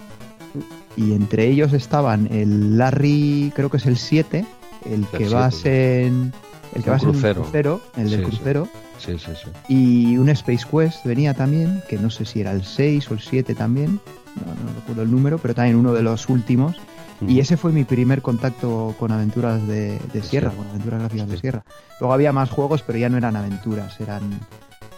Y 0.95 1.13
entre 1.13 1.47
ellos 1.47 1.73
estaban 1.73 2.27
el 2.31 2.77
Larry, 2.77 3.51
creo 3.55 3.69
que 3.69 3.77
es 3.77 3.85
el 3.85 3.97
7, 3.97 4.45
el 4.85 5.07
que 5.07 5.29
va 5.29 5.49
en 5.63 6.33
el 6.75 6.83
que 6.83 6.89
va 6.89 6.97
a 6.97 6.99
ser 6.99 7.35
crucero, 7.35 7.81
el 7.95 8.09
del 8.09 8.23
crucero. 8.23 8.67
Sí, 8.97 9.17
sí, 9.17 9.31
sí. 9.35 9.49
Y 9.67 10.17
un 10.17 10.29
Space 10.29 10.65
Quest 10.69 11.05
venía 11.05 11.33
también, 11.33 11.81
que 11.89 11.97
no 11.97 12.09
sé 12.09 12.25
si 12.25 12.41
era 12.41 12.51
el 12.51 12.63
6 12.63 13.09
o 13.09 13.13
el 13.13 13.21
7 13.21 13.55
también, 13.55 13.99
no, 14.35 14.53
no 14.65 14.79
recuerdo 14.79 15.03
el 15.03 15.11
número, 15.11 15.37
pero 15.37 15.55
también 15.55 15.77
uno 15.77 15.93
de 15.93 16.03
los 16.03 16.29
últimos. 16.29 16.77
Y 17.27 17.39
ese 17.39 17.57
fue 17.57 17.71
mi 17.71 17.83
primer 17.83 18.21
contacto 18.21 18.95
con 18.99 19.11
aventuras 19.11 19.65
de, 19.67 19.99
sierra, 20.21 20.51
con 20.51 20.67
aventuras 20.67 20.99
gráficas 20.99 21.29
de 21.29 21.37
sierra. 21.37 21.63
Luego 21.99 22.13
había 22.13 22.31
más 22.31 22.49
juegos, 22.49 22.81
pero 22.81 22.97
ya 22.99 23.09
no 23.09 23.17
eran 23.17 23.35
aventuras, 23.35 23.99
eran, 23.99 24.39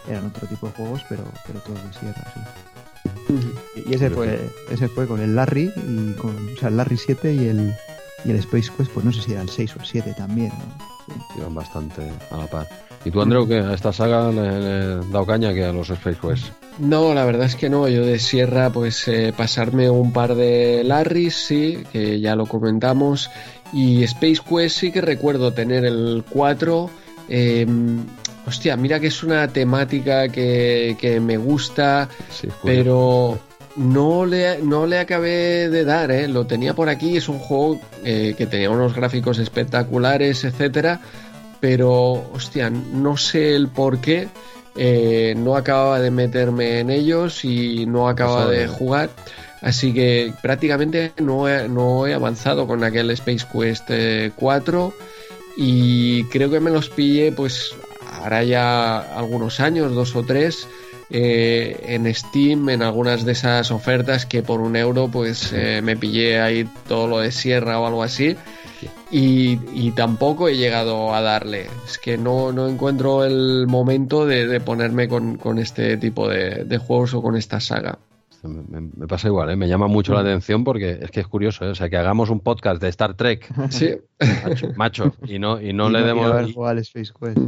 eran 0.08 0.26
otro 0.26 0.46
tipo 0.46 0.66
de 0.66 0.72
juegos, 0.72 1.04
pero, 1.08 1.22
pero 1.46 1.60
todos 1.60 1.82
de 1.84 1.92
sierra, 1.98 2.32
sí. 2.34 2.40
Y 3.86 3.94
ese 3.94 4.10
fue, 4.10 4.50
ese 4.70 4.88
fue 4.88 5.06
con 5.06 5.20
el 5.20 5.34
Larry, 5.34 5.70
y 5.76 6.12
con, 6.14 6.34
o 6.54 6.56
sea, 6.58 6.68
el 6.68 6.76
Larry 6.76 6.96
7 6.96 7.34
y 7.34 7.48
el, 7.48 7.74
y 8.24 8.30
el 8.30 8.36
Space 8.36 8.70
Quest, 8.76 8.90
pues 8.92 9.04
no 9.04 9.12
sé 9.12 9.22
si 9.22 9.32
era 9.32 9.42
el 9.42 9.48
6 9.48 9.76
o 9.76 9.80
el 9.80 9.86
7 9.86 10.14
también. 10.16 10.48
¿no? 10.48 11.36
Iban 11.38 11.54
bastante 11.54 12.10
a 12.30 12.36
la 12.36 12.46
par. 12.46 12.66
¿Y 13.04 13.10
tú, 13.10 13.20
Andreu, 13.20 13.46
que 13.46 13.60
a 13.60 13.74
esta 13.74 13.92
saga 13.92 14.30
le, 14.32 14.40
he 14.40 14.96
dado 15.10 15.26
caña 15.26 15.54
que 15.54 15.64
a 15.64 15.72
los 15.72 15.90
Space 15.90 16.18
Quest? 16.20 16.46
No, 16.78 17.14
la 17.14 17.24
verdad 17.24 17.46
es 17.46 17.56
que 17.56 17.70
no. 17.70 17.88
Yo 17.88 18.04
de 18.04 18.18
Sierra, 18.18 18.70
pues 18.70 19.08
eh, 19.08 19.32
pasarme 19.36 19.88
un 19.88 20.12
par 20.12 20.34
de 20.34 20.82
Larrys, 20.84 21.34
sí, 21.34 21.84
que 21.92 22.20
ya 22.20 22.36
lo 22.36 22.46
comentamos. 22.46 23.30
Y 23.72 24.02
Space 24.04 24.40
Quest 24.48 24.78
sí 24.78 24.92
que 24.92 25.00
recuerdo 25.00 25.52
tener 25.52 25.84
el 25.84 26.24
4. 26.28 26.90
Em, 27.28 28.04
hostia, 28.46 28.76
mira 28.76 29.00
que 29.00 29.08
es 29.08 29.22
una 29.22 29.48
temática 29.48 30.28
que, 30.28 30.96
que 31.00 31.18
me 31.18 31.36
gusta, 31.36 32.08
pero 32.62 33.38
no 33.76 34.24
le, 34.24 34.58
no 34.62 34.86
le 34.86 34.98
acabé 34.98 35.68
de 35.68 35.84
dar, 35.84 36.10
¿eh? 36.10 36.28
lo 36.28 36.46
tenía 36.46 36.74
por 36.74 36.88
aquí, 36.88 37.16
es 37.16 37.28
un 37.28 37.38
juego 37.38 37.80
eh, 38.04 38.34
que 38.36 38.46
tenía 38.46 38.70
unos 38.70 38.94
gráficos 38.94 39.38
espectaculares, 39.38 40.44
etcétera, 40.44 41.00
pero 41.60 42.30
hostia, 42.32 42.70
no 42.70 43.16
sé 43.16 43.54
el 43.54 43.68
por 43.68 43.98
qué, 44.00 44.28
eh, 44.76 45.34
no 45.36 45.56
acababa 45.56 46.00
de 46.00 46.10
meterme 46.10 46.80
en 46.80 46.90
ellos 46.90 47.44
y 47.44 47.86
no 47.86 48.08
acababa 48.08 48.50
de 48.50 48.68
jugar, 48.68 49.10
así 49.62 49.92
que 49.92 50.32
prácticamente 50.42 51.12
no 51.18 51.48
he, 51.48 51.68
no 51.68 52.06
he 52.06 52.14
avanzado 52.14 52.66
con 52.66 52.84
aquel 52.84 53.10
Space 53.10 53.46
Quest 53.52 53.90
4. 54.36 54.94
y 55.56 56.24
creo 56.24 56.50
que 56.50 56.60
me 56.60 56.70
los 56.70 56.90
pillé 56.90 57.32
pues 57.32 57.74
hará 58.22 58.42
ya 58.42 58.98
algunos 58.98 59.60
años, 59.60 59.94
dos 59.94 60.16
o 60.16 60.22
tres, 60.22 60.66
eh, 61.10 61.78
en 61.86 62.12
Steam, 62.12 62.68
en 62.68 62.82
algunas 62.82 63.24
de 63.24 63.32
esas 63.32 63.70
ofertas 63.70 64.26
que 64.26 64.42
por 64.42 64.60
un 64.60 64.74
euro 64.74 65.08
pues 65.08 65.52
eh, 65.52 65.80
me 65.82 65.96
pillé 65.96 66.40
ahí 66.40 66.68
todo 66.88 67.06
lo 67.06 67.18
de 67.18 67.30
Sierra 67.30 67.78
o 67.78 67.86
algo 67.86 68.02
así. 68.02 68.36
Y, 69.10 69.90
tampoco 69.92 70.48
he 70.48 70.56
llegado 70.56 71.14
a 71.14 71.20
darle. 71.20 71.68
Es 71.86 71.98
que 71.98 72.18
no, 72.18 72.50
encuentro 72.68 73.24
el 73.24 73.66
momento 73.66 74.26
de, 74.26 74.60
ponerme 74.60 75.08
con, 75.08 75.58
este 75.58 75.96
tipo 75.96 76.28
de, 76.28 76.78
juegos 76.78 77.14
o 77.14 77.22
con 77.22 77.36
esta 77.36 77.60
saga. 77.60 77.98
Me, 78.42 79.08
pasa 79.08 79.26
igual, 79.26 79.50
¿eh? 79.50 79.56
me 79.56 79.66
llama 79.66 79.88
mucho 79.88 80.12
la 80.12 80.20
mm. 80.20 80.26
atención 80.26 80.64
porque 80.64 80.98
es 81.02 81.10
que 81.10 81.18
es 81.18 81.26
curioso, 81.26 81.64
¿eh? 81.64 81.70
o 81.70 81.74
sea, 81.74 81.88
que 81.88 81.96
hagamos 81.96 82.30
un 82.30 82.38
podcast 82.38 82.80
de 82.80 82.88
Star 82.90 83.14
Trek, 83.14 83.52
sí. 83.70 83.96
macho, 84.76 85.16
y 85.26 85.40
no, 85.40 85.60
y 85.60 85.72
no 85.72 85.90
le 85.90 86.02
demos... 86.02 86.48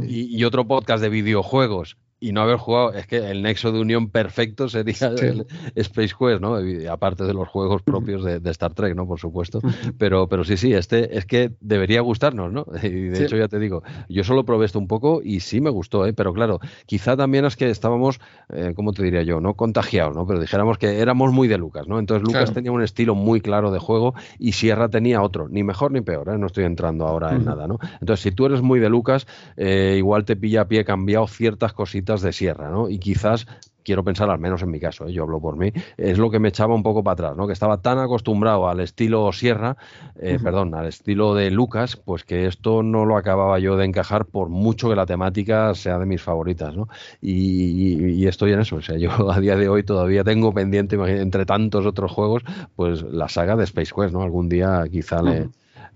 Y, 0.07 0.37
y, 0.37 0.43
otro 0.43 0.67
podcast 0.67 1.01
de 1.01 1.07
videojuegos 1.07 1.95
y 2.19 2.31
no 2.31 2.41
haber 2.41 2.57
jugado, 2.57 2.93
es 2.93 3.07
que 3.07 3.17
el 3.17 3.41
nexo 3.41 3.71
de 3.71 3.79
unión 3.79 4.09
perfecto 4.09 4.67
sería 4.67 5.09
el 5.21 5.47
Space 5.75 6.13
Quest, 6.17 6.41
¿no? 6.41 6.57
aparte 6.91 7.23
de 7.23 7.33
los 7.33 7.47
juegos 7.47 7.81
propios 7.81 8.23
de, 8.23 8.49
Star 8.49 8.73
Trek, 8.73 8.95
¿no? 8.95 9.07
Por 9.07 9.19
supuesto. 9.19 9.61
Pero, 9.97 10.27
pero 10.27 10.43
sí, 10.43 10.57
sí, 10.57 10.73
este 10.73 11.17
es 11.17 11.25
que 11.25 11.51
debería 11.61 12.01
gustarnos, 12.01 12.51
¿no? 12.51 12.65
Y 12.83 13.09
de 13.09 13.23
hecho 13.23 13.37
ya 13.37 13.47
te 13.47 13.59
digo, 13.59 13.83
yo 14.09 14.23
solo 14.23 14.43
probé 14.43 14.65
esto 14.65 14.79
un 14.79 14.87
poco 14.87 15.21
y 15.23 15.41
sí 15.41 15.61
me 15.61 15.69
gustó, 15.69 16.05
¿eh? 16.05 16.13
Pero 16.13 16.33
claro, 16.33 16.59
quizá 16.85 17.15
también 17.15 17.45
es 17.45 17.55
que 17.55 17.69
estábamos, 17.69 18.19
eh, 18.49 18.73
¿cómo 18.75 18.91
te 18.93 19.03
diría 19.03 19.23
yo? 19.23 19.39
No 19.39 19.53
contagiados, 19.53 20.15
¿no? 20.15 20.25
Pero 20.25 20.39
dijéramos 20.39 20.77
que 20.77 20.99
éramos 20.99 21.31
muy 21.31 21.47
de 21.47 21.57
Lucas, 21.57 21.87
¿no? 21.87 21.99
Entonces 21.99 22.27
Lucas 22.27 22.53
tenía 22.53 22.71
un 22.71 22.81
estilo 22.81 23.15
muy 23.15 23.41
claro 23.41 23.71
de 23.71 23.79
juego 23.79 24.13
y 24.39 24.53
Sierra 24.53 24.89
tenía 24.89 25.21
otro, 25.21 25.47
ni 25.47 25.63
mejor 25.63 25.91
ni 25.91 26.01
peor, 26.01 26.29
¿eh? 26.29 26.37
No 26.37 26.47
estoy 26.47 26.65
entrando 26.65 27.05
ahora 27.05 27.35
en 27.35 27.45
nada, 27.45 27.67
¿no? 27.67 27.79
Entonces, 28.01 28.23
si 28.23 28.31
tú 28.31 28.45
eres 28.45 28.61
muy 28.61 28.79
de 28.79 28.89
Lucas, 28.89 29.27
eh, 29.55 29.95
igual 29.97 30.25
te 30.25 30.35
pilla 30.35 30.61
a 30.61 30.67
pie 30.67 30.83
cambiado 30.83 31.27
ciertas 31.27 31.73
cositas 31.73 32.08
de 32.17 32.33
sierra, 32.33 32.69
¿no? 32.69 32.89
Y 32.89 32.99
quizás 32.99 33.45
quiero 33.83 34.03
pensar, 34.03 34.29
al 34.29 34.39
menos 34.39 34.61
en 34.61 34.69
mi 34.69 34.79
caso, 34.79 35.07
¿eh? 35.07 35.13
yo 35.13 35.23
hablo 35.23 35.39
por 35.39 35.57
mí, 35.57 35.71
es 35.97 36.17
lo 36.17 36.29
que 36.29 36.39
me 36.39 36.49
echaba 36.49 36.75
un 36.75 36.83
poco 36.83 37.03
para 37.03 37.13
atrás, 37.13 37.37
¿no? 37.37 37.47
Que 37.47 37.53
estaba 37.53 37.81
tan 37.81 37.97
acostumbrado 37.97 38.67
al 38.67 38.81
estilo 38.81 39.31
Sierra, 39.31 39.77
eh, 40.19 40.37
perdón, 40.43 40.75
al 40.75 40.87
estilo 40.87 41.33
de 41.33 41.49
Lucas, 41.49 41.95
pues 41.95 42.23
que 42.23 42.45
esto 42.45 42.83
no 42.83 43.05
lo 43.05 43.17
acababa 43.17 43.57
yo 43.59 43.77
de 43.77 43.85
encajar 43.85 44.25
por 44.25 44.49
mucho 44.49 44.89
que 44.89 44.95
la 44.95 45.05
temática 45.05 45.73
sea 45.73 45.97
de 45.97 46.05
mis 46.05 46.21
favoritas, 46.21 46.75
¿no? 46.75 46.87
Y, 47.21 48.27
estoy 48.27 48.51
en 48.51 48.59
eso, 48.59 48.75
o 48.75 48.81
sea, 48.81 48.97
yo 48.97 49.09
a 49.31 49.39
día 49.39 49.55
de 49.55 49.69
hoy 49.69 49.81
todavía 49.81 50.23
tengo 50.23 50.53
pendiente, 50.53 50.95
entre 51.19 51.45
tantos 51.47 51.85
otros 51.87 52.11
juegos, 52.11 52.43
pues 52.75 53.01
la 53.01 53.27
saga 53.27 53.55
de 53.55 53.63
Space 53.63 53.91
Quest, 53.95 54.13
¿no? 54.13 54.21
Algún 54.21 54.49
día 54.49 54.83
quizá 54.91 55.23
le 55.23 55.49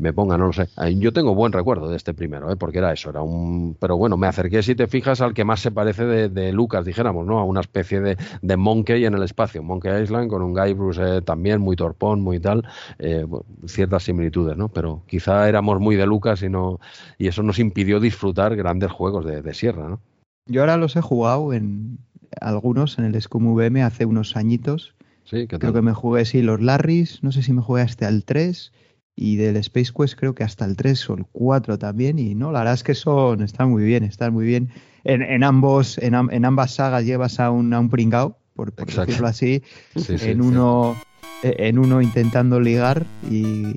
me 0.04 0.12
ponga, 0.12 0.38
no 0.38 0.48
lo 0.48 0.54
sé. 0.54 0.68
Yo 0.98 1.14
tengo 1.14 1.34
buen 1.34 1.54
recuerdo 1.54 1.90
de 1.90 1.96
este 1.96 2.14
primero, 2.14 2.52
¿eh? 2.52 2.58
porque 2.58 2.80
era 2.80 2.92
eso, 2.92 3.10
era 3.10 3.22
un... 3.22 3.78
Pero 3.80 3.96
bueno, 3.96 4.18
me 4.18 4.28
acerqué, 4.28 4.62
si 4.62 4.76
te 4.76 4.88
fijas, 4.88 5.22
al 5.22 5.34
que 5.34 5.46
más 5.46 5.62
se 5.62 5.72
parece 5.72 6.06
de, 6.30 6.52
Lucas, 6.52 6.84
dijéramos, 6.84 7.26
¿no? 7.26 7.40
A 7.40 7.46
una 7.46 7.62
especie 7.62 8.02
de, 8.02 8.18
de, 8.42 8.58
Monkey 8.58 9.06
en 9.06 9.14
el 9.14 9.24
espacio, 9.24 9.64
Monkey 9.64 10.04
Island, 10.04 10.30
con 10.30 10.42
un 10.42 10.54
Guy 10.54 10.74
Bruce 10.74 11.02
eh, 11.02 11.22
también 11.22 11.62
muy 11.62 11.78
torpón, 11.78 12.20
muy 12.20 12.42
tal, 12.42 12.68
eh, 13.00 13.26
ciertas 13.66 14.04
similitudes, 14.04 14.58
¿no? 14.58 14.68
Pero 14.68 15.04
quizá 15.08 15.48
éramos 15.48 15.80
muy 15.80 15.96
de 15.96 16.06
Lucas 16.06 16.44
y, 16.44 16.50
no, 16.50 16.82
y 17.18 17.28
eso 17.28 17.42
nos 17.42 17.58
impidió 17.58 18.02
disfrutar 18.02 18.58
grandes 18.58 18.92
juegos 18.92 19.26
de, 19.26 19.54
Sierra, 19.54 19.88
¿no? 19.88 20.02
Yo 20.48 20.62
ahora 20.62 20.76
los 20.76 20.98
he 20.98 21.02
jugado 21.02 21.54
en 21.54 22.00
algunos 22.42 22.98
en 23.00 23.06
el 23.06 23.22
Scum 23.22 23.54
VM 23.54 23.84
hace 23.84 24.06
unos 24.06 24.36
añitos. 24.36 24.96
Sí, 25.24 25.48
Creo 25.48 25.72
que 25.72 25.82
me 25.82 25.94
jugué, 25.94 26.26
sí, 26.26 26.42
los 26.42 26.60
Larrys, 26.60 27.24
no 27.24 27.32
sé 27.32 27.42
si 27.44 27.54
me 27.54 27.62
jugué 27.62 27.84
hasta 27.84 28.10
el 28.10 28.26
3 28.26 28.74
y 29.16 29.36
del 29.36 29.58
Space 29.58 29.92
Quest 29.96 30.18
creo 30.18 30.34
que 30.34 30.44
hasta 30.44 30.66
el 30.66 30.76
3 30.76 31.10
o 31.10 31.14
el 31.16 31.26
4 31.32 31.78
también 31.78 32.20
y 32.20 32.36
no, 32.36 32.52
la 32.52 32.60
verdad 32.60 32.74
es 32.74 32.84
que 32.84 32.96
son, 32.96 33.42
están 33.44 33.70
muy 33.70 33.84
bien, 33.84 34.04
están 34.04 34.34
muy 34.34 34.46
bien. 34.46 34.70
En, 35.04 35.22
en 35.22 35.44
ambos, 35.44 35.98
en, 35.98 36.16
en, 36.16 36.46
ambas 36.46 36.76
sagas 36.76 37.06
llevas 37.06 37.40
a 37.40 37.52
un, 37.52 37.74
a 37.74 37.80
un 37.80 37.90
pringao, 37.90 38.38
por, 38.56 38.74
decirlo 38.74 39.28
así, 39.28 39.62
en 39.96 40.42
uno 40.42 40.96
en 41.44 41.78
uno 41.78 42.02
intentando 42.02 42.60
ligar 42.60 43.06
y, 43.30 43.76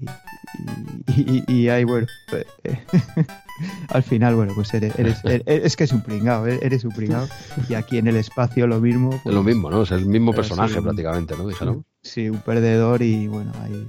y, 1.16 1.42
y, 1.52 1.68
ahí 1.68 1.84
bueno 1.84 2.06
al 3.88 4.02
final 4.02 4.36
bueno 4.36 4.52
pues 4.54 4.72
eres, 4.74 4.94
es 5.24 5.76
que 5.76 5.84
es 5.84 5.92
un 5.92 6.02
pringao 6.02 6.46
e, 6.46 6.58
eres 6.62 6.84
un 6.84 6.92
pringao 6.92 7.26
y 7.68 7.74
aquí 7.74 7.98
en 7.98 8.06
el 8.06 8.16
espacio 8.16 8.66
lo 8.66 8.80
mismo 8.80 9.20
es 9.24 9.32
lo 9.32 9.42
mismo 9.42 9.70
no 9.70 9.82
es 9.82 9.90
el 9.90 10.06
mismo 10.06 10.32
personaje 10.32 10.80
prácticamente 10.80 11.34
no 11.36 11.48
dijeron 11.48 11.84
Sí, 12.06 12.30
un 12.30 12.38
perdedor 12.38 13.02
y 13.02 13.26
bueno, 13.26 13.52
ahí. 13.62 13.88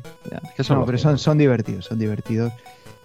son, 0.60 0.85
pero 0.85 0.98
son, 0.98 1.18
son 1.18 1.38
divertidos, 1.38 1.85
son 1.85 1.99
divertidos. 1.99 2.52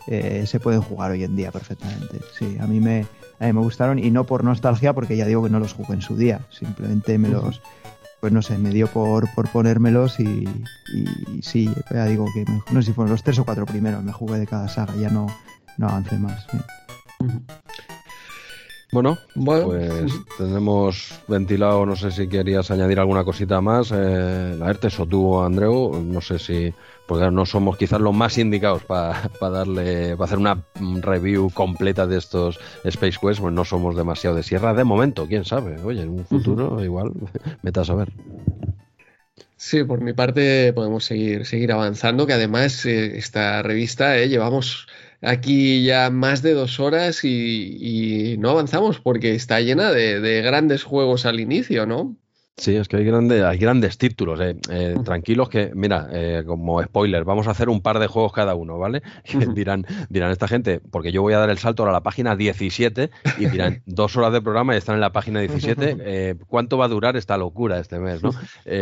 Eh, 0.09 0.45
se 0.47 0.59
pueden 0.59 0.81
jugar 0.81 1.13
hoy 1.13 1.23
en 1.23 1.37
día 1.37 1.53
perfectamente. 1.53 2.21
Sí, 2.37 2.57
a 2.61 2.67
mí 2.67 2.81
me, 2.81 3.07
a 3.39 3.47
mí 3.47 3.53
me 3.53 3.61
gustaron 3.61 3.99
y 3.99 4.11
no 4.11 4.25
por 4.25 4.43
nostalgia, 4.43 4.93
porque 4.93 5.17
ya 5.17 5.27
digo 5.27 5.45
que 5.45 5.51
no 5.51 5.61
los 5.61 5.75
jugué 5.75 5.95
en 5.95 6.03
su 6.03 6.17
día. 6.17 6.41
Simplemente 6.51 7.19
me 7.19 7.29
los, 7.29 7.61
pues 8.21 8.33
no 8.33 8.43
sé, 8.43 8.59
me 8.59 8.71
dio 8.71 8.89
por, 8.89 9.33
por 9.35 9.49
ponérmelos 9.49 10.19
y, 10.19 10.49
y, 10.95 11.43
sí, 11.43 11.71
ya 11.91 12.07
digo 12.07 12.27
que 12.35 12.45
no 12.73 12.83
sé 12.83 12.89
si 12.89 12.93
fueron 12.93 13.13
los 13.13 13.23
tres 13.23 13.39
o 13.39 13.45
cuatro 13.45 13.67
primeros, 13.67 14.03
me 14.03 14.13
jugué 14.13 14.39
de 14.39 14.47
cada 14.47 14.69
saga, 14.69 14.95
ya 14.97 15.11
no, 15.11 15.27
no 15.77 15.89
avancé 15.89 16.19
más. 16.19 16.47
Bueno, 18.93 19.17
pues 19.35 20.13
tenemos 20.37 21.19
ventilado, 21.27 21.87
no 21.87 21.97
sé 21.97 22.11
si 22.11 22.29
querías 22.29 22.71
añadir 22.71 23.01
alguna 23.01 23.25
cosita 23.25 23.63
más, 23.63 23.91
eh, 23.91 24.55
la 24.59 24.69
ERTES 24.69 25.01
o 25.01 25.07
tú, 25.07 25.41
Andreu, 25.41 25.99
no 26.05 26.21
sé 26.21 26.39
si, 26.39 26.75
porque 27.07 27.31
no 27.31 27.47
somos 27.47 27.79
quizás 27.79 28.03
los 28.03 28.15
más 28.15 28.37
indicados 28.37 28.85
para 28.85 29.31
darle, 29.41 30.15
para 30.15 30.27
hacer 30.27 30.37
una 30.37 30.63
review 31.01 31.51
completa 31.55 32.07
de 32.07 32.19
estos 32.19 32.61
Space 32.85 33.19
Quest, 33.19 33.41
pues 33.41 33.55
no 33.55 33.65
somos 33.65 33.97
demasiado 33.97 34.37
de 34.37 34.43
sierra 34.43 34.75
de 34.75 34.85
momento, 34.85 35.27
quién 35.27 35.47
sabe, 35.47 35.81
oye, 35.83 36.03
en 36.03 36.11
un 36.11 36.27
futuro 36.27 36.85
igual, 36.85 37.13
metas 37.63 37.89
a 37.89 37.95
ver. 37.95 38.13
Sí, 39.57 39.85
por 39.85 40.03
mi 40.03 40.13
parte 40.13 40.71
podemos 40.75 41.07
seguir, 41.07 41.47
seguir 41.47 41.73
avanzando, 41.73 42.27
que 42.27 42.35
además 42.35 42.85
eh, 42.85 43.17
esta 43.17 43.63
revista 43.63 44.19
eh, 44.19 44.29
llevamos 44.29 44.87
aquí 45.23 45.85
ya 45.85 46.11
más 46.11 46.43
de 46.43 46.55
dos 46.55 46.81
horas 46.81 47.25
y, 47.25 48.37
no 48.39 48.51
avanzamos 48.51 49.01
porque 49.01 49.35
está 49.35 49.61
llena 49.61 49.93
de, 49.93 50.21
de, 50.21 50.43
grandes 50.43 50.85
juegos 50.85 51.27
al 51.27 51.41
inicio, 51.41 51.87
¿no? 51.87 52.17
Sí, 52.59 52.77
es 52.77 52.87
que 52.87 52.99
hay, 52.99 53.05
grandes 53.05 53.43
hay 53.43 53.57
grandes 53.57 53.97
títulos. 53.97 54.39
Eh. 54.41 54.57
Eh, 54.71 54.97
tranquilos 55.05 55.49
que, 55.49 55.73
mira, 55.75 56.09
eh, 56.13 56.45
como 56.47 56.83
spoiler, 56.83 57.25
vamos 57.25 57.49
a 57.49 57.53
hacer 57.53 57.71
un 57.71 57.81
par 57.81 57.99
de 57.99 58.09
juegos 58.09 58.33
cada 58.33 58.55
uno, 58.55 58.79
¿vale? 58.79 59.03
dirán, 59.55 59.87
dirán 60.11 60.31
esta 60.31 60.47
gente, 60.47 60.81
porque 60.91 61.13
yo 61.13 61.23
voy 61.23 61.33
a 61.33 61.39
dar 61.39 61.49
el 61.49 61.57
salto 61.57 61.87
a 61.87 61.91
la 61.91 62.03
página 62.03 62.37
17 62.37 63.11
y 63.39 63.47
dirán, 63.47 63.83
dos 63.87 64.17
horas 64.19 64.35
de 64.35 64.43
programa 64.43 64.75
y 64.75 64.79
están 64.79 64.97
en 64.97 65.01
la 65.01 65.13
página 65.13 65.41
17. 65.41 66.37
¿Cuánto 66.47 66.77
va 66.77 66.85
a 66.85 66.89
durar 66.89 67.17
esta 67.17 67.39
locura 67.39 67.79
este 67.79 67.99
mes, 67.99 68.23
no? 68.23 68.33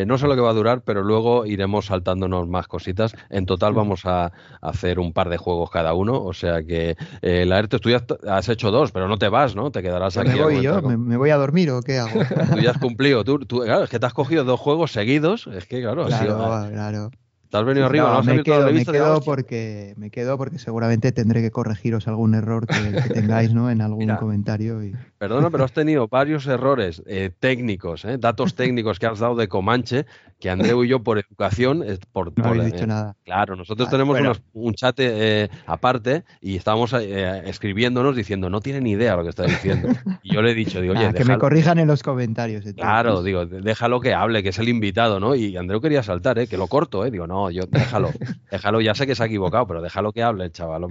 no 0.07 0.19
sé 0.19 0.27
lo 0.27 0.35
que 0.35 0.41
va 0.41 0.51
a 0.51 0.55
durar, 0.55 0.83
pero 0.83 1.03
luego 1.03 1.47
iremos 1.47 1.87
saltándonos 1.87 2.49
más 2.49 2.67
cositas. 2.67 3.15
En 3.31 3.47
total 3.47 3.73
vamos 3.73 4.05
a 4.05 4.33
hacer 4.61 4.99
un 4.99 5.13
par 5.13 5.29
de 5.29 5.37
juegos 5.37 5.71
cada 5.71 5.95
uno, 5.95 6.21
o 6.21 6.33
sea 6.33 6.65
que 6.65 6.97
la 7.23 7.59
ERTE, 7.61 7.79
tú 7.79 7.91
ya 7.91 8.05
has 8.29 8.49
hecho 8.49 8.73
dos, 8.73 8.91
pero 8.91 9.07
no 9.07 9.17
te 9.17 9.29
vas, 9.29 9.55
¿no? 9.55 9.71
Te 9.71 9.81
quedarás 9.81 10.17
aquí. 10.17 10.31
¿Me 10.31 10.43
voy 10.43 10.63
yo? 10.63 10.83
¿Me, 10.83 11.17
voy 11.17 11.31
a 11.31 11.37
dormir 11.37 11.71
o 11.71 11.83
qué 11.83 11.99
hago? 11.99 12.21
tú 12.53 12.59
ya 12.61 12.73
has 12.73 12.79
cumplido, 12.79 13.25
tú, 13.25 13.39
tú 13.39 13.60
claro, 13.65 13.85
es 13.85 13.91
que 13.91 13.99
te 13.99 14.07
has 14.07 14.15
cogido 14.15 14.45
dos 14.45 14.61
juegos 14.61 14.93
seguidos. 14.93 15.49
Es 15.49 15.67
que, 15.67 15.81
claro, 15.81 16.07
claro, 16.07 16.71
claro. 16.71 17.11
Te 17.51 17.57
has 17.57 17.65
venido 17.65 17.87
arriba, 17.87 18.13
¿no? 18.13 18.23
Me, 18.23 18.43
quedo, 18.45 18.73
me 18.73 18.85
quedo 18.85 19.21
porque, 19.23 19.95
me 19.97 20.11
quedo 20.11 20.39
porque 20.39 20.59
seguramente 20.61 21.11
tendré 21.11 21.43
que 21.43 21.51
corregiros 21.51 22.07
algún 22.07 22.35
error 22.35 22.67
que, 22.67 22.75
tengáis 23.13 23.53
¿no? 23.53 23.71
en 23.71 23.81
algún 23.81 24.15
comentario. 24.17 24.85
Y... 24.85 24.95
Perdona, 25.21 25.51
pero 25.51 25.65
has 25.65 25.73
tenido 25.73 26.09
varios 26.09 26.47
errores 26.47 27.03
eh, 27.07 27.29
técnicos, 27.39 28.07
eh, 28.07 28.17
datos 28.17 28.55
técnicos 28.55 28.99
que 28.99 29.05
has 29.05 29.19
dado 29.19 29.35
de 29.35 29.49
Comanche, 29.49 30.07
que 30.41 30.49
Andreu 30.49 30.83
y 30.83 30.89
yo 30.89 31.03
por 31.03 31.19
educación... 31.19 31.85
Por, 32.11 32.33
no 32.39 32.47
habéis 32.47 32.73
dicho 32.73 32.87
nada. 32.87 33.17
Claro, 33.23 33.55
nosotros 33.55 33.89
ah, 33.89 33.91
tenemos 33.91 34.41
un 34.55 34.73
chat 34.73 34.99
eh, 34.99 35.51
aparte 35.67 36.25
y 36.41 36.57
estábamos 36.57 36.95
escribiéndonos 36.95 38.17
diciendo, 38.17 38.49
no 38.49 38.63
tienen 38.63 38.85
ni 38.85 38.93
idea 38.93 39.15
lo 39.15 39.23
que 39.23 39.29
está 39.29 39.45
diciendo. 39.45 39.89
Y 40.23 40.33
yo 40.33 40.41
le 40.41 40.53
he 40.53 40.55
dicho, 40.55 40.81
digo, 40.81 40.95
oye... 40.95 41.13
que 41.15 41.27
me 41.27 41.37
corrijan 41.37 41.79
en 41.79 41.89
los 41.89 42.03
comentarios. 42.03 42.65
Claro, 42.75 43.23
digo, 43.23 43.45
déjalo 43.45 44.01
que 44.01 44.15
hable, 44.15 44.43
que 44.43 44.49
es 44.49 44.59
el 44.59 44.71
invitado, 44.71 45.21
¿no? 45.21 45.35
Y 45.35 45.55
Andreu 45.55 45.83
quería 45.83 46.03
saltar, 46.03 46.39
¿eh? 46.39 46.47
Que 46.47 46.57
lo 46.57 46.67
corto, 46.67 47.05
¿eh? 47.05 47.11
Digo, 47.11 47.27
no, 47.27 47.51
yo 47.51 47.65
déjalo, 47.69 48.11
déjalo, 48.51 48.81
ya 48.81 48.95
sé 48.95 49.07
que 49.07 49.15
se 49.15 49.23
ha 49.23 49.27
equivocado, 49.27 49.67
pero 49.67 49.83
déjalo 49.83 50.13
que 50.13 50.23
hable, 50.23 50.51
chaval. 50.51 50.87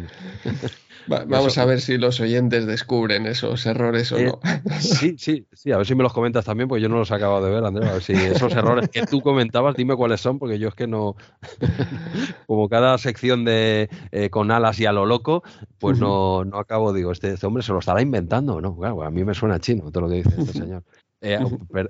vamos 1.08 1.58
a 1.58 1.66
ver 1.66 1.82
si 1.82 1.98
los 1.98 2.20
oyentes 2.20 2.68
descubren 2.68 3.26
esos 3.26 3.66
errores 3.66 4.12
o 4.12 4.19
eh, 4.19 4.19
no. 4.26 4.40
Sí, 4.80 5.16
sí, 5.18 5.48
sí, 5.52 5.72
a 5.72 5.78
ver 5.78 5.86
si 5.86 5.96
me 5.96 6.04
los 6.04 6.14
comentas 6.14 6.46
también, 6.46 6.68
porque 6.68 6.82
yo 6.82 6.90
no 6.90 6.98
los 6.98 7.12
acabo 7.12 7.42
de 7.42 7.52
ver, 7.52 7.64
Andrés. 7.64 7.90
A 7.90 7.94
ver 7.94 8.02
si 8.02 8.14
esos 8.14 8.54
errores 8.54 8.90
que 8.90 9.06
tú 9.06 9.22
comentabas, 9.22 9.76
dime 9.76 9.96
cuáles 9.96 10.22
son, 10.22 10.40
porque 10.40 10.60
yo 10.60 10.70
es 10.70 10.76
que 10.76 10.88
no. 10.88 11.16
Como 12.48 12.70
cada 12.70 12.98
sección 12.98 13.46
de 13.46 13.90
eh, 14.12 14.30
con 14.30 14.52
alas 14.52 14.80
y 14.80 14.86
a 14.86 14.92
lo 14.92 15.06
loco, 15.06 15.44
pues 15.80 16.00
no, 16.00 16.46
no 16.46 16.58
acabo, 16.58 16.94
digo, 16.94 17.12
este, 17.12 17.34
este, 17.34 17.46
hombre 17.46 17.64
se 17.64 17.74
lo 17.74 17.80
estará 17.80 18.02
inventando, 18.02 18.62
¿no? 18.62 18.78
a 19.04 19.12
mí 19.12 19.24
me 19.24 19.34
suena 19.34 19.60
chino 19.60 19.92
todo 19.92 20.04
lo 20.04 20.10
que 20.10 20.16
dice 20.16 20.36
este 20.38 20.54
señor. 20.54 20.84
Eh, 21.22 21.38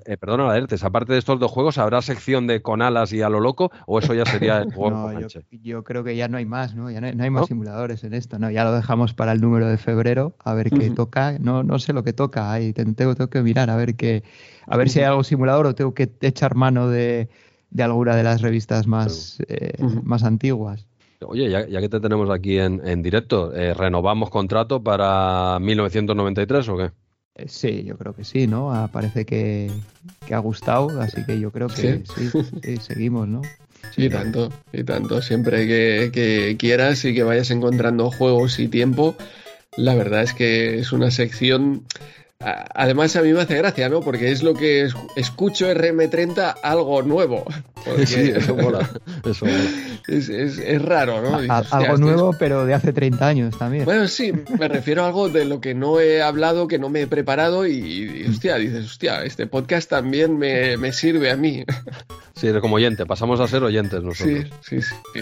eh, 0.06 0.16
perdona, 0.16 0.50
Alertes, 0.50 0.82
aparte 0.82 1.12
de 1.12 1.20
estos 1.20 1.38
dos 1.38 1.52
juegos, 1.52 1.78
¿habrá 1.78 2.02
sección 2.02 2.48
de 2.48 2.62
con 2.62 2.82
alas 2.82 3.12
y 3.12 3.22
a 3.22 3.28
lo 3.28 3.38
loco? 3.38 3.70
¿O 3.86 4.00
eso 4.00 4.12
ya 4.12 4.26
sería 4.26 4.58
el 4.58 4.72
juego 4.74 5.12
no, 5.12 5.28
yo, 5.62 5.84
creo 5.84 6.02
que 6.02 6.16
ya 6.16 6.26
no 6.26 6.36
hay 6.36 6.46
más, 6.46 6.74
¿no? 6.74 6.90
Ya 6.90 7.00
no 7.00 7.22
hay, 7.22 7.30
más 7.30 7.46
simuladores 7.46 8.02
en 8.02 8.14
esto, 8.14 8.40
¿no? 8.40 8.50
Ya 8.50 8.64
lo 8.64 8.72
dejamos 8.72 9.14
para 9.14 9.30
el 9.30 9.40
número 9.40 9.68
de 9.68 9.78
febrero, 9.78 10.34
a 10.44 10.54
ver 10.54 10.70
qué 10.70 10.90
toca. 10.90 11.38
No, 11.38 11.62
no 11.62 11.78
sé 11.78 11.92
lo 11.92 12.02
que 12.02 12.12
toca, 12.12 12.50
ahí 12.50 12.72
tengo, 12.72 13.14
tengo 13.14 13.30
que 13.30 13.42
mirar 13.42 13.70
a 13.70 13.76
ver 13.76 13.94
qué, 13.94 14.24
a 14.66 14.76
ver 14.76 14.90
si 14.90 14.98
hay 14.98 15.04
algo 15.04 15.22
simulador 15.22 15.66
o 15.66 15.74
tengo 15.76 15.94
que 15.94 16.10
echar 16.22 16.56
mano 16.56 16.88
de, 16.88 17.28
alguna 17.78 18.16
de 18.16 18.24
las 18.24 18.42
revistas 18.42 18.88
más, 18.88 19.40
eh, 19.46 19.74
más 20.02 20.24
antiguas. 20.24 20.88
Oye, 21.24 21.50
ya, 21.50 21.80
que 21.80 21.88
te 21.88 22.00
tenemos 22.00 22.30
aquí 22.30 22.58
en, 22.58 22.80
en 22.84 23.02
directo, 23.02 23.52
¿renovamos 23.52 24.30
contrato 24.30 24.82
para 24.82 25.58
1993 25.60 26.68
o 26.70 26.76
qué? 26.78 26.90
Eh, 27.36 27.48
sí, 27.48 27.84
yo 27.84 27.96
creo 27.96 28.14
que 28.14 28.24
sí, 28.24 28.46
¿no? 28.46 28.72
Ah, 28.72 28.88
parece 28.92 29.24
que, 29.24 29.70
ha 30.30 30.38
gustado, 30.38 31.00
así 31.00 31.24
que 31.24 31.38
yo 31.38 31.50
creo 31.50 31.68
que 31.68 32.02
sí, 32.62 32.76
seguimos, 32.80 33.28
¿no? 33.28 33.42
Sí, 33.94 34.08
tanto, 34.08 34.52
y 34.72 34.84
tanto. 34.84 35.22
Siempre 35.22 35.66
que, 35.66 36.10
que, 36.12 36.56
quieras 36.58 37.04
y 37.04 37.14
que 37.14 37.22
vayas 37.22 37.50
encontrando 37.50 38.10
juegos 38.10 38.58
y 38.58 38.68
tiempo, 38.68 39.16
la 39.76 39.94
verdad 39.94 40.22
es 40.22 40.34
que 40.34 40.78
es 40.78 40.92
una 40.92 41.10
sección 41.10 41.84
Además, 42.42 43.14
a 43.16 43.22
mí 43.22 43.34
me 43.34 43.42
hace 43.42 43.58
gracia, 43.58 43.90
¿no? 43.90 44.00
Porque 44.00 44.30
es 44.30 44.42
lo 44.42 44.54
que 44.54 44.88
escucho 45.14 45.70
RM30 45.70 46.54
algo 46.62 47.02
nuevo. 47.02 47.44
Sí, 48.04 48.30
eso 48.36 48.54
mola. 48.54 48.90
Eso 49.24 49.46
Es, 50.06 50.82
raro, 50.82 51.22
¿no? 51.22 51.54
algo 51.70 51.96
nuevo, 51.96 52.36
pero 52.38 52.66
de 52.66 52.74
hace 52.74 52.92
30 52.92 53.26
años 53.26 53.58
también. 53.58 53.86
Bueno, 53.86 54.06
sí, 54.06 54.32
me 54.58 54.68
refiero 54.68 55.02
a 55.02 55.06
algo 55.06 55.30
de 55.30 55.46
lo 55.46 55.62
que 55.62 55.74
no 55.74 55.98
he 55.98 56.20
hablado, 56.20 56.68
que 56.68 56.78
no 56.78 56.90
me 56.90 57.00
he 57.00 57.06
preparado 57.06 57.66
y, 57.66 58.26
hostia, 58.28 58.56
dices, 58.56 58.84
hostia, 58.84 59.24
este 59.24 59.46
podcast 59.46 59.88
también 59.88 60.36
me, 60.36 60.76
me 60.76 60.92
sirve 60.92 61.30
a 61.30 61.36
mí. 61.36 61.64
Sí, 62.40 62.48
como 62.58 62.76
oyente, 62.76 63.04
pasamos 63.04 63.38
a 63.38 63.46
ser 63.46 63.62
oyentes 63.62 64.02
nosotros. 64.02 64.46
Sí, 64.62 64.80
sí, 64.80 64.82
sí. 64.82 65.20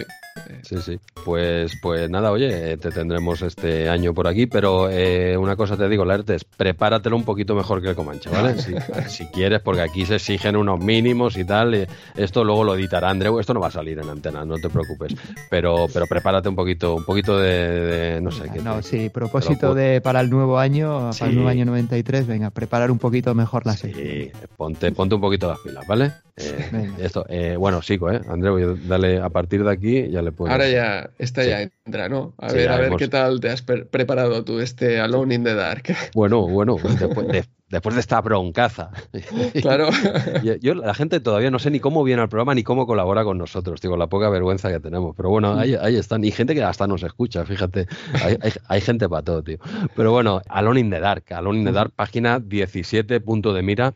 Sí, 0.62 0.76
sí. 0.80 1.00
Pues, 1.24 1.72
pues 1.82 2.08
nada, 2.08 2.30
oye, 2.30 2.76
te 2.76 2.90
tendremos 2.90 3.42
este 3.42 3.88
año 3.88 4.14
por 4.14 4.28
aquí, 4.28 4.46
pero 4.46 4.88
eh, 4.88 5.36
una 5.36 5.56
cosa 5.56 5.76
te 5.76 5.88
digo, 5.88 6.04
Laertes, 6.04 6.44
prepáratelo 6.44 7.16
un 7.16 7.24
poquito 7.24 7.56
mejor 7.56 7.82
que 7.82 7.88
el 7.88 7.96
Comanche, 7.96 8.30
¿vale? 8.30 8.54
Si, 9.08 9.26
quieres, 9.26 9.60
porque 9.62 9.82
aquí 9.82 10.06
se 10.06 10.14
exigen 10.14 10.54
unos 10.54 10.78
mínimos 10.78 11.36
y 11.36 11.44
tal. 11.44 11.88
esto 12.16 12.44
luego 12.44 12.62
lo 12.62 12.76
editará 12.76 13.10
Andreu, 13.10 13.40
esto 13.40 13.52
no 13.52 13.60
va 13.60 13.66
a 13.66 13.72
salir 13.72 13.98
en 13.98 14.08
antena, 14.08 14.44
no 14.44 14.54
te 14.56 14.68
preocupes. 14.68 15.16
Pero, 15.50 15.86
pero 15.92 16.06
prepárate 16.06 16.48
un 16.48 16.54
poquito, 16.54 16.94
un 16.94 17.04
poquito 17.04 17.36
de, 17.36 18.20
no 18.22 18.30
sé 18.30 18.44
qué. 18.52 18.60
No, 18.60 18.80
sí, 18.80 19.08
propósito 19.08 19.74
de 19.74 20.00
para 20.00 20.20
el 20.20 20.30
nuevo 20.30 20.58
año, 20.60 21.10
para 21.18 21.30
el 21.30 21.34
nuevo 21.34 21.50
año 21.50 21.64
93, 21.64 22.28
venga, 22.28 22.50
preparar 22.50 22.92
un 22.92 22.98
poquito 22.98 23.34
mejor 23.34 23.66
la 23.66 23.76
serie. 23.76 24.32
Sí, 24.32 24.46
ponte, 24.56 24.92
ponte 24.92 25.16
un 25.16 25.20
poquito 25.20 25.48
las 25.48 25.58
pilas, 25.58 25.84
¿vale? 25.86 26.12
Eh, 26.38 26.90
esto, 27.00 27.24
eh, 27.28 27.56
bueno, 27.56 27.82
sigo, 27.82 28.10
¿eh? 28.10 28.20
Andreu, 28.28 28.76
dale 28.86 29.18
a 29.18 29.28
partir 29.28 29.64
de 29.64 29.70
aquí, 29.70 30.08
ya 30.08 30.22
le 30.22 30.32
puedes. 30.32 30.52
Ahora 30.52 30.68
ya, 30.68 31.10
esta 31.18 31.44
ya 31.44 31.62
entra, 31.84 32.08
¿no? 32.08 32.34
A 32.38 32.52
ver, 32.52 32.68
a 32.68 32.76
ver 32.78 32.92
qué 32.96 33.08
tal 33.08 33.40
te 33.40 33.50
has 33.50 33.62
preparado 33.62 34.44
tú 34.44 34.60
este 34.60 35.00
Alone 35.00 35.34
in 35.34 35.44
the 35.44 35.54
Dark. 35.54 35.84
Bueno, 36.14 36.48
bueno, 36.48 36.76
después 36.82 37.94
de, 37.94 38.00
esta 38.00 38.20
broncaza. 38.20 38.90
Claro. 39.60 39.88
yo, 40.60 40.74
la 40.74 40.94
gente 40.94 41.20
todavía 41.20 41.50
no 41.50 41.58
sé 41.58 41.70
ni 41.70 41.80
cómo 41.80 42.04
viene 42.04 42.22
al 42.22 42.28
programa 42.28 42.54
ni 42.54 42.62
cómo 42.62 42.86
colabora 42.86 43.24
con 43.24 43.38
nosotros, 43.38 43.80
digo, 43.80 43.96
la 43.96 44.06
poca 44.06 44.28
vergüenza 44.28 44.70
que 44.70 44.80
tenemos. 44.80 45.14
Pero 45.16 45.30
bueno, 45.30 45.58
ahí, 45.58 45.74
ahí 45.74 45.96
están. 45.96 46.24
Y 46.24 46.30
gente 46.30 46.54
que 46.54 46.62
hasta 46.62 46.86
nos 46.86 47.02
escucha, 47.02 47.44
fíjate. 47.44 47.86
Hay, 48.22 48.36
hay, 48.68 48.80
gente 48.80 49.08
para 49.08 49.22
todo, 49.22 49.42
tío. 49.42 49.58
Pero 49.94 50.12
bueno, 50.12 50.40
Alone 50.48 50.80
in 50.80 50.90
the 50.90 51.00
Dark. 51.00 51.24
Alone 51.32 51.58
in 51.58 51.64
the 51.64 51.72
Dark, 51.72 51.92
página 51.94 52.40
17, 52.40 53.20
punto 53.20 53.52
de 53.52 53.62
mira. 53.62 53.94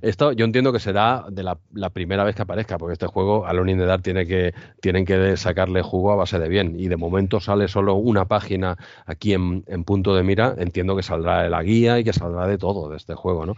Esto 0.00 0.32
yo 0.32 0.44
entiendo 0.44 0.72
que 0.72 0.80
será 0.80 1.26
de 1.30 1.42
la, 1.42 1.90
primera 1.90 2.24
vez 2.24 2.34
que 2.34 2.42
aparezca, 2.42 2.78
porque 2.78 2.94
este 2.94 3.06
juego 3.06 3.46
Alone 3.46 3.72
in 3.72 3.78
the 3.78 3.84
Dark 3.84 4.02
tiene 4.02 4.26
que, 4.26 4.54
tienen 4.80 5.04
que 5.04 5.36
sacarle 5.36 5.82
jugo 5.82 6.12
a 6.12 6.16
base 6.16 6.38
de 6.38 6.48
bien. 6.48 6.78
Y 6.78 6.88
de 6.88 6.96
momento 6.96 7.40
sale 7.40 7.68
solo 7.68 7.94
una 7.96 8.26
página 8.26 8.78
aquí 9.06 9.34
en, 9.34 9.62
punto 9.84 10.14
de 10.14 10.22
mira. 10.22 10.54
Entiendo 10.56 10.96
que 10.96 11.02
saldrá 11.02 11.42
de 11.42 11.50
la 11.50 11.62
guía 11.62 11.98
y 11.98 12.04
que 12.04 12.12
saldrá 12.12 12.46
de 12.46 12.58
todo 12.58 12.88
de 12.88 12.96
este 12.96 13.14
juego, 13.14 13.44
¿no? 13.44 13.56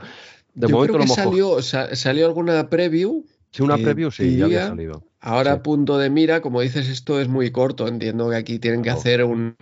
De 0.55 0.67
momento 0.67 0.95
creo 0.95 1.07
que 1.07 1.13
salió, 1.13 1.63
salió 1.63 2.27
alguna 2.27 2.69
preview. 2.69 3.25
Sí, 3.53 3.63
una 3.63 3.77
preview 3.77 4.11
sí, 4.11 4.37
ya 4.37 4.45
había 4.45 4.69
salido. 4.69 5.05
Ahora 5.21 5.63
punto 5.63 5.99
de 5.99 6.09
mira, 6.09 6.41
como 6.41 6.61
dices, 6.61 6.89
esto 6.89 7.21
es 7.21 7.29
muy 7.29 7.51
corto. 7.51 7.87
Entiendo 7.87 8.31
que 8.31 8.37
aquí 8.37 8.59
tienen 8.59 8.83
que 8.83 8.91
hacer 8.91 9.23
un, 9.25 9.55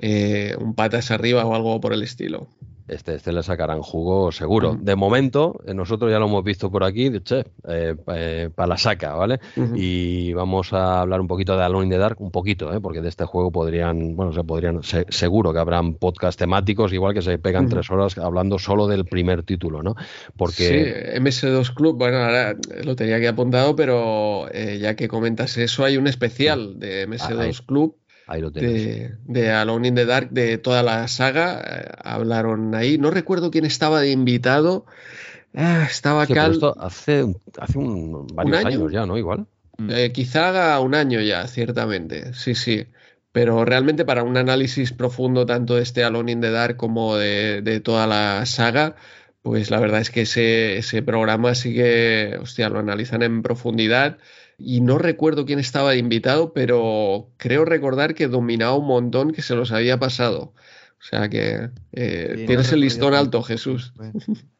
eh, 0.00 0.56
un 0.58 0.74
patas 0.74 1.10
arriba 1.10 1.44
o 1.44 1.54
algo 1.54 1.80
por 1.80 1.92
el 1.92 2.02
estilo 2.02 2.48
este, 2.88 3.14
este 3.14 3.32
le 3.32 3.42
sacarán 3.42 3.82
jugo 3.82 4.32
seguro. 4.32 4.76
De 4.80 4.96
momento, 4.96 5.60
eh, 5.66 5.74
nosotros 5.74 6.10
ya 6.10 6.18
lo 6.18 6.26
hemos 6.26 6.44
visto 6.44 6.70
por 6.70 6.84
aquí, 6.84 7.10
che, 7.20 7.44
eh, 7.68 7.94
eh, 8.14 8.50
para 8.54 8.68
la 8.68 8.76
saca, 8.76 9.14
¿vale? 9.14 9.40
Y 9.74 10.32
vamos 10.32 10.72
a 10.72 11.00
hablar 11.00 11.20
un 11.20 11.26
poquito 11.26 11.56
de 11.56 11.64
Alone 11.64 11.84
in 11.84 11.90
the 11.90 11.98
Dark, 11.98 12.20
un 12.20 12.30
poquito, 12.30 12.72
¿eh? 12.74 12.80
porque 12.80 13.00
de 13.00 13.08
este 13.08 13.24
juego 13.24 13.50
podrían, 13.50 14.16
bueno, 14.16 14.32
se 14.32 14.44
podrían, 14.44 14.80
seguro 14.82 15.52
que 15.52 15.58
habrán 15.58 15.94
podcast 15.94 16.38
temáticos, 16.38 16.92
igual 16.92 17.14
que 17.14 17.22
se 17.22 17.38
pegan 17.38 17.68
tres 17.68 17.90
horas 17.90 18.16
hablando 18.18 18.58
solo 18.58 18.86
del 18.86 19.04
primer 19.04 19.42
título, 19.42 19.82
¿no? 19.82 19.94
Porque... 20.36 21.14
Sí, 21.14 21.20
MS2 21.20 21.74
Club, 21.74 21.98
bueno, 21.98 22.18
ahora 22.18 22.56
lo 22.84 22.96
tenía 22.96 23.16
aquí 23.16 23.26
apuntado, 23.26 23.76
pero 23.76 24.50
ya 24.52 24.94
que 24.96 25.08
comentas 25.08 25.56
eso, 25.58 25.84
hay 25.84 25.96
un 25.96 26.06
especial 26.06 26.78
de 26.78 27.08
MS2 27.08 27.64
Club 27.66 27.99
de, 28.38 29.50
Alone 29.50 29.88
in 29.88 29.94
the 29.94 30.04
Dark, 30.04 30.30
de 30.30 30.58
toda 30.58 30.82
la 30.82 31.08
saga, 31.08 31.60
eh, 31.60 31.92
hablaron 32.02 32.74
ahí. 32.74 32.98
No 32.98 33.10
recuerdo 33.10 33.50
quién 33.50 33.64
estaba 33.64 34.00
de 34.00 34.10
invitado. 34.10 34.86
Ah, 35.54 35.86
estaba 35.90 36.26
Cal. 36.26 36.58
hace, 36.78 37.26
hace 37.58 37.78
un, 37.78 38.26
varios 38.34 38.64
años 38.64 38.92
ya, 38.92 39.04
¿no? 39.06 39.18
Igual. 39.18 39.46
Eh, 39.88 40.12
quizá 40.12 40.50
haga 40.50 40.80
un 40.80 40.94
año 40.94 41.20
ya, 41.20 41.46
ciertamente. 41.48 42.32
Sí, 42.34 42.54
sí. 42.54 42.86
Pero 43.32 43.64
realmente 43.64 44.04
para 44.04 44.22
un 44.22 44.36
análisis 44.36 44.92
profundo 44.92 45.46
tanto 45.46 45.76
de 45.76 45.82
este 45.82 46.04
Alone 46.04 46.32
in 46.32 46.40
the 46.40 46.50
Dark 46.50 46.76
como 46.76 47.16
de, 47.16 47.62
de 47.62 47.80
toda 47.80 48.06
la 48.06 48.44
saga, 48.46 48.96
pues 49.42 49.70
la 49.70 49.80
verdad 49.80 50.00
es 50.00 50.10
que 50.10 50.22
ese, 50.22 50.78
ese 50.78 51.02
programa 51.02 51.54
sí 51.54 51.74
que, 51.74 52.38
hostia, 52.40 52.68
lo 52.68 52.78
analizan 52.78 53.22
en 53.22 53.42
profundidad 53.42 54.18
y 54.60 54.80
no 54.80 54.98
recuerdo 54.98 55.46
quién 55.46 55.58
estaba 55.58 55.92
de 55.92 55.98
invitado, 55.98 56.52
pero 56.52 57.30
creo 57.36 57.64
recordar 57.64 58.14
que 58.14 58.28
dominaba 58.28 58.76
un 58.76 58.86
montón 58.86 59.32
que 59.32 59.42
se 59.42 59.54
los 59.54 59.72
había 59.72 59.98
pasado. 59.98 60.52
O 61.00 61.02
sea 61.02 61.28
que 61.30 61.70
eh, 61.92 62.44
tienes 62.46 62.72
el 62.72 62.80
listón 62.80 63.14
alto, 63.14 63.42
Jesús. 63.42 63.94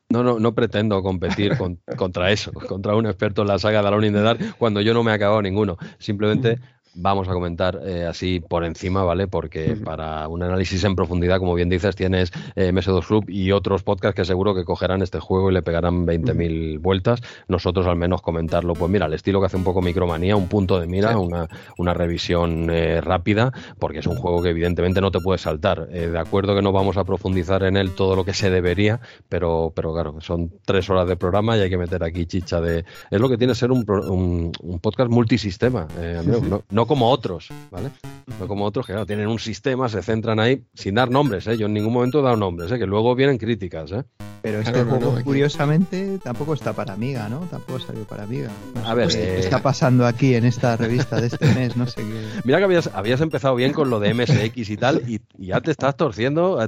No, 0.08 0.24
no, 0.24 0.40
no 0.40 0.54
pretendo 0.54 1.02
competir 1.02 1.52
contra 1.96 2.32
eso, 2.32 2.52
contra 2.52 2.96
un 2.96 3.06
experto 3.06 3.42
en 3.42 3.48
la 3.48 3.58
saga 3.58 3.82
de 3.82 3.88
Alone 3.88 4.06
in 4.08 4.14
the 4.14 4.20
Dark, 4.22 4.56
cuando 4.58 4.80
yo 4.80 4.94
no 4.94 5.04
me 5.04 5.12
he 5.12 5.14
acabado 5.14 5.42
ninguno. 5.42 5.76
Simplemente 5.98 6.58
vamos 6.94 7.28
a 7.28 7.32
comentar 7.32 7.80
eh, 7.84 8.06
así 8.06 8.40
por 8.40 8.64
encima, 8.64 9.02
¿vale? 9.04 9.28
Porque 9.28 9.76
para 9.84 10.26
un 10.28 10.42
análisis 10.42 10.82
en 10.84 10.96
profundidad, 10.96 11.38
como 11.38 11.54
bien 11.54 11.68
dices, 11.68 11.94
tienes 11.94 12.32
eh, 12.56 12.72
MS2 12.72 13.06
Club 13.06 13.24
y 13.28 13.52
otros 13.52 13.82
podcasts 13.82 14.16
que 14.16 14.24
seguro 14.24 14.54
que 14.54 14.64
cogerán 14.64 15.02
este 15.02 15.20
juego 15.20 15.50
y 15.50 15.54
le 15.54 15.62
pegarán 15.62 16.06
20.000 16.06 16.80
vueltas. 16.80 17.20
Nosotros 17.48 17.86
al 17.86 17.96
menos 17.96 18.22
comentarlo, 18.22 18.74
pues 18.74 18.90
mira, 18.90 19.06
el 19.06 19.14
estilo 19.14 19.40
que 19.40 19.46
hace 19.46 19.56
un 19.56 19.64
poco 19.64 19.82
Micromanía, 19.82 20.36
un 20.36 20.48
punto 20.48 20.80
de 20.80 20.86
mira, 20.86 21.16
una, 21.18 21.48
una, 21.78 21.94
revisión 21.94 22.70
eh, 22.70 23.00
rápida, 23.00 23.52
porque 23.78 23.98
es 23.98 24.06
un 24.06 24.16
juego 24.16 24.42
que 24.42 24.50
evidentemente 24.50 25.00
no 25.00 25.10
te 25.10 25.20
puedes 25.20 25.42
saltar. 25.42 25.88
de 25.88 26.18
acuerdo 26.18 26.54
que 26.54 26.62
no 26.62 26.72
vamos 26.72 26.96
a 26.96 27.04
profundizar 27.04 27.62
en 27.64 27.76
él 27.76 27.92
todo 27.94 28.16
lo 28.16 28.24
que 28.24 28.34
se 28.34 28.50
debería, 28.50 29.00
pero, 29.28 29.72
pero 29.74 29.92
claro, 29.92 30.20
son 30.20 30.52
tres 30.64 30.88
horas 30.90 31.08
de 31.08 31.16
programa 31.16 31.56
y 31.56 31.60
hay 31.60 31.70
que 31.70 31.78
meter 31.78 32.02
aquí 32.04 32.26
chicha 32.26 32.60
de... 32.60 32.84
Es 33.10 33.20
lo 33.20 33.28
que 33.28 33.36
tiene 33.36 33.54
ser 33.54 33.70
un, 33.70 33.84
un, 33.88 34.80
podcast 34.80 35.10
multisistema, 35.10 35.86
no, 36.24 36.62
no 36.70 36.79
como 36.86 37.10
otros, 37.10 37.48
¿vale? 37.70 37.90
No 38.38 38.46
como 38.46 38.64
otros 38.64 38.86
que 38.86 38.94
tienen 39.06 39.28
un 39.28 39.38
sistema, 39.38 39.88
se 39.88 40.02
centran 40.02 40.40
ahí 40.40 40.64
sin 40.74 40.94
dar 40.94 41.10
nombres, 41.10 41.46
¿eh? 41.46 41.56
Yo 41.56 41.66
en 41.66 41.74
ningún 41.74 41.92
momento 41.92 42.20
he 42.20 42.22
dado 42.22 42.36
nombres, 42.36 42.70
¿eh? 42.72 42.78
Que 42.78 42.86
luego 42.86 43.14
vienen 43.14 43.38
críticas, 43.38 43.92
¿eh? 43.92 44.04
Pero 44.42 44.60
este 44.60 44.84
juego, 44.84 45.18
curiosamente, 45.22 46.18
tampoco 46.22 46.54
está 46.54 46.72
para 46.72 46.94
Amiga, 46.94 47.28
¿no? 47.28 47.40
Tampoco 47.40 47.78
salió 47.78 48.04
para 48.04 48.22
Amiga. 48.22 48.50
a 48.84 48.94
ver, 48.94 49.08
¿qué 49.08 49.38
está 49.38 49.58
eh, 49.58 49.62
pasando 49.62 50.06
aquí 50.06 50.34
en 50.34 50.44
esta 50.46 50.76
revista 50.76 51.20
de 51.20 51.26
este 51.26 51.46
mes? 51.54 51.76
No 51.76 51.86
sé 51.86 52.02
qué. 52.02 52.40
Mira 52.44 52.58
que 52.58 52.64
habías, 52.64 52.90
habías 52.94 53.20
empezado 53.20 53.54
bien 53.54 53.72
con 53.72 53.90
lo 53.90 54.00
de 54.00 54.14
MSX 54.14 54.70
y 54.70 54.76
tal, 54.76 55.02
y, 55.06 55.20
ya 55.36 55.60
te 55.60 55.70
estás 55.70 55.96
torciendo. 55.96 56.58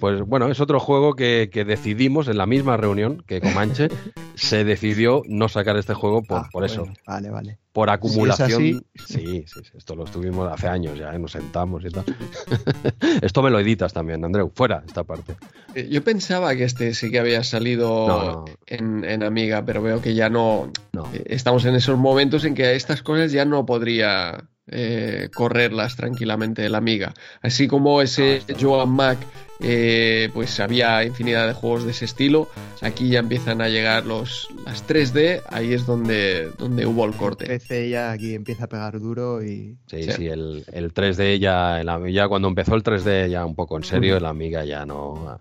Pues 0.00 0.22
bueno, 0.22 0.48
es 0.48 0.60
otro 0.60 0.80
juego 0.80 1.14
que, 1.14 1.48
decidimos 1.66 2.26
en 2.26 2.38
la 2.38 2.46
misma 2.46 2.76
reunión 2.76 3.22
que 3.26 3.40
Comanche 3.40 3.88
se 4.34 4.64
decidió 4.64 5.22
no 5.26 5.48
sacar 5.48 5.76
este 5.76 5.94
juego 5.94 6.22
por, 6.22 6.38
ah, 6.38 6.48
por 6.52 6.64
eso. 6.64 6.88
vale, 7.06 7.30
vale 7.30 7.61
por 7.72 7.88
acumulación. 7.88 8.60
sí, 8.60 8.80
sí, 8.94 9.44
sí, 9.46 9.60
esto 9.76 9.96
lo 9.96 10.04
estuvimos 10.04 10.52
hace 10.52 10.68
años 10.68 10.98
ya, 10.98 11.12
¿eh? 11.14 11.18
nos 11.18 11.32
sentamos 11.32 11.84
y 11.84 11.90
tal. 11.90 12.04
esto 13.22 13.42
me 13.42 13.50
lo 13.50 13.58
editas 13.58 13.92
también, 13.92 14.24
Andreu, 14.24 14.52
fuera 14.54 14.82
esta 14.86 15.04
parte. 15.04 15.36
Eh, 15.74 15.88
yo 15.90 16.04
pensaba 16.04 16.54
que 16.54 16.64
este 16.64 16.92
sí 16.94 17.10
que 17.10 17.18
había 17.18 17.42
salido 17.44 18.44
En, 18.66 19.22
Amiga, 19.22 19.64
pero 19.64 19.82
veo 19.82 20.02
que 20.02 20.14
ya 20.14 20.28
no, 20.28 20.70
eh, 21.14 21.22
Estamos 21.26 21.64
en 21.64 21.74
esos 21.74 21.96
momentos 21.96 22.44
en 22.44 22.54
que 22.54 22.74
estas 22.74 23.02
cosas 23.02 23.32
ya 23.32 23.44
no 23.44 23.64
podría 23.64 24.48
correrlas 25.34 25.96
tranquilamente 25.96 26.68
la 26.68 26.78
Amiga. 26.78 27.14
Así 27.42 27.68
como 27.68 28.00
ese 28.00 28.42
Joan 28.58 28.90
Mac 28.90 29.18
eh, 29.62 30.30
pues 30.34 30.58
había 30.60 31.04
infinidad 31.04 31.46
de 31.46 31.54
juegos 31.54 31.84
de 31.84 31.92
ese 31.92 32.04
estilo. 32.04 32.48
Aquí 32.80 33.08
ya 33.08 33.20
empiezan 33.20 33.60
a 33.60 33.68
llegar 33.68 34.06
los 34.06 34.48
las 34.64 34.86
3D, 34.86 35.42
ahí 35.48 35.72
es 35.72 35.86
donde, 35.86 36.50
donde 36.58 36.86
hubo 36.86 37.04
el 37.04 37.12
corte. 37.12 37.52
El 37.52 37.60
3D 37.60 37.90
ya 37.90 38.12
aquí 38.12 38.34
empieza 38.34 38.64
a 38.64 38.68
pegar 38.68 38.98
duro 39.00 39.42
y... 39.42 39.76
Sí, 39.86 40.02
sí, 40.04 40.26
el, 40.26 40.64
3D 40.66 41.38
ya, 41.38 41.82
ya 42.10 42.28
cuando 42.28 42.48
empezó 42.48 42.74
el 42.74 42.82
3D 42.82 43.28
ya 43.28 43.44
un 43.44 43.54
poco 43.54 43.76
en 43.76 43.84
serio, 43.84 44.18
la 44.20 44.30
amiga 44.30 44.64
ya 44.64 44.84
no, 44.84 45.38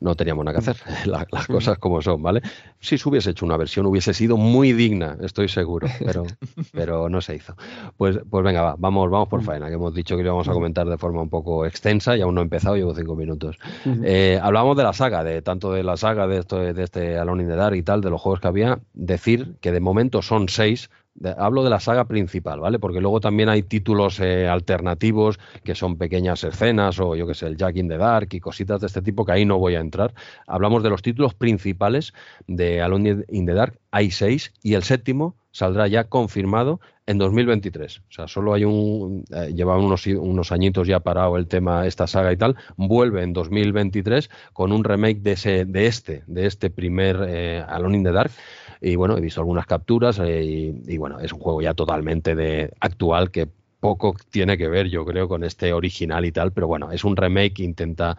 no 0.00 0.14
teníamos 0.14 0.44
nada 0.44 0.58
que 0.60 0.70
hacer, 0.70 0.76
las 1.06 1.46
cosas 1.46 1.78
como 1.78 2.02
son, 2.02 2.22
¿vale? 2.22 2.42
Si 2.80 2.98
se 2.98 3.08
hubiese 3.08 3.30
hecho 3.30 3.46
una 3.46 3.56
versión 3.56 3.86
hubiese 3.86 4.12
sido 4.12 4.36
muy 4.36 4.72
digna, 4.72 5.16
estoy 5.22 5.48
seguro, 5.48 5.88
pero, 6.04 6.24
pero 6.72 7.08
no 7.08 7.20
se 7.20 7.36
hizo. 7.36 7.56
Pues, 7.96 8.18
pues 8.28 8.44
venga, 8.44 8.76
vamos, 8.78 9.10
vamos 9.10 9.28
por 9.28 9.42
faena, 9.42 9.68
que 9.68 9.74
hemos 9.74 9.94
dicho 9.94 10.16
que 10.16 10.22
íbamos 10.22 10.48
a 10.48 10.52
comentar 10.52 10.86
de 10.86 10.98
forma 10.98 11.22
un 11.22 11.30
poco 11.30 11.64
extensa 11.64 12.16
y 12.16 12.20
aún 12.20 12.34
no 12.34 12.40
he 12.40 12.44
empezado, 12.44 12.76
llevo 12.76 12.94
cinco 12.94 13.16
minutos. 13.16 13.56
Eh, 14.04 14.38
hablábamos 14.42 14.76
de 14.76 14.82
la 14.82 14.92
saga, 14.92 15.24
de 15.24 15.42
tanto 15.42 15.72
de 15.72 15.82
la 15.82 15.96
saga 15.96 16.26
de, 16.26 16.38
esto, 16.38 16.58
de 16.58 16.82
este 16.82 17.18
Alone 17.18 17.42
in 17.42 17.48
the 17.48 17.56
Dark 17.56 17.76
y 17.76 17.82
tal, 17.82 18.00
de 18.00 18.10
los 18.10 18.20
juegos 18.20 18.40
que 18.40 18.48
había, 18.48 18.78
decir 18.92 19.56
que 19.60 19.72
de 19.72 19.80
momento 19.80 20.22
son 20.22 20.48
seis, 20.48 20.90
hablo 21.38 21.62
de 21.62 21.70
la 21.70 21.80
saga 21.80 22.06
principal, 22.06 22.60
¿vale? 22.60 22.78
Porque 22.78 23.00
luego 23.00 23.20
también 23.20 23.48
hay 23.48 23.62
títulos 23.62 24.20
eh, 24.20 24.48
alternativos 24.48 25.38
que 25.62 25.74
son 25.74 25.96
pequeñas 25.96 26.42
escenas 26.44 26.98
o 27.00 27.14
yo 27.14 27.26
que 27.26 27.34
sé, 27.34 27.46
el 27.46 27.56
Jack 27.56 27.76
in 27.76 27.88
the 27.88 27.96
Dark 27.96 28.28
y 28.32 28.40
cositas 28.40 28.80
de 28.80 28.88
este 28.88 29.02
tipo 29.02 29.24
que 29.24 29.32
ahí 29.32 29.44
no 29.44 29.58
voy 29.58 29.76
a 29.76 29.80
entrar. 29.80 30.14
Hablamos 30.46 30.82
de 30.82 30.90
los 30.90 31.02
títulos 31.02 31.34
principales 31.34 32.12
de 32.46 32.82
Alone 32.82 33.24
in 33.28 33.46
the 33.46 33.54
Dark. 33.54 33.78
Hay 33.90 34.10
seis 34.10 34.52
y 34.62 34.74
el 34.74 34.82
séptimo 34.82 35.36
saldrá 35.54 35.86
ya 35.86 36.04
confirmado 36.04 36.80
en 37.06 37.16
2023. 37.16 37.98
O 37.98 38.12
sea, 38.12 38.28
solo 38.28 38.54
hay 38.54 38.64
un. 38.64 39.24
Eh, 39.30 39.52
lleva 39.54 39.78
unos, 39.78 40.04
unos 40.06 40.50
añitos 40.50 40.88
ya 40.88 41.00
parado 41.00 41.36
el 41.36 41.46
tema, 41.46 41.86
esta 41.86 42.08
saga 42.08 42.32
y 42.32 42.36
tal. 42.36 42.56
Vuelve 42.76 43.22
en 43.22 43.32
2023 43.32 44.28
con 44.52 44.72
un 44.72 44.82
remake 44.82 45.20
de, 45.20 45.32
ese, 45.32 45.64
de 45.64 45.86
este, 45.86 46.24
de 46.26 46.46
este 46.46 46.70
primer 46.70 47.24
eh, 47.28 47.64
Alone 47.66 47.98
in 47.98 48.04
the 48.04 48.10
Dark. 48.10 48.32
Y 48.80 48.96
bueno, 48.96 49.16
he 49.16 49.20
visto 49.20 49.40
algunas 49.40 49.66
capturas 49.66 50.18
eh, 50.18 50.42
y, 50.44 50.98
bueno, 50.98 51.20
es 51.20 51.32
un 51.32 51.38
juego 51.38 51.62
ya 51.62 51.72
totalmente 51.72 52.34
de 52.34 52.72
actual 52.80 53.30
que 53.30 53.48
poco 53.78 54.16
tiene 54.30 54.58
que 54.58 54.66
ver, 54.66 54.88
yo 54.88 55.04
creo, 55.04 55.28
con 55.28 55.44
este 55.44 55.72
original 55.72 56.24
y 56.24 56.32
tal, 56.32 56.52
pero 56.52 56.66
bueno, 56.66 56.90
es 56.90 57.04
un 57.04 57.16
remake 57.16 57.54
que 57.54 57.64
intenta, 57.64 58.16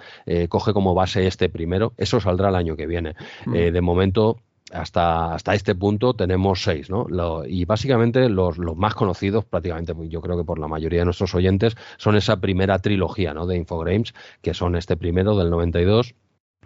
coge 0.47 0.73
como 0.73 0.93
base 0.93 1.25
este 1.25 1.49
primero, 1.49 1.93
eso 1.97 2.19
saldrá 2.19 2.49
el 2.49 2.55
año 2.55 2.75
que 2.75 2.85
viene. 2.85 3.15
Mm. 3.47 3.53
de 3.53 3.81
momento, 3.81 4.37
hasta, 4.71 5.33
hasta 5.33 5.53
este 5.53 5.75
punto 5.75 6.13
tenemos 6.13 6.63
seis, 6.63 6.89
¿no? 6.89 7.07
y 7.47 7.65
básicamente 7.65 8.29
los, 8.29 8.57
los, 8.57 8.75
más 8.75 8.95
conocidos, 8.95 9.45
prácticamente 9.45 9.93
yo 10.09 10.21
creo 10.21 10.37
que 10.37 10.43
por 10.43 10.59
la 10.59 10.67
mayoría 10.67 10.99
de 10.99 11.05
nuestros 11.05 11.35
oyentes, 11.35 11.75
son 11.97 12.15
esa 12.15 12.37
primera 12.37 12.79
trilogía, 12.79 13.33
¿no? 13.33 13.45
De 13.45 13.55
Infogrames, 13.55 14.13
que 14.41 14.53
son 14.53 14.75
este 14.75 14.97
primero 14.97 15.37
del 15.37 15.49
92, 15.49 16.15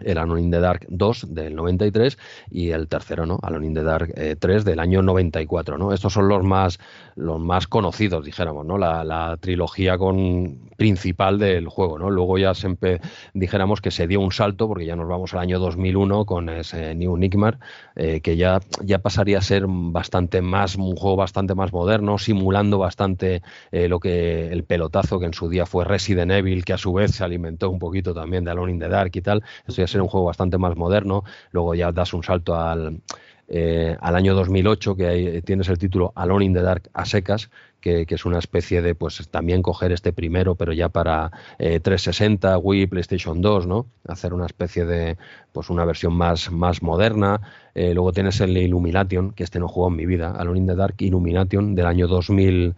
el 0.04 0.18
Alone 0.18 0.42
in 0.42 0.50
the 0.50 0.60
Dark 0.60 0.86
2 0.88 1.34
del 1.34 1.54
93 1.54 2.18
y 2.50 2.70
el 2.70 2.88
tercero, 2.88 3.26
¿no? 3.26 3.38
Alone 3.42 3.66
in 3.66 3.74
the 3.74 3.82
Dark 3.82 4.12
3 4.38 4.62
eh, 4.62 4.64
del 4.64 4.80
año 4.80 5.02
94, 5.02 5.78
¿no? 5.78 5.92
Estos 5.92 6.12
son 6.12 6.28
los 6.28 6.42
más 6.42 6.78
los 7.16 7.38
más 7.38 7.66
conocidos, 7.66 8.24
dijéramos, 8.24 8.64
¿no? 8.64 8.78
La, 8.78 9.04
la 9.04 9.36
trilogía 9.38 9.98
con 9.98 10.70
principal 10.76 11.38
del 11.38 11.68
juego, 11.68 11.98
¿no? 11.98 12.08
Luego 12.08 12.38
ya 12.38 12.54
siempre 12.54 13.00
dijéramos 13.34 13.80
que 13.82 13.90
se 13.90 14.06
dio 14.06 14.20
un 14.20 14.32
salto 14.32 14.66
porque 14.66 14.86
ya 14.86 14.96
nos 14.96 15.08
vamos 15.08 15.34
al 15.34 15.40
año 15.40 15.58
2001 15.58 16.24
con 16.24 16.48
ese 16.48 16.94
New 16.94 17.16
Nightmare 17.18 17.58
eh, 17.96 18.20
que 18.22 18.36
ya 18.36 18.60
ya 18.82 18.98
pasaría 18.98 19.38
a 19.38 19.42
ser 19.42 19.64
bastante 19.68 20.40
más 20.40 20.76
un 20.76 20.96
juego 20.96 21.16
bastante 21.16 21.54
más 21.54 21.72
moderno, 21.72 22.18
simulando 22.18 22.78
bastante 22.78 23.42
eh, 23.72 23.88
lo 23.88 24.00
que 24.00 24.48
el 24.48 24.64
pelotazo 24.64 25.20
que 25.20 25.26
en 25.26 25.34
su 25.34 25.48
día 25.48 25.66
fue 25.66 25.84
Resident 25.84 26.32
Evil, 26.32 26.64
que 26.64 26.72
a 26.72 26.78
su 26.78 26.92
vez 26.92 27.12
se 27.12 27.24
alimentó 27.24 27.68
un 27.70 27.78
poquito 27.78 28.14
también 28.14 28.44
de 28.44 28.50
Alone 28.52 28.72
in 28.72 28.78
the 28.78 28.88
Dark 28.88 29.10
y 29.14 29.20
tal. 29.20 29.42
Esto 29.66 29.82
ya 29.82 29.86
ser 29.90 30.02
un 30.02 30.08
juego 30.08 30.26
bastante 30.26 30.58
más 30.58 30.76
moderno. 30.76 31.24
Luego 31.50 31.74
ya 31.74 31.92
das 31.92 32.12
un 32.14 32.22
salto 32.22 32.54
al, 32.54 33.00
eh, 33.48 33.96
al 34.00 34.16
año 34.16 34.34
2008, 34.34 34.96
que 34.96 35.42
tienes 35.44 35.68
el 35.68 35.78
título 35.78 36.12
Alone 36.14 36.44
in 36.44 36.54
the 36.54 36.62
Dark 36.62 36.88
a 36.94 37.04
secas, 37.04 37.50
que, 37.80 38.06
es 38.08 38.24
una 38.24 38.38
especie 38.38 38.82
de, 38.82 38.94
pues 38.94 39.28
también 39.30 39.62
coger 39.62 39.92
este 39.92 40.12
primero, 40.12 40.54
pero 40.54 40.72
ya 40.72 40.88
para 40.88 41.30
360, 41.58 42.52
eh, 42.52 42.56
Wii, 42.56 42.86
PlayStation 42.86 43.40
2, 43.40 43.66
¿no? 43.66 43.86
Hacer 44.06 44.34
una 44.34 44.46
especie 44.46 44.84
de, 44.84 45.16
pues 45.52 45.70
una 45.70 45.84
versión 45.84 46.14
más, 46.14 46.50
más 46.50 46.82
moderna. 46.82 47.40
Eh, 47.74 47.94
luego 47.94 48.12
tienes 48.12 48.40
el 48.40 48.56
Illumination, 48.56 49.32
que 49.32 49.44
este 49.44 49.60
no 49.60 49.68
jugó 49.68 49.88
en 49.88 49.96
mi 49.96 50.06
vida, 50.06 50.32
Alone 50.32 50.58
in 50.58 50.66
the 50.66 50.74
Dark 50.74 50.96
Illumination 50.98 51.74
del 51.74 51.86
año 51.86 52.08
2000, 52.08 52.74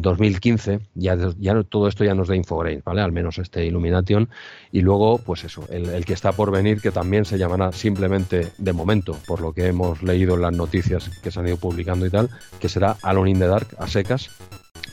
2015. 0.00 0.72
Eh, 0.72 0.80
ya, 0.94 1.16
ya 1.38 1.62
todo 1.62 1.88
esto 1.88 2.04
ya 2.04 2.14
nos 2.14 2.28
da 2.28 2.36
Infogrames, 2.36 2.84
¿vale? 2.84 3.00
Al 3.00 3.12
menos 3.12 3.38
este 3.38 3.64
Illumination. 3.64 4.28
Y 4.72 4.80
luego, 4.80 5.18
pues 5.18 5.44
eso, 5.44 5.66
el, 5.70 5.88
el, 5.88 6.04
que 6.04 6.12
está 6.12 6.32
por 6.32 6.50
venir, 6.50 6.80
que 6.80 6.90
también 6.90 7.24
se 7.24 7.38
llamará 7.38 7.72
simplemente 7.72 8.52
de 8.58 8.72
momento, 8.72 9.16
por 9.26 9.40
lo 9.40 9.52
que 9.52 9.66
hemos 9.66 10.02
leído 10.02 10.34
en 10.34 10.42
las 10.42 10.52
noticias 10.52 11.08
que 11.22 11.30
se 11.30 11.40
han 11.40 11.46
ido 11.46 11.56
publicando 11.56 12.06
y 12.06 12.10
tal, 12.10 12.28
que 12.60 12.68
será 12.68 12.96
Alone 13.02 13.30
in 13.30 13.38
the 13.38 13.46
Dark 13.46 13.68
a 13.78 13.86
secas 13.86 14.30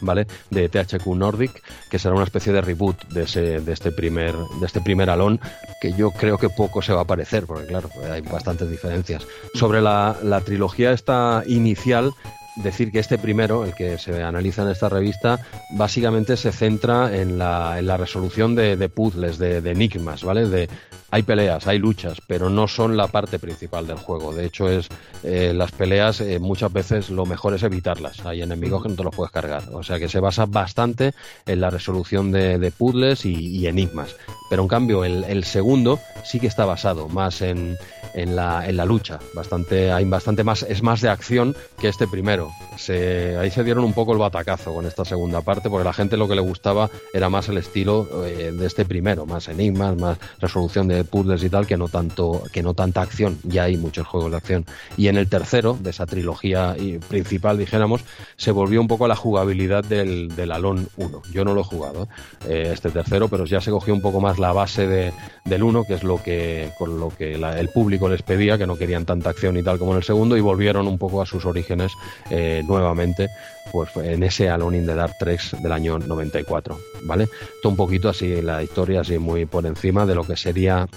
¿vale? 0.02 0.28
De 0.50 0.68
THQ 0.70 1.06
Nordic, 1.16 1.64
que 1.90 2.00
será 2.00 2.16
una 2.16 2.24
especie 2.24 2.52
de 2.52 2.62
reboot 2.62 3.08
de, 3.10 3.24
ese, 3.24 3.62
de 3.62 3.74
este 3.74 3.92
primer 3.92 4.36
de 4.36 4.66
este 4.66 4.82
primer 4.82 5.10
alón, 5.10 5.40
que 5.82 5.94
yo 5.94 6.12
creo 6.12 6.38
que 6.38 6.50
poco 6.50 6.82
se 6.82 6.94
va 6.94 7.02
a 7.02 7.06
parecer, 7.06 7.46
porque 7.46 7.68
claro, 7.68 7.90
hay 8.12 8.22
bastantes 8.22 8.70
diferencias. 8.70 9.26
Sobre 9.54 9.82
la, 9.82 10.18
la 10.24 10.42
trilogía 10.42 10.92
esta 10.92 11.44
inicial, 11.46 12.14
decir 12.56 12.92
que 12.92 13.00
este 13.00 13.18
primero, 13.18 13.66
el 13.66 13.74
que 13.74 13.98
se 13.98 14.22
analiza 14.24 14.64
en 14.64 14.70
esta 14.70 14.90
revista, 14.90 15.40
básicamente 15.72 16.38
se 16.38 16.52
centra 16.52 17.16
en 17.16 17.38
la, 17.38 17.80
en 17.80 17.88
la 17.88 17.98
resolución 17.98 18.56
de, 18.56 18.76
de 18.76 18.90
puzzles, 18.90 19.38
de, 19.38 19.62
de, 19.62 19.72
enigmas, 19.72 20.24
¿vale? 20.24 20.48
De, 20.48 20.70
hay 21.12 21.24
peleas, 21.24 21.68
hay 21.68 21.78
luchas, 21.78 22.20
pero 22.26 22.50
no 22.50 22.68
son 22.70 22.96
la 22.96 23.08
parte 23.08 23.38
principal 23.38 23.86
del 23.86 23.98
juego. 23.98 24.34
De 24.34 24.46
hecho, 24.46 24.70
es 24.70 24.88
eh, 25.24 25.54
las 25.54 25.72
peleas 25.72 26.22
eh, 26.22 26.40
muchas 26.40 26.72
veces 26.72 27.10
lo 27.10 27.26
mejor 27.26 27.54
es 27.54 27.64
evitarlas. 27.64 28.26
Hay 28.26 28.42
enemigos 28.42 28.82
que 28.82 28.90
no 28.90 28.96
te 28.96 29.04
los 29.04 29.14
puedes 29.14 29.32
cargar. 29.32 29.64
O 29.74 29.84
sea 29.84 30.00
que 30.00 30.08
se 30.08 30.22
basa 30.22 30.46
bastante 30.46 31.14
en 31.46 31.60
la 31.60 31.70
resolución 31.70 32.32
de, 32.32 32.72
puzzles 32.72 33.26
y, 33.26 33.68
enigmas. 33.68 34.16
Pero 34.50 34.64
en 34.64 34.70
cambio, 34.70 35.04
el, 35.04 35.44
segundo 35.44 36.00
sí 36.24 36.40
que 36.40 36.48
está 36.48 36.66
basado 36.66 37.10
más 37.10 37.42
en, 37.42 37.78
en, 38.14 38.36
la, 38.36 38.68
en 38.68 38.78
la 38.78 38.86
lucha. 38.86 39.20
Bastante, 39.34 39.92
hay 39.92 40.06
bastante 40.06 40.44
más, 40.44 40.64
es 40.64 40.84
más 40.84 41.02
de 41.02 41.10
acción 41.10 41.56
que 41.80 41.88
este 41.88 42.08
primero. 42.08 42.52
Se, 42.78 43.38
ahí 43.38 43.52
se 43.52 43.64
dieron 43.64 43.84
un 43.84 43.94
poco 43.94 44.14
el 44.14 44.20
batacazo 44.20 44.74
con 44.74 44.86
esta 44.86 45.06
segunda 45.06 45.42
parte, 45.42 45.70
porque 45.70 45.86
la 45.86 45.94
gente 45.94 46.18
lo 46.18 46.28
que 46.28 46.36
le 46.36 46.42
gustaba 46.42 46.90
era 47.14 47.30
más 47.30 47.50
el 47.50 47.58
estilo 47.58 48.08
eh, 48.26 48.52
de 48.52 48.68
este 48.68 48.86
primero, 48.86 49.26
más 49.26 49.48
enigmas, 49.48 49.98
más 49.98 50.18
resolución 50.40 50.88
de 50.88 51.04
puzzles 51.04 51.44
y 51.44 51.50
tal, 51.50 51.68
que 51.68 51.78
no 51.78 51.88
tanto, 51.88 52.44
que 52.52 52.64
no 52.64 52.74
tanta 52.74 53.02
acción. 53.02 53.38
Ya 53.44 53.64
hay 53.64 53.78
muchos 53.78 54.08
juegos 54.08 54.32
de 54.32 54.38
acción. 54.38 54.66
Y 54.98 55.08
en 55.08 55.18
el 55.18 55.28
tercero, 55.28 55.78
de 55.80 55.90
esa 55.90 56.06
trilogía 56.06 56.76
principal, 57.08 57.58
dijéramos, 57.58 58.02
se 58.38 58.52
volvió 58.52 58.82
un 58.82 58.88
poco 58.88 59.06
a 59.06 59.08
la 59.08 59.16
jugabilidad 59.16 59.84
del, 59.84 60.36
del 60.36 60.52
Alon 60.52 60.88
1. 60.98 61.22
Yo 61.32 61.46
no 61.46 61.54
lo 61.54 61.62
he 61.62 61.64
jugado, 61.64 62.08
eh, 62.48 62.72
este 62.74 62.90
tercero, 62.90 63.28
pero 63.28 63.46
ya 63.46 63.62
se 63.62 63.72
cogió 63.72 63.94
un 63.94 64.02
poco 64.02 64.20
más 64.20 64.40
la 64.40 64.52
base 64.52 64.88
de, 64.88 65.14
del 65.46 65.64
1, 65.64 65.84
que 65.86 65.94
es 65.94 66.04
lo 66.04 66.22
que, 66.22 66.72
con 66.78 67.00
lo 67.00 67.10
que 67.10 67.34
el 67.34 67.70
público 67.70 68.01
les 68.10 68.22
pedía, 68.22 68.58
que 68.58 68.68
no 68.68 68.78
querían 68.78 69.06
tanta 69.06 69.30
acción 69.30 69.58
y 69.58 69.64
tal 69.64 69.78
como 69.80 69.92
en 69.92 69.98
el 69.98 70.04
segundo, 70.04 70.38
y 70.38 70.42
volvieron 70.42 70.88
un 70.88 70.98
poco 70.98 71.22
a 71.22 71.26
sus 71.26 71.46
orígenes 71.46 71.92
eh, 72.30 72.64
nuevamente 72.68 73.30
pues 73.72 73.96
en 73.96 74.24
ese 74.24 74.50
Alone 74.50 74.78
in 74.78 74.86
the 74.86 74.96
Dark 74.96 75.16
3 75.20 75.58
del 75.62 75.72
año 75.72 75.98
94, 75.98 76.78
¿vale? 77.04 77.28
Todo 77.62 77.72
un 77.72 77.78
poquito 77.78 78.10
así 78.10 78.42
la 78.42 78.62
historia 78.62 79.02
así 79.02 79.18
muy 79.18 79.46
por 79.46 79.66
encima 79.66 80.06
de 80.06 80.16
lo 80.16 80.26
que 80.26 80.36
sería 80.36 80.88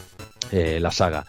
eh, 0.50 0.78
la 0.80 0.90
saga. 0.90 1.24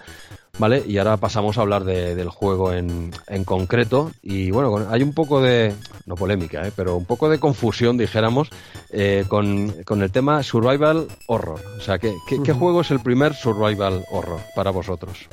¿Vale? 0.58 0.84
Y 0.88 0.98
ahora 1.00 1.18
pasamos 1.18 1.58
a 1.58 1.62
hablar 1.62 1.84
del 1.84 2.30
juego 2.30 2.72
en, 2.72 3.12
en, 3.28 3.44
concreto. 3.44 4.12
Y 4.22 4.52
bueno, 4.52 4.88
hay 4.90 5.04
un 5.04 5.14
poco 5.14 5.42
de, 5.42 5.74
no 6.06 6.16
polémica, 6.16 6.66
¿eh? 6.66 6.72
pero 6.74 6.96
un 6.96 7.04
poco 7.04 7.28
de 7.28 7.40
confusión, 7.40 7.98
dijéramos, 7.98 8.50
eh, 8.90 9.26
con, 9.28 9.74
con, 9.84 10.02
el 10.02 10.12
tema 10.12 10.42
Survival 10.44 11.08
Horror. 11.28 11.60
O 11.78 11.82
sea, 11.82 12.00
¿qué, 12.00 12.16
qué, 12.26 12.54
juego 12.54 12.82
es 12.82 12.92
el 12.92 13.02
primer 13.02 13.34
Survival 13.34 14.06
Horror 14.10 14.40
para 14.56 14.72
vosotros? 14.72 15.28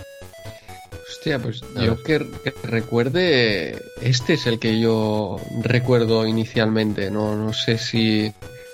Hostia, 1.12 1.38
pues 1.38 1.62
yo 1.74 2.02
que, 2.02 2.26
recuerde, 2.62 3.82
este 4.00 4.32
es 4.32 4.46
el 4.46 4.58
que 4.58 4.80
yo 4.80 5.36
recuerdo 5.60 6.26
inicialmente. 6.26 7.10
No, 7.10 7.36
no 7.36 7.52
sé 7.52 7.76
si, 7.76 8.32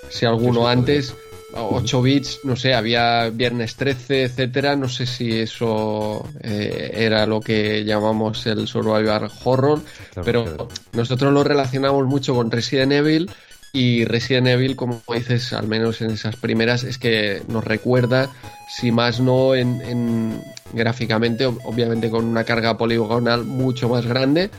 si 0.08 0.24
alguno 0.24 0.68
antes. 0.68 1.14
8 1.52 2.02
bits, 2.02 2.40
no 2.44 2.54
sé, 2.54 2.74
había 2.74 3.30
Viernes 3.30 3.74
13, 3.74 4.24
etcétera. 4.24 4.76
No 4.76 4.88
sé 4.88 5.06
si 5.06 5.40
eso 5.40 6.28
eh, 6.40 6.92
era 6.94 7.26
lo 7.26 7.40
que 7.40 7.84
llamamos 7.84 8.46
el 8.46 8.68
Survival 8.68 9.30
Horror, 9.42 9.80
pero 10.24 10.68
nosotros 10.92 11.32
lo 11.32 11.42
relacionamos 11.42 12.06
mucho 12.06 12.34
con 12.34 12.52
Resident 12.52 12.92
Evil. 12.92 13.30
Y 13.72 14.04
Resident 14.04 14.46
Evil, 14.46 14.76
como 14.76 15.02
dices, 15.12 15.52
al 15.52 15.66
menos 15.66 16.00
en 16.00 16.12
esas 16.12 16.36
primeras, 16.36 16.84
es 16.84 16.98
que 16.98 17.42
nos 17.48 17.64
recuerda, 17.64 18.30
si 18.68 18.92
más 18.92 19.20
no 19.20 19.54
en, 19.54 20.40
gráficamente, 20.72 21.46
obviamente 21.46 22.10
con 22.10 22.24
una 22.24 22.44
carga 22.44 22.76
poligonal 22.76 23.44
mucho 23.44 23.88
más 23.88 24.06
grande, 24.06 24.50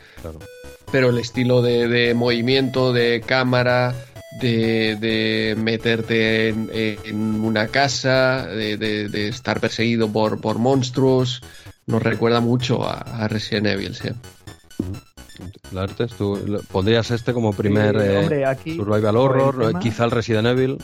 pero 0.91 1.09
el 1.09 1.17
estilo 1.17 1.61
de, 1.61 1.87
de 1.87 2.13
movimiento, 2.13 2.93
de 2.93 3.21
cámara, 3.25 3.93
de, 4.39 5.55
meterte 5.57 6.49
en, 6.49 7.41
una 7.43 7.67
casa, 7.67 8.45
de, 8.47 9.27
estar 9.27 9.59
perseguido 9.59 10.11
por, 10.11 10.39
por 10.39 10.59
monstruos. 10.59 11.41
Nos 11.85 12.03
recuerda 12.03 12.39
mucho 12.39 12.87
a, 12.87 13.27
Resident 13.27 13.67
Evil, 13.67 13.95
sí. 13.95 14.09
¿tú 16.17 16.63
pondrías 16.71 17.11
este 17.11 17.33
como 17.33 17.53
primer 17.53 17.95
eh, 17.97 18.55
survival 18.65 19.15
horror? 19.15 19.79
quizá 19.79 20.03
el 20.05 20.11
Resident 20.11 20.47
Evil 20.47 20.77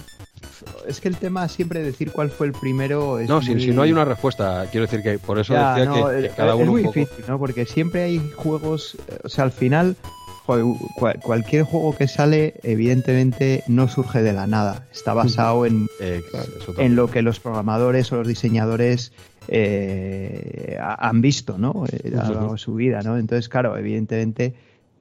es 0.87 1.01
que 1.01 1.07
el 1.07 1.17
tema 1.17 1.47
siempre 1.47 1.81
decir 1.83 2.11
cuál 2.11 2.29
fue 2.29 2.47
el 2.47 2.53
primero. 2.53 3.19
no, 3.27 3.41
si, 3.41 3.71
no 3.71 3.81
hay 3.81 3.91
una 3.91 4.05
respuesta, 4.05 4.67
quiero 4.71 4.85
decir 4.85 5.01
que 5.01 5.19
por 5.19 5.39
eso 5.39 5.53
decía 5.53 5.91
que, 5.91 6.31
cada 6.35 6.55
uno. 6.55 6.63
Es 6.63 6.69
muy 6.69 6.83
difícil, 6.83 7.25
¿no? 7.27 7.39
Porque 7.39 7.65
siempre 7.65 8.03
hay 8.03 8.31
juegos. 8.35 8.97
O 9.23 9.29
sea, 9.29 9.45
al 9.45 9.51
final, 9.51 9.95
cualquier 11.21 11.63
juego 11.63 11.95
que 11.95 12.07
sale, 12.07 12.55
evidentemente, 12.63 13.63
no 13.67 13.87
surge 13.87 14.21
de 14.21 14.33
la 14.33 14.47
nada. 14.47 14.87
Está 14.91 15.13
basado 15.13 15.65
en, 15.65 15.87
eh, 15.99 16.21
en 16.77 16.95
lo 16.95 17.09
que 17.09 17.21
los 17.21 17.39
programadores 17.39 18.11
o 18.11 18.17
los 18.17 18.27
diseñadores 18.27 19.11
eh, 19.47 20.77
han 20.79 21.21
visto, 21.21 21.57
¿no? 21.57 21.85
Eh, 21.91 22.13
a 22.17 22.27
lo 22.27 22.33
largo 22.33 22.53
de 22.53 22.59
su 22.59 22.75
vida, 22.75 23.01
¿no? 23.01 23.17
Entonces, 23.17 23.49
claro, 23.49 23.77
evidentemente 23.77 24.53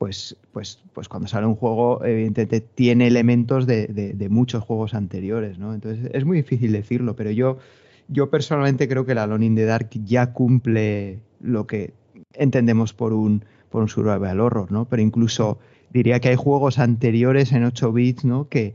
pues, 0.05 0.36
pues, 0.52 0.81
pues 0.92 1.08
cuando 1.08 1.28
sale 1.28 1.47
un 1.47 1.55
juego, 1.55 2.05
evidentemente 2.05 2.60
tiene 2.60 3.07
elementos 3.07 3.66
de, 3.66 4.26
muchos 4.28 4.62
juegos 4.62 4.92
anteriores, 4.92 5.58
¿no? 5.58 5.73
Entonces 5.73 6.10
es 6.12 6.26
muy 6.26 6.36
difícil 6.36 6.73
decirlo, 6.73 7.16
pero 7.16 7.31
yo, 7.31 7.57
yo 8.08 8.28
personalmente 8.28 8.86
creo 8.86 9.07
que 9.07 9.15
la 9.15 9.23
Alone 9.23 9.47
in 9.47 9.55
the 9.55 9.65
Dark 9.65 9.89
ya 10.05 10.34
cumple 10.34 11.20
lo 11.41 11.66
que 11.66 11.94
entendemos 12.34 12.92
por 12.92 13.15
un, 13.15 13.47
por 13.70 13.81
un 13.81 13.89
survival 13.89 14.41
horror, 14.41 14.70
¿no? 14.70 14.84
Pero 14.84 15.00
incluso 15.00 15.58
diría 15.91 16.20
que 16.20 16.28
hay 16.28 16.36
juegos 16.36 16.78
anteriores 16.78 17.52
en 17.52 17.65
8 17.65 17.91
bits, 17.91 18.26
¿no? 18.26 18.50
Que, 18.50 18.74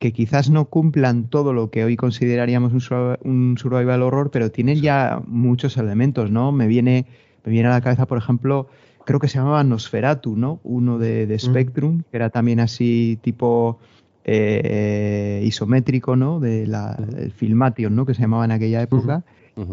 que 0.00 0.12
quizás 0.12 0.50
no 0.50 0.64
cumplan 0.64 1.30
todo 1.30 1.52
lo 1.52 1.70
que 1.70 1.84
hoy 1.84 1.94
consideraríamos 1.94 2.72
un, 2.72 3.16
un 3.22 3.56
survival 3.56 4.02
horror, 4.02 4.32
pero 4.32 4.50
tienen 4.50 4.80
ya 4.80 5.22
muchos 5.28 5.76
elementos, 5.76 6.32
¿no? 6.32 6.50
Me 6.50 6.66
viene, 6.66 7.06
me 7.44 7.52
viene 7.52 7.68
a 7.68 7.70
la 7.70 7.80
cabeza, 7.80 8.06
por 8.06 8.18
ejemplo, 8.18 8.66
creo 9.06 9.20
que 9.20 9.28
se 9.28 9.38
llamaba 9.38 9.64
Nosferatu, 9.64 10.36
¿no? 10.36 10.60
Uno 10.64 10.98
de, 10.98 11.26
de 11.26 11.38
Spectrum, 11.38 12.02
que 12.10 12.16
era 12.18 12.28
también 12.28 12.60
así 12.60 13.18
tipo 13.22 13.78
eh, 14.24 15.40
isométrico, 15.44 16.16
¿no? 16.16 16.40
De 16.40 16.66
la, 16.66 16.98
el 17.16 17.32
Filmation, 17.32 17.94
¿no? 17.96 18.04
Que 18.04 18.12
se 18.12 18.20
llamaba 18.20 18.44
en 18.44 18.50
aquella 18.50 18.82
época 18.82 19.24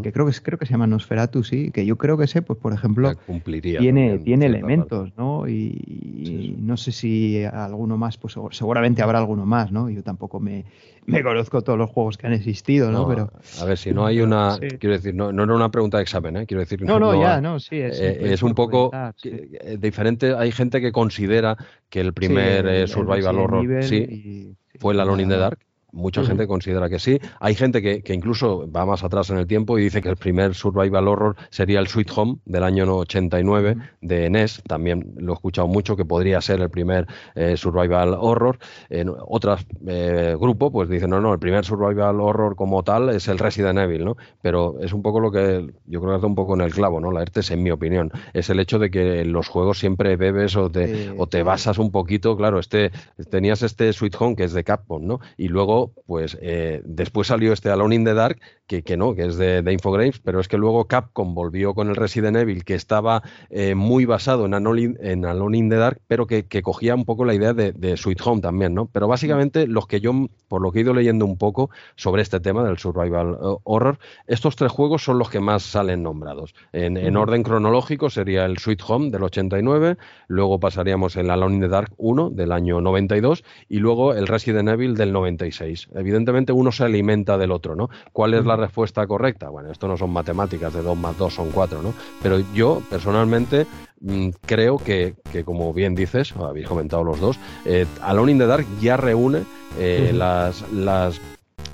que 0.02 0.14
creo 0.14 0.26
que 0.26 0.34
creo 0.42 0.58
que 0.58 0.66
se 0.66 0.72
llama 0.72 0.88
Nosferatu, 0.88 1.44
sí, 1.44 1.70
que 1.72 1.86
yo 1.86 1.98
creo 1.98 2.18
que 2.18 2.26
sé, 2.26 2.42
pues 2.42 2.58
por 2.58 2.72
ejemplo, 2.72 3.12
tiene, 3.44 4.18
tiene 4.20 4.46
elementos, 4.46 5.12
¿no? 5.18 5.48
Y, 5.50 6.56
no 6.60 6.78
sé 6.78 6.94
si 6.94 7.44
alguno 7.44 7.98
más, 7.98 8.18
pues 8.18 8.36
seguramente 8.52 9.02
habrá 9.02 9.20
alguno 9.20 9.46
más, 9.46 9.74
¿no? 9.74 9.90
Yo 9.90 10.02
tampoco 10.02 10.40
me, 10.40 10.64
me 11.06 11.22
conozco 11.22 11.64
todos 11.64 11.78
los 11.78 11.90
juegos 11.90 12.18
que 12.18 12.28
han 12.28 12.34
existido, 12.34 12.92
¿no? 12.92 13.06
Pero 13.08 13.30
a 13.60 13.66
ver, 13.66 13.78
si 13.78 13.92
no 13.92 14.06
hay 14.06 14.22
una, 14.22 14.58
quiero 14.80 14.96
decir, 14.96 15.14
no, 15.14 15.34
no 15.34 15.44
era 15.44 15.54
una 15.54 15.70
pregunta 15.70 15.98
de 15.98 16.04
examen, 16.04 16.38
¿eh? 16.38 16.46
Quiero 16.46 16.62
decir, 16.62 16.82
no, 16.82 16.98
no, 16.98 17.20
ya, 17.20 17.42
no, 17.42 17.60
sí, 17.60 17.78
es, 17.78 18.00
eh, 18.00 18.36
un 18.42 18.54
poco 18.54 18.90
eh, 19.24 19.78
diferente. 19.78 20.34
Hay 20.34 20.54
gente 20.54 20.80
que 20.80 20.94
considera 20.94 21.58
que 21.90 22.00
el 22.00 22.14
primer 22.14 22.68
eh, 22.68 22.88
survival 22.88 23.38
horror, 23.38 23.84
sí, 23.84 24.56
fue 24.80 24.94
la 24.94 25.04
Alone 25.04 25.24
in 25.24 25.30
the 25.30 25.38
Dark 25.38 25.60
Mucha 25.94 26.24
gente 26.24 26.48
considera 26.48 26.90
que 26.90 26.98
sí. 26.98 27.20
Hay 27.40 27.54
gente 27.54 27.82
que, 27.84 28.02
que, 28.02 28.16
incluso 28.16 28.70
va 28.72 28.84
más 28.84 29.04
atrás 29.04 29.30
en 29.30 29.38
el 29.38 29.46
tiempo 29.46 29.78
y 29.78 29.84
dice 29.84 30.02
que 30.02 30.10
el 30.10 30.18
primer 30.18 30.56
survival 30.56 31.08
horror 31.08 31.36
sería 31.52 31.80
el 31.80 31.88
Sweet 31.88 32.10
Home 32.16 32.38
del 32.46 32.64
año 32.64 32.84
89 32.98 33.78
de 34.02 34.30
NES. 34.32 34.64
También 34.68 35.14
lo 35.18 35.34
he 35.34 35.36
escuchado 35.36 35.68
mucho 35.68 35.96
que 35.96 36.04
podría 36.04 36.42
ser 36.42 36.62
el 36.62 36.72
primer 36.72 37.08
eh, 37.36 37.58
survival 37.58 38.16
horror. 38.20 38.58
En 38.90 39.12
otros 39.28 39.68
eh, 39.86 40.36
grupos 40.40 40.72
pues 40.72 40.90
dicen, 40.90 41.12
no, 41.12 41.22
no, 41.22 41.32
el 41.32 41.40
primer 41.40 41.64
survival 41.64 42.20
horror 42.20 42.56
como 42.56 42.84
tal 42.84 43.10
es 43.10 43.28
el 43.28 43.38
Resident 43.38 43.78
Evil, 43.78 44.04
¿no? 44.06 44.18
Pero 44.42 44.80
es 44.80 44.94
un 44.94 45.04
poco 45.04 45.20
lo 45.20 45.32
que 45.32 45.72
yo 45.86 46.02
creo 46.02 46.14
que 46.14 46.16
está 46.16 46.28
un 46.28 46.36
poco 46.36 46.56
en 46.56 46.62
el 46.62 46.74
clavo, 46.74 47.00
¿no? 47.00 47.12
La 47.12 47.22
ERTES, 47.22 47.52
en 47.52 47.62
mi 47.62 47.70
opinión. 47.70 48.12
Es 48.34 48.50
el 48.50 48.60
hecho 48.60 48.80
de 48.80 48.90
que 48.90 49.22
en 49.22 49.32
los 49.32 49.48
juegos 49.48 49.78
siempre 49.78 50.16
bebes 50.16 50.56
o 50.56 50.72
te, 50.72 51.14
o 51.18 51.28
te 51.28 51.44
basas 51.44 51.78
un 51.78 51.92
poquito. 51.92 52.36
Claro, 52.36 52.58
este 52.58 52.92
tenías 53.30 53.62
este 53.62 53.94
Sweet 53.94 54.16
Home 54.20 54.36
que 54.36 54.46
es 54.46 54.54
de 54.54 54.64
Capcom, 54.64 55.06
¿no? 55.06 55.20
Y 55.38 55.50
luego 55.50 55.83
pues 56.06 56.38
eh, 56.42 56.82
después 56.86 57.28
salió 57.28 57.54
este 57.54 57.70
Alone 57.70 57.96
in 57.96 58.06
the 58.06 58.14
Dark, 58.14 58.40
que, 58.68 58.84
que 58.84 58.98
no, 58.98 59.16
que 59.16 59.26
es 59.26 59.38
de, 59.38 59.64
Infogrames, 59.72 60.20
pero 60.20 60.40
es 60.40 60.48
que 60.48 60.58
luego 60.58 60.86
Capcom 60.86 61.36
volvió 61.36 61.74
con 61.74 61.90
el 61.90 61.96
Resident 61.96 62.38
Evil, 62.38 62.64
que 62.64 62.76
estaba 62.76 63.24
eh, 63.50 63.76
muy 63.76 64.06
basado 64.06 64.46
en 64.46 64.54
Alone, 64.54 64.96
en 65.00 65.26
Alone 65.26 65.58
in 65.58 65.70
the 65.70 65.76
Dark, 65.76 66.02
pero 66.08 66.28
que, 66.28 66.46
cogía 66.62 66.96
un 66.96 67.06
poco 67.06 67.26
la 67.26 67.34
idea 67.34 67.54
de, 67.54 67.98
Sweet 67.98 68.22
Home 68.26 68.42
también, 68.42 68.74
¿no? 68.74 68.88
Pero 68.88 69.08
básicamente 69.08 69.68
los 69.68 69.88
que 69.88 70.00
yo, 70.00 70.14
por 70.48 70.62
lo 70.62 70.72
que 70.72 70.80
he 70.80 70.82
ido 70.82 70.94
leyendo 70.94 71.26
un 71.26 71.38
poco 71.38 71.70
sobre 71.96 72.22
este 72.22 72.40
tema 72.40 72.64
del 72.64 72.78
survival 72.78 73.34
eh, 73.34 73.56
horror, 73.64 74.00
estos 74.28 74.56
tres 74.56 74.72
juegos 74.72 75.04
son 75.04 75.18
los 75.18 75.30
que 75.30 75.40
más 75.40 75.64
salen 75.64 76.04
nombrados. 76.04 76.56
En, 76.72 77.18
orden 77.18 77.44
cronológico 77.44 78.10
sería 78.10 78.46
el 78.46 78.58
Sweet 78.58 78.82
Home 78.88 79.12
del 79.12 79.24
89, 79.24 79.98
luego 80.28 80.60
pasaríamos 80.60 81.16
el 81.16 81.30
Alone 81.30 81.56
in 81.56 81.62
the 81.62 81.68
Dark 81.68 81.92
1 81.98 82.32
del 82.32 82.52
año 82.52 82.82
92 82.82 83.44
y 83.70 83.80
luego 83.80 84.14
el 84.14 84.28
Resident 84.28 84.70
Evil 84.70 84.96
del 84.96 85.12
96 85.12 85.73
evidentemente 85.94 86.52
uno 86.52 86.72
se 86.72 86.84
alimenta 86.84 87.38
del 87.38 87.52
otro, 87.52 87.76
¿no? 87.76 87.90
¿Cuál 88.12 88.34
es 88.34 88.46
la 88.46 88.56
respuesta 88.56 89.06
correcta? 89.08 89.50
Bueno, 89.50 89.72
esto 89.72 89.88
no 89.88 89.98
son 89.98 90.12
matemáticas 90.12 90.74
de 90.74 90.82
2 90.82 90.98
más 90.98 91.18
2 91.18 91.34
son 91.34 91.52
4, 91.52 91.82
¿no? 91.82 91.94
Pero 92.22 92.40
yo 92.54 92.82
personalmente 92.90 93.66
mm, 94.02 94.30
creo 94.46 94.78
que, 94.78 95.16
como 95.46 95.74
bien 95.74 95.96
dices, 95.96 96.34
habéis 96.36 96.68
comentado 96.68 97.04
los 97.04 97.20
dos, 97.20 97.40
eh, 97.66 97.86
Alone 98.02 98.32
in 98.32 98.38
the 98.40 98.46
Dark 98.46 98.66
ya 98.82 98.98
reúne 98.98 99.44
eh, 99.80 100.12
las, 100.14 100.70
las 100.72 101.20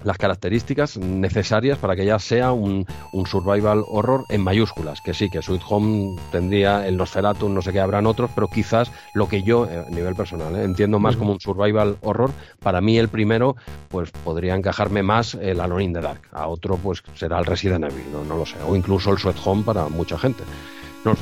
las 0.04 0.18
características 0.18 0.98
necesarias 0.98 1.78
para 1.78 1.96
que 1.96 2.06
ya 2.06 2.20
sea 2.20 2.52
un, 2.52 2.86
survival 3.26 3.84
horror 3.88 4.26
en 4.30 4.42
mayúsculas. 4.42 5.02
Que 5.02 5.14
sí, 5.14 5.30
que 5.30 5.42
Sweet 5.42 5.62
Home 5.70 6.16
tendría 6.32 6.88
el 6.88 6.98
Nosferatu, 6.98 7.50
no 7.50 7.62
sé 7.62 7.72
qué 7.72 7.80
habrán 7.80 8.06
otros, 8.06 8.32
pero 8.34 8.48
quizás 8.48 8.92
lo 9.14 9.28
que 9.28 9.44
yo, 9.44 9.66
eh, 9.66 9.86
a 9.88 9.90
nivel 9.90 10.16
personal, 10.16 10.56
eh, 10.56 10.64
entiendo 10.64 11.00
más 11.00 11.16
como 11.16 11.34
un 11.34 11.40
survival 11.40 11.98
horror, 12.02 12.32
para 12.62 12.82
mí 12.82 12.98
el 12.98 13.10
primero, 13.10 13.56
pues 13.90 14.12
podría 14.12 14.56
encajarme 14.56 15.04
más 15.04 15.36
el 15.36 15.60
Alone 15.60 15.84
in 15.84 15.94
the 15.94 16.02
Dark. 16.02 16.22
A 16.32 16.48
otro, 16.48 16.78
pues 16.78 17.04
será 17.16 17.40
el 17.40 17.46
Resident 17.46 17.86
Evil, 17.86 18.12
no, 18.12 18.24
no 18.24 18.38
lo 18.38 18.46
sé. 18.46 18.56
O 18.68 18.76
incluso 18.76 19.12
el 19.12 19.18
Sweet 19.18 19.38
Home 19.46 19.64
para 19.64 19.88
mucha 19.90 20.18
gente. 20.18 20.44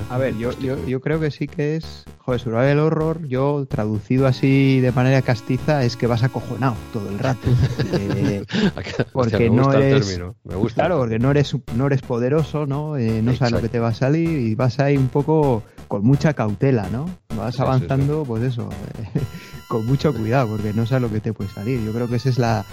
A 0.09 0.17
ver, 0.17 0.35
yo, 0.37 0.51
yo, 0.59 1.01
creo 1.01 1.19
que 1.19 1.31
sí 1.31 1.47
que 1.47 1.75
es. 1.75 2.05
Joder, 2.19 2.41
Survival 2.41 2.79
Horror, 2.79 3.27
yo 3.27 3.65
traducido 3.69 4.27
así 4.27 4.79
de 4.79 4.91
manera 4.91 5.21
castiza, 5.21 5.83
es 5.83 5.95
que 5.95 6.07
vas 6.07 6.23
acojonado 6.23 6.75
todo 6.91 7.07
el 7.09 7.19
rato. 7.19 7.47
Eh, 7.93 8.43
porque 9.13 9.49
no 9.49 9.71
eres. 9.71 10.19
Me 10.43 10.55
gusta. 10.55 10.81
Claro, 10.81 10.97
porque 10.97 11.19
no 11.19 11.31
eres, 11.31 11.55
no 11.75 11.87
eres 11.87 12.01
poderoso, 12.01 12.65
¿no? 12.65 12.97
Eh, 12.97 13.21
no 13.21 13.35
sabes 13.35 13.53
lo 13.53 13.61
que 13.61 13.69
te 13.69 13.79
va 13.79 13.89
a 13.89 13.93
salir 13.93 14.29
y 14.29 14.55
vas 14.55 14.79
ahí 14.79 14.97
un 14.97 15.09
poco 15.09 15.63
con 15.87 16.03
mucha 16.03 16.33
cautela, 16.33 16.89
¿no? 16.91 17.05
Vas 17.35 17.59
avanzando, 17.59 18.23
pues 18.23 18.43
eso, 18.43 18.67
con 19.69 19.85
mucho 19.85 20.13
cuidado, 20.13 20.47
porque 20.47 20.73
no 20.73 20.85
sabes 20.85 21.03
lo 21.03 21.11
que 21.11 21.21
te 21.21 21.33
puede 21.33 21.51
salir. 21.51 21.79
Yo 21.83 21.93
creo 21.93 22.09
que 22.09 22.15
esa 22.15 22.29
es 22.29 22.39
la 22.39 22.65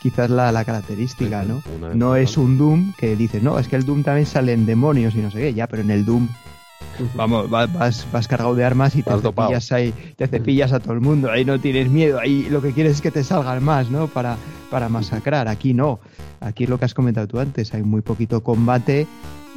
quizás 0.00 0.30
la, 0.30 0.52
la 0.52 0.64
característica, 0.64 1.44
¿no? 1.44 1.62
No 1.94 2.16
es 2.16 2.36
un 2.36 2.56
Doom 2.56 2.92
que 2.96 3.16
dices, 3.16 3.42
no, 3.42 3.58
es 3.58 3.68
que 3.68 3.76
el 3.76 3.84
Doom 3.84 4.02
también 4.04 4.26
salen 4.26 4.64
demonios 4.64 5.14
y 5.14 5.18
no 5.18 5.30
sé 5.30 5.38
qué, 5.38 5.54
ya, 5.54 5.66
pero 5.66 5.82
en 5.82 5.90
el 5.90 6.04
Doom 6.04 6.28
Vamos, 7.14 7.48
vas, 7.50 8.06
vas 8.12 8.28
cargado 8.28 8.54
de 8.54 8.64
armas 8.64 8.94
y 8.96 9.02
te 9.02 9.10
cepillas 9.10 9.72
ahí, 9.72 9.94
te 10.16 10.26
cepillas 10.26 10.72
a 10.72 10.80
todo 10.80 10.94
el 10.94 11.00
mundo, 11.00 11.30
ahí 11.30 11.44
no 11.44 11.60
tienes 11.60 11.88
miedo, 11.88 12.18
ahí 12.18 12.48
lo 12.50 12.60
que 12.62 12.72
quieres 12.72 12.94
es 12.94 13.00
que 13.00 13.10
te 13.10 13.24
salgan 13.24 13.62
más, 13.62 13.90
¿no? 13.90 14.08
Para, 14.08 14.36
para 14.70 14.88
masacrar. 14.88 15.48
Aquí 15.48 15.74
no. 15.74 16.00
Aquí 16.40 16.64
es 16.64 16.70
lo 16.70 16.78
que 16.78 16.84
has 16.86 16.94
comentado 16.94 17.28
tú 17.28 17.38
antes, 17.38 17.72
hay 17.74 17.82
muy 17.82 18.00
poquito 18.00 18.42
combate 18.42 19.06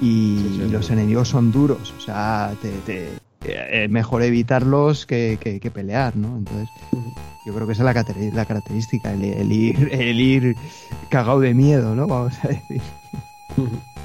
y 0.01 0.67
los 0.69 0.89
enemigos 0.91 1.29
son 1.29 1.51
duros. 1.51 1.93
O 1.97 2.01
sea, 2.01 2.53
te, 2.61 3.09
eh, 3.43 3.87
mejor 3.89 4.23
evitarlos 4.23 5.05
que, 5.05 5.37
que, 5.39 5.71
pelear, 5.71 6.15
¿no? 6.15 6.37
Entonces, 6.37 6.69
yo 7.45 7.53
creo 7.53 7.65
que 7.65 7.73
esa 7.73 7.89
es 7.89 7.95
la, 7.95 8.33
la 8.33 8.45
característica, 8.45 9.13
el, 9.13 9.23
el, 9.23 9.51
ir, 9.51 9.89
el 9.91 10.19
ir 10.19 10.55
cagado 11.09 11.39
de 11.39 11.53
miedo, 11.53 11.95
¿no? 11.95 12.07
Vamos 12.07 12.33
a 12.43 12.49
decir. 12.49 12.81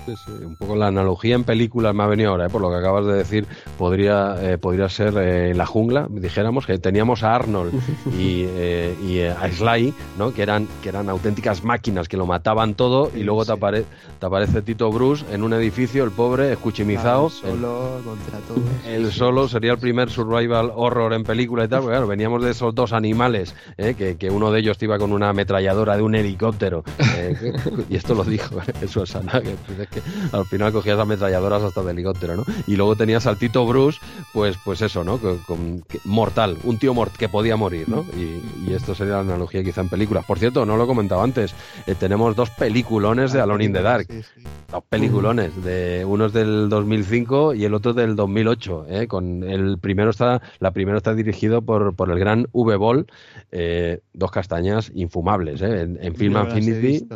Un 0.07 0.57
poco 0.57 0.77
la 0.77 0.89
analogía 0.89 1.35
en 1.35 1.45
películas 1.45 1.95
me 1.95 2.03
ha 2.03 2.07
venido 2.07 2.31
ahora, 2.31 2.47
¿eh? 2.47 2.51
por 2.51 2.61
lo 2.61 2.71
que 2.71 2.77
acabas 2.77 3.07
de 3.07 3.15
decir, 3.15 3.47
podría, 3.79 4.37
eh, 4.41 4.59
podría 4.59 4.89
ser 4.89 5.17
eh, 5.17 5.51
en 5.51 5.59
la 5.59 5.67
jungla, 5.67 6.07
dijéramos 6.11 6.67
que 6.67 6.79
teníamos 6.79 7.23
a 7.23 7.35
Arnold 7.35 7.73
y, 8.19 9.21
a 9.23 9.51
Sly, 9.53 9.95
¿no? 10.19 10.33
que, 10.33 10.43
eran, 10.43 10.69
que 10.83 10.89
eran 10.89 11.09
auténticas 11.09 11.65
máquinas 11.65 12.09
que 12.09 12.17
lo 12.17 12.27
mataban 12.27 12.75
todo 12.75 13.11
y 13.15 13.23
luego 13.23 13.45
te, 13.45 13.55
te, 14.19 14.27
aparece 14.27 14.63
Tito 14.63 14.91
Bruce 14.91 15.25
en 15.33 15.43
un 15.43 15.53
edificio, 15.53 16.05
el 16.05 16.11
pobre, 16.11 16.53
escuchimizado. 16.53 17.29
solo 17.29 18.01
contra 18.05 18.39
todos. 18.41 18.61
Él 18.87 19.13
solo 19.13 19.49
sería 19.49 19.73
el 19.73 19.79
primer 19.79 20.11
survival 20.11 20.73
horror 20.75 21.13
en 21.13 21.25
película 21.25 21.65
y 21.65 21.69
tal, 21.69 21.81
porque 21.81 21.95
claro, 21.95 22.07
veníamos 22.07 22.43
de 22.43 22.51
esos 22.51 22.75
dos 22.75 22.93
animales, 22.93 23.55
que, 23.77 24.17
que, 24.19 24.31
uno 24.31 24.51
de 24.51 24.61
ellos 24.61 24.77
iba 24.81 24.99
con 24.99 25.13
una 25.13 25.31
ametralladora 25.31 25.97
de 25.97 26.03
un 26.03 26.15
helicóptero, 26.15 26.85
y 27.91 27.97
esto 27.97 28.15
lo 28.15 28.25
dijo, 28.25 28.61
eso 28.81 29.03
es, 29.03 29.15
que 29.91 30.03
al 30.33 30.45
final 30.47 30.73
cogías 30.73 30.99
ametralladoras 30.99 31.63
hasta 31.63 31.83
de 31.83 31.93
helicóptero, 31.93 32.37
¿no? 32.37 32.45
Y 32.67 32.77
luego 32.77 32.97
tenías 32.97 33.27
al 33.27 33.37
Tito 33.37 33.67
Bruce, 33.67 33.99
pues, 34.33 34.57
pues 34.65 34.83
eso, 34.83 35.05
¿no? 35.05 35.19
Con, 35.19 35.85
mortal, 36.05 36.57
un 36.65 36.79
tío 36.79 36.95
mort 36.95 37.15
que 37.17 37.29
podía 37.29 37.57
morir, 37.57 37.89
¿no? 37.89 38.05
Y, 38.17 38.41
esto 38.71 38.95
sería 38.95 39.15
la 39.15 39.21
analogía 39.21 39.65
quizá 39.65 39.81
en 39.81 39.89
películas. 39.89 40.25
Por 40.25 40.39
cierto, 40.39 40.65
no 40.65 40.77
lo 40.77 40.85
he 40.85 40.87
comentado 40.87 41.23
antes, 41.23 41.55
eh, 41.87 41.97
tenemos 41.99 42.37
dos 42.37 42.51
peliculones 42.51 43.33
de 43.33 43.41
Alone 43.41 43.65
in 43.65 43.73
the 43.73 43.83
Dark. 43.83 44.07
Dos 44.71 44.85
peliculones, 44.89 45.63
de 45.65 46.05
uno 46.07 46.27
es 46.27 46.33
del 46.33 46.69
2005 46.69 47.55
y 47.55 47.65
el 47.65 47.75
otro 47.75 47.93
del 47.93 48.15
2008, 48.15 48.87
¿eh? 48.89 49.07
Con 49.09 49.43
el 49.43 49.79
primero 49.79 50.11
está, 50.11 50.41
la 50.61 50.71
primera 50.71 50.99
está 50.99 51.15
dirigido 51.15 51.63
por, 51.63 51.95
por 51.97 52.11
el 52.11 52.19
gran 52.19 52.47
V-Ball, 52.53 53.07
eh, 53.51 54.01
dos 54.13 54.31
castañas 54.31 54.93
infumables, 54.95 55.61
¿eh? 55.63 55.81
En, 56.01 56.15
Film 56.15 56.37
Affinity. 56.37 57.07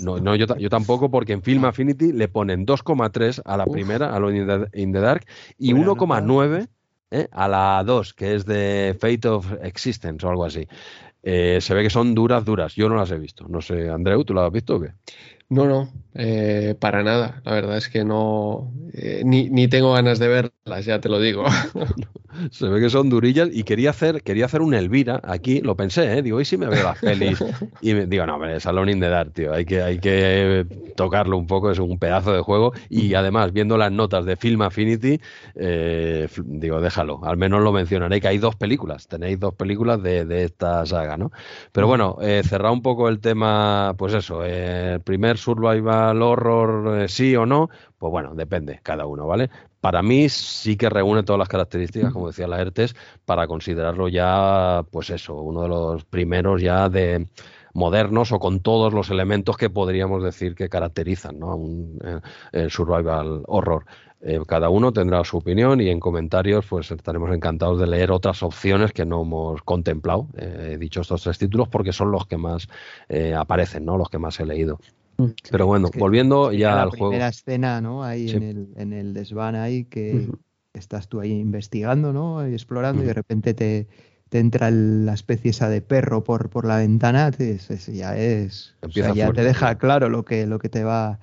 No, 0.00 0.18
no, 0.20 0.36
yo, 0.36 0.46
yo, 0.58 0.68
tampoco, 0.68 1.10
porque 1.10 1.32
en 1.32 1.42
Film 1.42 1.64
Affinity 1.70 2.12
le 2.12 2.28
ponen 2.28 2.66
2,3 2.66 3.42
a 3.44 3.56
la 3.56 3.66
primera, 3.66 4.14
a 4.14 4.20
lo 4.20 4.30
in 4.30 4.46
the, 4.92 5.00
Dark, 5.00 5.26
y 5.58 5.72
1,9 5.72 6.68
¿eh? 7.10 7.28
a 7.32 7.48
la 7.48 7.82
2, 7.84 8.14
que 8.14 8.34
es 8.34 8.46
de 8.46 8.96
Fate 9.00 9.28
of 9.28 9.52
Existence 9.62 10.24
o 10.26 10.30
algo 10.30 10.44
así. 10.44 10.66
Eh, 11.22 11.58
se 11.60 11.74
ve 11.74 11.82
que 11.82 11.90
son 11.90 12.14
duras, 12.14 12.44
duras. 12.44 12.74
Yo 12.74 12.88
no 12.88 12.96
las 12.96 13.10
he 13.10 13.18
visto. 13.18 13.46
No 13.48 13.60
sé, 13.60 13.90
Andreu, 13.90 14.24
¿tú 14.24 14.32
las 14.34 14.46
has 14.46 14.52
visto 14.52 14.76
o 14.76 14.80
qué? 14.80 14.92
No, 15.48 15.66
no, 15.66 15.90
eh, 16.14 16.74
para 16.78 17.02
nada. 17.02 17.40
La 17.44 17.52
verdad 17.52 17.76
es 17.76 17.88
que 17.88 18.04
no, 18.04 18.72
eh, 18.92 19.22
ni, 19.24 19.48
ni, 19.48 19.68
tengo 19.68 19.92
ganas 19.92 20.18
de 20.18 20.28
verlas, 20.28 20.84
ya 20.84 21.00
te 21.00 21.08
lo 21.08 21.20
digo. 21.20 21.44
Se 22.50 22.68
ve 22.68 22.80
que 22.80 22.90
son 22.90 23.10
durillas 23.10 23.48
y 23.52 23.64
quería 23.64 23.90
hacer, 23.90 24.22
quería 24.22 24.46
hacer 24.46 24.62
un 24.62 24.74
Elvira 24.74 25.20
aquí, 25.24 25.60
lo 25.60 25.76
pensé, 25.76 26.18
¿eh? 26.18 26.22
digo, 26.22 26.40
¿y 26.40 26.44
si 26.44 26.56
me 26.56 26.66
veo 26.66 26.82
las 26.82 26.98
pelis? 26.98 27.42
Y 27.82 27.94
me, 27.94 28.06
digo, 28.06 28.26
no, 28.26 28.34
hombre, 28.34 28.60
Salón 28.60 28.88
in 28.88 29.00
the 29.00 29.08
Dark, 29.08 29.32
tío, 29.32 29.52
hay 29.52 29.64
que, 29.64 29.82
hay 29.82 29.98
que 29.98 30.66
tocarlo 30.96 31.36
un 31.38 31.46
poco, 31.46 31.70
es 31.70 31.78
un 31.78 31.98
pedazo 31.98 32.32
de 32.32 32.40
juego. 32.40 32.72
Y 32.88 33.14
además, 33.14 33.52
viendo 33.52 33.76
las 33.76 33.90
notas 33.90 34.24
de 34.24 34.36
Film 34.36 34.62
Affinity, 34.62 35.20
digo, 36.44 36.80
déjalo, 36.80 37.20
al 37.24 37.36
menos 37.36 37.62
lo 37.62 37.72
mencionaré, 37.72 38.20
que 38.20 38.28
hay 38.28 38.38
dos 38.38 38.56
películas, 38.56 39.08
tenéis 39.08 39.40
dos 39.40 39.54
películas 39.54 40.02
de, 40.02 40.24
de 40.24 40.44
esta 40.44 40.84
saga, 40.86 41.16
¿no? 41.16 41.32
Pero 41.72 41.86
bueno, 41.86 42.18
cerrar 42.44 42.72
un 42.72 42.82
poco 42.82 43.08
el 43.08 43.20
tema, 43.20 43.94
pues 43.98 44.14
eso, 44.14 44.44
el 44.44 45.00
primer 45.00 45.38
survival 45.38 45.99
horror, 46.08 47.02
eh, 47.02 47.08
sí 47.08 47.36
o 47.36 47.46
no, 47.46 47.68
pues 47.98 48.10
bueno, 48.10 48.34
depende 48.34 48.80
cada 48.82 49.06
uno, 49.06 49.26
¿vale? 49.26 49.50
Para 49.80 50.02
mí 50.02 50.28
sí 50.28 50.76
que 50.76 50.90
reúne 50.90 51.22
todas 51.22 51.38
las 51.38 51.48
características, 51.48 52.12
como 52.12 52.28
decía 52.28 52.46
la 52.46 52.60
ERTES, 52.60 52.94
para 53.24 53.46
considerarlo 53.46 54.08
ya, 54.08 54.84
pues 54.90 55.10
eso, 55.10 55.40
uno 55.40 55.62
de 55.62 55.68
los 55.68 56.04
primeros 56.04 56.60
ya 56.60 56.88
de 56.88 57.26
modernos 57.72 58.32
o 58.32 58.38
con 58.40 58.60
todos 58.60 58.92
los 58.92 59.10
elementos 59.10 59.56
que 59.56 59.70
podríamos 59.70 60.22
decir 60.22 60.54
que 60.54 60.68
caracterizan 60.68 61.38
¿no? 61.38 61.56
un 61.56 61.98
eh, 62.52 62.68
survival 62.68 63.42
horror. 63.46 63.86
Eh, 64.22 64.40
cada 64.46 64.68
uno 64.68 64.92
tendrá 64.92 65.24
su 65.24 65.38
opinión 65.38 65.80
y 65.80 65.88
en 65.88 65.98
comentarios 65.98 66.66
pues 66.66 66.90
estaremos 66.90 67.32
encantados 67.32 67.80
de 67.80 67.86
leer 67.86 68.10
otras 68.10 68.42
opciones 68.42 68.92
que 68.92 69.06
no 69.06 69.22
hemos 69.22 69.62
contemplado. 69.62 70.26
he 70.36 70.76
dicho 70.76 71.00
estos 71.00 71.22
tres 71.22 71.38
títulos 71.38 71.68
porque 71.68 71.92
son 71.92 72.10
los 72.10 72.26
que 72.26 72.36
más 72.36 72.68
aparecen, 73.36 73.86
¿no? 73.86 73.96
los 73.96 74.10
que 74.10 74.18
más 74.18 74.38
he 74.40 74.44
leído. 74.44 74.78
Pero 75.50 75.66
bueno, 75.66 75.90
volviendo 75.96 76.52
ya 76.52 76.82
al 76.82 76.90
juego. 76.90 77.06
La 77.06 77.10
primera 77.10 77.28
escena, 77.28 77.80
¿no? 77.80 78.04
Ahí 78.04 78.30
en, 78.30 78.42
el, 78.42 78.68
en 78.76 78.92
el 78.92 79.14
desván 79.14 79.54
ahí 79.54 79.84
que 79.84 80.28
estás 80.74 81.08
tú 81.08 81.20
ahí 81.20 81.32
investigando, 81.32 82.12
¿no? 82.12 82.46
Y 82.48 82.52
explorando 82.52 83.02
y 83.02 83.06
de 83.06 83.14
repente 83.14 83.54
te, 83.54 83.88
te 84.28 84.38
entra 84.38 84.70
la 84.70 85.14
especie 85.14 85.50
esa 85.50 85.68
de 85.68 85.82
perro 85.82 86.24
por, 86.24 86.50
por 86.50 86.64
la 86.66 86.76
ventana, 86.78 87.30
ya 87.30 88.16
es... 88.16 88.76
ya 88.92 89.32
te 89.32 89.44
deja 89.44 89.76
claro 89.76 90.08
lo 90.08 90.24
que, 90.24 90.46
lo 90.46 90.58
que 90.58 90.68
te 90.68 90.84
va 90.84 91.18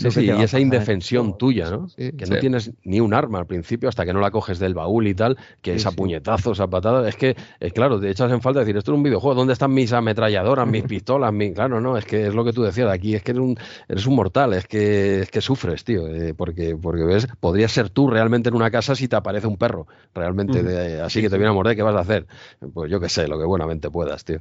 Sí, 0.00 0.10
sí, 0.10 0.24
y 0.24 0.30
esa 0.30 0.58
indefensión 0.58 1.36
tuya, 1.36 1.70
¿no? 1.70 1.88
que 1.96 2.26
no 2.26 2.38
tienes 2.38 2.72
ni 2.84 3.00
un 3.00 3.12
arma 3.12 3.38
al 3.38 3.46
principio 3.46 3.88
hasta 3.88 4.06
que 4.06 4.12
no 4.12 4.20
la 4.20 4.30
coges 4.30 4.58
del 4.58 4.74
baúl 4.74 5.06
y 5.06 5.14
tal, 5.14 5.36
que 5.60 5.74
es 5.74 5.86
a 5.86 5.92
puñetazos, 5.92 6.60
a 6.60 6.68
patadas. 6.68 7.06
Es 7.06 7.16
que, 7.16 7.36
es 7.60 7.72
claro, 7.72 8.00
te 8.00 8.10
echas 8.10 8.32
en 8.32 8.40
falta 8.40 8.60
decir, 8.60 8.76
esto 8.76 8.92
es 8.92 8.96
un 8.96 9.02
videojuego, 9.02 9.34
¿dónde 9.34 9.52
están 9.52 9.72
mis 9.72 9.92
ametralladoras, 9.92 10.66
mis 10.66 10.82
pistolas? 10.88 11.32
Mi... 11.32 11.52
Claro, 11.52 11.80
no, 11.80 11.96
es 11.96 12.04
que 12.04 12.28
es 12.28 12.34
lo 12.34 12.44
que 12.44 12.52
tú 12.52 12.62
decías 12.62 12.90
aquí, 12.90 13.14
es 13.14 13.22
que 13.22 13.32
eres 13.32 13.42
un, 13.42 13.58
eres 13.88 14.06
un 14.06 14.14
mortal, 14.14 14.54
es 14.54 14.66
que, 14.66 15.20
es 15.20 15.30
que 15.30 15.40
sufres, 15.40 15.84
tío, 15.84 16.06
eh, 16.08 16.34
porque, 16.34 16.76
porque 16.80 17.04
ves, 17.04 17.28
podría 17.38 17.68
ser 17.68 17.90
tú 17.90 18.08
realmente 18.08 18.48
en 18.48 18.54
una 18.54 18.70
casa 18.70 18.94
si 18.94 19.08
te 19.08 19.16
aparece 19.16 19.46
un 19.46 19.56
perro, 19.56 19.86
realmente, 20.14 21.00
así 21.00 21.20
que 21.20 21.28
te 21.28 21.36
viene 21.36 21.50
a 21.50 21.54
morder, 21.54 21.76
¿qué 21.76 21.82
vas 21.82 21.96
a 21.96 22.00
hacer? 22.00 22.26
Pues 22.72 22.90
yo 22.90 23.00
qué 23.00 23.08
sé, 23.08 23.28
lo 23.28 23.38
que 23.38 23.44
buenamente 23.44 23.90
puedas, 23.90 24.24
tío. 24.24 24.40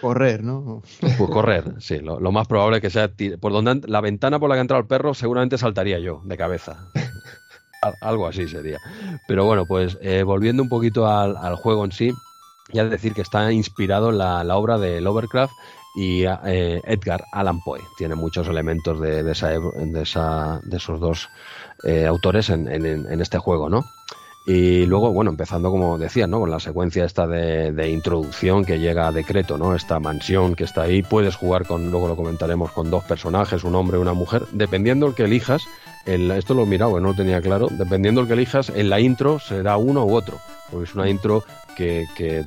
Correr, 0.00 0.42
¿no? 0.42 0.82
Pues 1.00 1.30
correr, 1.30 1.74
sí, 1.78 1.98
lo, 1.98 2.20
más 2.32 2.46
probable 2.46 2.78
es 2.78 2.82
que 2.82 2.90
sea 2.90 3.10
por 3.40 3.52
donde 3.52 3.86
la 3.88 4.00
ventana 4.00 4.38
por 4.38 4.48
la 4.48 4.56
que 4.56 4.60
entra 4.60 4.78
el 4.78 4.86
perro 4.86 5.14
seguramente 5.14 5.58
saltaría 5.58 5.98
yo 5.98 6.20
de 6.24 6.36
cabeza. 6.36 6.88
Algo 8.00 8.26
así 8.26 8.48
sería. 8.48 8.78
Pero 9.28 9.44
bueno, 9.44 9.64
pues 9.66 9.98
eh, 10.00 10.22
volviendo 10.22 10.62
un 10.62 10.68
poquito 10.68 11.06
al, 11.06 11.56
juego 11.56 11.84
en 11.84 11.92
sí, 11.92 12.12
ya 12.72 12.84
decir 12.84 13.14
que 13.14 13.22
está 13.22 13.52
inspirado 13.52 14.10
en 14.10 14.18
la, 14.18 14.56
obra 14.56 14.78
de 14.78 15.00
Lovecraft 15.00 15.52
y 15.96 16.24
eh, 16.24 16.80
Edgar 16.84 17.24
Allan 17.32 17.60
Poe. 17.60 17.80
Tiene 17.96 18.14
muchos 18.14 18.48
elementos 18.48 19.00
de, 19.00 19.30
esa, 19.30 19.48
de, 19.48 20.02
esa, 20.02 20.60
de 20.62 20.76
esos 20.76 21.00
dos 21.00 21.28
eh, 21.84 22.06
autores 22.06 22.50
en, 22.50 22.68
en, 22.68 23.20
este 23.20 23.38
juego, 23.38 23.68
¿no? 23.68 23.84
Y 24.46 24.86
luego, 24.86 25.12
bueno, 25.12 25.32
empezando 25.32 25.72
como 25.72 25.98
decía, 25.98 26.28
¿no? 26.28 26.38
Con 26.38 26.50
la 26.50 26.60
secuencia 26.60 27.04
esta 27.04 27.26
de, 27.26 27.90
introducción 27.90 28.64
que 28.64 28.78
llega 28.78 29.08
a 29.08 29.12
decreto, 29.12 29.58
¿no? 29.58 29.74
Esta 29.74 29.98
mansión 29.98 30.54
que 30.54 30.62
está 30.62 30.82
ahí, 30.82 31.02
puedes 31.02 31.34
jugar 31.34 31.66
con, 31.66 31.90
luego 31.90 32.06
lo 32.06 32.14
comentaremos, 32.14 32.70
con 32.70 32.88
dos 32.88 33.02
personajes, 33.02 33.64
un 33.64 33.74
hombre 33.74 33.98
y 33.98 34.00
una 34.00 34.12
mujer, 34.12 34.44
dependiendo 34.52 35.06
el 35.08 35.14
que 35.14 35.24
elijas, 35.24 35.64
esto 36.04 36.54
lo 36.54 36.62
he 36.62 36.66
mirado, 36.66 37.00
no 37.00 37.08
lo 37.08 37.14
tenía 37.14 37.42
claro, 37.42 37.66
dependiendo 37.72 38.20
el 38.20 38.28
que 38.28 38.34
elijas, 38.34 38.70
en 38.70 38.88
la 38.88 39.00
intro 39.00 39.40
será 39.40 39.78
uno 39.78 40.06
u 40.06 40.14
otro, 40.14 40.38
porque 40.70 40.84
es 40.84 40.94
una 40.94 41.10
intro 41.10 41.42
que, 41.76 42.06
que 42.16 42.44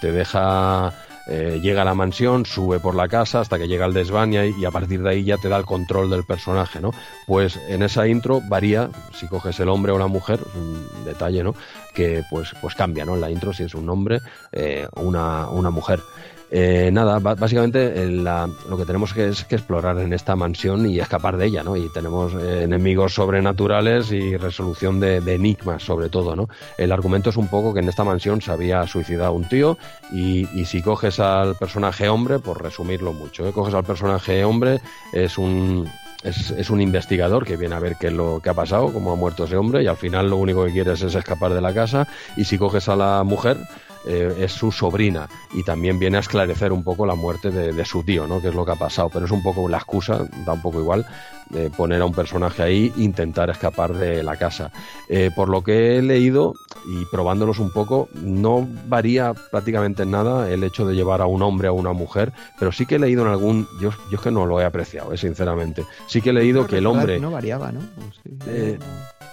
te 0.00 0.10
deja 0.10 0.92
eh, 1.26 1.58
llega 1.60 1.82
a 1.82 1.84
la 1.84 1.94
mansión, 1.94 2.46
sube 2.46 2.78
por 2.78 2.94
la 2.94 3.08
casa 3.08 3.40
hasta 3.40 3.58
que 3.58 3.66
llega 3.66 3.84
al 3.84 3.92
desván 3.92 4.32
y, 4.32 4.64
a 4.64 4.70
partir 4.70 5.02
de 5.02 5.10
ahí 5.10 5.24
ya 5.24 5.38
te 5.38 5.48
da 5.48 5.56
el 5.56 5.64
control 5.64 6.08
del 6.08 6.24
personaje, 6.24 6.80
¿no? 6.80 6.92
Pues 7.26 7.58
en 7.68 7.82
esa 7.82 8.06
intro 8.06 8.40
varía 8.48 8.90
si 9.12 9.26
coges 9.26 9.58
el 9.60 9.68
hombre 9.68 9.92
o 9.92 9.98
la 9.98 10.06
mujer, 10.06 10.40
un 10.54 11.04
detalle, 11.04 11.42
¿no? 11.42 11.54
Que 11.94 12.22
pues, 12.30 12.54
pues 12.60 12.74
cambia, 12.74 13.04
¿no? 13.04 13.14
En 13.14 13.20
la 13.20 13.30
intro 13.30 13.52
si 13.52 13.64
es 13.64 13.74
un 13.74 13.88
hombre 13.88 14.20
eh, 14.52 14.86
o 14.94 15.02
una, 15.02 15.48
una 15.48 15.70
mujer. 15.70 16.00
Eh, 16.50 16.90
nada, 16.92 17.18
básicamente 17.18 18.06
lo 18.06 18.76
que 18.76 18.84
tenemos 18.84 19.12
que 19.12 19.28
es 19.28 19.44
que 19.44 19.56
explorar 19.56 19.98
en 19.98 20.12
esta 20.12 20.36
mansión 20.36 20.88
y 20.88 21.00
escapar 21.00 21.36
de 21.36 21.46
ella, 21.46 21.64
¿no? 21.64 21.76
Y 21.76 21.88
tenemos 21.88 22.34
eh, 22.34 22.62
enemigos 22.62 23.14
sobrenaturales 23.14 24.12
y 24.12 24.36
resolución 24.36 25.00
de, 25.00 25.16
enigmas, 25.26 25.82
sobre 25.82 26.08
todo, 26.08 26.36
¿no? 26.36 26.48
El 26.78 26.92
argumento 26.92 27.30
es 27.30 27.36
un 27.36 27.48
poco 27.48 27.74
que 27.74 27.80
en 27.80 27.88
esta 27.88 28.04
mansión 28.04 28.40
se 28.40 28.52
había 28.52 28.86
suicidado 28.86 29.32
un 29.32 29.48
tío 29.48 29.76
y, 30.12 30.46
si 30.66 30.82
coges 30.82 31.20
al 31.20 31.56
personaje 31.56 32.08
hombre, 32.08 32.38
por 32.38 32.62
resumirlo 32.62 33.12
mucho, 33.12 33.46
¿eh? 33.46 33.52
coges 33.52 33.74
al 33.74 33.84
personaje 33.84 34.44
hombre, 34.44 34.80
es 35.12 35.38
un, 35.38 35.88
es, 36.22 36.70
un 36.70 36.80
investigador 36.80 37.44
que 37.44 37.56
viene 37.56 37.74
a 37.74 37.78
ver 37.78 37.96
qué 37.96 38.08
es 38.08 38.12
lo 38.12 38.40
que 38.40 38.50
ha 38.50 38.54
pasado, 38.54 38.92
cómo 38.92 39.12
ha 39.12 39.16
muerto 39.16 39.44
ese 39.44 39.56
hombre, 39.56 39.82
y 39.82 39.86
al 39.86 39.96
final 39.96 40.30
lo 40.30 40.36
único 40.36 40.64
que 40.64 40.72
quieres 40.72 41.02
es 41.02 41.14
escapar 41.14 41.52
de 41.54 41.60
la 41.60 41.72
casa. 41.72 42.08
Y 42.36 42.44
si 42.44 42.58
coges 42.58 42.88
a 42.88 42.96
la 42.96 43.22
mujer, 43.22 43.58
eh, 44.06 44.36
es 44.38 44.52
su 44.52 44.70
sobrina 44.70 45.28
y 45.52 45.64
también 45.64 45.98
viene 45.98 46.16
a 46.16 46.20
esclarecer 46.20 46.72
un 46.72 46.84
poco 46.84 47.04
la 47.06 47.16
muerte 47.16 47.50
de, 47.50 47.84
su 47.84 48.04
tío, 48.04 48.26
¿no? 48.26 48.40
Que 48.40 48.48
es 48.48 48.54
lo 48.54 48.64
que 48.64 48.72
ha 48.72 48.76
pasado, 48.76 49.08
pero 49.12 49.26
es 49.26 49.32
un 49.32 49.42
poco 49.42 49.68
la 49.68 49.78
excusa, 49.78 50.24
da 50.44 50.52
un 50.52 50.62
poco 50.62 50.80
igual, 50.80 51.04
de 51.50 51.70
poner 51.70 52.00
a 52.02 52.06
un 52.06 52.12
personaje 52.12 52.62
ahí 52.62 52.92
e 52.96 53.02
intentar 53.02 53.50
escapar 53.50 53.94
de 53.94 54.22
la 54.22 54.36
casa. 54.36 54.70
Eh, 55.08 55.30
por 55.34 55.48
lo 55.48 55.62
que 55.62 55.96
he 55.96 56.02
leído 56.02 56.54
y 56.86 57.04
probándolos 57.06 57.58
un 57.58 57.72
poco, 57.72 58.08
no 58.14 58.66
varía 58.86 59.34
prácticamente 59.50 60.04
en 60.04 60.12
nada 60.12 60.50
el 60.50 60.62
hecho 60.62 60.86
de 60.86 60.94
llevar 60.94 61.20
a 61.20 61.26
un 61.26 61.42
hombre 61.42 61.66
a 61.66 61.72
una 61.72 61.92
mujer, 61.92 62.32
pero 62.60 62.70
sí 62.70 62.86
que 62.86 62.96
he 62.96 62.98
leído 63.00 63.22
en 63.22 63.30
algún, 63.30 63.68
yo, 63.80 63.90
yo 64.10 64.16
es 64.16 64.20
que 64.20 64.30
no 64.30 64.46
lo 64.46 64.60
he 64.60 64.64
apreciado, 64.64 65.12
eh, 65.12 65.16
sinceramente. 65.16 65.84
Sí 66.06 66.20
que 66.20 66.30
he 66.30 66.32
leído 66.32 66.66
que 66.66 66.78
el 66.78 66.86
hombre... 66.86 67.18
No 67.18 67.32
variaba, 67.32 67.72
¿no? 67.72 67.80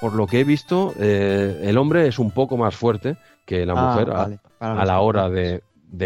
por 0.02 0.16
lo 0.16 0.27
que 0.27 0.42
he 0.42 0.43
visto, 0.43 0.93
el 1.00 1.77
hombre 1.77 2.08
es 2.08 2.19
un 2.19 2.32
poco 2.32 2.58
más 2.58 2.76
fuerte, 2.76 3.16
que 3.46 3.66
la 3.66 3.74
ah, 3.74 3.86
mujer 3.86 4.40
a, 4.60 4.86
la 4.86 5.00
hora 5.00 5.30
de, 5.30 5.62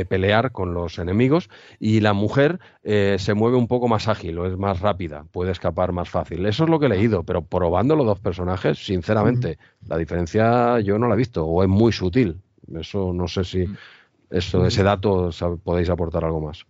pelear 0.09 0.51
con 0.51 0.73
los 0.73 0.99
enemigos 0.99 1.49
y 1.79 2.01
la 2.01 2.13
mujer 2.13 2.59
eh, 2.83 3.15
se 3.19 3.33
mueve 3.33 3.57
un 3.57 3.67
poco 3.67 3.87
más 3.87 4.07
ágil 4.07 4.37
o 4.39 4.45
es 4.45 4.57
más 4.57 4.81
rápida, 4.81 5.25
puede 5.31 5.51
escapar 5.51 5.91
más 5.91 6.09
fácil. 6.09 6.45
Eso 6.45 6.65
es 6.65 6.69
lo 6.69 6.79
que 6.79 6.87
he 6.87 6.89
leído, 6.89 7.23
pero 7.23 7.41
probando 7.41 7.95
los 7.95 8.05
dos 8.05 8.19
personajes, 8.19 8.85
sinceramente, 8.85 9.57
la 9.87 9.97
diferencia 9.97 10.79
yo 10.81 10.99
no 10.99 11.07
la 11.07 11.15
he 11.15 11.17
visto 11.17 11.45
o 11.45 11.63
es 11.63 11.69
muy 11.69 11.91
sutil. 11.91 12.41
Eso 12.73 13.13
no 13.13 13.27
sé 13.27 13.43
si 13.45 13.65
eso, 14.29 14.65
ese 14.65 14.83
dato 14.83 15.29
podéis 15.63 15.89
aportar 15.89 16.25
algo 16.25 16.41
más. 16.41 16.65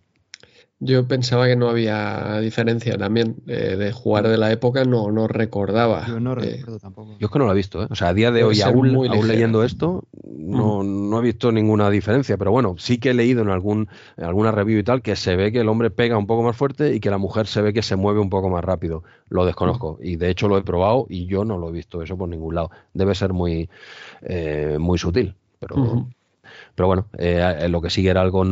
Yo 0.80 1.08
pensaba 1.08 1.46
que 1.46 1.56
no 1.56 1.68
había 1.68 2.38
diferencia 2.40 2.96
también 2.96 3.36
de 3.46 3.90
jugar 3.92 4.28
de 4.28 4.38
la 4.38 4.52
época, 4.52 4.84
no, 4.84 5.10
no 5.10 5.26
recordaba. 5.26 6.06
Yo 6.06 6.20
no 6.20 6.32
eh, 6.34 6.36
recuerdo 6.36 6.78
tampoco. 6.78 7.16
Yo 7.18 7.26
es 7.26 7.32
que 7.32 7.38
no 7.38 7.46
lo 7.46 7.52
he 7.52 7.56
visto, 7.56 7.82
¿eh? 7.82 7.88
O 7.90 7.96
sea, 7.96 8.08
a 8.08 8.14
día 8.14 8.30
de 8.30 8.44
hoy, 8.44 8.60
aún, 8.60 8.92
leyendo 9.26 9.64
esto, 9.64 10.04
no, 10.22 10.84
no, 10.84 11.18
he 11.18 11.22
visto 11.22 11.50
ninguna 11.50 11.90
diferencia. 11.90 12.36
Pero 12.36 12.52
bueno, 12.52 12.76
sí 12.78 12.98
que 12.98 13.10
he 13.10 13.14
leído 13.14 13.42
en 13.42 13.48
algún, 13.48 13.88
alguna 14.16 14.52
review 14.52 14.78
y 14.78 14.84
tal 14.84 15.02
que 15.02 15.16
se 15.16 15.34
ve 15.34 15.50
que 15.50 15.60
el 15.60 15.68
hombre 15.68 15.90
pega 15.90 16.16
un 16.16 16.28
poco 16.28 16.44
más 16.44 16.56
fuerte 16.56 16.94
y 16.94 17.00
que 17.00 17.10
la 17.10 17.18
mujer 17.18 17.48
se 17.48 17.60
ve 17.60 17.72
que 17.72 17.82
se 17.82 17.96
mueve 17.96 18.20
un 18.20 18.30
poco 18.30 18.48
más 18.48 18.64
rápido. 18.64 19.02
Lo 19.28 19.44
desconozco. 19.44 19.98
Y 20.00 20.14
de 20.14 20.30
hecho 20.30 20.48
lo 20.48 20.58
he 20.58 20.62
probado 20.62 21.06
y 21.08 21.26
yo 21.26 21.44
no 21.44 21.58
lo 21.58 21.70
he 21.70 21.72
visto 21.72 22.02
eso 22.02 22.16
por 22.16 22.28
ningún 22.28 22.54
lado. 22.54 22.70
Debe 22.94 23.16
ser 23.16 23.32
muy, 23.32 23.68
eh, 24.22 24.76
muy 24.78 24.98
sutil. 24.98 25.34
Pero, 25.58 26.06
pero 26.76 26.86
bueno, 26.86 27.06
eh, 27.18 27.66
lo 27.68 27.80
que 27.80 27.90
sigue 27.90 28.10
era 28.10 28.20
algo 28.20 28.44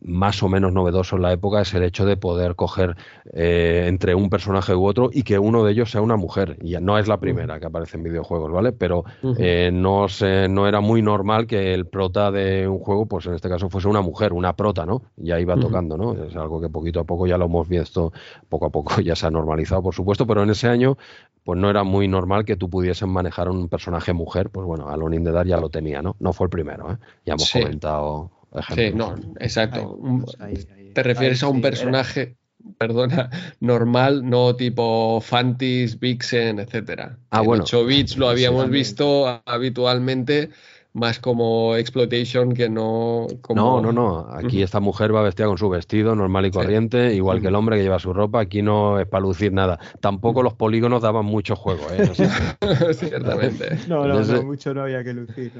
más 0.00 0.42
o 0.42 0.48
menos 0.48 0.72
novedoso 0.72 1.16
en 1.16 1.22
la 1.22 1.32
época 1.32 1.60
es 1.60 1.74
el 1.74 1.82
hecho 1.82 2.04
de 2.04 2.16
poder 2.16 2.54
coger 2.54 2.96
eh, 3.32 3.86
entre 3.88 4.14
un 4.14 4.30
personaje 4.30 4.74
u 4.74 4.86
otro 4.86 5.10
y 5.12 5.22
que 5.22 5.38
uno 5.38 5.64
de 5.64 5.72
ellos 5.72 5.90
sea 5.90 6.00
una 6.00 6.16
mujer. 6.16 6.58
Y 6.62 6.74
no 6.80 6.98
es 6.98 7.08
la 7.08 7.18
primera 7.18 7.58
que 7.58 7.66
aparece 7.66 7.96
en 7.96 8.04
videojuegos, 8.04 8.52
¿vale? 8.52 8.72
Pero 8.72 9.04
eh, 9.38 9.70
no, 9.72 10.08
se, 10.08 10.48
no 10.48 10.68
era 10.68 10.80
muy 10.80 11.02
normal 11.02 11.46
que 11.46 11.74
el 11.74 11.86
prota 11.86 12.30
de 12.30 12.68
un 12.68 12.78
juego, 12.78 13.06
pues 13.06 13.26
en 13.26 13.34
este 13.34 13.48
caso 13.48 13.68
fuese 13.68 13.88
una 13.88 14.00
mujer, 14.00 14.32
una 14.32 14.54
prota, 14.54 14.86
¿no? 14.86 15.02
Ya 15.16 15.40
iba 15.40 15.56
tocando, 15.56 15.96
¿no? 15.96 16.12
Es 16.24 16.36
algo 16.36 16.60
que 16.60 16.68
poquito 16.68 17.00
a 17.00 17.04
poco 17.04 17.26
ya 17.26 17.38
lo 17.38 17.46
hemos 17.46 17.68
visto, 17.68 18.12
poco 18.48 18.66
a 18.66 18.70
poco 18.70 19.00
ya 19.00 19.16
se 19.16 19.26
ha 19.26 19.30
normalizado, 19.30 19.82
por 19.82 19.94
supuesto, 19.94 20.26
pero 20.26 20.42
en 20.42 20.50
ese 20.50 20.68
año 20.68 20.96
pues 21.44 21.58
no 21.58 21.70
era 21.70 21.82
muy 21.82 22.08
normal 22.08 22.44
que 22.44 22.56
tú 22.56 22.68
pudieses 22.68 23.08
manejar 23.08 23.48
un 23.48 23.68
personaje 23.68 24.12
mujer, 24.12 24.50
pues 24.50 24.66
bueno, 24.66 24.90
Alone 24.90 25.16
in 25.16 25.24
the 25.24 25.32
Dark 25.32 25.48
ya 25.48 25.56
lo 25.56 25.70
tenía, 25.70 26.02
¿no? 26.02 26.14
No 26.20 26.34
fue 26.34 26.44
el 26.44 26.50
primero, 26.50 26.92
¿eh? 26.92 26.98
Ya 27.24 27.32
hemos 27.34 27.50
comentado 27.50 28.30
Sí, 28.74 28.90
no, 28.94 29.14
exacto. 29.40 29.98
Pues 30.42 30.66
Te 30.94 31.02
refieres 31.02 31.42
a 31.42 31.48
un 31.48 31.60
personaje, 31.60 32.36
perdona, 32.78 33.30
normal, 33.60 34.28
no 34.28 34.56
tipo 34.56 35.20
Fantis, 35.20 35.98
Vixen, 35.98 36.58
etcétera. 36.58 37.18
Ah, 37.30 37.42
bueno. 37.42 37.64
8 37.64 37.84
bits 37.84 38.16
lo 38.16 38.28
habíamos 38.28 38.68
visto 38.70 39.42
habitualmente 39.44 40.50
más 40.94 41.18
como 41.18 41.76
exploitation 41.76 42.52
que 42.52 42.68
no 42.68 43.26
como... 43.40 43.80
No, 43.80 43.80
no, 43.80 43.92
no. 43.92 44.26
Aquí 44.30 44.62
esta 44.62 44.80
mujer 44.80 45.14
va 45.14 45.22
vestida 45.22 45.46
con 45.46 45.58
su 45.58 45.68
vestido 45.68 46.14
normal 46.14 46.46
y 46.46 46.50
corriente, 46.50 47.14
igual 47.14 47.40
que 47.40 47.48
el 47.48 47.54
hombre 47.54 47.76
que 47.76 47.82
lleva 47.82 47.98
su 47.98 48.12
ropa. 48.12 48.40
Aquí 48.40 48.62
no 48.62 48.98
es 48.98 49.06
para 49.06 49.22
lucir 49.22 49.52
nada. 49.52 49.78
Tampoco 50.00 50.42
los 50.42 50.54
polígonos 50.54 51.02
daban 51.02 51.24
mucho 51.24 51.56
juego, 51.56 51.86
¿eh? 51.92 52.06
Ciertamente. 52.94 53.78
No, 53.86 54.06
no, 54.06 54.20
no, 54.20 54.42
mucho 54.42 54.74
no 54.74 54.82
había 54.82 55.04
que 55.04 55.12
lucir. 55.12 55.52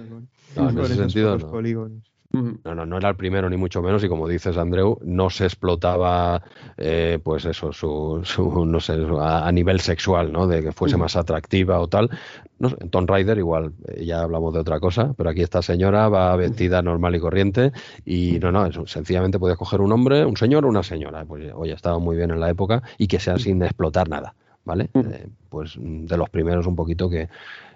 No, 0.56 0.70
en 0.70 0.78
ese 0.80 0.96
sentido 0.96 1.38
no. 1.38 1.50
polígonos. 1.50 2.02
No, 2.30 2.74
no, 2.74 2.84
no 2.84 2.98
era 2.98 3.08
el 3.08 3.16
primero 3.16 3.48
ni 3.48 3.56
mucho 3.56 3.80
menos 3.80 4.04
y 4.04 4.08
como 4.08 4.28
dices 4.28 4.58
Andreu, 4.58 4.98
no 5.02 5.30
se 5.30 5.46
explotaba 5.46 6.42
eh, 6.76 7.18
pues 7.22 7.46
eso, 7.46 7.72
su, 7.72 8.22
no 8.66 8.80
sé, 8.80 8.98
a, 9.18 9.50
nivel 9.50 9.80
sexual, 9.80 10.30
¿no? 10.30 10.46
De 10.46 10.62
que 10.62 10.72
fuese 10.72 10.98
más 10.98 11.16
atractiva 11.16 11.80
o 11.80 11.88
tal. 11.88 12.10
No, 12.58 12.68
en 12.78 12.90
Tomb 12.90 13.08
Raider 13.08 13.38
igual, 13.38 13.72
eh, 13.86 14.04
ya 14.04 14.20
hablamos 14.20 14.52
de 14.52 14.60
otra 14.60 14.78
cosa, 14.78 15.14
pero 15.16 15.30
aquí 15.30 15.40
esta 15.40 15.62
señora 15.62 16.10
va 16.10 16.36
vestida 16.36 16.82
normal 16.82 17.14
y 17.14 17.20
corriente 17.20 17.72
y 18.04 18.38
no, 18.40 18.52
no, 18.52 18.70
sencillamente 18.86 19.38
puedes 19.38 19.56
coger 19.56 19.80
un 19.80 19.92
hombre, 19.92 20.26
un 20.26 20.36
señor 20.36 20.66
o 20.66 20.68
una 20.68 20.82
señora. 20.82 21.24
Pues 21.24 21.50
oye, 21.54 21.72
estaba 21.72 21.98
muy 21.98 22.14
bien 22.14 22.30
en 22.30 22.40
la 22.40 22.50
época 22.50 22.82
y 22.98 23.06
que 23.06 23.20
sea 23.20 23.38
sin 23.38 23.62
explotar 23.62 24.10
nada, 24.10 24.34
¿vale? 24.66 24.90
Eh, 24.92 25.28
pues 25.48 25.78
de 25.80 26.16
los 26.18 26.28
primeros 26.28 26.66
un 26.66 26.76
poquito 26.76 27.08
que, 27.08 27.30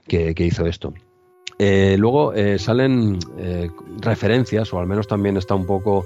que 0.06 0.44
hizo 0.44 0.66
esto. 0.66 0.92
Eh, 1.58 1.96
luego 1.98 2.32
eh, 2.32 2.58
salen 2.58 3.18
eh, 3.38 3.70
referencias, 4.00 4.72
o 4.72 4.80
al 4.80 4.86
menos 4.86 5.06
también 5.06 5.36
está 5.36 5.54
un 5.54 5.66
poco, 5.66 6.04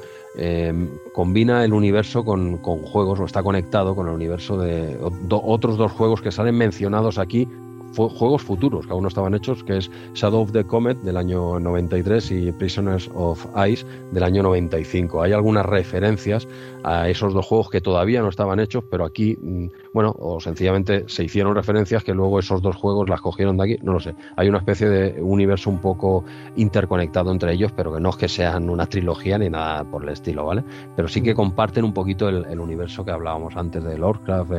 combina 1.15 1.65
el 1.65 1.73
universo 1.73 2.23
con, 2.23 2.59
juegos, 2.59 3.21
o 3.21 3.25
está 3.25 3.43
conectado 3.43 3.95
con 3.95 4.09
el 4.09 4.15
universo 4.15 4.59
de 4.59 4.99
otros 5.31 5.79
dos 5.79 5.93
juegos 5.93 6.21
que 6.21 6.31
salen 6.31 6.59
mencionados 6.59 7.17
aquí 7.17 7.49
juegos 7.97 8.43
futuros 8.43 8.87
que 8.87 8.93
aún 8.93 9.03
no 9.03 9.09
estaban 9.09 9.35
hechos, 9.35 9.65
que 9.65 9.79
es 9.79 9.91
Shadow 10.15 10.43
of 10.43 10.53
the 10.53 10.65
Comet 10.65 10.99
del 10.99 11.17
año 11.17 11.59
93 11.59 12.31
y 12.31 12.53
Prisoners 12.53 13.11
of 13.15 13.47
Ice 13.69 13.85
del 14.13 14.23
año 14.23 14.43
95. 14.43 15.23
Hay 15.23 15.33
algunas 15.33 15.67
referencias 15.67 16.47
a 16.85 17.09
esos 17.09 17.35
dos 17.35 17.47
juegos 17.47 17.71
que 17.71 17.81
todavía 17.81 18.23
no 18.23 18.29
estaban 18.29 18.61
hechos, 18.61 18.85
pero 18.91 19.05
aquí, 19.05 19.37
mm, 19.41 19.67
bueno, 19.93 20.15
o 20.19 20.41
sencillamente 20.41 21.05
se 21.09 21.25
hicieron 21.25 21.55
referencias 21.55 22.05
que 22.05 22.15
luego 22.15 22.39
esos 22.39 22.63
dos 22.63 22.77
juegos 22.77 23.09
las 23.09 23.21
cogieron 23.21 23.57
de 23.57 23.65
aquí, 23.65 23.79
no 23.83 23.95
lo 23.95 24.01
sé. 24.01 24.15
Hay 24.37 24.49
una 24.49 24.59
especie 24.59 24.89
de 24.89 25.23
universo 25.23 25.71
un 25.71 25.81
poco 25.81 26.25
interconectado 26.57 27.33
entre 27.33 27.53
ellos, 27.53 27.73
pero 27.75 27.95
que 27.95 28.01
no 28.01 28.11
es 28.11 28.17
que 28.17 28.29
sean 28.29 28.71
una 28.71 28.87
trilogía 28.87 29.39
ni 29.39 29.51
nada 29.51 29.85
por 29.85 30.03
el 30.03 30.11
estilo, 30.11 30.45
¿vale? 30.45 30.63
Pero 30.95 31.09
sí 31.09 31.23
que 31.23 31.35
comparten 31.35 31.85
un 31.85 31.93
poquito 31.93 32.29
el, 32.29 32.61
universo 32.61 33.05
que 33.05 33.11
hablábamos 33.11 33.57
antes 33.57 33.85
de 33.85 33.99
Lovecraft, 33.99 34.51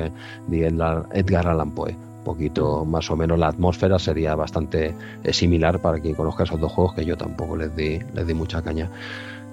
de 0.47 0.67
Edgar 0.67 1.47
Allan 1.47 1.71
Poe 1.71 2.06
poquito 2.27 2.83
más 2.83 3.09
o 3.09 3.15
menos 3.15 3.39
la 3.39 3.47
atmósfera 3.47 3.97
sería 3.97 4.35
bastante 4.35 4.93
eh, 5.23 5.33
similar 5.33 5.79
para 5.79 5.99
quien 5.99 6.13
conozca 6.13 6.43
esos 6.43 6.59
dos 6.59 6.71
juegos 6.73 6.93
que 6.93 7.05
yo 7.05 7.15
tampoco 7.15 7.55
les 7.55 7.73
di, 7.75 7.99
les 8.13 8.27
di 8.27 8.33
mucha 8.33 8.61
caña. 8.61 8.89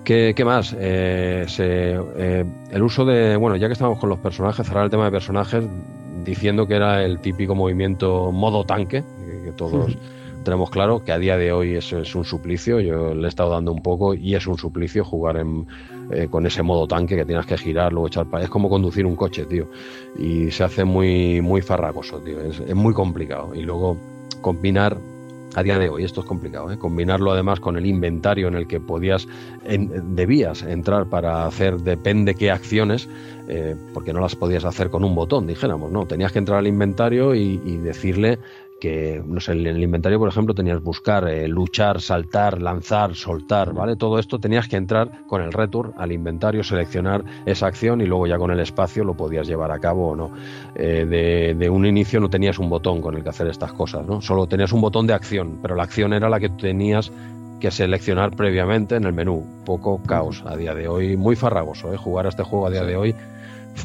¿Qué, 0.04 0.34
más? 0.44 0.76
Eh, 0.78 1.46
eh, 1.58 2.44
el 2.70 2.82
uso 2.82 3.06
de, 3.06 3.36
bueno, 3.36 3.56
ya 3.56 3.68
que 3.68 3.72
estamos 3.72 3.98
con 3.98 4.10
los 4.10 4.18
personajes, 4.18 4.66
cerrar 4.66 4.84
el 4.84 4.90
tema 4.90 5.06
de 5.06 5.10
personajes 5.12 5.64
diciendo 6.24 6.66
que 6.66 6.74
era 6.74 7.02
el 7.04 7.20
típico 7.20 7.54
movimiento 7.54 8.30
modo 8.30 8.64
tanque, 8.64 9.02
que, 9.44 9.52
todos 9.52 9.96
tenemos 10.44 10.68
claro, 10.68 11.02
que 11.02 11.12
a 11.12 11.18
día 11.18 11.38
de 11.38 11.52
hoy 11.52 11.76
eso 11.76 11.98
es 12.00 12.14
un 12.14 12.24
suplicio, 12.24 12.80
yo 12.80 13.14
le 13.14 13.24
he 13.24 13.28
estado 13.28 13.50
dando 13.50 13.72
un 13.72 13.82
poco 13.82 14.14
y 14.14 14.34
es 14.34 14.46
un 14.46 14.58
suplicio 14.58 15.04
jugar 15.04 15.38
en, 15.38 15.66
eh, 16.10 16.28
con 16.30 16.46
ese 16.46 16.62
modo 16.62 16.86
tanque 16.86 17.16
que 17.16 17.24
tienes 17.24 17.46
que 17.46 17.56
girar, 17.56 17.92
luego 17.92 18.08
echar 18.08 18.26
para... 18.26 18.44
Es 18.44 18.50
como 18.50 18.68
conducir 18.68 19.06
un 19.06 19.16
coche, 19.16 19.44
tío. 19.44 19.68
Y 20.18 20.50
se 20.50 20.64
hace 20.64 20.84
muy, 20.84 21.40
muy 21.40 21.62
farragoso, 21.62 22.18
tío. 22.18 22.40
Es, 22.40 22.74
muy 22.74 22.94
complicado. 22.94 23.54
Y 23.54 23.62
luego 23.62 23.96
combinar 24.40 24.98
a 25.54 25.62
día 25.62 25.78
de 25.78 25.88
hoy 25.88 26.02
esto 26.02 26.20
es 26.22 26.26
complicado, 26.26 26.72
¿eh? 26.72 26.78
combinarlo 26.78 27.30
además 27.30 27.60
con 27.60 27.76
el 27.76 27.86
inventario 27.86 28.48
en 28.48 28.56
el 28.56 28.66
que 28.66 28.80
podías, 28.80 29.28
debías 29.64 30.64
entrar 30.64 31.06
para 31.06 31.46
hacer 31.46 31.78
depende 31.78 32.34
qué 32.34 32.50
acciones, 32.50 33.08
eh, 33.46 33.76
porque 33.94 34.12
no 34.12 34.18
las 34.18 34.34
podías 34.34 34.64
hacer 34.64 34.90
con 34.90 35.04
un 35.04 35.14
botón, 35.14 35.46
dijéramos, 35.46 35.92
no, 35.92 36.06
tenías 36.06 36.32
que 36.32 36.40
entrar 36.40 36.58
al 36.58 36.66
inventario 36.66 37.36
y 37.36 37.76
decirle 37.76 38.40
que, 38.84 39.22
no 39.24 39.40
sé, 39.40 39.52
en 39.52 39.66
el 39.66 39.82
inventario, 39.82 40.18
por 40.18 40.28
ejemplo, 40.28 40.54
tenías 40.54 40.82
buscar, 40.82 41.26
eh, 41.26 41.48
luchar, 41.48 42.02
saltar, 42.02 42.60
lanzar, 42.60 43.14
soltar, 43.14 43.72
¿vale? 43.72 43.96
Todo 43.96 44.18
esto 44.18 44.38
tenías 44.38 44.68
que 44.68 44.76
entrar 44.76 45.24
con 45.26 45.40
el 45.40 45.54
return 45.54 45.94
al 45.96 46.12
inventario, 46.12 46.62
seleccionar 46.62 47.24
esa 47.46 47.66
acción 47.66 48.02
y 48.02 48.04
luego 48.04 48.26
ya 48.26 48.36
con 48.36 48.50
el 48.50 48.60
espacio 48.60 49.02
lo 49.02 49.14
podías 49.14 49.46
llevar 49.46 49.70
a 49.70 49.78
cabo 49.78 50.10
o 50.10 50.16
no. 50.16 50.32
Eh, 50.74 51.54
de, 51.58 51.70
un 51.70 51.86
inicio 51.86 52.20
no 52.20 52.28
tenías 52.28 52.58
un 52.58 52.68
botón 52.68 53.00
con 53.00 53.14
el 53.14 53.22
que 53.22 53.30
hacer 53.30 53.46
estas 53.46 53.72
cosas, 53.72 54.06
¿no? 54.06 54.20
Solo 54.20 54.46
tenías 54.46 54.70
un 54.72 54.82
botón 54.82 55.06
de 55.06 55.14
acción, 55.14 55.60
pero 55.62 55.76
la 55.76 55.84
acción 55.84 56.12
era 56.12 56.28
la 56.28 56.38
que 56.38 56.50
tenías 56.50 57.10
que 57.60 57.70
seleccionar 57.70 58.36
previamente 58.36 58.96
en 58.96 59.04
el 59.04 59.14
menú. 59.14 59.46
Poco 59.64 60.02
caos 60.02 60.44
a 60.44 60.58
día 60.58 60.74
de 60.74 60.88
hoy, 60.88 61.16
muy 61.16 61.36
farragoso, 61.36 61.90
¿eh? 61.90 61.96
Jugar 61.96 62.26
a 62.26 62.28
este 62.28 62.42
juego 62.42 62.66
a 62.66 62.70
día 62.70 62.84
de 62.84 62.96
hoy 62.96 63.14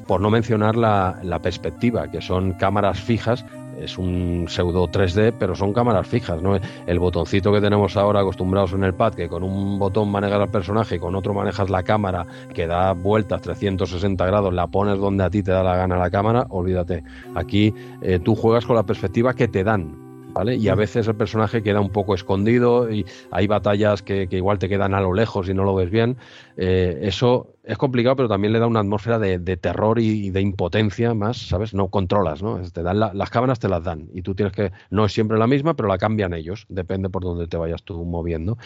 por 0.08 0.20
no 0.20 0.30
mencionar 0.30 0.76
la, 0.76 1.20
la, 1.24 1.40
perspectiva, 1.40 2.12
que 2.12 2.22
son 2.22 2.52
cámaras 2.54 3.00
fijas 3.00 3.46
es 3.82 3.98
un 3.98 4.46
pseudo 4.48 4.88
3D, 4.88 5.34
pero 5.38 5.56
son 5.56 5.74
cámaras 5.74 6.08
fijas, 6.08 6.42
¿no? 6.42 6.58
El 6.88 7.00
botoncito 7.00 7.52
que 7.52 7.62
tenemos 7.62 7.98
ahora 7.98 8.22
acostumbrados 8.22 8.74
en 8.74 8.84
el 8.84 8.94
pad, 8.94 9.14
que 9.14 9.28
con 9.28 9.44
un 9.44 9.80
botón 9.80 10.12
manejas 10.12 10.40
al 10.40 10.50
personaje 10.50 10.96
y 10.96 11.00
con 11.00 11.16
otro 11.16 11.34
manejas 11.34 11.70
la 11.70 11.84
cámara, 11.84 12.26
que 12.54 12.68
da 12.68 12.94
vueltas 12.94 13.42
360 13.42 14.26
grados, 14.26 14.54
la 14.54 14.68
pones 14.68 14.98
donde 15.00 15.24
a 15.24 15.30
ti 15.30 15.44
te 15.44 15.52
da 15.52 15.64
la 15.64 15.76
gana 15.76 15.98
la 15.98 16.10
cámara, 16.10 16.46
olvídate. 16.50 17.04
Aquí 17.36 17.74
eh, 18.02 18.20
tú 18.20 18.36
juegas 18.36 18.66
con 18.66 18.76
la 18.76 18.84
perspectiva 18.84 19.34
que 19.34 19.48
te 19.48 19.64
dan, 19.64 20.10
¿Vale? 20.32 20.58
Y 20.58 20.68
a 20.70 20.76
veces 20.76 21.08
el 21.08 21.16
personaje 21.16 21.64
queda 21.64 21.82
un 21.82 21.90
poco 21.90 22.14
escondido 22.14 22.92
y 22.92 23.04
hay 23.32 23.48
batallas 23.48 24.04
que, 24.04 24.28
igual 24.30 24.60
te 24.60 24.70
quedan 24.70 24.94
a 24.94 25.02
lo 25.02 25.12
lejos 25.12 25.50
y 25.50 25.56
no 25.56 25.64
lo 25.64 25.74
ves 25.74 25.90
bien. 25.90 26.18
Eh, 26.56 27.00
eso 27.02 27.56
es 27.70 27.78
complicado, 27.78 28.16
pero 28.16 28.28
también 28.28 28.52
le 28.52 28.58
da 28.58 28.66
una 28.66 28.80
atmósfera 28.80 29.20
de, 29.20 29.58
terror 29.58 30.00
y, 30.00 30.32
de 30.32 30.42
impotencia 30.42 31.14
más, 31.14 31.38
¿sabes? 31.38 31.76
No 31.76 31.90
controlas, 31.90 32.42
¿no? 32.42 32.60
Te 32.72 32.82
dan 32.82 33.00
las 33.00 33.30
cámaras 33.30 33.60
te 33.60 33.70
las 33.70 33.84
dan 33.84 34.10
y 34.12 34.24
tú 34.24 34.34
tienes 34.34 34.54
que, 34.54 34.72
no 34.90 35.06
es 35.06 35.14
siempre 35.14 35.38
la 35.38 35.46
misma, 35.46 35.76
pero 35.76 35.88
la 35.88 36.00
cambian 36.00 36.34
ellos, 36.34 36.66
depende 36.68 37.10
por 37.10 37.24
dónde 37.24 37.46
te 37.46 37.58
vayas 37.58 37.84
tú 37.84 38.04
moviendo. 38.06 38.58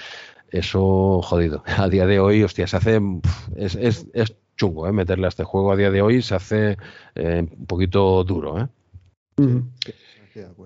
Eso, 0.49 1.21
jodido. 1.21 1.63
A 1.77 1.89
día 1.89 2.07
de 2.07 2.21
hoy, 2.21 2.43
hostia, 2.43 2.65
se 2.65 2.77
hace, 2.77 3.01
es, 3.57 3.75
es, 3.75 4.07
es 4.13 4.37
chungo, 4.55 4.87
¿eh? 4.87 4.93
Meterle 4.93 5.25
a 5.25 5.29
este 5.29 5.43
juego 5.43 5.73
a 5.73 5.75
día 5.75 5.91
de 5.91 6.01
hoy 6.01 6.21
se 6.21 6.35
hace 6.35 6.77
eh, 7.15 7.45
un 7.57 7.65
poquito 7.65 8.23
duro, 8.23 8.57
¿eh? 8.61 8.67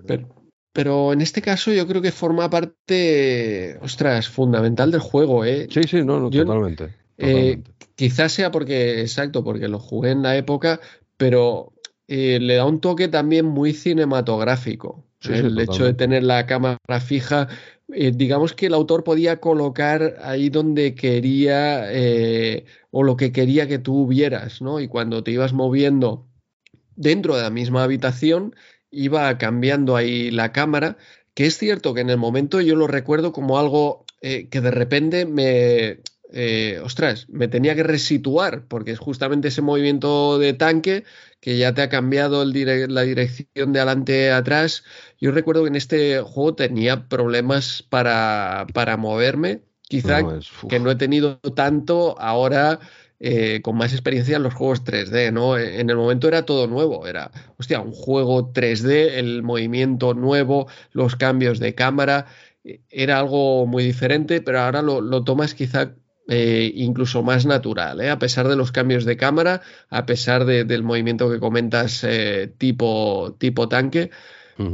pero, 0.06 0.28
pero, 0.72 1.12
en 1.12 1.22
este 1.22 1.42
caso 1.42 1.72
yo 1.72 1.88
creo 1.88 2.02
que 2.02 2.12
forma 2.12 2.48
parte, 2.48 3.78
ostras, 3.82 4.28
fundamental 4.28 4.92
del 4.92 5.00
juego, 5.00 5.44
¿eh? 5.44 5.66
Sí, 5.70 5.82
sí, 5.88 6.04
no, 6.04 6.20
no 6.20 6.30
totalmente. 6.30 7.07
Eh, 7.18 7.62
quizás 7.94 8.32
sea 8.32 8.50
porque, 8.50 9.00
exacto, 9.00 9.44
porque 9.44 9.68
lo 9.68 9.78
jugué 9.78 10.12
en 10.12 10.22
la 10.22 10.36
época, 10.36 10.80
pero 11.16 11.72
eh, 12.06 12.38
le 12.40 12.54
da 12.54 12.64
un 12.64 12.80
toque 12.80 13.08
también 13.08 13.44
muy 13.44 13.74
cinematográfico. 13.74 15.04
el 15.28 15.58
hecho 15.58 15.84
de 15.84 15.94
tener 15.94 16.22
la 16.22 16.46
cámara 16.46 16.78
fija, 17.00 17.48
eh, 17.92 18.12
digamos 18.14 18.52
que 18.52 18.66
el 18.66 18.74
autor 18.74 19.02
podía 19.02 19.40
colocar 19.40 20.16
ahí 20.22 20.50
donde 20.50 20.94
quería 20.94 21.90
eh, 21.90 22.66
o 22.90 23.02
lo 23.02 23.16
que 23.16 23.32
quería 23.32 23.66
que 23.66 23.78
tú 23.78 24.06
vieras, 24.06 24.60
¿no? 24.60 24.78
Y 24.78 24.88
cuando 24.88 25.24
te 25.24 25.30
ibas 25.30 25.54
moviendo 25.54 26.26
dentro 26.96 27.36
de 27.36 27.42
la 27.42 27.50
misma 27.50 27.84
habitación, 27.84 28.54
iba 28.90 29.36
cambiando 29.38 29.96
ahí 29.96 30.30
la 30.30 30.52
cámara, 30.52 30.98
que 31.32 31.46
es 31.46 31.56
cierto 31.56 31.94
que 31.94 32.02
en 32.02 32.10
el 32.10 32.18
momento 32.18 32.60
yo 32.60 32.76
lo 32.76 32.86
recuerdo 32.86 33.32
como 33.32 33.58
algo 33.58 34.04
eh, 34.20 34.48
que 34.48 34.60
de 34.60 34.70
repente 34.70 35.24
me, 35.24 36.00
eh, 36.30 36.80
ostras, 36.84 37.26
me 37.30 37.48
tenía 37.48 37.74
que 37.74 37.82
resituar, 37.82 38.66
porque 38.68 38.90
es 38.90 38.98
justamente 38.98 39.48
ese 39.48 39.62
movimiento 39.62 40.38
de 40.38 40.52
tanque 40.52 41.04
que 41.40 41.56
ya 41.56 41.72
te 41.72 41.80
ha 41.80 41.88
cambiado 41.88 42.44
la 42.44 43.02
dirección 43.02 43.72
de 43.72 43.80
adelante 43.80 44.30
a 44.30 44.38
atrás. 44.38 44.84
Yo 45.18 45.30
recuerdo 45.32 45.62
que 45.62 45.68
en 45.68 45.76
este 45.76 46.20
juego 46.20 46.54
tenía 46.54 47.08
problemas 47.08 47.82
para, 47.88 48.66
para 48.74 48.96
moverme, 48.98 49.62
quizá 49.82 50.20
que 50.68 50.78
no 50.80 50.90
he 50.90 50.96
tenido 50.96 51.38
tanto 51.38 52.20
ahora. 52.20 52.80
Eh, 53.20 53.62
con 53.62 53.76
más 53.76 53.92
experiencia 53.92 54.36
en 54.36 54.44
los 54.44 54.54
juegos 54.54 54.84
3D, 54.84 55.32
¿no? 55.32 55.58
En 55.58 55.90
el 55.90 55.96
momento 55.96 56.28
era 56.28 56.44
todo 56.44 56.68
nuevo, 56.68 57.04
era, 57.04 57.32
hostia, 57.56 57.80
un 57.80 57.90
juego 57.90 58.52
3D, 58.52 59.14
el 59.16 59.42
movimiento 59.42 60.14
nuevo, 60.14 60.68
los 60.92 61.16
cambios 61.16 61.58
de 61.58 61.74
cámara, 61.74 62.26
e, 62.62 62.80
era 62.90 63.18
algo 63.18 63.66
muy 63.66 63.82
diferente, 63.82 64.40
pero 64.40 64.60
ahora 64.60 64.82
lo, 64.82 65.00
lo 65.00 65.24
tomas 65.24 65.54
quizá 65.54 65.96
eh, 66.28 66.70
incluso 66.74 67.22
más 67.22 67.46
natural, 67.46 68.00
¿eh? 68.00 68.10
a 68.10 68.18
pesar 68.18 68.48
de 68.48 68.56
los 68.56 68.70
cambios 68.70 69.04
de 69.04 69.16
cámara, 69.16 69.62
a 69.90 70.06
pesar 70.06 70.44
del 70.44 70.82
movimiento 70.82 71.30
que 71.30 71.40
comentas 71.40 72.04
eh, 72.04 72.52
tipo, 72.58 73.34
tipo 73.38 73.68
tanque. 73.68 74.10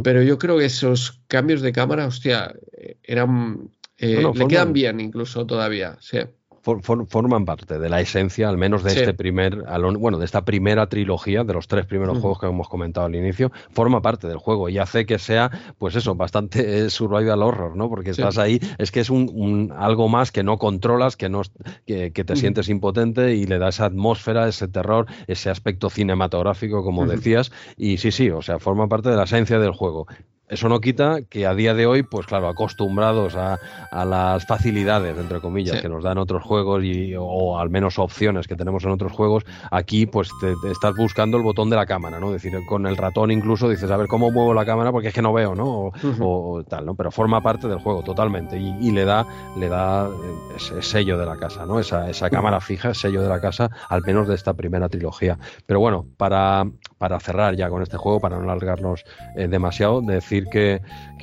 Pero 0.03 0.23
yo 0.23 0.39
creo 0.39 0.57
que 0.57 0.65
esos 0.65 1.21
cambios 1.29 1.61
de 1.61 1.71
cámara, 1.71 2.07
hostia, 2.07 2.55
eran. 3.03 3.69
le 3.99 4.47
quedan 4.49 4.73
bien 4.73 4.99
incluso 4.99 5.45
todavía. 5.45 5.99
Sí 6.01 6.21
forman 6.65 7.45
parte 7.45 7.79
de 7.79 7.89
la 7.91 8.01
esencia, 8.01 8.49
al 8.49 8.57
menos 8.57 8.83
de 8.83 8.93
este 8.93 9.13
primer, 9.15 9.65
bueno, 9.99 10.19
de 10.19 10.25
esta 10.25 10.45
primera 10.45 10.89
trilogía, 10.89 11.45
de 11.45 11.53
los 11.53 11.69
tres 11.69 11.85
primeros 11.85 12.19
juegos 12.19 12.39
que 12.39 12.47
hemos 12.47 12.69
comentado 12.69 13.07
al 13.07 13.15
inicio, 13.15 13.53
forma 13.71 14.01
parte 14.01 14.27
del 14.27 14.39
juego. 14.39 14.69
Y 14.71 14.79
hace 14.79 15.05
que 15.05 15.19
sea, 15.19 15.51
pues 15.79 15.95
eso, 15.95 16.15
bastante 16.15 16.89
survival 16.91 17.43
horror, 17.43 17.77
¿no? 17.77 17.89
Porque 17.89 18.11
estás 18.11 18.39
ahí, 18.39 18.61
es 18.79 18.91
que 18.91 19.01
es 19.01 19.11
un, 19.11 19.75
algo 19.77 20.09
más 20.09 20.33
que 20.33 20.43
no 20.43 20.59
controlas, 20.59 21.17
que 21.17 21.29
no 21.29 21.43
que, 21.87 22.11
te 22.11 22.37
sientes 22.37 22.69
impotente 22.69 23.35
y 23.35 23.47
le 23.47 23.59
da 23.59 23.69
esa 23.69 23.85
atmósfera, 23.85 24.49
ese 24.49 24.67
terror, 24.69 25.07
ese 25.27 25.51
aspecto 25.51 25.91
cinematográfico, 25.91 26.83
como 26.83 27.07
decías, 27.07 27.53
y 27.77 27.99
sí, 27.99 28.11
sí, 28.11 28.31
o 28.31 28.41
sea, 28.41 28.59
forma 28.59 28.89
parte 28.89 29.11
de 29.11 29.17
la 29.17 29.25
esencia 29.25 29.59
del 29.59 29.73
juego. 29.73 30.07
Eso 30.47 30.69
no 30.69 30.79
quita 30.81 31.23
que 31.23 31.47
a 31.47 31.55
día 31.55 31.73
de 31.73 31.87
hoy, 31.87 32.03
pues 32.03 32.27
claro, 32.27 32.49
acostumbrados 32.49 33.35
a, 33.35 33.59
las 34.05 34.47
facilidades, 34.47 35.17
entre 35.17 35.41
comillas, 35.41 35.81
que 35.81 35.89
nos 35.89 36.05
dan 36.05 36.19
otros 36.19 36.43
juegos 36.43 36.85
y, 36.85 37.15
o 37.17 37.59
al 37.59 37.71
menos 37.71 37.99
opciones 37.99 38.47
que 38.47 38.55
tenemos 38.55 38.85
en 38.85 38.91
otros 38.91 39.13
juegos, 39.13 39.45
aquí 39.71 40.05
pues 40.05 40.29
te, 40.41 40.53
estás 40.71 40.95
buscando 40.97 41.39
el 41.39 41.43
botón 41.43 41.71
de 41.71 41.77
la 41.77 41.87
cámara, 41.87 42.21
¿no? 42.21 42.35
Es 42.35 42.43
decir, 42.43 42.59
con 42.69 42.87
el 42.87 42.97
ratón 42.99 43.31
incluso 43.31 43.71
dices, 43.71 43.91
a 43.91 43.97
ver, 43.97 44.07
¿cómo 44.07 44.31
muevo 44.31 44.53
la 44.53 44.67
cámara? 44.67 44.93
Porque 44.93 45.09
es 45.09 45.15
que 45.15 45.23
no 45.23 45.33
veo, 45.33 45.55
¿no? 45.55 45.93
O, 46.21 46.63
tal, 46.69 46.85
¿no? 46.85 46.95
Pero 46.95 47.11
forma 47.11 47.41
parte 47.41 47.67
del 47.67 47.79
juego 47.79 48.03
totalmente 48.03 48.59
y, 48.59 48.91
le 48.91 49.07
da, 49.07 49.27
le 49.57 49.69
da 49.69 50.11
ese 50.55 50.83
sello 50.83 51.17
de 51.17 51.25
la 51.25 51.37
casa, 51.37 51.65
¿no? 51.65 51.81
Esa, 51.81 52.11
esa 52.11 52.29
cámara 52.29 52.61
fija, 52.61 52.93
sello 52.93 53.23
de 53.23 53.29
la 53.29 53.41
casa, 53.41 53.71
al 53.89 54.03
menos 54.03 54.29
de 54.29 54.35
esta 54.35 54.53
primera 54.53 54.91
trilogía. 54.91 55.39
Pero 55.65 55.81
bueno, 55.81 56.07
para, 56.19 56.65
para 56.99 57.19
cerrar 57.19 57.57
ya 57.57 57.71
con 57.71 57.83
este 57.83 57.97
juego, 57.97 58.21
para 58.21 58.37
no 58.37 58.43
alargarnos 58.45 59.05
eh, 59.37 59.49
demasiado, 59.49 60.03
decir 60.03 60.34
que, 60.43 60.81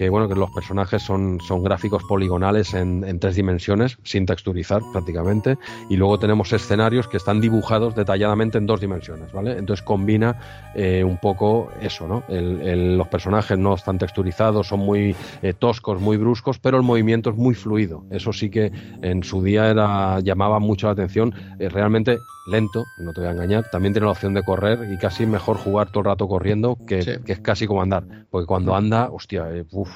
bueno, 0.10 0.28
que 0.28 0.36
los 0.36 0.52
personajes 0.52 1.02
son, 1.02 1.40
son 1.42 1.64
gráficos 1.64 2.04
poligonales 2.04 2.74
en, 2.74 3.20
tres 3.20 3.36
dimensiones, 3.36 3.98
sin 4.04 4.26
texturizar 4.26 4.82
prácticamente, 4.92 5.58
y 5.90 5.98
luego 5.98 6.20
tenemos 6.20 6.54
escenarios 6.54 7.08
que 7.08 7.18
están 7.18 7.42
dibujados 7.42 7.96
detalladamente 7.96 8.58
en 8.58 8.66
dos 8.66 8.82
dimensiones, 8.82 9.32
¿vale? 9.32 9.58
Entonces 9.58 9.84
combina 9.86 10.72
eh, 10.76 11.04
un 11.04 11.18
poco 11.18 11.70
eso, 11.82 12.08
¿no? 12.08 12.24
los 12.30 13.08
personajes 13.08 13.58
no 13.58 13.76
están 13.76 13.98
texturizados, 13.98 14.68
son 14.68 14.80
muy 14.80 15.16
eh, 15.42 15.54
toscos, 15.54 16.00
muy 16.00 16.18
bruscos, 16.18 16.60
pero 16.60 16.78
el 16.78 16.84
movimiento 16.84 17.30
es 17.30 17.36
muy 17.36 17.56
fluido. 17.56 18.06
Eso 18.10 18.34
sí 18.34 18.50
que 18.50 18.72
en 19.02 19.24
su 19.24 19.44
día 19.44 19.70
era, 19.70 20.20
llamaba 20.20 20.60
mucho 20.60 20.88
la 20.88 20.94
atención. 20.94 21.34
Eh, 21.60 21.70
realmente 21.70 22.18
lento, 22.48 22.86
no 22.98 23.14
te 23.14 23.22
voy 23.22 23.30
a 23.30 23.34
engañar. 23.34 23.70
También 23.72 23.94
tiene 23.94 24.06
la 24.06 24.12
opción 24.12 24.34
de 24.34 24.44
correr 24.44 24.92
y 24.92 24.98
casi 24.98 25.26
mejor 25.26 25.58
jugar 25.58 25.90
todo 25.90 26.00
el 26.00 26.06
rato 26.06 26.28
corriendo 26.28 26.78
que, 26.88 27.20
que 27.26 27.34
es 27.34 27.40
casi 27.40 27.68
como 27.68 27.82
andar. 27.82 28.04
Porque 28.30 28.48
cuando 28.48 28.76
anda, 28.76 29.10
hostia, 29.12 29.46
uf, 29.72 29.91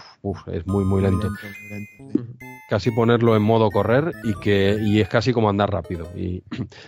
es 0.48 0.66
muy, 0.68 0.84
muy 0.84 1.02
lento. 1.02 1.30
Casi 2.70 2.90
ponerlo 2.90 3.36
en 3.36 3.44
modo 3.44 3.70
correr 3.70 4.12
y 4.24 4.34
que 4.36 4.78
y 4.82 5.00
es 5.00 5.08
casi 5.08 5.34
como 5.34 5.50
andar 5.50 5.72
rápido 5.72 6.08
y, 6.16 6.42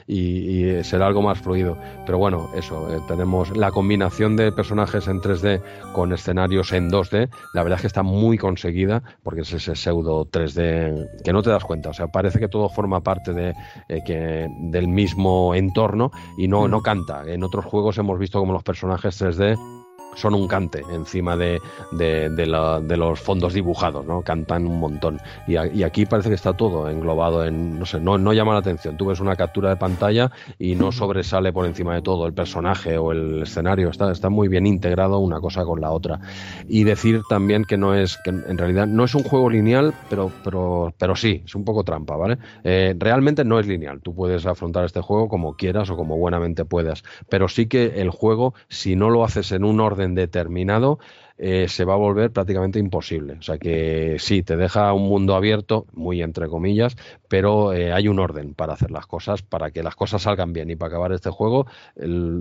y, 0.08 0.84
será 0.84 1.08
algo 1.08 1.22
más 1.22 1.40
fluido. 1.40 1.78
Pero 2.06 2.18
bueno, 2.18 2.50
eso, 2.56 2.92
eh, 2.92 3.00
tenemos 3.08 3.56
la 3.56 3.72
combinación 3.72 4.36
de 4.36 4.52
personajes 4.52 5.08
en 5.08 5.22
3D 5.22 5.62
con 5.94 6.14
escenarios 6.14 6.74
en 6.74 6.90
2D. 6.90 7.30
La 7.54 7.64
verdad 7.64 7.78
es 7.78 7.82
que 7.82 7.88
está 7.88 8.02
muy 8.02 8.38
conseguida 8.38 9.04
porque 9.24 9.42
es 9.42 9.54
ese 9.54 9.76
pseudo 9.76 10.26
3D 10.26 11.22
que 11.24 11.34
no 11.34 11.44
te 11.44 11.52
das 11.52 11.64
cuenta. 11.64 11.90
O 11.90 11.94
sea, 11.94 12.08
parece 12.08 12.40
que 12.40 12.48
todo 12.48 12.70
forma 12.70 13.02
parte 13.02 13.34
de, 13.34 13.54
eh, 13.88 14.02
que, 14.06 14.48
del 14.72 14.88
mismo 14.88 15.54
entorno 15.54 16.12
y 16.38 16.48
no, 16.48 16.68
no 16.68 16.82
canta. 16.82 17.24
En 17.28 17.44
otros 17.44 17.66
juegos 17.66 17.98
hemos 18.00 18.18
visto 18.18 18.40
como 18.40 18.54
los 18.54 18.64
personajes 18.64 19.22
3D 19.22 19.77
son 20.18 20.34
un 20.34 20.48
cante 20.48 20.84
encima 20.92 21.38
de, 21.38 21.62
de, 21.92 22.98
los 22.98 23.20
fondos 23.20 23.54
dibujados, 23.54 24.06
¿no? 24.06 24.22
Cantan 24.22 24.66
un 24.66 24.80
montón. 24.80 25.20
Y, 25.48 25.56
aquí 25.58 26.06
parece 26.06 26.30
que 26.30 26.36
está 26.36 26.54
todo 26.54 26.90
englobado 26.90 27.46
en, 27.46 27.80
no 27.80 27.86
sé, 27.86 28.00
no, 28.00 28.18
no 28.18 28.34
llama 28.34 28.54
la 28.54 28.60
atención. 28.60 28.98
Tú 28.98 29.06
ves 29.06 29.20
una 29.20 29.36
captura 29.36 29.70
de 29.70 29.76
pantalla 29.76 30.32
y 30.58 30.76
no 30.76 30.92
sobresale 30.92 31.54
por 31.54 31.66
encima 31.66 31.94
de 31.94 32.02
todo 32.02 32.26
el 32.26 32.34
personaje 32.34 32.98
o 32.98 33.12
el 33.12 33.44
escenario. 33.44 33.90
Está, 33.90 34.12
está 34.12 34.30
muy 34.30 34.48
bien 34.48 34.66
integrado 34.66 35.20
una 35.20 35.40
cosa 35.40 35.64
con 35.64 35.80
la 35.80 35.92
otra. 35.92 36.20
Y 36.68 36.84
decir 36.84 37.22
también 37.30 37.64
que 37.64 37.78
no 37.78 37.94
es, 37.94 38.18
que 38.24 38.32
en 38.32 38.58
realidad 38.58 38.88
no 38.88 39.04
es 39.04 39.14
un 39.14 39.24
juego 39.24 39.50
lineal, 39.50 39.94
pero, 40.10 40.32
pero, 40.44 40.94
pero 40.98 41.16
sí, 41.16 41.44
es 41.46 41.54
un 41.54 41.64
poco 41.64 41.84
trampa, 41.84 42.16
¿vale? 42.16 42.38
Eh, 42.64 42.96
realmente 42.98 43.46
no 43.46 43.60
es 43.60 43.68
lineal. 43.68 44.02
Tú 44.02 44.16
puedes 44.16 44.46
afrontar 44.46 44.86
este 44.86 45.02
juego 45.02 45.30
como 45.30 45.56
quieras 45.56 45.90
o 45.92 45.96
como 45.96 46.18
buenamente 46.18 46.66
puedas. 46.66 47.04
Pero 47.30 47.48
sí 47.48 47.68
que 47.68 48.02
el 48.02 48.10
juego, 48.10 48.56
si 48.68 48.96
no 48.96 49.10
lo 49.10 49.24
haces 49.24 49.52
en 49.52 49.64
un 49.64 49.80
orden 49.80 50.07
determinado, 50.16 51.00
eh, 51.40 51.68
se 51.68 51.86
va 51.86 51.94
a 51.94 51.98
volver 51.98 52.32
prácticamente 52.32 52.80
imposible. 52.80 53.34
O 53.34 53.42
sea 53.42 53.58
que 53.60 54.18
sí, 54.20 54.42
te 54.42 54.58
deja 54.58 54.92
un 54.94 55.08
mundo 55.08 55.36
abierto, 55.36 55.86
muy 55.94 56.22
entre 56.22 56.48
comillas, 56.48 56.96
pero 57.28 57.74
eh, 57.74 57.94
hay 57.94 58.08
un 58.08 58.20
orden 58.20 58.56
para 58.56 58.74
hacer 58.74 58.90
las 58.90 59.06
cosas, 59.06 59.44
para 59.44 59.70
que 59.72 59.84
las 59.84 59.96
cosas 59.96 60.24
salgan 60.24 60.54
bien. 60.54 60.70
Y 60.72 60.76
para 60.76 60.90
acabar 60.90 61.12
este 61.12 61.30
juego 61.30 61.68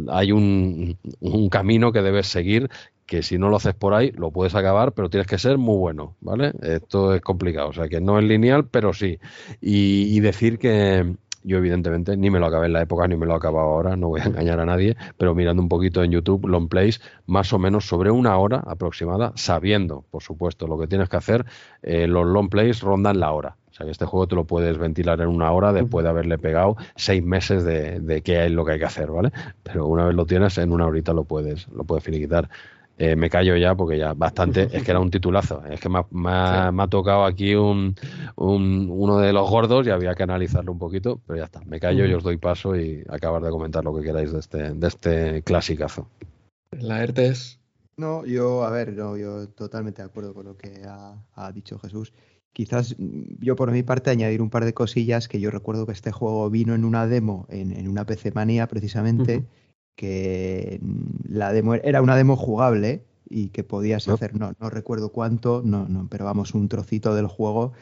hay 0.09 0.33
un, 0.33 0.99
camino 1.51 1.93
que 1.93 2.03
debes 2.03 2.27
seguir 2.27 2.70
que 3.05 3.23
si 3.23 3.39
no 3.39 3.49
lo 3.51 3.57
haces 3.57 3.75
por 3.75 3.95
ahí, 3.95 4.11
lo 4.12 4.33
puedes 4.33 4.57
acabar, 4.57 4.93
pero 4.93 5.09
tienes 5.09 5.28
que 5.28 5.39
ser 5.39 5.59
muy 5.59 5.77
bueno, 5.77 6.17
¿vale? 6.20 6.53
Esto 6.61 7.15
es 7.15 7.20
complicado, 7.20 7.69
o 7.69 7.73
sea 7.73 7.86
que 7.89 8.01
no 8.01 8.19
es 8.19 8.25
lineal, 8.25 8.67
pero 8.67 8.93
sí. 8.93 9.20
y 9.61 10.19
decir 10.19 10.59
que, 10.59 11.15
yo 11.47 11.58
evidentemente 11.58 12.16
ni 12.16 12.28
me 12.28 12.41
lo 12.41 12.47
acabé 12.47 12.66
en 12.66 12.73
la 12.73 12.83
época 12.83 13.07
ni 13.07 13.16
me 13.16 13.25
lo 13.25 13.33
he 13.33 13.36
acabado 13.36 13.68
ahora, 13.68 13.97
no 13.97 14.08
voy 14.08 14.20
a 14.20 14.25
engañar 14.25 14.58
a 14.58 14.66
nadie, 14.66 14.97
pero 15.16 15.34
mirando 15.34 15.62
un 15.62 15.68
poquito 15.68 16.02
en 16.02 16.10
YouTube, 16.10 16.47
long 16.49 16.68
plays, 16.68 17.00
más 17.26 17.52
o 17.52 17.58
menos 17.58 17.86
sobre 17.86 18.10
una 18.10 18.36
hora 18.36 18.62
aproximada, 18.66 19.33
sabiendo, 19.36 20.05
por 20.10 20.23
supuesto, 20.23 20.66
lo 20.66 20.76
que 20.76 20.89
tienes 20.89 21.08
que 21.08 21.16
hacer, 21.16 21.47
eh, 21.83 22.08
los 22.08 22.26
long 22.26 22.49
plays 22.49 22.81
rondan 22.81 23.20
la 23.20 23.31
hora. 23.33 23.57
O 23.70 23.75
sea 23.76 23.84
que 23.84 23.92
este 23.92 24.07
juego 24.07 24.26
te 24.26 24.34
lo 24.34 24.44
puedes 24.44 24.78
ventilar 24.78 25.20
en 25.20 25.28
una 25.28 25.52
hora 25.52 25.73
después 25.73 26.02
de 26.02 26.08
haberle 26.08 26.39
pegado 26.39 26.76
seis 26.97 27.23
meses 27.23 27.62
de, 27.62 28.00
de 28.00 28.23
qué 28.23 28.47
es 28.47 28.50
lo 28.50 28.65
que 28.65 28.73
hay 28.73 28.78
que 28.78 28.86
hacer, 28.86 29.10
¿vale? 29.10 29.33
Pero 29.62 29.86
una 29.86 30.07
vez 30.07 30.15
lo 30.15 30.25
tienes, 30.25 30.57
en 30.58 30.73
una 30.73 30.86
horita 30.86 31.12
lo 31.12 31.25
puedes, 31.25 31.68
lo 31.68 31.84
puedes 31.84 32.02
finiquitar. 32.02 32.49
Eh, 32.99 33.15
me 33.15 33.28
callo 33.28 33.57
ya 33.57 33.75
porque 33.75 33.99
ya 33.99 34.15
bastante, 34.15 34.68
es 34.73 34.83
que 34.83 34.91
era 34.91 35.00
un 35.00 35.10
titulazo, 35.10 35.62
es 35.66 35.81
que 35.81 35.89
me 35.89 36.00
ha, 36.31 36.89
tocado 36.89 37.25
aquí 37.25 37.55
un, 37.55 37.94
uno 38.36 39.18
de 39.18 39.33
los 39.33 39.50
gordos 39.50 39.86
y 39.86 39.91
había 39.91 40.15
que 40.15 40.23
analizarlo 40.23 40.73
un 40.73 40.78
poquito, 40.78 41.20
pero 41.26 41.39
ya 41.39 41.44
está, 41.44 41.60
me 41.66 41.78
callo 41.78 42.07
y 42.07 42.15
os 42.15 42.23
doy 42.23 42.39
paso 42.39 42.75
y 42.75 43.05
acabar 43.08 43.42
de 43.42 43.50
comentar 43.50 43.84
lo 43.84 43.94
que 43.94 44.02
queráis 44.02 44.33
de 44.33 44.39
este, 44.39 44.73
de 44.73 44.89
este 44.89 45.42
clasicazo. 45.42 46.08
La 46.70 47.02
ERTES. 47.02 47.60
No, 47.97 48.26
yo, 48.26 48.65
a 48.65 48.70
ver, 48.70 48.92
no, 48.92 49.16
yo 49.16 49.49
totalmente 49.49 50.02
de 50.02 50.07
acuerdo 50.07 50.34
con 50.34 50.44
lo 50.44 50.57
que 50.57 50.83
ha, 50.84 51.52
dicho 51.52 51.78
Jesús. 51.78 52.12
Quizás 52.52 52.94
yo 52.99 53.57
por 53.57 53.70
mi 53.70 53.83
parte 53.83 54.10
añadir 54.10 54.41
un 54.41 54.50
par 54.50 54.65
de 54.65 54.75
cosillas 54.75 55.28
que 55.28 55.41
yo 55.41 55.50
recuerdo 55.50 55.86
que 55.86 55.92
este 55.92 56.12
juego 56.12 56.49
vino 56.50 56.75
en 56.75 56.84
una 56.84 57.07
demo 57.07 57.47
en, 57.50 57.86
una 57.89 58.05
PC 58.05 58.33
Manía 58.33 58.66
precisamente 58.66 59.47
que 59.97 60.81
la 61.28 61.52
demo 61.52 61.75
era 61.75 62.02
una 62.02 62.16
demo 62.16 62.36
jugable 62.36 63.02
y 63.28 63.49
que 63.49 63.65
podías 63.65 64.07
hacer, 64.08 64.36
no, 64.36 64.52
no 64.60 64.70
recuerdo 64.70 65.08
cuánto, 65.10 65.62
no, 65.65 65.89
no, 65.89 66.07
pero 66.08 66.25
vamos, 66.25 66.55
un 66.55 66.68
trocito 66.68 67.15
del 67.15 67.26
juego 67.26 67.73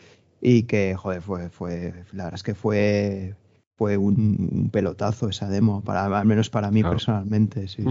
y 0.41 0.63
que, 0.65 0.95
joder, 0.95 1.21
fue, 1.23 1.51
fue, 1.51 1.93
la 2.13 2.25
verdad 2.25 2.35
es 2.35 2.43
que 2.43 2.55
fue, 2.55 3.35
fue 3.77 3.97
un, 3.97 4.71
pelotazo 4.73 5.29
esa 5.29 5.49
demo, 5.49 5.83
para, 5.83 6.05
al 6.05 6.27
menos 6.27 6.51
para 6.51 6.71
mí 6.71 6.83
personalmente. 6.83 7.69
Sí, 7.69 7.83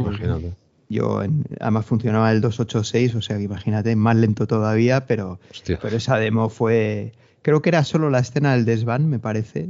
Yo, 0.89 1.21
además 1.59 1.85
funcionaba 1.85 2.31
el 2.31 2.41
286, 2.41 3.15
o 3.15 3.21
sea 3.21 3.37
que 3.37 3.43
imagínate, 3.43 3.95
más 3.95 4.15
lento 4.15 4.47
todavía, 4.47 5.05
pero, 5.05 5.39
pero 5.81 5.97
esa 5.97 6.17
demo 6.17 6.49
fue, 6.49 7.13
creo 7.43 7.61
que 7.61 7.69
era 7.69 7.83
solo 7.83 8.09
la 8.09 8.19
escena 8.19 8.55
del 8.55 8.65
desván, 8.65 9.07
me 9.07 9.19
parece, 9.19 9.69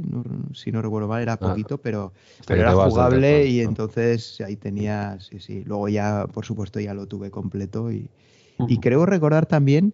si 0.54 0.72
no 0.72 0.80
recuerdo 0.80 1.08
mal, 1.08 1.20
era 1.20 1.34
ah. 1.34 1.38
poquito, 1.38 1.76
pero, 1.76 2.14
pero 2.46 2.62
era 2.62 2.72
jugable 2.72 3.46
y 3.46 3.60
entonces 3.60 4.40
ahí 4.40 4.56
tenía, 4.56 5.18
sí, 5.20 5.40
sí, 5.40 5.62
luego 5.66 5.90
ya, 5.90 6.26
por 6.32 6.46
supuesto, 6.46 6.80
ya 6.80 6.94
lo 6.94 7.06
tuve 7.06 7.30
completo 7.30 7.92
y, 7.92 8.08
y 8.68 8.78
creo 8.78 9.04
recordar 9.04 9.44
también 9.44 9.92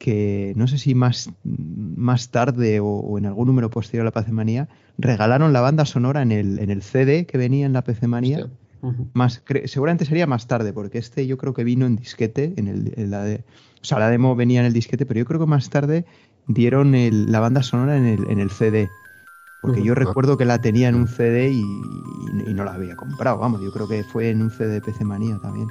que 0.00 0.54
no 0.56 0.66
sé 0.66 0.78
si 0.78 0.94
más, 0.94 1.30
más 1.44 2.30
tarde 2.30 2.80
o, 2.80 3.18
en 3.18 3.26
algún 3.26 3.46
número 3.46 3.68
posterior 3.68 4.00
a 4.00 4.06
la 4.06 4.12
PC 4.12 4.32
Manía, 4.32 4.66
regalaron 4.96 5.52
la 5.52 5.60
banda 5.60 5.84
sonora 5.84 6.22
en 6.22 6.32
el, 6.32 6.58
en 6.58 6.70
el 6.70 6.80
CD 6.80 7.26
que 7.26 7.36
venía 7.36 7.66
en 7.66 7.74
la 7.74 7.84
PC 7.84 8.08
Manía. 8.08 8.48
más, 9.12 9.42
seguramente 9.66 10.06
sería 10.06 10.26
más 10.26 10.46
tarde, 10.46 10.72
porque 10.72 10.96
este 10.96 11.26
yo 11.26 11.36
creo 11.36 11.52
que 11.52 11.64
vino 11.64 11.84
en 11.84 11.96
disquete, 11.96 12.54
en, 12.56 12.68
el, 12.68 13.10
la 13.10 13.24
de, 13.24 13.44
o 13.82 13.84
sea, 13.84 13.98
la 13.98 14.08
demo 14.08 14.34
venía 14.34 14.60
en 14.60 14.66
el 14.66 14.72
disquete, 14.72 15.04
pero 15.04 15.18
yo 15.18 15.26
creo 15.26 15.38
que 15.38 15.44
más 15.44 15.68
tarde 15.68 16.06
dieron 16.46 16.94
la 17.30 17.40
banda 17.40 17.62
sonora 17.62 17.96
en 17.96 18.06
el, 18.06 18.30
en 18.30 18.40
el 18.40 18.50
CD. 18.50 18.90
Porque 19.60 19.82
yo 19.82 19.94
recuerdo 19.94 20.38
que 20.38 20.46
la 20.46 20.60
tenía 20.60 20.88
en 20.88 20.94
un 20.94 21.06
CD 21.06 21.50
y, 21.50 21.62
no 22.54 22.64
la 22.64 22.72
había 22.72 22.96
comprado, 22.96 23.38
vamos, 23.38 23.60
yo 23.60 23.70
creo 23.72 23.86
que 23.86 24.04
fue 24.04 24.30
en 24.30 24.42
un 24.42 24.50
CD 24.50 24.74
de 24.74 24.80
PC 24.80 25.04
Manía 25.04 25.38
también. 25.38 25.68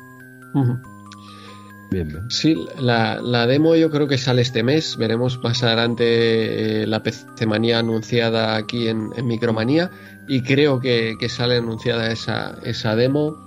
Sí, 2.29 2.67
la, 2.79 3.47
demo 3.47 3.75
yo 3.75 3.89
creo 3.89 4.07
que 4.07 4.19
sale 4.19 4.43
este 4.43 4.61
mes. 4.61 4.95
Veremos 4.97 5.41
más 5.41 5.63
adelante 5.63 6.83
eh, 6.83 6.87
la 6.87 7.01
PC 7.01 7.47
Manía 7.47 7.79
anunciada 7.79 8.55
aquí 8.55 8.87
en, 8.87 9.09
Micromanía. 9.23 9.89
Y 10.27 10.43
creo 10.43 10.79
que, 10.79 11.17
sale 11.29 11.57
anunciada 11.57 12.11
esa, 12.11 12.59
esa 12.63 12.95
demo. 12.95 13.37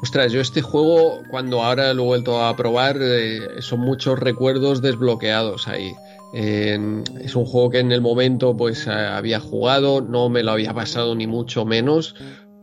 Ostras, 0.00 0.30
yo 0.30 0.40
este 0.40 0.62
juego, 0.62 1.22
cuando 1.28 1.64
ahora 1.64 1.92
lo 1.92 2.04
he 2.04 2.06
vuelto 2.06 2.42
a 2.42 2.56
probar, 2.56 2.98
eh, 3.00 3.60
son 3.60 3.80
muchos 3.80 4.18
recuerdos 4.18 4.80
desbloqueados 4.80 5.66
ahí. 5.66 5.92
Es 6.32 7.34
un 7.34 7.44
juego 7.44 7.70
que 7.70 7.80
en 7.80 7.92
el 7.92 8.00
momento 8.00 8.56
pues 8.56 8.86
eh, 8.86 8.90
había 8.90 9.40
jugado, 9.40 10.00
no 10.00 10.28
me 10.28 10.42
lo 10.42 10.52
había 10.52 10.72
pasado 10.72 11.14
ni 11.14 11.26
mucho 11.26 11.64
menos, 11.64 12.14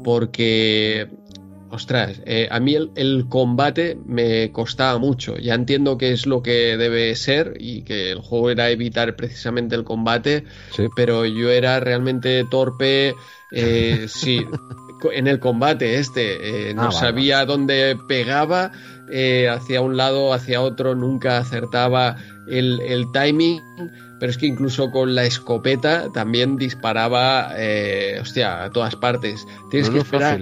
porque 0.04 1.10
Ostras, 1.70 2.22
eh, 2.26 2.48
a 2.50 2.62
mí 2.62 2.76
el, 2.76 3.26
combate 3.28 3.98
me 4.06 4.52
costaba 4.52 4.98
mucho. 5.00 5.38
Ya 5.38 5.54
entiendo 5.54 5.98
que 5.98 6.14
es 6.14 6.26
lo 6.26 6.42
que 6.42 6.78
debe 6.78 7.14
ser 7.16 7.56
y 7.60 7.82
que 7.82 8.12
el 8.12 8.20
juego 8.20 8.50
era 8.50 8.70
evitar 8.70 9.16
precisamente 9.18 9.76
el 9.76 9.84
combate, 9.84 10.46
pero 10.96 11.26
yo 11.26 11.52
era 11.52 11.80
realmente 11.82 12.46
torpe. 12.50 13.16
Eh, 13.52 14.06
sí, 14.08 14.46
en 15.12 15.28
el 15.28 15.40
combate 15.40 16.00
este, 16.00 16.74
no 16.74 16.84
ah, 16.84 16.92
sabía 16.92 17.46
dónde 17.46 17.98
pegaba, 18.08 18.72
hacia 19.50 19.82
un 19.82 19.98
lado, 19.98 20.34
hacia 20.34 20.62
otro, 20.62 20.96
nunca 20.96 21.38
acertaba 21.38 22.18
el, 22.48 23.06
timing 23.14 23.62
pero 24.20 24.32
es 24.32 24.38
que 24.38 24.48
incluso 24.48 24.90
con 24.90 25.14
la 25.14 25.26
escopeta 25.26 26.12
también 26.12 26.58
disparaba, 26.58 27.52
hostia, 28.20 28.64
a 28.64 28.70
todas 28.72 28.96
partes. 28.96 29.46
Tienes 29.70 29.90
que 29.90 30.00
esperar. 30.00 30.42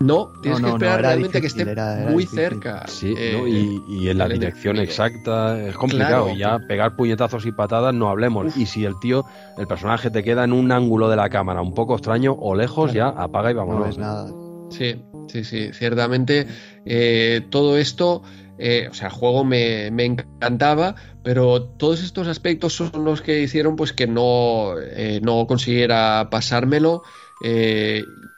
No, 0.00 0.32
tienes 0.40 0.60
que 0.60 0.68
esperar 0.70 1.02
realmente 1.02 1.40
que 1.42 1.46
esté 1.46 1.76
muy 2.08 2.24
cerca. 2.24 2.86
Sí, 2.86 3.14
eh, 3.18 3.78
y, 3.86 4.08
en 4.08 4.16
la 4.16 4.28
dirección 4.28 4.78
exacta 4.78 5.60
es 5.60 5.76
complicado. 5.76 6.30
Y 6.30 6.38
ya 6.38 6.58
pegar 6.66 6.96
puñetazos 6.96 7.44
y 7.44 7.52
patadas 7.52 7.92
no 7.94 8.08
hablemos. 8.08 8.56
Y 8.56 8.64
si 8.64 8.86
el 8.86 8.98
tío, 8.98 9.26
el 9.58 9.66
personaje 9.66 10.10
te 10.10 10.24
queda 10.24 10.44
en 10.44 10.54
un 10.54 10.72
ángulo 10.72 11.10
de 11.10 11.16
la 11.16 11.28
cámara 11.28 11.60
un 11.60 11.74
poco 11.74 11.94
extraño 11.94 12.32
o 12.32 12.54
lejos, 12.54 12.94
ya 12.94 13.08
apaga 13.08 13.50
y 13.50 13.54
vámonos. 13.54 13.98
No 13.98 14.04
nada. 14.04 14.30
Sí, 14.70 15.04
sí, 15.30 15.44
sí. 15.44 15.70
Ciertamente 15.72 16.46
eh, 16.84 17.42
todo 17.50 17.78
esto. 17.78 18.22
Eh, 18.58 18.88
o 18.90 18.94
sea, 18.94 19.08
el 19.08 19.14
juego 19.14 19.42
me, 19.42 19.86
encantaba, 19.86 20.94
pero 21.24 21.62
todos 21.62 22.02
estos 22.02 22.28
aspectos 22.28 22.74
son 22.74 23.06
los 23.06 23.22
que 23.22 23.40
hicieron 23.40 23.74
pues 23.74 23.94
que 23.94 24.06
no, 24.06 24.74
no 25.22 25.46
consiguiera 25.46 26.28
pasármelo 26.30 27.02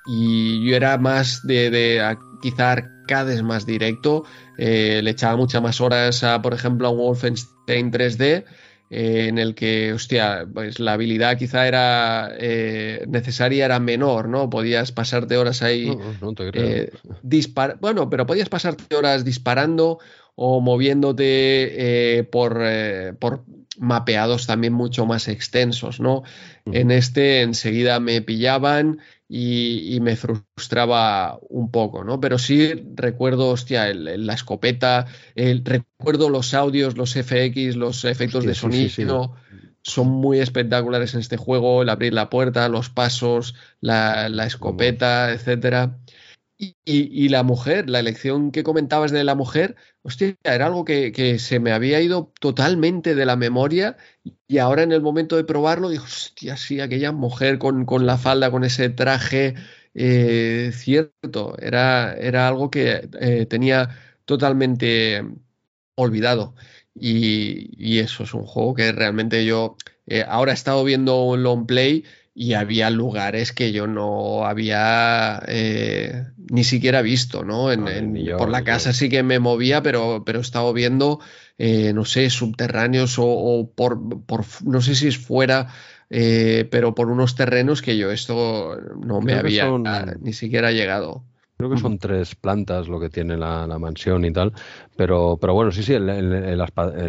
y 0.07 0.65
yo 0.65 0.77
era 0.77 0.99
más 0.99 1.45
de, 1.45 1.71
de 1.71 2.17
quizá 2.41 2.73
arcades 2.73 3.43
más 3.43 3.65
directo, 3.65 4.25
eh, 4.59 5.01
le 5.03 5.11
echaba 5.11 5.37
muchas 5.37 5.62
más 5.62 5.81
horas 5.81 6.25
a, 6.25 6.43
por 6.43 6.55
ejemplo, 6.55 6.89
a 6.89 6.91
Wolfenstein 6.91 7.91
3D, 7.91 8.45
eh, 8.95 9.29
en 9.29 9.39
el 9.39 9.55
que, 9.55 9.95
hostia, 9.95 10.47
pues 10.53 10.79
la 10.79 10.93
habilidad 10.93 11.39
quizá 11.39 11.67
era 11.67 12.31
eh, 12.39 13.07
necesaria, 13.09 13.65
era 13.65 13.81
menor, 13.81 14.29
¿no? 14.29 14.51
Podías 14.51 14.93
pasarte 14.93 15.39
horas 15.39 15.62
ahí. 15.62 15.97
No, 16.21 16.35
te 16.35 16.51
creo. 16.51 17.79
bueno, 17.81 18.11
pero 18.11 18.27
podías 18.27 18.51
pasarte 18.51 18.95
horas 18.95 19.25
disparando 19.25 19.99
o 20.35 20.61
moviéndote 20.61 22.29
por, 22.31 22.62
por 23.19 23.45
mapeados 23.79 24.47
también 24.47 24.75
mucho 24.75 25.07
más 25.07 25.29
extensos, 25.29 25.99
¿no? 25.99 26.23
En 26.67 26.91
este 26.91 27.43
enseguida 27.43 27.99
me 27.99 28.21
pillaban 28.21 28.99
y, 29.35 29.99
me 30.02 30.15
frustraba 30.15 31.39
un 31.49 31.70
poco, 31.70 32.05
¿no? 32.05 32.20
Pero 32.20 32.39
sí 32.39 32.70
recuerdo, 32.94 33.49
hostia, 33.49 33.91
la 33.94 34.35
escopeta, 34.35 35.07
el, 35.35 35.65
recuerdo 35.65 36.28
los 36.28 36.52
audios, 36.52 36.99
los 36.99 37.15
FX, 37.15 37.77
los 37.77 38.05
efectos 38.05 38.44
de 38.44 38.55
sonido. 38.55 39.35
son 39.81 40.09
muy 40.09 40.39
espectaculares 40.39 41.15
en 41.15 41.20
este 41.20 41.39
juego, 41.39 41.81
el 41.81 41.89
abrir 41.89 42.12
la 42.12 42.28
puerta, 42.28 42.69
los 42.69 42.91
pasos, 42.91 43.55
la, 43.81 44.28
la 44.28 44.44
escopeta, 44.44 45.33
etcétera. 45.33 45.97
Y, 46.84 47.28
la 47.28 47.42
mujer, 47.42 47.91
la 47.91 47.99
elección 47.99 48.52
que 48.52 48.62
comentabas 48.62 49.10
de 49.10 49.24
la 49.24 49.34
mujer, 49.34 49.74
hostia, 50.02 50.36
era 50.44 50.66
algo 50.66 50.84
que, 50.84 51.39
se 51.41 51.58
me 51.58 51.73
había 51.73 52.00
ido 52.00 52.32
totalmente 52.39 53.16
de 53.16 53.26
la 53.26 53.34
memoria 53.34 53.97
y 54.47 54.58
ahora 54.58 54.84
en 54.84 54.92
el 54.92 55.02
momento 55.02 55.36
de 55.36 55.42
probarlo 55.42 55.89
digo, 55.89 56.05
hostia, 56.05 56.57
sí, 56.57 56.78
aquella 56.81 57.10
mujer 57.10 57.58
con, 57.58 58.07
la 58.07 58.16
falda, 58.16 58.52
con 58.52 58.62
ese 58.62 58.91
traje, 58.91 59.55
eh, 59.94 60.70
cierto, 60.73 61.58
era, 61.58 62.15
era, 62.15 62.47
algo 62.47 62.70
que 62.70 63.08
eh, 63.20 63.47
tenía 63.47 63.89
totalmente 64.24 65.24
olvidado. 65.97 66.55
Y, 66.94 67.99
eso 67.99 68.24
es 68.24 68.34
un 68.34 68.47
juego 68.47 68.74
que 68.74 68.92
realmente 68.92 69.44
yo 69.44 69.76
eh, 70.07 70.24
ahora 70.28 70.52
he 70.52 70.55
estado 70.55 70.84
viendo 70.84 71.24
un 71.24 71.42
long 71.42 71.66
play 71.66 72.05
y 72.35 72.55
había 72.55 72.89
lugares 72.91 73.52
que 73.52 73.73
yo 73.73 73.86
no 73.86 74.47
había 74.47 75.43
eh, 75.49 76.25
ni 76.51 76.65
siquiera 76.65 77.02
visto, 77.02 77.44
¿no? 77.44 77.69
por 78.39 78.49
la 78.49 78.65
casa 78.65 78.93
sí 78.93 79.09
que 79.09 79.23
me 79.23 79.39
movía, 79.39 79.83
pero, 79.83 80.23
pero 80.25 80.39
he 80.39 80.43
estado 80.43 80.73
viendo, 80.73 81.20
eh, 81.59 81.93
no 81.93 82.05
sé, 82.05 82.31
subterráneos 82.31 83.17
o, 83.19 83.70
por, 83.75 83.99
no 84.65 84.81
sé 84.81 84.94
si 84.94 85.09
es 85.09 85.19
fuera, 85.19 85.69
eh, 86.09 86.67
pero 86.70 86.94
por 86.94 87.11
unos 87.11 87.35
terrenos 87.35 87.83
que 87.83 87.99
yo 87.99 88.11
esto 88.11 88.78
no 89.05 89.20
me 89.20 89.35
había 89.35 89.70
ni 90.20 90.33
siquiera 90.33 90.73
llegado. 90.73 91.25
Creo 91.62 91.70
que 91.70 91.81
son 91.81 91.97
tres 91.97 92.34
plantas 92.34 92.89
lo 92.89 92.99
que 92.99 93.08
tiene 93.08 93.36
la, 93.36 93.68
mansión 93.78 94.24
y 94.24 94.32
tal. 94.32 94.52
Pero, 94.97 95.39
pero 95.41 95.55
bueno, 95.55 95.70
sí, 95.70 95.84
sí, 95.84 95.94
el, 95.94 96.60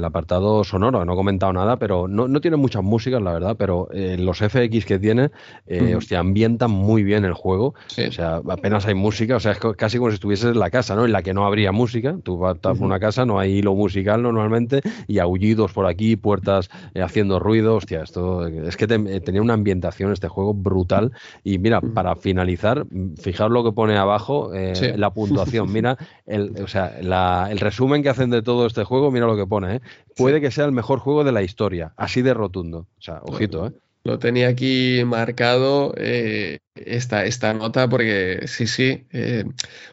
apartado 0.04 0.64
sonoro, 0.64 1.04
no 1.04 1.14
he 1.14 1.16
comentado 1.16 1.52
nada, 1.54 1.78
pero 1.78 2.08
no, 2.08 2.28
no 2.28 2.40
tiene 2.40 2.56
muchas 2.56 2.84
músicas, 2.84 3.20
la 3.20 3.34
verdad, 3.34 3.56
pero 3.58 3.88
eh, 3.92 4.16
los 4.20 4.38
FX 4.38 4.86
que 4.86 5.00
tiene, 5.00 5.32
eh, 5.66 5.96
hostia, 5.96 6.20
ambientan 6.20 6.70
muy 6.70 7.02
bien 7.02 7.26
el 7.26 7.34
juego. 7.34 7.74
O 8.08 8.12
sea, 8.12 8.42
apenas 8.48 8.86
hay 8.86 8.94
música, 8.94 9.38
o 9.38 9.40
sea, 9.40 9.54
es 9.54 9.60
casi 9.76 9.98
como 9.98 10.12
si 10.12 10.16
estuvieses 10.16 10.52
en 10.52 10.60
la 10.60 10.70
casa, 10.70 10.96
¿no? 10.96 11.06
En 11.06 11.14
la 11.14 11.24
que 11.24 11.34
no 11.34 11.48
habría 11.48 11.72
música. 11.72 12.16
Tú 12.22 12.38
vas 12.38 12.58
a 12.62 12.74
una 12.74 13.00
casa, 13.00 13.26
no 13.26 13.40
hay 13.40 13.54
hilo 13.54 13.74
musical 13.74 14.22
normalmente, 14.22 14.82
y 15.08 15.18
aullidos 15.18 15.74
por 15.74 15.88
aquí, 15.88 16.16
puertas 16.16 16.70
eh, 16.94 17.02
haciendo 17.02 17.40
ruido. 17.40 17.78
Hostia, 17.78 18.04
esto 18.04 18.46
es 18.46 18.78
que 18.78 18.86
tenía 18.86 19.42
una 19.42 19.56
ambientación 19.56 20.12
este 20.12 20.28
juego 20.28 20.54
brutal. 20.54 21.12
Y 21.44 21.58
mira, 21.58 21.82
para 21.82 22.16
finalizar, 22.16 22.86
fijaos 23.20 23.52
lo 23.52 23.64
que 23.64 23.72
pone 23.72 23.98
abajo 23.98 24.43
eh, 24.54 24.96
la 24.98 25.14
puntuación. 25.14 25.72
Mira, 25.72 25.98
el, 26.26 26.54
o 26.64 26.68
sea, 26.68 26.98
el 27.50 27.60
resumen 27.60 28.02
que 28.04 28.10
hacen 28.10 28.30
de 28.30 28.42
todo 28.42 28.66
este 28.66 28.84
juego, 28.84 29.12
mira 29.12 29.28
lo 29.28 29.36
que 29.38 29.46
pone. 29.46 29.76
¿eh? 29.76 29.82
Puede 30.16 30.42
que 30.42 30.52
sea 30.52 30.66
el 30.66 30.72
mejor 30.72 31.00
juego 31.00 31.24
de 31.24 31.32
la 31.32 31.44
historia, 31.44 31.94
así 31.98 32.22
de 32.22 32.34
rotundo. 32.34 32.88
O 32.98 33.02
sea, 33.02 33.22
ojito, 33.24 33.68
¿eh? 33.68 33.72
Lo 34.06 34.20
tenía 34.20 34.50
aquí 34.50 35.02
marcado 35.06 35.94
eh, 35.96 36.60
esta, 36.76 37.26
esta 37.26 37.54
nota 37.54 37.88
porque 37.88 38.46
sí, 38.48 38.68
sí. 38.68 39.06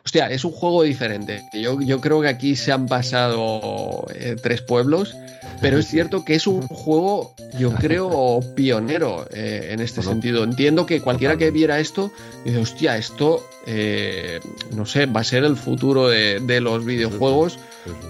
hostia, 0.04 0.30
es 0.30 0.44
un 0.44 0.52
juego 0.52 0.82
diferente. 0.82 1.42
Yo, 1.52 1.80
yo 1.80 2.00
creo 2.00 2.20
que 2.20 2.28
aquí 2.28 2.56
se 2.56 2.72
han 2.72 2.86
pasado 2.86 4.06
tres 4.42 4.62
pueblos 4.62 5.14
pero 5.60 5.78
es 5.78 5.86
cierto 5.86 6.24
que 6.24 6.34
es 6.34 6.46
un 6.46 6.62
juego, 6.62 7.34
yo 7.58 7.72
creo, 7.80 8.40
pionero 8.54 9.26
eh, 9.32 9.68
en 9.72 9.80
este 9.80 10.02
sentido. 10.02 10.44
Entiendo 10.44 10.86
que 10.86 11.00
cualquiera 11.00 11.36
que 11.36 11.50
viera 11.50 11.78
esto 11.80 12.10
dice, 12.44 12.58
hostia, 12.58 12.96
esto, 12.96 13.46
eh, 13.66 14.40
no 14.74 14.86
sé, 14.86 15.06
va 15.06 15.20
a 15.20 15.24
ser 15.24 15.44
el 15.44 15.56
futuro 15.56 16.08
de, 16.08 16.60
los 16.60 16.84
videojuegos 16.84 17.58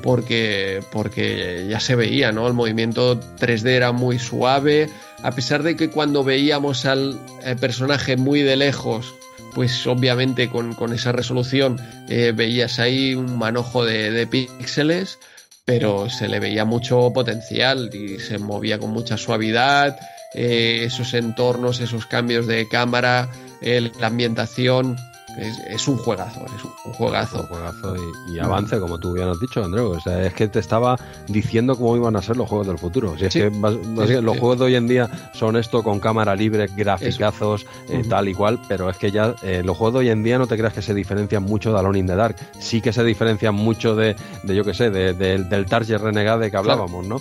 porque, 0.02 0.82
porque 0.90 1.66
ya 1.68 1.78
se 1.78 1.94
veía, 1.94 2.32
¿no? 2.32 2.46
El 2.46 2.54
movimiento 2.54 3.20
3D 3.20 3.68
era 3.68 3.92
muy 3.92 4.18
suave, 4.18 4.88
a 5.22 5.30
pesar 5.32 5.62
de 5.62 5.76
que 5.76 5.90
cuando 5.90 6.24
veíamos 6.24 6.84
al 6.86 7.20
personaje 7.60 8.16
muy 8.16 8.42
de 8.42 8.56
lejos, 8.60 9.12
pues 9.54 9.84
obviamente 9.88 10.48
con, 10.48 10.92
esa 10.92 11.10
resolución 11.10 11.80
eh, 12.08 12.32
veías 12.34 12.78
ahí 12.78 13.16
un 13.16 13.36
manojo 13.36 13.84
de, 13.84 14.26
píxeles, 14.28 15.18
pero 15.64 16.08
se 16.08 16.28
le 16.28 16.38
veía 16.38 16.64
mucho 16.64 17.12
potencial 17.12 17.90
y 17.92 18.20
se 18.20 18.38
movía 18.38 18.78
con 18.78 18.90
mucha 18.90 19.16
suavidad, 19.16 19.98
eh, 20.34 20.82
esos 20.84 21.14
entornos, 21.14 21.80
esos 21.80 22.06
cambios 22.06 22.46
de 22.46 22.68
cámara, 22.68 23.28
la 23.60 24.06
ambientación, 24.06 24.96
es, 25.36 25.88
un 25.88 25.96
juegazo, 25.96 26.44
es 26.56 26.64
un, 26.64 26.92
juegazo. 26.92 27.40
Un 27.40 27.46
juegazo 27.46 27.96
y, 28.28 28.38
avance, 28.38 28.78
como 28.78 28.98
tú 28.98 29.12
bien 29.12 29.28
has 29.28 29.40
dicho, 29.40 29.64
Andreu. 29.64 29.90
O 29.90 30.00
sea, 30.00 30.24
es 30.24 30.34
que 30.34 30.48
te 30.48 30.58
estaba 30.58 30.98
diciendo 31.28 31.76
cómo 31.76 31.96
iban 31.96 32.16
a 32.16 32.22
ser 32.22 32.36
los 32.36 32.48
juegos 32.48 32.66
del 32.66 32.78
futuro. 32.78 33.16
Si 33.18 33.26
es 33.26 33.32
que 33.32 33.50
los 33.50 34.38
juegos 34.38 34.58
de 34.58 34.64
hoy 34.64 34.74
en 34.74 34.86
día 34.86 35.30
son 35.34 35.56
esto 35.56 35.82
con 35.82 36.00
cámara 36.00 36.34
libre, 36.34 36.68
graficazos, 36.74 37.66
eh, 37.88 38.02
tal 38.08 38.28
y 38.28 38.34
cual, 38.34 38.60
pero 38.68 38.90
es 38.90 38.96
que 38.96 39.10
ya 39.10 39.34
eh, 39.42 39.62
los 39.64 39.76
juegos 39.76 39.94
de 39.94 39.98
hoy 40.00 40.10
en 40.10 40.22
día 40.22 40.38
no 40.38 40.46
te 40.46 40.56
creas 40.56 40.72
que 40.72 40.82
se 40.82 40.94
diferencian 40.94 41.42
mucho 41.42 41.72
de 41.72 41.78
Alone 41.78 41.98
in 41.98 42.06
the 42.06 42.16
Dark. 42.16 42.36
Sí 42.58 42.80
que 42.80 42.92
se 42.92 43.04
diferencian 43.04 43.54
mucho 43.54 43.94
de, 43.94 44.16
de 44.42 44.54
yo 44.54 44.64
que 44.64 44.74
sé, 44.74 44.90
de, 44.90 45.14
del 45.14 45.66
Target 45.66 45.98
Renegade 45.98 46.50
que 46.50 46.56
hablábamos, 46.56 47.06
¿no? 47.06 47.20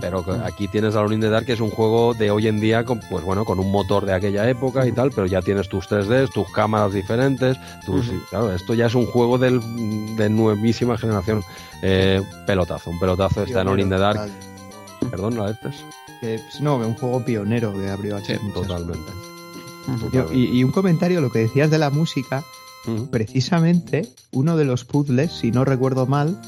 Pero 0.00 0.24
aquí 0.44 0.68
tienes 0.68 0.94
Alone 0.94 1.16
in 1.16 1.20
the 1.20 1.28
Dark, 1.28 1.46
que 1.46 1.52
es 1.52 1.60
un 1.60 1.70
juego 1.70 2.14
de 2.14 2.30
hoy 2.30 2.48
en 2.48 2.60
día, 2.60 2.84
con, 2.84 3.00
pues 3.10 3.24
bueno, 3.24 3.44
con 3.44 3.58
un 3.60 3.70
motor 3.70 4.06
de 4.06 4.14
aquella 4.14 4.48
época 4.48 4.86
y 4.86 4.92
tal, 4.92 5.10
pero 5.10 5.26
ya 5.26 5.42
tienes 5.42 5.68
tus 5.68 5.88
3Ds, 5.88 6.32
tus 6.32 6.50
cámaras 6.50 6.92
diferentes 6.92 7.58
claro, 8.30 8.52
esto 8.52 8.74
ya 8.74 8.86
es 8.86 8.94
un 8.94 9.06
juego 9.06 9.38
del, 9.38 9.60
de 10.16 10.28
nuevísima 10.28 10.96
generación. 10.98 11.42
Eh, 11.82 12.22
pelotazo, 12.46 12.90
un 12.90 12.98
pelotazo 12.98 13.42
está 13.42 13.62
en 13.62 13.68
All 13.68 13.80
in 13.80 13.88
the 13.88 13.98
Dark. 13.98 14.30
Perdón, 15.10 15.36
¿la 15.36 15.44
veces? 15.46 15.84
Pues, 16.20 16.60
no, 16.60 16.76
un 16.76 16.94
juego 16.94 17.24
pionero 17.24 17.72
que 17.74 17.88
abrió 17.88 18.16
aquí. 18.16 18.34
totalmente. 18.52 19.12
Y, 20.32 20.64
un 20.64 20.72
comentario, 20.72 21.20
lo 21.20 21.30
que 21.30 21.40
decías 21.40 21.70
de 21.70 21.78
la 21.78 21.90
música, 21.90 22.42
precisamente 23.10 24.08
uno 24.32 24.56
de 24.56 24.64
los 24.64 24.84
puzzles, 24.84 25.32
si 25.32 25.50
no 25.50 25.64
recuerdo 25.64 26.06
mal, 26.06 26.40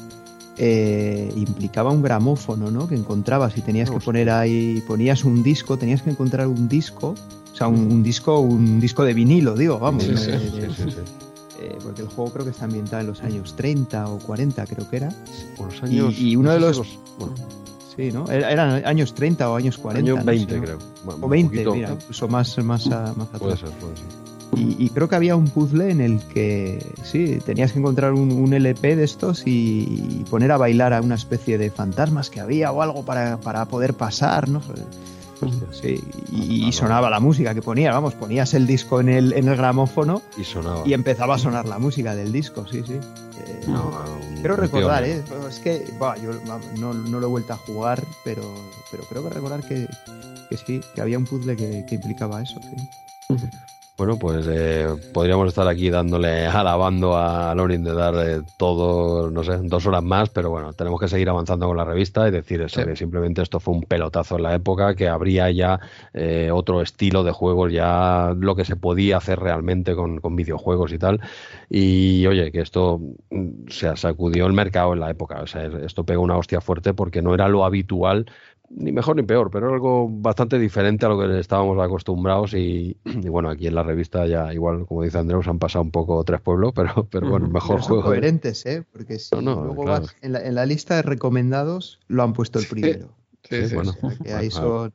eh, 0.57 1.31
implicaba 1.35 1.91
un 1.91 2.01
gramófono, 2.01 2.71
¿no? 2.71 2.87
Que 2.87 2.95
encontrabas 2.95 3.57
y 3.57 3.61
tenías 3.61 3.89
que 3.91 3.99
poner 3.99 4.29
ahí, 4.29 4.83
ponías 4.87 5.23
un 5.23 5.43
disco, 5.43 5.77
tenías 5.77 6.01
que 6.01 6.09
encontrar 6.09 6.47
un 6.47 6.67
disco 6.67 7.15
o 7.53 7.55
sea, 7.57 7.67
un, 7.69 8.03
disco, 8.03 8.39
un 8.39 8.79
disco 8.79 9.03
de 9.03 9.15
vinilo, 9.15 9.55
digo, 9.55 9.79
vamos. 9.79 10.03
Sí, 10.03 10.15
sí, 10.15 10.29
sí, 10.75 10.83
eh, 11.59 11.75
porque 11.83 12.03
el 12.03 12.07
juego 12.07 12.31
creo 12.31 12.45
que 12.45 12.51
está 12.51 12.65
ambientado 12.65 13.01
en 13.01 13.07
los 13.07 13.23
años 13.23 13.55
30 13.55 14.09
o 14.09 14.19
40, 14.19 14.63
creo 14.67 14.87
que 14.87 14.97
era. 14.97 15.11
los 15.57 15.81
años, 15.81 16.13
y, 16.19 16.35
uno 16.35 16.51
de 16.51 16.59
los. 16.59 16.83
Sí, 17.95 18.11
¿no? 18.11 18.29
Eran 18.29 18.85
años 18.85 19.15
30 19.15 19.49
o 19.49 19.55
años 19.55 19.79
40. 19.79 20.11
Años 20.11 20.23
20, 20.23 20.59
creo. 20.59 20.77
o 21.19 21.27
20, 21.27 21.65
mira, 21.71 21.93
incluso 21.93 22.27
más, 22.27 22.55
más, 22.59 22.85
más 22.85 23.09
atrás. 23.09 23.39
Puede 23.39 23.57
ser, 23.57 23.69
puede 23.71 23.97
ser. 23.97 24.26
Y, 24.57 24.89
creo 24.89 25.07
que 25.07 25.15
había 25.15 25.35
un 25.35 25.47
puzzle 25.49 25.91
en 25.91 26.01
el 26.01 26.19
que, 26.19 26.85
sí, 27.03 27.39
tenías 27.45 27.71
que 27.71 27.79
encontrar 27.79 28.13
un, 28.13 28.31
un, 28.31 28.53
LP 28.53 28.95
de 28.95 29.03
estos 29.03 29.43
y 29.45 30.25
poner 30.29 30.51
a 30.51 30.57
bailar 30.57 30.93
a 30.93 31.01
una 31.01 31.15
especie 31.15 31.57
de 31.57 31.69
fantasmas 31.69 32.29
que 32.29 32.39
había 32.39 32.71
o 32.71 32.81
algo 32.81 33.05
para, 33.05 33.37
para 33.37 33.65
poder 33.65 33.93
pasar, 33.93 34.49
¿no? 34.49 34.61
Sí, 35.71 36.03
y, 36.31 36.71
sonaba 36.71 37.09
la 37.09 37.19
música 37.19 37.53
que 37.53 37.61
ponía, 37.61 37.91
vamos, 37.91 38.15
ponías 38.15 38.53
el 38.53 38.65
disco 38.65 38.99
en 38.99 39.09
el, 39.09 39.33
en 39.33 39.47
el 39.47 39.55
gramófono 39.55 40.21
y 40.37 40.43
sonaba. 40.43 40.81
Y 40.85 40.93
empezaba 40.93 41.35
a 41.35 41.37
sonar 41.37 41.67
la 41.67 41.77
música 41.77 42.15
del 42.15 42.31
disco, 42.31 42.65
sí, 42.67 42.81
sí. 42.85 42.93
Eh, 42.93 43.61
quiero 44.35 44.55
recordar, 44.55 45.03
¿eh? 45.03 45.23
Es 45.47 45.59
que, 45.59 45.85
yo 46.23 46.31
no, 46.77 46.93
no, 46.93 47.19
lo 47.19 47.27
he 47.27 47.29
vuelto 47.29 47.53
a 47.53 47.57
jugar, 47.57 48.03
pero, 48.23 48.41
pero 48.89 49.03
creo 49.03 49.23
que 49.23 49.29
recordar 49.29 49.61
que, 49.61 49.87
que 50.49 50.57
sí, 50.57 50.81
que 50.95 51.01
había 51.01 51.17
un 51.17 51.25
puzzle 51.25 51.55
que, 51.55 51.85
que 51.87 51.95
implicaba 51.95 52.41
eso, 52.41 52.59
sí. 52.61 53.37
Bueno, 53.97 54.19
pues 54.19 54.45
eh, 54.47 54.87
podríamos 55.11 55.47
estar 55.47 55.67
aquí 55.67 55.89
dándole, 55.89 56.45
alabando 56.45 57.17
a 57.17 57.55
Lorin 57.55 57.83
de 57.83 57.95
dar 57.95 58.13
eh, 58.15 58.41
todo, 58.59 59.31
no 59.31 59.43
sé, 59.43 59.57
dos 59.63 59.87
horas 59.87 60.03
más, 60.03 60.29
pero 60.29 60.51
bueno, 60.51 60.71
tenemos 60.73 60.99
que 60.99 61.07
seguir 61.07 61.27
avanzando 61.29 61.65
con 61.65 61.75
la 61.75 61.83
revista 61.83 62.27
y 62.27 62.31
decir 62.31 62.61
eso, 62.61 62.85
que 62.85 62.95
simplemente 62.95 63.41
esto 63.41 63.59
fue 63.59 63.73
un 63.73 63.81
pelotazo 63.81 64.35
en 64.35 64.43
la 64.43 64.53
época, 64.53 64.93
que 64.93 65.07
habría 65.07 65.49
ya 65.49 65.79
eh, 66.13 66.51
otro 66.53 66.83
estilo 66.83 67.23
de 67.23 67.31
juegos, 67.31 67.71
ya 67.73 68.35
lo 68.37 68.55
que 68.55 68.65
se 68.65 68.75
podía 68.75 69.17
hacer 69.17 69.39
realmente 69.39 69.95
con, 69.95 70.21
con 70.21 70.35
videojuegos 70.35 70.93
y 70.93 70.99
tal. 70.99 71.19
Y 71.67 72.27
oye, 72.27 72.51
que 72.51 72.61
esto 72.61 73.01
mm, 73.31 73.67
se 73.67 73.97
sacudió 73.97 74.45
el 74.45 74.53
mercado 74.53 74.93
en 74.93 74.99
la 74.99 75.09
época, 75.09 75.41
o 75.41 75.47
sea, 75.47 75.65
esto 75.83 76.05
pegó 76.05 76.21
una 76.21 76.37
hostia 76.37 76.61
fuerte 76.61 76.93
porque 76.93 77.23
no 77.23 77.33
era 77.33 77.47
lo 77.47 77.65
habitual 77.65 78.27
ni 78.69 78.91
mejor 78.91 79.15
ni 79.15 79.23
peor, 79.23 79.49
pero 79.51 79.73
algo 79.73 80.07
bastante 80.09 80.59
diferente 80.59 81.05
a 81.05 81.09
lo 81.09 81.19
que 81.19 81.39
estábamos 81.39 81.79
acostumbrados 81.83 82.53
y, 82.55 82.97
bueno, 83.29 83.49
aquí 83.49 83.67
en 83.67 83.75
la 83.75 83.83
revista 83.83 84.25
ya 84.27 84.53
igual, 84.53 84.85
como 84.85 85.03
dice 85.03 85.17
Andrés, 85.17 85.47
han 85.47 85.59
pasado 85.59 85.83
un 85.83 85.91
poco 85.91 86.23
tres 86.23 86.41
pueblos, 86.41 86.73
pero, 86.75 87.07
pero 87.11 87.29
bueno, 87.29 87.47
mejor 87.47 87.81
juego. 87.81 88.01
Son 88.03 88.11
coherentes, 88.11 88.65
¿eh? 88.65 88.83
Porque 88.91 89.19
si 89.19 89.35
luego 89.35 89.85
vas 89.85 90.15
en 90.21 90.33
la, 90.33 90.41
en 90.41 90.55
la, 90.55 90.65
lista 90.65 90.95
de 90.95 91.01
recomendados 91.01 91.99
lo 92.07 92.23
han 92.23 92.33
puesto 92.33 92.59
el 92.59 92.67
primero. 92.67 93.09
Sí, 93.43 93.67
sí, 93.67 93.75
bueno. 93.75 93.93
que 94.23 94.33
ahí 94.33 94.51
son 94.51 94.91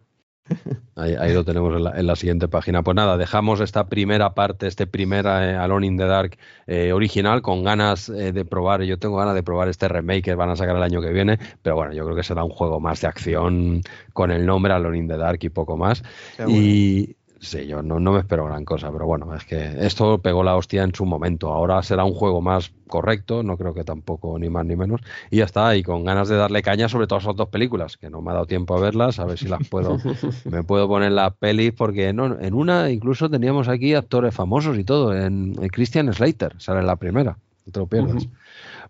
Ahí, 0.95 1.33
lo 1.33 1.45
tenemos 1.45 1.75
en 1.95 2.07
la, 2.07 2.17
siguiente 2.17 2.49
página. 2.49 2.83
Pues 2.83 2.95
nada, 2.95 3.17
dejamos 3.17 3.61
esta 3.61 3.87
primera 3.87 4.35
parte, 4.35 4.67
este 4.67 4.87
primer 4.87 5.25
eh, 5.27 5.57
Alone 5.57 5.87
in 5.87 5.97
the 5.97 6.05
Dark 6.05 6.37
eh, 6.67 6.93
original 6.93 7.43
con 7.43 7.65
ganas 7.65 8.09
eh, 8.09 8.33
de 8.33 8.45
probar. 8.45 8.83
Yo 8.83 8.99
tengo 8.99 9.17
ganas 9.17 9.35
de 9.35 9.43
probar 9.43 9.69
este 9.69 9.89
remake 9.89 10.23
que 10.23 10.35
van 10.35 10.51
a 10.51 10.57
sacar 10.57 10.77
el 10.77 10.83
año 10.83 11.01
que 11.01 11.11
viene, 11.11 11.39
pero 11.63 11.77
bueno, 11.77 11.93
yo 11.93 12.05
creo 12.05 12.17
que 12.17 12.23
será 12.23 12.45
un 12.45 12.51
juego 12.51 12.81
más 12.81 13.01
de 13.01 13.07
acción 13.07 13.83
con 14.13 14.31
el 14.31 14.45
nombre 14.45 14.73
Alone 14.73 14.99
in 14.99 15.09
the 15.09 15.17
Dark 15.17 15.39
y 15.43 15.49
poco 15.49 15.77
más. 15.77 16.03
Y, 16.47 17.17
Sí, 17.43 17.67
yo 17.67 17.83
no, 17.83 17.99
no 17.99 18.13
me 18.13 18.21
espero 18.21 18.45
gran 18.45 18.65
cosa, 18.65 18.93
pero 18.93 19.05
bueno, 19.05 19.35
es 19.35 19.45
que 19.45 19.85
esto 19.85 20.19
pegó 20.19 20.45
la 20.45 20.55
hostia 20.55 20.85
en 20.85 20.95
su 20.95 21.05
momento. 21.05 21.53
Ahora 21.53 21.83
será 21.83 22.05
un 22.05 22.15
juego 22.15 22.41
más 22.41 22.73
correcto, 22.87 23.43
no 23.43 23.57
creo 23.57 23.75
que 23.75 23.83
tampoco 23.83 24.39
ni 24.39 24.49
más 24.49 24.65
ni 24.65 24.77
menos. 24.77 25.01
Y 25.29 25.39
ya 25.39 25.47
está, 25.47 25.75
y 25.75 25.83
con 25.83 26.05
ganas 26.05 26.29
de 26.29 26.37
darle 26.37 26.63
caña 26.63 26.89
sobre 26.89 27.09
todas 27.09 27.25
esas 27.25 27.35
dos 27.35 27.49
películas, 27.49 27.97
que 27.97 28.11
no 28.11 28.23
me 28.23 28.31
ha 28.31 28.35
dado 28.35 28.47
tiempo 28.47 28.77
a 28.77 28.81
verlas, 28.81 29.19
a 29.19 29.25
ver 29.25 29.39
si 29.39 29.49
las 29.49 29.67
puedo, 29.69 29.99
me 30.45 30.63
puedo 30.63 30.87
poner 30.87 31.11
las 31.11 31.35
pelis, 31.35 31.73
porque 31.73 32.13
no, 32.13 32.41
en 32.41 32.55
una 32.55 32.91
incluso 32.91 33.29
teníamos 33.29 33.67
aquí 33.67 33.93
actores 33.95 34.33
famosos 34.33 34.79
y 34.79 34.85
todo. 34.85 35.13
En, 35.13 35.55
Christian 35.73 36.15
Slater 36.15 36.55
sale 36.59 36.79
en 36.79 36.87
la 36.87 36.95
primera, 36.95 37.39
no 37.67 37.73
te 37.73 37.81
lo 37.81 37.89
pierdas. 37.89 38.29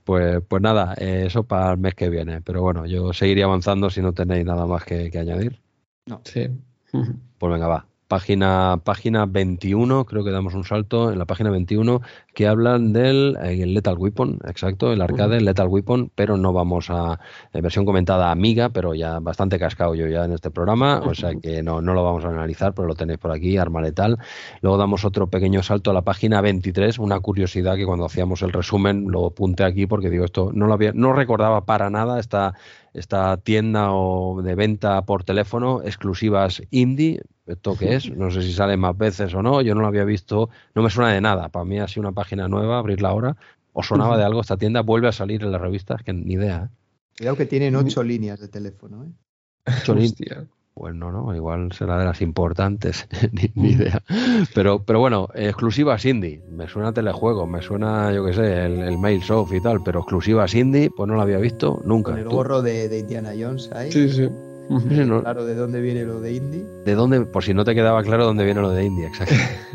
Pues, 0.05 0.43
pues 0.47 0.61
nada, 0.61 0.95
eh, 0.99 1.25
eso 1.27 1.45
para 1.45 1.73
el 1.73 1.79
mes 1.79 1.95
que 1.95 2.11
viene. 2.11 2.43
Pero 2.43 2.61
bueno, 2.61 2.85
yo 2.85 3.15
seguiría 3.15 3.47
avanzando 3.47 3.89
si 3.89 4.03
no 4.03 4.13
tenéis 4.13 4.45
nada 4.45 4.67
más 4.67 4.85
que, 4.85 5.11
que 5.11 5.19
añadir. 5.19 5.59
No. 6.05 6.21
Sí. 6.25 6.51
Pues 7.39 7.51
venga, 7.51 7.67
va 7.69 7.87
página, 8.13 8.79
página 8.85 9.25
21, 9.25 10.05
creo 10.05 10.23
que 10.23 10.31
damos 10.31 10.53
un 10.53 10.65
salto 10.65 11.11
en 11.11 11.19
la 11.19 11.25
página 11.25 11.49
21, 11.49 12.03
que 12.35 12.47
hablan 12.47 12.93
del 12.93 13.39
eh, 13.43 13.65
Lethal 13.65 13.97
Weapon, 13.97 14.39
exacto, 14.47 14.93
el 14.93 15.01
arcade 15.01 15.41
Lethal 15.41 15.69
Weapon, 15.69 16.13
pero 16.15 16.37
no 16.37 16.53
vamos 16.53 16.91
a, 16.91 17.19
en 17.55 17.63
versión 17.63 17.87
comentada 17.87 18.31
amiga, 18.31 18.69
pero 18.69 18.95
ya 18.95 19.19
bastante 19.19 19.59
cascado 19.59 19.95
yo 19.95 20.09
ya 20.09 20.27
en 20.27 20.33
este 20.33 20.51
programa, 20.51 21.01
o 21.01 21.15
sea 21.15 21.35
que 21.37 21.63
no, 21.63 21.81
no 21.81 21.95
lo 21.95 22.05
vamos 22.05 22.27
a 22.27 22.29
analizar, 22.29 22.75
pero 22.75 22.87
lo 22.87 22.95
tenéis 22.95 23.19
por 23.19 23.31
aquí, 23.31 23.57
arma 23.57 23.81
letal. 23.81 24.19
Luego 24.61 24.77
damos 24.77 25.07
otro 25.07 25.29
pequeño 25.29 25.63
salto 25.63 25.91
a 25.91 25.95
la 25.95 26.03
página 26.03 26.43
23, 26.43 26.99
una 26.99 27.19
curiosidad 27.21 27.77
que 27.77 27.87
cuando 27.87 28.05
hacíamos 28.05 28.43
el 28.43 28.53
resumen 28.53 29.07
lo 29.09 29.29
apunté 29.29 29.65
aquí 29.65 29.87
porque 29.87 30.11
digo, 30.11 30.27
esto 30.27 30.51
no 30.53 30.67
lo 30.67 30.75
había, 30.75 30.93
no 30.93 31.15
recordaba 31.15 31.65
para 31.65 31.89
nada 31.89 32.21
esta 32.21 32.53
esta 32.95 33.39
tienda 33.39 33.93
o 33.93 34.43
de 34.43 34.55
venta 34.55 35.03
por 35.07 35.25
teléfono 35.25 35.81
exclusivas 35.83 36.63
indie, 36.71 37.23
¿esto 37.47 37.77
qué 37.79 37.95
es? 37.95 38.11
No 38.11 38.31
sé 38.31 38.43
si 38.43 38.53
sale 38.53 38.77
más 38.77 38.97
veces 38.97 39.35
o 39.35 39.43
no, 39.43 39.61
yo 39.63 39.75
no 39.75 39.81
lo 39.81 39.87
había 39.87 40.05
visto, 40.05 40.51
no 40.75 40.83
me 40.83 40.91
suena 40.91 41.13
de 41.13 41.21
nada, 41.21 41.49
para 41.49 41.65
mí 41.65 41.79
ha 41.79 41.89
sido 41.89 42.03
una 42.03 42.13
página 42.13 42.49
nueva, 42.49 42.79
abrirla 42.79 43.09
ahora, 43.09 43.37
o 43.73 43.83
sonaba 43.83 44.17
de 44.17 44.25
algo 44.25 44.41
esta 44.41 44.57
tienda, 44.57 44.83
vuelve 44.83 45.09
a 45.09 45.13
salir 45.13 45.43
en 45.43 45.53
las 45.53 45.61
revistas, 45.61 46.03
que 46.03 46.13
ni 46.13 46.35
idea. 46.35 46.71
¿eh? 46.71 46.77
Cuidado 47.19 47.37
que 47.37 47.47
tienen 47.47 47.77
ocho 47.77 48.03
líneas 48.03 48.41
de 48.41 48.49
teléfono, 48.49 49.05
¿eh? 49.05 49.09
Ocho 49.83 49.95
líneas. 49.95 50.47
Pues 50.75 50.95
no, 50.95 51.13
no, 51.13 51.35
igual 51.35 51.71
será 51.73 51.99
de 51.99 52.07
las 52.07 52.23
importantes, 52.23 53.07
ni, 53.55 53.71
idea. 53.71 54.03
Pero, 54.55 54.83
pero 54.83 55.01
bueno, 55.01 55.29
exclusivas 55.35 56.05
indie. 56.07 56.43
Me 56.51 56.67
suena 56.67 56.95
telejuego, 56.95 57.47
me 57.47 57.61
suena, 57.61 58.11
yo 58.13 58.25
qué 58.25 58.33
sé, 58.33 58.65
el, 58.65 58.81
el 58.81 58.99
Mail 58.99 59.23
Soft 59.23 59.53
y 59.53 59.61
tal, 59.61 59.83
pero 59.83 60.01
exclusivas 60.01 60.55
indie, 60.55 60.91
pues 60.91 61.07
no 61.09 61.15
lo 61.15 61.21
había 61.21 61.37
visto 61.39 61.83
nunca. 61.85 62.19
el 62.19 62.25
gorro 62.25 62.63
de, 62.63 62.99
Indiana 62.99 63.33
Jones 63.39 63.71
ahí. 63.73 63.93
Sí, 63.93 64.09
sí. 64.09 64.31
Claro, 64.69 65.45
¿de 65.45 65.55
dónde 65.55 65.81
viene 65.81 66.05
lo 66.05 66.21
de 66.21 66.33
indie? 66.35 66.65
¿De 66.85 66.95
dónde? 66.95 67.23
Por 67.23 67.45
si 67.45 67.53
no 67.53 67.65
te 67.65 67.75
quedaba 67.75 68.03
claro 68.03 68.25
dónde 68.25 68.45
viene 68.45 68.61
lo 68.61 68.71
de 68.71 68.85
indie, 68.85 69.07
exacto. 69.07 69.35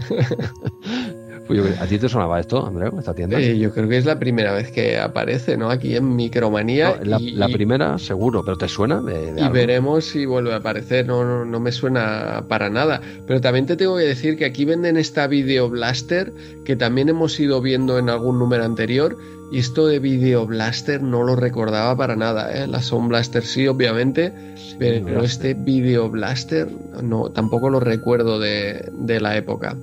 Pues 1.47 1.79
¿A 1.79 1.87
ti 1.87 1.97
te 1.97 2.09
sonaba 2.09 2.39
esto, 2.39 2.65
Andreu, 2.65 2.99
esta 2.99 3.13
tienda? 3.13 3.39
Eh, 3.39 3.57
yo 3.57 3.71
creo 3.71 3.87
que 3.87 3.97
es 3.97 4.05
la 4.05 4.19
primera 4.19 4.51
vez 4.51 4.69
que 4.69 4.97
aparece, 4.97 5.55
¿no? 5.55 5.69
Aquí 5.69 5.95
en 5.95 6.15
Micromanía. 6.15 6.99
la, 7.03 7.47
primera, 7.47 7.97
seguro, 7.97 8.43
pero 8.43 8.57
¿te 8.57 8.67
suena? 8.67 9.01
y 9.37 9.47
veremos 9.49 10.05
si 10.05 10.25
vuelve 10.25 10.53
a 10.53 10.57
aparecer. 10.57 11.07
No, 11.07 11.45
no, 11.45 11.59
me 11.59 11.71
suena 11.71 12.45
para 12.49 12.69
nada. 12.69 13.01
Pero 13.25 13.39
también 13.39 13.65
te 13.65 13.77
tengo 13.77 13.95
que 13.95 14.03
decir 14.03 14.37
que 14.37 14.45
aquí 14.45 14.65
venden 14.65 14.97
esta 14.97 15.27
Video 15.27 15.69
Blaster 15.69 16.33
que 16.65 16.75
también 16.75 17.07
hemos 17.07 17.39
ido 17.39 17.61
viendo 17.61 17.97
en 17.97 18.09
algún 18.09 18.39
número 18.39 18.65
anterior. 18.65 19.17
Y 19.51 19.59
esto 19.59 19.87
de 19.87 19.99
Video 19.99 20.45
Blaster 20.45 21.01
no 21.01 21.23
lo 21.23 21.35
recordaba 21.35 21.95
para 21.95 22.15
nada, 22.15 22.51
¿eh? 22.51 22.67
La 22.67 22.81
Sound 22.81 23.07
Blaster 23.07 23.43
sí, 23.43 23.67
obviamente, 23.67 24.33
pero 24.77 25.23
este 25.23 25.53
Video 25.53 26.09
Blaster 26.09 26.69
no, 27.01 27.29
tampoco 27.29 27.69
lo 27.69 27.79
recuerdo 27.79 28.39
de, 28.39 28.91
de 28.91 29.19
la 29.21 29.37
época. 29.37 29.77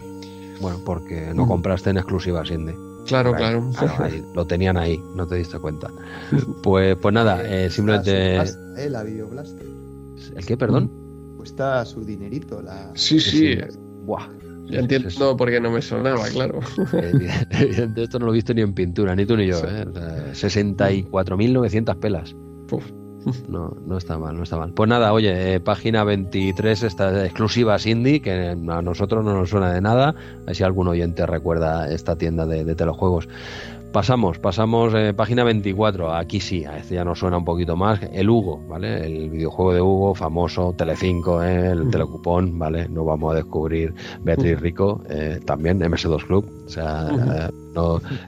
Bueno, 0.61 0.81
porque 0.85 1.33
no 1.35 1.47
compraste 1.47 1.91
en 1.91 1.97
exclusivas 1.97 2.51
indie. 2.51 2.77
Claro, 3.07 3.35
claro. 3.35 3.71
lo 4.35 4.47
tenían 4.47 4.77
ahí, 4.77 5.01
no 5.15 5.27
te 5.27 5.37
diste 5.37 5.59
cuenta. 5.59 5.91
Pues, 6.63 6.97
pues 6.97 7.15
nada, 7.15 7.43
eh, 7.45 7.71
simplemente. 7.71 8.37
Eh, 8.37 8.91
la 8.91 9.03
Videoblaster. 9.03 9.67
¿El 10.35 10.47
qué, 10.47 10.57
perdón? 10.57 10.91
Cuesta 11.37 11.85
su 11.85 12.05
dinerito. 12.05 12.63
La... 12.63 12.91
Sí, 12.95 13.21
sí. 13.21 13.57
Buah. 14.05 14.29
Ya 14.67 14.81
entiendo 14.81 15.37
por 15.37 15.51
qué 15.51 15.61
no 15.61 15.71
me 15.71 15.83
sonaba, 15.83 16.27
claro. 16.29 16.61
esto 17.97 18.19
no 18.19 18.27
lo 18.27 18.33
he 18.33 18.35
visto 18.37 18.55
ni 18.55 18.63
en 18.63 18.73
pintura, 18.73 19.15
ni 19.15 19.27
tú 19.27 19.37
ni 19.37 19.47
yo. 19.47 19.59
¿eh? 19.59 19.85
64.900 20.33 21.97
pelas. 21.97 22.35
No, 23.49 23.75
no 23.87 23.97
está 23.97 24.19
mal, 24.19 24.37
no 24.37 24.43
está 24.43 24.59
mal. 24.59 24.73
Pues 24.73 24.89
nada, 24.89 25.13
oye, 25.13 25.55
eh, 25.55 25.61
página 25.61 26.05
23, 26.05 26.83
esta 26.83 27.25
exclusiva 27.25 27.77
indie, 27.85 28.21
que 28.21 28.51
a 28.51 28.83
nosotros 28.83 29.25
no 29.25 29.35
nos 29.35 29.51
suena 29.51 29.73
de 29.73 29.81
nada. 29.81 30.11
A 30.43 30.47
ver 30.47 30.57
si 30.57 30.63
algún 30.63 30.89
oyente 30.89 31.25
recuerda 31.27 31.91
esta 31.91 32.17
tienda 32.17 32.47
de, 32.47 32.65
de 32.65 32.75
telejuegos. 32.75 33.29
Pasamos, 33.95 34.41
pasamos 34.41 34.93
eh, 34.93 35.15
página 35.15 35.45
24. 35.45 36.13
Aquí 36.13 36.41
sí, 36.41 36.65
a 36.65 36.79
este 36.79 36.97
ya 36.97 37.05
nos 37.05 37.21
suena 37.21 37.37
un 37.37 37.45
poquito 37.45 37.77
más. 37.77 38.01
El 38.13 38.29
Hugo, 38.29 38.61
¿vale? 38.67 39.07
El 39.07 39.31
videojuego 39.31 39.73
de 39.73 39.81
Hugo, 39.81 40.17
famoso, 40.17 40.75
Telecinco, 40.77 41.41
¿eh? 41.45 41.69
el 41.69 41.91
telecupón, 41.91 42.59
¿vale? 42.59 42.89
No 42.89 43.05
vamos 43.05 43.33
a 43.33 43.37
descubrir 43.37 43.95
Beatriz 44.23 44.59
Rico, 44.59 45.01
eh, 45.09 45.39
también 45.47 45.79
MS2 45.79 46.27
Club. 46.27 46.65
O 46.67 46.69
sea, 46.69 47.53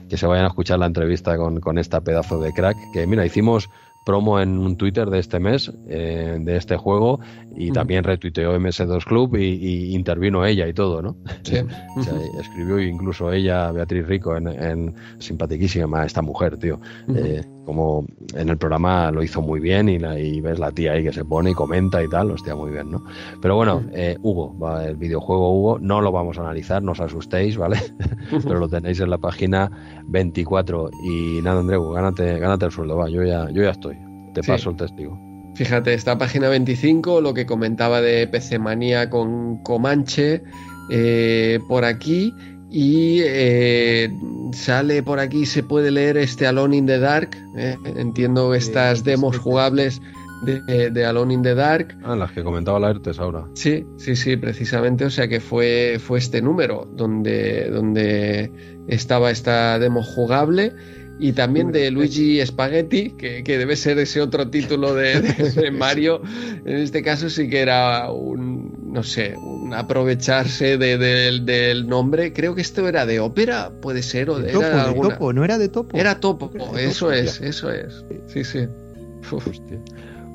que 0.07 0.15
se 0.15 0.25
vayan 0.25 0.45
a 0.45 0.47
escuchar 0.47 0.79
la 0.79 0.85
entrevista 0.85 1.35
con, 1.35 1.59
con 1.59 1.77
esta 1.77 1.99
pedazo 1.99 2.39
de 2.39 2.53
crack. 2.53 2.77
Que 2.93 3.05
mira, 3.05 3.25
hicimos 3.25 3.69
promo 4.07 4.39
en 4.39 4.57
un 4.57 4.77
Twitter 4.77 5.09
de 5.09 5.19
este 5.19 5.37
mes 5.37 5.69
eh, 5.89 6.37
de 6.39 6.55
este 6.55 6.77
juego 6.77 7.19
y 7.57 7.71
también 7.71 8.05
retuiteó 8.05 8.57
MS2 8.57 9.03
Club 9.03 9.35
y, 9.35 9.93
intervino 9.93 10.45
ella 10.45 10.65
y 10.65 10.73
todo, 10.73 11.01
¿no? 11.01 11.17
Sí. 11.43 11.57
escribió 12.39 12.79
incluso 12.79 13.33
ella, 13.33 13.69
Beatriz 13.73 14.07
Rico, 14.07 14.37
en, 14.37 14.47
en 14.47 14.95
simpaticísima 15.19 16.05
esta 16.05 16.21
mujer, 16.21 16.57
tío. 16.57 16.79
Eh, 17.13 17.41
como 17.67 18.05
en 18.33 18.47
el 18.47 18.57
programa 18.57 19.11
lo 19.11 19.21
hizo 19.21 19.41
muy 19.41 19.59
bien 19.59 19.89
y, 19.89 19.97
ves 20.39 20.57
la 20.57 20.71
tía 20.71 20.93
ahí 20.93 21.03
que 21.03 21.11
se 21.11 21.25
pone 21.25 21.51
y 21.51 21.53
comenta 21.53 22.01
y 22.01 22.07
tal, 22.07 22.31
hostia, 22.31 22.55
muy 22.55 22.71
bien, 22.71 22.89
¿no? 22.89 23.03
Pero 23.41 23.57
bueno, 23.57 23.83
eh, 23.91 24.15
Hugo, 24.21 24.55
el 24.79 24.95
videojuego 24.95 25.51
Hugo, 25.51 25.77
no 25.77 25.99
lo 25.99 26.13
vamos 26.13 26.37
a 26.37 26.43
analizar, 26.43 26.81
no 26.81 26.93
os 26.93 27.01
asustéis, 27.01 27.57
¿vale? 27.57 27.77
Pero 28.31 28.59
lo 28.59 28.69
tenéis 28.69 29.01
en 29.01 29.09
la 29.09 29.17
página 29.17 29.69
24 30.05 30.91
y 31.03 31.41
nada, 31.41 31.59
Andreu, 31.59 31.91
gánate, 31.91 32.39
gánate 32.39 32.67
el 32.67 32.71
sueldo, 32.71 32.95
va, 32.95 33.09
yo 33.09 33.21
ya, 33.25 33.49
yo 33.51 33.63
ya 33.63 33.71
estoy, 33.71 33.97
te 34.33 34.41
paso 34.43 34.69
el 34.69 34.77
testigo. 34.77 35.19
Fíjate, 35.55 35.93
esta 35.93 36.17
página 36.17 36.47
25, 36.47 37.19
lo 37.19 37.33
que 37.33 37.45
comentaba 37.45 37.99
de 37.99 38.27
PC 38.27 38.59
Manía 38.59 39.09
con 39.09 39.61
Comanche, 39.63 40.41
eh, 40.89 41.59
por 41.67 41.83
aquí 41.83 42.33
y 42.69 43.21
eh, 43.23 44.09
sale 44.53 45.01
por 45.03 45.19
aquí, 45.19 45.45
se 45.45 45.63
puede 45.63 45.91
leer 45.91 46.17
este 46.17 46.47
Alone 46.47 46.77
in 46.77 46.85
the 46.85 46.99
Dark. 46.99 47.37
Eh, 47.57 47.77
entiendo 47.95 48.53
estas 48.53 49.03
demos 49.03 49.37
jugables 49.37 50.01
de, 50.43 51.05
Alone 51.05 51.33
in 51.33 51.41
the 51.43 51.55
Dark. 51.55 51.97
Ah, 52.03 52.15
las 52.15 52.31
que 52.31 52.43
comentaba 52.43 52.79
la 52.79 52.89
ERTES 52.89 53.19
ahora. 53.19 53.45
Sí, 53.53 53.85
sí, 53.97 54.15
sí, 54.15 54.35
precisamente. 54.35 55.05
O 55.05 55.09
sea 55.09 55.27
que 55.27 55.39
fue, 55.39 55.97
fue 55.99 56.19
este 56.19 56.41
número 56.41 56.87
donde, 56.93 57.69
donde 57.69 58.51
estaba 58.87 59.31
esta 59.31 59.79
demo 59.79 60.03
jugable 60.03 60.73
y 61.19 61.31
también 61.33 61.71
de 61.71 61.89
Luigi 61.91 62.45
Spaghetti, 62.45 63.11
que, 63.11 63.41
debe 63.43 63.75
ser 63.75 63.97
ese 63.97 64.21
otro 64.21 64.49
título 64.49 64.93
de, 64.95 65.71
Mario. 65.71 66.21
En 66.65 66.77
este 66.77 67.01
caso 67.01 67.29
sí 67.29 67.49
que 67.49 67.59
era 67.59 68.11
un, 68.11 68.91
no 68.91 69.03
sé, 69.03 69.35
un 69.35 69.73
aprovecharse 69.73 70.77
del 70.77 71.87
nombre. 71.87 72.33
Creo 72.33 72.53
que 72.55 72.61
esto 72.61 72.87
era 72.87 73.05
de 73.05 73.19
ópera, 73.19 73.71
puede 73.81 74.03
ser, 74.03 74.29
o 74.29 74.39
de, 74.39 74.51
topo, 74.51 75.33
no 75.33 75.43
era 75.43 75.57
de 75.57 75.69
topo. 75.69 75.97
Era 75.97 76.19
topo, 76.19 76.51
eso 76.77 77.11
es, 77.11 77.41
eso 77.41 77.71
es. 77.71 78.05
Sí, 78.27 78.43
sí. 78.43 78.67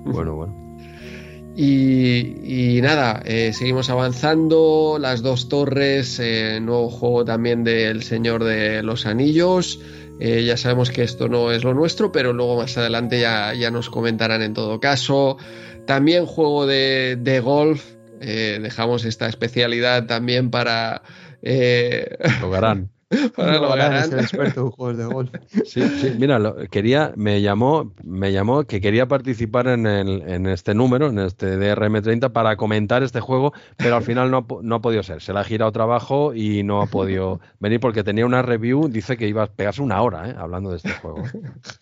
Bueno, 0.05 0.35
bueno. 0.35 0.63
Y, 1.55 2.81
nada, 2.83 3.23
eh, 3.25 3.53
seguimos 3.53 3.91
avanzando. 3.91 4.97
Las 4.99 5.23
dos 5.23 5.49
torres, 5.49 6.19
eh, 6.19 6.61
nuevo 6.63 6.89
juego 6.89 7.25
también 7.25 7.63
del 7.63 8.03
Señor 8.03 8.45
de 8.45 8.83
los 8.83 9.07
Anillos. 9.07 9.79
Eh, 10.21 10.45
ya 10.45 10.57
sabemos 10.57 10.91
que 10.91 11.03
esto 11.03 11.29
no 11.29 11.51
es 11.51 11.65
lo 11.65 11.75
nuestro, 11.75 12.13
pero 12.13 12.33
luego 12.33 12.57
más 12.57 12.77
adelante 12.79 13.21
ya, 13.21 13.55
ya 13.55 13.71
nos 13.71 13.91
comentarán 13.91 14.43
en 14.43 14.55
todo 14.55 14.79
caso. 14.81 15.37
También 15.87 16.27
juego 16.27 16.67
de, 16.67 17.17
de 17.21 17.41
golf. 17.41 17.85
Eh, 18.21 18.61
dejamos 18.63 19.05
esta 19.05 19.29
especialidad 19.29 20.07
también 20.07 20.51
para... 20.51 21.03
Eh... 21.43 22.17
Para 23.37 23.59
no, 23.59 23.97
es 23.97 24.13
el 24.13 24.21
experto 24.21 24.63
en 24.63 24.71
juegos 24.71 24.97
de 24.97 25.05
golf. 25.05 25.31
Sí, 25.65 25.83
sí, 25.83 26.15
mira, 26.19 26.41
quería, 26.71 27.13
me 27.17 27.41
llamó, 27.43 27.93
me 28.03 28.33
llamó 28.33 28.65
que 28.65 28.81
quería 28.81 29.07
participar 29.07 29.69
en, 29.69 29.87
el, 29.87 30.23
en 30.23 30.47
este 30.47 30.75
número, 30.75 31.09
en 31.09 31.19
este 31.19 31.59
DRM30, 31.59 32.33
para 32.33 32.57
comentar 32.57 33.03
este 33.03 33.21
juego, 33.21 33.53
pero 33.77 33.97
al 33.97 34.03
final 34.03 34.31
no, 34.31 34.47
no 34.63 34.77
ha 34.77 34.81
podido 34.81 35.03
ser. 35.03 35.21
Se 35.21 35.33
le 35.33 35.41
ha 35.41 35.45
girado 35.45 35.73
trabajo 35.73 36.35
y 36.35 36.63
no 36.63 36.83
ha 36.83 36.87
podido 36.87 37.41
venir 37.61 37.81
porque 37.81 38.05
tenía 38.05 38.27
una 38.27 38.43
review, 38.43 38.89
dice 38.89 39.17
que 39.17 39.29
iba 39.29 39.45
a 39.45 39.47
pegarse 39.47 39.83
una 39.83 40.01
hora 40.01 40.31
¿eh? 40.31 40.35
hablando 40.39 40.71
de 40.71 40.77
este 40.77 40.93
juego. 40.93 41.23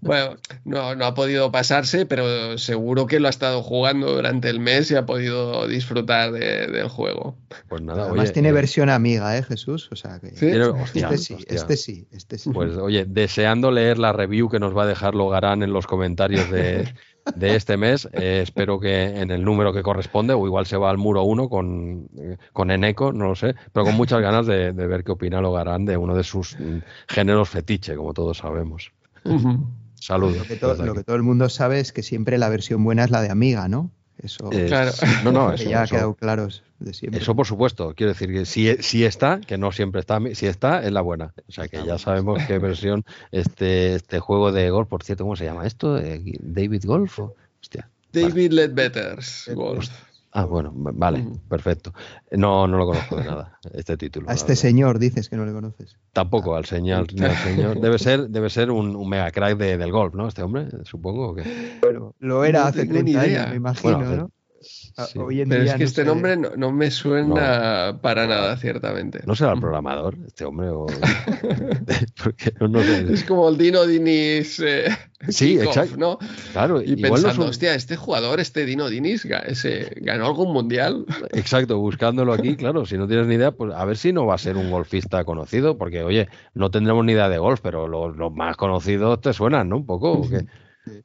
Bueno, 0.00 0.36
no, 0.64 0.94
no 0.94 1.04
ha 1.04 1.14
podido 1.14 1.50
pasarse, 1.50 2.06
pero 2.06 2.58
seguro 2.58 3.06
que 3.06 3.20
lo 3.20 3.26
ha 3.26 3.30
estado 3.30 3.62
jugando 3.62 4.12
durante 4.12 4.48
el 4.48 4.60
mes 4.60 4.90
y 4.90 4.96
ha 4.96 5.06
podido 5.06 5.66
disfrutar 5.66 6.32
del 6.32 6.88
juego. 6.88 7.36
Pues 7.68 7.82
nada, 7.82 8.04
Además 8.04 8.32
tiene 8.32 8.50
eh, 8.50 8.52
versión 8.52 8.90
amiga, 8.90 9.36
¿eh, 9.36 9.42
Jesús? 9.42 9.88
O 9.92 9.96
sea 9.96 10.20
que 10.20 10.28
este, 10.28 11.18
sí, 11.18 11.36
este 11.46 11.76
sí, 11.76 12.06
este 12.10 12.38
sí. 12.38 12.50
Pues 12.50 12.76
oye, 12.76 13.04
deseando 13.06 13.70
leer 13.70 13.98
la 13.98 14.12
review 14.12 14.48
que 14.48 14.58
nos 14.58 14.76
va 14.76 14.84
a 14.84 14.86
dejar 14.86 15.14
Logarán 15.14 15.62
en 15.62 15.72
los 15.72 15.86
comentarios 15.86 16.50
de, 16.50 16.92
este 17.40 17.76
mes, 17.76 18.08
eh, 18.12 18.40
espero 18.42 18.80
que 18.80 19.04
en 19.04 19.30
el 19.30 19.44
número 19.44 19.72
que 19.72 19.82
corresponde, 19.82 20.34
o 20.34 20.46
igual 20.46 20.66
se 20.66 20.76
va 20.76 20.90
al 20.90 20.98
muro 20.98 21.22
1 21.22 21.48
con, 21.48 22.08
eh, 22.18 22.36
con 22.52 22.70
Eneco, 22.70 23.12
no 23.12 23.28
lo 23.28 23.34
sé, 23.36 23.54
pero 23.72 23.86
con 23.86 23.94
muchas 23.94 24.20
ganas 24.20 24.46
de, 24.46 24.72
ver 24.72 25.04
qué 25.04 25.12
opina 25.12 25.40
Logarán 25.40 25.84
de 25.84 25.96
uno 25.96 26.16
de 26.16 26.24
sus 26.24 26.58
mm, 26.58 26.78
géneros 27.08 27.48
fetiche, 27.48 27.94
como 27.94 28.12
todos 28.12 28.38
sabemos. 28.38 28.92
Saludos. 29.94 30.36
Lo 30.36 30.76
que, 30.76 30.82
lo 30.84 30.94
que 30.94 31.04
todo 31.04 31.16
el 31.16 31.22
mundo 31.22 31.48
sabe 31.48 31.78
es 31.78 31.92
que 31.92 32.02
siempre 32.02 32.36
la 32.36 32.48
versión 32.48 32.82
buena 32.82 33.04
es 33.04 33.10
la 33.10 33.22
de 33.22 33.30
Amiga, 33.30 33.68
¿no? 33.68 33.92
Eso, 34.18 34.50
claro. 34.50 34.92
No, 35.24 35.32
no, 35.32 35.52
eso, 35.54 35.68
ya 35.68 35.82
ha 35.82 35.86
quedado 35.86 36.14
claro 36.14 36.48
de 36.78 36.94
siempre. 36.94 37.20
Eso 37.20 37.34
por 37.34 37.46
supuesto, 37.46 37.94
quiero 37.96 38.12
decir 38.12 38.32
que 38.32 38.44
si, 38.44 38.74
si 38.82 39.04
está, 39.04 39.40
que 39.40 39.58
no 39.58 39.72
siempre 39.72 40.00
está, 40.00 40.20
si 40.34 40.46
está, 40.46 40.82
es 40.82 40.92
la 40.92 41.00
buena. 41.00 41.34
O 41.48 41.52
sea 41.52 41.68
que 41.68 41.84
ya 41.84 41.98
sabemos 41.98 42.42
qué 42.46 42.58
versión 42.58 43.04
este, 43.30 43.94
este 43.94 44.20
juego 44.20 44.52
de 44.52 44.70
golf, 44.70 44.88
por 44.88 45.02
cierto, 45.02 45.24
¿cómo 45.24 45.36
se 45.36 45.44
llama 45.44 45.66
esto? 45.66 45.98
Eh, 45.98 46.20
¿David 46.40 46.84
Golf? 46.84 47.18
Hostia. 47.60 47.88
David 48.12 48.52
Ledbetter's 48.52 49.50
Golf. 49.54 49.88
Ah, 50.34 50.46
bueno, 50.46 50.72
vale, 50.74 51.26
perfecto. 51.46 51.92
No, 52.30 52.66
no 52.66 52.78
lo 52.78 52.86
conozco 52.86 53.16
de 53.16 53.24
nada, 53.24 53.58
este 53.74 53.98
título. 53.98 54.30
A 54.30 54.32
este 54.32 54.56
señor 54.56 54.98
dices 54.98 55.28
que 55.28 55.36
no 55.36 55.44
le 55.44 55.52
conoces. 55.52 55.98
Tampoco, 56.14 56.56
al 56.56 56.64
señor, 56.64 57.06
señor. 57.10 57.80
Debe 57.80 57.98
ser, 57.98 58.30
debe 58.30 58.48
ser 58.48 58.70
un, 58.70 59.08
mega 59.08 59.30
crack 59.30 59.58
del 59.58 59.92
golf, 59.92 60.14
¿no? 60.14 60.26
Este 60.26 60.42
hombre, 60.42 60.68
supongo 60.84 61.34
que. 61.34 61.78
Bueno, 61.82 62.14
lo 62.18 62.44
era 62.44 62.66
hace 62.66 62.86
30 62.86 63.20
años, 63.20 63.50
me 63.50 63.56
imagino, 63.56 63.98
¿no? 63.98 64.30
Ah, 64.96 65.06
Pero 65.14 65.62
es 65.62 65.74
que 65.74 65.84
este 65.84 66.04
nombre 66.04 66.36
no, 66.36 66.72
me 66.72 66.90
suena 66.90 67.98
para 68.02 68.26
nada, 68.26 68.56
ciertamente. 68.56 69.20
¿No 69.26 69.34
será 69.34 69.52
el 69.52 69.60
programador, 69.60 70.16
este 70.26 70.44
hombre? 70.44 70.68
Es 73.12 73.24
como 73.24 73.48
el 73.48 73.58
Dino 73.58 73.86
Dinis. 73.86 74.60
Eh, 74.60 74.84
sí, 75.28 75.58
exacto. 75.58 75.96
¿no? 75.96 76.18
Claro, 76.52 76.82
y 76.82 76.96
pensando, 76.96 77.46
hostia, 77.46 77.74
este 77.74 77.96
jugador, 77.96 78.40
este 78.40 78.64
Dino 78.64 78.88
Dinis, 78.88 79.26
ese, 79.46 79.92
¿ganó 79.96 80.26
algún 80.26 80.52
mundial? 80.52 81.06
Exacto, 81.32 81.78
buscándolo 81.78 82.32
aquí, 82.32 82.56
claro, 82.56 82.86
si 82.86 82.96
no 82.96 83.06
tienes 83.06 83.26
ni 83.26 83.36
idea, 83.36 83.52
pues 83.52 83.74
a 83.74 83.84
ver 83.84 83.96
si 83.96 84.12
no 84.12 84.26
va 84.26 84.34
a 84.34 84.38
ser 84.38 84.56
un 84.56 84.70
golfista 84.70 85.24
conocido, 85.24 85.78
porque, 85.78 86.02
oye, 86.02 86.28
no 86.54 86.70
tendremos 86.70 87.04
ni 87.04 87.12
idea 87.12 87.28
de 87.28 87.38
golf, 87.38 87.60
pero 87.62 87.88
los, 87.88 88.16
más 88.32 88.56
conocidos 88.56 89.20
te 89.20 89.32
suenan, 89.32 89.68
¿no? 89.68 89.76
Un 89.76 89.86
poco. 89.86 90.26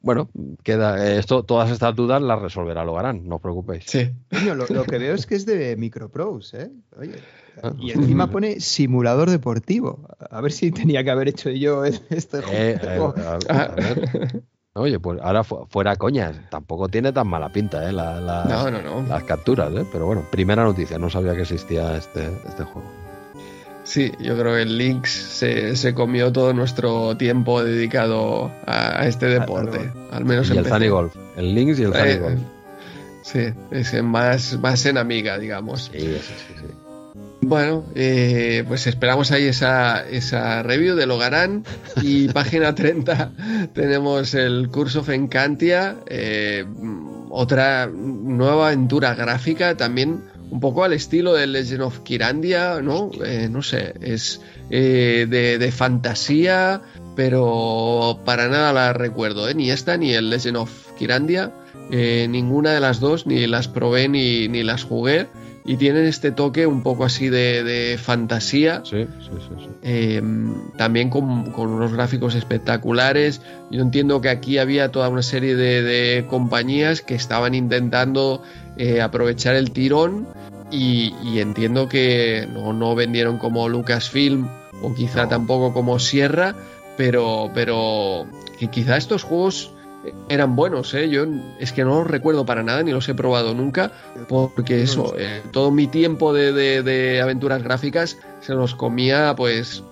Bueno, 0.01 0.29
queda 0.63 1.17
esto, 1.17 1.43
todas 1.43 1.71
estas 1.71 1.95
dudas 1.95 2.21
las 2.21 2.41
resolverá 2.41 2.83
Logarán, 2.83 3.27
no 3.27 3.35
os 3.35 3.41
preocupéis. 3.41 3.85
Sí. 3.87 4.09
lo, 4.29 4.83
que 4.85 4.97
veo 4.97 5.13
es 5.13 5.25
que 5.25 5.35
es 5.35 5.45
de 5.45 5.75
Microprose, 5.77 6.63
¿eh? 6.63 6.71
Oye. 6.97 7.15
Ah. 7.61 7.73
Y 7.79 7.91
encima 7.91 8.27
pone 8.31 8.59
simulador 8.59 9.29
deportivo. 9.29 10.07
A 10.29 10.41
ver 10.41 10.51
si 10.51 10.71
tenía 10.71 11.03
que 11.03 11.11
haber 11.11 11.27
hecho 11.29 11.49
yo 11.49 11.85
este 11.85 12.39
eh, 12.51 12.79
juego. 12.81 13.15
Eh, 13.17 14.41
Oye, 14.77 14.99
pues 14.99 15.19
ahora 15.23 15.43
fuera 15.43 15.95
coñas, 15.95 16.39
tampoco 16.51 16.87
tiene 16.87 17.11
tan 17.11 17.27
mala 17.27 17.49
pinta, 17.49 17.89
¿eh? 17.89 17.91
Las 17.91 19.23
capturas, 19.23 19.73
¿eh? 19.73 19.85
Pero 19.91 20.05
bueno, 20.05 20.23
primera 20.29 20.63
noticia, 20.63 20.99
no 20.99 21.09
sabía 21.09 21.33
que 21.33 21.41
existía 21.41 21.97
este, 21.97 22.29
este 22.47 22.63
juego. 22.63 22.87
Sí, 23.87 24.11
yo 24.19 24.37
creo 24.37 24.55
que 24.55 24.63
el 24.63 24.77
Lynx 24.77 25.09
se, 25.09 25.93
comió 25.93 26.33
todo 26.33 26.51
nuestro 26.51 27.15
tiempo 27.15 27.63
dedicado 27.63 28.51
a, 28.65 29.07
este 29.07 29.27
deporte. 29.27 29.89
Al 30.11 30.25
menos 30.25 30.49
y 30.49 30.57
el 30.57 30.65
Zany 30.65 30.89
Golf. 30.89 31.15
El 31.37 31.55
Lynx 31.55 31.79
y 31.79 31.83
el 31.83 31.93
Zany 31.93 32.09
eh, 32.09 32.19
Golf. 32.19 32.39
Sí, 33.23 33.39
es 33.71 34.03
más, 34.03 34.59
más 34.59 34.85
en 34.85 34.97
amiga, 34.97 35.37
digamos. 35.37 35.89
Sí, 35.93 35.99
sí, 35.99 36.33
sí. 36.37 36.65
Bueno, 37.39 37.85
eh, 37.95 38.65
pues 38.67 38.87
esperamos 38.87 39.31
ahí 39.31 39.45
esa, 39.45 40.05
esa 40.09 40.63
review 40.63 40.97
de 40.97 41.05
Logarán 41.05 41.63
y 42.01 42.27
página 42.33 42.75
30 42.75 43.69
tenemos 43.73 44.33
el 44.33 44.67
curso 44.69 44.99
of 44.99 45.09
Encantia, 45.09 45.95
eh, 46.07 46.65
otra 47.29 47.87
nueva 47.87 48.67
aventura 48.67 49.15
gráfica 49.15 49.77
también 49.77 50.23
un 50.49 50.59
poco 50.59 50.83
al 50.83 50.93
estilo 50.93 51.33
de 51.33 51.47
Legend 51.47 51.81
of 51.81 51.99
Kirandia, 51.99 52.81
¿no? 52.81 53.11
Eh, 53.25 53.49
no 53.49 53.61
sé, 53.61 53.93
es 54.01 54.41
de, 54.69 55.57
de, 55.59 55.71
fantasía, 55.71 56.81
pero 57.15 58.19
para 58.25 58.47
nada 58.47 58.73
la 58.73 58.93
recuerdo, 58.93 59.53
ni 59.53 59.71
esta 59.71 59.97
ni 59.97 60.13
el 60.13 60.29
Legend 60.29 60.57
of 60.57 60.91
Kirandia, 60.97 61.53
ninguna 61.89 62.71
de 62.71 62.79
las 62.79 62.99
dos, 62.99 63.27
ni 63.27 63.47
las 63.47 63.67
probé 63.67 64.09
ni, 64.09 64.47
ni 64.47 64.63
las 64.63 64.83
jugué 64.83 65.27
y 65.67 65.75
tienen 65.75 66.05
este 66.05 66.31
toque 66.31 66.65
un 66.65 66.81
poco 66.81 67.03
así 67.03 67.27
de, 67.27 67.99
fantasía. 68.01 68.81
Sí, 68.85 69.05
sí, 69.19 69.31
sí. 69.37 69.67
Eh, 69.83 70.21
también 70.77 71.09
con, 71.09 71.53
unos 71.53 71.91
gráficos 71.91 72.35
espectaculares. 72.35 73.41
Yo 73.69 73.81
entiendo 73.81 74.21
que 74.21 74.29
aquí 74.29 74.59
había 74.59 74.91
toda 74.91 75.09
una 75.09 75.21
serie 75.21 75.55
de, 75.55 76.25
compañías 76.29 77.01
que 77.01 77.15
estaban 77.15 77.53
intentando 77.53 78.41
eh, 78.77 79.01
aprovechar 79.01 79.55
el 79.55 79.71
tirón 79.71 80.25
y, 80.71 81.13
entiendo 81.37 81.89
que 81.89 82.47
no, 82.49 82.95
vendieron 82.95 83.37
como 83.37 83.67
Lucasfilm 83.67 84.47
o 84.81 84.95
quizá 84.95 85.27
tampoco 85.27 85.73
como 85.73 85.99
Sierra, 85.99 86.55
pero, 86.95 87.51
pero 87.53 88.25
que 88.57 88.69
quizá 88.69 88.95
estos 88.95 89.23
juegos 89.23 89.73
eran 90.29 90.55
buenos, 90.55 90.93
¿eh? 90.93 91.09
Yo 91.09 91.25
es 91.59 91.71
que 91.71 91.83
no 91.83 91.99
los 91.99 92.07
recuerdo 92.07 92.45
para 92.45 92.63
nada, 92.63 92.83
ni 92.83 92.91
los 92.91 93.07
he 93.09 93.15
probado 93.15 93.53
nunca, 93.53 93.91
porque 94.27 94.81
eso, 94.81 95.15
eh, 95.17 95.41
todo 95.51 95.71
mi 95.71 95.87
tiempo 95.87 96.33
de, 96.33 97.19
aventuras 97.21 97.63
gráficas 97.63 98.17
se 98.41 98.53
los 98.53 98.75
comía, 98.75 99.33
pues, 99.35 99.83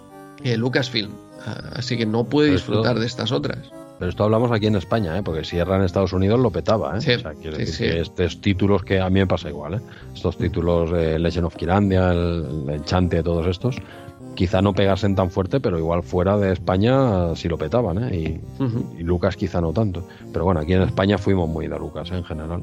eh, 0.44 0.58
Lucasfilm. 0.58 1.12
Ah, 1.46 1.72
así 1.76 1.98
que 1.98 2.06
no 2.06 2.24
pude 2.24 2.50
disfrutar 2.50 3.00
de 3.00 3.06
estas 3.06 3.32
otras. 3.32 3.72
Pero 3.98 4.10
esto 4.10 4.24
hablamos 4.26 4.52
aquí 4.52 4.68
en 4.68 4.76
España, 4.76 5.18
¿eh? 5.18 5.24
porque 5.24 5.44
Sierra 5.44 5.78
en 5.78 5.84
Estados 5.84 6.12
Unidos 6.12 6.40
lo 6.40 6.52
petaba. 6.52 6.98
¿eh? 6.98 7.02
Sí, 7.02 7.12
o 7.14 7.20
sea, 7.20 7.34
quiero 7.34 7.58
decir 7.58 7.92
que 7.92 8.02
estos 8.02 8.42
títulos 8.42 8.84
que 8.84 9.00
a 9.00 9.10
mí 9.10 9.20
me 9.20 9.28
pasa 9.28 9.50
igual. 9.50 9.76
¿eh? 9.76 9.82
Estos 10.14 10.38
títulos, 10.38 10.92
eh, 10.94 11.18
Legend 11.18 11.46
of 11.46 11.56
Kirandia, 11.56 12.12
el, 12.12 12.66
el 12.70 12.84
Chante, 12.84 13.24
todos 13.24 13.48
estos, 13.48 13.78
quizá 14.36 14.62
no 14.62 14.74
pegasen 14.74 15.16
tan 15.16 15.32
fuerte, 15.32 15.60
pero 15.60 15.78
igual 15.78 16.04
fuera 16.04 16.38
de 16.38 16.54
España 16.54 17.36
sí 17.36 17.48
lo 17.48 17.58
petaban, 17.58 18.04
¿eh? 18.04 18.42
y, 18.60 19.04
Lucas 19.04 19.36
quizá 19.36 19.62
no 19.62 19.72
tanto. 19.74 20.08
Pero 20.32 20.46
bueno, 20.46 20.60
aquí 20.60 20.74
en 20.74 20.84
España 20.84 21.18
fuimos 21.18 21.50
muy 21.50 21.68
de 21.68 21.80
Lucas 21.80 22.12
¿eh? 22.12 22.18
en 22.18 22.24
general. 22.24 22.62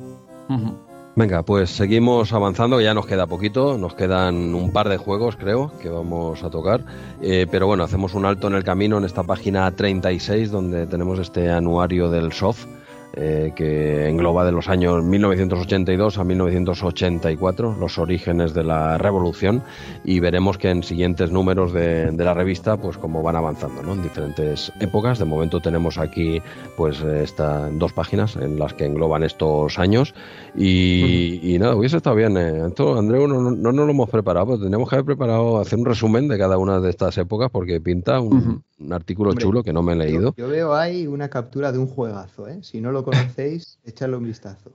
Venga, 1.15 1.43
pues 1.43 1.71
seguimos 1.71 2.33
avanzando, 2.33 2.81
ya 2.81 2.95
nos 2.95 3.07
queda 3.07 3.27
poquito, 3.27 3.77
nos 3.77 3.95
quedan 3.95 4.55
un 4.55 4.71
par 4.73 4.89
de 4.89 4.97
juegos 4.97 5.37
creo 5.37 5.71
que 5.81 5.91
vamos 5.91 6.43
a 6.43 6.49
tocar, 6.49 6.85
eh, 7.21 7.47
pero 7.51 7.67
bueno, 7.67 7.85
hacemos 7.85 8.15
un 8.15 8.25
alto 8.25 8.47
en 8.47 8.55
el 8.55 8.65
camino 8.65 8.97
en 8.97 9.05
esta 9.05 9.23
página 9.23 9.71
36 9.71 10.51
donde 10.51 10.87
tenemos 10.87 11.19
este 11.19 11.51
anuario 11.51 12.11
del 12.11 12.33
soft 12.33 12.67
eh, 13.15 13.53
que 13.55 14.09
engloba 14.09 14.45
de 14.45 14.53
los 14.53 14.69
años 14.69 15.05
1982 15.05 16.19
a 16.19 16.25
1984, 16.25 17.77
los 17.79 17.99
orígenes 17.99 18.55
de 18.55 18.65
la 18.65 18.97
revolución, 18.99 19.63
y 20.05 20.21
veremos 20.21 20.59
que 20.59 20.71
en 20.71 20.83
siguientes 20.83 21.31
números 21.31 21.73
de, 21.73 22.13
la 22.13 22.35
revista, 22.35 22.77
pues 22.77 22.97
cómo 22.97 23.23
van 23.23 23.37
avanzando, 23.37 23.83
¿no? 23.83 23.93
En 23.93 24.03
diferentes 24.03 24.73
épocas. 24.81 25.19
De 25.19 25.25
momento 25.25 25.61
tenemos 25.61 25.99
aquí, 25.99 26.41
pues, 26.77 27.01
estas 27.03 27.77
dos 27.79 27.93
páginas 27.93 28.37
en 28.37 28.59
las 28.59 28.75
que 28.75 28.87
engloban 28.87 29.25
estos 29.25 29.79
años, 29.79 30.15
y, 30.57 31.57
nada, 31.59 31.77
hubiese 31.77 31.97
estado 31.97 32.17
bien. 32.17 32.37
Eh. 32.37 32.67
Esto, 32.69 32.99
Andreu, 32.99 33.27
no, 33.27 33.41
no, 33.41 33.73
nos 33.73 33.87
lo 33.87 33.91
hemos 33.91 34.11
preparado, 34.11 34.47
pero 34.47 34.63
tenemos 34.63 34.89
que 34.89 34.97
haber 34.97 35.07
preparado, 35.07 35.59
hacer 35.59 35.79
un 35.79 35.87
resumen 35.87 36.29
de 36.29 36.39
cada 36.39 36.59
una 36.59 36.81
de 36.81 36.91
estas 36.91 37.17
épocas, 37.19 37.51
porque 37.51 37.81
pinta 37.81 38.21
un, 38.21 38.63
artículo 38.91 39.35
chulo 39.35 39.63
que 39.63 39.73
no 39.73 39.83
me 39.83 39.93
he 39.93 39.97
leído. 39.97 40.35
Yo, 40.37 40.49
veo 40.49 40.75
ahí 40.75 41.07
una 41.07 41.29
captura 41.29 41.73
de 41.73 41.79
un 41.79 41.87
juegazo, 41.87 42.49
¿eh? 42.49 42.59
Si 42.63 42.81
no 42.81 42.91
lo 42.91 43.02
conocéis, 43.05 43.79
echadle 43.85 44.17
un 44.17 44.25
vistazo. 44.25 44.73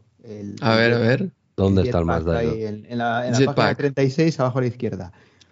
a 0.62 0.76
ver, 0.76 0.94
a 0.94 0.98
ver. 1.00 1.32
¿Dónde 1.56 1.82
está 1.82 2.00
el 2.00 2.06
más 2.06 2.24
En, 2.28 2.86
en, 2.88 2.98
la, 3.00 3.28
en 3.28 3.46
la 3.46 3.56
página 3.56 3.76
36, 3.76 4.40
abajo 4.40 4.60
a 4.60 4.62
la 4.62 4.68
izquierda. 4.68 5.12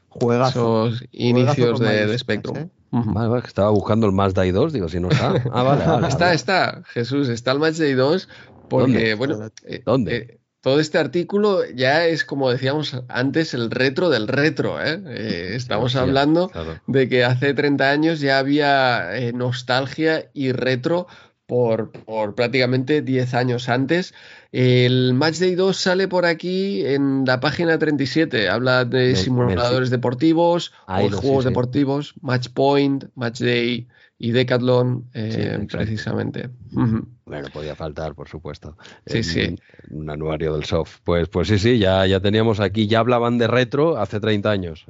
Juegazo. 0.10 0.88
Esos 0.88 1.04
inicios 1.12 1.80
de, 1.80 2.18
Spectrum. 2.18 2.58
¿eh? 2.58 2.70
Vale, 2.92 3.42
estaba 3.46 3.72
buscando 3.72 4.06
el 4.06 4.14
Mazda 4.14 4.46
2, 4.46 4.74
digo, 4.74 4.88
si 4.88 5.00
no 5.00 5.10
está. 5.10 5.34
Ah, 5.52 5.64
vale, 5.64 5.86
vale. 5.86 6.08
está, 6.08 6.34
está, 6.34 6.84
Jesús, 6.86 7.28
está 7.28 7.52
el 7.52 7.60
Mazda 7.60 7.94
2 7.94 8.30
porque, 8.70 9.16
bueno, 9.16 9.50
eh, 9.66 9.82
¿Dónde? 9.86 10.16
Eh, 10.16 10.40
todo 10.62 10.80
este 10.80 10.98
artículo 10.98 11.60
ya 11.76 12.08
es, 12.08 12.26
como 12.26 12.50
decíamos 12.50 13.04
antes, 13.08 13.54
el 13.54 13.70
retro 13.70 14.10
del 14.10 14.28
retro. 14.28 14.82
¿eh? 14.82 15.02
eh 15.08 15.52
estamos 15.54 15.96
hablando 15.96 16.52
de 16.88 17.08
que 17.08 17.24
hace 17.24 17.54
30 17.54 17.90
años 17.90 18.20
ya 18.20 18.40
había 18.40 19.10
nostalgia 19.34 20.32
y 20.34 20.54
retro 20.54 21.06
por, 21.48 21.92
por, 21.92 22.36
prácticamente 22.36 23.02
10 23.02 23.34
años 23.34 23.70
antes. 23.70 24.14
El 24.52 25.14
Match 25.14 25.38
Day 25.38 25.56
2 25.56 25.76
sale 25.76 26.08
por 26.08 26.26
aquí 26.26 26.86
en 26.86 27.26
la 27.26 27.40
página 27.40 27.78
37. 27.78 28.50
Habla 28.50 28.86
de 28.86 29.16
simuladores 29.16 29.90
deportivos 29.90 30.74
o 30.88 31.10
juegos 31.10 31.46
deportivos, 31.46 32.16
Match 32.22 32.50
Point, 32.50 33.06
Match 33.16 33.42
Day 33.42 33.88
y 34.18 34.32
Decathlon, 34.32 35.10
eh, 35.14 35.68
precisamente. 35.70 36.50
Bueno, 37.26 37.48
podía 37.52 37.76
faltar, 37.76 38.16
por 38.16 38.30
supuesto. 38.30 38.78
Sí, 39.06 39.24
sí. 39.24 39.56
Un 39.90 40.10
anuario 40.10 40.54
del 40.54 40.64
soft. 40.64 41.00
Pues, 41.04 41.28
pues 41.28 41.48
sí, 41.50 41.60
sí, 41.60 41.80
ya, 41.80 42.06
ya 42.06 42.20
teníamos 42.20 42.60
aquí, 42.60 42.88
ya 42.88 43.00
hablaban 43.00 43.38
de 43.38 43.48
retro 43.48 43.98
hace 43.98 44.20
30 44.20 44.50
años. 44.50 44.86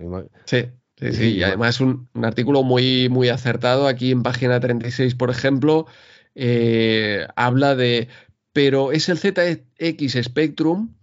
Sí. 0.46 0.66
Sí, 0.98 1.12
sí, 1.12 1.26
y 1.36 1.44
además 1.44 1.82
un, 1.82 2.08
un 2.14 2.24
artículo 2.24 2.64
muy, 2.64 3.10
muy 3.10 3.28
acertado. 3.28 3.88
Aquí 3.88 4.12
en 4.12 4.24
página 4.24 4.62
36, 4.62 5.16
por 5.16 5.30
ejemplo, 5.30 5.88
eh, 6.36 7.28
habla 7.36 7.76
de, 7.76 8.10
pero 8.54 8.92
es 8.92 9.10
el 9.10 9.18
ZX 9.18 10.24
Spectrum 10.24 10.94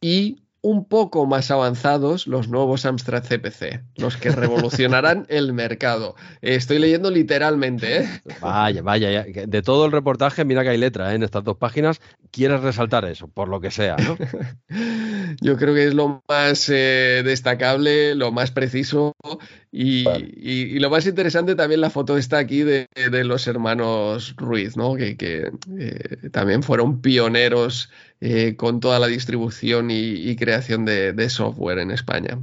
y 0.00 0.44
un 0.64 0.86
poco 0.88 1.26
más 1.26 1.50
avanzados 1.50 2.26
los 2.26 2.48
nuevos 2.48 2.86
Amstrad 2.86 3.22
CPC, 3.22 3.84
los 3.96 4.16
que 4.16 4.30
revolucionarán 4.30 5.26
el 5.28 5.52
mercado. 5.52 6.16
Estoy 6.40 6.78
leyendo 6.78 7.10
literalmente. 7.10 7.98
¿eh? 7.98 8.08
Vaya, 8.40 8.80
vaya, 8.80 9.24
de 9.24 9.62
todo 9.62 9.84
el 9.84 9.92
reportaje, 9.92 10.46
mira 10.46 10.62
que 10.62 10.70
hay 10.70 10.78
letra 10.78 11.12
¿eh? 11.12 11.16
en 11.16 11.22
estas 11.22 11.44
dos 11.44 11.58
páginas. 11.58 12.00
Quieres 12.30 12.62
resaltar 12.62 13.04
eso, 13.04 13.28
por 13.28 13.48
lo 13.48 13.60
que 13.60 13.70
sea, 13.70 13.96
¿no? 13.96 14.16
Yo 15.42 15.58
creo 15.58 15.74
que 15.74 15.88
es 15.88 15.94
lo 15.94 16.22
más 16.26 16.70
eh, 16.70 17.20
destacable, 17.22 18.14
lo 18.14 18.32
más 18.32 18.50
preciso 18.50 19.12
y, 19.76 20.78
lo 20.78 20.88
más 20.88 21.04
interesante 21.04 21.56
también 21.56 21.80
la 21.80 21.90
foto 21.90 22.16
está 22.16 22.38
aquí 22.38 22.62
de, 22.62 22.86
los 23.24 23.48
hermanos 23.48 24.34
Ruiz, 24.36 24.76
¿no? 24.76 24.94
que, 24.94 25.50
también 26.30 26.62
fueron 26.62 27.00
pioneros 27.00 27.90
eh, 28.20 28.54
con 28.56 28.78
toda 28.78 29.00
la 29.00 29.08
distribución 29.08 29.90
y, 29.90 30.36
creación 30.36 30.84
de, 30.84 31.28
software 31.28 31.78
en 31.78 31.90
España. 31.90 32.38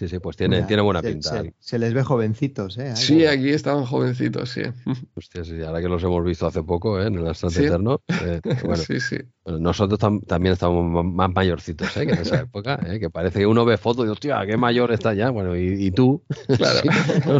Sí, 0.00 0.08
sí, 0.08 0.18
pues 0.18 0.34
tiene, 0.34 0.62
tiene 0.62 0.80
buena 0.80 1.02
pinta. 1.02 1.42
Se, 1.58 1.78
les 1.78 1.92
ve 1.92 2.02
jovencitos, 2.02 2.78
¿eh? 2.78 2.96
sí, 2.96 3.26
aquí 3.26 3.50
estaban 3.50 3.84
jovencitos, 3.84 4.48
sí. 4.48 4.62
Hostia, 5.14 5.44
sí, 5.44 5.60
ahora 5.60 5.82
que 5.82 5.88
los 5.88 6.02
hemos 6.02 6.24
visto 6.24 6.46
hace 6.46 6.62
poco, 6.62 6.98
¿eh? 6.98 7.08
En 7.08 7.16
el 7.16 7.26
Astante 7.28 7.66
Eterno. 7.66 8.00
Eh, 8.22 8.40
bueno, 8.64 8.76
sí, 8.76 9.00
sí. 9.00 9.16
nosotros 9.46 9.98
también 10.26 10.52
estamos 10.52 11.04
más 11.04 11.30
mayorcitos, 11.32 11.96
¿eh? 11.96 12.06
Que 12.06 12.12
en 12.12 12.18
esa 12.18 12.40
época, 12.40 12.78
¿eh? 12.86 13.00
Que 13.00 13.08
parece 13.08 13.38
que 13.40 13.46
uno 13.46 13.64
ve 13.64 13.78
fotos 13.78 14.06
y, 14.06 14.08
hostia, 14.10 14.44
qué 14.46 14.56
mayor 14.58 14.92
está 14.92 15.14
ya. 15.14 15.30
Bueno, 15.30 15.56
y, 15.56 15.90
tú. 15.90 16.22
Claro. 16.46 16.80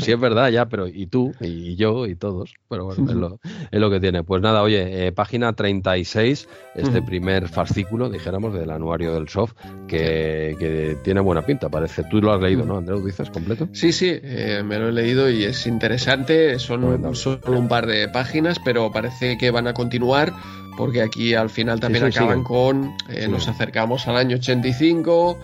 sí, 0.01 0.07
sí, 0.07 0.13
es 0.13 0.21
verdad 0.21 0.49
ya, 0.49 0.67
pero 0.67 0.87
y 0.89 1.07
tú, 1.07 1.33
y 1.41 1.77
yo, 1.77 2.07
y 2.07 2.15
todos. 2.15 2.55
Pero 2.69 2.87
bueno, 2.87 3.11
es 3.11 3.17
lo, 3.17 3.41
es 3.71 3.81
lo 3.81 3.91
que 3.91 4.01
tiene. 4.01 4.25
Pues 4.25 4.41
nada, 4.41 4.63
oye, 4.63 5.07
eh, 5.07 5.13
página 5.13 5.53
36, 5.53 6.49
este 6.77 7.03
primer 7.03 7.49
fascículo, 7.49 8.09
dijéramos, 8.09 8.55
del 8.55 8.71
anuario 8.71 9.13
del 9.15 9.29
soft, 9.29 9.53
que, 9.87 10.57
que 10.59 10.97
tiene 11.03 11.21
buena 11.21 11.43
pinta, 11.43 11.69
parece. 11.69 12.05
Tú 12.05 12.23
lo 12.23 12.33
has 12.33 12.41
leído, 12.41 12.50
¿no, 12.57 12.79
Andreu? 12.79 13.05
¿Dices 13.05 13.31
completo? 13.31 13.69
Sí, 13.73 13.93
sí, 13.93 14.11
eh, 14.11 14.63
me 14.65 14.79
lo 14.79 14.89
he 14.89 14.93
leído 14.93 15.31
y 15.31 15.45
es 15.45 15.67
interesante. 15.67 16.59
Son 16.59 17.15
solo 17.15 17.59
un 17.59 17.69
par 17.69 17.87
de 17.87 18.09
páginas, 18.09 18.59
pero 18.65 18.93
parece 18.93 19.39
que 19.39 19.51
van 19.51 19.67
a 19.67 19.75
continuar 19.75 20.33
porque 20.77 21.03
aquí 21.03 21.35
al 21.35 21.51
final 21.51 21.81
también 21.81 22.05
acaban 22.05 22.43
con. 22.43 22.95
Eh, 23.09 23.29
nos 23.29 23.49
acercamos 23.49 24.09
al 24.09 24.17
año 24.17 24.37
85, 24.37 25.31
o 25.31 25.39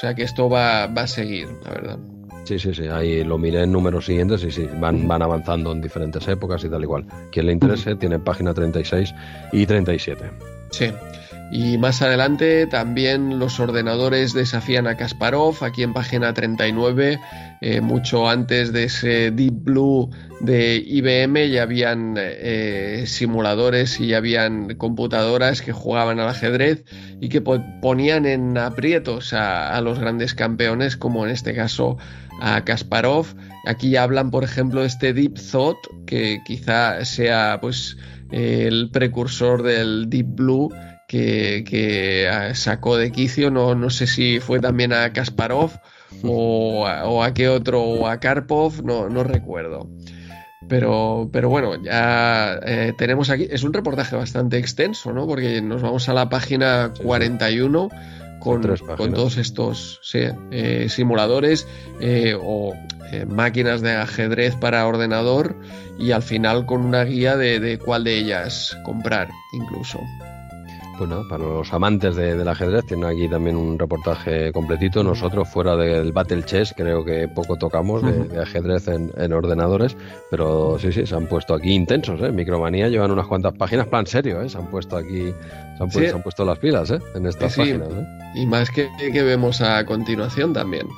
sea 0.00 0.14
que 0.14 0.22
esto 0.22 0.48
va, 0.48 0.86
va 0.86 1.02
a 1.02 1.06
seguir, 1.06 1.48
la 1.64 1.70
verdad. 1.70 1.98
Sí, 2.44 2.58
sí, 2.58 2.72
sí, 2.72 2.88
ahí 2.88 3.22
lo 3.24 3.36
miré 3.36 3.64
en 3.64 3.72
números 3.72 4.06
siguientes 4.06 4.42
y 4.44 4.50
sí, 4.50 4.66
van, 4.80 5.06
van 5.06 5.20
avanzando 5.20 5.70
en 5.72 5.82
diferentes 5.82 6.26
épocas 6.28 6.64
y 6.64 6.70
tal 6.70 6.82
igual. 6.82 7.04
Quien 7.30 7.44
le 7.44 7.52
interese 7.52 7.94
tiene 7.96 8.18
página 8.18 8.54
36 8.54 9.14
y 9.52 9.66
37. 9.66 10.30
Sí. 10.70 10.86
Y 11.50 11.78
más 11.78 12.02
adelante 12.02 12.66
también 12.66 13.38
los 13.38 13.58
ordenadores 13.58 14.34
desafían 14.34 14.86
a 14.86 14.96
Kasparov, 14.96 15.64
aquí 15.64 15.82
en 15.82 15.94
página 15.94 16.34
39, 16.34 17.18
eh, 17.62 17.80
mucho 17.80 18.28
antes 18.28 18.72
de 18.72 18.84
ese 18.84 19.30
Deep 19.30 19.54
Blue 19.64 20.10
de 20.40 20.76
IBM 20.76 21.50
ya 21.50 21.62
habían 21.62 22.16
eh, 22.18 23.04
simuladores 23.06 23.98
y 23.98 24.08
ya 24.08 24.18
habían 24.18 24.74
computadoras 24.74 25.62
que 25.62 25.72
jugaban 25.72 26.20
al 26.20 26.28
ajedrez 26.28 26.84
y 27.20 27.30
que 27.30 27.40
ponían 27.40 28.26
en 28.26 28.58
aprietos 28.58 29.32
a, 29.32 29.80
los 29.80 29.98
grandes 29.98 30.34
campeones, 30.34 30.98
como 30.98 31.24
en 31.24 31.32
este 31.32 31.54
caso 31.54 31.96
a 32.42 32.62
Kasparov. 32.64 33.26
Aquí 33.64 33.90
ya 33.90 34.02
hablan, 34.02 34.30
por 34.30 34.44
ejemplo, 34.44 34.82
de 34.82 34.86
este 34.86 35.14
Deep 35.14 35.38
Thought, 35.50 35.78
que 36.06 36.40
quizá 36.44 37.04
sea 37.06 37.58
pues 37.60 37.96
el 38.30 38.90
precursor 38.90 39.62
del 39.62 40.10
Deep 40.10 40.26
Blue 40.26 40.70
que, 41.08 42.30
sacó 42.54 42.96
de 42.96 43.10
quicio, 43.10 43.50
no, 43.50 43.74
no, 43.74 43.90
sé 43.90 44.06
si 44.06 44.40
fue 44.40 44.60
también 44.60 44.92
a 44.92 45.12
Kasparov 45.12 45.72
o, 46.22 46.86
a, 46.86 47.34
qué 47.34 47.48
otro, 47.48 47.82
o 47.82 48.06
a 48.06 48.20
Karpov, 48.20 48.84
no, 48.84 49.08
no 49.08 49.24
recuerdo. 49.24 49.88
Pero, 50.68 51.30
pero 51.32 51.48
bueno, 51.48 51.82
ya 51.82 52.60
eh, 52.62 52.92
tenemos 52.98 53.30
aquí, 53.30 53.48
es 53.50 53.62
un 53.64 53.72
reportaje 53.72 54.16
bastante 54.16 54.58
extenso, 54.58 55.12
¿no? 55.14 55.26
Porque 55.26 55.62
nos 55.62 55.80
vamos 55.80 56.10
a 56.10 56.12
la 56.12 56.28
página 56.28 56.92
41 57.02 57.88
con, 58.38 58.76
con 58.96 59.14
todos 59.14 59.38
estos 59.38 60.00
eh, 60.12 60.86
simuladores 60.90 61.66
eh, 62.00 62.36
o 62.38 62.74
máquinas 63.28 63.80
de 63.80 63.92
ajedrez 63.92 64.56
para 64.56 64.86
ordenador 64.86 65.56
y 65.98 66.10
al 66.10 66.22
final 66.22 66.66
con 66.66 66.84
una 66.84 67.04
guía 67.04 67.38
de, 67.38 67.60
de 67.60 67.78
cuál 67.78 68.04
de 68.04 68.18
ellas 68.18 68.76
comprar 68.84 69.30
incluso. 69.54 69.98
Bueno, 70.98 71.22
para 71.28 71.44
los 71.44 71.72
amantes 71.72 72.16
del 72.16 72.46
ajedrez, 72.48 72.84
tienen 72.86 73.08
aquí 73.08 73.28
también 73.28 73.56
un 73.56 73.78
reportaje 73.78 74.50
completito. 74.52 75.04
Nosotros, 75.04 75.48
fuera 75.48 75.76
del 75.76 76.10
Battle 76.10 76.42
Chess, 76.42 76.74
creo 76.76 77.04
que 77.04 77.28
poco 77.28 77.56
tocamos 77.56 78.02
de, 78.02 78.40
ajedrez 78.42 78.88
en, 78.88 79.32
ordenadores, 79.32 79.96
pero 80.30 80.76
sí, 80.80 80.92
sí, 80.92 81.06
se 81.06 81.14
han 81.14 81.26
puesto 81.26 81.54
aquí 81.54 81.72
intensos, 81.72 82.20
¿eh? 82.20 82.32
Micromanía 82.32 82.88
llevan 82.88 83.12
unas 83.12 83.28
cuantas 83.28 83.54
páginas, 83.54 83.86
plan 83.86 84.06
serio, 84.06 84.42
¿eh? 84.42 84.48
Se 84.48 84.58
han 84.58 84.66
puesto 84.66 84.96
aquí, 84.96 85.32
se 85.76 85.82
han, 85.82 85.88
puesto, 85.88 86.16
han 86.16 86.22
puesto 86.22 86.44
las 86.44 86.58
pilas, 86.58 86.90
¿eh? 86.90 86.98
En 87.14 87.26
estas 87.26 87.56
páginas, 87.56 87.88
¿eh? 87.90 88.06
Y 88.34 88.46
más 88.46 88.68
que, 88.70 88.88
que 88.98 89.22
vemos 89.22 89.60
a 89.60 89.84
continuación 89.84 90.52
también. 90.52 90.88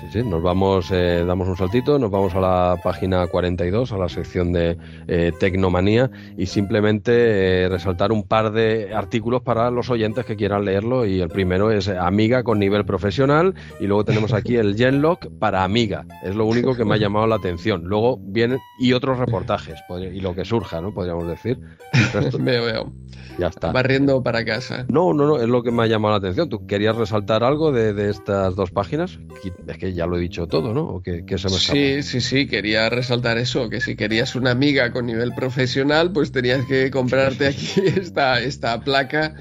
Sí, 0.00 0.06
sí, 0.12 0.22
nos 0.22 0.40
vamos, 0.42 0.92
eh, 0.92 1.24
damos 1.26 1.48
un 1.48 1.56
saltito, 1.56 1.98
nos 1.98 2.10
vamos 2.10 2.32
a 2.36 2.40
la 2.40 2.76
página 2.84 3.26
42, 3.26 3.90
a 3.90 3.98
la 3.98 4.08
sección 4.08 4.52
de 4.52 4.78
eh, 5.08 5.32
Tecnomanía 5.40 6.08
y 6.36 6.46
simplemente 6.46 7.64
eh, 7.64 7.68
resaltar 7.68 8.12
un 8.12 8.22
par 8.22 8.52
de 8.52 8.94
artículos 8.94 9.42
para 9.42 9.72
los 9.72 9.90
oyentes 9.90 10.24
que 10.24 10.36
quieran 10.36 10.64
leerlo 10.64 11.04
y 11.04 11.20
el 11.20 11.28
primero 11.28 11.72
es 11.72 11.88
Amiga 11.88 12.44
con 12.44 12.60
nivel 12.60 12.84
profesional 12.84 13.54
y 13.80 13.88
luego 13.88 14.04
tenemos 14.04 14.32
aquí 14.32 14.54
el 14.54 14.76
Genlock 14.76 15.26
para 15.40 15.64
Amiga, 15.64 16.06
es 16.22 16.36
lo 16.36 16.46
único 16.46 16.76
que 16.76 16.84
me 16.84 16.94
ha 16.94 16.98
llamado 16.98 17.26
la 17.26 17.36
atención. 17.36 17.82
Luego 17.84 18.18
vienen 18.20 18.60
y 18.78 18.92
otros 18.92 19.18
reportajes 19.18 19.80
y 20.12 20.20
lo 20.20 20.32
que 20.34 20.44
surja, 20.44 20.80
¿no? 20.80 20.94
Podríamos 20.94 21.26
decir. 21.26 21.58
veo, 22.38 22.64
veo. 22.64 22.92
Ya 23.38 23.48
está. 23.48 23.72
Barriendo 23.72 24.22
para 24.22 24.44
casa. 24.44 24.84
No, 24.88 25.12
no, 25.12 25.26
no, 25.26 25.38
es 25.38 25.48
lo 25.48 25.62
que 25.62 25.70
me 25.70 25.82
ha 25.82 25.86
llamado 25.86 26.12
la 26.12 26.18
atención. 26.18 26.48
¿Tú 26.48 26.66
querías 26.66 26.96
resaltar 26.96 27.44
algo 27.44 27.72
de, 27.72 27.94
de 27.94 28.10
estas 28.10 28.56
dos 28.56 28.70
páginas? 28.70 29.18
Es 29.66 29.78
que 29.78 29.87
ya 29.94 30.06
lo 30.06 30.16
he 30.16 30.20
dicho 30.20 30.46
todo, 30.46 30.74
¿no? 30.74 30.82
¿O 30.82 31.02
que, 31.02 31.24
se 31.38 31.48
me 31.48 31.58
sí, 31.58 32.02
sí, 32.02 32.20
sí, 32.20 32.46
quería 32.46 32.88
resaltar 32.88 33.38
eso, 33.38 33.68
que 33.68 33.80
si 33.80 33.96
querías 33.96 34.34
una 34.34 34.50
amiga 34.50 34.92
con 34.92 35.06
nivel 35.06 35.34
profesional, 35.34 36.12
pues 36.12 36.32
tenías 36.32 36.64
que 36.66 36.90
comprarte 36.90 37.46
aquí 37.46 37.66
esta, 37.96 38.40
esta 38.40 38.80
placa 38.80 39.34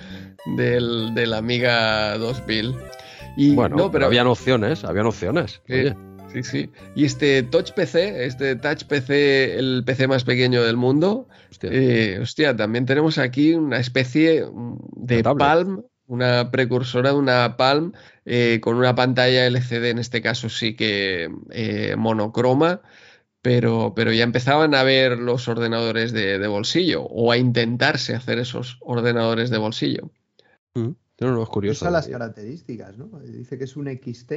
del, 0.55 1.13
de 1.13 1.27
la 1.27 1.37
Amiga 1.37 2.17
2000. 2.17 2.75
Y, 3.35 3.53
bueno, 3.53 3.75
no, 3.75 3.91
pero, 3.91 4.05
habían 4.05 4.27
opciones, 4.27 4.83
habían 4.83 5.05
opciones. 5.05 5.61
Sí, 6.33 6.43
sí. 6.43 6.69
Y 6.95 7.05
este 7.05 7.43
Touch 7.43 7.71
PC, 7.71 8.25
este 8.25 8.55
Touch 8.55 8.83
PC, 8.83 9.57
el 9.57 9.83
PC 9.85 10.07
más 10.07 10.23
pequeño 10.23 10.63
del 10.63 10.75
mundo, 10.75 11.27
hostia, 11.49 11.69
eh, 11.71 12.19
hostia 12.21 12.55
también 12.55 12.85
tenemos 12.85 13.17
aquí 13.17 13.53
una 13.53 13.79
especie 13.79 14.45
de 14.95 15.23
Palm, 15.23 15.83
una 16.07 16.51
precursora 16.51 17.11
de 17.11 17.17
una 17.17 17.57
Palm 17.57 17.93
eh, 18.25 18.59
con 18.61 18.77
una 18.77 18.95
pantalla 18.95 19.45
LCD, 19.45 19.85
en 19.85 19.99
este 19.99 20.21
caso 20.21 20.49
sí 20.49 20.75
que 20.75 21.29
eh, 21.51 21.95
monocroma, 21.97 22.81
pero, 23.41 23.93
pero 23.95 24.11
ya 24.11 24.23
empezaban 24.23 24.73
a 24.73 24.83
ver 24.83 25.19
los 25.19 25.47
ordenadores 25.47 26.11
de, 26.11 26.45
bolsillo 26.47 27.03
o 27.03 27.31
a 27.31 27.37
intentarse 27.37 28.15
hacer 28.15 28.39
esos 28.39 28.77
ordenadores 28.81 29.49
de 29.49 29.57
bolsillo. 29.57 30.11
Mm, 30.73 30.91
no, 31.19 31.43
es 31.43 31.49
curioso. 31.49 31.89
las 31.89 32.07
características, 32.07 32.97
¿no? 32.97 33.19
Dice 33.19 33.57
que 33.57 33.65
es 33.65 33.75
un 33.75 33.87
XT 33.87 34.31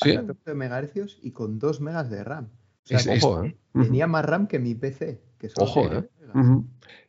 a 0.00 0.14
14 0.14 0.54
MHz 0.54 1.18
y 1.22 1.30
con 1.32 1.58
2 1.58 1.80
megas 1.80 2.10
de 2.10 2.24
RAM. 2.24 2.48
O 2.84 2.98
sea, 2.98 3.14
¿eh? 3.44 3.56
tenía 3.72 4.06
más 4.06 4.24
RAM 4.24 4.46
que 4.46 4.58
mi 4.58 4.74
PC. 4.74 5.22
Que 5.38 5.48
ojo, 5.56 5.92
¿eh? 5.92 6.08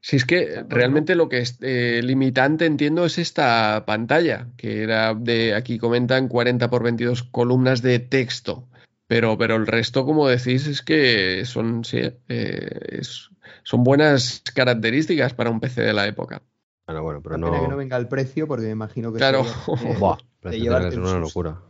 Si 0.02 0.16
es 0.16 0.26
que 0.26 0.64
realmente 0.68 1.14
lo 1.16 1.30
que 1.30 1.40
es 1.40 1.58
eh, 1.62 2.02
limitante, 2.04 2.66
entiendo, 2.66 3.06
es 3.06 3.20
esta 3.20 3.84
pantalla, 3.86 4.48
que 4.58 4.82
era 4.82 5.14
de, 5.14 5.54
aquí 5.54 5.78
comentan 5.78 6.28
40 6.28 6.70
por 6.72 6.84
22 6.84 7.24
columnas 7.24 7.84
de 7.84 8.00
texto. 8.00 8.68
Pero, 9.08 9.38
pero 9.38 9.58
el 9.58 9.68
resto, 9.68 10.06
como 10.06 10.28
decís, 10.28 10.66
es 10.68 10.82
que 10.82 11.44
son, 11.46 11.84
sí, 11.84 12.00
eh, 12.30 13.02
son 13.64 13.84
buenas 13.84 14.42
características 14.56 15.34
para 15.34 15.52
un 15.52 15.60
PC 15.60 15.82
de 15.82 15.94
la 15.94 16.08
época. 16.08 16.42
Bueno, 16.88 17.04
bueno, 17.04 17.22
pero 17.22 17.38
no... 17.38 17.52
que 17.52 17.68
no 17.68 17.78
venga 17.78 17.98
el 17.98 18.08
precio, 18.08 18.48
porque 18.48 18.66
me 18.66 18.72
imagino 18.72 19.12
que 19.12 19.20
claro. 19.20 19.46
es 20.52 20.98
una 20.98 21.20
locura. 21.20 21.62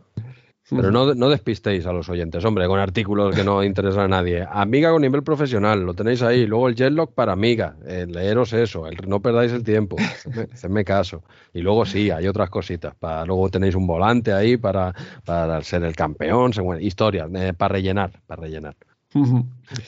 Pero 0.74 0.90
no, 0.90 1.14
no, 1.14 1.28
despistéis 1.28 1.86
a 1.86 1.92
los 1.92 2.08
oyentes, 2.08 2.44
hombre, 2.44 2.66
con 2.66 2.78
artículos 2.78 3.34
que 3.34 3.44
no 3.44 3.62
interesan 3.62 4.04
a 4.04 4.08
nadie. 4.08 4.46
Amiga 4.50 4.90
con 4.90 5.02
nivel 5.02 5.22
profesional, 5.22 5.82
lo 5.82 5.94
tenéis 5.94 6.22
ahí. 6.22 6.46
Luego 6.46 6.68
el 6.68 6.74
jetlock 6.74 7.12
para 7.12 7.32
amiga, 7.32 7.76
leeros 7.84 8.52
eso, 8.52 8.84
no 9.06 9.20
perdáis 9.20 9.52
el 9.52 9.64
tiempo, 9.64 9.96
hacedme 10.52 10.84
caso. 10.84 11.22
Y 11.52 11.60
luego 11.60 11.84
sí, 11.84 12.10
hay 12.10 12.26
otras 12.26 12.50
cositas. 12.50 12.94
Para, 12.94 13.24
luego 13.24 13.48
tenéis 13.50 13.74
un 13.74 13.86
volante 13.86 14.32
ahí 14.32 14.56
para, 14.56 14.94
para 15.24 15.62
ser 15.62 15.84
el 15.84 15.94
campeón, 15.94 16.52
historias, 16.80 17.28
eh, 17.34 17.52
para 17.56 17.74
rellenar, 17.74 18.12
para 18.26 18.42
rellenar. 18.42 18.76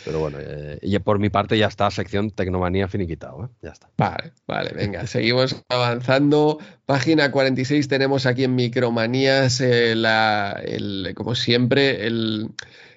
Pero 0.05 0.21
bueno, 0.21 0.39
eh, 0.41 0.79
y 0.83 0.99
por 0.99 1.19
mi 1.19 1.31
parte 1.31 1.59
ya 1.59 1.67
está, 1.67 1.91
sección 1.91 2.31
Tecnomanía 2.31 2.89
finiquitado, 2.89 3.45
¿eh? 3.45 3.49
ya 3.63 3.71
está. 3.71 3.89
Vale, 3.97 4.33
vale, 4.47 4.73
venga, 4.75 5.07
seguimos 5.07 5.63
avanzando. 5.69 6.59
Página 6.87 7.31
46 7.31 7.89
tenemos 7.89 8.27
aquí 8.27 8.45
en 8.45 8.55
Micromanías, 8.55 9.61
eh, 9.61 9.95
la, 9.95 10.61
el, 10.65 11.13
como 11.15 11.35
siempre, 11.35 12.07
el, 12.07 12.51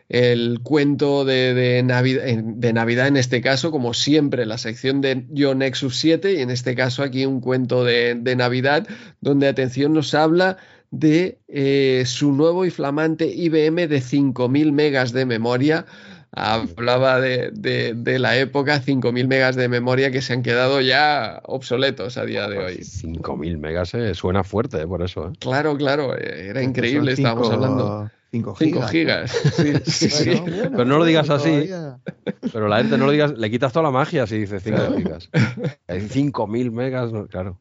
el 0.10 0.60
cuento 0.64 1.26
de, 1.26 1.54
de, 1.54 1.84
Navidad, 1.84 2.24
de, 2.24 2.74
Navidad, 2.74 3.08
en 3.08 3.18
este 3.18 3.42
caso, 3.42 3.72
como 3.72 3.94
siempre, 3.94 4.46
la 4.46 4.58
sección 4.58 5.02
de 5.02 5.26
Yo 5.30 5.56
Nexus 5.56 5.98
7, 5.98 6.34
y 6.34 6.42
en 6.42 6.50
este 6.50 6.76
caso 6.76 7.04
aquí 7.04 7.26
un 7.26 7.42
cuento 7.42 7.84
de, 7.84 8.16
de 8.16 8.36
Navidad, 8.36 8.88
donde 9.22 9.48
atención 9.48 9.94
nos 9.94 10.14
habla 10.14 10.58
de 10.90 11.38
su 12.06 12.32
nuevo 12.32 12.64
y 12.66 12.70
flamante 12.70 13.28
IBM 13.28 13.90
de 13.90 14.02
5.000 14.02 14.72
megas 14.72 15.12
de 15.12 15.26
memoria 15.26 15.86
hablaba 16.32 17.20
de, 17.20 18.18
la 18.20 18.38
época, 18.38 18.82
5.000 18.82 19.28
megas 19.28 19.56
de 19.56 19.70
memoria 19.70 20.12
que 20.12 20.22
se 20.22 20.34
han 20.34 20.44
quedado 20.44 20.82
ya 20.82 21.42
obsoletos 21.44 22.18
a 22.18 22.26
día 22.26 22.48
de 22.48 22.58
hoy. 22.58 22.78
5.000 22.78 23.58
megas 23.58 23.94
eh, 23.94 24.14
suena 24.14 24.44
fuerte, 24.44 24.82
eh, 24.82 24.88
por 24.88 25.02
eso. 25.02 25.28
Eh. 25.28 25.32
Claro, 25.40 25.76
claro, 25.78 26.18
era 26.18 26.62
increíble, 26.62 27.14
estábamos 27.14 27.52
hablando. 27.52 28.10
5 28.32 28.56
gigas. 28.88 29.36
pero 30.72 30.86
no 30.86 30.98
lo 30.98 31.06
digas 31.06 31.30
así. 31.30 31.70
Pero 32.52 32.68
la 32.68 32.80
gente 32.80 32.98
no 32.98 33.06
lo 33.06 33.12
digas, 33.12 33.38
le 33.38 33.50
quitas 33.50 33.72
toda 33.72 33.84
la 33.84 33.92
magia 33.92 34.28
si 34.28 34.40
dices 34.40 34.62
5 34.64 34.98
gigas. 34.98 35.30
Hay 35.88 36.02
5.000 36.02 36.72
megas, 36.72 37.12
claro. 37.30 37.58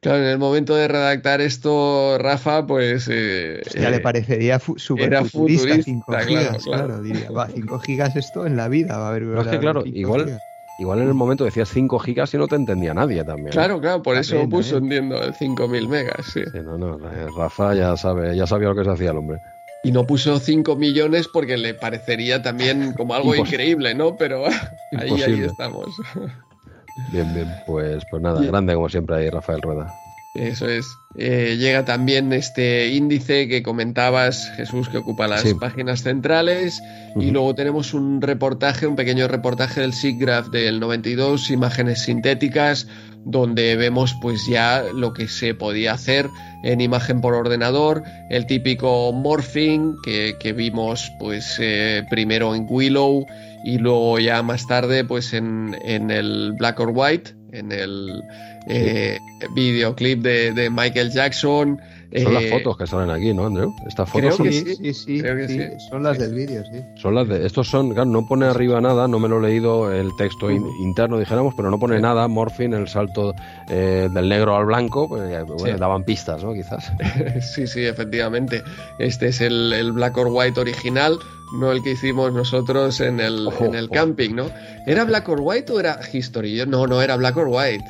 Claro, 0.00 0.22
en 0.22 0.30
el 0.30 0.38
momento 0.38 0.74
de 0.74 0.88
redactar 0.88 1.42
esto, 1.42 2.16
Rafa, 2.18 2.66
pues. 2.66 3.06
Eh, 3.10 3.60
ya 3.74 3.90
le 3.90 3.96
eh, 3.96 4.00
parecería 4.00 4.58
súper 4.58 5.14
futurista, 5.26 5.82
5 5.82 6.12
gigas, 6.26 6.64
claro, 6.64 7.02
diría. 7.02 7.30
Va, 7.30 7.48
5 7.48 7.78
gigas 7.80 8.16
esto 8.16 8.46
en 8.46 8.56
la 8.56 8.68
vida 8.68 8.96
va 8.96 9.06
a 9.06 9.10
haber. 9.10 9.22
No, 9.24 9.42
es 9.42 9.48
que 9.48 9.58
claro, 9.58 9.84
igual. 9.84 10.40
Igual 10.78 11.02
en 11.02 11.08
el 11.08 11.14
momento 11.14 11.44
decías 11.44 11.68
5 11.68 11.98
gigas 11.98 12.32
y 12.32 12.38
no 12.38 12.48
te 12.48 12.56
entendía 12.56 12.94
nadie 12.94 13.22
también. 13.22 13.50
Claro, 13.50 13.82
claro, 13.82 14.02
por 14.02 14.16
eso 14.16 14.48
puso, 14.48 14.78
entiendo, 14.78 15.22
el 15.22 15.34
5000 15.34 15.88
megas, 15.88 16.24
sí. 16.32 16.40
sí. 16.50 16.58
no, 16.64 16.78
no, 16.78 16.96
eh, 17.10 17.26
Rafa 17.36 17.74
ya 17.74 17.94
sabe, 17.98 18.34
ya 18.34 18.46
sabía 18.46 18.68
lo 18.68 18.74
que 18.74 18.84
se 18.84 18.90
hacía 18.90 19.10
el 19.10 19.18
hombre. 19.18 19.40
Y 19.84 19.92
no 19.92 20.06
puso 20.06 20.40
5 20.40 20.76
millones 20.76 21.28
porque 21.28 21.58
le 21.58 21.74
parecería 21.74 22.40
también 22.40 22.94
como 22.94 23.12
algo 23.12 23.34
increíble, 23.34 23.94
¿no? 23.94 24.16
Pero 24.16 24.46
ahí, 24.96 25.22
ahí 25.22 25.42
estamos. 25.42 25.88
Bien, 27.08 27.32
bien, 27.34 27.48
pues, 27.66 28.04
pues 28.10 28.22
nada, 28.22 28.40
grande 28.42 28.74
como 28.74 28.88
siempre 28.88 29.16
ahí 29.16 29.30
Rafael 29.30 29.62
Rueda. 29.62 29.92
Eso 30.34 30.68
es. 30.68 30.86
Eh, 31.16 31.56
llega 31.58 31.84
también 31.84 32.32
este 32.32 32.90
índice 32.90 33.48
que 33.48 33.64
comentabas, 33.64 34.48
Jesús, 34.56 34.88
que 34.88 34.98
ocupa 34.98 35.26
las 35.26 35.42
páginas 35.54 36.02
centrales. 36.02 36.80
Y 37.16 37.32
luego 37.32 37.56
tenemos 37.56 37.94
un 37.94 38.22
reportaje, 38.22 38.86
un 38.86 38.94
pequeño 38.94 39.26
reportaje 39.26 39.80
del 39.80 39.92
SIGGRAPH 39.92 40.50
del 40.50 40.78
92, 40.78 41.50
imágenes 41.50 42.02
sintéticas, 42.02 42.86
donde 43.24 43.74
vemos 43.74 44.14
pues 44.22 44.46
ya 44.46 44.84
lo 44.94 45.12
que 45.12 45.26
se 45.26 45.54
podía 45.54 45.94
hacer 45.94 46.28
en 46.62 46.80
imagen 46.80 47.20
por 47.20 47.34
ordenador, 47.34 48.04
el 48.30 48.46
típico 48.46 49.12
morphing 49.12 49.96
que, 50.04 50.52
vimos 50.56 51.10
pues 51.18 51.56
eh, 51.58 52.04
primero 52.08 52.54
en 52.54 52.66
Willow 52.68 53.26
y 53.64 53.78
luego 53.78 54.18
ya 54.18 54.42
más 54.42 54.66
tarde 54.66 55.04
pues 55.04 55.32
en, 55.32 55.76
en 55.84 56.10
el 56.10 56.52
Black 56.58 56.80
or 56.80 56.92
White, 56.94 57.34
en 57.52 57.72
el 57.72 58.22
eh, 58.66 59.18
videoclip 59.54 60.22
de, 60.22 60.70
Michael 60.70 61.10
Jackson. 61.10 61.80
Son 62.12 62.34
las 62.34 62.42
eh, 62.42 62.50
fotos 62.50 62.76
que 62.76 62.86
salen 62.88 63.10
aquí, 63.10 63.32
¿no, 63.32 63.46
Andrew? 63.46 63.72
Estas 63.86 64.10
fotos 64.10 64.34
son... 64.34 64.52
sí, 64.52 64.92
sí, 64.92 65.22
son 65.88 66.02
las 66.02 66.18
del 66.18 66.34
vídeo, 66.34 66.62
sí. 66.64 66.80
Son 66.96 67.14
las 67.14 67.28
de... 67.28 67.46
Estos 67.46 67.68
son, 67.68 67.94
claro, 67.94 68.10
no 68.10 68.26
pone 68.26 68.46
arriba 68.46 68.80
nada, 68.80 69.06
no 69.06 69.20
me 69.20 69.28
lo 69.28 69.38
he 69.38 69.48
leído 69.48 69.92
el 69.92 70.10
texto 70.18 70.50
interno, 70.50 71.20
dijéramos, 71.20 71.54
pero 71.54 71.70
no 71.70 71.78
pone 71.78 72.00
nada, 72.00 72.26
Morphin, 72.26 72.74
el 72.74 72.88
salto 72.88 73.32
eh, 73.68 74.08
del 74.12 74.28
negro 74.28 74.56
al 74.56 74.66
blanco, 74.66 75.08
pues 75.08 75.78
daban 75.78 76.02
pistas, 76.02 76.42
¿no? 76.42 76.52
Quizás. 76.52 76.92
sí, 77.54 77.68
sí, 77.68 77.84
efectivamente. 77.84 78.64
Este 78.98 79.28
es 79.28 79.40
el, 79.40 79.92
Black 79.92 80.16
or 80.16 80.28
White 80.30 80.58
original, 80.58 81.16
no 81.52 81.72
el 81.72 81.82
que 81.82 81.92
hicimos 81.92 82.32
nosotros 82.32 83.00
en 83.00 83.20
el, 83.20 83.48
en 83.60 83.74
el 83.74 83.88
camping, 83.90 84.34
¿no? 84.34 84.50
¿Era 84.86 85.04
Black 85.04 85.28
or 85.28 85.40
White 85.42 85.72
o 85.72 85.80
era 85.80 86.00
History? 86.12 86.64
No, 86.66 86.86
no, 86.86 87.02
era 87.02 87.16
Black 87.16 87.36
or 87.36 87.48
White. 87.48 87.84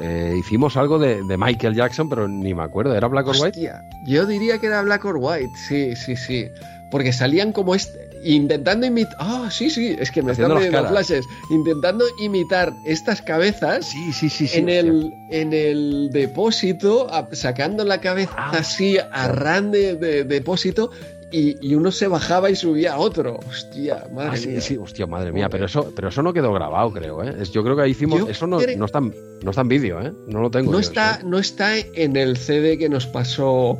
Eh, 0.00 0.36
hicimos 0.38 0.76
algo 0.76 0.98
de, 0.98 1.22
Michael 1.38 1.74
Jackson, 1.74 2.08
pero 2.08 2.28
ni 2.28 2.54
me 2.54 2.62
acuerdo. 2.62 2.94
¿Era 2.94 3.08
Black 3.08 3.26
or 3.28 3.36
White? 3.40 3.70
Yo 4.06 4.26
diría 4.26 4.58
que 4.58 4.66
era 4.66 4.82
Black 4.82 5.04
or 5.04 5.16
White, 5.18 5.52
sí, 5.68 5.96
sí, 5.96 6.16
sí. 6.16 6.48
Porque 6.90 7.12
salían 7.12 7.52
como 7.52 7.74
este, 7.74 8.10
intentando 8.22 8.86
imitar. 8.86 9.16
Ah, 9.18 9.48
sí, 9.50 9.70
sí, 9.70 9.96
es 9.98 10.10
que 10.10 10.22
me 10.22 10.32
están 10.32 10.56
viendo 10.58 10.86
flashes. 10.88 11.24
Intentando 11.50 12.04
imitar 12.20 12.72
estas 12.84 13.22
cabezas 13.22 13.86
sí, 13.86 14.12
sí, 14.12 14.28
sí, 14.28 14.48
en, 14.52 14.68
el, 14.68 15.14
en 15.30 15.52
el 15.52 16.10
depósito, 16.12 17.08
sacando 17.32 17.84
la 17.84 18.00
cabeza 18.00 18.34
ah, 18.36 18.52
así 18.58 18.98
a 18.98 19.28
ran 19.28 19.70
de, 19.70 20.24
depósito 20.24 20.90
y, 21.32 21.74
uno 21.74 21.90
se 21.90 22.06
bajaba 22.06 22.50
y 22.50 22.56
subía 22.56 22.94
a 22.94 22.98
otro. 22.98 23.40
Hostia, 23.48 24.06
madre 24.12 24.40
ah, 24.44 24.46
mía. 24.46 24.60
Sí, 24.60 24.76
hostia, 24.76 25.06
madre 25.06 25.32
mía. 25.32 25.48
Pero 25.48 25.66
eso, 25.66 25.92
pero 25.94 26.08
eso 26.08 26.22
no 26.22 26.32
quedó 26.32 26.52
grabado, 26.52 26.92
creo. 26.92 27.24
¿eh? 27.24 27.42
Yo 27.50 27.64
creo 27.64 27.74
que 27.74 27.82
ahí 27.82 27.90
hicimos. 27.92 28.28
eso 28.28 28.46
no, 28.46 28.58
no, 28.76 28.84
está, 28.84 29.00
no 29.00 29.50
está 29.50 29.62
en 29.62 29.68
vídeo, 29.68 30.00
¿eh? 30.00 30.12
No 30.26 30.40
lo 30.40 30.50
tengo. 30.50 30.70
No, 30.70 30.78
está, 30.78 31.20
no 31.24 31.38
está 31.38 31.78
en 31.78 32.16
el 32.16 32.36
CD 32.36 32.78
que 32.78 32.88
nos 32.88 33.06
pasó 33.06 33.78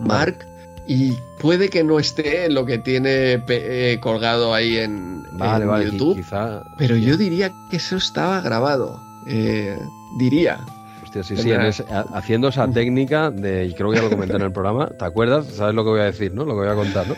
Mark. 0.00 0.36
Y 0.90 1.12
puede 1.38 1.68
que 1.68 1.84
no 1.84 1.98
esté 1.98 2.46
en 2.46 2.54
lo 2.54 2.64
que 2.64 2.78
tiene 2.78 3.42
eh, 3.48 3.98
colgado 4.00 4.54
ahí 4.54 4.78
en, 4.78 5.22
YouTube. 5.84 6.24
Pero 6.78 6.96
yo 6.96 7.16
diría 7.16 7.52
que 7.70 7.76
eso 7.76 7.96
estaba 7.96 8.40
grabado. 8.40 8.98
Eh, 9.26 9.78
diría 10.18 10.58
sí, 11.22 11.36
sí, 11.36 11.52
haciendo 12.14 12.48
esa 12.48 12.68
técnica 12.68 13.30
de, 13.30 13.66
y 13.66 13.74
creo 13.74 13.90
que 13.90 13.96
ya 13.96 14.02
lo 14.02 14.10
comenté 14.10 14.36
en 14.36 14.42
el 14.42 14.52
programa, 14.52 14.88
¿te 14.98 15.04
acuerdas? 15.04 15.46
¿Sabes 15.46 15.74
lo 15.74 15.84
que 15.84 15.90
voy 15.90 16.00
a 16.00 16.04
decir, 16.04 16.32
no? 16.34 16.44
Lo 16.44 16.52
que 16.52 16.60
voy 16.60 16.68
a 16.68 16.74
contar, 16.74 17.06
¿no? 17.06 17.14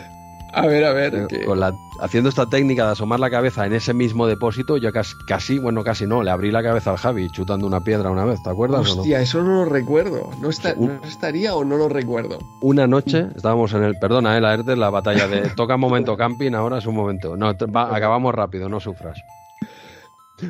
A 0.53 0.67
ver, 0.67 0.83
a 0.83 0.91
ver. 0.91 1.27
Eh, 1.29 1.45
con 1.45 1.59
la, 1.59 1.73
haciendo 2.01 2.29
esta 2.29 2.45
técnica 2.45 2.85
de 2.85 2.91
asomar 2.91 3.19
la 3.19 3.29
cabeza 3.29 3.65
en 3.65 3.73
ese 3.73 3.93
mismo 3.93 4.27
depósito, 4.27 4.77
yo 4.77 4.91
casi, 4.91 5.13
casi, 5.25 5.59
bueno, 5.59 5.83
casi 5.83 6.05
no, 6.05 6.23
le 6.23 6.31
abrí 6.31 6.51
la 6.51 6.61
cabeza 6.61 6.91
al 6.91 6.97
Javi 6.97 7.29
chutando 7.31 7.65
una 7.65 7.81
piedra 7.81 8.09
una 8.11 8.25
vez, 8.25 8.41
¿te 8.43 8.49
acuerdas? 8.49 8.89
Hostia, 8.89 9.21
eso 9.21 9.41
no 9.43 9.63
lo 9.63 9.65
recuerdo. 9.65 10.29
¿No, 10.41 10.49
está, 10.49 10.75
estaría 11.07 11.55
o 11.55 11.63
no 11.63 11.77
lo 11.77 11.87
recuerdo? 11.87 12.39
Una 12.61 12.85
noche 12.85 13.27
estábamos 13.35 13.73
en 13.73 13.83
el, 13.83 13.97
perdona, 13.97 14.37
eh, 14.37 14.41
la 14.41 14.57
la 14.57 14.89
batalla 14.89 15.27
de 15.27 15.49
toca 15.55 15.77
momento 15.77 16.17
camping, 16.17 16.53
ahora 16.53 16.79
es 16.79 16.85
un 16.85 16.95
momento. 16.95 17.37
No, 17.37 17.47
acabamos 17.47 18.35
rápido, 18.35 18.67
no 18.67 18.79
sufras. 18.79 19.21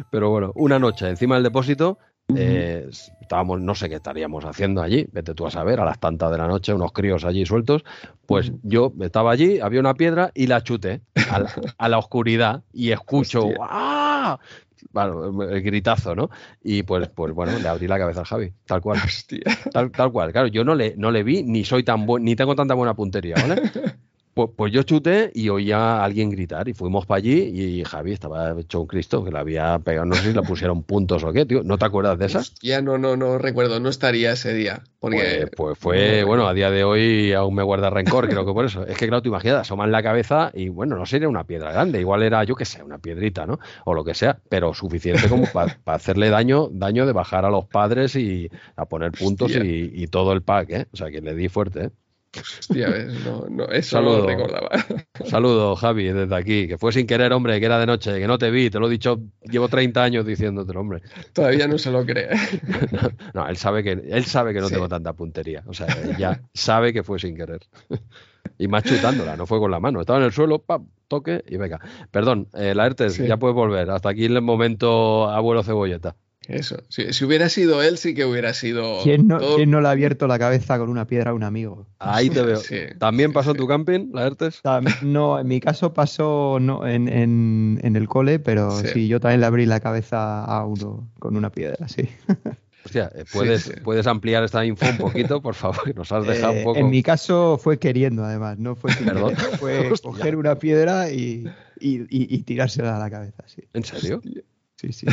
Pero 0.09 0.29
bueno, 0.29 0.51
una 0.55 0.79
noche 0.79 1.09
encima 1.09 1.35
del 1.35 1.43
depósito 1.43 1.97
eh, 2.37 2.89
estábamos, 3.21 3.61
no 3.61 3.75
sé 3.75 3.89
qué 3.89 3.95
estaríamos 3.95 4.45
haciendo 4.45 4.81
allí, 4.81 5.07
vete 5.11 5.33
tú 5.33 5.47
a 5.47 5.51
saber, 5.51 5.79
a 5.79 5.85
las 5.85 5.99
tantas 5.99 6.31
de 6.31 6.37
la 6.37 6.47
noche, 6.47 6.73
unos 6.73 6.91
críos 6.91 7.25
allí 7.25 7.45
sueltos. 7.45 7.83
Pues 8.25 8.51
yo 8.63 8.93
estaba 9.01 9.31
allí, 9.31 9.59
había 9.59 9.79
una 9.79 9.93
piedra 9.93 10.31
y 10.33 10.47
la 10.47 10.63
chuté 10.63 11.01
a 11.79 11.89
la, 11.89 11.97
oscuridad 11.97 12.63
y 12.73 12.91
escucho, 12.91 13.49
¡ah! 13.61 14.39
el 14.93 15.61
gritazo, 15.61 16.15
¿no? 16.15 16.29
Y 16.63 16.83
pues, 16.83 17.07
pues 17.09 17.33
bueno, 17.33 17.57
le 17.59 17.67
abrí 17.67 17.87
la 17.87 17.99
cabeza 17.99 18.21
al 18.21 18.25
Javi, 18.25 18.53
tal 18.65 18.81
cual. 18.81 18.99
Tal, 19.71 19.91
tal, 19.91 20.11
cual. 20.11 20.31
Claro, 20.31 20.47
yo 20.47 20.63
no 20.63 20.75
le, 20.75 20.95
no 20.97 21.11
le 21.11 21.23
vi, 21.23 21.43
ni 21.43 21.63
soy 21.63 21.83
tan 21.83 22.05
buen, 22.05 22.23
ni 22.23 22.35
tengo 22.35 22.55
tanta 22.55 22.73
buena 22.73 22.93
puntería, 22.93 23.35
¿vale? 23.35 23.61
Pues, 24.33 24.49
pues, 24.55 24.71
yo 24.71 24.83
chuté 24.83 25.29
y 25.33 25.49
oía 25.49 25.77
a 25.77 26.05
alguien 26.05 26.29
gritar 26.29 26.69
y 26.69 26.73
fuimos 26.73 27.05
para 27.05 27.17
allí 27.17 27.51
y 27.53 27.83
Javi 27.83 28.13
estaba 28.13 28.57
hecho 28.57 28.79
un 28.79 28.87
Cristo 28.87 29.25
que 29.25 29.31
le 29.31 29.37
había 29.37 29.77
pegado, 29.79 30.05
no 30.05 30.15
sé 30.15 30.29
si 30.29 30.33
le 30.33 30.41
pusieron 30.41 30.83
puntos 30.83 31.23
o 31.25 31.33
qué, 31.33 31.45
tío. 31.45 31.63
¿No 31.63 31.77
te 31.77 31.85
acuerdas 31.85 32.17
de 32.17 32.27
esas? 32.27 32.53
Ya 32.61 32.81
no, 32.81 32.97
no, 32.97 33.17
no 33.17 33.37
recuerdo, 33.37 33.81
no 33.81 33.89
estaría 33.89 34.31
ese 34.31 34.53
día. 34.53 34.83
Porque... 34.99 35.49
Pues, 35.55 35.77
pues 35.77 35.77
fue, 35.77 36.23
bueno, 36.23 36.47
a 36.47 36.53
día 36.53 36.71
de 36.71 36.85
hoy 36.85 37.33
aún 37.33 37.55
me 37.55 37.63
guarda 37.63 37.89
rencor, 37.89 38.29
creo 38.29 38.45
que 38.45 38.53
por 38.53 38.65
eso. 38.65 38.85
Es 38.87 38.97
que 38.97 39.07
claro, 39.07 39.21
tú 39.21 39.29
imaginas, 39.29 39.61
asoman 39.61 39.91
la 39.91 40.01
cabeza 40.01 40.51
y 40.53 40.69
bueno, 40.69 40.95
no 40.95 41.05
sería 41.05 41.27
una 41.27 41.43
piedra 41.43 41.73
grande, 41.73 41.99
igual 41.99 42.23
era, 42.23 42.43
yo 42.45 42.55
qué 42.55 42.63
sé, 42.63 42.81
una 42.83 42.99
piedrita, 42.99 43.45
¿no? 43.45 43.59
O 43.83 43.93
lo 43.93 44.05
que 44.05 44.13
sea, 44.13 44.39
pero 44.47 44.73
suficiente 44.73 45.27
como 45.27 45.45
para 45.47 45.77
hacerle 45.87 46.29
daño, 46.29 46.69
daño 46.71 47.05
de 47.05 47.11
bajar 47.11 47.43
a 47.43 47.49
los 47.49 47.65
padres 47.65 48.15
y 48.15 48.49
a 48.77 48.85
poner 48.85 49.11
puntos 49.11 49.51
y, 49.55 49.91
y, 49.93 50.07
todo 50.07 50.31
el 50.31 50.41
pack, 50.41 50.69
¿eh? 50.69 50.87
O 50.93 50.97
sea, 50.97 51.11
que 51.11 51.19
le 51.19 51.35
di 51.35 51.49
fuerte, 51.49 51.85
¿eh? 51.85 51.89
Hostia, 52.39 52.87
no, 53.25 53.45
no, 53.49 53.65
eso 53.65 53.97
Saludo. 53.97 54.19
lo 54.19 54.27
recordaba. 54.27 54.69
Saludo, 55.25 55.75
Javi, 55.75 56.05
desde 56.13 56.33
aquí. 56.33 56.67
Que 56.67 56.77
fue 56.77 56.93
sin 56.93 57.05
querer, 57.05 57.33
hombre, 57.33 57.59
que 57.59 57.65
era 57.65 57.77
de 57.77 57.85
noche, 57.85 58.19
que 58.19 58.27
no 58.27 58.37
te 58.37 58.49
vi, 58.51 58.69
te 58.69 58.79
lo 58.79 58.87
he 58.87 58.89
dicho, 58.89 59.19
llevo 59.41 59.67
30 59.67 60.01
años 60.01 60.25
diciéndote, 60.25 60.77
hombre. 60.77 61.01
Todavía 61.33 61.67
no 61.67 61.77
se 61.77 61.91
lo 61.91 62.05
cree. 62.05 62.29
no, 63.33 63.47
él 63.47 63.57
sabe 63.57 63.83
que, 63.83 63.91
él 63.91 64.25
sabe 64.25 64.53
que 64.53 64.61
no 64.61 64.69
tengo 64.69 64.87
tanta 64.87 65.11
puntería. 65.13 65.63
O 65.65 65.73
sea, 65.73 65.87
ya 66.17 66.41
sabe 66.53 66.93
que 66.93 67.03
fue 67.03 67.19
sin 67.19 67.35
querer. 67.35 67.61
y 68.57 68.67
más 68.69 68.83
chutándola, 68.83 69.35
no 69.35 69.45
fue 69.45 69.59
con 69.59 69.69
la 69.69 69.81
mano. 69.81 69.99
Estaba 69.99 70.19
en 70.19 70.25
el 70.25 70.31
suelo, 70.31 70.59
pam, 70.59 70.87
toque 71.09 71.43
y 71.47 71.57
venga. 71.57 71.81
Perdón, 72.11 72.47
eh, 72.53 72.73
la 72.73 72.85
ERTES, 72.85 73.17
ya 73.17 73.35
puedes 73.37 73.55
volver. 73.55 73.89
Hasta 73.89 74.09
aquí 74.09 74.23
el 74.23 74.41
momento 74.41 75.29
abuelo 75.29 75.63
cebolleta. 75.63 76.15
Eso, 76.47 76.77
si, 76.89 77.23
hubiera 77.23 77.49
sido 77.49 77.83
él, 77.83 77.99
sí 77.99 78.15
que 78.15 78.25
hubiera 78.25 78.53
sido. 78.55 79.03
¿Quién 79.03 79.27
no, 79.27 79.39
no 79.39 79.81
le 79.81 79.87
ha 79.87 79.91
abierto 79.91 80.25
la 80.25 80.39
cabeza 80.39 80.79
con 80.79 80.89
una 80.89 81.05
piedra 81.05 81.31
a 81.31 81.33
un 81.35 81.43
amigo? 81.43 81.85
Ahí 81.99 82.31
te 82.31 82.41
veo. 82.41 82.59
¿También 82.99 83.31
pasó 83.31 83.51
en 83.51 83.57
tu 83.57 83.67
camping, 83.67 84.09
la 84.11 84.25
ERTES? 84.25 84.61
No, 85.03 85.39
en 85.39 85.47
mi 85.47 85.59
caso 85.59 85.93
pasó 85.93 86.57
no, 86.59 86.87
en, 86.87 87.07
en, 87.07 87.95
el 87.95 88.07
cole, 88.07 88.39
pero 88.39 88.71
sí. 88.71 89.07
yo 89.07 89.19
también 89.19 89.41
le 89.41 89.45
abrí 89.45 89.65
la 89.67 89.79
cabeza 89.79 90.43
a 90.43 90.65
uno 90.65 91.07
con 91.19 91.37
una 91.37 91.51
piedra, 91.51 91.87
sí. 91.87 92.09
Hostia, 92.85 93.11
eh, 93.13 93.25
¿puedes, 93.31 93.71
¿puedes 93.83 94.07
ampliar 94.07 94.43
esta 94.43 94.65
info 94.65 94.87
un 94.87 94.97
poquito, 94.97 95.41
por 95.41 95.53
favor? 95.53 95.95
Nos 95.95 96.11
has 96.11 96.25
dejado 96.25 96.53
un 96.53 96.57
eh, 96.57 96.63
poco. 96.63 96.79
En 96.79 96.89
mi 96.89 97.03
caso 97.03 97.59
fue 97.61 97.77
queriendo, 97.77 98.23
además, 98.23 98.57
no 98.57 98.75
fue 98.75 98.91
Perdón. 98.95 99.35
Fue 99.59 99.91
coger 100.03 100.35
una 100.35 100.57
piedra 100.57 101.11
y, 101.11 101.45
y, 101.79 102.39
tirársela 102.39 102.95
a 102.95 102.99
la 102.99 103.11
cabeza, 103.11 103.43
sí. 103.45 103.61
¿En 103.73 103.83
serio? 103.83 104.21
Sí, 104.77 104.91
sí. 104.91 105.05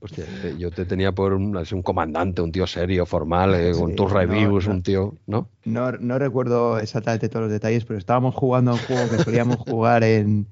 Hostia, 0.00 0.24
yo 0.56 0.70
te 0.70 0.84
tenía 0.84 1.10
por 1.10 1.32
un, 1.32 1.56
un 1.56 1.82
comandante, 1.82 2.40
un 2.40 2.52
tío 2.52 2.68
serio, 2.68 3.04
formal, 3.04 3.54
eh, 3.54 3.72
con 3.72 3.96
tus 3.96 4.10
reviews, 4.12 4.66
un 4.68 4.82
tío, 4.82 5.14
¿no? 5.26 5.48
¿no? 5.64 5.90
No 5.92 6.18
recuerdo 6.20 6.78
exactamente 6.78 7.28
todos 7.28 7.44
los 7.44 7.52
detalles, 7.52 7.84
pero 7.84 7.98
estábamos 7.98 8.34
jugando 8.36 8.70
a 8.70 8.74
un 8.74 8.80
juego 8.80 9.10
que 9.10 9.18
solíamos 9.24 9.56
jugar 9.56 10.04
en, 10.04 10.46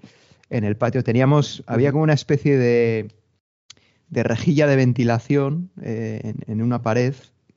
el 0.51 0.77
patio. 0.77 1.05
Teníamos, 1.05 1.63
había 1.69 1.93
como 1.93 2.03
una 2.03 2.15
especie 2.15 2.59
de, 2.59 3.15
de 4.09 4.23
rejilla 4.25 4.67
de 4.67 4.77
ventilación 4.77 5.71
eh, 5.81 6.35
en, 6.47 6.61
una 6.61 6.83
pared 6.83 7.15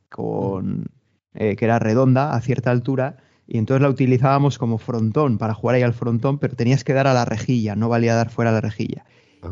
con, 0.09 0.89
eh, 1.33 1.55
que 1.55 1.65
era 1.65 1.79
redonda 1.79 2.33
a 2.35 2.41
cierta 2.41 2.69
altura 2.69 3.17
y 3.47 3.57
entonces 3.57 3.81
la 3.81 3.89
utilizábamos 3.89 4.59
como 4.59 4.77
frontón 4.77 5.39
para 5.39 5.55
jugar 5.55 5.75
ahí 5.75 5.81
al 5.81 5.93
frontón, 5.93 6.37
pero 6.37 6.55
tenías 6.55 6.83
que 6.83 6.93
dar 6.93 7.07
a 7.07 7.15
la 7.15 7.25
rejilla, 7.25 7.75
no 7.75 7.89
valía 7.89 8.13
dar 8.13 8.29
fuera 8.29 8.51
a 8.51 8.53
la 8.53 8.61
rejilla. 8.61 9.05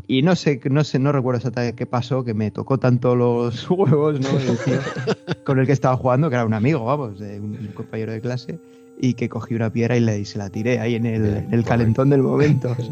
Y 0.07 0.21
no 0.21 0.35
sé, 0.35 0.59
no 0.69 0.83
sé, 0.83 0.99
no 0.99 1.11
recuerdo 1.11 1.37
exactamente 1.37 1.75
qué 1.75 1.85
pasó, 1.85 2.23
que 2.23 2.33
me 2.33 2.51
tocó 2.51 2.77
tanto 2.77 3.15
los 3.15 3.69
huevos, 3.69 4.19
¿no? 4.19 4.29
con 5.43 5.59
el 5.59 5.65
que 5.65 5.71
estaba 5.71 5.95
jugando, 5.95 6.29
que 6.29 6.35
era 6.35 6.45
un 6.45 6.53
amigo, 6.53 6.83
vamos, 6.85 7.19
de 7.19 7.39
un 7.39 7.71
compañero 7.73 8.11
de 8.11 8.21
clase, 8.21 8.59
y 8.99 9.13
que 9.13 9.29
cogí 9.29 9.55
una 9.55 9.71
piedra 9.71 9.95
y, 9.95 10.01
le, 10.01 10.25
se 10.25 10.37
la 10.37 10.49
tiré 10.49 10.79
ahí 10.79 10.95
en 10.95 11.05
el, 11.05 11.63
calentón 11.63 12.09
del 12.09 12.21
momento. 12.21 12.75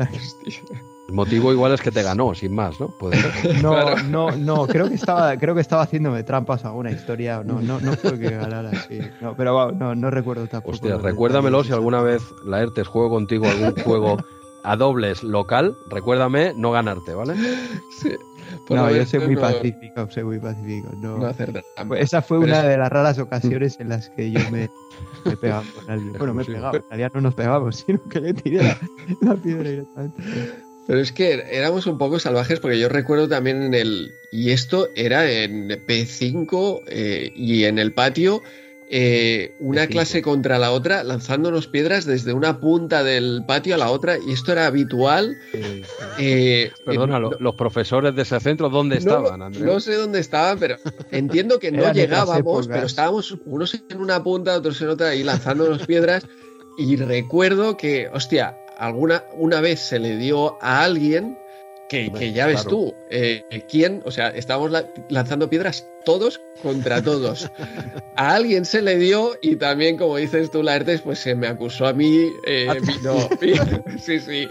El 1.07 1.13
motivo 1.13 1.53
igual 1.53 1.71
es 1.71 1.81
que 1.81 1.91
te 1.91 2.01
ganó, 2.01 2.33
sin 2.33 2.55
más, 2.55 2.79
¿no? 2.79 2.95
No, 3.61 3.95
no, 4.05 4.31
no, 4.31 4.65
creo 4.65 4.89
que 4.89 4.95
estaba, 4.95 5.37
creo 5.37 5.53
que 5.53 5.61
estaba 5.61 5.83
haciéndome 5.83 6.23
trampas 6.23 6.65
a 6.65 6.69
alguna 6.69 6.89
historia, 6.89 7.43
no, 7.45 7.61
no, 7.61 7.79
no 7.79 7.93
fue 7.93 8.17
que 8.17 8.31
ganara 8.31 8.71
así. 8.71 8.99
No, 9.21 9.35
pero 9.35 9.71
no, 9.71 9.93
no 9.93 10.09
recuerdo 10.09 10.47
tampoco. 10.47 10.73
Hostia, 10.73 10.97
recuérdamelo 10.97 11.63
si 11.63 11.73
alguna 11.73 12.01
vez 12.01 12.23
la 12.43 12.59
ERTES 12.59 12.87
juego 12.87 13.11
contigo 13.11 13.45
algún 13.45 13.75
juego 13.83 14.17
a 14.65 14.75
dobles 14.75 15.23
local, 15.23 15.77
recuérdame 15.89 16.53
no 16.55 16.71
ganarte, 16.71 17.13
¿vale? 17.13 17.35
Sí. 18.01 18.11
no, 18.69 18.91
yo 18.91 19.05
soy 19.05 19.21
muy 19.21 19.35
pacífico, 19.35 20.07
soy 20.11 20.23
muy 20.23 20.39
pacífico. 20.39 20.89
No, 20.97 21.25
hacer 21.25 21.63
pues 21.87 22.03
Esa 22.03 22.21
fue 22.21 22.37
una 22.37 22.61
de 22.61 22.77
las 22.77 22.89
raras 22.89 23.17
ocasiones 23.17 23.79
en 23.79 23.89
las 23.89 24.09
que 24.09 24.31
yo 24.31 24.39
me, 24.51 24.69
me 25.25 25.37
pegaba 25.37 25.63
con 25.73 25.89
alguien. 25.89 26.13
Bueno, 26.13 26.33
me 26.33 26.43
he 26.43 26.45
pegado, 26.45 26.75
en 26.75 26.83
realidad 26.89 27.11
no 27.15 27.21
nos 27.21 27.35
pegamos, 27.35 27.75
sino 27.87 28.03
que 28.09 28.19
le 28.19 28.33
tiré 28.33 28.77
la, 29.21 29.35
piedra 29.35 29.69
directamente. 29.69 30.23
Pero 30.87 30.99
es 30.99 31.11
que 31.11 31.43
éramos 31.51 31.87
un 31.87 31.97
poco 31.97 32.19
salvajes 32.19 32.59
porque 32.59 32.79
yo 32.79 32.89
recuerdo 32.89 33.27
también 33.27 33.63
en 33.63 33.73
el... 33.73 34.11
Y 34.31 34.51
esto 34.51 34.89
era 34.95 35.29
en 35.29 35.69
P5 35.69 36.81
eh, 36.87 37.31
y 37.35 37.63
en 37.63 37.79
el 37.79 37.93
patio 37.93 38.43
eh, 38.87 39.55
una 39.59 39.87
clase 39.87 40.21
contra 40.21 40.59
la 40.59 40.71
otra, 40.71 41.03
lanzándonos 41.03 41.67
piedras 41.67 42.05
desde 42.05 42.33
una 42.33 42.59
punta 42.59 43.03
del 43.03 43.43
patio 43.47 43.73
a 43.73 43.77
la 43.77 43.89
otra, 43.89 44.17
y 44.17 44.31
esto 44.31 44.51
era 44.51 44.67
habitual. 44.67 45.35
Eh, 46.19 46.71
Perdona, 46.85 47.19
los 47.19 47.55
profesores 47.55 48.15
de 48.15 48.21
ese 48.21 48.39
centro, 48.39 48.69
¿dónde 48.69 48.97
estaban, 48.97 49.41
Andrés? 49.41 49.63
No 49.63 49.79
sé 49.79 49.95
dónde 49.95 50.19
estaban, 50.19 50.59
pero 50.59 50.77
entiendo 51.11 51.57
que 51.57 51.71
no 51.71 51.91
llegábamos, 51.93 52.67
pero 52.67 52.85
estábamos 52.85 53.35
unos 53.45 53.73
en 53.73 53.99
una 53.99 54.23
punta, 54.23 54.55
otros 54.55 54.79
en 54.81 54.89
otra, 54.89 55.15
y 55.15 55.23
lanzándonos 55.23 55.85
piedras. 55.87 56.27
Y 56.77 56.95
recuerdo 56.97 57.77
que, 57.77 58.09
hostia, 58.13 58.55
alguna 58.77 59.23
una 59.33 59.61
vez 59.61 59.79
se 59.79 59.97
le 59.97 60.17
dio 60.17 60.61
a 60.61 60.83
alguien 60.83 61.37
que, 61.89 62.33
ya 62.33 62.45
ves 62.45 62.65
tú, 62.65 62.93
eh, 63.09 63.43
¿quién? 63.69 64.03
O 64.05 64.11
sea, 64.11 64.29
estábamos 64.29 64.71
lanzando 65.09 65.49
piedras 65.49 65.87
todos 66.05 66.39
contra 66.61 67.01
todos. 67.01 67.51
A 68.15 68.35
alguien 68.35 68.65
se 68.65 68.81
le 68.81 68.97
dio 68.97 69.33
y 69.41 69.57
también, 69.57 69.97
como 69.97 70.17
dices 70.17 70.49
tú, 70.51 70.63
Laertes, 70.63 71.01
pues 71.01 71.19
se 71.19 71.35
me 71.35 71.47
acusó 71.47 71.87
a 71.87 71.93
mí. 71.93 72.29
Eh, 72.45 72.67
vino, 72.81 73.29
sí, 73.99 74.19
sí. 74.19 74.47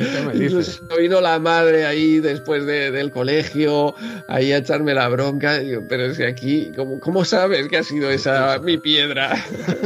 vino 0.99 1.20
la 1.20 1.39
madre 1.39 1.86
ahí 1.86 2.20
después 2.20 2.66
del 2.66 3.10
colegio, 3.10 3.94
ahí 4.28 4.52
a 4.52 4.58
echarme 4.58 4.94
la 4.94 5.08
bronca. 5.08 5.60
pero 5.89 6.05
es 6.05 6.18
que 6.18 6.26
aquí, 6.26 6.70
¿cómo, 6.76 7.00
¿cómo, 7.00 7.24
sabes 7.24 7.68
que 7.68 7.78
ha 7.78 7.83
sido 7.83 8.10
esa 8.10 8.58
mi 8.58 8.76
piedra? 8.76 9.34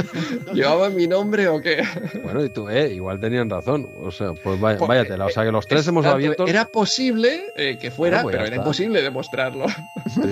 ¿Llevaba 0.52 0.90
mi 0.90 1.06
nombre 1.06 1.48
o 1.48 1.60
qué? 1.60 1.82
Bueno, 2.24 2.44
y 2.44 2.50
tú, 2.50 2.68
eh, 2.68 2.92
igual 2.92 3.20
tenían 3.20 3.48
razón. 3.48 3.88
O 4.02 4.10
sea, 4.10 4.32
pues 4.32 4.58
vaya, 4.58 4.78
pues, 4.78 4.88
váyatela. 4.88 5.26
O 5.26 5.30
sea, 5.30 5.44
que 5.44 5.52
los 5.52 5.66
tres 5.66 5.86
hemos 5.86 6.06
abierto. 6.06 6.46
Era 6.46 6.64
posible 6.66 7.52
eh, 7.56 7.78
que 7.78 7.90
fuera, 7.90 8.22
pues 8.22 8.34
pero 8.34 8.46
era 8.46 8.56
imposible 8.56 9.02
demostrarlo. 9.02 9.66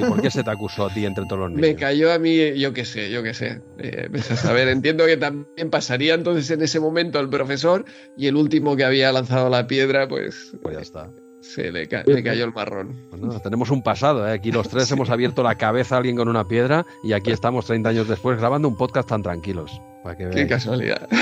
¿Por 0.08 0.23
qué 0.23 0.31
se 0.31 0.42
te 0.42 0.50
acusó 0.50 0.86
a 0.86 0.90
ti 0.90 1.05
entre 1.05 1.25
me 1.50 1.76
cayó 1.76 2.12
a 2.12 2.18
mí, 2.18 2.58
yo 2.58 2.72
qué 2.72 2.84
sé, 2.84 3.10
yo 3.10 3.22
qué 3.22 3.34
sé. 3.34 3.60
Eh, 3.78 4.08
a 4.30 4.36
saber, 4.36 4.68
entiendo 4.68 5.06
que 5.06 5.16
también 5.16 5.70
pasaría 5.70 6.14
entonces 6.14 6.50
en 6.50 6.62
ese 6.62 6.80
momento 6.80 7.20
el 7.20 7.28
profesor 7.28 7.84
y 8.16 8.26
el 8.26 8.36
último 8.36 8.76
que 8.76 8.84
había 8.84 9.12
lanzado 9.12 9.48
la 9.48 9.66
piedra, 9.66 10.08
pues. 10.08 10.56
Pues 10.62 10.76
ya 10.76 10.82
está. 10.82 11.12
Se 11.55 11.70
le, 11.70 11.86
cayó 11.89 12.44
el 12.44 12.52
marrón. 12.52 12.97
tenemos 13.42 13.70
un 13.70 13.83
pasado, 13.83 14.28
¿eh? 14.28 14.33
aquí 14.33 14.50
los 14.50 14.68
tres 14.68 14.91
hemos 14.92 15.10
abierto 15.10 15.42
la 15.42 15.55
cabeza 15.55 15.94
a 15.94 15.99
alguien 15.99 16.16
con 16.16 16.28
una 16.28 16.47
piedra 16.47 16.84
y 17.02 17.12
aquí 17.12 17.31
estamos 17.31 17.66
30 17.66 17.89
años 17.89 18.08
después 18.08 18.39
grabando 18.39 18.68
un 18.68 18.76
podcast 18.76 19.08
tan 19.08 19.23
tranquilos. 19.23 19.81
Qué 20.16 20.47
casualidad. 20.47 21.08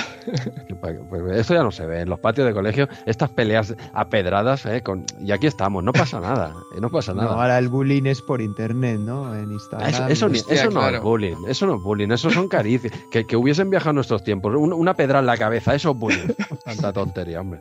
Pues 0.80 1.22
esto 1.36 1.54
ya 1.54 1.62
no 1.62 1.70
se 1.70 1.86
ve 1.86 2.00
en 2.00 2.08
los 2.08 2.18
patios 2.18 2.46
de 2.46 2.54
colegio, 2.54 2.88
estas 3.04 3.30
peleas 3.30 3.74
apedradas, 3.92 4.64
¿eh? 4.64 4.82
Con, 4.82 5.04
y 5.20 5.32
aquí 5.32 5.46
estamos, 5.46 5.84
no 5.84 5.92
pasa 5.92 6.18
nada, 6.18 6.54
eh, 6.74 6.80
no 6.80 6.90
pasa 6.90 7.12
nada. 7.12 7.34
ahora 7.34 7.58
el 7.58 7.68
bullying 7.68 8.04
es 8.06 8.22
por 8.22 8.40
internet, 8.40 8.98
¿no? 8.98 9.34
En 9.34 9.52
Instagram. 9.52 9.88
Eso, 10.10 10.28
no 10.28 10.34
es 10.34 11.02
bullying, 11.02 11.36
eso 11.46 11.66
no 11.66 11.76
es 11.76 11.82
bullying, 11.82 12.10
eso 12.10 12.30
son 12.30 12.48
caricias. 12.48 12.92
que, 13.10 13.26
que 13.26 13.36
hubiesen 13.36 13.68
viajado 13.68 13.90
en 13.90 13.96
nuestros 13.96 14.24
tiempos, 14.24 14.54
una, 14.56 14.94
pedra 14.94 15.18
en 15.18 15.26
la 15.26 15.36
cabeza, 15.36 15.74
eso 15.74 15.90
es 15.90 15.98
bullying. 15.98 16.28
Tanta 16.64 16.92
tontería, 16.92 17.40
hombre. 17.40 17.60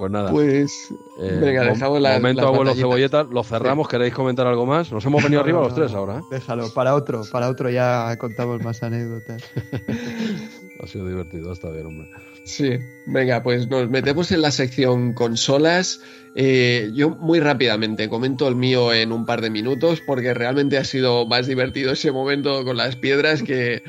Pues 0.00 0.10
nada. 0.10 0.30
Pues. 0.30 0.94
Eh, 1.18 1.38
venga, 1.42 1.62
dejamos 1.62 2.00
la. 2.00 2.14
Momento, 2.14 2.48
abuelo 2.48 2.74
cebolleta. 2.74 3.24
Lo 3.24 3.44
cerramos. 3.44 3.86
¿Queréis 3.86 4.14
comentar 4.14 4.46
algo 4.46 4.64
más? 4.64 4.90
Nos 4.90 5.04
hemos 5.04 5.22
venido 5.22 5.40
arriba 5.42 5.60
los 5.60 5.74
tres 5.74 5.92
ahora. 5.92 6.20
¿eh? 6.20 6.22
Déjalo, 6.30 6.72
para 6.72 6.94
otro. 6.94 7.20
Para 7.30 7.50
otro 7.50 7.68
ya 7.68 8.16
contamos 8.16 8.64
más 8.64 8.82
anécdotas. 8.82 9.42
ha 10.82 10.86
sido 10.86 11.06
divertido, 11.06 11.52
está 11.52 11.68
bien, 11.68 11.84
hombre. 11.84 12.08
Sí, 12.44 12.78
venga, 13.04 13.42
pues 13.42 13.68
nos 13.68 13.90
metemos 13.90 14.32
en 14.32 14.40
la 14.40 14.50
sección 14.52 15.12
consolas. 15.12 16.00
Eh, 16.36 16.92
yo 16.94 17.10
muy 17.10 17.40
rápidamente 17.40 18.08
comento 18.08 18.46
el 18.46 18.54
mío 18.54 18.92
en 18.94 19.10
un 19.10 19.26
par 19.26 19.40
de 19.40 19.50
minutos 19.50 20.00
porque 20.06 20.32
realmente 20.32 20.78
ha 20.78 20.84
sido 20.84 21.26
más 21.26 21.48
divertido 21.48 21.92
ese 21.92 22.12
momento 22.12 22.64
con 22.64 22.76
las 22.76 22.94
piedras 22.94 23.42
que, 23.42 23.82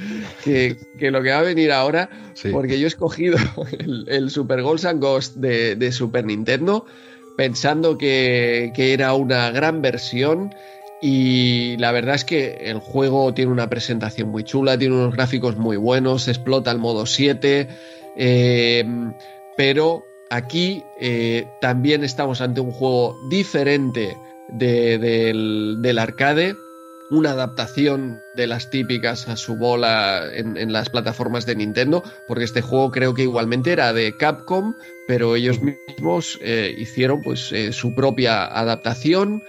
lo 1.00 1.22
que 1.22 1.30
va 1.30 1.40
a 1.40 1.44
venir 1.44 1.72
ahora. 1.72 2.10
Porque 2.52 2.80
yo 2.80 2.86
he 2.86 2.88
escogido 2.88 3.38
el, 4.08 4.30
Super 4.32 4.64
Ghost 4.64 4.86
and 4.86 5.02
Ghost 5.02 5.36
de, 5.36 5.92
Super 5.92 6.26
Nintendo 6.26 6.86
pensando 7.38 7.98
que, 7.98 8.72
que 8.76 8.94
era 8.94 9.14
una 9.14 9.52
gran 9.52 9.82
versión. 9.82 10.54
Y 11.04 11.78
la 11.78 11.92
verdad 11.92 12.14
es 12.14 12.26
que 12.26 12.58
el 12.66 12.78
juego 12.78 13.34
tiene 13.34 13.52
una 13.52 13.70
presentación 13.70 14.30
muy 14.30 14.44
chula, 14.44 14.78
tiene 14.78 14.96
unos 14.96 15.16
gráficos 15.16 15.58
muy 15.58 15.76
buenos, 15.76 16.28
explota 16.28 16.70
el 16.70 16.78
modo 16.78 17.08
7, 17.08 17.68
eh, 18.18 18.86
pero 19.58 20.06
aquí 20.32 20.84
eh, 21.00 21.46
también 21.60 22.04
estamos 22.04 22.42
ante 22.42 22.62
un 22.62 22.72
juego 22.72 23.20
diferente 23.30 24.18
del, 24.48 25.98
arcade, 26.00 26.56
una 27.10 27.32
adaptación 27.32 28.22
de 28.36 28.48
las 28.48 28.70
típicas 28.70 29.28
a 29.28 29.36
su 29.36 29.58
bola 29.58 30.24
en, 30.34 30.72
las 30.72 30.90
plataformas 30.90 31.46
de 31.46 31.58
Nintendo, 31.58 32.02
porque 32.28 32.46
este 32.46 32.62
juego 32.62 32.92
creo 32.92 33.14
que 33.14 33.24
igualmente 33.24 33.74
era 33.74 33.92
de 33.92 34.16
Capcom, 34.16 34.74
pero 35.06 35.36
ellos 35.36 35.60
mismos 35.62 36.40
eh, 36.42 36.74
hicieron 36.78 37.22
pues 37.22 37.54
su 37.72 37.94
propia 37.94 38.46
adaptación. 38.46 39.44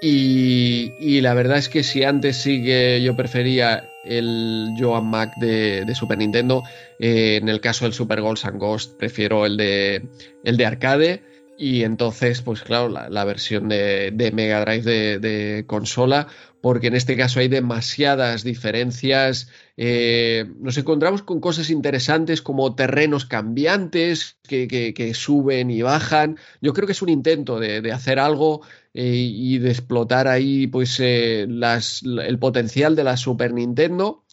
Y, 0.00 1.20
la 1.20 1.34
verdad 1.34 1.58
es 1.58 1.68
que 1.68 1.82
si 1.82 2.04
antes 2.04 2.36
sí 2.36 2.62
que 2.62 3.00
yo 3.02 3.16
prefería 3.16 3.90
el 4.04 4.74
Joan 4.78 5.06
Mac 5.06 5.32
de, 5.36 5.90
Super 5.94 6.18
Nintendo, 6.18 6.62
eh, 6.98 7.38
en 7.40 7.48
el 7.48 7.60
caso 7.60 7.84
del 7.86 7.94
Super 7.94 8.20
Ghost 8.20 8.44
and 8.44 8.58
Ghost 8.58 8.98
prefiero 8.98 9.46
el 9.46 9.56
de, 9.56 10.06
el 10.44 10.56
de 10.56 10.66
arcade. 10.66 11.22
Y 11.56 11.84
entonces, 11.84 12.42
pues 12.42 12.62
claro, 12.62 12.88
la, 12.88 13.24
versión 13.24 13.68
de, 13.68 14.30
Mega 14.34 14.64
Drive 14.64 15.18
de, 15.20 15.64
consola, 15.66 16.26
porque 16.64 16.86
en 16.86 16.94
este 16.94 17.14
caso 17.14 17.40
hay 17.40 17.48
demasiadas 17.48 18.42
diferencias. 18.42 19.50
Eh, 19.76 20.46
nos 20.60 20.78
encontramos 20.78 21.22
con 21.22 21.38
cosas 21.38 21.68
interesantes 21.68 22.40
como 22.40 22.74
terrenos 22.74 23.26
cambiantes 23.26 24.38
que, 24.48 25.12
suben 25.14 25.70
y 25.70 25.82
bajan. 25.82 26.38
Yo 26.62 26.72
creo 26.72 26.86
que 26.86 26.92
es 26.92 27.02
un 27.02 27.10
intento 27.10 27.60
de, 27.60 27.92
hacer 27.92 28.18
algo 28.18 28.62
eh, 28.94 29.12
y 29.14 29.58
de 29.58 29.72
explotar 29.72 30.26
ahí 30.26 30.66
pues, 30.66 31.00
eh, 31.00 31.42
el 31.42 32.38
potencial 32.38 32.96
de 32.96 33.04
la 33.04 33.18
Super 33.18 33.52
Nintendo 33.52 34.24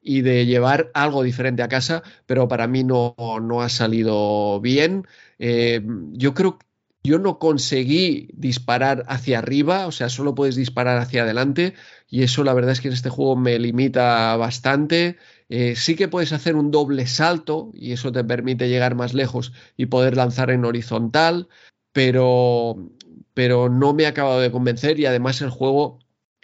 y 0.00 0.20
de 0.20 0.46
llevar 0.46 0.92
algo 0.94 1.24
diferente 1.24 1.64
a 1.64 1.68
casa, 1.68 2.04
pero 2.24 2.46
para 2.46 2.68
mí 2.68 2.84
no, 2.84 3.16
no 3.42 3.62
ha 3.62 3.68
salido 3.68 4.60
bien. 4.60 5.08
yo 5.40 6.34
creo 6.34 6.56
que 6.56 6.66
yo 7.04 7.18
no 7.18 7.38
conseguí 7.38 8.28
disparar 8.32 9.04
hacia 9.08 9.38
arriba, 9.38 9.86
o 9.86 9.92
sea, 9.92 10.08
solo 10.08 10.34
puedes 10.34 10.56
disparar 10.56 10.96
hacia 10.96 11.22
adelante 11.22 11.74
y 12.08 12.22
eso 12.22 12.44
la 12.44 12.54
verdad 12.54 12.72
es 12.72 12.80
que 12.80 12.88
en 12.88 12.94
este 12.94 13.10
juego 13.10 13.36
me 13.36 13.58
limita 13.58 14.34
bastante. 14.36 15.18
Eh, 15.50 15.76
sí 15.76 15.96
que 15.96 16.08
puedes 16.08 16.32
hacer 16.32 16.56
un 16.56 16.70
doble 16.70 17.06
salto 17.06 17.70
y 17.74 17.92
eso 17.92 18.10
te 18.10 18.24
permite 18.24 18.70
llegar 18.70 18.94
más 18.94 19.12
lejos 19.12 19.52
y 19.76 19.86
poder 19.86 20.16
lanzar 20.16 20.50
en 20.50 20.64
horizontal, 20.64 21.48
pero, 21.92 22.90
pero 23.34 23.68
no 23.68 23.92
me 23.92 24.06
ha 24.06 24.10
acabado 24.10 24.40
de 24.40 24.50
convencer 24.50 24.98
y 24.98 25.04
además 25.04 25.42
el 25.42 25.50
juego 25.50 25.98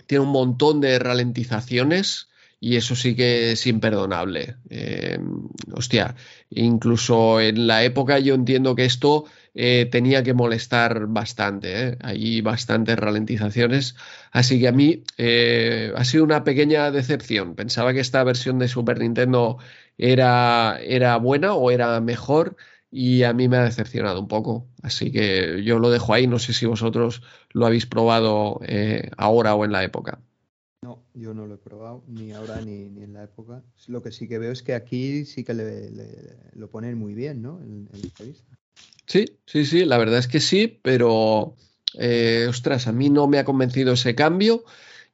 tiene 0.07 0.25
un 0.25 0.31
montón 0.31 0.83
de 0.83 0.99
ralentizaciones 0.99 2.29
y 2.61 2.77
eso 2.77 2.95
sí 2.95 3.17
que 3.17 3.53
es 3.53 3.67
imperdonable. 3.67 4.57
Eh, 4.69 5.19
hostia, 5.73 6.15
incluso 6.51 7.41
en 7.41 7.67
la 7.67 7.83
época 7.83 8.19
yo 8.19 8.35
entiendo 8.35 8.75
que 8.75 8.85
esto 8.85 9.25
eh, 9.55 9.89
tenía 9.91 10.23
que 10.23 10.35
molestar 10.35 11.07
bastante. 11.07 11.89
¿eh? 11.89 11.99
Hay 12.01 12.41
bastantes 12.41 12.97
ralentizaciones. 12.97 13.97
Así 14.33 14.61
que 14.61 14.69
a 14.69 14.73
mí 14.73 15.05
eh, 15.19 15.93
ha 15.97 16.05
sido 16.05 16.25
una 16.25 16.45
pequeña 16.45 16.91
decepción. 16.91 17.55
Pensaba 17.55 17.93
que 17.93 18.01
esta 18.01 18.23
versión 18.25 18.59
de 18.59 18.69
Super 18.69 18.99
Nintendo 19.01 19.59
era, 19.99 20.79
era 20.83 21.17
buena 21.17 21.55
o 21.55 21.71
era 21.71 22.01
mejor 22.01 22.57
y 22.91 23.23
a 23.25 23.33
mí 23.33 23.49
me 23.49 23.57
ha 23.59 23.65
decepcionado 23.65 24.21
un 24.21 24.29
poco. 24.29 24.69
Así 24.83 25.13
que 25.13 25.63
yo 25.65 25.79
lo 25.79 25.91
dejo 25.91 26.15
ahí. 26.15 26.27
No 26.27 26.39
sé 26.39 26.53
si 26.53 26.67
vosotros 26.67 27.23
lo 27.53 27.67
habéis 27.67 27.87
probado 27.87 28.61
ahora 29.17 29.55
o 29.55 29.65
en 29.65 29.73
la 29.73 29.85
época. 29.85 30.21
No, 30.83 31.05
yo 31.13 31.35
no 31.35 31.47
lo 31.47 31.57
he 31.57 31.59
probado, 31.59 32.03
ni 32.07 32.33
ahora 32.33 32.63
ni, 32.63 32.85
en 33.03 33.13
la 33.13 33.25
época. 33.25 33.63
Lo 33.87 34.03
que 34.03 34.13
sí 34.13 34.27
que 34.27 34.39
veo 34.39 34.51
es 34.51 34.63
que 34.63 34.73
aquí 34.73 35.27
sí 35.27 35.45
que 35.45 35.53
le, 35.53 35.91
lo 36.55 36.71
ponen 36.71 36.97
muy 36.97 37.13
bien, 37.13 37.43
¿no? 37.43 37.61
En, 37.61 37.87
en 37.93 38.01
la 38.01 38.09
Sí, 39.11 39.25
sí, 39.45 39.65
sí, 39.65 39.85
la 39.85 39.99
verdad 39.99 40.21
es 40.21 40.29
que 40.29 40.39
sí, 40.39 40.79
pero 40.85 41.57
eh, 41.99 42.47
ostras, 42.49 42.87
a 42.87 42.93
mí 42.93 43.11
no 43.11 43.27
me 43.27 43.41
ha 43.41 43.45
convencido 43.45 43.95
ese 43.95 44.15
cambio 44.15 44.63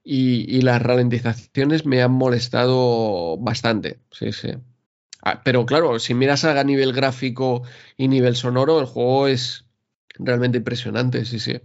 y, 0.05 0.61
las 0.61 0.83
ralentizaciones 0.83 1.87
me 1.87 2.03
han 2.03 2.13
molestado 2.13 3.39
bastante. 3.39 4.01
Sí, 4.11 4.33
sí. 4.33 4.51
Ah, 5.23 5.41
pero 5.43 5.65
claro, 5.65 5.99
si 5.99 6.13
miras 6.13 6.45
a 6.45 6.63
nivel 6.63 6.93
gráfico 6.93 7.63
y 7.97 8.09
nivel 8.09 8.37
sonoro, 8.37 8.81
el 8.81 8.85
juego 8.85 9.29
es 9.29 9.65
realmente 10.19 10.59
impresionante, 10.59 11.25
sí, 11.25 11.41
sí. 11.41 11.59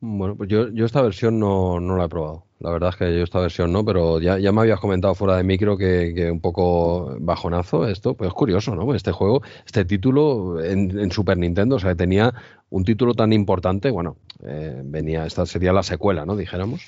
Bueno, 0.00 0.36
pues 0.36 0.50
yo, 0.50 0.68
yo 0.70 0.86
esta 0.86 1.02
versión 1.02 1.38
no, 1.38 1.78
no 1.78 1.96
la 1.96 2.06
he 2.06 2.08
probado. 2.08 2.47
La 2.60 2.70
verdad 2.70 2.90
es 2.90 2.96
que 2.96 3.16
yo 3.16 3.22
esta 3.22 3.38
versión 3.38 3.72
no, 3.72 3.84
pero 3.84 4.20
ya, 4.20 4.38
ya 4.38 4.50
me 4.50 4.62
habías 4.62 4.80
comentado 4.80 5.14
fuera 5.14 5.36
de 5.36 5.44
micro 5.44 5.76
que, 5.76 6.12
que, 6.14 6.30
un 6.30 6.40
poco 6.40 7.16
bajonazo 7.20 7.86
esto. 7.86 8.14
Pues 8.14 8.28
es 8.28 8.34
curioso, 8.34 8.74
¿no? 8.74 8.94
Este 8.94 9.12
juego, 9.12 9.42
este 9.64 9.84
título 9.84 10.62
en, 10.62 11.10
Super 11.12 11.38
Nintendo, 11.38 11.76
o 11.76 11.78
sea, 11.78 11.94
tenía 11.94 12.34
un 12.70 12.84
título 12.84 13.14
tan 13.14 13.32
importante, 13.32 13.90
bueno, 13.90 14.16
eh, 14.44 14.82
venía, 14.84 15.24
esta 15.24 15.46
sería 15.46 15.72
la 15.72 15.84
secuela, 15.84 16.26
¿no? 16.26 16.36
Dijéramos, 16.36 16.82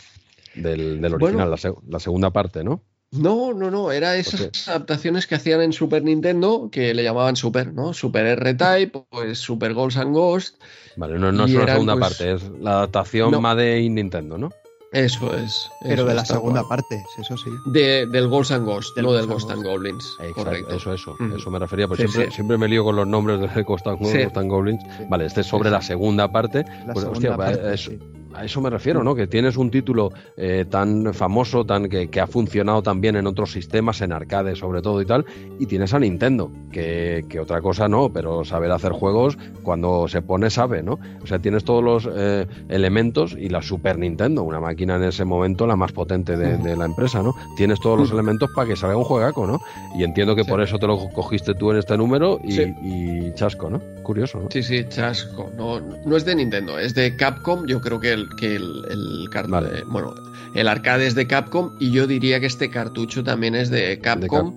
del, 0.54 1.00
del 1.00 1.14
original, 1.14 1.50
la, 1.50 1.74
la 1.88 2.00
segunda 2.00 2.30
parte, 2.30 2.64
¿no? 2.64 2.82
No, 3.12 3.52
no, 3.52 3.72
no, 3.72 3.90
era 3.90 4.16
esas 4.16 4.68
adaptaciones 4.68 5.26
que 5.26 5.34
hacían 5.34 5.60
en 5.62 5.72
Super 5.72 6.04
Nintendo 6.04 6.68
que 6.70 6.94
le 6.94 7.02
llamaban 7.02 7.34
Super, 7.34 7.72
¿no? 7.72 7.92
Super 7.92 8.24
R-Type, 8.26 9.06
pues 9.10 9.38
Super 9.38 9.74
Ghosts 9.74 9.98
and 9.98 10.14
Ghosts. 10.14 10.58
Vale, 10.94 11.18
no, 11.18 11.32
no 11.32 11.44
es 11.44 11.50
la 11.52 11.66
segunda 11.72 11.96
pues 11.96 12.08
parte, 12.08 12.32
es 12.34 12.48
la 12.60 12.70
adaptación 12.70 13.42
más 13.42 13.56
de 13.56 13.88
Nintendo, 13.90 14.38
¿no? 14.38 14.50
Eso 14.92 15.36
es. 15.36 15.70
Pero 15.82 16.04
de 16.04 16.14
la 16.14 16.24
segunda 16.24 16.66
parte, 16.66 17.04
eso 17.16 17.36
sí. 17.36 17.50
De, 17.66 18.06
del 18.06 18.28
Ghosts 18.28 18.52
and 18.52 18.66
Ghosts, 18.66 18.92
no 19.00 19.12
del 19.12 19.26
Ghosts 19.26 19.52
and 19.52 19.64
Goblins. 19.64 20.16
correcto. 20.34 20.74
Eso, 20.74 20.92
eso, 20.92 21.16
eso 21.36 21.50
me 21.50 21.58
refería, 21.60 21.86
porque 21.86 22.08
siempre, 22.08 22.32
siempre, 22.32 22.58
me 22.58 22.66
lío 22.66 22.82
con 22.82 22.96
los 22.96 23.06
nombres 23.06 23.40
de 23.54 23.62
Ghosts 23.62 23.86
and, 23.86 24.50
Goblins. 24.50 24.82
Vale, 25.08 25.26
este 25.26 25.42
es 25.42 25.46
sobre 25.46 25.70
la 25.70 25.80
segunda 25.80 26.32
parte. 26.32 26.64
La 26.86 26.92
pues, 26.92 27.04
segunda 27.04 27.36
parte, 27.36 27.74
es, 27.74 27.90
a 28.34 28.44
eso 28.44 28.60
me 28.60 28.70
refiero, 28.70 29.02
¿no? 29.02 29.14
Que 29.14 29.26
tienes 29.26 29.56
un 29.56 29.70
título 29.70 30.12
eh, 30.36 30.64
tan 30.68 31.12
famoso, 31.14 31.64
tan 31.64 31.88
que, 31.88 32.20
ha 32.20 32.26
funcionado 32.26 32.82
también 32.82 33.16
en 33.16 33.26
otros 33.26 33.52
sistemas, 33.52 34.00
en 34.02 34.12
arcade 34.12 34.56
sobre 34.56 34.82
todo 34.82 35.00
y 35.00 35.06
tal, 35.06 35.24
y 35.58 35.66
tienes 35.66 35.94
a 35.94 35.98
Nintendo, 35.98 36.50
que, 36.70 37.24
otra 37.40 37.60
cosa 37.60 37.88
no, 37.88 38.10
pero 38.12 38.44
saber 38.44 38.70
hacer 38.70 38.92
juegos 38.92 39.38
cuando 39.62 40.08
se 40.08 40.20
pone 40.20 40.50
sabe, 40.50 40.82
¿no? 40.82 40.98
O 41.22 41.26
sea, 41.26 41.38
tienes 41.38 41.64
todos 41.64 41.82
los 41.82 42.08
eh, 42.14 42.46
elementos 42.68 43.36
y 43.38 43.48
la 43.48 43.62
Super 43.62 43.98
Nintendo, 43.98 44.42
una 44.42 44.60
máquina 44.60 44.96
en 44.96 45.04
ese 45.04 45.24
momento 45.24 45.66
la 45.66 45.76
más 45.76 45.92
potente 45.92 46.36
de, 46.36 46.76
la 46.76 46.84
empresa, 46.84 47.22
¿no? 47.22 47.34
Tienes 47.56 47.80
todos 47.80 47.98
los 47.98 48.12
elementos 48.12 48.50
para 48.54 48.68
que 48.68 48.76
salga 48.76 48.96
un 48.96 49.04
juegaco, 49.04 49.46
¿no? 49.46 49.60
Y 49.96 50.04
entiendo 50.04 50.36
que 50.36 50.44
por 50.44 50.60
eso 50.60 50.78
te 50.78 50.86
lo 50.86 51.08
cogiste 51.08 51.54
tú 51.54 51.70
en 51.72 51.78
este 51.78 51.96
número 51.96 52.38
y, 52.44 53.32
chasco, 53.34 53.70
¿no? 53.70 53.80
Curioso, 54.02 54.40
¿no? 54.40 54.48
Sí, 54.50 54.62
sí, 54.62 54.84
chasco. 54.88 55.50
No, 55.56 55.80
no 55.80 56.16
es 56.16 56.24
de 56.24 56.34
Nintendo, 56.34 56.78
es 56.78 56.94
de 56.94 57.16
Capcom, 57.16 57.66
yo 57.66 57.80
creo 57.80 57.98
que 57.98 58.19
que 58.28 58.56
el, 58.56 58.84
el 58.90 59.28
eh, 59.32 59.84
bueno, 59.86 60.14
el 60.54 60.68
arcade 60.68 61.06
es 61.06 61.14
de 61.14 61.26
Capcom 61.26 61.72
y 61.78 61.90
yo 61.92 62.06
diría 62.06 62.40
que 62.40 62.46
este 62.46 62.70
cartucho 62.70 63.22
también 63.22 63.54
es 63.54 63.70
de 63.70 63.98
Capcom. 64.00 64.54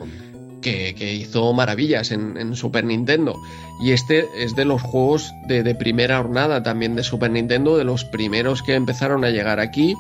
Que, 0.62 0.96
hizo 1.14 1.52
maravillas 1.52 2.12
en, 2.12 2.56
Super 2.56 2.86
Nintendo. 2.86 3.36
Y 3.82 3.92
este 3.92 4.26
es 4.38 4.56
de 4.56 4.64
los 4.64 4.82
juegos 4.82 5.34
de, 5.46 5.76
primera 5.76 6.20
jornada 6.20 6.64
también 6.64 6.96
de 6.96 7.04
Super 7.04 7.32
Nintendo, 7.32 7.76
de 7.76 7.84
los 7.84 8.06
primeros 8.06 8.64
que 8.64 8.76
empezaron 8.76 9.26
a 9.26 9.30
llegar 9.30 9.60
aquí. 9.60 9.94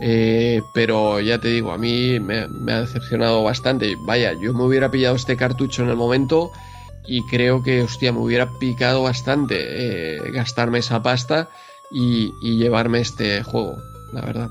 Eh, 0.00 0.62
pero 0.72 1.20
ya 1.20 1.38
te 1.38 1.48
digo, 1.48 1.72
a 1.72 1.78
mí 1.78 2.18
me, 2.20 2.46
ha 2.72 2.80
decepcionado 2.80 3.44
bastante. 3.44 3.96
Vaya, 4.06 4.32
yo 4.40 4.54
me 4.54 4.64
hubiera 4.64 4.90
pillado 4.90 5.14
este 5.14 5.36
cartucho 5.36 5.82
en 5.82 5.90
el 5.90 5.96
momento 5.96 6.52
y 7.06 7.22
creo 7.26 7.62
que, 7.62 7.82
hostia, 7.82 8.10
me 8.10 8.20
hubiera 8.20 8.48
picado 8.58 9.02
bastante 9.02 9.56
eh, 9.58 10.30
gastarme 10.32 10.78
esa 10.78 11.02
pasta 11.02 11.50
y, 11.90 12.32
llevarme 12.40 13.00
este 13.00 13.42
juego, 13.42 13.78
la 14.12 14.22
verdad. 14.22 14.50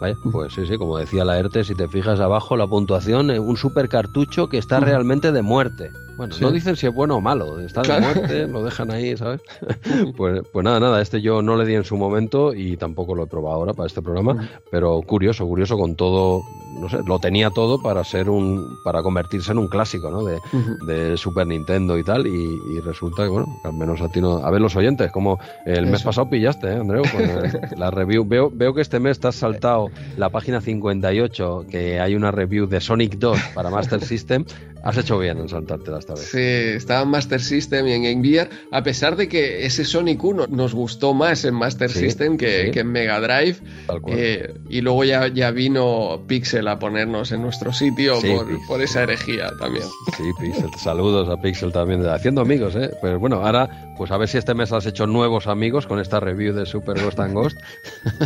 Vaya, 0.00 0.16
pues 0.32 0.52
sí, 0.54 0.66
sí, 0.66 0.78
como 0.78 0.98
decía 0.98 1.24
la 1.24 1.38
ERTE, 1.38 1.62
si 1.62 1.74
te 1.74 1.86
fijas 1.86 2.18
abajo 2.18 2.56
la 2.56 2.66
puntuación, 2.66 3.30
un 3.30 3.56
super 3.56 3.88
cartucho 3.88 4.48
que 4.48 4.58
está 4.58 4.80
realmente 4.80 5.30
de 5.30 5.42
muerte. 5.42 5.92
Bueno, 6.16 6.34
no 6.40 6.50
dicen 6.50 6.76
si 6.76 6.86
es 6.86 6.94
bueno 6.94 7.16
o 7.16 7.20
malo, 7.20 7.58
está 7.60 7.82
de 7.82 8.00
muerte, 8.00 8.46
lo 8.46 8.62
dejan 8.62 8.90
ahí, 8.90 9.16
¿sabes? 9.16 9.40
pues, 10.16 10.42
pues 10.52 10.64
nada, 10.64 10.78
nada, 10.78 11.00
este 11.00 11.22
yo 11.22 11.42
no 11.42 11.56
le 11.56 11.64
di 11.64 11.74
en 11.74 11.84
su 11.84 11.96
momento 11.96 12.54
y 12.54 12.76
tampoco 12.76 13.14
lo 13.14 13.24
he 13.24 13.26
probado 13.26 13.56
ahora 13.56 13.72
para 13.72 13.86
este 13.86 14.02
programa, 14.02 14.48
pero 14.70 15.00
curioso, 15.02 15.46
curioso 15.46 15.78
con 15.78 15.96
todo, 15.96 16.42
no 16.78 16.88
sé, 16.88 16.98
lo 17.06 17.18
tenía 17.18 17.50
todo 17.50 17.80
para 17.80 18.04
ser 18.04 18.28
un, 18.28 18.76
para 18.84 19.02
convertirse 19.02 19.52
en 19.52 19.58
un 19.58 19.68
clásico, 19.68 20.10
¿no? 20.10 20.22
De, 20.24 20.38
de 20.86 21.16
Super 21.16 21.46
Nintendo 21.46 21.98
y 21.98 22.04
tal, 22.04 22.26
y, 22.26 22.80
resulta 22.80 23.22
que, 23.22 23.28
bueno, 23.28 23.46
al 23.64 23.74
menos 23.74 24.00
a 24.00 24.08
ti 24.08 24.20
no, 24.20 24.38
a 24.38 24.50
ver 24.50 24.60
los 24.60 24.74
oyentes, 24.76 25.10
como 25.12 25.38
el 25.64 25.86
mes 25.86 26.02
pasado 26.02 26.28
pillaste, 26.28 26.68
¿eh, 26.68 26.76
Andreu? 26.76 27.02
Con 27.02 27.78
la 27.78 27.90
review, 27.90 28.24
veo, 28.26 28.50
veo 28.52 28.74
que 28.74 28.80
este 28.80 28.98
mes 28.98 29.20
te 29.20 29.28
has 29.28 29.36
saltado 29.36 29.88
la 30.16 30.30
página 30.30 30.60
58, 30.60 31.66
que 31.70 32.00
hay 32.00 32.14
una 32.14 32.30
review 32.32 32.66
de 32.66 32.80
Sonic 32.80 33.14
2 33.18 33.38
para 33.54 33.70
Master 33.70 34.00
System, 34.04 34.44
Has 34.84 34.96
hecho 34.96 35.18
bien 35.18 35.38
en 35.38 35.48
saltártela 35.48 35.98
esta 36.02 36.14
vez. 36.14 36.24
Sí, 36.24 36.38
estaba 36.76 37.02
en 37.02 37.08
Master 37.08 37.40
System 37.40 37.86
y 37.86 37.92
en 37.92 38.02
Game 38.02 38.28
Gear, 38.28 38.50
a 38.70 38.82
pesar 38.82 39.16
de 39.16 39.28
que 39.28 39.64
ese 39.64 39.84
Sonic 39.84 40.22
1 40.22 40.48
nos 40.48 40.74
gustó 40.74 41.14
más 41.14 41.44
en 41.44 41.54
Master 41.54 41.90
System 41.90 42.36
que, 42.36 42.70
en 42.74 42.86
Mega 42.88 43.20
Drive. 43.20 43.56
Eh, 44.08 44.54
y 44.68 44.80
luego 44.80 45.04
ya, 45.04 45.28
ya 45.28 45.50
vino 45.50 46.24
Pixel 46.26 46.68
a 46.68 46.78
ponernos 46.78 47.32
en 47.32 47.42
nuestro 47.42 47.72
sitio 47.72 48.18
por, 48.66 48.82
esa 48.82 49.02
herejía 49.02 49.52
también. 49.58 49.84
Sí, 50.16 50.24
Pixel. 50.40 50.70
Saludos 50.82 51.28
a 51.28 51.40
Pixel 51.40 51.72
también, 51.72 52.06
haciendo 52.06 52.40
amigos, 52.40 52.74
¿eh? 52.76 52.90
Pues 53.00 53.18
bueno, 53.18 53.36
ahora, 53.44 53.94
pues 53.96 54.10
a 54.10 54.16
ver 54.16 54.28
si 54.28 54.38
este 54.38 54.54
mes 54.54 54.72
has 54.72 54.86
hecho 54.86 55.06
nuevos 55.06 55.46
amigos 55.46 55.86
con 55.86 56.00
esta 56.00 56.20
review 56.20 56.54
de 56.54 56.66
Super 56.66 57.00
Ghost 57.00 57.20
and 57.20 57.34
Ghost. 57.34 57.56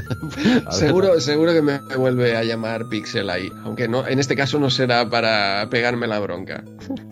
seguro, 0.70 1.20
seguro 1.20 1.52
que 1.52 1.62
me 1.62 1.78
vuelve 1.96 2.36
a 2.36 2.44
llamar 2.44 2.88
Pixel 2.88 3.28
ahí, 3.30 3.50
aunque 3.64 3.88
no, 3.88 4.06
en 4.06 4.18
este 4.18 4.36
caso 4.36 4.58
no 4.58 4.70
será 4.70 5.08
para 5.08 5.68
pegarme 5.70 6.06
la 6.06 6.18
bronca. 6.18 6.64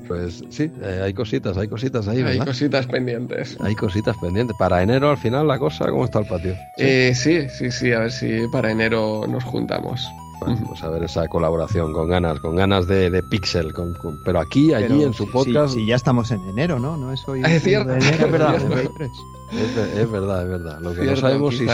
Pues 0.07 0.43
sí, 0.55 0.71
eh, 0.83 1.01
hay 1.05 1.13
cositas, 1.13 1.57
hay 1.57 1.69
cositas 1.69 2.09
ahí, 2.09 2.23
Hay 2.23 2.39
cositas 2.39 2.87
pendientes. 2.87 3.57
Hay 3.61 3.75
cositas 3.75 4.17
pendientes. 4.19 4.57
Para 4.59 4.83
enero, 4.83 5.11
al 5.11 5.19
final, 5.19 5.47
la 5.47 5.59
cosa, 5.59 5.91
¿cómo 5.91 6.05
está 6.05 6.21
el 6.21 6.27
patio? 6.27 6.55
¿Sí? 6.77 6.85
Eh, 6.85 7.13
sí, 7.15 7.49
sí, 7.49 7.71
sí, 7.71 7.93
a 7.93 8.01
ver 8.01 8.13
si 8.13 8.47
para 8.53 8.71
enero 8.71 9.25
nos 9.29 9.45
juntamos. 9.45 10.07
Vamos 10.41 10.83
a 10.83 10.89
ver 10.89 11.05
esa 11.05 11.27
colaboración 11.29 11.93
con 11.93 12.09
ganas, 12.09 12.41
con 12.41 12.57
ganas 12.57 12.87
de, 12.87 13.23
Pixel, 13.31 13.73
con, 13.73 13.97
pero 14.25 14.41
aquí, 14.41 14.75
allí, 14.75 15.03
en 15.03 15.15
su 15.15 15.31
podcast. 15.31 15.75
Sí, 15.75 15.87
ya 15.87 15.97
estamos 15.97 16.31
en 16.31 16.43
enero, 16.49 16.79
¿no? 16.79 16.97
No 16.97 17.13
es 17.13 17.27
hoy. 17.27 17.43
Es 17.45 17.63
cierto. 17.63 17.95
es, 17.95 18.31
verdad, 18.31 18.57
es, 18.57 18.69
verdad, 20.11 20.43
es 20.43 20.49
verdad. 20.49 20.81
Lo 20.81 20.95
que 20.95 21.05
no 21.05 21.17
sabemos 21.17 21.55
es 21.61 21.71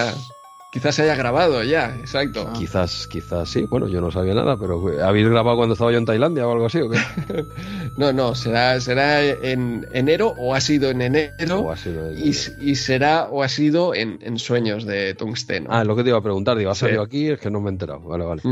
Quizás 0.71 0.95
se 0.95 1.03
haya 1.03 1.17
grabado 1.17 1.65
ya, 1.65 1.97
exacto. 1.99 2.45
Ah. 2.47 2.53
Quizás, 2.57 3.09
quizás 3.09 3.49
sí. 3.49 3.67
Bueno, 3.69 3.89
yo 3.89 4.01
no 4.01 4.13
sabía 4.13 4.35
nada, 4.35 4.57
pero 4.57 4.81
¿habéis 5.03 5.29
grabado 5.29 5.57
cuando 5.57 5.73
estaba 5.73 5.91
yo 5.91 5.99
en 5.99 6.05
Tailandia 6.05 6.47
o 6.47 6.53
algo 6.53 6.67
así 6.67 6.79
o 6.79 6.89
qué? 6.89 6.99
no, 7.97 8.13
no, 8.13 8.37
será, 8.37 8.81
será 8.81 9.21
en 9.25 9.89
enero 9.93 10.33
o 10.39 10.55
ha 10.55 10.61
sido 10.61 10.91
en 10.91 11.03
enero. 11.03 11.75
Y, 12.17 12.75
será 12.77 13.29
o 13.31 13.43
ha 13.43 13.49
sido 13.49 13.97
en, 13.97 14.39
Sueños 14.39 14.87
de 14.87 15.15
Tungsteno. 15.15 15.71
Ah, 15.73 15.83
lo 15.83 15.97
que 15.97 16.05
te 16.05 16.11
iba 16.11 16.19
a 16.19 16.23
preguntar, 16.23 16.57
digo, 16.57 16.71
¿ha 16.71 16.77
salido 16.77 17.03
aquí? 17.03 17.29
Es 17.31 17.41
que 17.41 17.51
no 17.51 17.61
me 17.61 17.69
he 17.69 17.73
enterado. 17.73 18.01
Vale, 18.01 18.25
vale. 18.25 18.43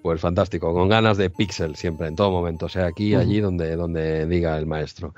Pues 0.00 0.20
fantástico, 0.20 0.72
con 0.72 0.88
ganas 0.88 1.18
de 1.18 1.28
Pixel 1.28 1.76
siempre, 1.76 2.08
en 2.08 2.16
todo 2.16 2.30
momento, 2.30 2.70
sea 2.70 2.86
aquí, 2.86 3.14
allí, 3.14 3.40
donde, 3.40 3.76
donde 3.76 4.26
diga 4.26 4.56
el 4.56 4.64
maestro. 4.64 5.12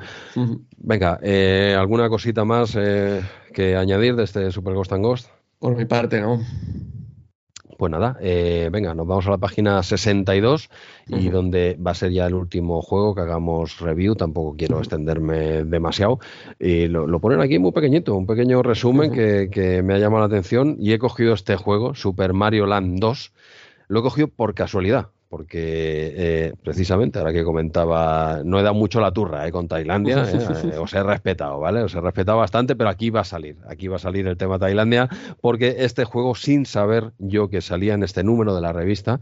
Venga, 0.76 1.20
eh, 1.22 1.76
¿alguna 1.78 2.08
cosita 2.08 2.44
más 2.44 2.74
eh, 2.76 3.22
que 3.54 3.76
añadir 3.76 4.16
de 4.16 4.24
este 4.24 4.50
Super 4.50 4.74
Ghost 4.74 4.92
and 4.92 5.04
Ghost? 5.04 5.28
Por 5.58 5.76
mi 5.76 5.84
parte, 5.84 6.20
no. 6.20 6.40
Pues 7.76 7.92
nada, 7.92 8.16
eh, 8.20 8.68
venga, 8.72 8.92
nos 8.92 9.06
vamos 9.06 9.26
a 9.28 9.30
la 9.30 9.38
página 9.38 9.80
62 9.84 10.68
y 11.06 11.28
donde 11.28 11.78
va 11.84 11.92
a 11.92 11.94
ser 11.94 12.10
ya 12.10 12.26
el 12.26 12.34
último 12.34 12.82
juego 12.82 13.14
que 13.14 13.20
hagamos 13.20 13.78
review, 13.78 14.16
tampoco 14.16 14.56
quiero 14.56 14.80
extenderme 14.80 15.62
demasiado. 15.64 16.18
Y 16.58 16.88
lo, 16.88 17.20
ponen 17.20 17.40
aquí 17.40 17.60
muy 17.60 17.70
pequeñito, 17.70 18.16
un 18.16 18.26
pequeño 18.26 18.64
resumen 18.64 19.12
que, 19.12 19.48
que, 19.48 19.84
me 19.84 19.94
ha 19.94 19.98
llamado 19.98 20.20
la 20.22 20.26
atención. 20.26 20.76
Y 20.80 20.92
he 20.92 20.98
cogido 20.98 21.34
este 21.34 21.54
juego, 21.54 21.94
Super 21.94 22.32
Mario 22.32 22.66
Land 22.66 22.98
2, 22.98 23.32
lo 23.86 24.00
he 24.00 24.02
cogido 24.02 24.26
por 24.26 24.54
casualidad 24.54 25.10
porque 25.28 26.14
eh, 26.16 26.54
precisamente 26.62 27.18
ahora 27.18 27.32
que 27.32 27.44
comentaba, 27.44 28.40
no 28.44 28.58
he 28.58 28.62
dado 28.62 28.74
mucho 28.74 29.00
la 29.00 29.12
turra 29.12 29.46
eh, 29.46 29.52
con 29.52 29.68
Tailandia, 29.68 30.24
eh, 30.72 30.78
os 30.78 30.94
he 30.94 31.02
respetado, 31.02 31.60
¿vale? 31.60 31.82
Os 31.82 31.94
he 31.94 32.00
respetado 32.00 32.38
bastante, 32.38 32.74
pero 32.74 32.88
aquí 32.88 33.10
va 33.10 33.20
a 33.20 33.24
salir, 33.24 33.56
aquí 33.68 33.88
va 33.88 33.96
a 33.96 34.00
salir 34.00 34.26
el 34.26 34.36
tema 34.36 34.58
Tailandia, 34.58 35.08
porque 35.40 35.76
este 35.80 36.04
juego, 36.04 36.34
sin 36.34 36.64
saber 36.64 37.12
yo 37.18 37.50
que 37.50 37.60
salía 37.60 37.94
en 37.94 38.02
este 38.02 38.24
número 38.24 38.54
de 38.54 38.62
la 38.62 38.72
revista, 38.72 39.20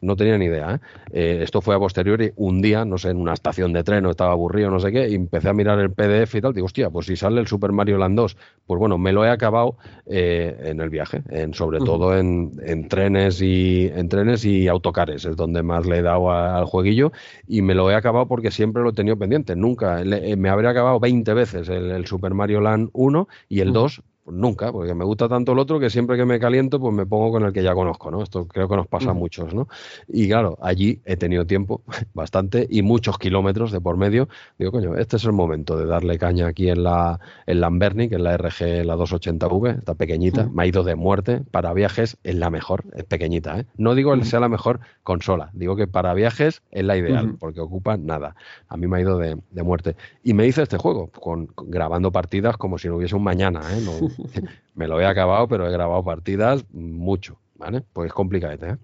no 0.00 0.16
tenía 0.16 0.38
ni 0.38 0.46
idea. 0.46 0.74
¿eh? 0.74 0.78
¿eh? 1.12 1.40
esto 1.42 1.60
fue 1.60 1.74
a 1.74 1.78
posteriori, 1.78 2.32
un 2.36 2.62
día, 2.62 2.84
no 2.84 2.98
sé, 2.98 3.10
en 3.10 3.18
una 3.18 3.34
estación 3.34 3.72
de 3.72 3.84
tren 3.84 4.06
o 4.06 4.10
estaba 4.10 4.32
aburrido, 4.32 4.70
no 4.70 4.80
sé 4.80 4.92
qué, 4.92 5.08
y 5.08 5.14
empecé 5.14 5.48
a 5.48 5.52
mirar 5.52 5.78
el 5.78 5.92
PDF 5.92 6.34
y 6.34 6.40
tal. 6.40 6.54
Digo, 6.54 6.66
hostia, 6.66 6.90
pues 6.90 7.06
si 7.06 7.16
sale 7.16 7.40
el 7.40 7.46
Super 7.46 7.72
Mario 7.72 7.98
Land 7.98 8.16
2, 8.16 8.36
pues 8.66 8.78
bueno, 8.78 8.98
me 8.98 9.12
lo 9.12 9.24
he 9.24 9.30
acabado 9.30 9.76
eh, 10.06 10.56
en 10.64 10.80
el 10.80 10.90
viaje, 10.90 11.22
en, 11.28 11.54
sobre 11.54 11.78
todo 11.78 12.16
en, 12.16 12.50
trenes 12.88 13.40
y 13.42 13.90
en 13.94 14.08
trenes 14.08 14.44
y 14.44 14.68
autocares, 14.68 15.24
es 15.24 15.36
donde 15.36 15.62
más 15.62 15.86
le 15.86 15.98
he 15.98 16.02
dado 16.02 16.32
al 16.32 16.64
jueguillo, 16.64 17.12
y 17.46 17.62
me 17.62 17.74
lo 17.74 17.90
he 17.90 17.94
acabado 17.94 18.26
porque 18.26 18.50
siempre 18.50 18.82
lo 18.82 18.90
he 18.90 18.94
tenido 18.94 19.16
pendiente. 19.16 19.54
Nunca, 19.56 20.02
me 20.04 20.48
habría 20.48 20.70
acabado 20.70 20.98
20 21.00 21.34
veces 21.34 21.68
el, 21.68 22.06
Super 22.06 22.34
Mario 22.34 22.60
Land 22.60 22.90
1 22.92 23.28
y 23.48 23.60
el 23.60 23.72
2 23.72 24.02
Pues 24.24 24.36
nunca, 24.36 24.70
porque 24.70 24.94
me 24.94 25.04
gusta 25.04 25.28
tanto 25.28 25.52
el 25.52 25.58
otro 25.58 25.80
que 25.80 25.88
siempre 25.88 26.16
que 26.16 26.26
me 26.26 26.38
caliento, 26.38 26.78
pues 26.78 26.94
me 26.94 27.06
pongo 27.06 27.32
con 27.32 27.44
el 27.44 27.52
que 27.52 27.62
ya 27.62 27.74
conozco, 27.74 28.10
¿no? 28.10 28.22
Esto 28.22 28.46
creo 28.46 28.68
que 28.68 28.76
nos 28.76 28.86
pasa 28.86 29.10
a 29.10 29.14
muchos, 29.14 29.54
¿no? 29.54 29.66
Y 30.08 30.28
claro, 30.28 30.58
allí 30.60 31.00
he 31.04 31.16
tenido 31.16 31.46
tiempo, 31.46 31.82
bastante, 32.14 32.66
y 32.68 32.82
muchos 32.82 33.18
kilómetros 33.18 33.72
de 33.72 33.80
por 33.80 33.96
medio. 33.96 34.28
Digo, 34.58 34.72
coño, 34.72 34.96
este 34.96 35.16
es 35.16 35.24
el 35.24 35.32
momento 35.32 35.76
de 35.78 35.86
darle 35.86 36.18
caña 36.18 36.48
aquí 36.48 36.68
en 36.68 36.82
la 36.82 37.18
en 37.46 37.60
Lamberni, 37.60 38.08
que 38.08 38.16
es 38.16 38.20
la 38.20 38.36
RG, 38.36 38.84
la 38.84 38.96
280V, 38.96 39.78
está 39.78 39.94
pequeñita, 39.94 40.48
me 40.52 40.64
ha 40.64 40.66
ido 40.66 40.82
de 40.82 40.96
muerte. 40.96 41.42
Para 41.50 41.72
viajes 41.72 42.18
es 42.22 42.34
la 42.34 42.50
mejor, 42.50 42.84
es 42.94 43.04
pequeñita, 43.04 43.60
¿eh? 43.60 43.66
No 43.76 43.94
digo 43.94 44.14
que 44.16 44.24
sea 44.24 44.40
la 44.40 44.48
mejor 44.48 44.80
consola, 45.02 45.50
digo 45.54 45.76
que 45.76 45.86
para 45.86 46.12
viajes 46.14 46.62
es 46.70 46.84
la 46.84 46.96
ideal, 46.96 47.36
porque 47.38 47.60
ocupa 47.60 47.96
nada. 47.96 48.36
A 48.68 48.76
mí 48.76 48.86
me 48.86 48.98
ha 48.98 49.00
ido 49.00 49.18
de, 49.18 49.36
muerte. 49.62 49.96
Y 50.22 50.34
me 50.34 50.46
hice 50.46 50.62
este 50.62 50.76
juego, 50.76 51.08
con, 51.08 51.48
grabando 51.64 52.12
partidas 52.12 52.56
como 52.56 52.78
si 52.78 52.88
no 52.88 52.96
hubiese 52.96 53.16
un 53.16 53.24
mañana, 53.24 53.60
¿eh? 53.72 53.80
No, 53.84 54.09
me 54.74 54.88
lo 54.88 55.00
he 55.00 55.06
acabado, 55.06 55.48
pero 55.48 55.66
he 55.66 55.72
grabado 55.72 56.04
partidas 56.04 56.64
mucho, 56.72 57.38
¿vale? 57.56 57.82
Pues 57.92 58.08
es 58.08 58.12
complicadete, 58.12 58.70
¿eh? 58.70 58.76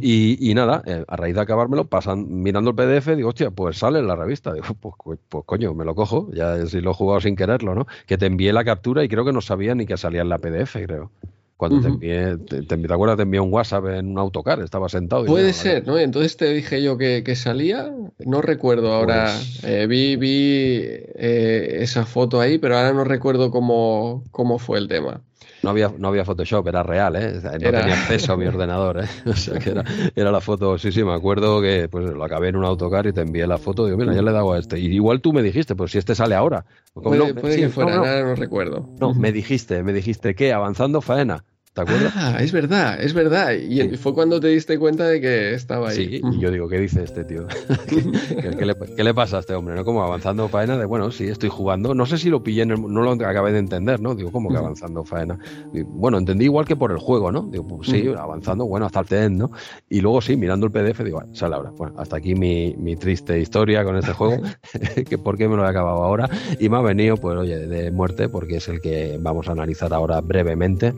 y, 0.00 0.54
nada, 0.54 0.82
eh, 0.86 1.04
a 1.06 1.16
raíz 1.16 1.34
de 1.34 1.40
acabármelo, 1.40 1.88
pasan, 1.88 2.42
mirando 2.42 2.70
el 2.70 2.76
PDF, 2.76 3.16
digo, 3.16 3.28
hostia, 3.28 3.50
pues 3.50 3.78
sale 3.78 3.98
en 3.98 4.06
la 4.06 4.16
revista. 4.16 4.52
Digo, 4.52 4.66
pues, 4.80 5.18
pues, 5.28 5.44
coño, 5.44 5.74
me 5.74 5.84
lo 5.84 5.94
cojo, 5.94 6.30
ya 6.32 6.66
si 6.66 6.80
lo 6.80 6.92
he 6.92 6.94
jugado 6.94 7.20
sin 7.20 7.36
quererlo, 7.36 7.74
¿no? 7.74 7.86
Que 8.06 8.18
te 8.18 8.26
envié 8.26 8.52
la 8.52 8.64
captura 8.64 9.04
y 9.04 9.08
creo 9.08 9.24
que 9.24 9.32
no 9.32 9.40
sabía 9.40 9.74
ni 9.74 9.86
que 9.86 9.96
salía 9.96 10.22
en 10.22 10.28
la 10.28 10.38
PDF, 10.38 10.74
creo. 10.86 11.10
Cuando 11.58 11.80
te 11.80 11.88
envié, 11.88 12.36
te, 12.38 12.92
acuerdas? 12.92 13.16
Te 13.16 13.24
envié 13.24 13.40
un 13.40 13.52
WhatsApp 13.52 13.84
en 13.86 14.12
un 14.12 14.18
autocar, 14.20 14.60
estaba 14.60 14.88
sentado. 14.88 15.24
Puede 15.24 15.52
ser, 15.52 15.84
¿no? 15.88 15.98
Entonces 15.98 16.36
te 16.36 16.48
dije 16.52 16.80
yo 16.80 16.96
que, 16.96 17.34
salía, 17.34 17.92
no 18.24 18.40
recuerdo 18.40 18.92
ahora, 18.92 19.24
pues 19.24 19.64
eh, 19.64 19.88
vi, 19.88 20.14
vi 20.14 20.78
eh, 20.84 21.78
esa 21.80 22.06
foto 22.06 22.40
ahí, 22.40 22.58
pero 22.58 22.76
ahora 22.76 22.92
no 22.92 23.02
recuerdo 23.02 23.50
cómo, 23.50 24.22
cómo 24.30 24.60
fue 24.60 24.78
el 24.78 24.86
tema. 24.86 25.24
No 25.62 25.70
había, 25.70 25.92
no 25.96 26.08
había 26.08 26.24
Photoshop, 26.24 26.68
era 26.68 26.82
real, 26.82 27.16
¿eh? 27.16 27.40
No 27.42 27.50
tenía 27.50 27.94
acceso 27.94 28.32
a 28.32 28.36
mi 28.36 28.46
ordenador, 28.54 29.00
¿eh? 29.02 29.08
O 29.26 29.34
sea, 29.34 29.58
que 29.58 29.70
era, 29.70 29.84
era, 30.14 30.30
la 30.30 30.40
foto, 30.40 30.78
sí, 30.78 30.92
sí, 30.92 31.02
me 31.02 31.14
acuerdo 31.14 31.60
que 31.60 31.88
pues 31.88 32.04
lo 32.06 32.24
acabé 32.24 32.48
en 32.48 32.56
un 32.56 32.64
autocar 32.64 33.06
y 33.06 33.12
te 33.12 33.22
envié 33.22 33.46
la 33.46 33.58
foto, 33.58 33.86
digo, 33.86 33.96
mira, 33.98 34.14
ya 34.14 34.22
le 34.22 34.30
he 34.30 34.34
dado 34.34 34.52
a 34.52 34.58
este. 34.58 34.78
Y 34.78 34.86
igual 34.86 35.20
tú 35.20 35.32
me 35.32 35.42
dijiste, 35.42 35.74
pues 35.74 35.92
si 35.92 35.98
este 35.98 36.14
sale 36.14 36.34
ahora. 36.34 36.64
Puede, 36.94 37.34
puede 37.34 37.56
que 37.56 37.68
fuera, 37.68 37.96
no, 37.96 38.04
no, 38.04 38.24
no 38.28 38.34
recuerdo. 38.34 38.88
No, 39.00 39.14
me 39.14 39.32
dijiste, 39.38 39.82
me 39.82 39.92
dijiste 39.92 40.34
que 40.34 40.52
avanzando 40.52 41.00
faena. 41.00 41.44
¿Te 41.78 41.82
acuerdas? 41.82 42.12
Ah, 42.16 42.38
es 42.40 42.50
verdad, 42.50 43.00
es 43.00 43.14
verdad. 43.14 43.52
Y 43.52 43.96
fue 43.98 44.12
cuando 44.12 44.40
te 44.40 44.48
diste 44.48 44.76
cuenta 44.80 45.06
de 45.06 45.20
que 45.20 45.54
estaba 45.54 45.90
ahí. 45.90 46.08
Sí, 46.08 46.20
y 46.24 46.40
yo 46.40 46.50
digo, 46.50 46.68
¿qué 46.68 46.80
dice 46.80 47.04
este 47.04 47.22
tío? 47.22 47.46
¿Qué, 47.88 49.04
le, 49.04 49.14
pasa 49.14 49.36
a 49.36 49.40
este 49.40 49.54
hombre? 49.54 49.76
¿No? 49.76 49.84
Como 49.84 50.02
avanzando 50.02 50.48
faena 50.48 50.76
de, 50.76 50.86
bueno, 50.86 51.12
sí, 51.12 51.28
estoy 51.28 51.50
jugando. 51.50 51.94
No 51.94 52.04
sé 52.04 52.18
si 52.18 52.30
lo 52.30 52.42
pillé, 52.42 52.66
no 52.66 52.76
lo 52.76 53.12
acabé 53.12 53.52
de 53.52 53.60
entender, 53.60 54.00
¿no? 54.00 54.16
Digo, 54.16 54.32
¿cómo 54.32 54.48
que 54.48 54.56
avanzando 54.56 55.04
faena? 55.04 55.38
bueno, 55.86 56.18
entendí 56.18 56.46
igual 56.46 56.66
que 56.66 56.74
por 56.74 56.90
el 56.90 56.98
juego, 56.98 57.30
¿no? 57.30 57.42
Digo, 57.42 57.64
pues 57.68 57.90
sí, 57.90 58.12
avanzando, 58.18 58.66
bueno, 58.66 58.86
hasta 58.86 59.02
el 59.08 59.22
end, 59.22 59.38
¿no? 59.38 59.52
Y 59.88 60.00
luego 60.00 60.20
sí, 60.20 60.36
mirando 60.36 60.66
el 60.66 60.72
PDF, 60.72 61.04
digo, 61.04 61.22
sale 61.32 61.54
ahora. 61.54 61.70
Bueno, 61.76 61.94
hasta 61.96 62.16
aquí 62.16 62.34
mi, 62.34 62.96
triste 62.96 63.38
historia 63.38 63.84
con 63.84 63.96
este 63.96 64.12
juego, 64.14 64.42
que 65.08 65.16
por 65.16 65.38
qué 65.38 65.48
me 65.48 65.54
lo 65.54 65.64
he 65.64 65.68
acabado 65.68 66.02
ahora. 66.02 66.28
Y 66.58 66.68
me 66.68 66.78
ha 66.78 66.82
venido, 66.82 67.16
pues, 67.18 67.36
oye, 67.36 67.56
de 67.56 67.92
muerte, 67.92 68.28
porque 68.28 68.56
es 68.56 68.66
el 68.66 68.80
que 68.80 69.16
vamos 69.20 69.48
a 69.48 69.52
analizar 69.52 69.94
ahora 69.94 70.20
brevemente. 70.20 70.92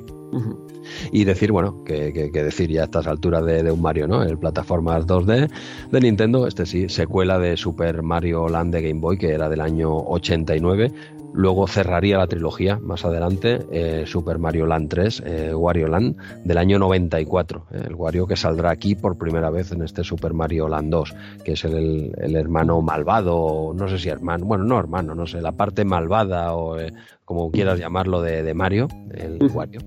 Y 1.12 1.24
decir, 1.24 1.52
bueno, 1.52 1.84
que, 1.84 2.30
decir 2.32 2.70
ya 2.70 2.82
a 2.82 2.84
estas 2.84 3.06
alturas 3.06 3.44
de, 3.44 3.70
un 3.70 3.82
Mario, 3.82 4.06
¿no? 4.08 4.22
El 4.22 4.38
plataformas 4.38 5.06
2D 5.06 5.50
de 5.90 6.00
Nintendo, 6.00 6.46
este 6.46 6.66
sí, 6.66 6.88
secuela 6.88 7.38
de 7.38 7.56
Super 7.56 8.02
Mario 8.02 8.48
Land 8.48 8.74
de 8.74 8.82
Game 8.82 9.00
Boy, 9.00 9.18
que 9.18 9.30
era 9.30 9.48
del 9.48 9.60
año 9.60 9.96
89. 9.96 10.92
Luego 11.32 11.68
cerraría 11.68 12.18
la 12.18 12.26
trilogía 12.26 12.78
más 12.80 13.04
adelante, 13.04 13.60
eh, 13.70 14.04
Super 14.06 14.38
Mario 14.38 14.66
Land 14.66 14.88
3, 14.88 15.22
eh, 15.24 15.54
Wario 15.54 15.86
Land, 15.86 16.16
del 16.44 16.58
año 16.58 16.78
94. 16.78 17.66
Eh, 17.70 17.84
el 17.86 17.94
Wario 17.94 18.26
que 18.26 18.36
saldrá 18.36 18.70
aquí 18.70 18.96
por 18.96 19.16
primera 19.16 19.50
vez 19.50 19.70
en 19.70 19.82
este 19.82 20.02
Super 20.02 20.34
Mario 20.34 20.68
Land 20.68 20.90
2, 20.90 21.14
que 21.44 21.52
es 21.52 21.64
el, 21.64 22.12
hermano 22.34 22.82
malvado, 22.82 23.72
no 23.76 23.88
sé 23.88 23.98
si 23.98 24.08
hermano, 24.08 24.44
bueno, 24.44 24.64
no 24.64 24.78
hermano, 24.78 25.14
no 25.14 25.26
sé, 25.26 25.40
la 25.40 25.52
parte 25.52 25.84
malvada 25.84 26.54
o 26.54 26.76
como 27.24 27.50
quieras 27.50 27.78
llamarlo 27.78 28.22
de, 28.22 28.52
Mario, 28.54 28.88
el 29.14 29.38
Wario. 29.52 29.80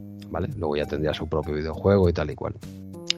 Luego 0.58 0.76
ya 0.76 0.86
tendría 0.86 1.14
su 1.14 1.28
propio 1.28 1.56
videojuego 1.56 2.10
y 2.10 2.14
tal 2.14 2.32
y 2.32 2.36
cual. 2.36 2.56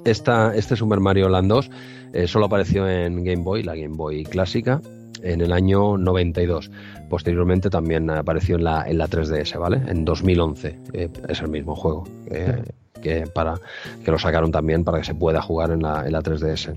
Esta, 0.04 0.56
este 0.56 0.76
Super 0.76 1.00
Mario 1.00 1.30
Land 1.30 1.50
2 1.50 1.72
eh, 2.14 2.28
solo 2.28 2.46
apareció 2.46 2.88
en 2.88 3.24
Game 3.24 3.44
Boy, 3.44 3.64
la 3.64 3.76
Game 3.76 3.96
Boy 3.96 4.24
clásica, 4.24 4.82
en 5.24 5.42
el 5.42 5.52
año 5.52 5.98
92. 5.98 6.70
Posteriormente 7.10 7.70
también 7.70 8.10
apareció 8.10 8.58
en 8.58 8.64
la, 8.64 8.88
en 8.88 8.98
la 8.98 9.08
3DS, 9.08 9.58
¿vale? 9.60 9.82
En 9.88 10.06
2011. 10.06 10.80
Eh, 10.94 11.10
es 11.28 11.42
el 11.42 11.50
mismo 11.50 11.76
juego. 11.76 12.04
Eh, 12.28 12.64
que, 13.02 13.28
para, 13.28 13.56
que 14.04 14.12
lo 14.12 14.18
sacaron 14.18 14.52
también 14.52 14.84
para 14.84 15.00
que 15.00 15.04
se 15.04 15.14
pueda 15.14 15.42
jugar 15.42 15.72
en 15.72 15.82
la, 15.82 16.06
en 16.06 16.12
la 16.12 16.22
3DS. 16.22 16.76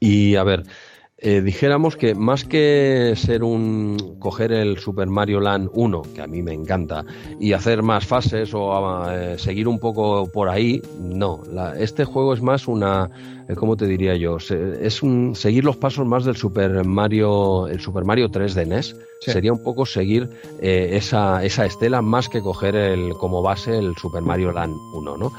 Y 0.00 0.36
a 0.36 0.44
ver, 0.44 0.64
eh, 1.26 1.40
dijéramos 1.40 1.96
que 1.96 2.14
más 2.14 2.44
que 2.44 3.14
ser 3.16 3.44
un 3.44 4.16
coger 4.18 4.52
el 4.52 4.76
Super 4.76 5.08
Mario 5.08 5.40
Land 5.40 5.70
1, 5.72 6.02
que 6.14 6.20
a 6.20 6.26
mí 6.26 6.42
me 6.42 6.52
encanta, 6.52 7.02
y 7.40 7.54
hacer 7.54 7.82
más 7.82 8.04
fases 8.04 8.52
o 8.52 9.10
eh, 9.10 9.38
seguir 9.38 9.66
un 9.66 9.78
poco 9.78 10.30
por 10.30 10.50
ahí, 10.50 10.82
no. 11.00 11.40
este 11.78 12.04
juego 12.04 12.34
es 12.34 12.42
más 12.42 12.68
una, 12.68 13.08
eh, 13.48 13.54
¿cómo 13.54 13.74
te 13.74 13.86
diría 13.86 14.16
yo? 14.16 14.36
es 14.36 15.02
un 15.02 15.34
seguir 15.34 15.64
los 15.64 15.78
pasos 15.78 16.06
más 16.06 16.26
del 16.26 16.36
Super 16.36 16.84
Mario, 16.84 17.68
el 17.68 17.80
Super 17.80 18.04
Mario 18.04 18.30
3 18.30 18.54
de 18.54 18.66
NES. 18.66 18.94
Sería 19.20 19.54
un 19.54 19.62
poco 19.62 19.86
seguir 19.86 20.28
esa, 20.60 21.42
esa 21.42 21.64
estela 21.64 22.02
más 22.02 22.28
que 22.28 22.42
coger 22.42 22.76
el, 22.76 23.14
como 23.14 23.40
base 23.40 23.78
el 23.78 23.96
Super 23.96 24.20
Mario 24.20 24.52
Land 24.52 24.74
1, 24.92 25.16
¿no? 25.16 25.32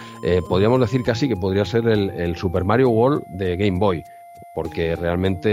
podríamos 0.50 0.80
decir 0.80 1.04
casi 1.04 1.28
que 1.28 1.36
podría 1.36 1.66
ser 1.66 1.88
el, 1.88 2.10
el 2.10 2.36
Super 2.36 2.64
Mario 2.64 2.90
World 2.90 3.22
de 3.38 3.56
Game 3.56 3.78
Boy 3.78 4.04
porque 4.56 4.96
realmente 4.96 5.50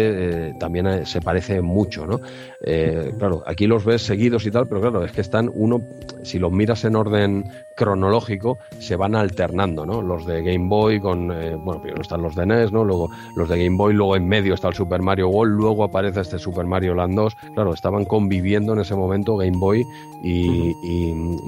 eh, 0.51 0.55
también 0.61 0.87
eh, 0.87 1.05
se 1.05 1.21
parece 1.21 1.61
mucho, 1.61 2.07
¿no? 2.07 2.21
Eh, 2.65 3.13
claro, 3.19 3.43
aquí 3.45 3.67
los 3.67 3.85
ves 3.85 4.03
seguidos 4.03 4.47
y 4.47 4.53
tal, 4.53 4.69
pero 4.69 4.81
claro, 4.81 5.05
es 5.05 5.11
que 5.11 5.21
están 5.21 5.51
uno, 5.53 5.83
si 6.23 6.39
los 6.39 6.53
miras 6.53 6.85
en 6.85 6.95
orden 6.95 7.51
cronológico, 7.77 8.59
se 8.79 8.97
van 8.97 9.15
alternando, 9.15 9.87
¿no? 9.87 10.03
Los 10.03 10.27
de 10.27 10.43
Game 10.43 10.69
Boy 10.69 11.01
con, 11.01 11.29
bueno, 11.29 11.81
primero 11.81 12.03
están 12.03 12.23
los 12.23 12.35
de 12.35 12.47
NES, 12.47 12.73
¿no? 12.73 12.85
Luego 12.85 13.11
los 13.37 13.49
de 13.49 13.65
Game 13.65 13.77
Boy, 13.77 13.95
luego 13.95 14.17
en 14.17 14.29
medio 14.29 14.55
está 14.55 14.69
el 14.69 14.75
Super 14.75 15.03
Mario 15.03 15.29
World, 15.29 15.57
luego 15.57 15.85
aparece 15.85 16.21
este 16.21 16.39
Super 16.39 16.67
Mario 16.67 16.95
Land 16.95 17.15
2, 17.15 17.37
claro, 17.55 17.75
estaban 17.75 18.05
conviviendo 18.05 18.73
en 18.73 18.81
ese 18.81 18.95
momento 18.95 19.37
Game 19.37 19.59
Boy 19.59 19.85
y, 20.23 20.73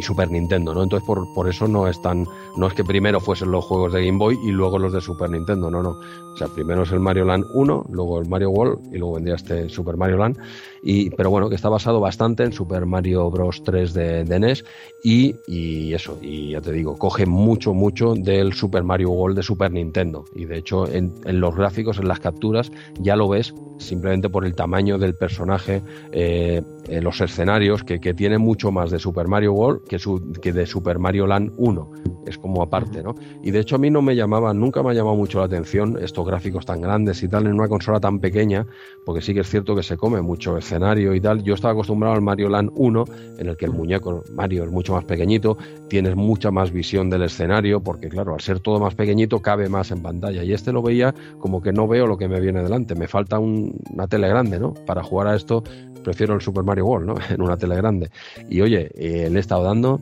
Super 0.01 0.31
Nintendo, 0.31 0.75
¿no? 0.75 0.83
Entonces 0.83 1.07
por, 1.07 1.33
por 1.35 1.49
eso 1.49 1.67
no 1.69 1.89
están, 1.89 2.27
no 2.57 2.67
es 2.67 2.75
que 2.75 2.85
primero 2.85 3.21
fuesen 3.21 3.51
los 3.51 3.65
juegos 3.65 3.93
de 3.93 4.05
Game 4.05 4.19
Boy 4.19 4.39
y 4.45 4.51
luego 4.51 4.79
los 4.79 4.93
de 4.93 5.01
Super 5.01 5.31
Nintendo, 5.31 5.71
no, 5.71 5.83
no. 5.83 5.91
O 6.35 6.37
sea, 6.37 6.49
primero 6.49 6.83
es 6.83 6.93
el 6.93 7.01
Mario 7.01 7.25
Land 7.25 7.47
1, 7.55 7.87
luego 7.91 8.21
el 8.21 8.29
Mario 8.29 8.51
World 8.51 8.93
y 8.93 8.99
luego 8.99 9.15
vendría 9.15 9.37
este 9.37 9.69
Super 9.69 9.97
Mario 9.97 10.19
Land. 10.19 10.39
Y, 10.87 11.09
pero 11.11 11.31
bueno, 11.31 11.49
que 11.49 11.55
está 11.55 11.71
basado 11.71 11.99
bastante 11.99 12.45
en 12.45 12.53
Super 12.53 12.85
Mario 12.85 13.31
Bros. 13.31 13.63
3 13.65 13.95
de, 13.95 14.39
NES 14.39 14.67
y, 15.03 15.95
eso, 15.95 16.19
y 16.21 16.51
ya 16.51 16.61
te 16.61 16.73
digo, 16.73 16.99
coge 16.99 17.25
mucho, 17.25 17.73
mucho 17.73 18.15
del 18.15 18.53
Super 18.53 18.85
Mario 18.85 19.11
World 19.11 19.37
de 19.37 19.43
Super 19.43 19.73
Nintendo. 19.73 20.27
Y 20.35 20.45
de 20.45 20.59
hecho, 20.59 20.87
en, 20.87 21.15
los 21.25 21.57
gráficos, 21.57 21.99
en 21.99 22.09
las 22.09 22.21
capturas, 22.21 22.71
ya 23.01 23.17
lo 23.17 23.31
ves 23.31 23.55
simplemente 23.79 24.29
por 24.29 24.45
el 24.45 24.55
tamaño 24.55 24.99
del 24.99 25.15
personaje, 25.17 25.83
eh, 26.13 26.63
los 27.01 27.19
escenarios, 27.23 27.83
que, 27.83 27.99
que, 27.99 28.13
tiene 28.13 28.37
mucho 28.37 28.71
más 28.71 28.91
de 28.91 28.99
Super 28.99 29.27
Mario 29.27 29.55
World 29.55 29.85
que, 29.89 29.99
su, 29.99 30.33
que 30.43 30.53
de 30.53 30.67
Super 30.67 30.99
Mario 30.99 31.27
Land 31.27 31.53
1. 31.57 31.91
Es 32.27 32.39
como 32.39 32.63
aparte, 32.63 33.03
¿no? 33.03 33.15
Y 33.43 33.51
de 33.51 33.61
hecho 33.61 33.77
a 33.77 33.79
mí 33.79 33.91
no 33.91 34.03
me 34.03 34.15
llamaba, 34.15 34.53
nunca 34.55 34.83
me 34.83 34.91
ha 34.91 34.95
llamado 34.95 35.17
mucho 35.17 35.39
la 35.41 35.47
atención 35.47 35.99
estos 36.01 36.27
gráficos 36.27 36.65
tan 36.65 36.81
grandes 36.81 37.23
y 37.23 37.29
tal 37.29 37.47
en 37.47 37.55
una 37.55 37.69
consola 37.69 38.01
tan 38.01 38.21
pequeña, 38.21 38.67
porque 39.05 39.21
sí 39.21 39.35
que 39.35 39.41
es 39.41 39.49
cierto 39.49 39.75
que 39.75 39.83
se 39.83 39.97
come 39.97 40.23
mucho 40.23 40.57
escenario 40.57 40.74
y 41.15 41.21
tal. 41.21 41.43
Yo 41.43 41.55
estaba 41.55 41.73
acostumbrado 41.73 42.15
al 42.15 42.23
Mario 42.23 42.49
Land 42.49 42.71
1, 42.75 43.05
en 43.39 43.49
el 43.49 43.57
que 43.57 43.67
el 43.67 43.73
muñeco 43.73 44.23
Mario 44.33 44.65
es 44.65 44.71
mucho 44.71 44.95
más 44.95 45.05
pequeñito, 45.05 45.57
tienes 45.89 46.17
mucha 46.17 46.51
más 46.51 46.73
visión 46.73 47.11
del 47.11 47.23
escenario, 47.23 47.81
porque 47.81 48.09
claro, 48.09 48.35
al 48.35 48.41
ser 48.41 48.61
todo 48.61 48.81
más 48.81 48.95
pequeñito 48.95 49.41
cabe 49.41 49.69
más 49.69 49.91
en 49.91 50.03
pantalla. 50.03 50.43
Y 50.43 50.53
este 50.53 50.73
lo 50.73 50.83
veía 50.83 51.15
como 51.39 51.63
que 51.63 51.73
no 51.73 51.87
veo 51.87 52.07
lo 52.07 52.17
que 52.17 52.29
me 52.29 52.41
viene 52.41 52.63
delante, 52.63 52.95
me 52.95 53.09
falta 53.09 53.39
una 53.39 54.07
tele 54.09 54.29
grande, 54.29 54.59
¿no? 54.59 54.75
Para 54.87 55.03
jugar 55.03 55.29
a 55.29 55.37
esto 55.37 55.63
prefiero 56.03 56.35
el 56.35 56.41
Super 56.41 56.63
Mario 56.65 56.87
World, 56.87 57.07
¿no? 57.07 57.15
en 57.35 57.41
una 57.41 57.57
tele 57.57 57.77
grande. 57.77 58.11
Y 58.49 58.61
oye, 58.61 58.91
eh, 58.95 59.29
le 59.31 59.37
he 59.37 59.41
estado 59.41 59.65
dando 59.65 60.01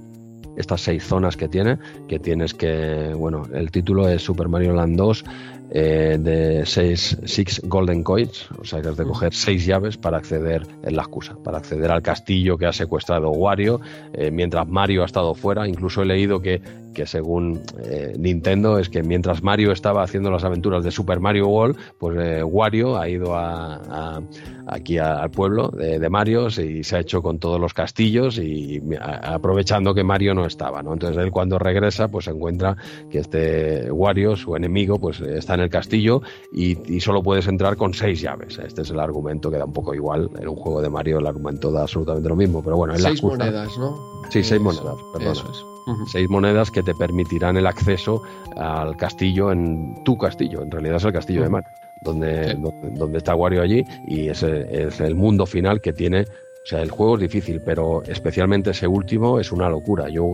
estas 0.56 0.82
seis 0.82 1.04
zonas 1.04 1.36
que 1.36 1.48
tiene, 1.48 1.78
que 2.08 2.18
tienes 2.18 2.52
que, 2.52 3.14
bueno, 3.16 3.44
el 3.54 3.70
título 3.70 4.08
es 4.08 4.22
Super 4.22 4.48
Mario 4.48 4.74
Land 4.74 4.96
2 4.96 5.24
eh, 5.74 6.18
de 6.20 6.66
seis 6.66 7.16
six 7.24 7.60
golden 7.64 8.02
coins, 8.02 8.46
o 8.58 8.64
sea 8.64 8.82
que 8.82 8.88
has 8.88 8.96
de 8.96 9.04
coger 9.04 9.32
seis 9.32 9.64
llaves 9.64 9.96
para 9.96 10.18
acceder 10.18 10.66
en 10.82 10.96
la 10.96 11.02
excusa, 11.02 11.34
para 11.42 11.58
acceder 11.58 11.90
al 11.90 12.02
castillo 12.02 12.58
que 12.58 12.66
ha 12.66 12.72
secuestrado 12.72 13.30
Wario, 13.30 13.80
eh, 14.12 14.30
mientras 14.30 14.68
Mario 14.68 15.02
ha 15.02 15.06
estado 15.06 15.34
fuera. 15.34 15.66
Incluso 15.66 16.02
he 16.02 16.04
leído 16.04 16.40
que, 16.40 16.60
que 16.92 17.06
según 17.06 17.62
eh, 17.84 18.14
Nintendo 18.18 18.78
es 18.78 18.88
que 18.88 19.02
mientras 19.02 19.42
Mario 19.42 19.72
estaba 19.72 20.02
haciendo 20.02 20.30
las 20.30 20.44
aventuras 20.44 20.84
de 20.84 20.90
Super 20.90 21.20
Mario 21.20 21.48
World, 21.48 21.76
pues 21.98 22.42
Wario 22.44 22.96
ha 22.96 23.08
ido 23.08 23.34
a, 23.34 24.20
aquí 24.66 24.98
al 24.98 25.30
pueblo 25.30 25.68
de, 25.68 26.08
Mario 26.08 26.48
y 26.48 26.84
se 26.84 26.96
ha 26.96 27.00
hecho 27.00 27.22
con 27.22 27.38
todos 27.38 27.60
los 27.60 27.74
castillos 27.74 28.38
y 28.38 28.82
aprovechando 29.00 29.94
que 29.94 30.04
Mario 30.04 30.34
no 30.34 30.46
estaba, 30.46 30.82
¿no? 30.82 30.92
Entonces 30.92 31.22
él 31.22 31.30
cuando 31.30 31.58
regresa, 31.58 32.08
pues 32.08 32.28
encuentra 32.28 32.76
que 33.10 33.18
este 33.18 33.90
Wario, 33.90 34.36
su 34.36 34.54
enemigo, 34.56 34.98
pues 34.98 35.20
está 35.20 35.54
en 35.54 35.60
el 35.60 35.70
castillo 35.70 36.22
y, 36.52 37.00
solo 37.00 37.22
puedes 37.22 37.48
entrar 37.48 37.76
con 37.76 37.94
seis 37.94 38.20
llaves. 38.20 38.58
Este 38.58 38.82
es 38.82 38.90
el 38.90 39.00
argumento 39.00 39.50
que 39.50 39.56
da 39.56 39.64
un 39.64 39.72
poco 39.72 39.94
igual. 39.94 40.30
En 40.38 40.48
un 40.48 40.56
juego 40.56 40.80
de 40.80 40.88
Mario 40.88 41.18
el 41.18 41.26
argumento 41.26 41.72
da 41.72 41.82
absolutamente 41.82 42.28
lo 42.28 42.36
mismo, 42.36 42.62
pero 42.62 42.76
bueno, 42.76 42.96
seis 42.96 43.22
monedas, 43.22 43.76
¿no? 43.78 44.22
Sí, 44.30 44.44
seis 44.44 44.60
monedas, 44.60 44.96
Seis 46.06 46.28
monedas 46.28 46.70
que 46.70 46.82
te 46.82 46.94
permitirán 46.94 47.56
el 47.56 47.66
acceso 47.66 48.22
al 48.56 48.96
castillo 48.96 49.50
en 49.50 50.02
tu 50.04 50.16
castillo. 50.16 50.62
En 50.62 50.70
realidad 50.70 50.96
es 50.96 51.04
el 51.04 51.12
castillo 51.12 51.42
de 51.42 51.48
Mario 51.48 51.70
donde, 52.02 52.56
donde, 52.94 53.18
está 53.18 53.34
Wario 53.34 53.62
allí 53.62 53.84
y 54.06 54.28
ese 54.28 54.86
es 54.86 55.00
el 55.00 55.14
mundo 55.14 55.46
final 55.46 55.80
que 55.80 55.92
tiene 55.92 56.24
o 56.62 56.66
sea, 56.66 56.80
el 56.80 56.92
juego 56.92 57.16
es 57.16 57.22
difícil, 57.22 57.60
pero 57.60 58.04
especialmente 58.04 58.70
ese 58.70 58.86
último 58.86 59.40
es 59.40 59.50
una 59.50 59.68
locura. 59.68 60.08
Yo 60.08 60.24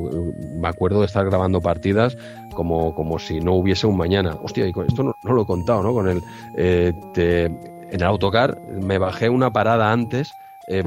me 0.61 0.69
acuerdo 0.69 1.01
de 1.01 1.07
estar 1.07 1.25
grabando 1.25 1.63
partidas 1.63 2.19
como, 2.55 2.95
como 2.95 3.19
si 3.19 3.41
no 3.41 3.55
hubiese 3.55 3.87
un 3.87 3.97
mañana. 3.97 4.37
Hostia, 4.43 4.67
esto 4.67 5.03
no, 5.03 5.15
lo 5.23 5.43
he 5.43 5.47
contado, 5.47 5.83
¿no? 5.83 5.95
Con 5.95 6.07
el, 6.07 6.23
eh, 6.59 6.93
en 7.17 7.95
el 7.95 8.03
autocar 8.03 8.61
me 8.69 8.99
bajé 8.99 9.31
una 9.31 9.51
parada 9.55 9.91
antes 9.91 10.31
eh, 10.67 10.85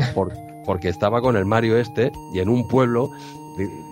porque 0.63 0.89
estaba 0.89 1.21
con 1.21 1.35
el 1.35 1.45
Mario 1.45 1.75
este 1.75 2.11
y 2.35 2.39
en 2.39 2.47
un 2.47 2.67
pueblo 2.67 3.09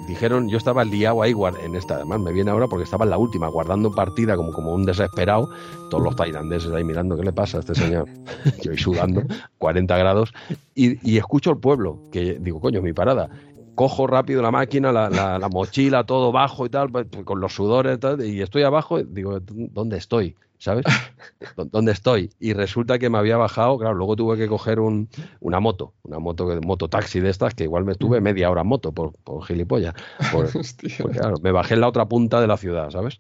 dijeron, 0.07 0.49
yo 0.49 0.57
estaba 0.57 0.83
liado 0.83 1.21
ahí 1.21 1.33
en 1.63 1.75
esta, 1.75 1.95
además 1.95 2.19
me 2.19 2.31
viene 2.31 2.51
ahora 2.51 2.67
porque 2.67 2.83
estaba 2.83 3.05
en 3.05 3.11
la 3.11 3.17
última, 3.17 3.47
guardando 3.47 3.91
partida 3.91 4.35
como, 4.35 4.51
como 4.51 4.73
un 4.73 4.85
desesperado, 4.85 5.49
todos 5.89 6.03
los 6.03 6.15
tailandeses 6.15 6.71
ahí 6.71 6.83
mirando 6.83 7.15
qué 7.15 7.23
le 7.23 7.33
pasa 7.33 7.57
a 7.57 7.59
este 7.61 7.75
señor, 7.75 8.07
yo 8.63 8.75
sudando, 8.77 9.23
40 9.57 9.97
grados, 9.97 10.33
y, 10.75 11.17
escucho 11.17 11.51
el 11.51 11.57
pueblo, 11.57 11.99
que 12.11 12.39
digo, 12.39 12.59
coño, 12.61 12.81
mi 12.81 12.93
parada, 12.93 13.29
cojo 13.75 14.07
rápido 14.07 14.41
la 14.41 14.51
máquina, 14.51 14.91
la, 14.91 15.09
la, 15.09 15.49
mochila, 15.49 16.05
todo 16.05 16.31
bajo 16.31 16.65
y 16.65 16.69
tal, 16.69 16.89
pues, 16.89 17.07
con 17.25 17.39
los 17.39 17.53
sudores 17.53 17.97
y 17.97 17.99
tal, 17.99 18.25
y 18.25 18.41
estoy 18.41 18.63
abajo, 18.63 19.01
digo, 19.03 19.39
¿dónde 19.41 19.97
estoy? 19.97 20.35
¿Sabes? 20.59 20.85
¿Dónde 21.71 21.93
estoy? 21.93 22.29
Y 22.39 22.53
resulta 22.53 22.99
que 22.99 23.09
me 23.09 23.17
había 23.17 23.37
bajado, 23.37 23.77
claro, 23.79 23.95
luego 23.95 24.15
tuve 24.15 24.37
que 24.37 24.47
coger 24.47 24.79
un, 24.79 25.09
una 25.39 25.59
moto, 25.59 25.93
una 26.03 26.19
moto, 26.19 26.59
moto 26.61 26.89
taxi 26.89 27.19
de 27.19 27.29
estas, 27.29 27.55
que 27.55 27.63
igual 27.63 27.85
me 27.85 27.93
estuve 27.93 28.21
media 28.21 28.51
hora 28.51 28.61
en 28.61 28.67
moto 28.67 28.91
por, 28.91 29.13
por 29.23 29.43
gilipollas. 29.45 29.95
claro, 31.13 31.37
me 31.41 31.51
bajé 31.51 31.73
en 31.73 31.81
la 31.81 31.87
otra 31.87 32.07
punta 32.07 32.39
de 32.41 32.47
la 32.47 32.57
ciudad, 32.57 32.91
¿sabes? 32.91 33.17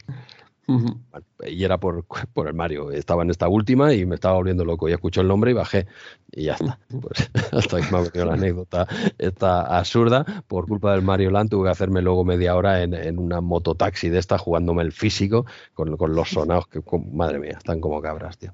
Y 1.45 1.63
era 1.63 1.79
por, 1.79 2.05
por, 2.33 2.47
el 2.47 2.53
Mario. 2.53 2.91
Estaba 2.91 3.23
en 3.23 3.29
esta 3.29 3.47
última 3.47 3.93
y 3.93 4.05
me 4.05 4.15
estaba 4.15 4.35
volviendo 4.35 4.65
loco. 4.65 4.89
Y 4.89 4.93
escuché 4.93 5.21
el 5.21 5.27
nombre 5.27 5.51
y 5.51 5.53
bajé. 5.53 5.87
Y 6.31 6.45
ya 6.45 6.53
está. 6.53 6.79
Pues, 7.01 7.31
hasta 7.51 7.81
que 7.81 7.91
me 7.91 7.97
ha 7.97 8.01
venido 8.01 8.25
la 8.25 8.33
anécdota 8.33 8.87
esta 9.17 9.77
absurda. 9.77 10.25
Por 10.47 10.67
culpa 10.67 10.93
del 10.93 11.01
Mario 11.01 11.31
Land 11.31 11.49
tuve 11.49 11.65
que 11.65 11.71
hacerme 11.71 12.01
luego 12.01 12.23
media 12.23 12.55
hora 12.55 12.83
en, 12.83 12.93
en 12.93 13.19
una 13.19 13.41
mototaxi 13.41 14.09
de 14.09 14.19
esta 14.19 14.37
jugándome 14.37 14.83
el 14.83 14.91
físico 14.91 15.45
con, 15.73 15.97
con 15.97 16.13
los 16.13 16.29
sonados 16.29 16.67
que, 16.67 16.81
madre 17.11 17.39
mía, 17.39 17.55
están 17.57 17.81
como 17.81 18.01
cabras, 18.01 18.37
tío. 18.37 18.53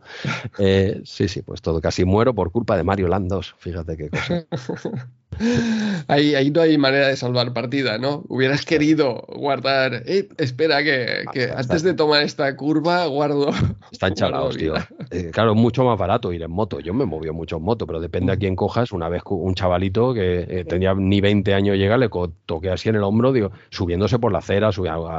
Eh, 0.58 1.02
sí, 1.06 1.27
sí, 1.27 1.42
pues 1.42 1.61
todo. 1.61 1.82
Casi 1.82 2.06
muero 2.06 2.34
por 2.34 2.52
culpa 2.52 2.77
de 2.77 2.84
Mario 2.84 3.08
Land 3.08 3.30
2. 3.30 3.56
Fíjate 3.58 3.98
qué 3.98 4.10
cosa. 4.10 4.45
Ahí, 6.08 6.36
ahí 6.36 6.52
no 6.52 6.62
hay 6.62 6.78
manera 6.78 7.08
de 7.08 7.16
salvar 7.16 7.52
partida, 7.54 7.98
¿no? 7.98 8.24
Hubieras 8.28 8.66
querido 8.66 9.26
guardar. 9.28 10.04
Eh, 10.06 10.30
espera, 10.38 10.84
que, 10.84 11.24
antes 11.56 11.84
de 11.84 11.94
tomar 11.94 12.24
esta 12.24 12.56
curva 12.56 13.06
guardo. 13.08 13.50
Están 13.92 14.14
chalados, 14.14 14.58
tío. 14.58 14.76
Eh, 15.12 15.32
claro, 15.32 15.54
es 15.54 15.58
mucho 15.58 15.84
más 15.84 15.98
barato 15.98 16.32
ir 16.32 16.44
en 16.44 16.52
moto. 16.52 16.80
Yo 16.80 16.94
me 16.94 17.06
movió 17.06 17.34
mucho 17.34 17.58
en 17.58 17.64
moto, 17.64 17.88
pero 17.88 18.00
depende 18.00 18.32
a 18.32 18.38
quién 18.38 18.56
cojas. 18.56 18.92
Una 18.92 19.10
vez 19.10 19.24
un 19.26 19.56
chavalito 19.56 20.14
que 20.14 20.46
eh, 20.48 20.66
tenía 20.66 20.94
ni 20.94 21.22
20 21.22 21.54
años 21.54 21.78
llega, 21.78 21.98
le 21.98 22.10
toqué 22.46 22.70
así 22.70 22.90
en 22.90 22.96
el 22.96 23.04
hombro, 23.04 23.32
digo, 23.32 23.52
subiéndose 23.70 24.20
por 24.20 24.32
la 24.32 24.40
acera, 24.40 24.70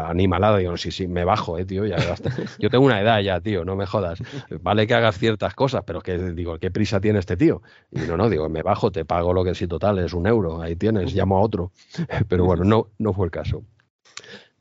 animalada. 0.09 0.59
Digo, 0.59 0.77
sí, 0.77 0.91
sí, 0.91 1.09
me 1.09 1.25
bajo, 1.25 1.59
eh, 1.59 1.65
tío. 1.65 1.85
Ya 1.85 1.97
Yo 2.59 2.71
tengo 2.71 2.85
una 2.85 3.01
edad 3.01 3.21
ya, 3.21 3.41
tío, 3.41 3.65
no 3.65 3.77
me 3.77 3.87
jodas. 3.87 4.21
Vale 4.61 4.87
que 4.87 4.95
hagas 4.95 5.19
ciertas 5.19 5.55
cosas, 5.55 5.83
pero 5.87 6.01
que 6.01 6.19
digo, 6.19 6.59
¿qué 6.59 6.71
prisa 6.71 7.01
tiene 7.01 7.19
este 7.19 7.37
tío? 7.37 7.63
Y 7.91 8.01
no, 8.01 8.17
no, 8.17 8.31
digo, 8.31 8.49
me 8.49 8.63
bajo, 8.63 8.93
te 8.93 9.05
pago 9.05 9.33
lo 9.33 9.45
que 9.45 9.55
sí 9.55 9.67
total 9.67 10.06
es 10.07 10.15
un 10.15 10.27
euro, 10.27 10.61
ahí 10.63 10.77
tienes, 10.77 11.15
llamo 11.15 11.37
a 11.37 11.41
otro. 11.41 11.73
Pero 12.29 12.45
bueno, 12.45 12.65
no, 12.65 12.89
no 12.99 13.13
fue 13.13 13.27
el 13.27 13.31
caso. 13.31 13.63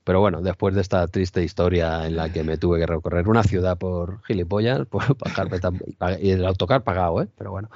Pero 0.06 0.20
bueno, 0.20 0.42
después 0.42 0.76
de 0.76 0.82
esta 0.82 1.08
triste 1.08 1.44
historia 1.44 2.06
en 2.06 2.16
la 2.16 2.32
que 2.32 2.44
me 2.44 2.58
tuve 2.58 2.80
que 2.80 2.86
recorrer 2.86 3.28
una 3.28 3.44
ciudad 3.44 3.78
por 3.78 4.24
gilipollas, 4.24 4.86
por 4.88 5.04
y 6.22 6.30
el 6.30 6.46
autocar 6.46 6.84
pagado, 6.84 7.24
¿eh? 7.24 7.28
Pero 7.38 7.52
bueno. 7.52 7.70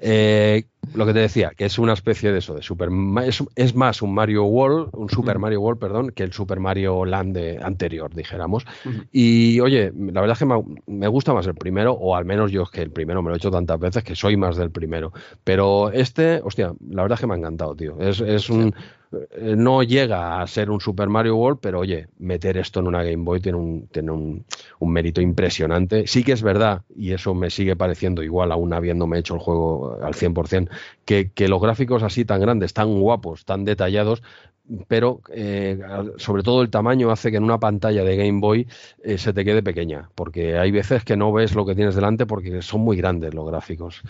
Eh, 0.00 0.64
lo 0.94 1.04
que 1.04 1.12
te 1.12 1.18
decía, 1.18 1.52
que 1.56 1.64
es 1.66 1.78
una 1.78 1.92
especie 1.92 2.32
de 2.32 2.38
eso, 2.38 2.54
de 2.54 2.62
Super 2.62 2.88
es, 3.24 3.42
es 3.56 3.74
más 3.74 4.02
un 4.02 4.14
Mario 4.14 4.44
World, 4.44 4.90
un 4.92 5.10
Super 5.10 5.38
Mario 5.38 5.60
World, 5.60 5.80
perdón, 5.80 6.10
que 6.10 6.22
el 6.22 6.32
Super 6.32 6.60
Mario 6.60 7.04
Land 7.04 7.36
anterior, 7.62 8.14
dijéramos. 8.14 8.64
Y 9.12 9.60
oye, 9.60 9.92
la 9.94 10.20
verdad 10.20 10.34
es 10.34 10.38
que 10.38 10.80
me, 10.86 11.08
gusta 11.08 11.34
más 11.34 11.46
el 11.46 11.54
primero, 11.54 11.92
o 11.92 12.16
al 12.16 12.24
menos 12.24 12.52
yo 12.52 12.62
es 12.62 12.70
que 12.70 12.82
el 12.82 12.90
primero 12.90 13.22
me 13.22 13.28
lo 13.28 13.34
he 13.34 13.38
hecho 13.38 13.50
tantas 13.50 13.78
veces 13.78 14.04
que 14.04 14.14
soy 14.14 14.36
más 14.36 14.56
del 14.56 14.70
primero. 14.70 15.12
Pero 15.44 15.90
este, 15.90 16.40
hostia, 16.42 16.72
la 16.88 17.02
verdad 17.02 17.16
es 17.16 17.20
que 17.20 17.26
me 17.26 17.34
ha 17.34 17.38
encantado, 17.38 17.74
tío. 17.74 18.00
Es, 18.00 18.20
es 18.20 18.48
un. 18.48 18.74
No 19.56 19.82
llega 19.82 20.40
a 20.40 20.46
ser 20.46 20.70
un 20.70 20.80
Super 20.80 21.08
Mario 21.08 21.36
World, 21.36 21.58
pero 21.60 21.80
oye, 21.80 22.08
meter 22.18 22.56
esto 22.56 22.80
en 22.80 22.88
una 22.88 23.02
Game 23.02 23.24
Boy 23.24 23.40
tiene 23.40 23.58
un, 23.58 23.88
tiene 23.88 24.10
un, 24.10 24.44
un 24.78 24.92
mérito 24.92 25.20
impresionante. 25.20 26.06
Sí 26.06 26.24
que 26.24 26.32
es 26.32 26.42
verdad, 26.42 26.82
y 26.94 27.12
eso 27.12 27.34
me 27.34 27.50
sigue 27.50 27.76
pareciendo 27.76 28.22
igual, 28.22 28.52
aún 28.52 28.72
habiéndome 28.72 29.18
hecho 29.18 29.34
el 29.34 29.40
juego 29.40 29.98
al 30.02 30.14
100%, 30.14 30.70
que, 31.04 31.30
que 31.30 31.48
los 31.48 31.60
gráficos 31.60 32.02
así 32.02 32.24
tan 32.24 32.40
grandes, 32.40 32.72
tan 32.72 33.00
guapos, 33.00 33.44
tan 33.44 33.64
detallados, 33.64 34.22
pero 34.88 35.20
eh, 35.32 35.78
sobre 36.16 36.42
todo 36.42 36.62
el 36.62 36.70
tamaño 36.70 37.10
hace 37.10 37.30
que 37.30 37.36
en 37.36 37.44
una 37.44 37.58
pantalla 37.58 38.02
de 38.04 38.16
Game 38.16 38.40
Boy 38.40 38.66
eh, 39.02 39.18
se 39.18 39.32
te 39.32 39.44
quede 39.44 39.62
pequeña, 39.62 40.10
porque 40.14 40.58
hay 40.58 40.70
veces 40.70 41.04
que 41.04 41.16
no 41.16 41.32
ves 41.32 41.54
lo 41.54 41.64
que 41.64 41.74
tienes 41.74 41.94
delante 41.94 42.26
porque 42.26 42.62
son 42.62 42.80
muy 42.80 42.96
grandes 42.96 43.34
los 43.34 43.46
gráficos, 43.46 44.02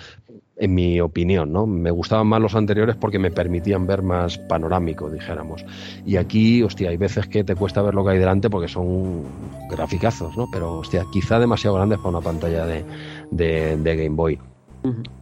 en 0.56 0.74
mi 0.74 1.00
opinión, 1.00 1.52
¿no? 1.52 1.66
Me 1.66 1.90
gustaban 1.90 2.26
más 2.26 2.40
los 2.40 2.54
anteriores 2.54 2.96
porque 2.96 3.18
me 3.18 3.30
permitían 3.30 3.86
ver 3.86 4.02
más 4.02 4.38
panorámico, 4.38 5.10
dijéramos. 5.10 5.64
Y 6.06 6.16
aquí, 6.16 6.62
hostia, 6.62 6.90
hay 6.90 6.96
veces 6.96 7.26
que 7.28 7.44
te 7.44 7.54
cuesta 7.54 7.82
ver 7.82 7.94
lo 7.94 8.04
que 8.04 8.12
hay 8.12 8.18
delante 8.18 8.48
porque 8.48 8.68
son 8.68 9.24
graficazos, 9.70 10.36
¿no? 10.36 10.46
Pero, 10.50 10.78
hostia, 10.78 11.04
quizá 11.12 11.38
demasiado 11.38 11.76
grandes 11.76 11.98
para 11.98 12.10
una 12.10 12.20
pantalla 12.20 12.64
de, 12.66 12.84
de 13.30 13.96
Game 13.96 14.16
Boy. 14.16 14.38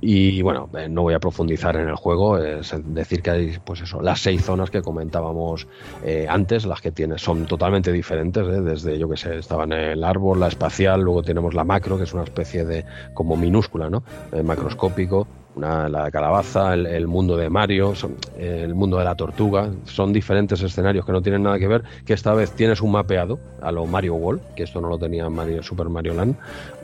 Y 0.01 0.43
bueno, 0.43 0.69
eh, 0.77 0.89
no 0.89 1.03
voy 1.03 1.15
a 1.15 1.19
profundizar 1.19 1.77
en 1.77 1.89
el 1.89 1.97
juego, 1.97 2.39
es 2.39 2.75
decir 2.85 3.23
que 3.23 3.31
hay, 3.31 3.59
pues 3.65 3.81
eso, 3.81 4.03
las 4.03 4.21
seis 4.21 4.45
zonas 4.45 4.71
que 4.71 4.83
comentábamos 4.83 5.67
eh, 6.05 6.27
antes, 6.29 6.67
las 6.67 6.81
que 6.81 6.93
tienes, 6.93 7.23
son 7.23 7.47
totalmente 7.47 7.91
diferentes, 7.91 8.47
¿eh? 8.47 8.61
desde, 8.61 8.99
yo 8.99 9.09
que 9.09 9.17
sé, 9.17 9.39
estaban 9.39 9.73
el 9.73 10.05
árbol, 10.05 10.41
la 10.41 10.49
espacial, 10.49 11.01
luego 11.01 11.23
tenemos 11.23 11.55
la 11.55 11.65
macro, 11.65 11.97
que 11.97 12.05
es 12.05 12.13
una 12.13 12.25
especie 12.25 12.65
de, 12.65 12.85
como 13.15 13.37
minúscula, 13.37 13.89
¿no? 13.89 14.03
macroscópico, 14.45 15.27
una, 15.57 15.89
la 15.89 16.11
calabaza, 16.11 16.75
el, 16.75 17.07
mundo 17.07 17.37
de 17.37 17.49
Mario, 17.49 17.95
el 18.37 18.75
mundo 18.75 18.99
de 18.99 19.05
la 19.05 19.15
tortuga, 19.15 19.71
son 19.85 20.13
diferentes 20.13 20.61
escenarios 20.63 21.07
que 21.07 21.13
no 21.13 21.23
tienen 21.23 21.45
nada 21.45 21.59
que 21.59 21.69
ver, 21.69 21.85
que 22.05 22.13
esta 22.13 22.35
vez 22.35 22.53
tienes 22.53 22.83
un 22.83 22.93
mapeado 22.93 23.39
a 23.63 23.71
lo 23.71 23.87
Mario 23.87 24.15
World, 24.15 24.43
que 24.57 24.65
esto 24.65 24.81
no 24.81 24.89
lo 24.89 24.99
tenía 24.99 25.29
Mario, 25.31 25.63
Super 25.63 25.89
Mario 25.89 26.15
Land 26.15 26.37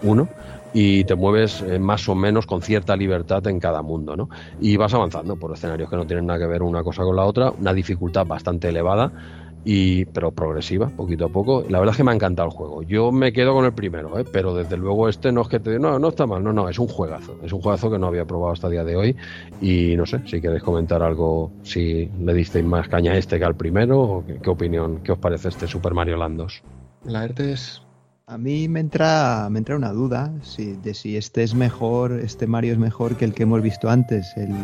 1, 0.02 0.28
y 0.72 1.04
te 1.04 1.14
mueves 1.14 1.62
eh, 1.62 1.78
más 1.78 2.08
o 2.08 2.14
menos 2.14 2.46
con 2.46 2.62
cierta 2.62 2.96
libertad 2.96 3.46
en 3.46 3.58
cada 3.58 3.82
mundo, 3.82 4.16
¿no? 4.16 4.28
Y 4.60 4.76
vas 4.76 4.94
avanzando 4.94 5.36
por 5.36 5.52
escenarios 5.52 5.90
que 5.90 5.96
no 5.96 6.06
tienen 6.06 6.26
nada 6.26 6.38
que 6.38 6.46
ver 6.46 6.62
una 6.62 6.82
cosa 6.82 7.02
con 7.02 7.16
la 7.16 7.24
otra, 7.24 7.50
una 7.50 7.72
dificultad 7.72 8.26
bastante 8.26 8.68
elevada, 8.68 9.12
y, 9.64 10.06
pero 10.06 10.32
progresiva, 10.32 10.88
poquito 10.88 11.26
a 11.26 11.28
poco. 11.28 11.64
La 11.68 11.78
verdad 11.78 11.92
es 11.92 11.98
que 11.98 12.04
me 12.04 12.12
ha 12.12 12.14
encantado 12.14 12.48
el 12.48 12.54
juego. 12.54 12.82
Yo 12.82 13.12
me 13.12 13.32
quedo 13.32 13.52
con 13.52 13.64
el 13.64 13.72
primero, 13.72 14.18
¿eh? 14.18 14.24
pero 14.30 14.54
desde 14.54 14.76
luego 14.76 15.08
este 15.08 15.32
no 15.32 15.42
es 15.42 15.48
que 15.48 15.60
te 15.60 15.78
no, 15.78 15.98
no 15.98 16.08
está 16.08 16.26
mal, 16.26 16.42
no, 16.42 16.52
no, 16.52 16.68
es 16.68 16.78
un 16.78 16.88
juegazo. 16.88 17.36
Es 17.42 17.52
un 17.52 17.60
juegazo 17.60 17.90
que 17.90 17.98
no 17.98 18.06
había 18.06 18.24
probado 18.24 18.52
hasta 18.52 18.68
el 18.68 18.72
día 18.72 18.84
de 18.84 18.96
hoy. 18.96 19.16
Y 19.60 19.96
no 19.96 20.06
sé, 20.06 20.22
si 20.26 20.40
queréis 20.40 20.62
comentar 20.62 21.02
algo, 21.02 21.52
si 21.62 22.06
le 22.06 22.34
disteis 22.34 22.64
más 22.64 22.88
caña 22.88 23.12
a 23.12 23.16
este 23.16 23.38
que 23.38 23.44
al 23.44 23.56
primero, 23.56 24.00
o 24.00 24.24
qué, 24.24 24.50
opinión, 24.50 25.02
qué 25.02 25.12
os 25.12 25.18
parece 25.18 25.48
este 25.48 25.66
Super 25.66 25.94
Mario 25.94 26.16
Land 26.16 26.38
2. 26.38 26.62
La 27.04 27.24
es 27.24 27.82
a 28.30 28.38
mí 28.38 28.68
me 28.68 28.78
entra, 28.78 29.48
me 29.50 29.58
entra 29.58 29.74
una 29.74 29.90
duda 29.90 30.32
si, 30.42 30.74
de 30.74 30.94
si 30.94 31.16
este 31.16 31.42
es 31.42 31.52
mejor, 31.52 32.12
este 32.12 32.46
Mario 32.46 32.72
es 32.72 32.78
mejor 32.78 33.16
que 33.16 33.24
el 33.24 33.34
que 33.34 33.42
hemos 33.42 33.60
visto 33.60 33.90
antes, 33.90 34.36
el, 34.36 34.54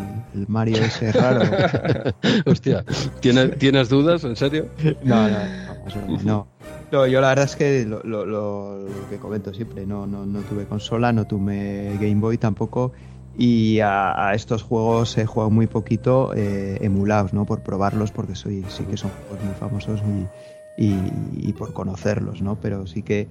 Mario 0.47 0.77
ese 0.77 1.11
raro. 1.21 1.43
Hostia, 2.47 2.85
¿tienes, 3.19 3.59
¿tienes 3.59 3.89
dudas? 3.89 4.23
¿En 4.23 4.37
serio? 4.37 4.69
No, 5.03 5.29
no, 5.29 5.39
no, 6.23 6.47
no. 6.93 7.07
yo 7.09 7.21
la 7.21 7.31
verdad 7.31 7.47
es 7.47 7.57
que 7.57 7.85
lo, 7.85 8.87
que 9.11 9.17
comento 9.17 9.53
siempre, 9.53 9.85
no, 9.85 10.07
no, 10.07 10.25
no, 10.25 10.43
tuve 10.43 10.67
consola, 10.67 11.13
no 11.13 11.27
tuve 11.27 11.99
Game 12.01 12.21
Boy 12.21 12.39
tampoco 12.39 12.93
y 13.37 13.81
a, 13.81 14.31
estos 14.35 14.63
juegos 14.63 15.19
he 15.19 15.27
jugado 15.27 15.51
muy 15.51 15.67
poquito 15.67 16.33
eh, 16.37 16.79
emulados, 16.83 17.33
¿no? 17.33 17.45
Por 17.45 17.63
probarlos 17.65 18.13
porque 18.13 18.37
soy, 18.37 18.65
sí 18.69 18.85
que 18.85 18.97
son 18.97 19.11
juegos 19.11 19.45
muy 19.45 19.55
famosos 19.55 20.01
y, 20.79 20.95
y 21.49 21.53
por 21.55 21.73
conocerlos, 21.73 22.43
¿no? 22.43 22.55
Pero 22.61 22.87
sí 22.87 23.03
que 23.03 23.27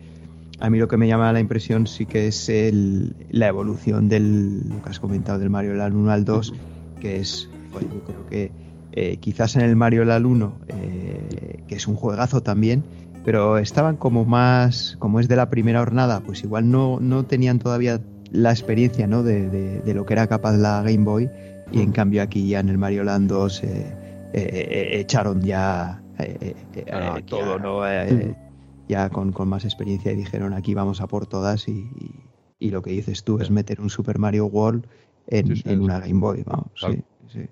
a 0.60 0.70
mí 0.70 0.80
lo 0.80 0.88
que 0.88 0.98
me 0.98 1.08
llama 1.08 1.32
la 1.34 1.40
impresión 1.40 1.88
sí 1.88 2.06
que 2.06 2.28
es 2.28 2.50
el, 2.50 3.16
la 3.30 3.48
evolución 3.48 4.08
del, 4.08 4.70
lo 4.70 4.82
que 4.82 4.90
has 4.90 5.00
comentado, 5.00 5.40
del 5.40 5.50
Mario 5.50 5.74
Land 5.76 5.96
1 5.96 6.12
al 6.12 6.26
2, 6.26 6.54
que 7.00 7.20
es, 7.20 7.50
yo 7.74 8.04
creo 8.04 8.26
que 8.30 8.52
eh, 8.94 9.18
quizás 9.18 9.56
en 9.56 9.64
el 9.64 9.76
Mario 9.76 10.06
Land 10.06 10.26
1, 10.26 10.54
eh, 10.68 11.64
que 11.68 11.76
es 11.76 11.88
un 11.88 11.96
juegazo 11.96 12.42
también, 12.42 12.84
pero 13.26 13.58
estaban 13.58 13.98
como 13.98 14.24
más, 14.24 14.96
como 15.00 15.20
es 15.20 15.28
de 15.28 15.36
la 15.36 15.50
primera 15.50 15.80
jornada, 15.80 16.22
pues 16.22 16.44
igual 16.44 16.70
no, 16.70 17.00
no 17.00 17.26
tenían 17.26 17.60
todavía 17.60 18.00
la 18.32 18.52
experiencia 18.52 19.08
¿no? 19.08 19.24
de, 19.24 19.82
lo 19.94 20.06
que 20.06 20.14
era 20.14 20.28
capaz 20.28 20.56
la 20.58 20.82
Game 20.84 21.04
Boy 21.04 21.30
y 21.72 21.82
en 21.82 21.92
cambio 21.92 22.22
aquí 22.22 22.48
ya 22.48 22.60
en 22.60 22.70
el 22.70 22.78
Mario 22.78 23.04
Land 23.04 23.30
2 23.30 23.62
echaron 24.34 25.42
ya 25.42 26.02
ah, 26.92 27.20
todo, 27.26 27.58
¿no? 27.60 27.84
Ya 28.88 29.10
con, 29.10 29.34
más 29.48 29.66
experiencia 29.66 30.12
y 30.12 30.16
dijeron 30.16 30.54
aquí 30.54 30.74
vamos 30.74 31.02
a 31.02 31.08
por 31.08 31.26
todas 31.28 31.68
y, 31.68 31.90
lo 32.60 32.82
que 32.82 32.90
dices 32.92 33.24
tú 33.24 33.40
es 33.40 33.52
meter 33.52 33.80
un 33.80 33.92
Super 33.92 34.18
Mario 34.18 34.48
World 34.48 34.88
en, 35.28 35.82
una 35.82 36.00
Game 36.00 36.20
Boy, 36.20 36.44
vamos. 36.44 36.72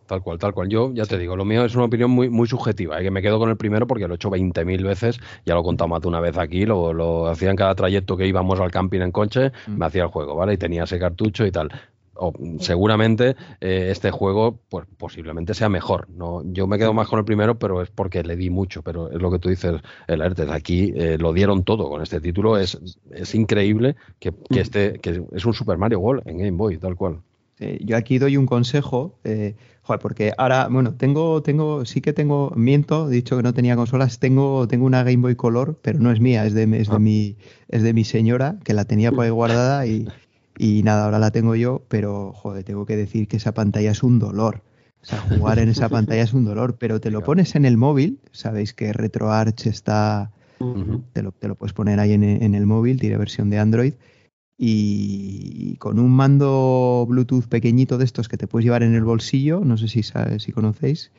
Tal, 0.08 0.22
cual, 0.22 0.40
tal 0.40 0.54
cual. 0.54 0.70
Yo 0.70 0.92
ya 0.94 1.06
te 1.06 1.18
digo, 1.18 1.36
lo 1.36 1.46
mío 1.46 1.66
es 1.66 1.76
una 1.76 1.86
opinión 1.86 2.10
muy, 2.10 2.30
muy 2.30 2.48
subjetiva, 2.48 3.00
¿eh? 3.00 3.04
que 3.04 3.12
me 3.12 3.22
quedo 3.22 3.38
con 3.38 3.50
el 3.50 3.58
primero 3.58 3.86
porque 3.86 4.08
lo 4.08 4.14
he 4.14 4.16
hecho 4.16 4.32
20.000 4.32 4.84
veces, 4.84 5.20
ya 5.46 5.54
lo 5.54 5.60
he 5.60 5.64
contado 5.64 5.90
más 5.90 6.02
de 6.02 6.08
una 6.08 6.20
vez 6.20 6.38
aquí, 6.38 6.66
lo, 6.66 6.94
lo 6.94 7.28
hacía 7.28 7.52
en 7.52 7.56
cada 7.56 7.76
trayecto 7.76 8.18
que 8.18 8.26
íbamos 8.26 8.60
al 8.60 8.72
camping 8.72 9.02
en 9.02 9.12
coche, 9.12 9.52
mm. 9.68 9.78
me 9.78 9.86
hacía 9.86 10.04
el 10.04 10.10
juego, 10.10 10.36
¿vale? 10.36 10.54
Y 10.54 10.58
tenía 10.58 10.84
ese 10.84 10.98
cartucho 10.98 11.46
y 11.46 11.52
tal 11.52 11.70
o 12.16 12.34
seguramente 12.60 13.36
eh, 13.62 13.88
este 13.92 14.12
juego 14.12 14.60
pues 14.70 14.86
posiblemente 14.98 15.54
sea 15.54 15.70
mejor. 15.70 16.10
No, 16.10 16.44
yo 16.46 16.68
me 16.68 16.78
quedo 16.78 16.94
más 16.94 17.08
con 17.08 17.20
el 17.20 17.26
primero, 17.26 17.58
pero 17.58 17.82
es 17.82 17.90
porque 17.90 18.24
le 18.24 18.36
di 18.36 18.50
mucho. 18.50 18.82
Pero 18.82 19.12
es 19.12 19.22
lo 19.22 19.32
que 19.32 19.40
tú 19.40 19.50
dices, 19.50 19.82
el 20.08 20.22
Aertes. 20.22 20.50
Aquí 20.50 20.94
eh, 20.96 21.18
lo 21.18 21.34
dieron 21.34 21.64
todo 21.64 21.90
con 21.90 22.02
este 22.02 22.22
título. 22.22 22.58
Es, 22.58 22.80
es 23.12 23.36
increíble 23.36 23.96
que, 24.20 24.34
que, 24.50 24.60
este 24.60 25.00
que 25.00 25.24
es 25.32 25.46
un 25.46 25.54
Super 25.54 25.78
Mario 25.78 26.00
World 26.00 26.28
en 26.28 26.38
Game 26.38 26.52
Boy, 26.52 26.78
tal 26.78 26.96
cual. 26.96 27.22
yo 27.80 27.98
aquí 27.98 28.20
doy 28.20 28.38
un 28.38 28.46
consejo, 28.46 29.18
eh, 29.24 29.56
porque 30.02 30.34
ahora, 30.38 30.68
bueno, 30.70 30.96
tengo, 30.96 31.42
tengo, 31.44 31.86
sí 31.86 32.02
que 32.02 32.14
tengo, 32.14 32.52
miento, 32.56 33.10
he 33.10 33.16
dicho 33.16 33.36
que 33.38 33.44
no 33.44 33.54
tenía 33.54 33.76
consolas, 33.76 34.20
tengo, 34.20 34.68
tengo 34.68 34.86
una 34.86 35.04
Game 35.04 35.18
Boy 35.18 35.36
Color, 35.36 35.78
pero 35.82 36.00
no 36.00 36.12
es 36.12 36.20
mía, 36.20 36.46
es 36.46 36.54
de, 36.54 36.64
es 36.64 36.90
de 36.90 36.96
ah. 36.96 37.00
mi, 37.00 37.38
es 37.68 37.84
de 37.84 37.94
mi 37.94 38.04
señora, 38.04 38.58
que 38.64 38.74
la 38.74 38.86
tenía 38.86 39.12
por 39.12 39.26
ahí 39.26 39.30
guardada 39.30 39.86
y, 39.86 40.08
y 40.58 40.84
nada, 40.84 41.06
ahora 41.06 41.20
la 41.20 41.32
tengo 41.32 41.56
yo, 41.56 41.84
pero 41.88 42.34
joder, 42.34 42.64
tengo 42.64 42.86
que 42.86 42.96
decir 42.96 43.28
que 43.28 43.38
esa 43.38 43.54
pantalla 43.54 43.92
es 43.92 44.04
un 44.04 44.20
dolor. 44.20 44.62
O 45.02 45.06
sea, 45.06 45.20
jugar 45.20 45.60
en 45.60 45.70
esa 45.70 45.90
pantalla 45.90 46.24
es 46.24 46.34
un 46.34 46.46
dolor, 46.46 46.78
pero 46.80 47.00
te 47.02 47.12
lo 47.12 47.22
pones 47.22 47.56
en 47.56 47.66
el 47.66 47.78
móvil, 47.78 48.20
sabéis 48.32 48.74
que 48.74 48.94
RetroArch 48.94 49.68
está, 49.68 50.32
te, 51.14 51.24
lo, 51.24 51.32
te, 51.32 51.48
lo, 51.48 51.56
puedes 51.56 51.74
poner 51.74 52.00
ahí 52.00 52.14
en, 52.14 52.56
el 52.56 52.66
móvil, 52.66 53.00
tiene 53.00 53.18
versión 53.18 53.50
de 53.50 53.60
Android, 53.60 53.94
y 54.58 55.76
con 55.78 56.00
un 56.00 56.12
mando 56.12 57.06
Bluetooth 57.10 57.48
pequeñito 57.48 57.98
de 57.98 58.06
estos 58.06 58.30
que 58.30 58.38
te 58.38 58.48
puedes 58.48 58.64
llevar 58.64 58.84
en 58.84 58.94
el 58.94 59.04
bolsillo, 59.04 59.62
no 59.66 59.78
sé 59.78 59.88
si 59.88 60.04
sabes, 60.04 60.44
si 60.44 60.52
conocéis, 60.52 61.12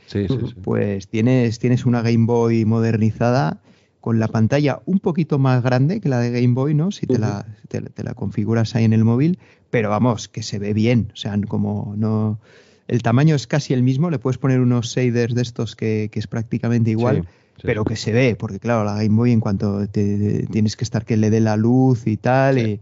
pues 0.63 1.09
tienes, 1.09 1.59
tienes 1.59 1.85
una 1.85 2.01
Game 2.01 2.27
Boy 2.27 2.65
modernizada 2.65 3.61
con 4.05 4.21
la 4.21 4.29
pantalla 4.29 4.83
un 4.85 4.99
poquito 4.99 5.39
más 5.39 5.63
grande 5.63 5.99
que 5.99 6.11
la 6.11 6.21
de 6.21 6.31
Game 6.31 6.53
Boy, 6.53 6.75
¿no? 6.75 6.91
Si 6.91 7.07
te, 7.07 7.19
la, 7.19 7.47
te, 7.69 7.81
la 7.81 8.13
configuras 8.13 8.75
ahí 8.75 8.85
en 8.85 8.93
el 8.93 9.03
móvil, 9.03 9.39
pero 9.71 9.89
vamos, 9.89 10.29
que 10.29 10.43
se 10.43 10.59
ve 10.59 10.75
bien, 10.75 11.11
o 11.15 11.17
sea, 11.17 11.35
como 11.49 11.95
no... 11.97 12.39
El 12.87 13.03
tamaño 13.03 13.35
es 13.35 13.47
casi 13.47 13.73
el 13.73 13.83
mismo, 13.83 14.11
le 14.11 14.19
puedes 14.19 14.37
poner 14.37 14.61
unos 14.61 14.89
shaders 14.89 15.35
de 15.35 15.41
estos 15.41 15.75
que, 15.75 16.11
es 16.13 16.27
prácticamente 16.27 16.91
igual, 16.91 17.27
pero 17.63 17.87
que 17.87 17.97
se 17.97 18.13
ve, 18.13 18.37
porque 18.39 18.61
claro, 18.61 18.85
la 18.85 18.97
Game 18.97 19.17
Boy 19.17 19.33
en 19.33 19.41
cuanto 19.41 19.89
te, 19.89 20.47
tienes 20.53 20.77
que 20.77 20.85
estar 20.85 21.07
que 21.07 21.17
le 21.17 21.31
dé 21.31 21.41
la 21.41 21.57
luz 21.57 22.07
y 22.07 22.19
tal, 22.19 22.59
y, 22.59 22.81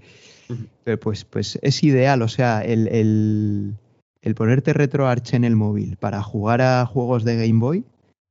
pues, 1.00 1.24
pues 1.24 1.56
es 1.62 1.84
ideal, 1.84 2.22
o 2.22 2.28
sea, 2.28 2.62
el, 2.62 2.88
el, 2.88 3.74
el 4.22 4.34
ponerte 4.34 4.72
RetroArch 4.72 5.34
en 5.34 5.44
el 5.44 5.54
móvil 5.54 5.96
para 5.98 6.20
jugar 6.20 6.62
a 6.62 6.84
juegos 6.84 7.22
de 7.22 7.36
Game 7.36 7.60
Boy, 7.60 7.84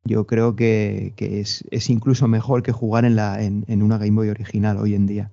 yo 0.03 0.25
creo 0.25 0.55
que, 0.55 1.13
es, 1.17 1.63
es, 1.69 1.89
incluso 1.89 2.27
mejor 2.27 2.63
que 2.63 2.71
jugar 2.71 3.05
en, 3.05 3.15
la, 3.15 3.41
en, 3.43 3.65
en, 3.67 3.83
una 3.83 3.97
Game 3.97 4.11
Boy 4.11 4.29
original 4.29 4.77
hoy 4.77 4.95
en 4.95 5.05
día. 5.05 5.31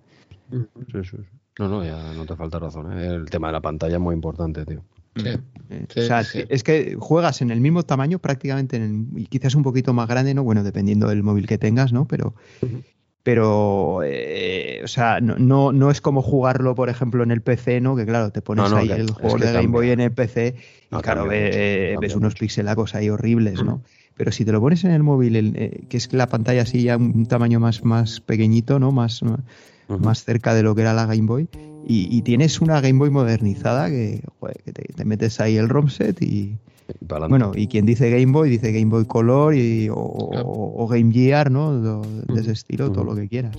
Sí, 0.50 1.04
sí, 1.04 1.16
No, 1.58 1.68
no, 1.68 1.84
ya 1.84 2.12
no 2.14 2.26
te 2.26 2.36
falta 2.36 2.58
razón. 2.58 2.92
¿eh? 2.98 3.06
El 3.06 3.30
tema 3.30 3.48
de 3.48 3.54
la 3.54 3.60
pantalla 3.60 3.94
es 3.94 4.00
muy 4.00 4.14
importante, 4.14 4.64
tío. 4.66 4.82
Sí, 5.16 5.30
eh, 5.70 5.86
o 5.96 6.00
sea, 6.02 6.20
es 6.20 6.62
que 6.62 6.96
juegas 6.98 7.42
en 7.42 7.50
el 7.50 7.60
mismo 7.60 7.82
tamaño 7.82 8.18
prácticamente, 8.18 8.76
en 8.76 9.08
y 9.16 9.26
quizás 9.26 9.54
un 9.54 9.62
poquito 9.62 9.92
más 9.92 10.06
grande, 10.06 10.34
¿no? 10.34 10.44
Bueno, 10.44 10.62
dependiendo 10.62 11.08
del 11.08 11.22
móvil 11.22 11.46
que 11.46 11.58
tengas, 11.58 11.92
¿no? 11.92 12.06
Pero, 12.06 12.34
pero 13.24 14.00
eh, 14.04 14.80
o 14.84 14.86
sea, 14.86 15.20
no, 15.20 15.36
no, 15.36 15.72
no, 15.72 15.90
es 15.90 16.00
como 16.00 16.22
jugarlo, 16.22 16.74
por 16.76 16.88
ejemplo, 16.88 17.24
en 17.24 17.32
el 17.32 17.40
PC, 17.40 17.80
¿no? 17.80 17.96
Que 17.96 18.06
claro, 18.06 18.30
te 18.30 18.42
pones 18.42 18.70
ahí 18.72 18.90
el 18.90 19.10
juego 19.10 19.38
de 19.38 19.52
Game 19.52 19.68
Boy 19.68 19.90
en 19.90 20.00
el 20.00 20.12
PC 20.12 20.54
y 20.92 20.96
claro, 20.98 21.26
ves 21.26 22.14
unos 22.14 22.34
pixelacos 22.34 22.94
ahí 22.94 23.10
horribles, 23.10 23.64
¿no? 23.64 23.82
Pero 24.18 24.32
si 24.32 24.44
te 24.44 24.52
lo 24.52 24.60
pones 24.60 24.84
en 24.84 24.90
el 24.90 25.04
móvil, 25.04 25.54
eh, 25.56 25.84
que 25.88 25.96
es 25.96 26.12
la 26.12 26.26
pantalla 26.26 26.62
así 26.62 26.82
ya 26.82 26.96
un 26.96 27.24
tamaño 27.24 27.60
más, 27.60 27.84
más 27.84 28.20
pequeñito, 28.20 28.80
¿no? 28.80 28.90
Más, 28.90 29.22
más 29.86 30.24
cerca 30.24 30.54
de 30.54 30.64
lo 30.64 30.74
que 30.74 30.82
era 30.82 30.92
la 30.92 31.06
Game 31.06 31.26
Boy, 31.26 31.48
y, 31.86 32.20
tienes 32.22 32.60
una 32.60 32.82
Game 32.82 32.98
Boy 32.98 33.08
modernizada 33.08 33.88
que, 33.88 34.22
te, 34.96 35.04
metes 35.06 35.40
ahí 35.40 35.56
el 35.56 35.70
ROM 35.70 35.88
set 35.88 36.20
y, 36.20 36.58
bueno, 37.28 37.52
y 37.54 37.68
quien 37.68 37.86
dice 37.86 38.10
Game 38.10 38.32
Boy 38.32 38.50
dice 38.50 38.72
Game 38.72 38.90
Boy 38.90 39.06
Color 39.06 39.54
y, 39.54 39.88
o, 39.90 40.86
Game 40.90 41.12
Gear, 41.12 41.50
¿no? 41.50 42.02
De, 42.02 42.40
ese 42.40 42.52
estilo, 42.52 42.90
todo 42.92 43.04
lo 43.04 43.14
que 43.14 43.28
quieras. 43.28 43.56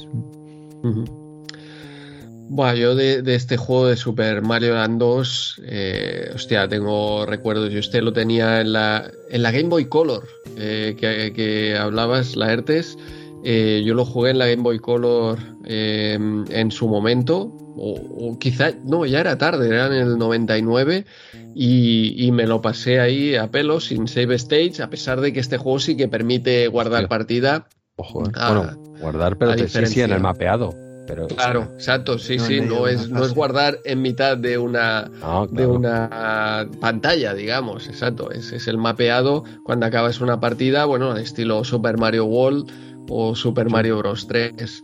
Bueno, 2.51 2.73
yo 2.73 2.95
de, 2.95 3.21
este 3.35 3.57
juego 3.57 3.85
de 3.85 3.95
Super 3.95 4.41
Mario 4.41 4.73
Land 4.73 4.99
2, 4.99 5.61
eh, 5.65 6.31
hostia, 6.33 6.67
tengo 6.67 7.27
recuerdos. 7.27 7.71
Yo 7.71 7.77
este 7.77 8.01
lo 8.01 8.11
tenía 8.11 8.59
en 8.61 8.73
la, 8.73 9.11
en 9.29 9.43
la 9.43 9.51
Game 9.51 9.69
Boy 9.69 9.85
Color, 9.85 10.27
eh, 10.57 10.95
que, 10.97 11.77
hablabas, 11.77 12.35
la 12.35 12.51
ERTES. 12.51 12.97
Eh, 13.43 13.83
yo 13.85 13.93
lo 13.93 14.03
jugué 14.03 14.31
en 14.31 14.39
la 14.39 14.47
Game 14.47 14.63
Boy 14.63 14.79
Color 14.79 15.37
en 15.63 16.71
su 16.71 16.87
momento, 16.87 17.55
o, 17.77 18.35
quizá, 18.39 18.71
no, 18.83 19.05
ya 19.05 19.19
era 19.19 19.37
tarde, 19.37 19.67
era 19.67 19.85
en 19.85 19.93
el 19.93 20.17
99, 20.17 21.05
y, 21.53 22.31
me 22.33 22.47
lo 22.47 22.63
pasé 22.63 22.99
ahí 22.99 23.35
a 23.35 23.51
pelo, 23.51 23.79
sin 23.79 24.07
save 24.07 24.35
stage, 24.35 24.81
a 24.81 24.89
pesar 24.89 25.21
de 25.21 25.33
que 25.33 25.39
este 25.39 25.57
juego 25.57 25.77
sí 25.77 25.95
que 25.95 26.07
permite 26.07 26.67
guardar 26.67 27.07
partida. 27.09 27.67
Ojo, 27.95 28.23
bueno, 28.23 28.75
guardar, 28.99 29.37
pero 29.37 29.55
sí, 29.67 29.85
sí, 29.85 30.01
en 30.01 30.13
el 30.13 30.19
mapeado 30.19 30.88
claro, 31.35 31.63
exacto, 31.73 32.17
sí, 32.19 32.39
sí, 32.39 32.61
no, 32.61 32.87
es, 32.87 33.09
no 33.09 33.23
es 33.23 33.33
guardar 33.33 33.79
en 33.85 34.01
mitad 34.01 34.37
de 34.37 34.57
una, 34.57 35.09
de 35.51 35.65
una 35.65 36.67
pantalla, 36.79 37.33
digamos, 37.33 37.87
exacto, 37.87 38.31
es, 38.31 38.51
es 38.51 38.67
el 38.67 38.77
mapeado 38.77 39.43
cuando 39.63 39.85
acabas 39.85 40.21
una 40.21 40.39
partida, 40.39 40.85
bueno, 40.85 41.15
estilo 41.17 41.63
Super 41.63 41.97
Mario 41.97 42.25
World 42.25 42.71
o 43.09 43.35
Super 43.35 43.69
Mario 43.69 43.97
Bros. 43.97 44.27
3. 44.27 44.83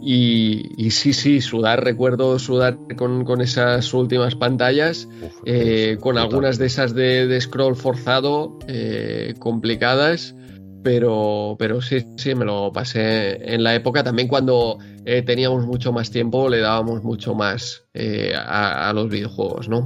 Y, 0.00 0.90
sí, 0.90 1.12
sí, 1.12 1.40
sudar, 1.40 1.84
recuerdo 1.84 2.38
sudar 2.38 2.78
con, 2.96 3.40
esas 3.40 3.92
últimas 3.94 4.34
pantallas, 4.34 5.08
eh, 5.44 5.98
con 6.00 6.18
algunas 6.18 6.58
de 6.58 6.66
esas 6.66 6.94
de, 6.94 7.38
scroll 7.40 7.76
forzado, 7.76 8.58
eh, 8.66 9.34
complicadas, 9.38 10.34
pero, 10.82 11.56
pero 11.58 11.80
sí, 11.80 12.04
sí, 12.16 12.34
me 12.34 12.44
lo 12.44 12.72
pasé 12.72 13.54
en 13.54 13.62
la 13.62 13.74
época 13.74 14.02
también 14.02 14.28
cuando 14.28 14.78
eh, 15.04 15.22
teníamos 15.22 15.66
mucho 15.66 15.92
más 15.92 16.10
tiempo, 16.10 16.48
le 16.48 16.58
dábamos 16.58 17.02
mucho 17.02 17.34
más 17.34 17.84
eh, 17.94 18.32
a, 18.36 18.92
los 18.94 19.08
videojuegos, 19.08 19.68
¿no? 19.68 19.84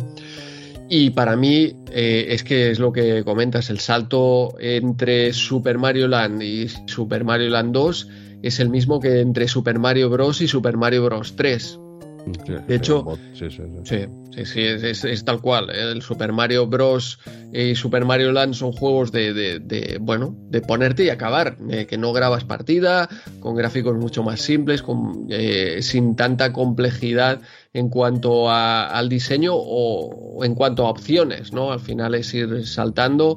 Y 0.88 1.10
para 1.10 1.36
mí 1.36 1.74
eh, 1.90 2.26
es 2.28 2.44
que 2.44 2.70
es 2.70 2.78
lo 2.78 2.92
que 2.92 3.24
comentas, 3.24 3.70
el 3.70 3.80
salto 3.80 4.54
entre 4.60 5.32
Super 5.32 5.78
Mario 5.78 6.08
Land 6.08 6.42
y 6.42 6.68
Super 6.86 7.24
Mario 7.24 7.50
Land 7.50 7.72
2 7.72 8.08
es 8.42 8.60
el 8.60 8.68
mismo 8.68 9.00
que 9.00 9.20
entre 9.20 9.48
Super 9.48 9.78
Mario 9.78 10.10
Bros. 10.10 10.40
y 10.40 10.48
Super 10.48 10.76
Mario 10.76 11.04
Bros. 11.04 11.34
3 11.34 11.80
de 12.26 12.74
hecho, 12.74 13.18
sí, 13.34 13.48
sí, 13.50 14.60
es, 14.60 15.24
tal 15.24 15.40
cual. 15.40 15.70
¿eh? 15.70 15.92
El 15.92 16.02
Super 16.02 16.32
Mario 16.32 16.66
Bros. 16.66 17.20
y 17.52 17.74
Super 17.76 18.04
Mario 18.04 18.32
Land 18.32 18.54
son 18.54 18.72
juegos 18.72 19.12
de, 19.12 19.98
bueno, 20.00 20.34
de 20.50 20.60
ponerte 20.60 21.04
y 21.04 21.10
acabar, 21.10 21.56
eh, 21.70 21.86
que 21.86 21.96
no 21.96 22.12
grabas 22.12 22.44
partida, 22.44 23.08
con 23.40 23.54
gráficos 23.54 23.96
mucho 23.96 24.24
más 24.24 24.40
simples, 24.40 24.82
con, 24.82 25.26
eh, 25.30 25.78
sin 25.82 26.16
tanta 26.16 26.52
complejidad 26.52 27.40
en 27.76 27.88
cuanto 27.88 28.50
al 28.50 29.08
diseño 29.08 29.52
o, 29.54 30.44
en 30.44 30.54
cuanto 30.54 30.86
a 30.86 30.90
opciones, 30.90 31.52
¿no? 31.52 31.72
Al 31.72 31.80
final 31.80 32.14
es 32.14 32.32
ir 32.32 32.66
saltando, 32.66 33.36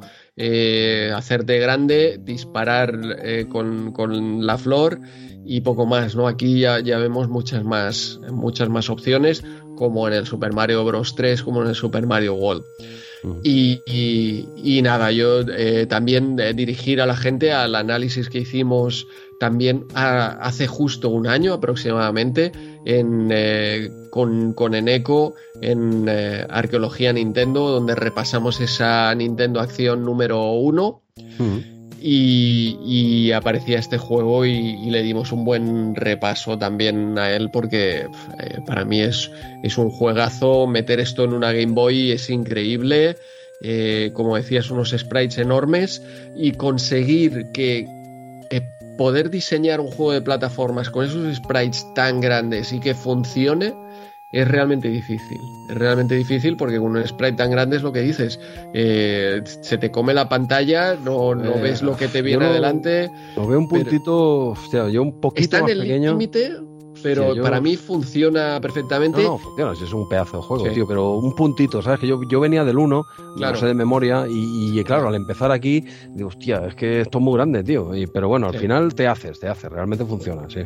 hacerte 1.16 1.60
grande, 1.60 2.20
disparar 2.24 2.98
con, 3.50 3.92
con 3.92 4.46
la 4.46 4.58
flor 4.58 5.02
y 5.46 5.62
poco 5.62 5.86
más, 5.86 6.16
¿no? 6.16 6.28
Aquí 6.28 6.60
ya, 6.60 6.80
ya 6.80 6.98
vemos 7.00 7.28
muchas 7.28 7.64
más, 7.64 8.20
muchas 8.32 8.70
más 8.70 8.90
opciones, 8.90 9.44
como 9.76 10.08
en 10.08 10.14
el 10.14 10.26
Super 10.26 10.54
Mario 10.54 10.86
Bros. 10.86 11.16
3, 11.16 11.44
como 11.44 11.62
en 11.62 11.70
el 11.70 11.76
Super 11.76 12.06
Mario 12.06 12.36
World. 12.36 12.64
Y, 13.44 13.82
y, 14.56 14.82
nada, 14.82 15.12
yo 15.12 15.42
eh, 15.42 15.86
también 15.88 16.40
eh, 16.40 16.54
dirigir 16.54 17.02
a 17.02 17.06
la 17.06 17.16
gente 17.16 17.52
al 17.52 17.76
análisis 17.76 18.30
que 18.30 18.40
hicimos 18.40 19.08
también 19.40 19.86
hace 19.94 20.68
justo 20.68 21.10
un 21.10 21.28
año 21.28 21.54
aproximadamente 21.54 22.52
en, 22.90 23.30
eh, 23.32 23.92
con, 24.10 24.54
con, 24.54 24.74
Eneco 24.74 25.36
en 25.62 26.10
Arqueología 26.10 27.14
Nintendo, 27.14 27.70
donde 27.70 27.94
repasamos 27.94 28.60
esa 28.62 29.14
Nintendo 29.14 29.60
Acción 29.60 30.04
número 30.04 30.54
1 30.54 31.02
Y, 32.02 33.32
aparecía 33.32 33.78
este 33.78 34.00
juego 34.00 34.44
y, 34.46 34.90
le 34.90 35.04
dimos 35.04 35.32
un 35.32 35.46
buen 35.46 35.94
repaso 35.94 36.58
también 36.58 37.20
a 37.20 37.32
él 37.32 37.52
porque 37.52 38.00
eh, 38.00 38.60
para 38.66 38.86
mí 38.86 39.02
es, 39.02 39.30
es 39.62 39.78
un 39.78 39.92
juegazo. 39.92 40.66
Meter 40.66 41.00
esto 41.00 41.24
en 41.26 41.34
una 41.34 41.52
Game 41.52 41.74
Boy 41.74 42.12
es 42.12 42.30
increíble. 42.32 43.18
Eh, 43.62 44.12
como 44.14 44.36
decías, 44.38 44.72
unos 44.72 44.96
sprites 44.98 45.38
enormes 45.38 46.02
y 46.36 46.54
conseguir 46.54 47.52
que 47.54 47.99
poder 49.00 49.30
diseñar 49.30 49.80
un 49.80 49.88
juego 49.88 50.12
de 50.12 50.22
plataformas 50.22 50.90
con 50.90 51.06
esos 51.06 51.34
sprites 51.34 51.88
tan 51.96 52.20
grandes 52.20 52.74
y 52.74 52.82
que 52.82 52.94
funcione 52.94 53.74
es 54.30 54.46
realmente 54.46 54.90
difícil. 54.90 55.40
Es 55.70 55.78
realmente 55.78 56.16
difícil 56.16 56.58
porque 56.58 56.80
con 56.80 56.98
un 56.98 57.08
sprite 57.08 57.38
tan 57.38 57.50
grande 57.50 57.78
es 57.78 57.82
lo 57.82 57.94
que 57.94 58.02
dices. 58.02 58.42
Eh, 58.74 59.42
se 59.46 59.78
te 59.78 59.90
come 59.90 60.14
la 60.14 60.28
pantalla, 60.28 60.96
no, 60.96 61.34
no 61.34 61.56
eh, 61.56 61.62
ves 61.62 61.82
lo 61.82 61.96
que 61.96 62.10
te 62.10 62.22
viene 62.22 62.48
adelante. 62.48 63.10
Lo 63.38 63.48
veo 63.48 63.60
un 63.60 63.70
puntito, 63.70 64.54
yo 64.92 65.02
un 65.02 65.22
poquito 65.22 65.44
está 65.44 65.60
en 65.60 65.70
el 65.70 65.88
límite, 65.88 66.58
pero 67.02 67.34
para 67.42 67.62
mí 67.62 67.76
funciona 67.76 68.60
perfectamente. 68.62 69.24
No, 69.24 69.30
no, 69.30 69.38
funciona, 69.38 69.74
es 69.74 69.94
un 69.94 70.08
pedazo 70.08 70.38
de 70.38 70.44
juego, 70.44 70.70
tío, 70.70 70.88
pero 70.88 71.14
un 71.14 71.36
puntito, 71.36 71.82
¿sabes? 71.82 72.00
Que 72.00 72.08
yo, 72.08 72.22
yo 72.30 72.40
venía 72.40 72.64
del 72.64 72.78
1, 72.78 73.08
no 73.38 73.56
sé 73.56 73.66
de 73.66 73.74
memoria, 73.74 74.26
y, 74.30 74.84
claro, 74.84 75.08
al 75.08 75.16
empezar 75.16 75.52
aquí, 75.52 75.86
digo, 76.14 76.30
hostia, 76.30 76.66
es 76.68 76.76
que 76.76 77.02
esto 77.02 77.18
es 77.20 77.24
muy 77.24 77.34
grande, 77.36 77.64
tío. 77.64 77.92
pero 78.14 78.28
bueno, 78.28 78.48
al 78.48 78.58
final 78.58 78.94
te 78.96 79.08
haces, 79.08 79.40
te 79.40 79.48
haces, 79.48 79.72
realmente 79.72 80.06
funciona, 80.06 80.50
sí. 80.50 80.62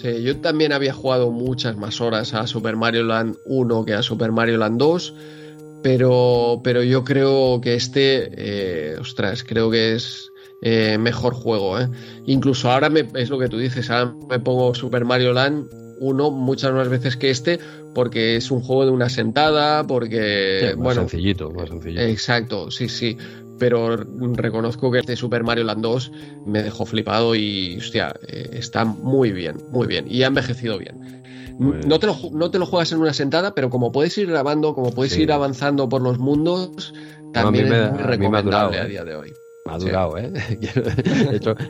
Sí, 0.00 0.22
yo 0.22 0.36
también 0.36 0.72
había 0.72 0.92
jugado 0.92 1.32
muchas 1.32 1.76
más 1.76 2.00
horas 2.00 2.32
a 2.32 2.46
Super 2.46 2.76
Mario 2.76 3.02
Land 3.02 3.36
1 3.46 3.84
que 3.84 3.94
a 3.94 4.02
Super 4.02 4.30
Mario 4.30 4.58
Land 4.58 4.78
2, 4.78 5.14
pero, 5.82 6.60
pero 6.62 6.84
yo 6.84 7.02
creo 7.02 7.60
que 7.60 7.74
este, 7.74 8.30
eh, 8.32 8.96
ostras, 9.00 9.42
creo 9.42 9.70
que 9.70 9.94
es 9.94 10.30
eh, 10.62 10.98
mejor 10.98 11.34
juego. 11.34 11.78
¿eh? 11.78 11.88
Incluso 12.26 12.70
ahora 12.70 12.90
me, 12.90 13.08
es 13.14 13.30
lo 13.30 13.38
que 13.38 13.48
tú 13.48 13.58
dices, 13.58 13.90
ahora 13.90 14.14
me 14.28 14.38
pongo 14.38 14.74
Super 14.74 15.04
Mario 15.04 15.32
Land 15.32 15.68
1 16.00 16.30
muchas 16.30 16.72
más 16.72 16.88
veces 16.88 17.16
que 17.16 17.30
este 17.30 17.58
porque 17.94 18.36
es 18.36 18.50
un 18.50 18.60
juego 18.60 18.84
de 18.84 18.92
una 18.92 19.08
sentada, 19.08 19.84
porque... 19.86 20.74
bueno, 20.76 21.00
sencillito, 21.00 21.50
más 21.50 21.68
sencillito. 21.68 22.02
Exacto, 22.02 22.70
sí, 22.70 22.88
sí 22.88 23.16
pero 23.58 23.96
reconozco 23.96 24.90
que 24.90 25.00
este 25.00 25.16
Super 25.16 25.44
Mario 25.44 25.64
Land 25.64 25.82
2 25.82 26.12
me 26.46 26.62
dejó 26.62 26.86
flipado 26.86 27.34
y, 27.34 27.76
hostia, 27.78 28.14
eh, 28.26 28.50
está 28.52 28.84
muy 28.84 29.32
bien, 29.32 29.56
muy 29.70 29.86
bien, 29.86 30.06
y 30.08 30.22
ha 30.22 30.28
envejecido 30.28 30.78
bien. 30.78 31.22
Pues 31.58 31.86
no, 31.86 31.98
te 31.98 32.06
lo, 32.06 32.16
no 32.32 32.50
te 32.50 32.58
lo 32.60 32.66
juegas 32.66 32.92
en 32.92 32.98
una 32.98 33.12
sentada, 33.12 33.54
pero 33.54 33.68
como 33.68 33.90
puedes 33.90 34.16
ir 34.16 34.28
grabando, 34.28 34.74
como 34.74 34.92
puedes 34.92 35.16
ir 35.18 35.32
avanzando 35.32 35.88
por 35.88 36.02
los 36.02 36.18
mundos, 36.18 36.94
también 37.32 37.72
es 37.72 37.92
muy 37.92 38.02
recomendable 38.02 38.78
a, 38.78 38.84
día 38.84 39.04
de 39.04 39.16
hoy. 39.16 39.32
Ha 39.68 39.78
durado, 39.78 40.18
¿eh? 40.18 40.32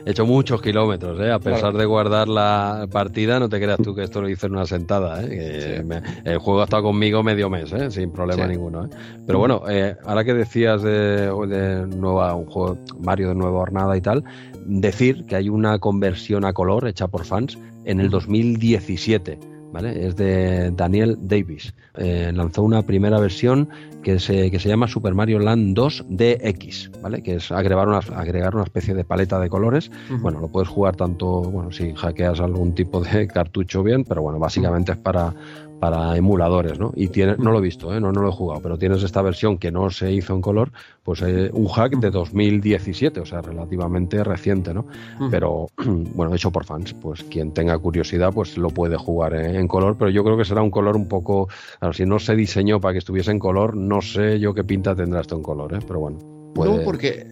he, 0.05 0.09
hecho, 0.09 0.25
muchos 0.25 0.61
kilómetros, 0.61 1.19
¿eh? 1.19 1.31
A 1.31 1.39
pesar 1.39 1.73
de 1.73 1.85
guardar 1.85 2.27
la 2.27 2.87
partida, 2.91 3.39
no 3.39 3.49
te 3.49 3.59
creas 3.59 3.79
tú 3.81 3.95
que 3.95 4.03
esto 4.03 4.21
lo 4.21 4.29
hice 4.29 4.47
en 4.47 4.53
una 4.53 4.65
sentada, 4.65 5.23
¿eh? 5.23 5.83
el 6.23 6.37
juego 6.39 6.61
ha 6.61 6.63
estado 6.65 6.83
conmigo 6.83 7.23
medio 7.23 7.49
mes, 7.49 7.71
¿eh? 7.73 7.91
Sin 7.91 8.11
problema 8.11 8.47
ninguno, 8.47 8.85
¿eh? 8.85 8.89
Pero 9.25 9.39
bueno, 9.39 9.63
eh, 9.69 9.95
ahora 10.05 10.23
que 10.23 10.33
decías 10.33 10.81
de, 10.81 11.31
de 11.47 11.87
nueva, 11.87 12.33
un 12.35 12.45
juego 12.45 12.77
Mario 12.99 13.29
de 13.29 13.35
nueva 13.35 13.59
hornada 13.59 13.95
y 13.97 14.01
tal, 14.01 14.23
decir 14.65 15.25
que 15.25 15.35
hay 15.35 15.49
una 15.49 15.79
conversión 15.79 16.45
a 16.45 16.53
color 16.53 16.87
hecha 16.87 17.07
por 17.07 17.25
fans 17.25 17.57
en 17.85 17.99
el 17.99 18.09
2017 18.09 19.58
es 19.77 20.15
de 20.15 20.71
Daniel 20.71 21.17
Davis. 21.21 21.73
Eh, 21.95 22.31
lanzó 22.33 22.63
una 22.63 22.81
primera 22.83 23.19
versión 23.19 23.69
que 24.03 24.19
se, 24.19 24.49
que 24.49 24.59
se 24.59 24.69
llama 24.69 24.87
Super 24.87 25.13
Mario 25.13 25.39
Land 25.39 25.75
2 25.75 26.05
DX, 26.09 26.91
¿vale? 27.01 27.21
Que 27.21 27.35
es 27.35 27.51
agregar 27.51 27.87
una, 27.87 27.97
agregar 27.97 28.55
una 28.55 28.63
especie 28.63 28.93
de 28.93 29.03
paleta 29.03 29.39
de 29.39 29.49
colores. 29.49 29.91
Bueno, 30.21 30.39
lo 30.39 30.47
puedes 30.47 30.69
jugar 30.69 30.95
tanto, 30.95 31.41
bueno, 31.41 31.71
si 31.71 31.93
hackeas 31.93 32.39
algún 32.39 32.73
tipo 32.73 33.01
de 33.01 33.27
cartucho 33.33 33.83
bien, 33.83 34.03
pero 34.03 34.21
bueno, 34.21 34.39
básicamente 34.39 34.93
es 34.93 34.97
para, 34.97 35.33
para 35.79 36.15
emuladores, 36.17 36.77
¿no? 36.77 36.91
Y 36.95 37.07
tiene, 37.07 37.35
no 37.37 37.51
lo 37.51 37.59
he 37.59 37.61
visto, 37.61 37.93
¿eh? 37.95 37.99
no, 37.99 38.11
no 38.11 38.21
lo 38.21 38.29
he 38.29 38.31
jugado, 38.31 38.61
pero 38.61 38.77
tienes 38.77 39.03
esta 39.03 39.21
versión 39.21 39.57
que 39.57 39.71
no 39.71 39.89
se 39.89 40.11
hizo 40.11 40.33
en 40.33 40.41
color, 40.41 40.71
pues 41.03 41.21
eh, 41.21 41.49
un 41.53 41.67
hack 41.67 41.97
de 41.97 42.11
2017, 42.11 43.19
o 43.19 43.25
sea, 43.25 43.41
relativamente 43.41 44.23
reciente, 44.23 44.73
¿no? 44.73 44.85
Pero, 45.31 45.67
bueno, 46.15 46.35
hecho 46.35 46.51
por 46.51 46.65
fans, 46.65 46.93
pues 46.93 47.23
quien 47.23 47.53
tenga 47.53 47.77
curiosidad, 47.77 48.33
pues 48.33 48.57
lo 48.57 48.69
puede 48.69 48.97
jugar 48.97 49.35
en, 49.35 49.67
color, 49.67 49.97
pero 49.97 50.09
yo 50.09 50.23
creo 50.23 50.37
que 50.37 50.45
será 50.45 50.61
un 50.61 50.71
color 50.71 50.95
un 50.95 51.07
poco, 51.07 51.47
claro, 51.79 51.93
si 51.93 52.05
no 52.05 52.19
se 52.19 52.35
diseñó 52.35 52.81
para 52.81 52.93
que 52.93 52.99
estuviese 52.99 53.31
en 53.31 53.39
color, 53.39 53.75
no 53.75 54.01
sé 54.01 54.39
yo 54.39 54.53
qué 54.53 54.63
pinta 54.63 54.95
tendrá 54.95 55.21
esto 55.21 55.35
en 55.35 55.43
color, 55.43 55.73
¿eh? 55.73 55.79
Pero 55.87 55.99
bueno. 55.99 56.19
No, 56.55 56.81
porque 56.83 57.27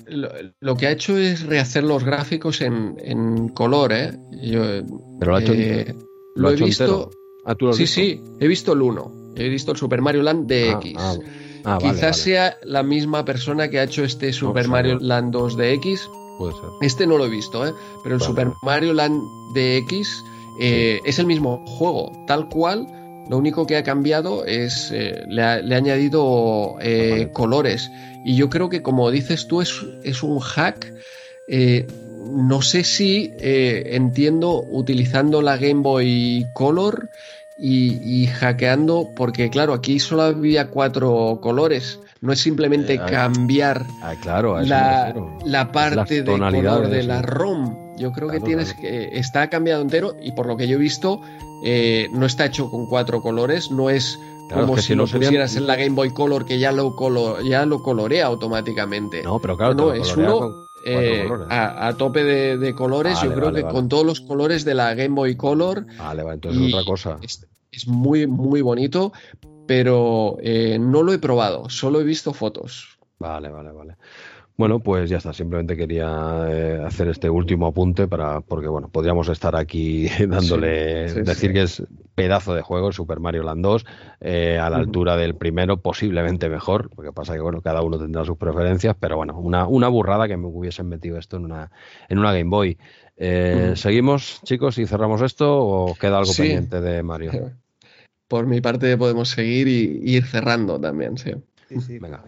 lo, 0.62 0.78
que 0.78 0.88
ha 0.88 0.92
hecho 0.92 1.18
es 1.18 1.46
rehacer 1.46 1.84
los 1.84 2.04
gráficos 2.04 2.62
en, 2.62 3.50
color, 3.50 3.92
¿eh? 3.92 4.12
Yo, 4.42 4.62
pero 5.20 5.32
lo 5.32 5.38
ha 5.38 5.42
hecho, 5.42 5.54
eh, 5.54 5.94
lo, 6.36 6.52
he 6.52 6.56
visto... 6.56 7.10
Ah, 7.48 7.56
sí, 7.72 7.88
sí, 7.88 8.22
he 8.40 8.48
visto 8.48 8.74
el 8.74 8.82
1. 8.82 9.34
He 9.38 9.50
visto 9.50 9.72
el 9.72 9.78
Super 9.78 10.02
Mario 10.02 10.24
Land 10.24 10.48
DX. 10.48 10.94
Ah, 10.98 11.16
ah, 11.64 11.76
ah, 11.76 11.78
Quizás 11.80 12.18
sea 12.18 12.58
la 12.64 12.84
misma 12.84 13.24
persona 13.24 13.70
que 13.70 13.80
ha 13.80 13.84
hecho 13.84 14.04
este 14.04 14.34
Super 14.34 14.68
Mario 14.68 15.00
Land 15.00 15.32
2 15.32 15.58
DX. 15.58 16.10
Puede 16.38 16.54
ser. 16.54 16.64
Este 16.82 17.08
no 17.08 17.18
lo 17.18 17.26
he 17.26 17.30
visto, 17.30 17.66
¿eh? 17.66 17.74
pero 18.04 18.16
el 18.16 18.22
Super 18.22 18.52
Mario 18.64 18.94
Land 18.94 19.22
DX 19.54 20.24
eh, 20.60 21.00
es 21.06 21.20
el 21.20 21.26
mismo 21.26 21.66
juego, 21.66 22.12
tal 22.28 22.50
cual. 22.50 22.88
Lo 23.30 23.38
único 23.38 23.68
que 23.68 23.76
ha 23.76 23.84
cambiado 23.84 24.46
es 24.46 24.90
eh, 24.94 25.24
le, 25.28 25.44
ha, 25.44 25.56
añadido 25.56 26.76
eh, 26.82 27.30
colores. 27.34 27.90
Y 28.26 28.36
yo 28.36 28.50
creo 28.50 28.70
que, 28.70 28.82
como 28.82 29.12
dices 29.12 29.48
tú, 29.48 29.62
es, 29.62 29.86
es 30.04 30.24
un 30.24 30.40
hack 30.40 30.94
no 32.30 32.62
sé 32.62 32.84
si 32.84 33.32
entiendo 33.40 34.62
utilizando 34.70 35.42
la 35.42 35.56
Game 35.56 35.82
Boy 35.82 36.46
Color 36.54 37.10
y, 37.60 38.28
hackeando, 38.28 39.10
porque 39.16 39.50
claro, 39.50 39.74
aquí 39.74 40.00
solo 40.00 40.24
había 40.24 40.70
cuatro 40.70 41.40
colores. 41.42 42.00
No 42.20 42.34
es 42.34 42.40
simplemente 42.40 42.96
eh, 42.96 43.02
cambiar 43.08 43.86
ah, 44.02 44.16
claro, 44.20 44.60
la, 44.62 45.14
la, 45.46 45.72
parte 45.72 46.24
de 46.24 46.32
color 46.32 46.90
de 46.90 47.04
la 47.04 47.22
ROM. 47.22 47.96
Yo 47.98 48.12
creo 48.12 48.30
que 48.30 48.40
tienes 48.40 48.74
que. 48.74 49.18
Está 49.18 49.50
cambiado 49.50 49.82
entero 49.82 50.16
y 50.22 50.32
por 50.32 50.48
lo 50.48 50.58
que 50.58 50.68
yo 50.68 50.78
he 50.78 50.80
visto, 50.80 51.22
eh, 51.64 52.08
no 52.12 52.26
está 52.26 52.46
hecho 52.46 52.72
con 52.72 52.88
cuatro 52.88 53.22
colores, 53.22 53.70
no 53.70 53.90
es 53.90 54.20
como 54.52 54.78
si, 54.78 54.96
lo 54.96 55.06
pusieras 55.06 55.56
en 55.56 55.68
la 55.68 55.76
Game 55.76 55.96
Boy 55.96 56.12
Color 56.12 56.46
que 56.46 56.58
ya 56.58 56.72
lo, 56.72 56.96
ya 57.42 57.66
lo 57.66 57.84
colorea 57.84 58.26
automáticamente. 58.26 59.24
No, 59.24 59.40
pero 59.40 59.58
claro, 59.58 59.74
no, 59.74 59.94
es 59.94 60.16
uno 60.16 60.67
eh, 60.88 61.28
a, 61.50 61.94
tope 61.98 62.24
de, 62.24 62.74
colores. 62.74 63.22
Yo 63.22 63.34
creo 63.34 63.52
que 63.52 63.64
con 63.64 63.90
todos 63.90 64.06
los 64.06 64.22
colores 64.22 64.66
de 64.66 64.74
la 64.74 64.94
Game 64.94 65.16
Boy 65.16 65.36
Color. 65.36 65.86
Vale, 65.98 66.24
entonces 66.34 66.62
es 66.62 66.74
otra 66.74 66.86
cosa. 66.86 67.18
Es, 67.22 67.88
muy, 67.88 68.26
muy 68.26 68.62
bonito, 68.62 69.14
pero 69.68 70.38
eh, 70.42 70.78
no 70.80 71.04
lo 71.04 71.14
he 71.14 71.20
probado, 71.20 71.70
solo 71.70 72.02
he 72.02 72.04
visto 72.04 72.34
fotos. 72.34 72.98
Vale, 73.20 73.50
vale, 73.50 73.72
vale. 73.72 73.96
Bueno, 74.58 74.80
pues 74.80 75.08
ya 75.08 75.18
está. 75.18 75.34
Simplemente 75.34 75.78
quería 75.78 76.48
eh, 76.50 76.82
hacer 76.84 77.08
este 77.10 77.30
último 77.30 77.68
apunte 77.68 78.08
para, 78.08 78.42
porque 78.42 78.68
bueno, 78.68 78.90
podríamos 78.90 79.30
estar 79.30 79.56
aquí 79.56 80.08
dándole, 80.28 81.14
decir 81.14 81.54
que 81.54 81.62
es 81.62 81.84
pedazo 82.16 82.56
de 82.56 82.64
juego, 82.64 82.92
Super 82.92 83.20
Mario 83.20 83.44
Land 83.44 83.62
2, 83.62 83.86
eh, 84.22 84.58
a 84.58 84.72
la 84.72 84.78
altura 84.78 85.16
del 85.16 85.36
primero, 85.36 85.78
posiblemente 85.78 86.50
mejor, 86.50 86.90
porque 86.90 87.12
pasa 87.12 87.36
que 87.36 87.40
bueno, 87.40 87.62
cada 87.62 87.84
uno 87.84 88.00
tendrá 88.00 88.26
sus 88.26 88.38
preferencias, 88.38 88.96
pero 89.00 89.16
bueno, 89.16 89.38
una, 89.38 89.68
una 89.68 89.88
burrada 89.90 90.28
que 90.28 90.38
me 90.38 90.48
hubiesen 90.48 90.90
metido 90.90 91.20
esto 91.20 91.38
en 91.38 91.46
una, 91.46 91.72
en 92.10 92.18
una 92.18 92.34
Game 92.34 92.50
Boy. 92.50 92.80
Eh, 93.16 93.74
¿Seguimos, 93.76 94.42
chicos, 94.44 94.80
y 94.80 94.88
cerramos 94.88 95.22
esto 95.22 95.56
o 95.56 95.94
queda 95.94 96.18
algo 96.18 96.34
pendiente 96.36 96.82
de 96.82 97.04
Mario? 97.04 97.32
Por 98.28 98.48
mi 98.48 98.60
parte 98.60 98.98
podemos 98.98 99.30
seguir 99.30 99.68
y, 99.68 100.02
ir 100.04 100.26
cerrando 100.26 100.82
también, 100.82 101.18
sí. 101.18 101.32
Sí, 101.70 101.80
sí, 101.80 102.00
venga. 102.00 102.24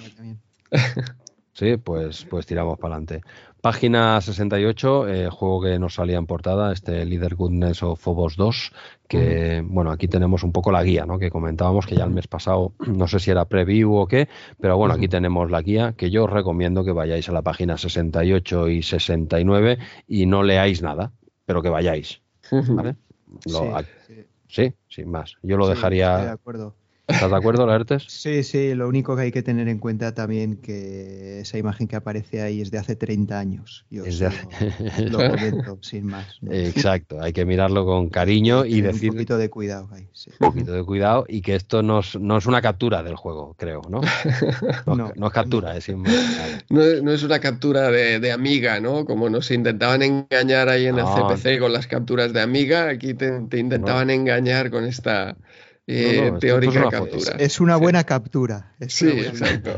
Sí, 1.53 1.78
pues, 1.78 2.26
pues 2.30 2.45
tiramos 2.45 2.78
para 2.80 2.95
adelante. 2.95 3.22
Página 3.61 4.22
68, 4.22 5.08
eh, 5.10 5.30
juego 5.30 5.61
que 5.61 5.80
nos 5.80 5.95
salía 5.95 6.18
en 6.18 6.26
portada, 6.26 6.72
este 6.72 7.06
Leader 7.06 7.36
Goodness 7.36 7.84
of 7.84 8.02
Phobos 8.02 8.38
2, 8.38 8.72
que, 9.06 9.61
bueno, 9.66 9.92
aquí 9.92 10.08
tenemos 10.08 10.44
un 10.44 10.53
poco 10.53 10.72
la 10.72 10.82
guía, 10.82 11.06
¿no? 11.06 11.19
Que 11.19 11.30
comentábamos 11.30 11.86
que 11.86 11.95
ya 11.95 12.06
el 12.06 12.11
mes 12.11 12.28
pasado, 12.28 12.72
no 12.88 13.08
sé 13.08 13.19
si 13.19 13.32
era 13.32 13.45
preview 13.45 13.94
o 13.95 14.08
qué, 14.08 14.30
pero 14.61 14.78
bueno, 14.78 14.94
aquí 14.94 15.10
tenemos 15.10 15.52
la 15.52 15.61
guía, 15.61 15.94
que 15.98 16.10
yo 16.10 16.24
os 16.24 16.30
recomiendo 16.30 16.86
que 16.86 16.94
vayáis 16.94 17.28
a 17.28 17.34
la 17.34 17.42
página 17.42 17.78
68 17.78 18.69
y 18.69 18.82
69 18.82 19.78
y 20.08 20.26
no 20.26 20.44
leáis 20.44 20.82
nada, 20.82 21.11
pero 21.45 21.61
que 21.61 21.69
vayáis, 21.69 22.22
¿vale? 22.52 22.95
sí, 24.48 24.74
sin 24.88 25.11
más. 25.11 25.36
Yo 25.44 25.58
lo 25.58 25.68
dejaría... 25.68 26.18
de 26.18 26.30
acuerdo. 26.30 26.76
¿Estás 27.09 27.31
de 27.31 27.38
acuerdo, 27.38 27.65
Laertes? 27.65 28.05
Sí, 28.19 28.43
sí, 28.43 28.75
lo 28.75 28.88
único 28.88 29.15
que 29.15 29.23
hay 29.23 29.31
que 29.31 29.41
tener 29.41 29.67
en 29.67 29.79
cuenta 29.79 30.13
también 30.13 30.57
que 30.57 31.39
esa 31.39 31.57
imagen 31.57 31.88
que 31.88 31.95
aparece 31.95 32.41
ahí 32.41 32.61
es 32.61 32.69
de 32.69 32.77
hace 32.77 32.95
30 32.95 33.39
años. 33.39 33.85
Yo 33.89 34.03
lo, 35.09 35.17
comento, 35.17 35.77
sin 35.81 36.05
más. 36.05 36.38
Exacto, 36.49 37.21
hay 37.21 37.33
que 37.33 37.45
mirarlo 37.45 37.85
con 37.85 38.09
cariño 38.09 38.65
y 38.65 38.81
decir... 38.81 39.11
Un 39.11 39.15
poquito 39.15 39.38
de 39.38 39.49
cuidado 39.49 39.89
ahí. 39.93 40.07
Un 40.39 40.47
poquito 40.47 40.73
de 40.73 40.83
cuidado 40.83 41.25
y 41.27 41.41
que 41.41 41.55
esto 41.55 41.81
no 41.81 41.99
es, 41.99 42.15
una 42.45 42.61
captura 42.61 43.01
del 43.03 43.15
juego, 43.15 43.55
creo, 43.57 43.81
¿no? 43.89 44.01
No, 44.85 45.11
no, 45.15 45.27
es 45.27 45.33
captura, 45.33 45.75
es 45.77 45.89
no, 45.89 46.03
no, 46.69 47.11
es 47.11 47.23
una 47.23 47.39
captura 47.39 47.89
de, 47.89 48.31
Amiga, 48.31 48.79
¿no? 48.79 49.05
Como 49.05 49.29
nos 49.29 49.49
intentaban 49.49 50.01
engañar 50.01 50.69
ahí 50.69 50.85
en 50.85 50.99
el 50.99 51.05
CPC 51.05 51.59
con 51.59 51.73
las 51.73 51.88
capturas 51.88 52.33
de 52.33 52.41
Amiga, 52.41 52.89
aquí 52.89 53.13
te, 53.13 53.31
te 53.49 53.57
intentaban 53.57 54.09
engañar 54.09 54.69
con 54.69 54.85
esta 54.85 55.35
eh, 55.92 56.34
teórica 56.40 56.88
captura. 56.90 57.35
Es 57.40 57.59
una 57.59 57.76
buena 57.76 58.03
captura. 58.03 58.74
sí, 58.88 59.08
exacto. 59.09 59.72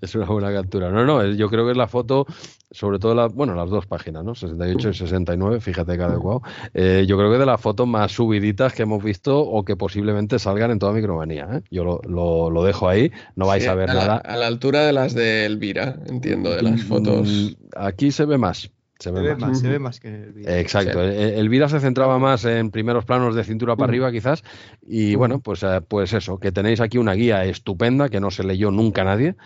es 0.00 0.14
una 0.14 0.24
buena 0.24 0.52
captura. 0.52 0.90
No, 0.90 1.04
no, 1.04 1.24
yo 1.24 1.50
creo 1.50 1.66
que 1.66 1.72
es 1.72 1.76
la 1.76 1.86
foto, 1.86 2.26
sobre 2.70 2.98
todo, 2.98 3.14
la, 3.14 3.26
bueno, 3.28 3.54
las 3.54 3.68
dos 3.68 3.86
páginas, 3.86 4.24
¿no? 4.24 4.34
68 4.34 4.88
y 4.88 4.94
69, 4.94 5.60
fíjate 5.60 5.96
que 5.98 6.02
adecuado. 6.02 6.42
Eh, 6.72 7.04
yo 7.06 7.18
creo 7.18 7.30
que 7.30 7.38
de 7.38 7.44
las 7.44 7.60
fotos 7.60 7.86
más 7.86 8.12
subiditas 8.12 8.72
que 8.72 8.82
hemos 8.82 9.04
visto 9.04 9.38
o 9.38 9.64
que 9.64 9.76
posiblemente 9.76 10.38
salgan 10.38 10.70
en 10.70 10.78
toda 10.78 10.92
Micromanía. 10.92 11.48
¿eh? 11.52 11.60
Yo 11.70 12.00
lo, 12.02 12.64
dejo 12.64 12.88
ahí, 12.88 13.12
no 13.36 13.46
vais 13.46 13.66
a 13.68 13.74
ver 13.74 13.88
nada. 13.88 14.16
a 14.16 14.36
la 14.36 14.46
altura 14.46 14.86
de 14.86 14.94
las 14.94 15.14
de 15.14 15.44
Elvira, 15.44 15.98
entiendo, 16.06 16.50
de 16.50 16.62
las 16.62 16.84
mm, 16.84 16.86
fotos. 16.86 17.56
Aquí 17.76 18.12
se 18.12 18.24
ve 18.24 18.38
más. 18.38 18.70
Se 18.98 19.12
ve, 19.12 19.36
más, 19.36 19.60
se 19.60 19.68
ve 19.68 19.78
más 19.78 20.00
que 20.00 20.08
en 20.08 20.14
Elvira. 20.24 20.58
Exacto. 20.58 21.00
Elvira 21.00 21.68
se 21.68 21.78
centraba 21.78 22.18
más 22.18 22.44
en 22.44 22.72
primeros 22.72 23.04
planos 23.04 23.36
de 23.36 23.44
cintura 23.44 23.76
para 23.76 23.90
arriba, 23.90 24.10
quizás. 24.10 24.42
Y 24.82 25.14
bueno, 25.14 25.38
pues, 25.38 25.62
eh, 25.62 25.80
pues 25.86 26.12
eso, 26.12 26.38
que 26.40 26.50
tenéis 26.50 26.80
aquí 26.80 26.98
una 26.98 27.12
guía 27.12 27.44
estupenda 27.44 28.08
que 28.08 28.18
no 28.18 28.32
se 28.32 28.42
leyó 28.42 28.72
nunca 28.72 29.04
nadie, 29.04 29.36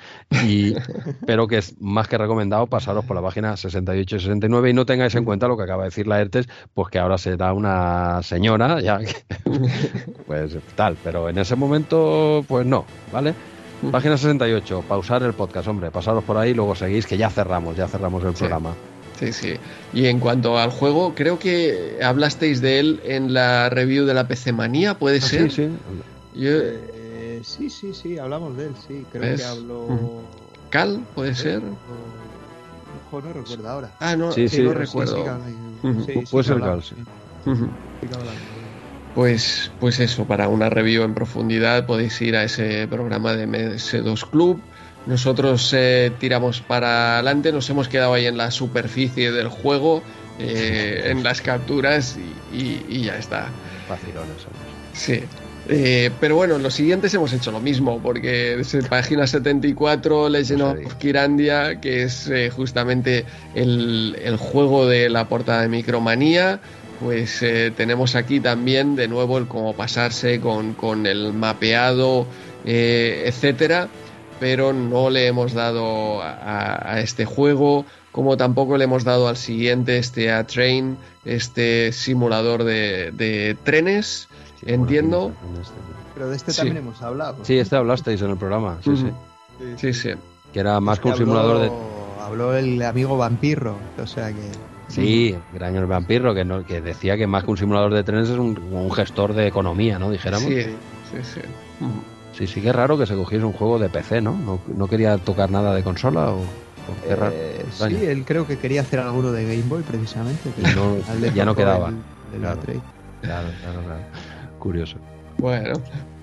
y, 0.47 0.73
pero 1.27 1.49
que 1.49 1.59
es 1.59 1.79
más 1.81 2.09
que 2.09 2.17
recomendado 2.17 2.67
pasaros 2.67 3.05
por 3.05 3.15
la 3.15 3.21
página 3.21 3.55
68 3.55 4.17
y 4.17 4.19
69 4.21 4.71
y 4.71 4.73
no 4.73 4.87
tengáis 4.87 5.15
en 5.17 5.27
cuenta 5.27 5.49
lo 5.49 5.59
que 5.59 5.65
acaba 5.65 5.83
de 5.83 5.91
decir 5.91 6.07
la 6.07 6.21
ERTES, 6.23 6.49
pues 6.73 6.89
que 6.89 6.99
ahora 6.99 7.19
será 7.19 7.53
una 7.53 8.23
señora, 8.23 8.81
ya 8.83 9.01
pues 10.27 10.57
tal. 10.77 10.97
Pero 11.05 11.29
en 11.29 11.37
ese 11.37 11.57
momento, 11.57 12.43
pues 12.49 12.65
no, 12.65 12.87
¿vale? 13.13 13.35
Página 13.91 14.17
68, 14.17 14.85
pausar 14.89 15.23
el 15.25 15.35
podcast, 15.35 15.69
hombre, 15.69 15.91
pasaros 15.91 16.25
por 16.25 16.39
ahí 16.39 16.53
y 16.53 16.55
luego 16.55 16.75
seguís, 16.75 17.05
que 17.05 17.19
ya 17.19 17.29
cerramos, 17.29 17.77
ya 17.77 17.89
cerramos 17.89 18.25
el 18.25 18.33
programa. 18.33 18.75
Sí, 19.23 19.33
sí. 19.33 19.55
Y 19.93 20.07
en 20.07 20.19
cuanto 20.19 20.59
al 20.59 20.71
juego, 20.71 21.15
creo 21.15 21.39
que 21.39 21.99
hablasteis 22.03 22.61
de 22.61 22.81
él 22.81 23.01
en 23.05 23.33
la 23.33 23.69
review 23.69 24.05
de 24.05 24.15
la 24.15 24.27
PC 24.27 24.53
Manía, 24.53 24.99
¿puede 24.99 25.19
ah, 25.19 25.21
ser? 25.21 25.51
Sí, 25.51 25.69
sí. 25.69 25.69
Eh, 26.35 27.41
sí, 27.45 27.71
sí, 27.71 27.95
sí, 27.95 28.19
hablamos 28.19 28.57
de 28.57 28.67
él, 28.67 28.75
sí. 28.87 29.05
Creo 29.13 29.37
que 29.37 29.45
habló. 29.45 30.23
¿Cal, 30.71 31.05
puede 31.15 31.35
ser? 31.35 31.63
O... 33.13 33.21
no 33.21 33.33
recuerdo 33.33 33.69
ahora. 33.69 33.93
Ah, 34.01 34.17
no, 34.17 34.33
sí, 34.33 34.49
sí, 34.49 34.63
no 34.63 34.73
recuerdo. 34.73 35.23
puede 36.31 36.45
ser 36.45 36.61
Cal, 36.61 36.83
sí. 36.83 36.97
Pues, 39.15 39.71
pues 39.79 40.01
eso, 40.01 40.25
para 40.25 40.49
una 40.49 40.71
review 40.71 41.03
en 41.03 41.15
profundidad 41.15 41.85
podéis 41.87 42.21
ir 42.23 42.35
a 42.35 42.45
ese 42.45 42.89
programa 42.89 43.35
de 43.35 43.47
MS2 43.47 44.31
Club 44.31 44.61
nosotros 45.07 45.73
eh, 45.77 46.13
tiramos 46.19 46.61
para 46.61 47.15
adelante, 47.15 47.53
nos 47.53 47.69
hemos 47.71 47.89
quedado 47.89 48.15
ahí 48.15 48.27
en 48.27 48.37
la 48.37 48.51
superficie 48.51 49.33
del 49.33 49.49
juego, 49.49 50.03
eh, 50.39 51.05
en 51.07 51.23
las 51.23 51.41
capturas 51.41 52.19
y, 52.53 53.03
ya 53.03 53.17
está. 53.17 53.49
Facilones 53.89 54.47
Sí. 54.95 55.23
Eh, 55.69 56.11
pero 56.21 56.35
bueno, 56.35 56.59
los 56.59 56.75
siguientes 56.75 57.15
hemos 57.15 57.33
hecho 57.33 57.53
lo 57.53 57.61
mismo, 57.61 58.01
porque 58.03 58.57
desde 58.57 58.83
página 58.83 59.27
74, 59.27 60.29
Legend 60.29 60.63
of 60.63 60.95
Kirandia, 60.97 61.81
que 61.81 62.03
es 62.03 62.31
justamente 62.55 63.25
el, 63.55 64.37
juego 64.39 64.87
de 64.87 65.09
la 65.09 65.29
portada 65.29 65.63
de 65.63 65.69
Micromanía, 65.69 66.61
pues 67.01 67.45
tenemos 67.77 68.15
aquí 68.15 68.41
también 68.41 68.97
de 68.97 69.09
nuevo 69.09 69.39
el 69.39 69.47
cómo 69.47 69.73
pasarse 69.75 70.41
con, 70.41 70.75
con 70.75 71.07
el 71.07 71.33
mapeado, 71.33 72.27
etcétera 72.65 73.89
pero 74.43 74.73
no 74.73 75.09
le 75.09 75.29
hemos 75.29 75.53
dado 75.53 76.21
a, 76.21 76.99
este 76.99 77.25
juego, 77.25 77.87
como 78.11 78.37
tampoco 78.37 78.77
le 78.77 78.83
hemos 78.83 79.05
dado 79.05 79.29
al 79.29 79.37
siguiente, 79.37 79.99
este 79.99 80.33
A-Train, 80.33 80.99
este 81.25 81.93
simulador 81.93 82.65
de, 82.65 83.57
trenes, 83.63 84.29
entiendo. 84.63 85.31
Pero 86.15 86.29
de 86.29 86.35
este 86.35 86.53
también 86.53 86.79
hemos 86.79 87.01
hablado. 87.03 87.45
Sí, 87.45 87.57
este 87.57 87.77
hablasteis 87.77 88.21
en 88.21 88.31
el 88.31 88.37
programa, 88.37 88.79
sí, 88.83 88.97
sí. 88.97 89.13
Sí, 89.77 89.93
sí. 89.95 90.11
Que 90.53 90.59
era 90.59 90.81
más 90.81 90.99
que 90.99 91.07
un 91.07 91.17
simulador 91.17 91.61
de... 91.61 91.71
Habló 92.21 92.57
el 92.57 92.83
amigo 92.83 93.17
vampiro, 93.17 93.77
o 93.97 94.07
sea 94.09 94.33
que... 94.33 94.43
Sí, 94.89 95.37
gran 95.53 95.77
el 95.77 95.87
vampiro, 95.87 96.35
que, 96.35 96.45
no, 96.45 96.67
que 96.67 96.81
decía 96.81 97.17
que 97.17 97.29
más 97.29 97.45
que 97.45 97.51
un 97.53 97.59
simulador 97.59 97.95
de 97.95 98.03
trenes 98.03 98.29
es 98.29 98.37
un, 98.37 98.91
gestor 98.91 99.35
de 99.35 99.47
economía, 99.47 100.01
¿no? 100.01 100.11
Dijéramos. 100.11 100.49
Sí, 100.49 100.63
sí, 100.65 101.19
sí. 101.23 101.41
Sí, 102.43 102.55
sí 102.55 102.61
que 102.61 102.73
raro 102.73 102.99
que 102.99 103.07
se 103.07 103.15
cogiese 103.15 103.45
un 103.45 103.53
juego 103.53 103.79
de 103.79 103.89
PC, 103.89 104.21
¿no? 104.21 104.59
¿No, 104.67 104.89
quería 104.89 105.17
tocar 105.17 105.49
nada 105.49 105.73
de 105.77 105.85
consola 105.85 106.33
o...? 106.33 106.41
Qué 107.07 107.15
raro. 107.15 107.33
Eh, 107.33 107.65
sí, 107.71 108.05
él 108.05 108.25
creo 108.25 108.49
que 108.49 108.59
quería 108.59 108.81
hacer 108.81 108.99
alguno 108.99 109.31
de 109.31 109.45
Game 109.45 109.63
Boy 109.69 109.85
precisamente. 109.85 110.51
ya 111.33 111.45
no 111.45 111.55
quedaba. 111.55 111.93
claro, 112.41 112.59
claro, 113.21 113.49
Curioso. 114.59 114.97
Bueno, 115.39 115.75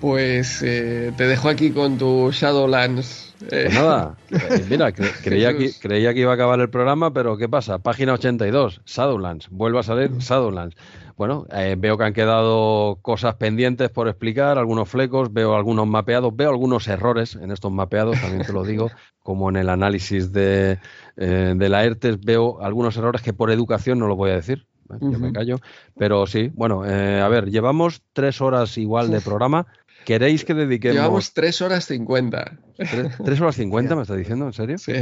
pues 0.02 0.60
eh, 0.62 1.10
te 1.16 1.26
dejo 1.26 1.48
aquí 1.48 1.70
con 1.70 1.96
tu 1.96 2.30
Shadowlands. 2.30 3.34
Pues 3.48 3.72
nada, 3.72 4.14
eh, 4.30 4.66
mira, 4.68 4.92
creía, 4.92 5.56
que, 5.56 5.72
creía 5.80 6.12
que 6.12 6.20
iba 6.20 6.32
a 6.32 6.34
acabar 6.34 6.60
el 6.60 6.68
programa, 6.68 7.14
pero 7.14 7.38
¿qué 7.38 7.48
pasa? 7.48 7.78
Página 7.78 8.12
82, 8.12 8.82
Shadowlands. 8.84 9.48
Vuelve 9.48 9.78
a 9.78 9.82
salir 9.82 10.18
Shadowlands. 10.18 10.76
Bueno, 11.20 11.44
eh, 11.52 11.76
veo 11.78 11.98
que 11.98 12.04
han 12.04 12.14
quedado 12.14 12.98
cosas 13.02 13.34
pendientes 13.34 13.90
por 13.90 14.08
explicar, 14.08 14.56
algunos 14.56 14.88
flecos, 14.88 15.30
veo 15.30 15.54
algunos 15.54 15.86
mapeados, 15.86 16.34
veo 16.34 16.48
algunos 16.48 16.88
errores 16.88 17.34
en 17.34 17.50
estos 17.50 17.70
mapeados, 17.70 18.18
también 18.18 18.46
te 18.46 18.54
lo 18.54 18.64
digo, 18.64 18.90
como 19.22 19.50
en 19.50 19.56
el 19.56 19.68
análisis 19.68 20.32
de, 20.32 20.78
eh, 21.18 21.54
de 21.54 21.68
la 21.68 21.84
ERTES, 21.84 22.20
veo 22.20 22.62
algunos 22.62 22.96
errores 22.96 23.20
que 23.20 23.34
por 23.34 23.50
educación 23.50 23.98
no 23.98 24.06
lo 24.06 24.16
voy 24.16 24.30
a 24.30 24.36
decir, 24.36 24.66
yo 24.98 25.18
me 25.18 25.30
callo, 25.30 25.58
pero 25.98 26.26
sí, 26.26 26.50
bueno, 26.54 26.86
eh, 26.86 27.20
a 27.20 27.28
ver, 27.28 27.50
llevamos 27.50 28.00
tres 28.14 28.40
horas 28.40 28.78
igual 28.78 29.10
de 29.10 29.20
programa, 29.20 29.66
¿Queréis 30.04 30.44
que 30.44 30.54
dediquemos. 30.54 30.96
Llevamos 30.96 31.32
3 31.32 31.62
horas 31.62 31.84
50. 31.86 32.58
¿3, 32.78 33.40
horas 33.40 33.56
50 33.56 33.94
me 33.96 34.02
estás 34.02 34.16
diciendo? 34.16 34.46
¿En 34.46 34.52
serio? 34.52 34.78
Sí. 34.78 34.92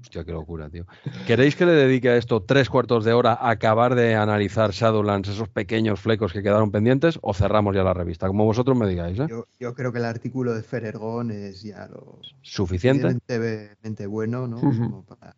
Hostia, 0.00 0.24
qué 0.24 0.32
locura, 0.32 0.70
tío. 0.70 0.86
¿Queréis 1.26 1.56
que 1.56 1.66
le 1.66 1.72
dedique 1.72 2.08
a 2.08 2.16
esto 2.16 2.42
tres 2.42 2.68
cuartos 2.70 3.04
de 3.04 3.12
hora 3.12 3.32
a 3.32 3.50
acabar 3.50 3.94
de 3.94 4.14
analizar 4.14 4.70
Shadowlands, 4.70 5.28
esos 5.28 5.48
pequeños 5.48 6.00
flecos 6.00 6.32
que 6.32 6.42
quedaron 6.42 6.70
pendientes, 6.70 7.18
o 7.22 7.34
cerramos 7.34 7.74
ya 7.74 7.82
la 7.82 7.94
revista? 7.94 8.26
Como 8.26 8.44
vosotros 8.44 8.76
me 8.76 8.88
digáis, 8.88 9.18
¿eh? 9.18 9.26
Yo, 9.58 9.74
creo 9.74 9.92
que 9.92 9.98
el 9.98 10.04
artículo 10.04 10.54
de 10.54 10.62
Ferergón 10.62 11.30
es 11.30 11.62
ya 11.62 11.86
lo. 11.88 12.20
¿Suficiente? 12.42 13.10
Suficientemente 13.10 14.06
bueno, 14.06 14.46
¿no? 14.46 14.60
Como 14.60 15.04
para 15.04 15.34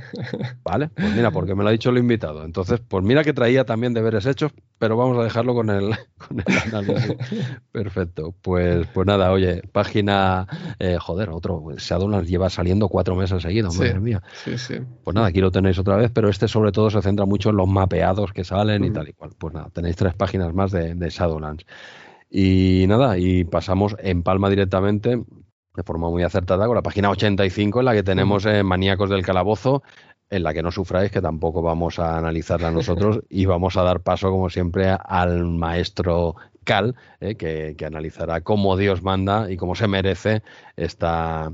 Vale, 0.64 0.88
pues 0.88 1.14
mira, 1.14 1.30
porque 1.30 1.54
me 1.54 1.62
lo 1.62 1.68
ha 1.68 1.72
dicho 1.72 1.90
el 1.90 1.98
invitado. 1.98 2.44
Entonces, 2.44 2.80
pues 2.86 3.04
mira 3.04 3.24
que 3.24 3.32
traía 3.32 3.64
también 3.64 3.94
deberes 3.94 4.26
hechos, 4.26 4.52
pero 4.78 4.96
vamos 4.96 5.18
a 5.18 5.24
dejarlo 5.24 5.54
con 5.54 5.70
el, 5.70 5.90
con 6.18 6.40
el 6.40 6.58
análisis. 6.58 7.16
Perfecto. 7.72 8.34
Pues, 8.42 8.86
pues 8.88 9.06
nada, 9.06 9.32
oye, 9.32 9.62
página, 9.72 10.46
eh, 10.78 10.98
joder, 11.00 11.30
otro, 11.30 11.64
Shadowlands 11.76 12.28
lleva 12.28 12.50
saliendo 12.50 12.88
cuatro 12.88 13.14
meses 13.16 13.42
seguidos, 13.42 13.76
madre 13.76 14.00
mía. 14.00 14.22
Sí, 14.44 14.58
sí. 14.58 14.76
Pues 15.04 15.14
nada, 15.14 15.28
aquí 15.28 15.40
lo 15.40 15.50
tenéis 15.50 15.78
otra 15.78 15.96
vez, 15.96 16.10
pero 16.12 16.28
este 16.28 16.48
sobre 16.48 16.72
todo 16.72 16.90
se 16.90 17.02
centra 17.02 17.26
mucho 17.26 17.50
en 17.50 17.56
los 17.56 17.68
mapeados 17.68 18.32
que 18.32 18.44
salen 18.44 18.84
y 18.84 18.90
tal 18.90 19.08
y 19.08 19.12
cual. 19.12 19.32
Pues 19.38 19.54
nada, 19.54 19.70
tenéis 19.70 19.96
tres 19.96 20.14
páginas 20.14 20.52
más 20.54 20.70
de, 20.70 20.94
de 20.94 21.10
Shadowlands. 21.10 21.64
Y 22.34 22.86
nada, 22.88 23.18
y 23.18 23.44
pasamos 23.44 23.94
en 23.98 24.22
palma 24.22 24.48
directamente 24.48 25.22
de 25.74 25.82
forma 25.82 26.10
muy 26.10 26.22
acertada 26.22 26.66
con 26.66 26.74
la 26.74 26.82
página 26.82 27.10
85 27.10 27.80
en 27.80 27.84
la 27.84 27.94
que 27.94 28.02
tenemos 28.02 28.44
eh, 28.46 28.62
Maníacos 28.62 29.08
del 29.10 29.24
Calabozo, 29.24 29.82
en 30.28 30.42
la 30.42 30.54
que 30.54 30.62
no 30.62 30.70
sufráis, 30.70 31.10
que 31.10 31.20
tampoco 31.20 31.62
vamos 31.62 31.98
a 31.98 32.18
analizarla 32.18 32.70
nosotros 32.70 33.20
y 33.28 33.46
vamos 33.46 33.76
a 33.76 33.82
dar 33.82 34.00
paso, 34.00 34.30
como 34.30 34.50
siempre, 34.50 34.88
al 34.88 35.44
maestro 35.44 36.36
Cal, 36.64 36.94
eh, 37.20 37.34
que, 37.36 37.76
analizará 37.84 38.40
cómo 38.42 38.76
Dios 38.76 39.02
manda 39.02 39.50
y 39.50 39.56
cómo 39.56 39.74
se 39.74 39.88
merece 39.88 40.42
esta, 40.76 41.52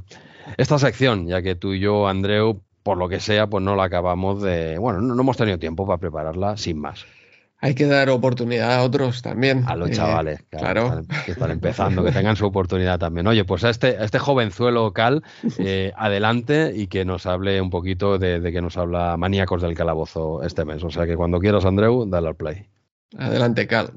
esta 0.56 0.78
sección, 0.78 1.26
ya 1.26 1.42
que 1.42 1.54
tú 1.54 1.72
y 1.74 1.80
yo, 1.80 2.08
Andreu, 2.08 2.60
por 2.82 2.98
lo 2.98 3.08
que 3.08 3.20
sea, 3.20 3.46
pues 3.48 3.62
no 3.62 3.76
la 3.76 3.84
acabamos 3.84 4.42
de... 4.42 4.78
Bueno, 4.78 5.00
no 5.00 5.20
hemos 5.20 5.36
tenido 5.36 5.58
tiempo 5.58 5.86
para 5.86 5.98
prepararla 5.98 6.56
sin 6.56 6.78
más 6.80 7.06
hay 7.60 7.74
que 7.74 7.86
dar 7.86 8.08
oportunidad 8.10 8.72
a 8.72 8.82
otros 8.82 9.22
también. 9.22 9.64
A 9.66 9.74
los 9.74 9.90
eh, 9.90 9.94
chavales, 9.94 10.44
claro, 10.48 11.02
Que, 11.24 11.32
están, 11.32 11.50
empezando, 11.50 12.04
que 12.04 12.12
tengan 12.12 12.36
su 12.36 12.46
oportunidad 12.46 12.98
también. 12.98 13.26
Oye, 13.26 13.44
pues 13.44 13.64
a 13.64 13.70
este, 13.70 14.02
este 14.02 14.18
jovenzuelo 14.18 14.92
Cal, 14.92 15.22
eh, 15.58 15.92
adelante 15.96 16.72
y 16.74 16.86
que 16.86 17.04
nos 17.04 17.26
hable 17.26 17.60
un 17.60 17.70
poquito 17.70 18.18
de, 18.18 18.40
de, 18.40 18.52
que 18.52 18.62
nos 18.62 18.76
habla 18.76 19.16
Maníacos 19.16 19.62
del 19.62 19.74
Calabozo 19.74 20.42
este 20.44 20.64
mes. 20.64 20.84
O 20.84 20.90
sea 20.90 21.06
que 21.06 21.16
cuando 21.16 21.40
quieras, 21.40 21.64
Andreu, 21.64 22.06
dale 22.06 22.28
al 22.28 22.36
play. 22.36 22.66
Adelante, 23.16 23.66
Cal. 23.66 23.92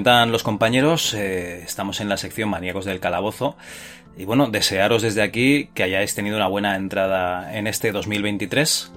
Comentan 0.00 0.32
los 0.32 0.42
compañeros, 0.42 1.12
eh, 1.12 1.62
estamos 1.62 2.00
en 2.00 2.08
la 2.08 2.16
sección 2.16 2.48
Maníacos 2.48 2.86
del 2.86 3.00
Calabozo. 3.00 3.58
Y 4.16 4.24
bueno, 4.24 4.48
desearos 4.48 5.02
desde 5.02 5.20
aquí 5.20 5.68
que 5.74 5.82
hayáis 5.82 6.14
tenido 6.14 6.38
una 6.38 6.46
buena 6.46 6.74
entrada 6.76 7.54
en 7.54 7.66
este 7.66 7.92
2023. 7.92 8.92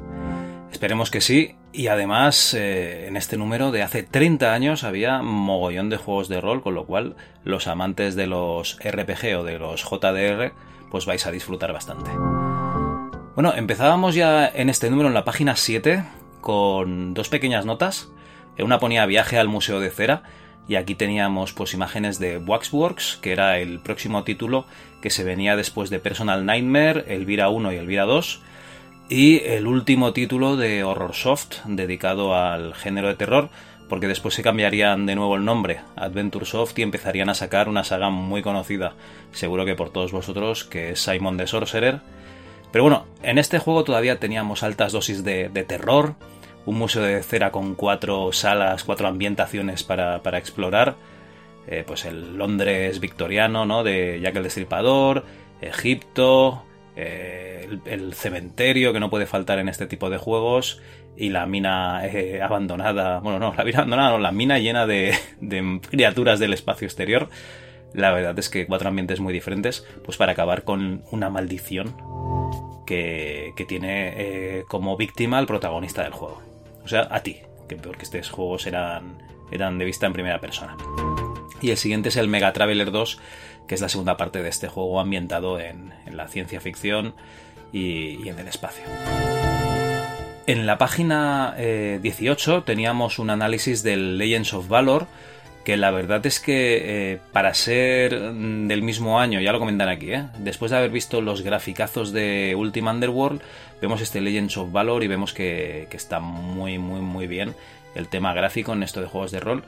Esperemos 0.72 1.12
que 1.12 1.20
sí. 1.20 1.56
Y 1.74 1.88
además, 1.88 2.54
eh, 2.54 3.08
en 3.08 3.18
este 3.18 3.36
número 3.36 3.72
de 3.72 3.84
hace 3.84 4.04
30 4.04 4.54
años 4.54 4.86
había 4.86 5.22
mogollón 5.22 5.90
de 5.90 5.98
juegos 5.98 6.30
de 6.30 6.40
rol, 6.40 6.62
con 6.62 6.74
lo 6.74 6.86
cual 6.86 7.18
los 7.44 7.68
amantes 7.68 8.16
de 8.16 8.28
los 8.28 8.80
RPG 8.82 9.38
o 9.38 9.44
de 9.44 9.60
los 9.60 9.84
JDR, 9.84 10.54
pues 10.90 11.06
vais 11.06 11.26
a 11.26 11.32
disfrutar 11.32 11.74
bastante. 11.74 12.12
Bueno, 13.36 13.54
empezábamos 13.54 14.16
ya 14.16 14.48
en 14.48 14.70
este 14.70 14.90
número 14.90 15.10
en 15.10 15.16
la 15.16 15.26
página 15.26 15.58
7 15.58 16.06
con 16.40 17.14
dos 17.14 17.28
pequeñas 17.28 17.66
notas. 17.66 18.08
Una 18.58 18.80
ponía 18.80 19.06
viaje 19.06 19.38
al 19.38 19.50
Museo 19.50 19.82
de 19.82 19.90
Cera 19.90 20.24
y 20.68 20.76
aquí 20.76 20.96
teníamos 20.96 21.54
pues 21.54 21.74
imágenes 21.74 22.20
de 22.20 22.38
Waxworks, 22.38 23.20
que 23.22 23.32
era 23.32 23.60
el 23.60 23.80
próximo 23.80 24.24
título 24.24 24.66
que 25.02 25.10
se 25.10 25.24
venía 25.24 25.56
después 25.56 25.90
de 25.90 26.00
Personal 26.00 26.46
Nightmare, 26.46 27.06
Elvira 27.08 27.50
1 27.50 27.74
y 27.74 27.76
Elvira 27.76 28.06
2 28.06 28.42
y 29.10 29.44
el 29.44 29.68
último 29.68 30.14
título 30.14 30.56
de 30.56 30.84
Horror 30.84 31.14
Soft 31.14 31.58
dedicado 31.66 32.36
al 32.36 32.74
género 32.74 33.10
de 33.10 33.16
terror, 33.16 33.50
porque 33.90 34.08
después 34.08 34.34
se 34.34 34.44
cambiarían 34.44 35.06
de 35.06 35.16
nuevo 35.16 35.36
el 35.36 35.46
nombre, 35.46 35.82
Adventure 35.96 36.46
Soft, 36.46 36.80
y 36.80 36.82
empezarían 36.82 37.30
a 37.30 37.36
sacar 37.36 37.70
una 37.70 37.84
saga 37.84 38.10
muy 38.10 38.42
conocida, 38.42 38.94
seguro 39.32 39.66
que 39.66 39.76
por 39.76 39.92
todos 39.92 40.12
vosotros, 40.12 40.64
que 40.64 40.92
es 40.92 41.00
Simon 41.00 41.38
the 41.38 41.48
Sorcerer. 41.48 42.00
Pero 42.72 42.86
bueno, 42.86 43.06
en 43.22 43.38
este 43.38 43.60
juego 43.60 43.84
todavía 43.84 44.20
teníamos 44.20 44.64
altas 44.64 44.94
dosis 44.94 45.24
de, 45.24 45.50
terror, 45.68 46.16
un 46.66 46.78
museo 46.78 47.04
de 47.04 47.22
cera 47.24 47.52
con 47.52 47.76
cuatro 47.76 48.32
salas, 48.32 48.84
cuatro 48.84 49.08
ambientaciones 49.08 49.84
para, 49.84 50.22
explorar, 50.38 50.96
eh, 51.68 51.84
pues 51.86 52.06
el 52.06 52.38
Londres 52.38 53.00
victoriano, 53.00 53.66
¿no? 53.66 53.84
De 53.84 54.20
Jack 54.22 54.36
el 54.36 54.44
Destripador, 54.44 55.26
Egipto, 55.62 56.64
eh, 56.96 57.80
el, 57.86 58.14
cementerio 58.14 58.94
que 58.94 59.00
no 59.00 59.10
puede 59.10 59.26
faltar 59.26 59.60
en 59.60 59.68
este 59.68 59.88
tipo 59.88 60.10
de 60.10 60.18
juegos 60.18 60.80
y 61.18 61.30
la 61.30 61.46
mina 61.46 62.06
eh, 62.06 62.42
abandonada, 62.42 63.20
bueno, 63.20 63.40
no, 63.40 63.54
la 63.56 63.64
mina 63.64 63.80
abandonada, 63.80 64.12
no, 64.12 64.18
la 64.20 64.32
mina 64.32 64.60
llena 64.60 64.86
de, 64.86 65.16
criaturas 65.90 66.40
del 66.40 66.54
espacio 66.54 66.86
exterior. 66.86 67.30
La 67.94 68.12
verdad 68.12 68.38
es 68.40 68.50
que 68.50 68.66
cuatro 68.66 68.90
ambientes 68.90 69.20
muy 69.20 69.34
diferentes, 69.34 69.86
pues 70.04 70.18
para 70.18 70.32
acabar 70.32 70.64
con 70.64 71.04
una 71.12 71.30
maldición 71.30 71.96
que, 72.86 73.54
tiene 73.68 74.14
eh, 74.18 74.64
como 74.68 74.98
víctima 74.98 75.38
al 75.38 75.46
protagonista 75.46 76.04
del 76.04 76.12
juego. 76.12 76.53
O 76.84 76.88
sea, 76.88 77.08
a 77.10 77.22
ti, 77.22 77.38
que 77.68 77.76
peor 77.76 77.98
que 77.98 78.04
estos 78.04 78.30
juegos 78.30 78.68
eran, 78.68 79.18
eran 79.52 79.78
de 79.78 79.86
vista 79.86 80.06
en 80.06 80.14
primera 80.14 80.40
persona. 80.40 80.76
Y 81.62 81.72
el 81.72 81.78
siguiente 81.78 82.10
es 82.10 82.18
el 82.18 82.28
Mega 82.28 82.52
Traveler 82.52 82.92
2, 82.92 83.20
que 83.68 83.76
es 83.76 83.82
la 83.82 83.90
segunda 83.90 84.18
parte 84.18 84.44
de 84.44 84.50
este 84.50 84.68
juego 84.68 85.00
ambientado 85.00 85.60
en, 85.60 85.94
la 86.12 86.28
ciencia 86.28 86.60
ficción 86.60 87.16
y, 87.72 88.28
en 88.28 88.38
el 88.38 88.48
espacio. 88.48 88.84
En 90.46 90.66
la 90.66 90.78
página 90.78 91.56
18 91.58 92.58
eh, 92.58 92.62
teníamos 92.66 93.18
un 93.18 93.30
análisis 93.30 93.82
del 93.82 94.18
Legends 94.18 94.54
of 94.54 94.68
Valor, 94.68 95.08
que 95.64 95.78
la 95.78 95.92
verdad 95.92 96.26
es 96.26 96.42
que 96.42 97.14
eh, 97.14 97.20
para 97.32 97.54
ser 97.54 98.20
del 98.34 98.82
mismo 98.82 99.20
año, 99.20 99.40
ya 99.40 99.54
lo 99.54 99.60
comentan 99.60 99.88
aquí, 99.88 100.12
¿eh? 100.12 100.26
después 100.40 100.72
de 100.72 100.78
haber 100.78 100.92
visto 100.92 101.22
los 101.22 101.42
graficazos 101.42 102.12
de 102.12 102.54
Ultima 102.58 102.92
Underworld, 102.92 103.42
vemos 103.84 104.00
este 104.00 104.22
Legends 104.22 104.56
of 104.56 104.72
Valor 104.72 105.04
y 105.04 105.08
vemos 105.08 105.34
que, 105.34 105.90
está 105.92 106.22
muy, 106.22 106.78
muy, 106.78 107.02
muy 107.02 107.28
bien 107.28 107.54
el 107.96 108.08
tema 108.08 108.34
gráfico 108.34 108.72
en 108.72 108.82
esto 108.82 109.02
de 109.02 109.08
juegos 109.08 109.32
de 109.32 109.42
rol. 109.42 109.66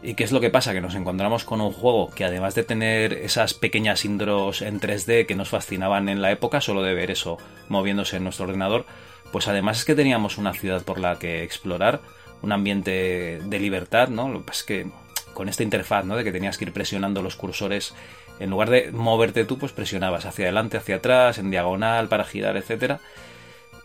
¿Y 0.00 0.14
qué 0.14 0.22
es 0.22 0.30
lo 0.30 0.38
que 0.38 0.48
pasa? 0.48 0.72
Que 0.72 0.80
nos 0.80 0.94
encontramos 0.94 1.42
con 1.42 1.60
un 1.60 1.72
juego 1.72 2.08
que 2.08 2.24
además 2.24 2.54
de 2.54 2.62
tener 2.62 3.14
esas 3.14 3.54
pequeñas 3.54 4.04
intros 4.04 4.62
en 4.62 4.78
3D 4.78 5.26
que 5.26 5.34
nos 5.34 5.48
fascinaban 5.48 6.08
en 6.08 6.22
la 6.22 6.30
época, 6.30 6.60
solo 6.60 6.82
de 6.82 6.94
ver 6.94 7.10
eso 7.10 7.36
moviéndose 7.68 8.18
en 8.18 8.22
nuestro 8.22 8.44
ordenador, 8.46 8.86
pues 9.32 9.48
además 9.48 9.78
es 9.78 9.84
que 9.84 9.96
teníamos 9.96 10.38
una 10.38 10.54
ciudad 10.54 10.82
por 10.82 11.00
la 11.00 11.18
que 11.18 11.42
explorar, 11.42 12.00
un 12.42 12.52
ambiente 12.52 13.40
de 13.44 13.58
libertad, 13.58 14.06
¿no? 14.06 14.28
Lo 14.28 14.38
que 14.38 14.46
pasa 14.46 14.60
es 14.60 14.66
que 14.66 14.90
con 15.34 15.48
esta 15.48 15.64
interfaz, 15.64 16.04
¿no? 16.04 16.14
De 16.14 16.22
que 16.22 16.30
tenías 16.30 16.58
que 16.58 16.66
ir 16.66 16.72
presionando 16.72 17.22
los 17.22 17.34
cursores, 17.34 17.92
en 18.38 18.50
lugar 18.50 18.70
de 18.70 18.92
moverte 18.92 19.44
tú, 19.44 19.58
pues 19.58 19.72
presionabas 19.72 20.26
hacia 20.26 20.44
adelante, 20.44 20.76
hacia 20.76 20.96
atrás, 20.96 21.38
en 21.38 21.50
diagonal, 21.50 22.06
para 22.06 22.22
girar, 22.22 22.56
etcétera. 22.56 23.00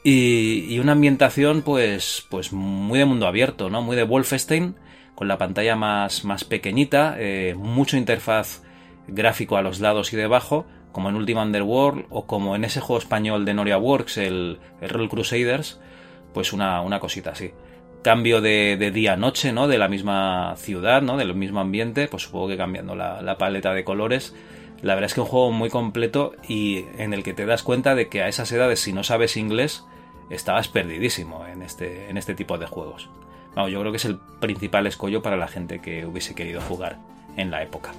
Y, 0.04 0.66
y 0.68 0.80
una 0.80 0.92
ambientación, 0.92 1.62
pues, 1.62 2.26
pues 2.30 2.52
muy 2.52 3.00
de 3.00 3.06
mundo 3.06 3.26
abierto, 3.26 3.70
¿no? 3.70 3.82
Muy 3.82 3.96
de 3.96 4.04
Wolfenstein, 4.04 4.76
con 5.16 5.28
la 5.28 5.38
pantalla 5.38 5.76
más, 5.76 6.26
más 6.26 6.44
pequeñita, 6.44 7.16
eh, 7.18 7.56
mucho 7.58 7.96
interfaz 7.96 8.64
gráfico 9.08 9.58
a 9.58 9.62
los 9.62 9.80
lados 9.80 10.12
y 10.12 10.18
debajo, 10.18 10.66
como 10.92 11.10
en 11.10 11.16
Ultima 11.16 11.44
Underworld 11.44 12.06
o 12.10 12.26
como 12.26 12.56
en 12.56 12.66
ese 12.66 12.82
juego 12.82 13.00
español 13.00 13.46
de 13.46 13.54
Noria 13.54 13.78
Works, 13.78 14.18
el, 14.18 14.60
el 14.82 14.90
Roll 14.90 15.10
Crusaders, 15.10 15.80
pues 16.34 16.54
una, 16.54 16.82
una 16.82 17.00
cosita 17.00 17.32
así. 17.32 17.52
Cambio 18.02 18.42
de, 18.42 18.92
día 18.94 19.14
a 19.14 19.18
noche, 19.18 19.54
¿no? 19.54 19.70
De 19.70 19.78
la 19.78 19.88
misma 19.88 20.56
ciudad, 20.58 21.02
¿no? 21.02 21.16
Del 21.16 21.34
mismo 21.36 21.62
ambiente, 21.62 22.10
pues 22.10 22.24
supongo 22.24 22.50
que 22.50 22.58
cambiando 22.58 22.96
la, 22.96 23.22
la 23.22 23.38
paleta 23.38 23.74
de 23.74 23.86
colores. 23.86 24.36
La 24.82 24.96
verdad 24.96 25.06
es 25.06 25.14
que 25.14 25.22
un 25.22 25.28
juego 25.28 25.52
muy 25.52 25.70
completo 25.70 26.34
y 26.46 26.84
en 26.98 27.14
el 27.14 27.24
que 27.24 27.34
te 27.34 27.46
das 27.46 27.64
cuenta 27.64 27.96
de 27.96 28.10
que 28.10 28.22
a 28.22 28.28
esas 28.28 28.52
edades, 28.52 28.82
si 28.82 28.92
no 28.92 29.04
sabes 29.04 29.38
inglés, 29.38 29.86
estabas 30.36 30.68
perdidísimo 30.68 31.46
en 31.48 31.62
este, 31.62 32.10
en 32.10 32.18
este 32.18 32.36
tipo 32.36 32.58
de 32.58 32.68
juegos 32.68 33.10
yo 33.56 33.80
creo 33.80 33.92
que 33.92 33.98
es 33.98 34.06
el 34.06 34.18
principal 34.40 34.88
escollo 34.88 35.22
para 35.22 35.38
la 35.38 35.48
gente 35.48 35.80
que 35.80 36.06
hubiese 36.06 36.36
querido 36.36 36.62
jugar 36.62 36.98
en 37.38 37.52
la 37.52 37.64
época. 37.64 37.94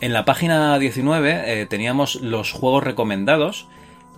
En 0.00 0.12
la 0.12 0.24
página 0.24 0.78
19 0.78 1.60
eh, 1.60 1.66
teníamos 1.66 2.16
los 2.16 2.52
juegos 2.52 2.84
recomendados 2.84 3.66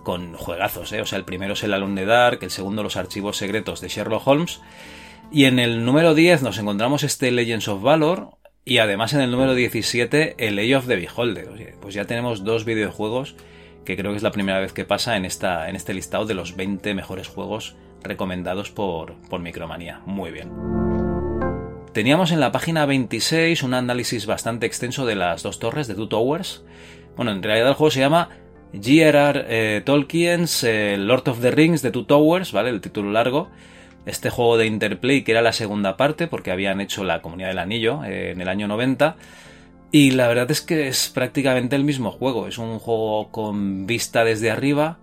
con 0.03 0.33
juegazos, 0.33 0.91
eh. 0.91 1.01
o 1.01 1.05
sea, 1.05 1.17
el 1.17 1.25
primero 1.25 1.53
es 1.53 1.63
el 1.63 1.73
Alone 1.73 2.05
Dark, 2.05 2.39
el 2.41 2.51
segundo 2.51 2.83
los 2.83 2.97
archivos 2.97 3.37
secretos 3.37 3.79
de 3.79 3.87
Sherlock 3.87 4.27
Holmes, 4.27 4.59
y 5.31 5.45
en 5.45 5.59
el 5.59 5.85
número 5.85 6.13
10 6.13 6.41
nos 6.41 6.57
encontramos 6.57 7.03
este 7.03 7.31
Legends 7.31 7.69
of 7.69 7.81
Valor, 7.81 8.31
y 8.65 8.79
además 8.79 9.13
en 9.13 9.21
el 9.21 9.31
número 9.31 9.55
17 9.55 10.35
el 10.37 10.59
Age 10.59 10.75
of 10.75 10.87
the 10.87 10.95
Beholder. 10.95 11.75
pues 11.81 11.93
ya 11.95 12.05
tenemos 12.05 12.43
dos 12.43 12.65
videojuegos 12.65 13.35
que 13.85 13.97
creo 13.97 14.11
que 14.11 14.17
es 14.17 14.23
la 14.23 14.31
primera 14.31 14.59
vez 14.59 14.73
que 14.73 14.85
pasa 14.85 15.17
en, 15.17 15.25
esta, 15.25 15.69
en 15.69 15.75
este 15.75 15.93
listado 15.93 16.25
de 16.25 16.33
los 16.33 16.55
20 16.55 16.93
mejores 16.93 17.27
juegos 17.27 17.75
recomendados 18.03 18.71
por, 18.71 19.13
por 19.29 19.41
Micromanía. 19.41 20.01
Muy 20.05 20.31
bien. 20.31 20.51
Teníamos 21.93 22.31
en 22.31 22.39
la 22.39 22.51
página 22.51 22.85
26 22.85 23.61
un 23.63 23.75
análisis 23.75 24.25
bastante 24.25 24.65
extenso 24.65 25.05
de 25.05 25.15
las 25.15 25.43
dos 25.43 25.59
torres 25.59 25.87
de 25.87 25.93
Two 25.93 26.07
Towers. 26.07 26.63
Bueno, 27.15 27.31
en 27.31 27.43
realidad 27.43 27.69
el 27.69 27.75
juego 27.75 27.91
se 27.91 27.99
llama 27.99 28.29
G.R.R. 28.73 29.45
Eh, 29.47 29.81
Tolkien's 29.85 30.63
eh, 30.63 30.97
Lord 30.97 31.29
of 31.29 31.41
the 31.41 31.51
Rings 31.51 31.83
de 31.83 31.91
Two 31.91 32.05
Towers, 32.05 32.51
¿vale? 32.51 32.71
El 32.71 32.81
título 32.81 33.11
largo. 33.11 33.49
Este 34.07 34.31
juego 34.31 34.57
de 34.57 34.65
Interplay, 34.65 35.23
que 35.23 35.31
era 35.31 35.41
la 35.41 35.53
segunda 35.53 35.95
parte, 35.95 36.27
porque 36.27 36.51
habían 36.51 36.81
hecho 36.81 37.03
la 37.03 37.21
Comunidad 37.21 37.49
del 37.49 37.59
Anillo 37.59 38.03
eh, 38.03 38.31
en 38.31 38.41
el 38.41 38.49
año 38.49 38.67
90. 38.67 39.15
Y 39.95 40.09
la 40.09 40.27
verdad 40.27 40.49
es 40.49 40.61
que 40.61 40.87
es 40.87 41.09
prácticamente 41.09 41.75
el 41.75 41.83
mismo 41.83 42.09
juego. 42.09 42.47
Es 42.47 42.57
un 42.57 42.79
juego 42.79 43.29
con 43.29 43.85
vista 43.85 44.23
desde 44.23 44.49
arriba, 44.49 44.97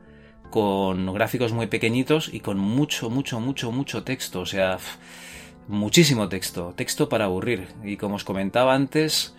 con 0.51 1.15
gráficos 1.15 1.53
muy 1.53 1.69
pequeñitos 1.69 2.29
y 2.35 2.41
con 2.41 2.59
mucho, 2.59 3.09
mucho, 3.09 3.39
mucho, 3.39 3.71
mucho 3.71 4.03
texto. 4.03 4.41
O 4.41 4.47
sea, 4.47 4.79
muchísimo 5.69 6.29
texto. 6.29 6.75
Texto 6.77 7.09
para 7.09 7.27
aburrir. 7.27 7.69
Y 7.85 7.99
como 7.99 8.17
os 8.17 8.25
comentaba 8.25 8.75
antes, 8.75 9.37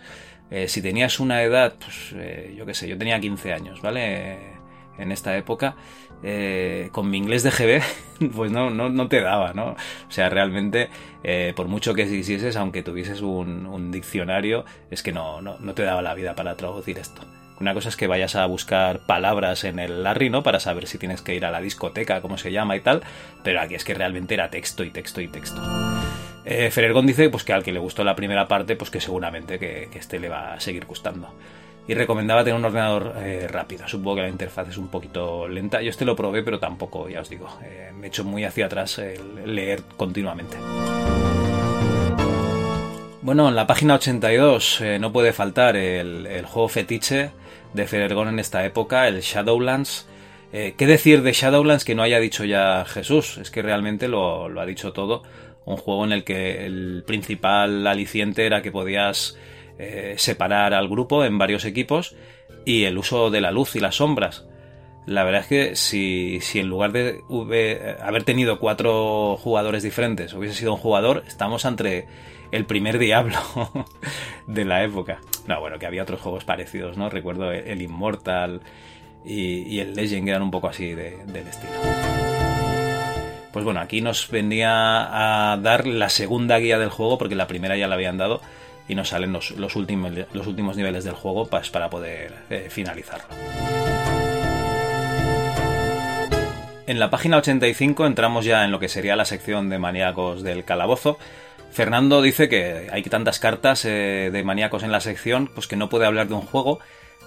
eh, 0.50 0.68
si 0.68 0.80
tenías 0.80 1.20
una 1.20 1.42
edad, 1.42 1.74
pues 1.78 2.14
eh, 2.14 2.54
yo 2.56 2.64
qué 2.64 2.72
sé, 2.72 2.88
yo 2.88 2.96
tenía 2.96 3.20
15 3.20 3.52
años, 3.52 3.82
¿vale? 3.82 4.38
en 4.98 5.12
esta 5.12 5.36
época. 5.36 5.76
Eh, 6.24 6.88
con 6.92 7.10
mi 7.10 7.18
inglés 7.18 7.42
de 7.42 7.50
GB, 7.50 8.30
pues 8.34 8.52
no, 8.52 8.70
no, 8.70 8.88
no, 8.88 9.08
te 9.08 9.20
daba, 9.20 9.52
¿no? 9.54 9.70
O 9.72 10.10
sea, 10.10 10.28
realmente, 10.28 10.88
por 11.56 11.68
mucho 11.68 11.94
que 11.94 12.06
quisieses, 12.06 12.56
aunque 12.56 12.82
tuvieses 12.82 13.20
un, 13.22 13.90
diccionario, 13.90 14.64
es 14.90 15.02
que 15.02 15.12
no, 15.12 15.42
no, 15.42 15.58
no 15.58 15.74
te 15.74 15.82
daba 15.82 16.02
la 16.02 16.14
vida 16.14 16.34
para 16.34 16.56
traducir 16.56 16.98
esto. 16.98 17.22
Una 17.62 17.74
cosa 17.74 17.90
es 17.90 17.96
que 17.96 18.08
vayas 18.08 18.34
a 18.34 18.44
buscar 18.46 19.06
palabras 19.06 19.62
en 19.62 19.78
el 19.78 20.02
Larry, 20.02 20.30
¿no? 20.30 20.42
Para 20.42 20.58
saber 20.58 20.88
si 20.88 20.98
tienes 20.98 21.22
que 21.22 21.36
ir 21.36 21.44
a 21.44 21.52
la 21.52 21.60
discoteca, 21.60 22.20
cómo 22.20 22.36
se 22.36 22.50
llama 22.50 22.74
y 22.74 22.80
tal. 22.80 23.02
Pero 23.44 23.60
aquí 23.60 23.76
es 23.76 23.84
que 23.84 23.94
realmente 23.94 24.34
era 24.34 24.50
texto 24.50 24.82
y 24.82 24.90
texto 24.90 25.20
y 25.20 25.28
texto. 25.28 25.62
Eh, 26.44 26.72
Ferergon 26.72 27.06
dice 27.06 27.30
pues 27.30 27.44
que 27.44 27.52
al 27.52 27.62
que 27.62 27.72
le 27.72 27.78
gustó 27.78 28.02
la 28.02 28.16
primera 28.16 28.48
parte, 28.48 28.74
pues 28.74 28.90
que 28.90 29.00
seguramente 29.00 29.60
que, 29.60 29.88
este 29.94 30.18
le 30.18 30.28
va 30.28 30.54
a 30.54 30.60
seguir 30.60 30.86
gustando. 30.86 31.32
Y 31.88 31.94
recomendaba 31.94 32.44
tener 32.44 32.58
un 32.58 32.64
ordenador 32.64 33.14
eh, 33.16 33.48
rápido. 33.48 33.88
Supongo 33.88 34.16
que 34.16 34.22
la 34.22 34.28
interfaz 34.28 34.68
es 34.68 34.78
un 34.78 34.88
poquito 34.88 35.48
lenta. 35.48 35.82
Yo 35.82 35.90
este 35.90 36.04
lo 36.04 36.14
probé, 36.14 36.42
pero 36.42 36.60
tampoco, 36.60 37.08
ya 37.08 37.20
os 37.20 37.28
digo, 37.28 37.48
eh, 37.64 37.90
me 37.92 38.06
echo 38.06 38.24
muy 38.24 38.44
hacia 38.44 38.66
atrás 38.66 38.98
el 38.98 39.54
leer 39.54 39.82
continuamente. 39.96 40.56
Bueno, 43.20 43.48
en 43.48 43.56
la 43.56 43.66
página 43.66 43.94
82 43.94 44.80
eh, 44.80 44.98
no 45.00 45.12
puede 45.12 45.32
faltar 45.32 45.76
el, 45.76 46.44
juego 46.46 46.68
fetiche 46.68 47.30
de 47.72 47.86
Ferergon 47.86 48.28
en 48.28 48.38
esta 48.38 48.64
época, 48.64 49.08
el 49.08 49.20
Shadowlands. 49.20 50.08
¿Qué 50.52 50.86
decir 50.86 51.22
de 51.22 51.32
Shadowlands 51.32 51.82
que 51.82 51.94
no 51.94 52.02
haya 52.02 52.20
dicho 52.20 52.44
ya 52.44 52.84
Jesús? 52.84 53.38
Es 53.38 53.50
que 53.50 53.62
realmente 53.62 54.06
lo, 54.06 54.60
ha 54.60 54.66
dicho 54.66 54.92
todo. 54.92 55.22
un 55.64 55.78
juego 55.78 56.04
en 56.04 56.12
el 56.12 56.24
que 56.24 56.66
el 56.66 57.04
principal 57.06 57.86
aliciente 57.86 58.44
era 58.44 58.60
que 58.60 58.70
podías 58.70 59.38
eh, 59.82 60.14
separar 60.16 60.74
al 60.74 60.88
grupo 60.88 61.24
en 61.24 61.38
varios 61.38 61.64
equipos 61.64 62.14
y 62.64 62.84
el 62.84 62.98
uso 62.98 63.30
de 63.30 63.40
la 63.40 63.50
luz 63.50 63.74
y 63.76 63.80
las 63.80 63.96
sombras. 63.96 64.46
La 65.06 65.24
verdad 65.24 65.40
es 65.40 65.46
que 65.48 65.76
si, 65.76 66.38
si 66.40 66.60
en 66.60 66.68
lugar 66.68 66.92
de 66.92 67.20
haber 68.00 68.22
tenido 68.22 68.60
cuatro 68.60 69.36
jugadores 69.36 69.82
diferentes 69.82 70.32
hubiese 70.32 70.54
sido 70.54 70.74
un 70.74 70.78
jugador, 70.78 71.24
estamos 71.26 71.64
entre 71.64 72.06
el 72.52 72.66
primer 72.66 72.98
diablo 72.98 73.36
de 74.46 74.64
la 74.64 74.84
época. 74.84 75.18
No, 75.48 75.58
bueno, 75.58 75.78
que 75.78 75.86
había 75.86 76.02
otros 76.02 76.20
juegos 76.20 76.44
parecidos, 76.44 76.96
¿no? 76.96 77.10
Recuerdo 77.10 77.50
el 77.50 77.82
Immortal 77.82 78.60
y, 79.24 79.80
el 79.80 79.94
Legend, 79.94 80.28
eran 80.28 80.42
un 80.42 80.50
poco 80.50 80.68
así 80.68 80.94
del 80.94 81.46
estilo. 81.48 81.72
Pues 83.52 83.64
bueno, 83.64 83.80
aquí 83.80 84.00
nos 84.00 84.30
venía 84.30 85.52
a 85.52 85.56
dar 85.58 85.86
la 85.86 86.08
segunda 86.08 86.58
guía 86.58 86.78
del 86.78 86.88
juego, 86.88 87.18
porque 87.18 87.34
la 87.34 87.46
primera 87.46 87.76
ya 87.76 87.86
la 87.86 87.96
habían 87.96 88.16
dado, 88.16 88.40
y 88.92 88.94
nos 88.94 89.08
salen 89.08 89.32
los, 89.32 89.50
últimos, 89.74 90.12
los 90.32 90.46
últimos 90.46 90.76
niveles 90.76 91.04
del 91.04 91.14
juego 91.14 91.46
pues, 91.46 91.70
para 91.70 91.88
poder 91.88 92.34
eh, 92.50 92.66
finalizarlo. 92.70 93.24
En 96.86 96.98
la 96.98 97.08
página 97.08 97.38
85 97.38 98.06
entramos 98.06 98.44
ya 98.44 98.64
en 98.64 98.70
lo 98.70 98.78
que 98.78 98.88
sería 98.88 99.16
la 99.16 99.24
sección 99.24 99.70
de 99.70 99.78
maníacos 99.78 100.42
del 100.42 100.64
calabozo. 100.64 101.18
Fernando 101.70 102.20
dice 102.20 102.50
que 102.50 102.90
hay 102.92 103.02
tantas 103.04 103.38
cartas 103.38 103.86
eh, 103.86 104.28
de 104.30 104.44
maníacos 104.44 104.82
en 104.82 104.92
la 104.92 105.00
sección, 105.00 105.50
pues 105.54 105.66
que 105.66 105.76
no 105.76 105.88
puede 105.88 106.04
hablar 106.04 106.28
de 106.28 106.34
un 106.34 106.42
juego 106.42 106.80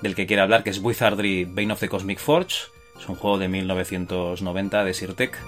del 0.03 0.13
que 0.13 0.27
quiere 0.27 0.43
hablar, 0.43 0.63
que 0.63 0.69
es 0.69 0.79
Wizardry 0.79 1.45
Bane 1.45 1.73
of 1.73 1.79
the 1.79 1.89
Cosmic 1.89 2.19
Forge. 2.19 2.67
Es 2.99 3.09
un 3.09 3.15
juego 3.15 3.39
de 3.39 3.47
1990 3.47 4.83
de 4.83 4.93
Sirtec. 4.93 5.39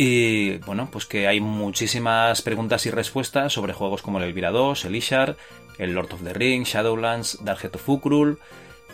Y 0.00 0.58
bueno, 0.58 0.88
pues 0.92 1.06
que 1.06 1.26
hay 1.26 1.40
muchísimas 1.40 2.40
preguntas 2.42 2.86
y 2.86 2.90
respuestas 2.90 3.52
sobre 3.52 3.72
juegos 3.72 4.00
como 4.00 4.18
el 4.18 4.24
Elvira 4.24 4.52
2, 4.52 4.84
el 4.84 4.94
Ishar, 4.94 5.36
el 5.76 5.92
Lord 5.92 6.14
of 6.14 6.22
the 6.22 6.32
Rings, 6.32 6.68
Shadowlands, 6.68 7.44
Dark 7.44 7.68
of 7.74 7.88
Ukrul 7.88 8.38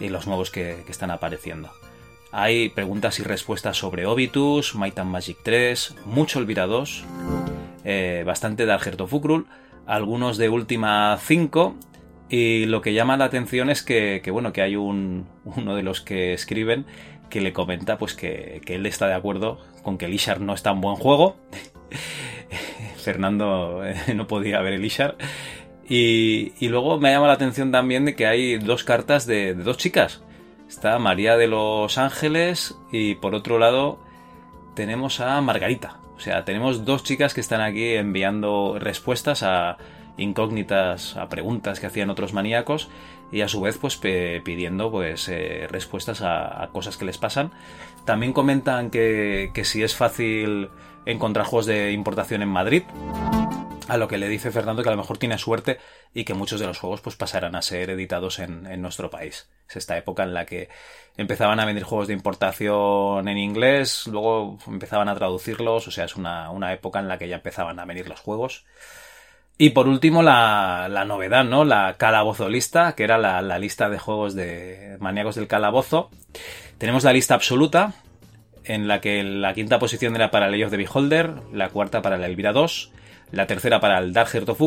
y 0.01 0.09
los 0.09 0.27
nuevos 0.27 0.51
que, 0.51 0.83
están 0.89 1.11
apareciendo. 1.11 1.71
Hay 2.33 2.71
preguntas 2.71 3.21
y 3.21 3.23
respuestas 3.23 3.77
sobre 3.77 4.07
Obitus, 4.07 4.75
Might 4.75 4.99
and 4.99 5.11
Magic 5.11 5.37
3, 5.43 5.95
mucho 6.07 6.39
Elvira 6.39 6.67
2, 6.67 7.05
eh, 7.85 8.23
bastante 8.27 8.65
Dark 8.65 8.91
of 8.99 9.13
Ukrul, 9.13 9.47
algunos 9.87 10.39
de 10.39 10.49
Última 10.49 11.19
5 11.21 11.77
y 12.31 12.65
lo 12.65 12.81
que 12.81 12.95
llama 12.95 13.19
la 13.19 13.27
atención 13.27 13.69
es 13.69 13.83
que, 13.83 14.23
bueno, 14.33 14.55
que 14.55 14.63
hay 14.63 14.77
un, 14.77 15.29
uno 15.45 15.77
de 15.77 15.83
los 15.83 16.01
que 16.01 16.33
escriben 16.33 16.87
que 17.29 17.41
le 17.41 17.53
comenta 17.53 17.99
pues 17.99 18.15
que, 18.15 18.61
él 18.67 18.87
está 18.87 19.07
de 19.07 19.15
acuerdo 19.15 19.59
con 19.85 19.99
que 19.99 20.07
el 20.07 20.19
no 20.41 20.55
es 20.55 20.63
tan 20.65 20.81
buen 20.81 20.97
juego. 20.97 21.37
Fernando 22.97 23.85
eh, 23.85 24.15
no 24.15 24.27
podía 24.27 24.61
ver 24.61 24.73
el 24.73 24.85
Ishar. 24.85 25.17
Y, 25.89 26.67
luego 26.67 26.99
me 26.99 27.13
llama 27.13 27.27
la 27.27 27.35
atención 27.35 27.71
también 27.71 28.07
de 28.07 28.17
que 28.17 28.27
hay 28.27 28.57
dos 28.57 28.85
cartas 28.85 29.27
de, 29.27 29.55
dos 29.55 29.77
chicas. 29.77 30.23
Está 30.69 30.99
María 30.99 31.37
de 31.37 31.47
los 31.47 31.99
Ángeles 31.99 32.75
y 32.91 33.17
por 33.17 33.35
otro 33.35 33.59
lado 33.59 33.99
tenemos 34.75 35.21
a 35.21 35.41
Margarita. 35.41 35.99
O 36.17 36.21
sea, 36.21 36.45
tenemos 36.45 36.85
dos 36.85 37.05
chicas 37.05 37.35
que 37.35 37.41
están 37.41 37.61
aquí 37.61 37.95
enviando 37.95 38.79
respuestas 38.79 39.43
a 39.43 39.77
incógnitas, 40.17 41.17
a 41.17 41.29
preguntas 41.29 41.81
que 41.81 41.87
hacían 41.87 42.09
otros 42.09 42.33
maníacos 42.33 42.89
y 43.33 43.41
a 43.41 43.49
su 43.49 43.61
vez 43.61 43.79
pues 43.79 43.97
pidiendo 43.97 44.91
pues 44.91 45.29
eh, 45.29 45.67
respuestas 45.69 46.23
a, 46.23 46.69
cosas 46.73 46.97
que 46.97 47.05
les 47.05 47.19
pasan. 47.19 47.51
También 48.05 48.33
comentan 48.33 48.91
que, 48.91 49.51
si 49.65 49.83
es 49.83 49.95
fácil 49.95 50.71
encontrar 51.07 51.47
juegos 51.47 51.67
de 51.67 51.93
importación 51.93 52.43
en 52.43 52.49
Madrid. 52.49 52.83
A 53.87 53.99
lo 53.99 54.09
que 54.09 54.17
le 54.17 54.29
dice 54.29 54.51
Fernando 54.51 54.83
que 54.83 54.89
a 54.89 54.93
lo 54.93 54.99
mejor 54.99 55.19
tiene 55.19 55.37
suerte 55.37 55.79
y 56.15 56.25
que 56.25 56.33
muchos 56.33 56.59
de 56.59 56.67
los 56.67 56.79
juegos 56.79 57.03
pues 57.03 57.17
pasarán 57.17 57.55
a 57.55 57.61
ser 57.61 57.91
editados 57.91 58.39
en, 58.39 58.81
nuestro 58.81 59.11
país. 59.11 59.51
Es 59.69 59.77
esta 59.77 59.99
época 59.99 60.23
en 60.23 60.33
la 60.33 60.47
que 60.47 60.71
empezaban 61.19 61.61
a 61.61 61.67
vender 61.67 61.85
juegos 61.85 62.09
de 62.09 62.15
importación 62.15 63.29
en 63.29 63.37
inglés, 63.37 64.07
luego 64.07 64.59
empezaban 64.67 65.11
a 65.11 65.15
traducirlos, 65.15 65.87
o 65.87 65.91
sea, 65.91 66.07
es 66.07 66.17
una, 66.17 66.51
una 66.51 66.73
época 66.73 66.99
en 66.99 67.09
la 67.09 67.19
que 67.19 67.29
ya 67.29 67.37
empezaban 67.37 67.79
a 67.79 67.85
venir 67.85 68.09
los 68.09 68.21
juegos. 68.21 68.65
Y 69.57 69.71
por 69.71 69.87
último, 69.87 70.23
la, 70.23 71.05
novedad, 71.07 71.45
¿no? 71.45 71.65
La 71.65 71.95
calabozo 71.97 72.49
lista, 72.49 72.95
que 72.97 73.05
era 73.05 73.19
la, 73.19 73.59
lista 73.59 73.89
de 73.89 73.99
juegos 73.99 74.35
de 74.35 74.97
maníacos 74.99 75.37
del 75.37 75.47
calabozo. 75.47 76.11
Tenemos 76.79 77.05
la 77.05 77.13
lista 77.13 77.35
absoluta, 77.35 77.95
en 78.65 78.89
la 78.89 79.01
que 79.01 79.23
la 79.23 79.55
quinta 79.55 79.79
posición 79.79 80.17
era 80.17 80.31
para 80.31 80.47
Age 80.47 80.65
of 80.65 80.71
the 80.71 80.77
Beholder, 80.77 81.35
la 81.53 81.69
cuarta 81.69 82.03
para 82.03 82.17
el 82.17 82.25
Elvira 82.25 82.53
2, 82.53 82.93
la 83.31 83.47
tercera 83.47 83.81
para 83.81 83.99
el 83.99 84.13
Dark 84.13 84.31
Heart 84.31 84.49
of 84.49 84.61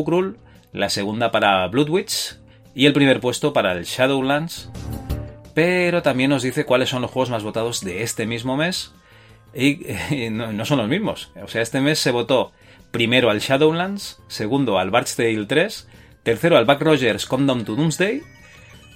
la 0.72 0.90
segunda 0.90 1.30
para 1.30 1.66
Bloodwitch 1.68 2.36
y 2.74 2.86
el 2.86 2.92
primer 2.92 3.20
puesto 3.20 3.52
para 3.52 3.72
el 3.72 3.84
Shadowlands. 3.84 4.70
Pero 5.54 6.02
también 6.02 6.30
nos 6.30 6.42
dice 6.42 6.64
cuáles 6.64 6.90
son 6.90 7.02
los 7.02 7.10
juegos 7.10 7.30
más 7.30 7.42
votados 7.42 7.80
de 7.80 8.02
este 8.02 8.26
mismo 8.26 8.56
mes. 8.56 8.92
Y, 9.54 9.80
no, 10.30 10.64
son 10.64 10.78
los 10.78 10.88
mismos. 10.88 11.32
O 11.42 11.48
sea, 11.48 11.62
este 11.62 11.80
mes 11.80 11.98
se 11.98 12.12
votó 12.12 12.52
primero 12.90 13.30
al 13.30 13.40
Shadowlands, 13.40 14.22
segundo 14.28 14.78
al 14.78 14.90
Bart's 14.90 15.16
Tale 15.16 15.46
3, 15.46 15.88
tercero 16.22 16.56
al 16.56 16.64
Back 16.64 16.82
Rogers 16.82 17.26
Countdown 17.26 17.64
to 17.64 17.74
Doomsday, 17.74 18.22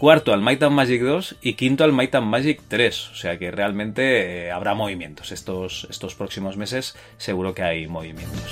cuarto 0.02 0.32
al 0.32 0.42
Might 0.42 0.60
and 0.64 0.74
Magic 0.74 1.00
2 1.00 1.36
y 1.42 1.54
quinto 1.54 1.84
al 1.84 1.92
Might 1.92 2.12
and 2.16 2.26
Magic 2.26 2.60
3. 2.66 3.10
O 3.10 3.14
sea 3.14 3.38
que 3.38 3.52
realmente 3.52 4.46
eh, 4.46 4.50
habrá 4.50 4.74
movimientos. 4.74 5.30
Estos, 5.30 5.86
estos 5.90 6.16
próximos 6.16 6.56
meses 6.56 6.96
seguro 7.18 7.54
que 7.54 7.62
hay 7.62 7.86
movimientos. 7.86 8.50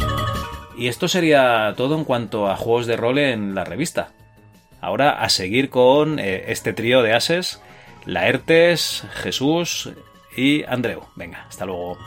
Y 0.79 0.87
esto 0.87 1.09
sería 1.09 1.75
todo 1.77 1.99
en 1.99 2.05
cuanto 2.05 2.49
a 2.49 2.57
juegos 2.57 2.87
de 2.87 2.97
rol 2.97 3.19
en 3.19 3.57
la 3.57 3.65
revista. 3.65 4.13
Ahora 4.81 5.11
a 5.11 5.29
seguir 5.29 5.71
con 5.71 6.21
eh, 6.21 6.45
este 6.53 6.73
trío 6.73 7.03
de 7.03 7.15
ases, 7.15 7.61
Laertes, 8.07 9.03
Jesús 9.15 9.91
y 10.37 10.63
Andreu. 10.63 11.03
Venga, 11.17 11.47
hasta 11.49 11.67
luego. 11.67 11.99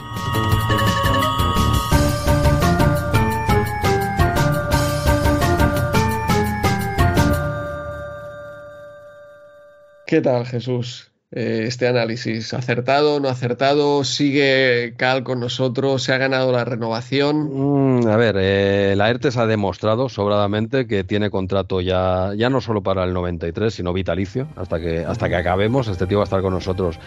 ¿Qué 10.06 10.22
tal, 10.22 10.46
Jesús? 10.46 11.12
Eh, 11.36 11.64
este 11.66 11.88
análisis, 11.88 12.54
¿acertado, 12.54 13.20
no 13.20 13.28
acertado? 13.28 14.04
¿Sigue 14.04 14.94
Cal 14.98 15.24
con 15.24 15.40
nosotros? 15.40 16.04
¿Se 16.04 16.14
ha 16.14 16.18
ganado 16.18 16.52
la 16.52 16.64
renovación? 16.64 18.02
Mm, 18.02 18.08
a 18.08 18.18
ver, 18.18 18.36
eh, 18.38 18.94
la 18.96 19.10
ERTES 19.10 19.38
ha 19.38 19.48
demostrado 19.48 20.10
sobradamente 20.10 20.86
que 20.86 21.04
tiene 21.04 21.32
contrato 21.32 21.82
ya, 21.82 22.34
ya 22.36 22.52
no 22.52 22.62
solo 22.62 22.84
para 22.84 23.04
el 23.04 23.14
93, 23.14 23.74
sino 23.74 23.94
vitalicio, 23.94 24.48
hasta 24.56 24.80
que, 24.80 25.06
hasta 25.06 25.28
que 25.28 25.36
acabemos. 25.36 25.88
Este 25.88 26.06
tío 26.06 26.20
va 26.20 26.24
a 26.24 26.26
estar 26.26 26.42
con 26.44 26.54
nosotros. 26.54 27.00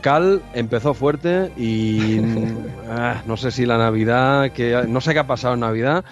Cal 0.00 0.42
empezó 0.54 0.92
fuerte 0.92 1.52
y 1.56 2.18
ah, 2.90 3.22
no 3.26 3.36
sé 3.36 3.52
si 3.52 3.64
la 3.64 3.78
Navidad, 3.78 4.50
que 4.50 4.86
no 4.88 5.00
sé 5.00 5.12
qué 5.12 5.20
ha 5.20 5.26
pasado 5.28 5.54
en 5.54 5.60
Navidad, 5.60 6.04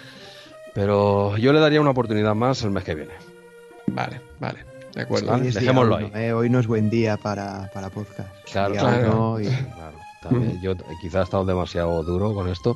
pero 0.73 1.35
yo 1.35 1.51
le 1.51 1.59
daría 1.59 1.81
una 1.81 1.89
oportunidad 1.89 2.35
más 2.35 2.63
el 2.63 2.71
mes 2.71 2.85
que 2.85 2.95
viene. 2.95 3.13
Vale, 3.87 4.21
vale. 4.39 4.76
De 4.97 5.03
acuerdo, 5.03 5.37
dejémoslo 5.37 5.95
ahí. 5.95 6.11
Eh, 6.15 6.33
hoy 6.33 6.49
no 6.49 6.59
es 6.59 6.65
buen 6.65 6.89
día 6.89 7.17
para, 7.17 7.69
para 7.71 7.91
podcast. 7.91 8.29
Claro, 8.51 8.73
claro. 8.73 9.39
Yo 10.59 10.75
quizás 10.99 11.21
he 11.21 11.23
estado 11.23 11.45
demasiado 11.45 12.01
duro 12.01 12.33
con 12.33 12.49
esto. 12.49 12.75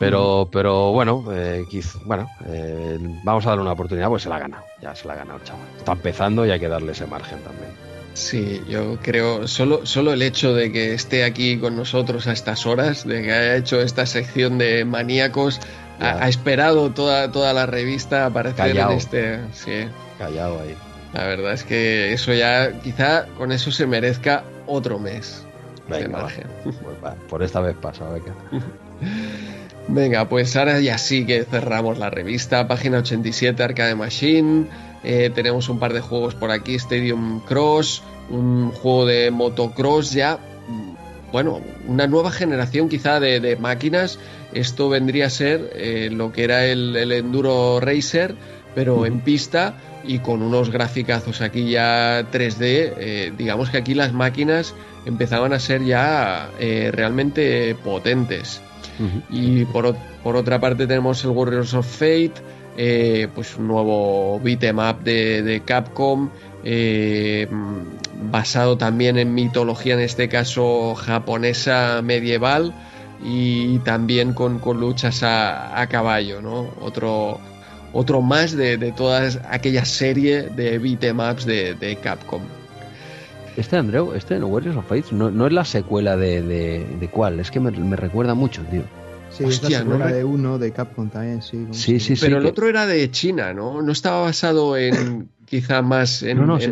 Pero, 0.00 0.48
pero 0.50 0.90
bueno, 0.90 1.24
eh, 1.32 1.64
bueno 2.04 2.28
eh, 2.46 2.98
vamos 3.22 3.46
a 3.46 3.50
darle 3.50 3.62
una 3.62 3.72
oportunidad, 3.72 4.08
pues 4.08 4.24
se 4.24 4.28
la 4.28 4.36
ha 4.36 4.40
ganado. 4.40 4.64
Ya 4.82 4.96
se 4.96 5.06
la 5.06 5.12
ha 5.12 5.16
ganado 5.16 5.38
el 5.38 5.44
chaval. 5.44 5.62
Está 5.78 5.92
empezando 5.92 6.44
y 6.44 6.50
hay 6.50 6.58
que 6.58 6.66
darle 6.66 6.90
ese 6.90 7.06
margen 7.06 7.38
también. 7.44 7.70
Sí, 8.14 8.60
yo 8.68 8.98
creo, 9.00 9.46
solo, 9.46 9.86
solo 9.86 10.12
el 10.12 10.22
hecho 10.22 10.54
de 10.54 10.72
que 10.72 10.92
esté 10.92 11.22
aquí 11.22 11.58
con 11.58 11.76
nosotros 11.76 12.26
a 12.26 12.32
estas 12.32 12.66
horas, 12.66 13.06
de 13.06 13.22
que 13.22 13.32
haya 13.32 13.54
hecho 13.54 13.80
esta 13.80 14.06
sección 14.06 14.58
de 14.58 14.84
maníacos, 14.84 15.60
ha, 16.00 16.28
esperado 16.28 16.90
toda, 16.90 17.30
toda 17.30 17.52
la 17.52 17.66
revista 17.66 18.24
a 18.24 18.26
aparecer 18.26 18.76
en 18.76 18.90
este. 18.90 19.38
Sí. 19.52 19.86
Callado 20.18 20.60
ahí. 20.60 20.76
La 21.14 21.24
verdad 21.24 21.52
es 21.52 21.64
que 21.64 22.12
eso 22.12 22.32
ya, 22.34 22.80
quizá 22.80 23.26
con 23.38 23.52
eso 23.52 23.70
se 23.70 23.86
merezca 23.86 24.44
otro 24.66 24.98
mes 24.98 25.44
venga, 25.88 26.28
pues 26.62 27.16
por 27.28 27.42
esta 27.42 27.60
vez 27.60 27.76
pasa, 27.80 28.08
venga. 28.08 28.34
venga, 29.88 30.28
pues 30.28 30.56
ahora 30.56 30.80
ya 30.80 30.98
sí 30.98 31.26
que 31.26 31.44
cerramos 31.44 31.98
la 31.98 32.10
revista. 32.10 32.66
Página 32.68 32.98
87, 32.98 33.62
Arcade 33.62 33.94
Machine. 33.94 34.66
Eh, 35.02 35.30
tenemos 35.34 35.68
un 35.68 35.78
par 35.78 35.92
de 35.92 36.00
juegos 36.00 36.34
por 36.34 36.50
aquí, 36.50 36.76
Stadium 36.76 37.40
Cross, 37.40 38.02
un 38.30 38.70
juego 38.70 39.06
de 39.06 39.30
motocross 39.30 40.12
ya. 40.12 40.38
Bueno, 41.32 41.60
una 41.88 42.06
nueva 42.06 42.30
generación 42.30 42.88
quizá 42.88 43.20
de, 43.20 43.56
máquinas. 43.56 44.18
Esto 44.52 44.88
vendría 44.88 45.26
a 45.26 45.30
ser 45.30 45.70
eh, 45.74 46.08
lo 46.12 46.32
que 46.32 46.44
era 46.44 46.64
el, 46.64 46.94
el 46.96 47.10
Enduro 47.10 47.80
Racer, 47.80 48.36
pero 48.74 49.04
en 49.04 49.20
pista 49.20 49.74
y 50.06 50.18
con 50.18 50.42
unos 50.42 50.70
graficazos 50.70 51.40
aquí 51.40 51.70
ya 51.70 52.30
3D, 52.30 52.94
eh, 52.96 53.32
digamos 53.36 53.70
que 53.70 53.78
aquí 53.78 53.94
las 53.94 54.12
máquinas 54.12 54.74
empezaban 55.06 55.52
a 55.52 55.58
ser 55.58 55.84
ya 55.84 56.50
eh, 56.58 56.90
realmente 56.92 57.74
potentes. 57.82 58.60
Y 59.28 59.64
por, 59.64 59.96
Por 60.24 60.36
otra 60.36 60.58
parte 60.58 60.86
tenemos 60.86 61.22
el 61.24 61.30
Warriors 61.30 61.74
of 61.74 61.86
Fate, 61.86 62.32
eh, 62.78 63.28
pues 63.34 63.56
un 63.56 63.68
nuevo 63.68 64.40
beat'em 64.40 64.78
up 64.78 65.02
de, 65.04 65.62
Capcom, 65.66 66.30
eh, 66.64 67.46
basado 68.30 68.78
también 68.78 69.18
en 69.18 69.34
mitología, 69.34 69.94
en 69.94 70.00
este 70.00 70.30
caso 70.30 70.94
japonesa 70.94 72.00
medieval, 72.02 72.74
y 73.22 73.78
también 73.80 74.32
con, 74.32 74.60
luchas 74.80 75.22
a, 75.22 75.86
caballo, 75.90 76.40
¿no? 76.40 76.70
Otro, 76.80 77.38
otro 77.94 78.20
más 78.20 78.52
de, 78.52 78.76
de 78.76 78.92
toda 78.92 79.28
aquella 79.48 79.84
serie 79.84 80.42
de 80.42 80.78
beat'em 80.78 81.18
ups 81.20 81.46
de, 81.46 81.98
Capcom. 82.02 82.42
Este 83.56 83.76
Andreu, 83.76 84.12
este 84.14 84.38
Warriors 84.42 84.76
of 84.76 84.86
Fate, 84.86 85.06
no, 85.12 85.46
es 85.46 85.52
la 85.52 85.64
secuela 85.64 86.16
de, 86.16 86.42
de, 86.42 87.08
cuál, 87.08 87.38
es 87.38 87.50
que 87.50 87.60
me, 87.60 87.70
me 87.70 87.96
recuerda 87.96 88.34
mucho, 88.34 88.62
tío. 88.70 88.82
Sí, 89.30 89.44
Hostia, 89.44 89.80
es 89.80 89.86
la 89.86 90.06
de 90.12 90.24
uno 90.24 90.58
de 90.58 90.72
Capcom 90.72 91.08
también, 91.08 91.42
sí. 91.42 91.66
Sí, 91.72 91.98
sí, 91.98 92.14
Pero 92.20 92.38
el 92.38 92.46
otro 92.46 92.68
era 92.68 92.86
de 92.86 93.10
China, 93.10 93.52
¿no? 93.52 93.82
No 93.82 93.90
estaba 93.90 94.22
basado 94.22 94.76
en 94.76 95.28
quizá 95.44 95.82
más 95.82 96.22
en. 96.22 96.38
No, 96.38 96.46
no, 96.46 96.56
es 96.56 96.70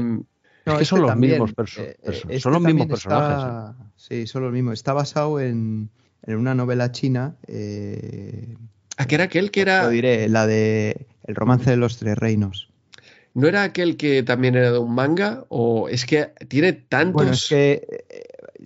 que 0.78 0.84
son, 0.84 1.02
los 1.02 1.17
mismos 1.17 1.52
eh, 1.76 1.97
eh, 2.28 2.39
son 2.39 2.52
los 2.52 2.62
mismos 2.62 2.86
personajes. 2.86 3.75
sí, 3.97 4.28
son 4.28 4.44
los 4.44 4.52
mismos. 4.52 4.75
Está 4.75 4.92
basado 4.92 5.41
en, 5.41 5.91
en 6.25 6.36
una 6.36 6.55
novela 6.55 6.92
china. 6.92 7.34
Eh, 7.49 8.55
¿A 8.97 9.07
qué 9.07 9.17
era 9.17 9.25
aquel 9.25 9.51
que 9.51 9.62
era? 9.62 9.83
Lo 9.83 9.91
diré, 9.91 10.28
la 10.28 10.47
de 10.47 11.09
El 11.25 11.34
romance 11.34 11.70
de 11.70 11.76
los 11.76 11.99
tres 11.99 12.17
reinos. 12.17 12.68
¿No 13.34 13.49
era 13.49 13.62
aquel 13.62 13.97
que 13.97 14.23
también 14.23 14.57
era 14.57 14.73
de 14.73 14.78
un 14.78 14.94
manga? 14.94 15.44
¿O 15.49 15.89
es 15.89 16.05
que 16.05 16.33
tiene 16.49 16.73
tantos.? 16.73 17.15
Bueno, 17.15 17.33
es 17.33 17.49
que 17.49 18.05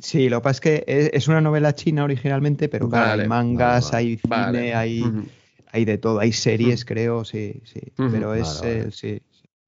Sí, 0.00 0.28
lo 0.28 0.38
que 0.38 0.44
pasa 0.44 0.56
es 0.56 0.60
que 0.60 1.10
es, 1.12 1.28
una 1.28 1.40
novela 1.40 1.74
china 1.74 2.04
originalmente, 2.04 2.68
pero 2.68 2.88
claro, 2.88 3.22
hay 3.22 3.28
mangas, 3.28 3.92
hay 3.94 4.18
cine, 4.18 4.74
hay, 4.74 5.10
hay 5.72 5.84
de 5.84 5.98
todo, 5.98 6.20
hay 6.20 6.32
series, 6.32 6.84
creo, 6.84 7.24
sí, 7.24 7.60
sí. 7.64 7.80
Pero 7.96 8.34
es, 8.34 8.60
eh, 8.62 8.90
sí, 8.90 9.20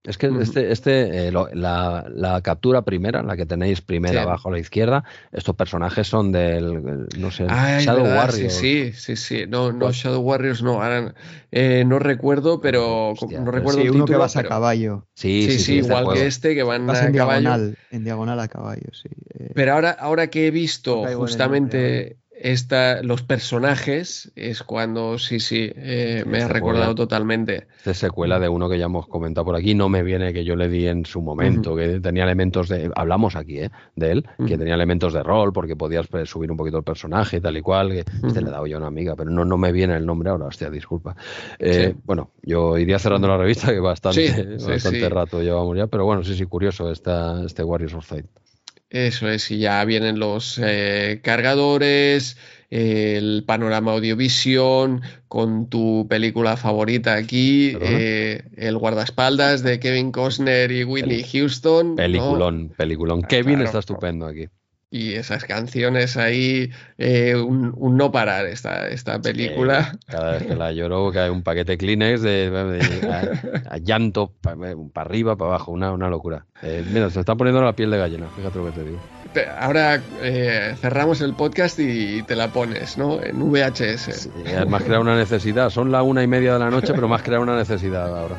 es 0.09 0.17
que 0.17 0.31
este, 0.41 0.73
este 0.73 1.29
eh, 1.29 1.33
la, 1.33 2.41
captura 2.43 2.83
primera, 2.83 3.23
la 3.23 3.37
que 3.37 3.45
tenéis 3.45 3.83
primera 3.83 4.23
abajo 4.23 4.49
a 4.49 4.53
la 4.53 4.59
izquierda, 4.59 5.05
estos 5.33 5.55
personajes 5.55 6.07
son 6.07 6.33
del, 6.33 7.07
no 7.19 7.31
sé, 7.31 7.47
Shadow 7.47 8.05
Warriors. 8.05 8.55
Sí, 8.55 8.93
sí, 8.95 9.17
sí, 9.17 9.45
no, 9.47 9.71
no 9.71 9.93
Shadow 9.93 10.23
Warriors, 10.23 10.63
no, 10.63 10.83
ahora 10.83 11.15
eh, 11.53 11.85
no 11.87 11.99
recuerdo, 11.99 12.63
pero 12.63 13.13
no 13.31 13.51
recuerdo 13.51 13.83
sí, 13.83 13.89
uno 13.91 14.07
que 14.07 14.17
vas 14.17 14.37
a 14.37 14.45
caballo. 14.45 15.07
Sí, 15.13 15.47
sí, 15.51 15.59
sí, 15.59 15.75
igual 15.75 16.07
que 16.15 16.27
este 16.27 16.55
que 16.55 16.63
van 16.63 16.89
a 16.89 16.99
en 16.99 17.13
caballo. 17.13 17.41
Diagonal, 17.41 17.79
en 17.91 18.05
diagonal 18.05 18.41
a 18.41 18.49
caballo, 18.49 18.89
sí. 18.93 19.11
Eh. 19.39 19.51
Pero 19.55 19.75
ahora, 19.75 19.91
ahora 19.91 20.29
que 20.29 20.47
he 20.47 20.51
visto 20.51 21.05
justamente 21.17 22.17
esta, 22.41 23.03
los 23.03 23.23
personajes 23.23 24.31
es 24.37 24.63
cuando 24.63 25.19
sí, 25.19 25.41
sí, 25.41 25.71
eh, 25.75 26.25
me 26.27 26.43
ha 26.43 26.49
recordado 26.49 26.95
totalmente. 26.95 27.67
Esta 27.79 27.95
secuela 27.95 28.39
de 28.39 28.49
uno 28.49 28.69
que 28.69 28.79
ya 28.79 28.87
hemos 28.87 29.07
comentado 29.07 29.45
por 29.45 29.57
aquí, 29.57 29.75
no 29.75 29.89
me 29.89 30.03
viene 30.03 30.33
que 30.33 30.45
yo 30.45 30.57
le 30.57 30.69
di 30.69 30.87
en 30.87 31.05
su 31.05 31.21
momento, 31.21 31.75
que 31.75 32.01
tenía 32.01 32.25
elementos 32.25 32.69
de, 32.69 32.91
hablamos 32.95 33.37
aquí, 33.37 33.61
¿eh? 33.61 33.71
de 33.97 34.13
él, 34.13 34.27
que 34.47 34.57
tenía 34.57 34.75
elementos 34.75 35.13
de 35.13 35.23
rol 35.23 35.53
porque 35.53 35.77
podías 35.77 36.07
pues, 36.07 36.29
subir 36.29 36.51
un 36.51 36.57
poquito 36.57 36.79
el 36.79 36.85
personaje 36.85 37.39
y 37.39 37.41
tal 37.41 37.57
y 37.57 37.63
cual, 37.63 37.91
que 37.91 38.05
este 38.27 38.41
le 38.41 38.49
he 38.49 38.53
dado 38.53 38.67
yo 38.67 38.77
a 38.77 38.79
una 38.79 38.89
amiga, 38.89 39.17
pero 39.17 39.31
no, 39.31 39.45
no 39.45 39.59
me 39.59 39.73
viene 39.73 39.97
el 39.97 40.07
nombre 40.07 40.31
ahora, 40.31 40.47
hostia, 40.47 40.71
disculpa. 40.71 41.17
Eh, 41.59 41.95
bueno, 42.05 42.31
yo 42.43 42.79
iría 42.79 42.99
cerrando 42.99 43.29
la 43.29 43.37
revista, 43.37 43.73
que 43.73 43.81
bastante, 43.81 44.57
bastante 44.69 45.09
rato 45.09 45.43
llevamos 45.43 45.77
ya, 45.77 45.87
pero 45.87 46.05
bueno, 46.05 46.23
sí, 46.23 46.35
sí, 46.35 46.45
curioso 46.47 46.91
esta, 46.91 47.45
este 47.45 47.65
Warriors 47.65 47.95
of 47.95 48.07
Fate. 48.07 48.29
Eso 48.91 49.29
es, 49.29 49.51
y 49.51 49.59
ya 49.59 49.85
vienen 49.85 50.19
los 50.19 50.59
eh, 50.63 51.21
cargadores, 51.23 52.39
el 52.71 53.45
panorama 53.47 53.93
audiovisión, 53.93 55.03
con 55.29 55.69
tu 55.69 56.07
película 56.09 56.57
favorita 56.57 57.15
aquí, 57.15 57.77
eh, 57.81 58.45
el 58.57 58.79
guardaespaldas 58.79 59.63
de 59.63 59.79
Kevin 59.79 60.11
Costner 60.11 60.73
y 60.73 60.85
Whitney 60.85 61.23
Houston. 61.23 61.97
Peliculón, 61.97 62.73
peliculón. 62.77 63.21
Ah, 63.25 63.29
Kevin 63.29 63.61
está 63.61 63.81
estupendo 63.81 64.27
aquí. 64.27 64.49
Y 64.91 65.15
esas 65.15 65.45
canciones 65.45 66.17
ahí, 66.17 66.71
eh, 66.97 67.35
un, 67.37 67.75
no 67.97 68.11
parar 68.11 68.47
esta, 68.47 68.89
esta 68.89 69.21
película. 69.21 69.99
cada 70.07 70.33
vez 70.33 70.45
que 70.45 70.55
la 70.55 70.73
lloro 70.73 71.13
cae 71.13 71.29
un 71.29 71.43
paquete 71.43 71.77
Kleenex 71.77 72.23
de, 72.23 73.67
a, 73.69 73.77
llanto 73.79 74.33
para 74.41 74.75
arriba, 74.95 75.37
para 75.37 75.51
abajo, 75.51 75.73
una, 75.73 75.93
una 75.93 76.09
locura. 76.09 76.47
Eh, 76.63 76.83
mira, 76.91 77.11
se 77.11 77.21
está 77.21 77.35
poniendo 77.35 77.63
la 77.63 77.75
piel 77.75 77.91
de 77.91 77.99
gallina, 77.99 78.29
fíjate 78.35 78.59
lo 78.59 78.65
que 78.67 78.73
te 78.73 78.85
digo. 78.85 78.99
Ahora 79.59 80.01
eh, 80.23 80.75
cerramos 80.81 81.21
el 81.21 81.35
podcast 81.35 81.79
y 81.79 82.23
te 82.23 82.35
la 82.35 82.49
pones, 82.49 82.97
¿no? 82.97 83.23
En 83.23 83.51
VHS. 83.51 84.23
Sí, 84.23 84.31
más 84.67 84.83
crear 84.83 85.01
una 85.01 85.17
necesidad. 85.17 85.69
Son 85.69 85.93
la 85.93 86.03
una 86.03 86.23
y 86.23 86.27
media 86.27 86.55
de 86.55 86.61
la 86.61 86.71
noche, 86.71 86.95
pero 86.95 87.09
más 87.09 87.23
crear 87.23 87.41
una 87.41 87.57
necesidad 87.57 88.19
ahora. 88.19 88.37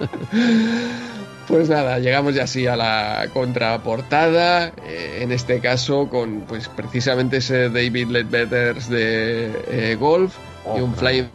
Pues 1.48 1.70
nada, 1.70 1.98
llegamos 1.98 2.34
ya 2.34 2.44
así 2.44 2.66
a 2.66 2.76
la 2.76 3.26
contraportada, 3.32 4.70
eh, 4.86 5.20
en 5.22 5.32
este 5.32 5.60
caso 5.60 6.10
con 6.10 6.42
pues 6.42 6.68
precisamente 6.68 7.38
ese 7.38 7.70
David 7.70 8.08
Ledbetters 8.08 8.90
de 8.90 9.50
eh, 9.70 9.96
Golf 9.98 10.36
y 10.76 10.80
un 10.80 10.94
Flying 10.94 11.30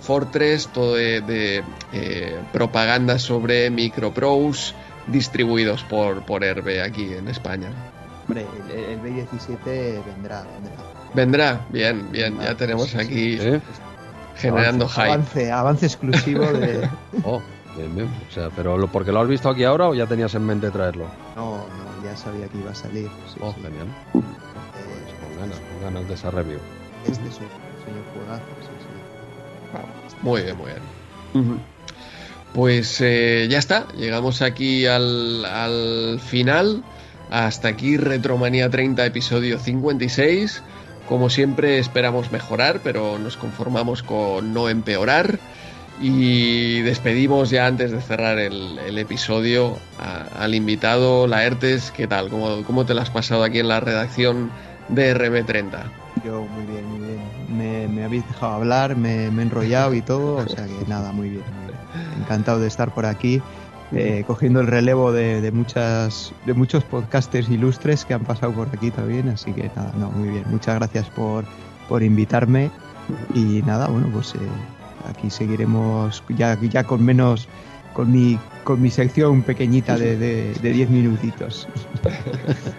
Fortress, 0.00 0.68
todo 0.68 0.94
de, 0.94 1.64
eh, 1.92 2.36
propaganda 2.52 3.18
sobre 3.18 3.68
micropros 3.70 4.72
distribuidos 5.08 5.82
por, 5.82 6.24
por 6.24 6.44
Herbe 6.44 6.80
aquí 6.80 7.12
en 7.14 7.26
España. 7.26 7.68
Hombre, 8.28 8.46
el, 8.72 9.00
B17 9.00 9.64
vendrá, 9.64 10.44
vendrá. 10.44 10.84
Vendrá, 11.12 11.66
bien, 11.70 12.12
bien, 12.12 12.38
ya 12.38 12.54
tenemos 12.56 12.94
aquí 12.94 13.36
generando 14.36 14.88
hype. 14.88 15.02
Avance, 15.02 15.50
avance 15.50 15.86
exclusivo 15.86 16.44
de... 16.52 16.88
oh. 17.24 17.42
Bien, 17.76 17.94
bien. 17.94 18.08
O 18.28 18.32
sea, 18.32 18.48
pero 18.54 18.86
¿porque 18.88 19.12
lo 19.12 19.20
has 19.20 19.28
visto 19.28 19.48
aquí 19.48 19.64
ahora 19.64 19.88
o 19.88 19.94
ya 19.94 20.06
tenías 20.06 20.34
en 20.34 20.46
mente 20.46 20.70
traerlo? 20.70 21.06
No, 21.34 21.56
no, 21.56 22.04
ya 22.04 22.16
sabía 22.16 22.48
que 22.48 22.58
iba 22.58 22.70
a 22.70 22.74
salir. 22.74 23.08
oh, 23.40 23.52
genial. 23.54 23.86
Pues 24.12 24.24
con 24.24 25.40
ganas, 25.40 25.60
con 25.60 25.82
ganas 25.82 26.08
de 26.08 26.14
esa 26.14 26.30
review. 26.30 26.58
Este 27.04 27.28
es 27.28 27.34
un 27.36 27.48
señor 27.84 28.04
juegazo, 28.14 28.44
sí, 28.62 28.68
sí. 28.80 30.16
Muy 30.22 30.42
bien, 30.42 30.56
muy 30.56 30.66
bien. 30.66 31.60
Pues 32.54 33.00
eh, 33.02 33.46
ya 33.50 33.58
está, 33.58 33.86
llegamos 33.92 34.40
aquí 34.40 34.86
al, 34.86 35.44
al 35.44 36.20
final. 36.20 36.82
Hasta 37.30 37.68
aquí 37.68 37.96
Retromanía 37.96 38.70
30, 38.70 39.04
episodio 39.04 39.58
56. 39.58 40.62
Como 41.08 41.28
siempre 41.28 41.78
esperamos 41.78 42.32
mejorar, 42.32 42.80
pero 42.82 43.18
nos 43.18 43.36
conformamos 43.36 44.02
con 44.02 44.54
no 44.54 44.68
empeorar. 44.68 45.38
Y 46.00 46.82
despedimos 46.82 47.50
ya 47.50 47.66
antes 47.66 47.90
de 47.90 48.00
cerrar 48.00 48.38
el, 48.38 48.98
episodio 48.98 49.78
al 49.98 50.54
invitado, 50.54 51.26
Laertes. 51.26 51.90
¿Qué 51.90 52.06
tal? 52.06 52.28
¿Cómo, 52.28 52.62
¿Cómo 52.64 52.84
te 52.84 52.94
lo 52.94 53.00
has 53.00 53.10
pasado 53.10 53.44
aquí 53.44 53.60
en 53.60 53.68
la 53.68 53.80
redacción 53.80 54.50
de 54.88 55.16
RM30? 55.16 55.84
Yo 56.24 56.42
muy 56.42 56.66
bien, 56.66 56.84
muy 56.86 57.00
bien. 57.00 57.94
Me, 57.94 58.04
habéis 58.04 58.26
dejado 58.26 58.54
hablar, 58.54 58.96
me, 58.96 59.24
he 59.24 59.26
enrollado 59.26 59.94
y 59.94 60.02
todo, 60.02 60.36
o 60.36 60.48
sea 60.48 60.66
que 60.66 60.86
nada, 60.86 61.12
muy 61.12 61.30
bien. 61.30 61.44
Encantado 62.20 62.58
de 62.58 62.68
estar 62.68 62.92
por 62.92 63.06
aquí, 63.06 63.40
eh, 63.92 64.24
cogiendo 64.26 64.60
el 64.60 64.66
relevo 64.66 65.12
de, 65.12 65.50
muchas, 65.52 66.32
de 66.44 66.52
muchos 66.52 66.84
podcasters 66.84 67.48
ilustres 67.48 68.04
que 68.04 68.14
han 68.14 68.24
pasado 68.24 68.52
por 68.52 68.68
aquí 68.68 68.90
también, 68.90 69.28
así 69.28 69.52
que 69.52 69.70
nada, 69.74 69.92
no, 69.96 70.10
muy 70.10 70.28
bien. 70.28 70.44
Muchas 70.48 70.76
gracias 70.76 71.08
por, 71.10 71.44
por 71.88 72.02
invitarme 72.02 72.70
y 73.34 73.62
nada, 73.62 73.88
bueno, 73.88 74.08
pues... 74.12 74.34
Eh, 74.34 74.38
aquí 75.08 75.30
seguiremos 75.30 76.22
ya, 76.30 76.58
ya 76.60 76.84
con 76.84 77.04
menos, 77.04 77.48
con 77.92 78.12
mi, 78.12 78.38
con 78.64 78.80
mi 78.80 78.90
sección 78.90 79.42
pequeñita 79.42 79.96
de 79.96 80.52
10 80.60 80.90
minutitos. 80.90 81.68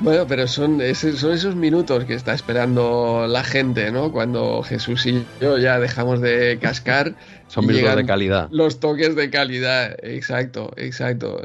Bueno, 0.00 0.26
pero 0.26 0.46
son, 0.46 0.80
son 0.94 1.32
esos 1.32 1.56
minutos 1.56 2.04
que 2.04 2.14
está 2.14 2.34
esperando 2.34 3.26
la 3.28 3.42
gente, 3.42 3.90
¿no? 3.90 4.12
Cuando 4.12 4.62
Jesús 4.62 5.06
y 5.06 5.24
yo 5.40 5.56
ya 5.58 5.80
dejamos 5.80 6.20
de 6.20 6.58
cascar. 6.60 7.14
Son 7.48 7.64
minutos 7.64 7.96
de 7.96 8.04
calidad. 8.04 8.48
Los 8.50 8.80
toques 8.80 9.14
de 9.14 9.30
calidad, 9.30 9.96
exacto, 10.02 10.72
exacto. 10.76 11.40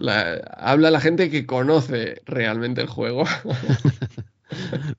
habla 0.58 0.90
la 0.90 1.00
gente 1.00 1.30
que 1.30 1.46
conoce 1.46 2.22
realmente 2.26 2.82
el 2.82 2.88
juego. 2.88 3.24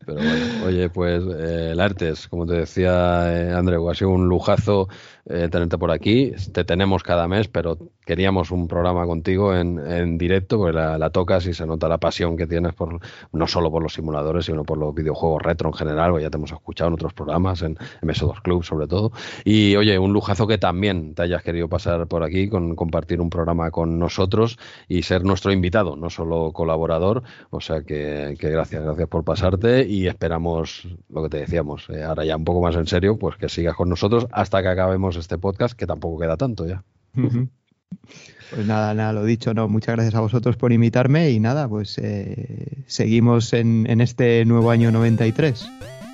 Pero 0.06 0.18
bueno, 0.18 0.66
oye, 0.66 0.88
pues 0.88 1.22
eh, 1.24 1.70
el 1.72 1.80
Artes, 1.80 2.28
como 2.28 2.46
te 2.46 2.54
decía 2.54 3.32
eh, 3.32 3.52
Andreu, 3.52 3.88
ha 3.90 3.94
sido 3.94 4.10
un 4.10 4.28
lujazo 4.28 4.88
tenerte 5.24 5.78
por 5.78 5.90
aquí. 5.90 6.32
Te 6.52 6.64
tenemos 6.64 7.02
cada 7.02 7.28
mes, 7.28 7.48
pero 7.48 7.78
queríamos 8.04 8.50
un 8.50 8.66
programa 8.66 9.06
contigo 9.06 9.54
en, 9.54 9.78
en 9.78 10.18
directo, 10.18 10.58
porque 10.58 10.72
la, 10.72 11.10
tocas 11.10 11.46
y 11.46 11.54
se 11.54 11.66
nota 11.66 11.88
la 11.88 11.98
pasión 11.98 12.36
que 12.36 12.46
tienes 12.46 12.74
por 12.74 13.00
no 13.32 13.46
solo 13.46 13.70
por 13.70 13.82
los 13.82 13.94
simuladores, 13.94 14.46
sino 14.46 14.64
por 14.64 14.78
los 14.78 14.94
videojuegos 14.94 15.42
retro 15.42 15.68
en 15.68 15.74
general, 15.74 16.10
porque 16.10 16.24
ya 16.24 16.30
te 16.30 16.38
hemos 16.38 16.52
escuchado 16.52 16.88
en 16.88 16.94
otros 16.94 17.12
programas, 17.12 17.62
en 17.62 17.76
MS2 18.02 18.42
Club 18.42 18.64
sobre 18.64 18.86
todo. 18.86 19.12
Y 19.44 19.76
oye, 19.76 19.98
un 19.98 20.12
lujazo 20.12 20.46
que 20.46 20.58
también 20.58 21.14
te 21.14 21.22
hayas 21.22 21.42
querido 21.42 21.68
pasar 21.68 22.06
por 22.06 22.22
aquí, 22.24 22.48
con 22.48 22.74
compartir 22.74 23.20
un 23.20 23.30
programa 23.30 23.70
con 23.70 23.98
nosotros 23.98 24.58
y 24.88 25.02
ser 25.02 25.24
nuestro 25.24 25.52
invitado, 25.52 25.96
no 25.96 26.10
solo 26.10 26.52
colaborador. 26.52 27.22
O 27.50 27.60
sea 27.60 27.82
que, 27.82 28.36
gracias, 28.40 28.82
gracias 28.82 29.08
por 29.08 29.24
pasarte 29.24 29.86
y 29.86 30.06
esperamos 30.08 30.88
lo 31.08 31.22
que 31.22 31.28
te 31.28 31.38
decíamos, 31.38 31.88
eh, 31.90 32.02
ahora 32.02 32.24
ya 32.24 32.36
un 32.36 32.44
poco 32.44 32.60
más 32.60 32.74
en 32.76 32.86
serio, 32.86 33.16
pues 33.18 33.36
que 33.36 33.48
sigas 33.48 33.76
con 33.76 33.88
nosotros 33.88 34.26
hasta 34.32 34.62
que 34.62 34.68
acabemos 34.68 35.11
este 35.16 35.38
podcast, 35.38 35.74
que 35.74 35.86
tampoco 35.86 36.20
queda 36.20 36.36
tanto 36.36 36.66
ya. 36.66 36.84
Pues 37.14 38.66
nada, 38.66 38.94
nada, 38.94 39.12
lo 39.12 39.24
dicho, 39.24 39.54
no, 39.54 39.68
muchas 39.68 39.96
gracias 39.96 40.14
a 40.14 40.20
vosotros 40.20 40.56
por 40.56 40.72
invitarme 40.72 41.30
y 41.30 41.40
nada, 41.40 41.68
pues 41.68 41.98
eh, 41.98 42.84
seguimos 42.86 43.52
en, 43.52 43.86
en, 43.88 44.00
este 44.00 44.44
nuevo 44.44 44.70
año 44.70 44.90
93. 44.90 45.66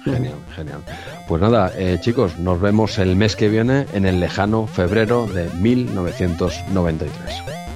Genial, 0.05 0.35
genial. 0.55 0.81
Pues 1.27 1.43
nada, 1.43 1.73
eh, 1.77 1.99
chicos, 2.01 2.39
nos 2.39 2.61
vemos 2.61 2.99
el 2.99 3.17
mes 3.17 3.37
que 3.37 3.49
viene 3.49 3.87
en 3.93 4.07
el 4.07 4.21
lejano 4.21 4.67
febrero 4.67 5.27
de 5.27 5.51
1993. 5.55 7.68